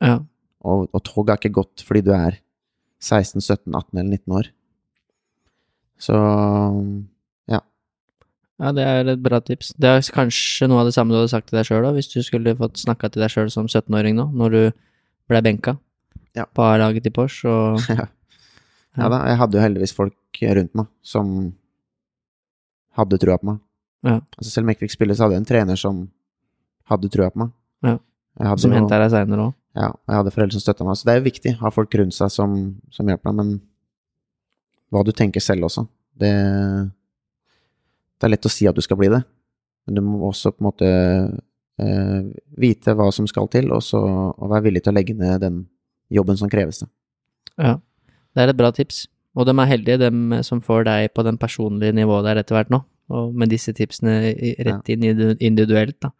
Ja. 0.00 0.22
Og, 0.64 0.88
og 0.88 1.04
toget 1.04 1.34
er 1.34 1.42
ikke 1.42 1.58
godt 1.60 1.84
fordi 1.84 2.08
du 2.08 2.14
er 2.16 2.40
16, 2.96 3.44
17, 3.44 3.76
18 3.76 3.92
eller 3.92 4.16
19 4.16 4.40
år. 4.40 4.54
Så 6.02 6.18
ja. 7.50 7.60
Ja, 8.58 8.72
det 8.74 8.84
er 8.86 9.12
et 9.14 9.22
bra 9.22 9.40
tips. 9.44 9.72
Det 9.78 9.90
er 9.90 10.12
kanskje 10.14 10.68
noe 10.70 10.82
av 10.82 10.90
det 10.90 10.94
samme 10.96 11.14
du 11.14 11.18
hadde 11.20 11.32
sagt 11.32 11.50
til 11.50 11.58
deg 11.58 11.68
sjøl, 11.68 11.88
hvis 11.96 12.10
du 12.12 12.20
skulle 12.26 12.56
fått 12.58 12.80
snakka 12.80 13.10
til 13.12 13.24
deg 13.24 13.34
sjøl 13.34 13.52
som 13.54 13.68
17-åring 13.70 14.18
nå, 14.18 14.30
når 14.34 14.54
du 14.54 14.62
ble 15.28 15.42
benka 15.44 15.76
ja. 16.36 16.46
på 16.46 16.64
A-laget 16.64 17.04
til 17.06 17.14
Porsch 17.14 17.44
og 17.48 17.82
ja. 17.92 18.08
ja 18.98 19.10
da, 19.12 19.22
jeg 19.30 19.40
hadde 19.42 19.58
jo 19.58 19.64
heldigvis 19.64 19.94
folk 19.96 20.42
rundt 20.42 20.74
meg 20.78 20.90
som 21.06 21.32
hadde 22.98 23.18
trua 23.22 23.38
på 23.38 23.52
meg. 23.52 23.62
Ja. 24.06 24.20
Altså 24.38 24.50
selv 24.52 24.64
om 24.64 24.70
jeg 24.70 24.78
ikke 24.78 24.86
fikk 24.86 24.96
spille, 24.96 25.16
så 25.16 25.26
hadde 25.26 25.38
jeg 25.38 25.44
en 25.44 25.50
trener 25.52 25.78
som 25.78 26.04
hadde 26.90 27.10
trua 27.12 27.30
på 27.34 27.44
meg. 27.44 27.54
Ja. 27.86 27.98
Som 28.58 28.74
henta 28.74 29.00
deg 29.02 29.10
seinere 29.10 29.48
òg. 29.48 29.56
Ja, 29.78 29.90
og 29.92 30.10
jeg 30.10 30.18
hadde 30.18 30.32
foreldre 30.34 30.56
som 30.56 30.62
støtta 30.62 30.86
meg. 30.86 30.98
Så 30.98 31.06
det 31.06 31.14
er 31.14 31.20
jo 31.20 31.26
viktig 31.26 31.52
å 31.56 31.62
ha 31.64 31.72
folk 31.74 31.94
rundt 32.00 32.16
seg 32.16 32.30
som, 32.34 32.54
som 32.94 33.10
hjelper 33.10 33.30
deg, 33.30 33.38
men 33.38 33.50
hva 34.92 35.02
du 35.04 35.12
tenker 35.12 35.42
selv 35.44 35.68
også. 35.68 35.84
Det, 36.18 36.30
det 38.18 38.26
er 38.26 38.32
lett 38.32 38.48
å 38.48 38.52
si 38.52 38.68
at 38.68 38.76
du 38.76 38.82
skal 38.84 38.98
bli 39.00 39.10
det, 39.12 39.20
men 39.86 39.98
du 39.98 40.02
må 40.04 40.20
også 40.30 40.52
på 40.54 40.62
en 40.62 40.68
måte 40.68 40.88
eh, 40.88 42.22
vite 42.60 42.94
hva 42.98 43.10
som 43.14 43.28
skal 43.30 43.50
til, 43.52 43.70
og 43.74 43.84
så 43.84 44.00
og 44.00 44.46
være 44.48 44.68
villig 44.68 44.84
til 44.84 44.94
å 44.94 44.98
legge 44.98 45.16
ned 45.18 45.44
den 45.44 45.62
jobben 46.12 46.40
som 46.40 46.50
kreves. 46.52 46.82
Ja, 47.58 47.78
det 48.34 48.44
er 48.44 48.52
et 48.52 48.60
bra 48.60 48.72
tips. 48.74 49.06
Og 49.38 49.46
de 49.46 49.54
er 49.54 49.70
heldige, 49.70 50.00
de 50.00 50.40
som 50.46 50.62
får 50.64 50.88
deg 50.88 51.12
på 51.14 51.22
den 51.26 51.36
personlige 51.38 51.94
nivået 51.94 52.26
der 52.26 52.40
etter 52.40 52.56
hvert 52.56 52.72
nå, 52.74 52.80
og 53.12 53.36
med 53.38 53.52
disse 53.52 53.74
tipsene 53.76 54.32
rett 54.66 54.90
inn 54.90 55.04
individuelt, 55.06 55.98
da. 56.02 56.10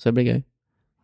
Så 0.00 0.10
det 0.10 0.16
blir 0.16 0.30
gøy. 0.30 0.40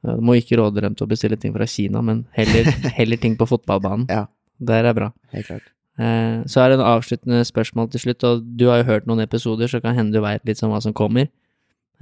Du 0.09 0.22
må 0.24 0.38
ikke 0.38 0.56
råde 0.60 0.82
dem 0.82 0.94
til 0.96 1.06
å 1.06 1.10
bestille 1.10 1.36
ting 1.40 1.52
fra 1.55 1.66
Kina, 1.68 2.00
men 2.06 2.24
heller, 2.36 2.70
heller 2.98 3.20
ting 3.20 3.36
på 3.38 3.48
fotballbanen. 3.50 4.06
Ja. 4.10 4.24
Der 4.59 4.88
er 4.90 4.96
bra. 4.96 5.12
Helt 5.34 5.50
klart. 5.50 5.68
Eh, 5.98 6.44
så 6.46 6.62
er 6.62 6.70
det 6.70 6.78
en 6.78 6.86
avsluttende 6.86 7.42
spørsmål 7.46 7.90
til 7.92 8.04
slutt, 8.06 8.24
og 8.24 8.46
du 8.58 8.68
har 8.70 8.82
jo 8.82 8.88
hørt 8.92 9.08
noen 9.10 9.24
episoder, 9.24 9.70
så 9.70 9.80
kan 9.82 9.96
hende 9.98 10.14
du 10.14 10.22
veit 10.24 10.44
litt 10.46 10.62
om 10.62 10.72
hva 10.72 10.80
som 10.84 10.94
kommer. 10.96 11.30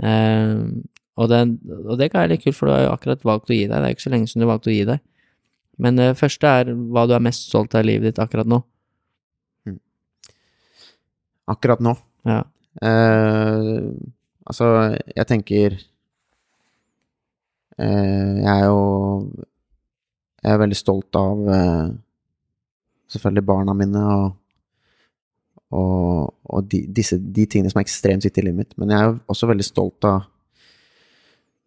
Eh, 0.02 0.54
og, 1.16 1.28
det, 1.32 1.40
og, 1.82 1.94
det, 2.00 2.10
kan 2.12 2.24
være 2.24 2.34
litt 2.34 2.44
kult, 2.44 2.58
for 2.58 2.68
du 2.68 2.74
har 2.76 2.86
jo 2.86 2.94
akkurat 2.94 3.24
valgt 3.24 3.52
å 3.52 3.56
gi 3.56 3.64
deg. 3.64 3.76
Det 3.76 3.82
er 3.82 3.92
jo 3.92 3.98
ikke 3.98 4.06
så 4.06 4.14
lenge 4.14 4.30
siden 4.30 4.44
du 4.44 4.50
valgte 4.50 4.72
å 4.72 4.76
gi 4.76 4.84
deg. 4.92 5.04
Men 5.80 6.00
det 6.00 6.10
første 6.16 6.52
er 6.60 6.72
hva 6.72 7.06
du 7.08 7.16
er 7.16 7.24
mest 7.24 7.48
stolt 7.50 7.74
av 7.76 7.84
i 7.84 7.90
livet 7.90 8.10
ditt 8.10 8.22
akkurat 8.22 8.48
nå. 8.48 8.62
Mm. 9.68 9.80
Akkurat 11.52 11.82
nå? 11.84 11.96
Ja. 12.28 12.42
Eh, 12.84 13.82
altså, 14.48 14.70
jeg 15.16 15.28
tenker 15.32 15.76
Eh, 17.76 18.36
jeg 18.40 18.48
er 18.48 18.64
jo 18.64 19.28
Jeg 20.42 20.52
er 20.52 20.60
veldig 20.62 20.78
stolt 20.78 21.16
av 21.18 21.48
eh, 21.52 21.88
selvfølgelig 23.12 23.46
barna 23.46 23.74
mine 23.76 24.02
og, 24.02 24.26
og, 25.76 26.34
og 26.50 26.70
de, 26.70 26.82
disse, 26.94 27.18
de 27.18 27.46
tingene 27.50 27.72
som 27.72 27.80
er 27.80 27.86
ekstremt 27.86 28.26
viktige 28.26 28.44
i 28.44 28.48
livet 28.48 28.62
mitt. 28.62 28.76
Men 28.80 28.92
jeg 28.92 28.98
er 28.98 29.10
jo 29.10 29.18
også 29.34 29.50
veldig 29.50 29.66
stolt 29.66 30.08
av, 30.08 30.26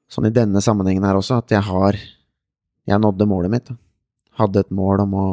sånn 0.09 0.29
i 0.29 0.33
denne 0.35 0.63
sammenhengen 0.65 1.05
her 1.05 1.19
også, 1.19 1.41
at 1.43 1.55
jeg 1.55 1.65
har 1.69 1.99
Jeg 2.89 2.97
nådde 2.97 3.25
målet 3.29 3.51
mitt. 3.53 3.67
Hadde 4.39 4.63
et 4.63 4.71
mål 4.73 5.03
om 5.03 5.11
å, 5.13 5.25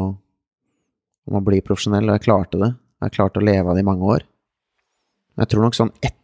om 1.24 1.36
å 1.38 1.40
bli 1.40 1.62
profesjonell, 1.64 2.04
og 2.04 2.18
jeg 2.18 2.26
klarte 2.26 2.58
det. 2.60 2.68
Jeg 2.98 3.06
har 3.06 3.14
klart 3.14 3.38
å 3.40 3.44
leve 3.44 3.70
av 3.70 3.78
det 3.78 3.80
i 3.80 3.86
mange 3.86 4.04
år. 4.04 4.26
Men 5.32 5.44
jeg 5.46 5.52
tror 5.54 5.64
nok 5.64 5.78
sånn 5.78 5.92
et, 6.04 6.18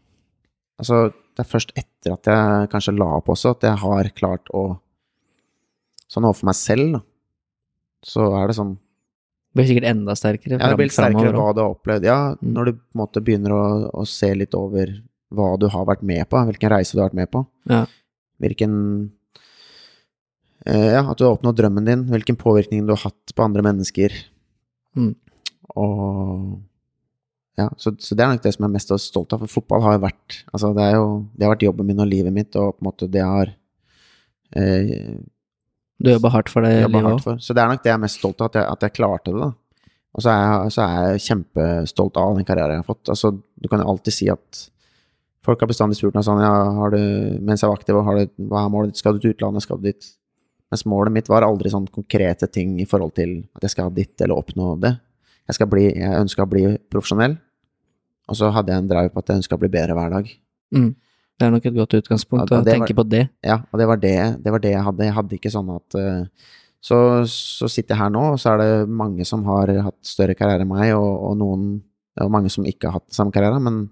Altså, 0.83 1.13
det 1.13 1.45
er 1.45 1.49
først 1.49 1.73
etter 1.79 2.15
at 2.17 2.29
jeg 2.29 2.69
kanskje 2.73 2.97
la 2.97 3.07
opp 3.17 3.31
også, 3.33 3.53
at 3.55 3.65
jeg 3.69 3.81
har 3.85 4.09
klart 4.19 4.51
å 4.57 4.65
Sånn 6.13 6.27
overfor 6.29 6.51
meg 6.51 6.57
selv, 6.59 6.89
da, 6.93 6.99
så 8.05 8.27
er 8.37 8.51
det 8.51 8.57
sånn 8.59 8.75
blir 9.57 9.69
sikkert 9.69 9.89
enda 9.91 10.15
sterkere? 10.17 10.59
Ja, 10.59 10.71
det 10.73 10.81
blir 10.81 10.93
sterkere 10.93 11.33
hva 11.37 11.53
du 11.53 11.63
har 11.63 11.73
opplevd. 11.75 12.07
Ja, 12.09 12.21
mm. 12.39 12.53
når 12.57 12.69
du 12.69 12.73
på 12.77 12.81
en 12.81 13.03
måte 13.03 13.23
begynner 13.25 13.55
å, 13.57 13.65
å, 14.03 14.05
se 14.09 14.31
litt 14.37 14.57
over 14.59 14.95
hva 15.33 15.55
du 15.61 15.69
har 15.73 15.89
vært 15.89 16.05
med 16.09 16.25
på, 16.29 16.41
hvilken 16.49 16.73
reise 16.73 16.97
du 16.97 17.03
har 17.03 17.11
vært 17.11 17.21
med 17.21 17.33
på. 17.33 17.45
Ja. 17.71 17.85
Hvilken 18.43 18.75
eh, 20.67 20.91
Ja, 20.97 21.05
at 21.05 21.21
du 21.21 21.27
har 21.27 21.37
oppnådd 21.37 21.61
drømmen 21.61 21.89
din, 21.89 22.05
hvilken 22.13 22.41
påvirkning 22.41 22.87
du 22.89 22.95
har 22.97 23.05
hatt 23.07 23.35
på 23.37 23.45
andre 23.45 23.65
mennesker. 23.69 24.17
Mm. 24.97 25.15
Og 25.77 26.61
ja, 27.61 27.69
så, 27.77 27.93
så, 28.01 28.17
det 28.17 28.25
er 28.25 28.33
nok 28.33 28.45
det 28.45 28.55
som 28.55 28.65
jeg 28.65 28.71
er 28.71 28.77
mest 28.79 28.95
stolt 29.05 29.35
av, 29.35 29.45
for 29.45 29.61
fotball 29.61 29.85
har 29.85 29.99
jo 29.99 30.07
vært 30.07 30.39
Altså, 30.55 30.73
det, 30.77 30.87
jo, 30.95 31.09
det 31.37 31.45
har 31.45 31.53
vært 31.53 31.67
jobben 31.67 31.89
min 31.91 32.01
og 32.01 32.09
livet 32.09 32.33
mitt, 32.33 32.57
og 32.57 32.79
på 32.79 32.81
en 32.81 32.89
måte 32.89 33.09
det 33.13 33.25
har 33.27 33.53
eh, 34.57 35.21
Du 36.03 36.11
jobba 36.11 36.33
hardt 36.35 36.51
for 36.51 36.67
det 36.67 36.73
livet 36.83 37.09
òg? 37.13 37.43
Så 37.43 37.55
det 37.55 37.63
er 37.63 37.71
nok 37.71 37.83
det 37.85 37.93
jeg 37.93 37.99
er 37.99 38.03
mest 38.03 38.19
stolt 38.19 38.41
av, 38.43 38.51
at 38.51 38.59
jeg, 38.59 38.69
at 38.75 38.87
jeg 38.87 38.97
klarte 38.99 39.31
det, 39.31 39.39
da. 39.39 39.53
Og 40.13 40.25
så 40.25 40.33
er, 40.33 40.43
jeg, 40.43 40.73
så 40.75 40.85
er, 40.85 41.05
jeg, 41.07 41.23
kjempestolt 41.29 42.19
av 42.21 42.37
den 42.37 42.49
karrieren 42.49 42.77
jeg 42.77 42.83
har 42.83 42.89
fått. 42.89 43.09
Altså, 43.15 43.31
du 43.33 43.69
kan 43.71 43.81
jo 43.81 43.89
alltid 43.95 44.17
si 44.19 44.29
at 44.33 44.67
Folk 45.43 45.59
har 45.59 45.67
bestandig 45.67 45.97
spurt 45.99 46.15
meg 46.15 46.23
sånn 46.23 46.39
ja, 46.39 46.51
har 46.77 46.93
du, 46.95 47.01
mens 47.43 47.65
jeg 47.65 47.71
var 47.73 47.81
aktiv, 47.81 47.97
har 48.07 48.19
du, 48.21 48.29
hva 48.47 48.61
er 48.63 48.69
målet 48.71 48.93
ditt, 48.93 49.01
skal 49.03 49.17
du 49.17 49.25
til 49.25 49.33
utlandet, 49.35 49.65
skal 49.65 49.81
du 49.81 49.89
dit? 49.89 50.07
Mens 50.71 50.85
målet 50.87 51.15
mitt 51.17 51.31
var 51.33 51.43
aldri 51.43 51.73
sånn 51.73 51.89
konkrete 51.91 52.47
ting 52.47 52.77
i 52.79 52.87
forhold 52.87 53.17
til 53.17 53.33
at 53.59 53.67
jeg 53.67 53.75
skal 53.75 53.89
ha 53.89 53.95
ditt 53.97 54.23
eller 54.23 54.39
oppnå 54.39 54.77
det. 54.85 54.93
Jeg, 55.51 55.67
bli, 55.69 55.89
jeg 55.99 56.21
ønska 56.21 56.47
å 56.47 56.53
bli 56.53 56.63
profesjonell, 56.95 57.35
og 58.31 58.39
så 58.39 58.53
hadde 58.55 58.71
jeg 58.71 58.85
en 58.85 58.93
drive 58.93 59.11
på 59.11 59.25
at 59.25 59.33
jeg 59.33 59.43
ønska 59.43 59.59
å 59.59 59.63
bli 59.65 59.73
bedre 59.75 59.99
hver 59.99 60.15
dag. 60.15 60.31
Mm. 60.79 60.89
Det 61.41 61.47
er 61.47 61.55
nok 61.55 61.69
et 61.69 61.77
godt 61.77 61.97
utgangspunkt 61.99 62.51
ja, 62.53 62.61
å 62.61 62.67
tenke 62.67 62.93
var, 62.93 62.99
på 63.01 63.05
det. 63.11 63.23
Ja, 63.45 63.61
og 63.71 63.81
det 63.81 63.87
var 63.91 64.03
det, 64.03 64.17
det 64.45 64.53
var 64.55 64.63
det, 64.63 64.75
jeg 64.75 64.85
hadde. 64.89 65.07
Jeg 65.09 65.17
hadde 65.17 65.39
ikke 65.39 65.53
sånn 65.55 65.73
at 65.75 65.97
uh, 65.99 66.51
så, 66.83 66.99
så, 67.31 67.71
sitter 67.71 67.95
jeg 67.95 68.03
her 68.03 68.13
nå, 68.15 68.23
og 68.35 68.41
så 68.43 68.53
er 68.53 68.63
det 68.63 68.93
mange 69.03 69.27
som 69.29 69.45
har 69.49 69.71
hatt 69.89 69.99
større 70.07 70.37
karriere 70.39 70.67
enn 70.67 70.71
meg, 70.71 70.93
og, 70.99 71.11
og 71.31 71.37
noen 71.41 71.67
er 72.19 72.33
mange 72.33 72.53
som 72.53 72.67
ikke 72.69 72.91
har 72.91 73.01
hatt 73.01 73.17
samme 73.17 73.35
karriere, 73.35 73.61
men 73.63 73.87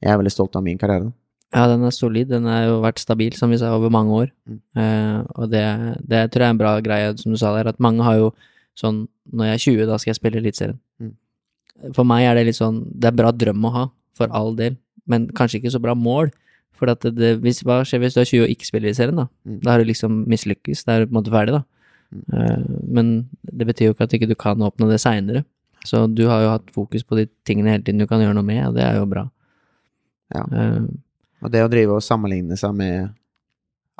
jeg 0.00 0.12
er 0.12 0.20
veldig 0.20 0.32
stolt 0.32 0.56
av 0.56 0.64
min 0.64 0.78
karriere. 0.80 1.10
Ja, 1.50 1.64
den 1.66 1.82
er 1.82 1.90
solid. 1.90 2.28
Den 2.30 2.46
har 2.46 2.68
jo 2.68 2.76
vært 2.84 3.02
stabil, 3.02 3.34
som 3.34 3.50
vi 3.50 3.58
sa, 3.58 3.72
over 3.74 3.90
mange 3.90 4.14
år. 4.14 4.28
Mm. 4.46 4.58
Eh, 4.78 5.16
og 5.34 5.50
det, 5.50 5.64
det, 6.06 6.28
tror 6.30 6.44
jeg 6.44 6.52
er 6.52 6.54
en 6.54 6.60
bra 6.60 6.74
greie, 6.84 7.10
som 7.18 7.34
du 7.34 7.38
sa 7.40 7.50
der, 7.56 7.72
at 7.72 7.82
mange 7.82 8.06
har 8.06 8.20
jo 8.20 8.30
sånn 8.78 9.08
Når 9.34 9.48
jeg 9.48 9.54
er 9.54 9.62
20, 9.62 9.88
da 9.90 9.96
skal 9.98 10.10
jeg 10.12 10.18
spille 10.20 10.38
Eliteserien. 10.40 10.78
Mm. 11.02 11.16
For 11.96 12.06
meg 12.06 12.24
er 12.24 12.38
det 12.38 12.46
litt 12.46 12.58
sånn 12.58 12.78
Det 12.94 13.10
er 13.10 13.16
bra 13.18 13.32
drøm 13.34 13.66
å 13.66 13.72
ha, 13.74 13.82
for 14.16 14.30
all 14.36 14.54
del, 14.56 14.78
men 15.10 15.26
kanskje 15.36 15.58
ikke 15.58 15.74
så 15.74 15.82
bra 15.82 15.96
mål. 15.98 16.30
For 16.80 16.92
at 16.92 17.04
det, 17.04 17.34
hvis, 17.44 17.60
hva 17.66 17.82
skjer 17.86 18.02
hvis 18.02 18.16
du 18.16 18.22
er 18.22 18.30
20 18.30 18.46
og 18.46 18.54
ikke 18.54 18.68
spiller 18.68 18.90
i 18.90 18.96
serien, 18.96 19.20
da? 19.20 19.28
Mm. 19.44 19.60
Da 19.64 19.74
har 19.74 19.82
du 19.82 19.90
liksom 19.90 20.22
mislykkes, 20.30 20.86
da 20.86 20.96
er 20.96 21.04
du 21.04 21.10
på 21.10 21.14
en 21.14 21.20
måte 21.20 21.34
ferdig, 21.34 21.58
da. 21.58 21.62
Mm. 22.10 22.24
Uh, 22.34 22.80
men 22.98 23.12
det 23.46 23.68
betyr 23.68 23.90
jo 23.90 23.96
ikke 23.96 24.08
at 24.08 24.16
ikke 24.16 24.30
du 24.30 24.34
ikke 24.34 24.48
kan 24.48 24.66
oppnå 24.66 24.88
det 24.90 25.00
seinere. 25.02 25.44
Så 25.86 26.04
du 26.12 26.26
har 26.28 26.42
jo 26.44 26.52
hatt 26.56 26.72
fokus 26.74 27.06
på 27.06 27.16
de 27.16 27.28
tingene 27.48 27.72
hele 27.72 27.84
tiden 27.84 28.02
du 28.02 28.08
kan 28.08 28.20
gjøre 28.20 28.36
noe 28.36 28.46
med, 28.46 28.62
og 28.66 28.76
det 28.76 28.84
er 28.84 28.98
jo 28.98 29.08
bra. 29.10 29.28
Ja. 30.34 30.44
Uh, 30.48 30.88
og 31.40 31.52
det 31.52 31.64
å 31.64 31.72
drive 31.72 31.96
og 31.96 32.04
sammenligne 32.04 32.58
seg 32.60 32.74
med 32.76 33.12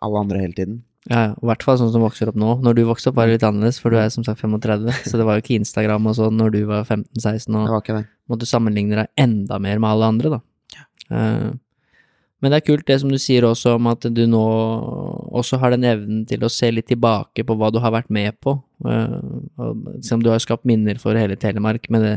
alle 0.01 0.25
andre 0.25 0.41
hele 0.43 0.57
tiden, 0.57 0.81
ja, 1.09 1.31
i 1.33 1.47
hvert 1.49 1.65
fall 1.65 1.79
sånn 1.81 1.93
som 1.95 2.03
vokser 2.05 2.29
opp 2.29 2.37
nå. 2.39 2.59
Når 2.61 2.77
du 2.77 2.83
vokste 2.85 3.09
opp, 3.09 3.17
var 3.17 3.29
det 3.29 3.39
litt 3.39 3.47
annerledes, 3.47 3.79
for 3.81 3.93
du 3.93 3.97
er 3.97 4.11
som 4.13 4.25
sagt 4.27 4.43
35, 4.43 4.91
så 5.09 5.17
det 5.17 5.25
var 5.25 5.39
jo 5.39 5.45
ikke 5.45 5.57
Instagram 5.57 6.11
og 6.11 6.17
sånn 6.19 6.37
når 6.37 6.53
du 6.53 6.61
var 6.69 6.85
15-16, 6.85 7.57
og 7.57 7.65
det 7.65 7.73
var 7.73 7.85
ikke 7.85 7.97
det. 7.97 8.05
måtte 8.31 8.49
sammenligne 8.49 8.99
deg 8.99 9.25
enda 9.25 9.59
mer 9.65 9.81
med 9.81 9.95
alle 9.95 10.11
andre, 10.13 10.33
da. 10.37 10.41
Ja. 10.77 10.85
Uh, 11.09 11.49
men 12.41 12.53
det 12.53 12.61
er 12.61 12.67
kult 12.71 12.87
det 12.89 12.97
som 13.03 13.11
du 13.13 13.19
sier 13.21 13.45
også 13.45 13.75
om 13.77 13.89
at 13.91 14.07
du 14.17 14.23
nå 14.29 14.41
også 15.37 15.59
har 15.61 15.75
den 15.75 15.85
evnen 15.85 16.23
til 16.29 16.45
å 16.45 16.53
se 16.53 16.71
litt 16.73 16.89
tilbake 16.89 17.45
på 17.45 17.57
hva 17.61 17.69
du 17.73 17.77
har 17.85 17.93
vært 17.93 18.09
med 18.13 18.39
på. 18.41 18.57
Som 18.81 19.51
og, 19.61 19.83
liksom, 19.99 20.23
du 20.25 20.31
har 20.33 20.41
skapt 20.41 20.65
minner 20.69 20.97
for 21.03 21.19
hele 21.21 21.37
Telemark 21.37 21.91
med, 21.93 22.07
det, 22.07 22.17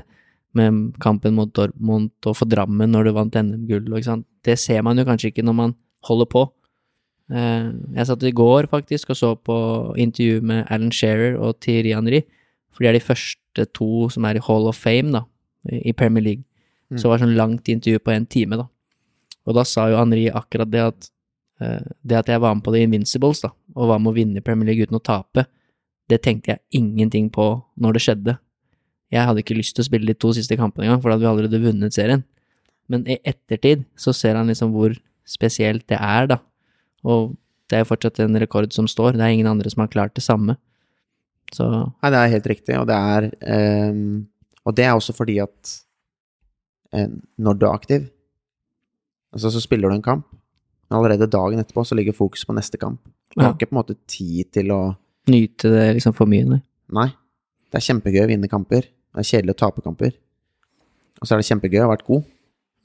med 0.56 0.95
kampen 1.04 1.36
mot 1.36 1.52
Dortmund 1.52 2.14
og 2.24 2.38
for 2.40 2.48
Drammen 2.48 2.95
når 2.95 3.10
du 3.10 3.16
vant 3.18 3.36
NM-gull. 3.36 3.91
Det 4.48 4.56
ser 4.60 4.86
man 4.88 5.02
jo 5.02 5.08
kanskje 5.10 5.34
ikke 5.34 5.44
når 5.44 5.60
man 5.60 5.76
holder 6.08 6.32
på. 6.32 6.48
Eh, 7.32 7.68
jeg 7.98 8.08
satt 8.08 8.24
i 8.24 8.36
går 8.36 8.72
faktisk 8.72 9.12
og 9.12 9.20
så 9.20 9.34
på 9.36 9.58
intervju 10.00 10.40
med 10.44 10.66
Alan 10.72 10.91
Shearer 10.91 11.36
og 11.36 11.60
Thierry 11.64 11.91
Henry, 11.95 12.24
for 12.72 12.84
de 12.84 12.91
er 12.91 12.98
de 12.98 13.04
første 13.04 13.68
to 13.76 14.08
som 14.14 14.24
er 14.28 14.40
i 14.40 14.44
Hall 14.48 14.72
of 14.72 14.80
Fame, 14.80 15.12
da, 15.12 15.24
i 15.68 15.91
Premier 15.91 16.24
League. 16.24 16.48
Mm. 16.91 16.98
Så 16.98 17.08
det 17.08 17.12
var 17.12 17.24
sånn 17.24 17.38
langt 17.38 17.70
intervju 17.72 18.00
på 18.04 18.16
en 18.16 18.28
time, 18.28 18.60
da. 18.60 18.68
Og 19.48 19.57
da 19.57 19.65
sa 19.68 19.90
jo 19.91 19.99
Henri 19.99 20.28
akkurat 20.32 20.72
det 20.72 20.84
at 20.84 21.10
eh, 21.61 21.84
det 22.02 22.20
at 22.22 22.32
jeg 22.32 22.41
var 22.44 22.56
med 22.56 22.64
på 22.65 22.74
The 22.76 22.86
Invincibles, 22.88 23.44
da, 23.44 23.52
og 23.76 23.91
var 23.91 24.02
med 24.02 24.14
å 24.14 24.18
vinne 24.18 24.45
Premier 24.45 24.72
League 24.72 24.88
uten 24.88 24.99
å 24.99 25.03
tape, 25.03 25.45
det 26.11 26.22
tenkte 26.24 26.53
jeg 26.53 26.82
ingenting 26.82 27.30
på 27.34 27.48
når 27.80 27.95
det 27.95 28.03
skjedde. 28.06 28.38
Jeg 29.14 29.28
hadde 29.28 29.44
ikke 29.44 29.57
lyst 29.57 29.76
til 29.78 29.86
å 29.86 29.88
spille 29.88 30.10
de 30.10 30.18
to 30.18 30.34
siste 30.36 30.57
kampene 30.60 30.88
engang, 30.88 31.02
for 31.03 31.11
da 31.11 31.18
hadde 31.18 31.26
vi 31.26 31.32
allerede 31.32 31.61
vunnet 31.64 31.95
serien. 31.95 32.24
Men 32.91 33.06
i 33.07 33.20
ettertid 33.24 33.86
så 33.99 34.14
ser 34.15 34.38
han 34.40 34.49
liksom 34.52 34.74
hvor 34.76 34.95
spesielt 35.30 35.86
det 35.91 35.99
er, 35.99 36.28
da. 36.34 36.40
Og 37.07 37.36
det 37.70 37.78
er 37.78 37.84
jo 37.84 37.91
fortsatt 37.94 38.20
en 38.24 38.40
rekord 38.41 38.74
som 38.76 38.90
står, 38.90 39.15
det 39.15 39.24
er 39.24 39.36
ingen 39.36 39.49
andre 39.49 39.72
som 39.72 39.84
har 39.84 39.91
klart 39.94 40.15
det 40.18 40.26
samme. 40.26 40.57
Så 41.53 41.68
Nei, 41.70 42.10
det 42.10 42.20
er 42.20 42.34
helt 42.34 42.49
riktig, 42.49 42.76
og 42.80 42.88
det 42.90 42.98
er 42.98 43.28
um, 43.91 44.24
Og 44.64 44.76
det 44.76 44.86
er 44.88 44.95
også 44.95 45.14
fordi 45.14 45.38
at 45.44 45.74
um, 46.95 47.20
når 47.38 47.60
du 47.60 47.65
er 47.68 47.74
aktiv, 47.74 48.07
altså 49.34 49.51
så 49.51 49.61
spiller 49.64 49.89
du 49.89 49.95
en 49.95 50.05
kamp, 50.05 50.26
men 50.89 50.97
allerede 50.99 51.27
dagen 51.31 51.60
etterpå 51.60 51.84
så 51.85 51.95
ligger 51.97 52.14
fokus 52.15 52.45
på 52.45 52.53
neste 52.55 52.77
kamp. 52.77 52.99
Du 53.35 53.41
Ja. 53.41 53.47
har 53.47 53.53
ikke 53.55 53.69
på 53.69 53.76
en 53.76 53.81
måte 53.84 53.95
tid 54.07 54.51
til 54.53 54.68
å 54.72 54.95
nyte 55.27 55.69
det 55.72 55.95
liksom 55.95 56.14
for 56.14 56.26
mye, 56.30 56.45
nei. 56.45 56.61
Nei. 56.91 57.07
Det 57.72 57.80
er 57.81 57.88
kjempegøy 57.93 58.23
å 58.26 58.27
vinne 58.30 58.47
kamper. 58.49 58.81
Det 58.81 59.18
er 59.18 59.30
kjedelig 59.41 59.55
å 59.55 59.57
tape 59.57 59.81
kamper. 59.81 60.11
Og 61.22 61.27
så 61.27 61.34
er 61.34 61.38
det 61.41 61.47
kjempegøy 61.49 61.80
å 61.81 61.88
ha 61.89 61.95
vært 61.95 62.05
god, 62.05 62.23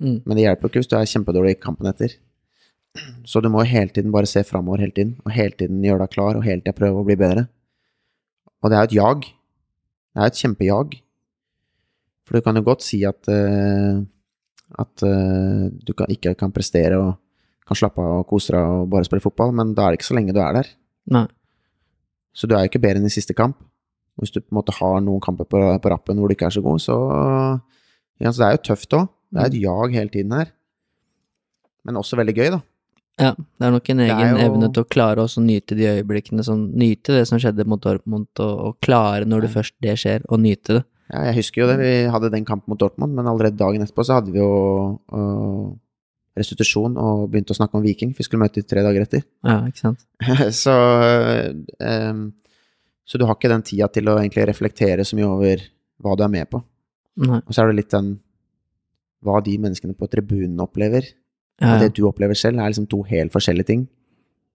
Mm. 0.01 0.23
men 0.25 0.37
det 0.37 0.45
hjelper 0.47 0.69
ikke 0.69 0.79
hvis 0.81 0.89
du 0.89 0.97
er 0.97 1.05
kjempedårlig 1.05 1.51
i 1.51 1.61
kampen 1.61 1.87
etter. 1.89 2.15
Så 3.25 3.43
du 3.43 3.49
må 3.49 3.65
hele 3.67 3.89
tiden 3.91 4.11
bare 4.13 4.27
se 4.27 4.43
framover 4.43 4.79
hele 4.79 4.93
tiden, 4.93 5.17
og 5.27 5.33
hele 5.33 5.51
tiden 5.51 5.83
gjøre 5.83 5.99
deg 5.99 6.11
klar, 6.11 6.37
og 6.37 6.45
hele 6.45 6.61
tida 6.63 6.73
prøve 6.73 7.03
å 7.03 7.05
bli 7.05 7.17
bedre. 7.17 7.49
Og 8.63 8.71
det 8.71 8.77
er 8.79 8.81
jo 8.81 8.89
et 8.89 8.93
jag. 8.95 9.21
Det 9.21 10.17
er 10.17 10.23
jo 10.23 10.27
et 10.27 10.41
kjempejag. 10.43 11.01
For 12.25 12.35
du 12.35 12.41
kan 12.41 12.55
jo 12.57 12.63
godt 12.63 12.83
si 12.83 13.03
at 13.05 13.29
eh, 13.29 14.01
at 14.77 15.05
uh, 15.07 15.69
du 15.73 15.95
kan, 15.97 16.11
ikke 16.13 16.35
kan 16.39 16.53
prestere 16.53 16.99
og 17.01 17.17
kan 17.69 17.79
slappe 17.79 18.03
av 18.03 18.23
og 18.23 18.29
kose 18.29 18.53
deg 18.55 18.61
og 18.61 18.89
bare 18.93 19.07
spille 19.09 19.25
fotball, 19.25 19.53
men 19.57 19.75
da 19.77 19.87
er 19.87 19.95
det 19.95 20.01
ikke 20.01 20.11
så 20.11 20.17
lenge 20.19 20.35
du 20.37 20.41
er 20.45 20.57
der. 20.61 20.71
Nei. 21.13 21.27
Så 22.37 22.49
du 22.49 22.55
er 22.57 22.65
jo 22.65 22.71
ikke 22.73 22.83
bedre 22.85 23.01
enn 23.01 23.09
i 23.09 23.13
siste 23.13 23.37
kamp. 23.37 23.59
Hvis 24.19 24.33
du 24.35 24.41
på 24.41 24.51
en 24.51 24.59
måte 24.59 24.75
har 24.75 24.99
noen 25.05 25.23
kamper 25.23 25.47
på, 25.47 25.61
på 25.83 25.91
rappen 25.93 26.19
hvor 26.19 26.31
du 26.31 26.35
ikke 26.35 26.49
er 26.49 26.57
så 26.57 26.63
god, 26.65 26.83
så 26.83 26.97
ja, 28.19 28.33
så 28.33 28.41
det 28.41 28.47
er 28.49 28.57
jo 28.57 28.65
tøft 28.71 28.97
òg. 28.99 29.07
Det 29.31 29.43
er 29.43 29.51
et 29.53 29.61
jag 29.61 29.95
hele 29.95 30.13
tiden 30.13 30.35
her. 30.35 30.51
Men 31.87 32.01
også 32.01 32.19
veldig 32.19 32.35
gøy, 32.35 32.51
da. 32.57 32.61
Ja, 33.19 33.33
det 33.35 33.67
er 33.67 33.75
nok 33.75 33.89
en 33.91 34.01
egen 34.05 34.37
jo- 34.37 34.43
evne 34.47 34.69
til 34.73 34.85
å 34.85 34.89
klare 34.89 35.25
å 35.25 35.43
nyte 35.43 35.77
de 35.79 35.89
øyeblikkene, 35.91 36.45
som, 36.47 36.69
nyte 36.71 37.17
det 37.17 37.27
som 37.29 37.41
skjedde 37.41 37.67
mot 37.67 37.83
Dortmund, 37.83 38.29
og, 38.39 38.55
og 38.67 38.81
klare 38.85 39.27
når 39.27 39.47
det 39.47 39.51
først 39.57 39.75
det 39.83 39.97
skjer, 39.99 40.27
å 40.31 40.39
nyte 40.39 40.79
det. 40.79 40.85
Ja, 41.09 41.25
jeg 41.31 41.39
husker 41.41 41.63
jo 41.63 41.69
det. 41.71 41.79
Vi 41.81 41.93
hadde 42.13 42.31
den 42.33 42.47
kampen 42.49 42.73
mot 42.73 42.81
Dortmund, 42.81 43.15
men 43.17 43.29
allerede 43.31 43.57
dagen 43.61 43.85
etterpå 43.85 44.05
så 44.05 44.19
hadde 44.19 44.33
vi 44.35 44.43
jo 44.43 44.51
uh, 45.09 45.71
restitusjon 46.39 46.99
og 47.01 47.29
begynte 47.33 47.55
å 47.55 47.59
snakke 47.59 47.79
om 47.79 47.85
Viking. 47.85 48.13
Vi 48.17 48.27
skulle 48.27 48.45
møte 48.45 48.61
dem 48.61 48.69
tre 48.69 48.85
dager 48.85 49.07
etter. 49.07 49.25
Ja, 49.47 49.63
ikke 49.71 49.87
sant. 49.87 50.05
så 50.63 50.75
um, 51.81 52.23
Så 53.09 53.21
du 53.21 53.25
har 53.25 53.39
ikke 53.39 53.53
den 53.53 53.65
tida 53.67 53.89
til 53.93 54.11
å 54.11 54.19
egentlig 54.21 54.47
reflektere 54.51 55.07
så 55.09 55.17
mye 55.19 55.31
over 55.31 55.65
hva 56.05 56.17
du 56.19 56.25
er 56.27 56.35
med 56.35 56.51
på. 56.53 56.61
Nei. 57.25 57.41
Og 57.41 57.55
så 57.55 57.65
er 57.65 57.73
det 57.73 57.81
litt 57.81 57.95
den 57.95 58.17
hva 59.27 59.41
de 59.43 59.57
menneskene 59.59 59.97
på 59.99 60.07
tribunen 60.13 60.61
opplever, 60.63 61.09
Ja, 61.59 61.73
og 61.73 61.73
ja. 61.73 61.79
det 61.83 61.97
du 61.97 62.05
opplever 62.07 62.39
selv, 62.39 62.61
er 62.61 62.71
liksom 62.71 62.87
to 62.87 63.01
helt 63.09 63.35
forskjellige 63.35 63.67
ting. 63.67 63.89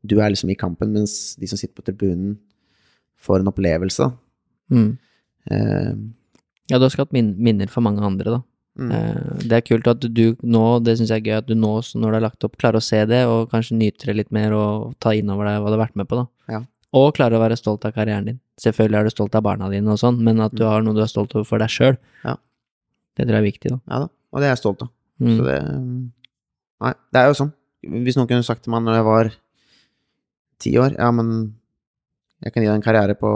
Du 0.07 0.21
er 0.21 0.31
liksom 0.31 0.53
i 0.53 0.55
kampen, 0.59 0.93
mens 0.95 1.35
de 1.35 1.49
som 1.51 1.59
sitter 1.59 1.75
på 1.75 1.83
tribunen, 1.83 2.37
får 3.19 3.41
en 3.41 3.51
opplevelse. 3.51 4.07
Mm. 4.71 4.89
Eh, 5.51 5.91
ja, 6.69 6.77
du 6.79 6.83
har 6.85 6.89
skapt 6.93 7.13
min 7.13 7.35
minner 7.37 7.67
for 7.69 7.81
mange 7.81 8.01
andre, 8.01 8.23
da. 8.37 8.41
mm. 8.79 8.91
Eh, 8.91 9.47
det 9.47 9.51
er 9.57 9.61
kult 9.67 9.87
at 9.87 9.99
du 9.99 10.35
nå, 10.41 10.83
det 10.83 10.97
syns 10.97 11.09
jeg 11.11 11.21
er 11.21 11.27
gøy, 11.27 11.37
at 11.37 11.47
du 11.47 11.55
nå, 11.55 11.73
når 11.95 12.07
du 12.09 12.17
har 12.19 12.21
lagt 12.29 12.43
opp, 12.47 12.57
klarer 12.57 12.79
å 12.79 12.83
se 12.83 13.05
det, 13.05 13.25
og 13.27 13.49
kanskje 13.51 13.77
nyter 13.77 14.11
det 14.11 14.15
litt 14.21 14.31
mer, 14.31 14.53
og 14.53 14.95
ta 14.99 15.13
inn 15.13 15.29
over 15.29 15.45
deg 15.45 15.59
hva 15.61 15.69
du 15.73 15.77
har 15.77 15.85
vært 15.87 15.95
med 15.99 16.07
på, 16.07 16.15
da. 16.21 16.25
Ja. 16.49 16.61
Og 16.93 17.13
klarer 17.17 17.37
å 17.39 17.41
være 17.41 17.57
stolt 17.57 17.85
av 17.85 17.93
karrieren 17.95 18.25
din. 18.29 18.39
Selvfølgelig 18.61 18.99
er 18.99 19.03
du 19.03 19.09
stolt 19.09 19.35
av 19.35 19.41
barna 19.43 19.69
dine 19.69 19.89
og 19.89 19.97
sånn, 19.97 20.19
men 20.21 20.39
at 20.39 20.53
du 20.53 20.63
Mm. 20.63 20.69
har 20.69 20.81
noe 20.85 20.93
du 20.93 21.01
er 21.01 21.07
stolt 21.09 21.33
over 21.35 21.43
for 21.43 21.57
deg 21.59 21.69
sjøl, 21.69 21.97
Ja. 22.23 22.35
det 23.17 23.25
tror 23.27 23.33
jeg 23.35 23.41
er 23.43 23.51
viktig, 23.51 23.69
da. 23.71 23.79
Ja 23.89 23.99
da, 24.05 24.09
og 24.31 24.39
det 24.39 24.45
er 24.45 24.53
jeg 24.55 24.61
stolt 24.61 24.81
av. 24.83 24.89
Mm. 25.19 25.37
Så 25.37 25.43
det 25.45 25.59
Nei, 26.83 26.93
det 27.13 27.19
er 27.21 27.27
jo 27.27 27.33
sånn. 27.33 27.53
Hvis 27.83 28.15
noen 28.17 28.27
kunne 28.27 28.43
sagt 28.43 28.63
til 28.63 28.71
meg 28.71 28.81
når 28.83 28.95
jeg 28.95 29.05
var 29.05 29.31
ti 30.59 30.71
år 30.77 30.95
Ja, 30.97 31.11
men 31.11 31.53
jeg 32.43 32.53
kan 32.53 32.63
gi 32.63 32.67
deg 32.69 32.75
en 32.75 32.81
karriere 32.81 33.15
på 33.15 33.29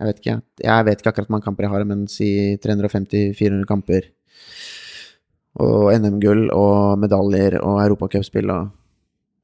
Jeg 0.00 0.08
vet 0.08 0.20
ikke, 0.20 0.36
jeg 0.64 0.86
vet 0.88 1.00
ikke 1.00 1.10
akkurat 1.12 1.28
hvor 1.28 1.34
mange 1.36 1.46
kamper 1.46 1.66
jeg 1.66 1.72
har, 1.74 1.84
men 1.86 2.06
si 2.10 2.28
350-400 2.64 3.66
kamper. 3.68 4.08
Og 5.62 5.92
NM-gull 5.94 6.48
og 6.50 6.98
medaljer 6.98 7.60
og 7.60 7.78
europacupspill 7.84 8.50
og 8.50 8.72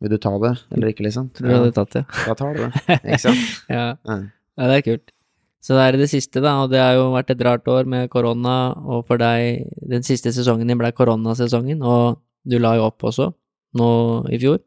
Vil 0.01 0.15
du 0.15 0.17
ta 0.17 0.31
det, 0.41 0.55
eller 0.73 0.89
ikke, 0.89 1.05
liksom? 1.05 1.27
Tror 1.37 1.45
du 1.45 1.53
hadde 1.53 1.73
tatt 1.77 1.91
det? 1.93 2.01
Da 2.25 2.33
tar 2.33 2.55
du 2.57 2.61
det, 2.63 2.95
ikke 3.05 3.19
sant? 3.21 3.41
ja. 3.69 3.83
Ja. 4.09 4.15
ja, 4.57 4.69
det 4.71 4.79
er 4.79 4.85
kult. 4.87 5.13
Så 5.61 5.77
det 5.77 5.83
er 5.85 5.99
det 6.01 6.07
siste, 6.09 6.41
da, 6.41 6.55
og 6.63 6.71
det 6.73 6.81
har 6.81 6.95
jo 6.97 7.11
vært 7.13 7.35
et 7.35 7.43
rart 7.45 7.69
år 7.69 7.85
med 7.85 8.09
korona, 8.09 8.55
og 8.81 9.05
for 9.11 9.21
deg, 9.21 9.67
den 9.93 10.07
siste 10.07 10.33
sesongen 10.33 10.73
din 10.73 10.81
ble 10.81 10.89
koronasesongen, 10.97 11.85
og 11.85 12.17
du 12.49 12.57
la 12.57 12.79
jo 12.79 12.87
opp 12.87 13.05
også, 13.11 13.29
nå 13.77 13.91
i 14.33 14.41
fjor. 14.41 14.63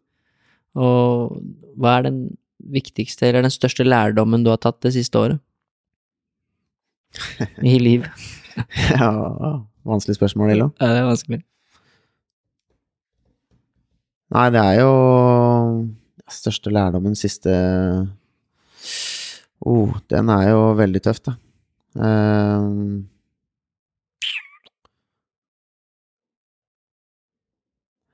Og 0.78 1.42
hva 1.82 1.98
er 1.98 2.06
den 2.12 2.22
viktigste, 2.78 3.26
eller 3.26 3.48
den 3.48 3.58
største 3.58 3.90
lærdommen 3.90 4.46
du 4.46 4.52
har 4.54 4.62
tatt 4.62 4.84
det 4.86 4.94
siste 4.94 5.18
året? 5.18 5.42
I 7.73 7.77
liv. 7.80 8.06
ja, 8.99 9.10
vanskelig 9.85 10.15
spørsmål, 10.19 10.53
Illo. 10.56 10.69
Ja, 10.80 10.94
det 10.94 11.02
er 11.02 11.10
vanskelig. 11.10 11.41
Nei, 14.34 14.48
det 14.49 14.61
er 14.65 14.80
jo 14.81 14.91
største 16.34 16.72
lærdommen 16.73 17.15
siste 17.18 17.53
oh, 19.61 19.94
Den 20.10 20.30
er 20.34 20.49
jo 20.49 20.61
veldig 20.80 21.02
tøff, 21.06 21.22
da. 21.27 21.35
Um, 21.94 23.03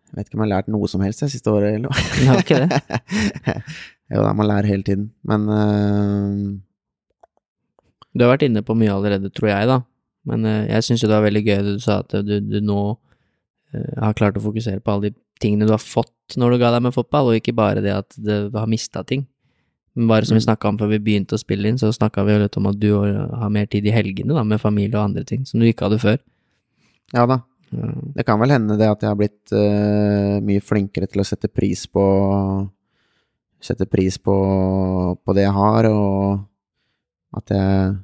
jeg 0.09 0.17
vet 0.17 0.27
ikke 0.27 0.39
om 0.39 0.43
jeg 0.43 0.49
har 0.49 0.55
lært 0.57 0.71
noe 0.73 0.89
som 0.91 1.05
helst 1.05 1.23
det 1.23 1.31
siste 1.31 1.53
året, 1.53 1.77
eller 1.77 1.87
noe. 1.87 2.41
Det? 2.43 2.81
jo, 4.11 4.23
da, 4.25 4.33
man 4.33 4.49
lærer 4.49 4.67
hele 4.73 4.83
tiden. 4.83 5.11
Men 5.23 5.47
ehm, 5.53 6.43
Du 8.15 8.25
har 8.25 8.33
vært 8.33 8.47
inne 8.47 8.63
på 8.65 8.75
mye 8.77 8.93
allerede, 8.93 9.31
tror 9.35 9.51
jeg, 9.51 9.67
da. 9.69 9.81
Men 10.29 10.45
eh, 10.45 10.67
jeg 10.73 10.87
syns 10.87 11.03
jo 11.03 11.09
det 11.09 11.17
var 11.17 11.27
veldig 11.27 11.43
gøy 11.45 11.57
det 11.63 11.73
du 11.77 11.83
sa, 11.83 11.99
at 12.03 12.15
du, 12.25 12.35
du 12.41 12.59
nå 12.65 12.79
eh, 13.73 13.99
har 14.01 14.17
klart 14.17 14.37
å 14.39 14.43
fokusere 14.43 14.81
på 14.83 14.93
alle 14.95 15.11
de 15.11 15.15
tingene 15.39 15.67
du 15.69 15.73
har 15.75 15.81
fått 15.83 16.37
når 16.37 16.51
du 16.51 16.61
ga 16.61 16.71
deg 16.75 16.83
med 16.85 16.93
fotball, 16.93 17.31
og 17.31 17.37
ikke 17.39 17.55
bare 17.57 17.81
det 17.81 17.93
at 17.95 18.17
du 18.17 18.49
har 18.53 18.69
mista 18.69 19.03
ting. 19.07 19.25
Men 19.97 20.09
bare 20.11 20.27
som 20.27 20.35
vi 20.37 20.43
Mm. 20.43 20.47
snakka 20.49 20.69
om 20.69 20.77
før 20.77 20.91
vi 20.91 20.99
begynte 21.01 21.35
å 21.35 21.41
spille 21.41 21.67
inn, 21.67 21.77
så 21.81 21.89
snakka 21.91 22.23
vi 22.25 22.35
jo 22.35 22.41
litt 22.43 22.57
om 22.59 22.67
at 22.69 22.77
du 22.79 22.89
har 22.93 23.49
mer 23.49 23.65
tid 23.65 23.87
i 23.89 23.93
helgene, 23.95 24.35
da, 24.35 24.43
med 24.43 24.61
familie 24.61 24.95
og 24.99 25.09
andre 25.09 25.23
ting, 25.25 25.45
som 25.45 25.59
du 25.59 25.65
ikke 25.65 25.87
hadde 25.89 25.99
før. 25.99 26.19
ja 27.13 27.25
da. 27.25 27.41
Det 28.15 28.25
kan 28.25 28.39
vel 28.41 28.49
hende 28.49 28.77
det 28.79 28.87
at 28.89 29.01
jeg 29.01 29.09
har 29.11 29.17
blitt 29.17 29.51
uh, 29.53 30.39
mye 30.41 30.61
flinkere 30.61 31.05
til 31.05 31.21
å 31.21 31.25
sette 31.27 31.47
pris 31.53 31.85
på 31.85 32.01
Sette 33.61 33.85
pris 33.91 34.15
på, 34.17 34.33
på 35.19 35.33
det 35.35 35.43
jeg 35.43 35.51
har, 35.51 35.85
og 35.91 36.39
at 37.37 37.53
jeg 37.53 37.97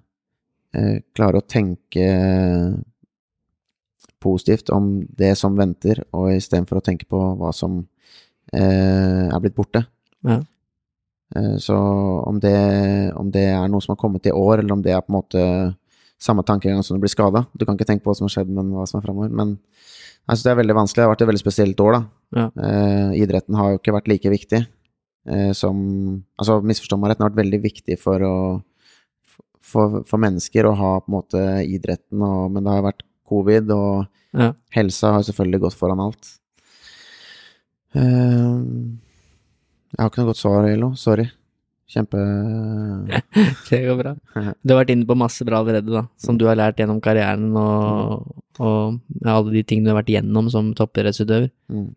eh, 0.76 0.98
klarer 1.16 1.42
å 1.42 1.48
tenke 1.50 2.10
positivt 4.26 4.72
om 4.74 5.06
det 5.18 5.34
som 5.38 5.58
venter, 5.58 6.02
og 6.16 6.34
istedenfor 6.34 6.80
å 6.80 6.86
tenke 6.86 7.08
på 7.10 7.22
hva 7.40 7.52
som 7.54 7.80
eh, 8.54 9.26
er 9.30 9.42
blitt 9.44 9.58
borte. 9.58 9.86
Ja. 10.26 10.42
Eh, 11.36 11.56
så 11.62 11.78
om 12.26 12.40
det, 12.42 12.58
om 13.18 13.32
det 13.34 13.48
er 13.54 13.68
noe 13.70 13.84
som 13.84 13.96
har 13.96 14.02
kommet 14.02 14.26
i 14.30 14.34
år, 14.34 14.62
eller 14.62 14.78
om 14.78 14.86
det 14.86 14.96
er 14.96 15.04
på 15.06 15.14
en 15.14 15.20
måte 15.20 15.46
samme 16.22 16.46
tankegang 16.48 16.82
som 16.84 16.98
du 16.98 17.04
blir 17.04 17.12
skada. 17.12 17.46
Du 17.54 17.66
kan 17.66 17.78
ikke 17.78 17.88
tenke 17.90 18.06
på 18.06 18.14
hva 18.14 18.18
som 18.18 18.30
har 18.30 18.38
skjedd, 18.38 18.54
men 18.54 18.72
hva 18.74 18.88
som 18.90 19.00
er 19.00 19.06
framover. 19.06 19.34
Men 19.36 19.58
jeg 19.58 20.32
synes 20.32 20.46
det 20.48 20.54
er 20.54 20.62
veldig 20.62 20.78
vanskelig. 20.80 21.02
Det 21.02 21.06
har 21.06 21.14
vært 21.14 21.26
et 21.26 21.32
veldig 21.32 21.44
spesielt 21.44 21.84
år, 21.86 21.98
da. 21.98 22.02
Ja. 22.36 22.46
Eh, 22.68 23.12
idretten 23.22 23.58
har 23.60 23.74
jo 23.74 23.82
ikke 23.82 23.94
vært 23.96 24.10
like 24.10 24.32
viktig 24.34 24.62
eh, 24.64 25.52
som 25.54 25.78
Altså, 26.42 26.58
misforstå 26.66 26.98
meg 26.98 27.12
rett, 27.12 27.20
den 27.20 27.28
har 27.28 27.34
vært 27.34 27.44
veldig 27.44 27.62
viktig 27.64 28.00
for 28.02 28.26
å 28.26 28.36
for, 29.66 30.02
for 30.10 30.22
mennesker 30.22 30.68
å 30.70 30.76
ha 30.78 30.92
på 31.02 31.10
en 31.12 31.16
måte 31.18 31.44
idretten, 31.66 32.22
og, 32.26 32.52
men 32.54 32.66
det 32.68 32.74
har 32.76 32.86
vært 32.86 33.06
covid, 33.30 33.72
og 33.76 34.06
Ja. 34.36 34.52
helsa 34.76 35.14
har 35.16 35.24
selvfølgelig 35.26 35.62
gått 35.66 35.78
foran 35.80 36.02
alt. 36.04 36.34
Uh, 37.96 38.60
jeg 39.96 40.02
har 40.04 40.10
ikke 40.12 40.22
noe 40.24 40.30
godt 40.34 40.42
svar, 40.42 40.68
Elo. 40.68 40.90
Sorry. 41.00 41.26
Kjempe 41.88 42.18
Det 43.70 43.80
går 43.86 43.98
bra. 44.00 44.12
Du 44.66 44.74
har 44.74 44.82
vært 44.82 44.92
inne 44.96 45.06
på 45.08 45.16
masse 45.18 45.46
bra 45.48 45.62
allerede, 45.62 45.92
da, 45.94 46.02
som 46.20 46.38
du 46.38 46.48
har 46.50 46.58
lært 46.60 46.82
gjennom 46.82 47.00
karrieren 47.04 47.52
og, 47.62 48.26
og 48.60 48.98
ja, 49.22 49.36
alle 49.38 49.54
de 49.54 49.62
tingene 49.64 49.88
du 49.88 49.94
har 49.94 50.00
vært 50.02 50.12
gjennom 50.16 50.50
som 50.54 50.74
toppidrettsutøver. 50.78 51.52
mm. 51.72 51.92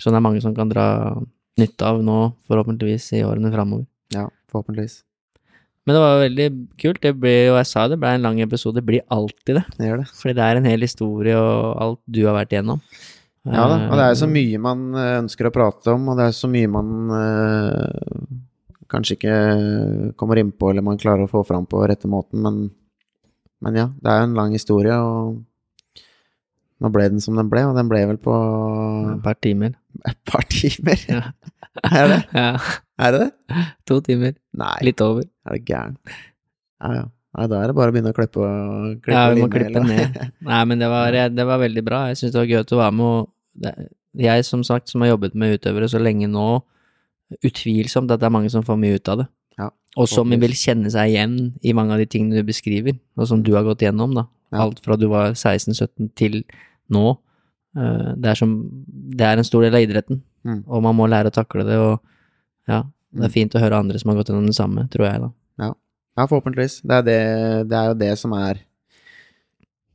Så 0.00 0.10
det 0.10 0.18
er 0.18 0.24
mange 0.26 0.40
som 0.42 0.54
kan 0.56 0.70
dra 0.72 0.84
nytte 1.60 1.86
av 1.86 2.00
nå, 2.02 2.16
forhåpentligvis, 2.50 3.12
i 3.14 3.20
årene 3.26 3.52
framover. 3.54 3.84
Ja, 4.14 4.24
forhåpentligvis. 4.50 4.96
Men 5.84 5.96
det 5.96 6.00
var 6.00 6.22
veldig 6.22 6.46
kult. 6.80 7.00
Det 7.04 7.12
ble, 7.20 7.32
jo, 7.50 7.56
jeg 7.58 7.68
sa 7.68 7.84
det, 7.92 7.98
ble 8.00 8.14
en 8.16 8.24
lang 8.24 8.38
episode. 8.40 8.78
Det 8.78 8.86
blir 8.88 9.04
alltid 9.12 9.58
det. 9.58 9.64
Det 9.76 9.90
gjør 9.90 10.00
det. 10.00 10.06
Fordi 10.16 10.36
det 10.38 10.44
er 10.46 10.60
en 10.60 10.68
hel 10.70 10.86
historie 10.86 11.36
og 11.36 11.74
alt 11.84 12.00
du 12.08 12.22
har 12.24 12.38
vært 12.38 12.54
igjennom. 12.56 12.80
Ja 13.44 13.66
da, 13.68 13.76
og 13.90 13.98
det 14.00 14.04
er 14.08 14.14
så 14.16 14.24
Eh, 14.24 14.32
mye 14.32 14.60
man 14.64 14.84
eh, 14.96 15.18
ønsker 15.20 15.50
å 15.50 15.52
prate 15.52 15.92
om, 15.92 16.06
og 16.08 16.16
det 16.16 16.30
er 16.30 16.36
så 16.36 16.48
mye 16.48 16.70
man 16.72 17.10
eh, 17.12 18.22
kanskje 18.88 19.18
ikke 19.18 19.34
kommer 20.16 20.40
innpå, 20.40 20.70
eller 20.70 20.86
man 20.86 21.00
klarer 21.00 21.26
å 21.26 21.32
få 21.32 21.42
fram 21.44 21.66
på 21.68 21.82
rette 21.84 22.08
måten, 22.08 22.40
men, 22.40 22.62
men 23.60 23.76
ja, 23.76 23.90
det 24.00 24.10
er 24.14 24.22
jo 24.22 24.30
en 24.30 24.38
lang 24.38 24.56
historie, 24.56 24.96
og 24.96 26.00
nå 26.80 26.92
ble 26.94 27.10
den 27.12 27.20
som 27.20 27.36
den 27.36 27.52
ble, 27.52 27.66
og 27.68 27.76
den 27.76 27.90
ble 27.92 28.00
vel 28.14 28.20
på 28.24 28.32
Et 29.12 29.22
par 29.28 29.36
timer. 29.44 29.76
et 30.08 30.20
par 30.24 30.48
timer. 30.48 31.04
Ja. 31.12 31.22
er 32.00 32.08
det 32.14 32.20
Ja, 32.32 32.48
Er 32.98 33.10
det 33.12 33.20
det? 33.24 33.64
to 33.88 34.00
timer. 34.06 34.34
Nei, 34.54 34.76
Litt 34.86 35.00
over. 35.02 35.24
er 35.46 35.56
det 35.56 35.64
gæren? 35.66 35.96
Ja, 36.80 36.92
ja. 37.00 37.04
Nei, 37.34 37.46
da 37.50 37.62
er 37.64 37.66
det 37.72 37.74
bare 37.74 37.90
å 37.90 37.94
begynne 37.96 38.12
å 38.12 38.14
klippe, 38.14 38.44
klippe 39.02 39.10
Ja, 39.16 39.24
vi 39.34 39.40
må 39.42 39.48
klippe 39.50 39.80
ned. 39.82 40.18
Nei, 40.50 40.60
men 40.70 40.78
det 40.78 40.86
var, 40.92 41.10
det 41.34 41.46
var 41.48 41.58
veldig 41.58 41.82
bra. 41.84 42.04
Jeg 42.12 42.20
syns 42.20 42.32
det 42.36 42.38
var 42.38 42.46
gøy 42.52 42.60
å 42.62 42.78
være 42.78 42.94
med. 42.94 43.06
Og 43.64 44.22
jeg, 44.22 44.44
som 44.46 44.62
sagt, 44.62 44.88
som 44.92 45.02
har 45.02 45.10
jobbet 45.16 45.34
med 45.34 45.56
utøvere 45.58 45.88
så 45.90 45.98
lenge 45.98 46.28
nå, 46.30 46.44
utvilsomt 47.42 48.12
at 48.14 48.20
det 48.22 48.28
er 48.28 48.34
mange 48.36 48.52
som 48.52 48.62
får 48.66 48.78
mye 48.78 49.00
ut 49.00 49.10
av 49.10 49.24
det. 49.24 49.26
Ja, 49.58 49.68
og 49.98 50.08
som 50.10 50.30
vil 50.30 50.54
kjenne 50.58 50.90
seg 50.94 51.10
igjen 51.12 51.34
i 51.66 51.74
mange 51.74 51.94
av 51.96 52.02
de 52.02 52.06
tingene 52.10 52.38
du 52.38 52.46
beskriver, 52.46 52.94
og 53.18 53.26
som 53.30 53.42
du 53.46 53.52
har 53.56 53.66
gått 53.66 53.82
gjennom, 53.86 54.14
da. 54.14 54.26
Alt 54.54 54.78
fra 54.84 54.94
du 54.98 55.08
var 55.10 55.32
16-17 55.34 56.12
til 56.18 56.40
nå. 56.94 57.16
Eh, 57.74 58.10
Det 58.22 58.30
er, 58.30 58.38
som, 58.38 58.54
det 58.86 59.26
er 59.26 59.38
en 59.42 59.46
stor 59.50 59.66
del 59.66 59.74
av 59.74 59.82
idretten, 59.88 60.22
Mm. 60.44 60.58
og 60.68 60.82
man 60.84 60.92
må 60.94 61.06
lære 61.08 61.30
å 61.30 61.32
takle 61.32 61.62
det, 61.64 61.78
og 61.80 62.02
ja, 62.68 62.82
det 63.14 63.20
Mm. 63.20 63.24
er 63.28 63.30
fint 63.30 63.54
å 63.54 63.60
høre 63.62 63.76
andre 63.78 63.98
som 64.00 64.10
har 64.10 64.16
gått 64.18 64.28
gjennom 64.32 64.46
det 64.48 64.56
samme, 64.56 64.88
tror 64.90 65.06
jeg, 65.06 65.20
da. 65.22 65.30
Ja, 66.16 66.26
forhåpentligvis. 66.30 66.80
Det 66.86 66.94
er, 66.94 67.02
det, 67.02 67.68
det 67.70 67.76
er 67.78 67.86
jo 67.90 67.94
det 67.98 68.12
som 68.18 68.32
er 68.38 68.54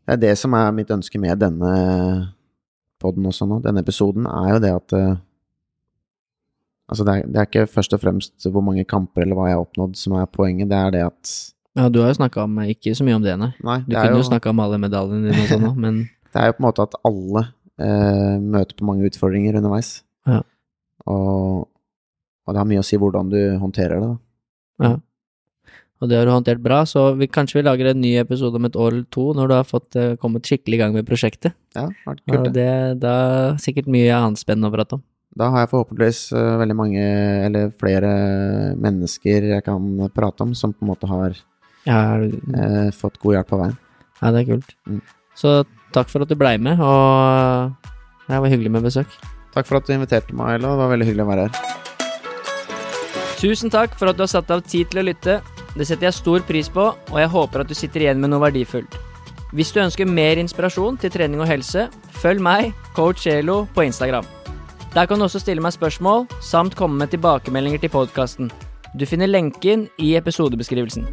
Det 0.07 0.13
er 0.15 0.17
det 0.17 0.31
som 0.37 0.53
er 0.57 0.71
mitt 0.75 0.89
ønske 0.91 1.19
med 1.21 1.39
denne 1.39 1.69
podden 2.99 3.23
også 3.29 3.45
nå. 3.47 3.61
Denne 3.63 3.79
episoden 3.79 4.25
er 4.27 4.49
jo 4.53 4.59
det 4.59 4.71
at 4.75 4.93
eh, 4.97 5.15
Altså, 6.89 7.05
det 7.05 7.13
er, 7.13 7.27
det 7.29 7.37
er 7.37 7.45
ikke 7.45 7.67
først 7.69 7.93
og 7.93 8.01
fremst 8.01 8.47
hvor 8.49 8.63
mange 8.65 8.83
kamper 8.89 9.21
eller 9.21 9.37
hva 9.37 9.45
jeg 9.47 9.55
har 9.59 9.63
oppnådd 9.63 9.95
som 9.99 10.15
er 10.17 10.25
poenget, 10.33 10.71
det 10.71 10.77
er 10.79 10.91
det 10.95 11.03
at 11.05 11.33
Ja, 11.77 11.87
du 11.87 11.99
har 12.01 12.09
jo 12.09 12.17
snakka 12.17 12.43
om 12.47 12.57
Ikke 12.65 12.95
så 12.97 13.05
mye 13.05 13.19
om 13.19 13.23
det, 13.23 13.35
nei. 13.39 13.51
Nei, 13.61 13.77
det 13.85 13.95
er, 13.95 14.07
kunne 14.09 14.17
jo, 14.17 14.23
jo 14.23 14.29
snakka 14.31 14.49
om 14.55 14.59
alle 14.65 14.79
medaljene 14.81 15.29
dine 15.29 15.43
og 15.45 15.51
sånn 15.53 15.67
òg, 15.69 15.77
men 15.85 15.99
det 16.33 16.41
er 16.41 16.49
jo 16.49 16.57
på 16.57 16.63
en 16.63 16.67
måte 16.67 16.87
at 16.89 16.97
alle 17.05 17.45
eh, 17.77 18.35
møter 18.41 18.75
på 18.79 18.89
mange 18.89 19.05
utfordringer 19.07 19.59
underveis. 19.61 19.99
Ja. 20.27 20.41
Og, 21.05 21.68
og 22.49 22.55
det 22.57 22.63
har 22.63 22.67
mye 22.69 22.81
å 22.81 22.87
si 22.87 22.97
hvordan 22.97 23.29
du 23.29 23.37
håndterer 23.61 24.01
det, 24.01 24.09
da. 24.09 24.89
ja. 24.89 24.95
Og 25.99 26.07
det 26.07 26.15
har 26.15 26.29
du 26.29 26.31
håndtert 26.31 26.61
bra, 26.63 26.77
så 26.87 27.09
vi, 27.19 27.27
kanskje 27.27 27.57
vi 27.57 27.65
lager 27.67 27.89
en 27.89 27.97
ny 27.99 28.13
episode 28.21 28.55
om 28.55 28.63
et 28.69 28.75
år 28.79 28.93
eller 28.93 29.07
to, 29.11 29.25
når 29.35 29.49
du 29.51 29.53
har 29.57 29.65
fått 29.67 29.97
uh, 29.99 30.13
kommet 30.21 30.47
skikkelig 30.47 30.77
i 30.77 30.79
gang 30.79 30.93
med 30.95 31.03
prosjektet. 31.09 31.51
Ja, 31.75 31.89
det 31.91 32.05
vært 32.07 32.21
kult, 32.23 32.45
det. 32.45 32.53
det, 32.55 33.01
da 33.03 33.15
er 33.49 33.57
sikkert 33.59 33.89
mye 33.91 34.13
annet 34.15 34.39
spennende 34.39 34.71
å 34.71 34.75
prate 34.77 34.95
om. 34.95 35.01
Da 35.43 35.49
har 35.51 35.65
jeg 35.65 35.71
forhåpentligvis 35.73 36.21
uh, 36.39 36.55
veldig 36.61 36.77
mange, 36.79 37.03
eller 37.49 37.73
flere 37.83 38.13
mennesker 38.79 39.49
jeg 39.51 39.65
kan 39.67 39.91
prate 40.15 40.47
om, 40.47 40.55
som 40.55 40.71
på 40.71 40.87
en 40.87 40.93
måte 40.93 41.11
har 41.11 41.35
Ja, 41.83 41.99
eh, 42.23 42.89
fått 42.95 43.19
god 43.19 43.35
hjelp 43.35 43.51
på 43.51 43.59
veien. 43.65 43.75
ja 44.21 44.31
det 44.35 44.45
er 44.45 44.49
kult. 44.53 44.73
Mm. 44.87 45.03
Så 45.35 45.57
takk 45.95 46.07
for 46.11 46.23
at 46.23 46.31
du 46.31 46.39
blei 46.39 46.55
med, 46.63 46.79
og 46.79 47.91
det 48.31 48.39
var 48.39 48.55
hyggelig 48.55 48.71
med 48.71 48.87
besøk. 48.87 49.19
Takk 49.51 49.67
for 49.67 49.83
at 49.83 49.87
du 49.87 49.95
inviterte 49.99 50.31
meg, 50.31 50.61
Ella. 50.61 50.77
Det 50.77 50.83
var 50.85 50.95
veldig 50.95 51.11
hyggelig 51.11 51.27
å 51.27 51.31
være 51.35 51.47
her. 51.49 51.88
Tusen 53.39 53.71
takk 53.71 53.93
for 53.95 54.11
at 54.11 54.17
du 54.17 54.25
har 54.25 54.31
satt 54.31 54.49
av 54.51 54.65
tid 54.67 54.89
til 54.91 54.99
å 54.99 55.05
lytte. 55.07 55.37
Det 55.71 55.85
setter 55.87 56.09
jeg 56.09 56.17
stor 56.17 56.43
pris 56.43 56.67
på, 56.67 56.89
og 56.91 57.19
jeg 57.21 57.31
håper 57.31 57.63
at 57.63 57.69
du 57.71 57.77
sitter 57.77 58.03
igjen 58.03 58.19
med 58.19 58.33
noe 58.33 58.43
verdifullt. 58.43 58.97
Hvis 59.55 59.71
du 59.73 59.79
ønsker 59.81 60.05
mer 60.05 60.41
inspirasjon 60.41 60.99
til 60.99 61.13
trening 61.13 61.39
og 61.39 61.47
helse, 61.47 61.87
følg 62.19 62.43
meg, 62.43 62.73
coach 62.97 63.25
Elo, 63.31 63.63
på 63.73 63.87
Instagram. 63.87 64.27
Der 64.93 65.07
kan 65.07 65.21
du 65.21 65.25
også 65.29 65.39
stille 65.39 65.63
meg 65.63 65.73
spørsmål, 65.73 66.27
samt 66.43 66.75
komme 66.75 66.99
med 66.99 67.15
tilbakemeldinger 67.15 67.79
til 67.85 67.95
podkasten. 67.95 68.51
Du 68.99 69.07
finner 69.07 69.31
lenken 69.31 69.87
i 70.01 70.15
episodebeskrivelsen. 70.19 71.07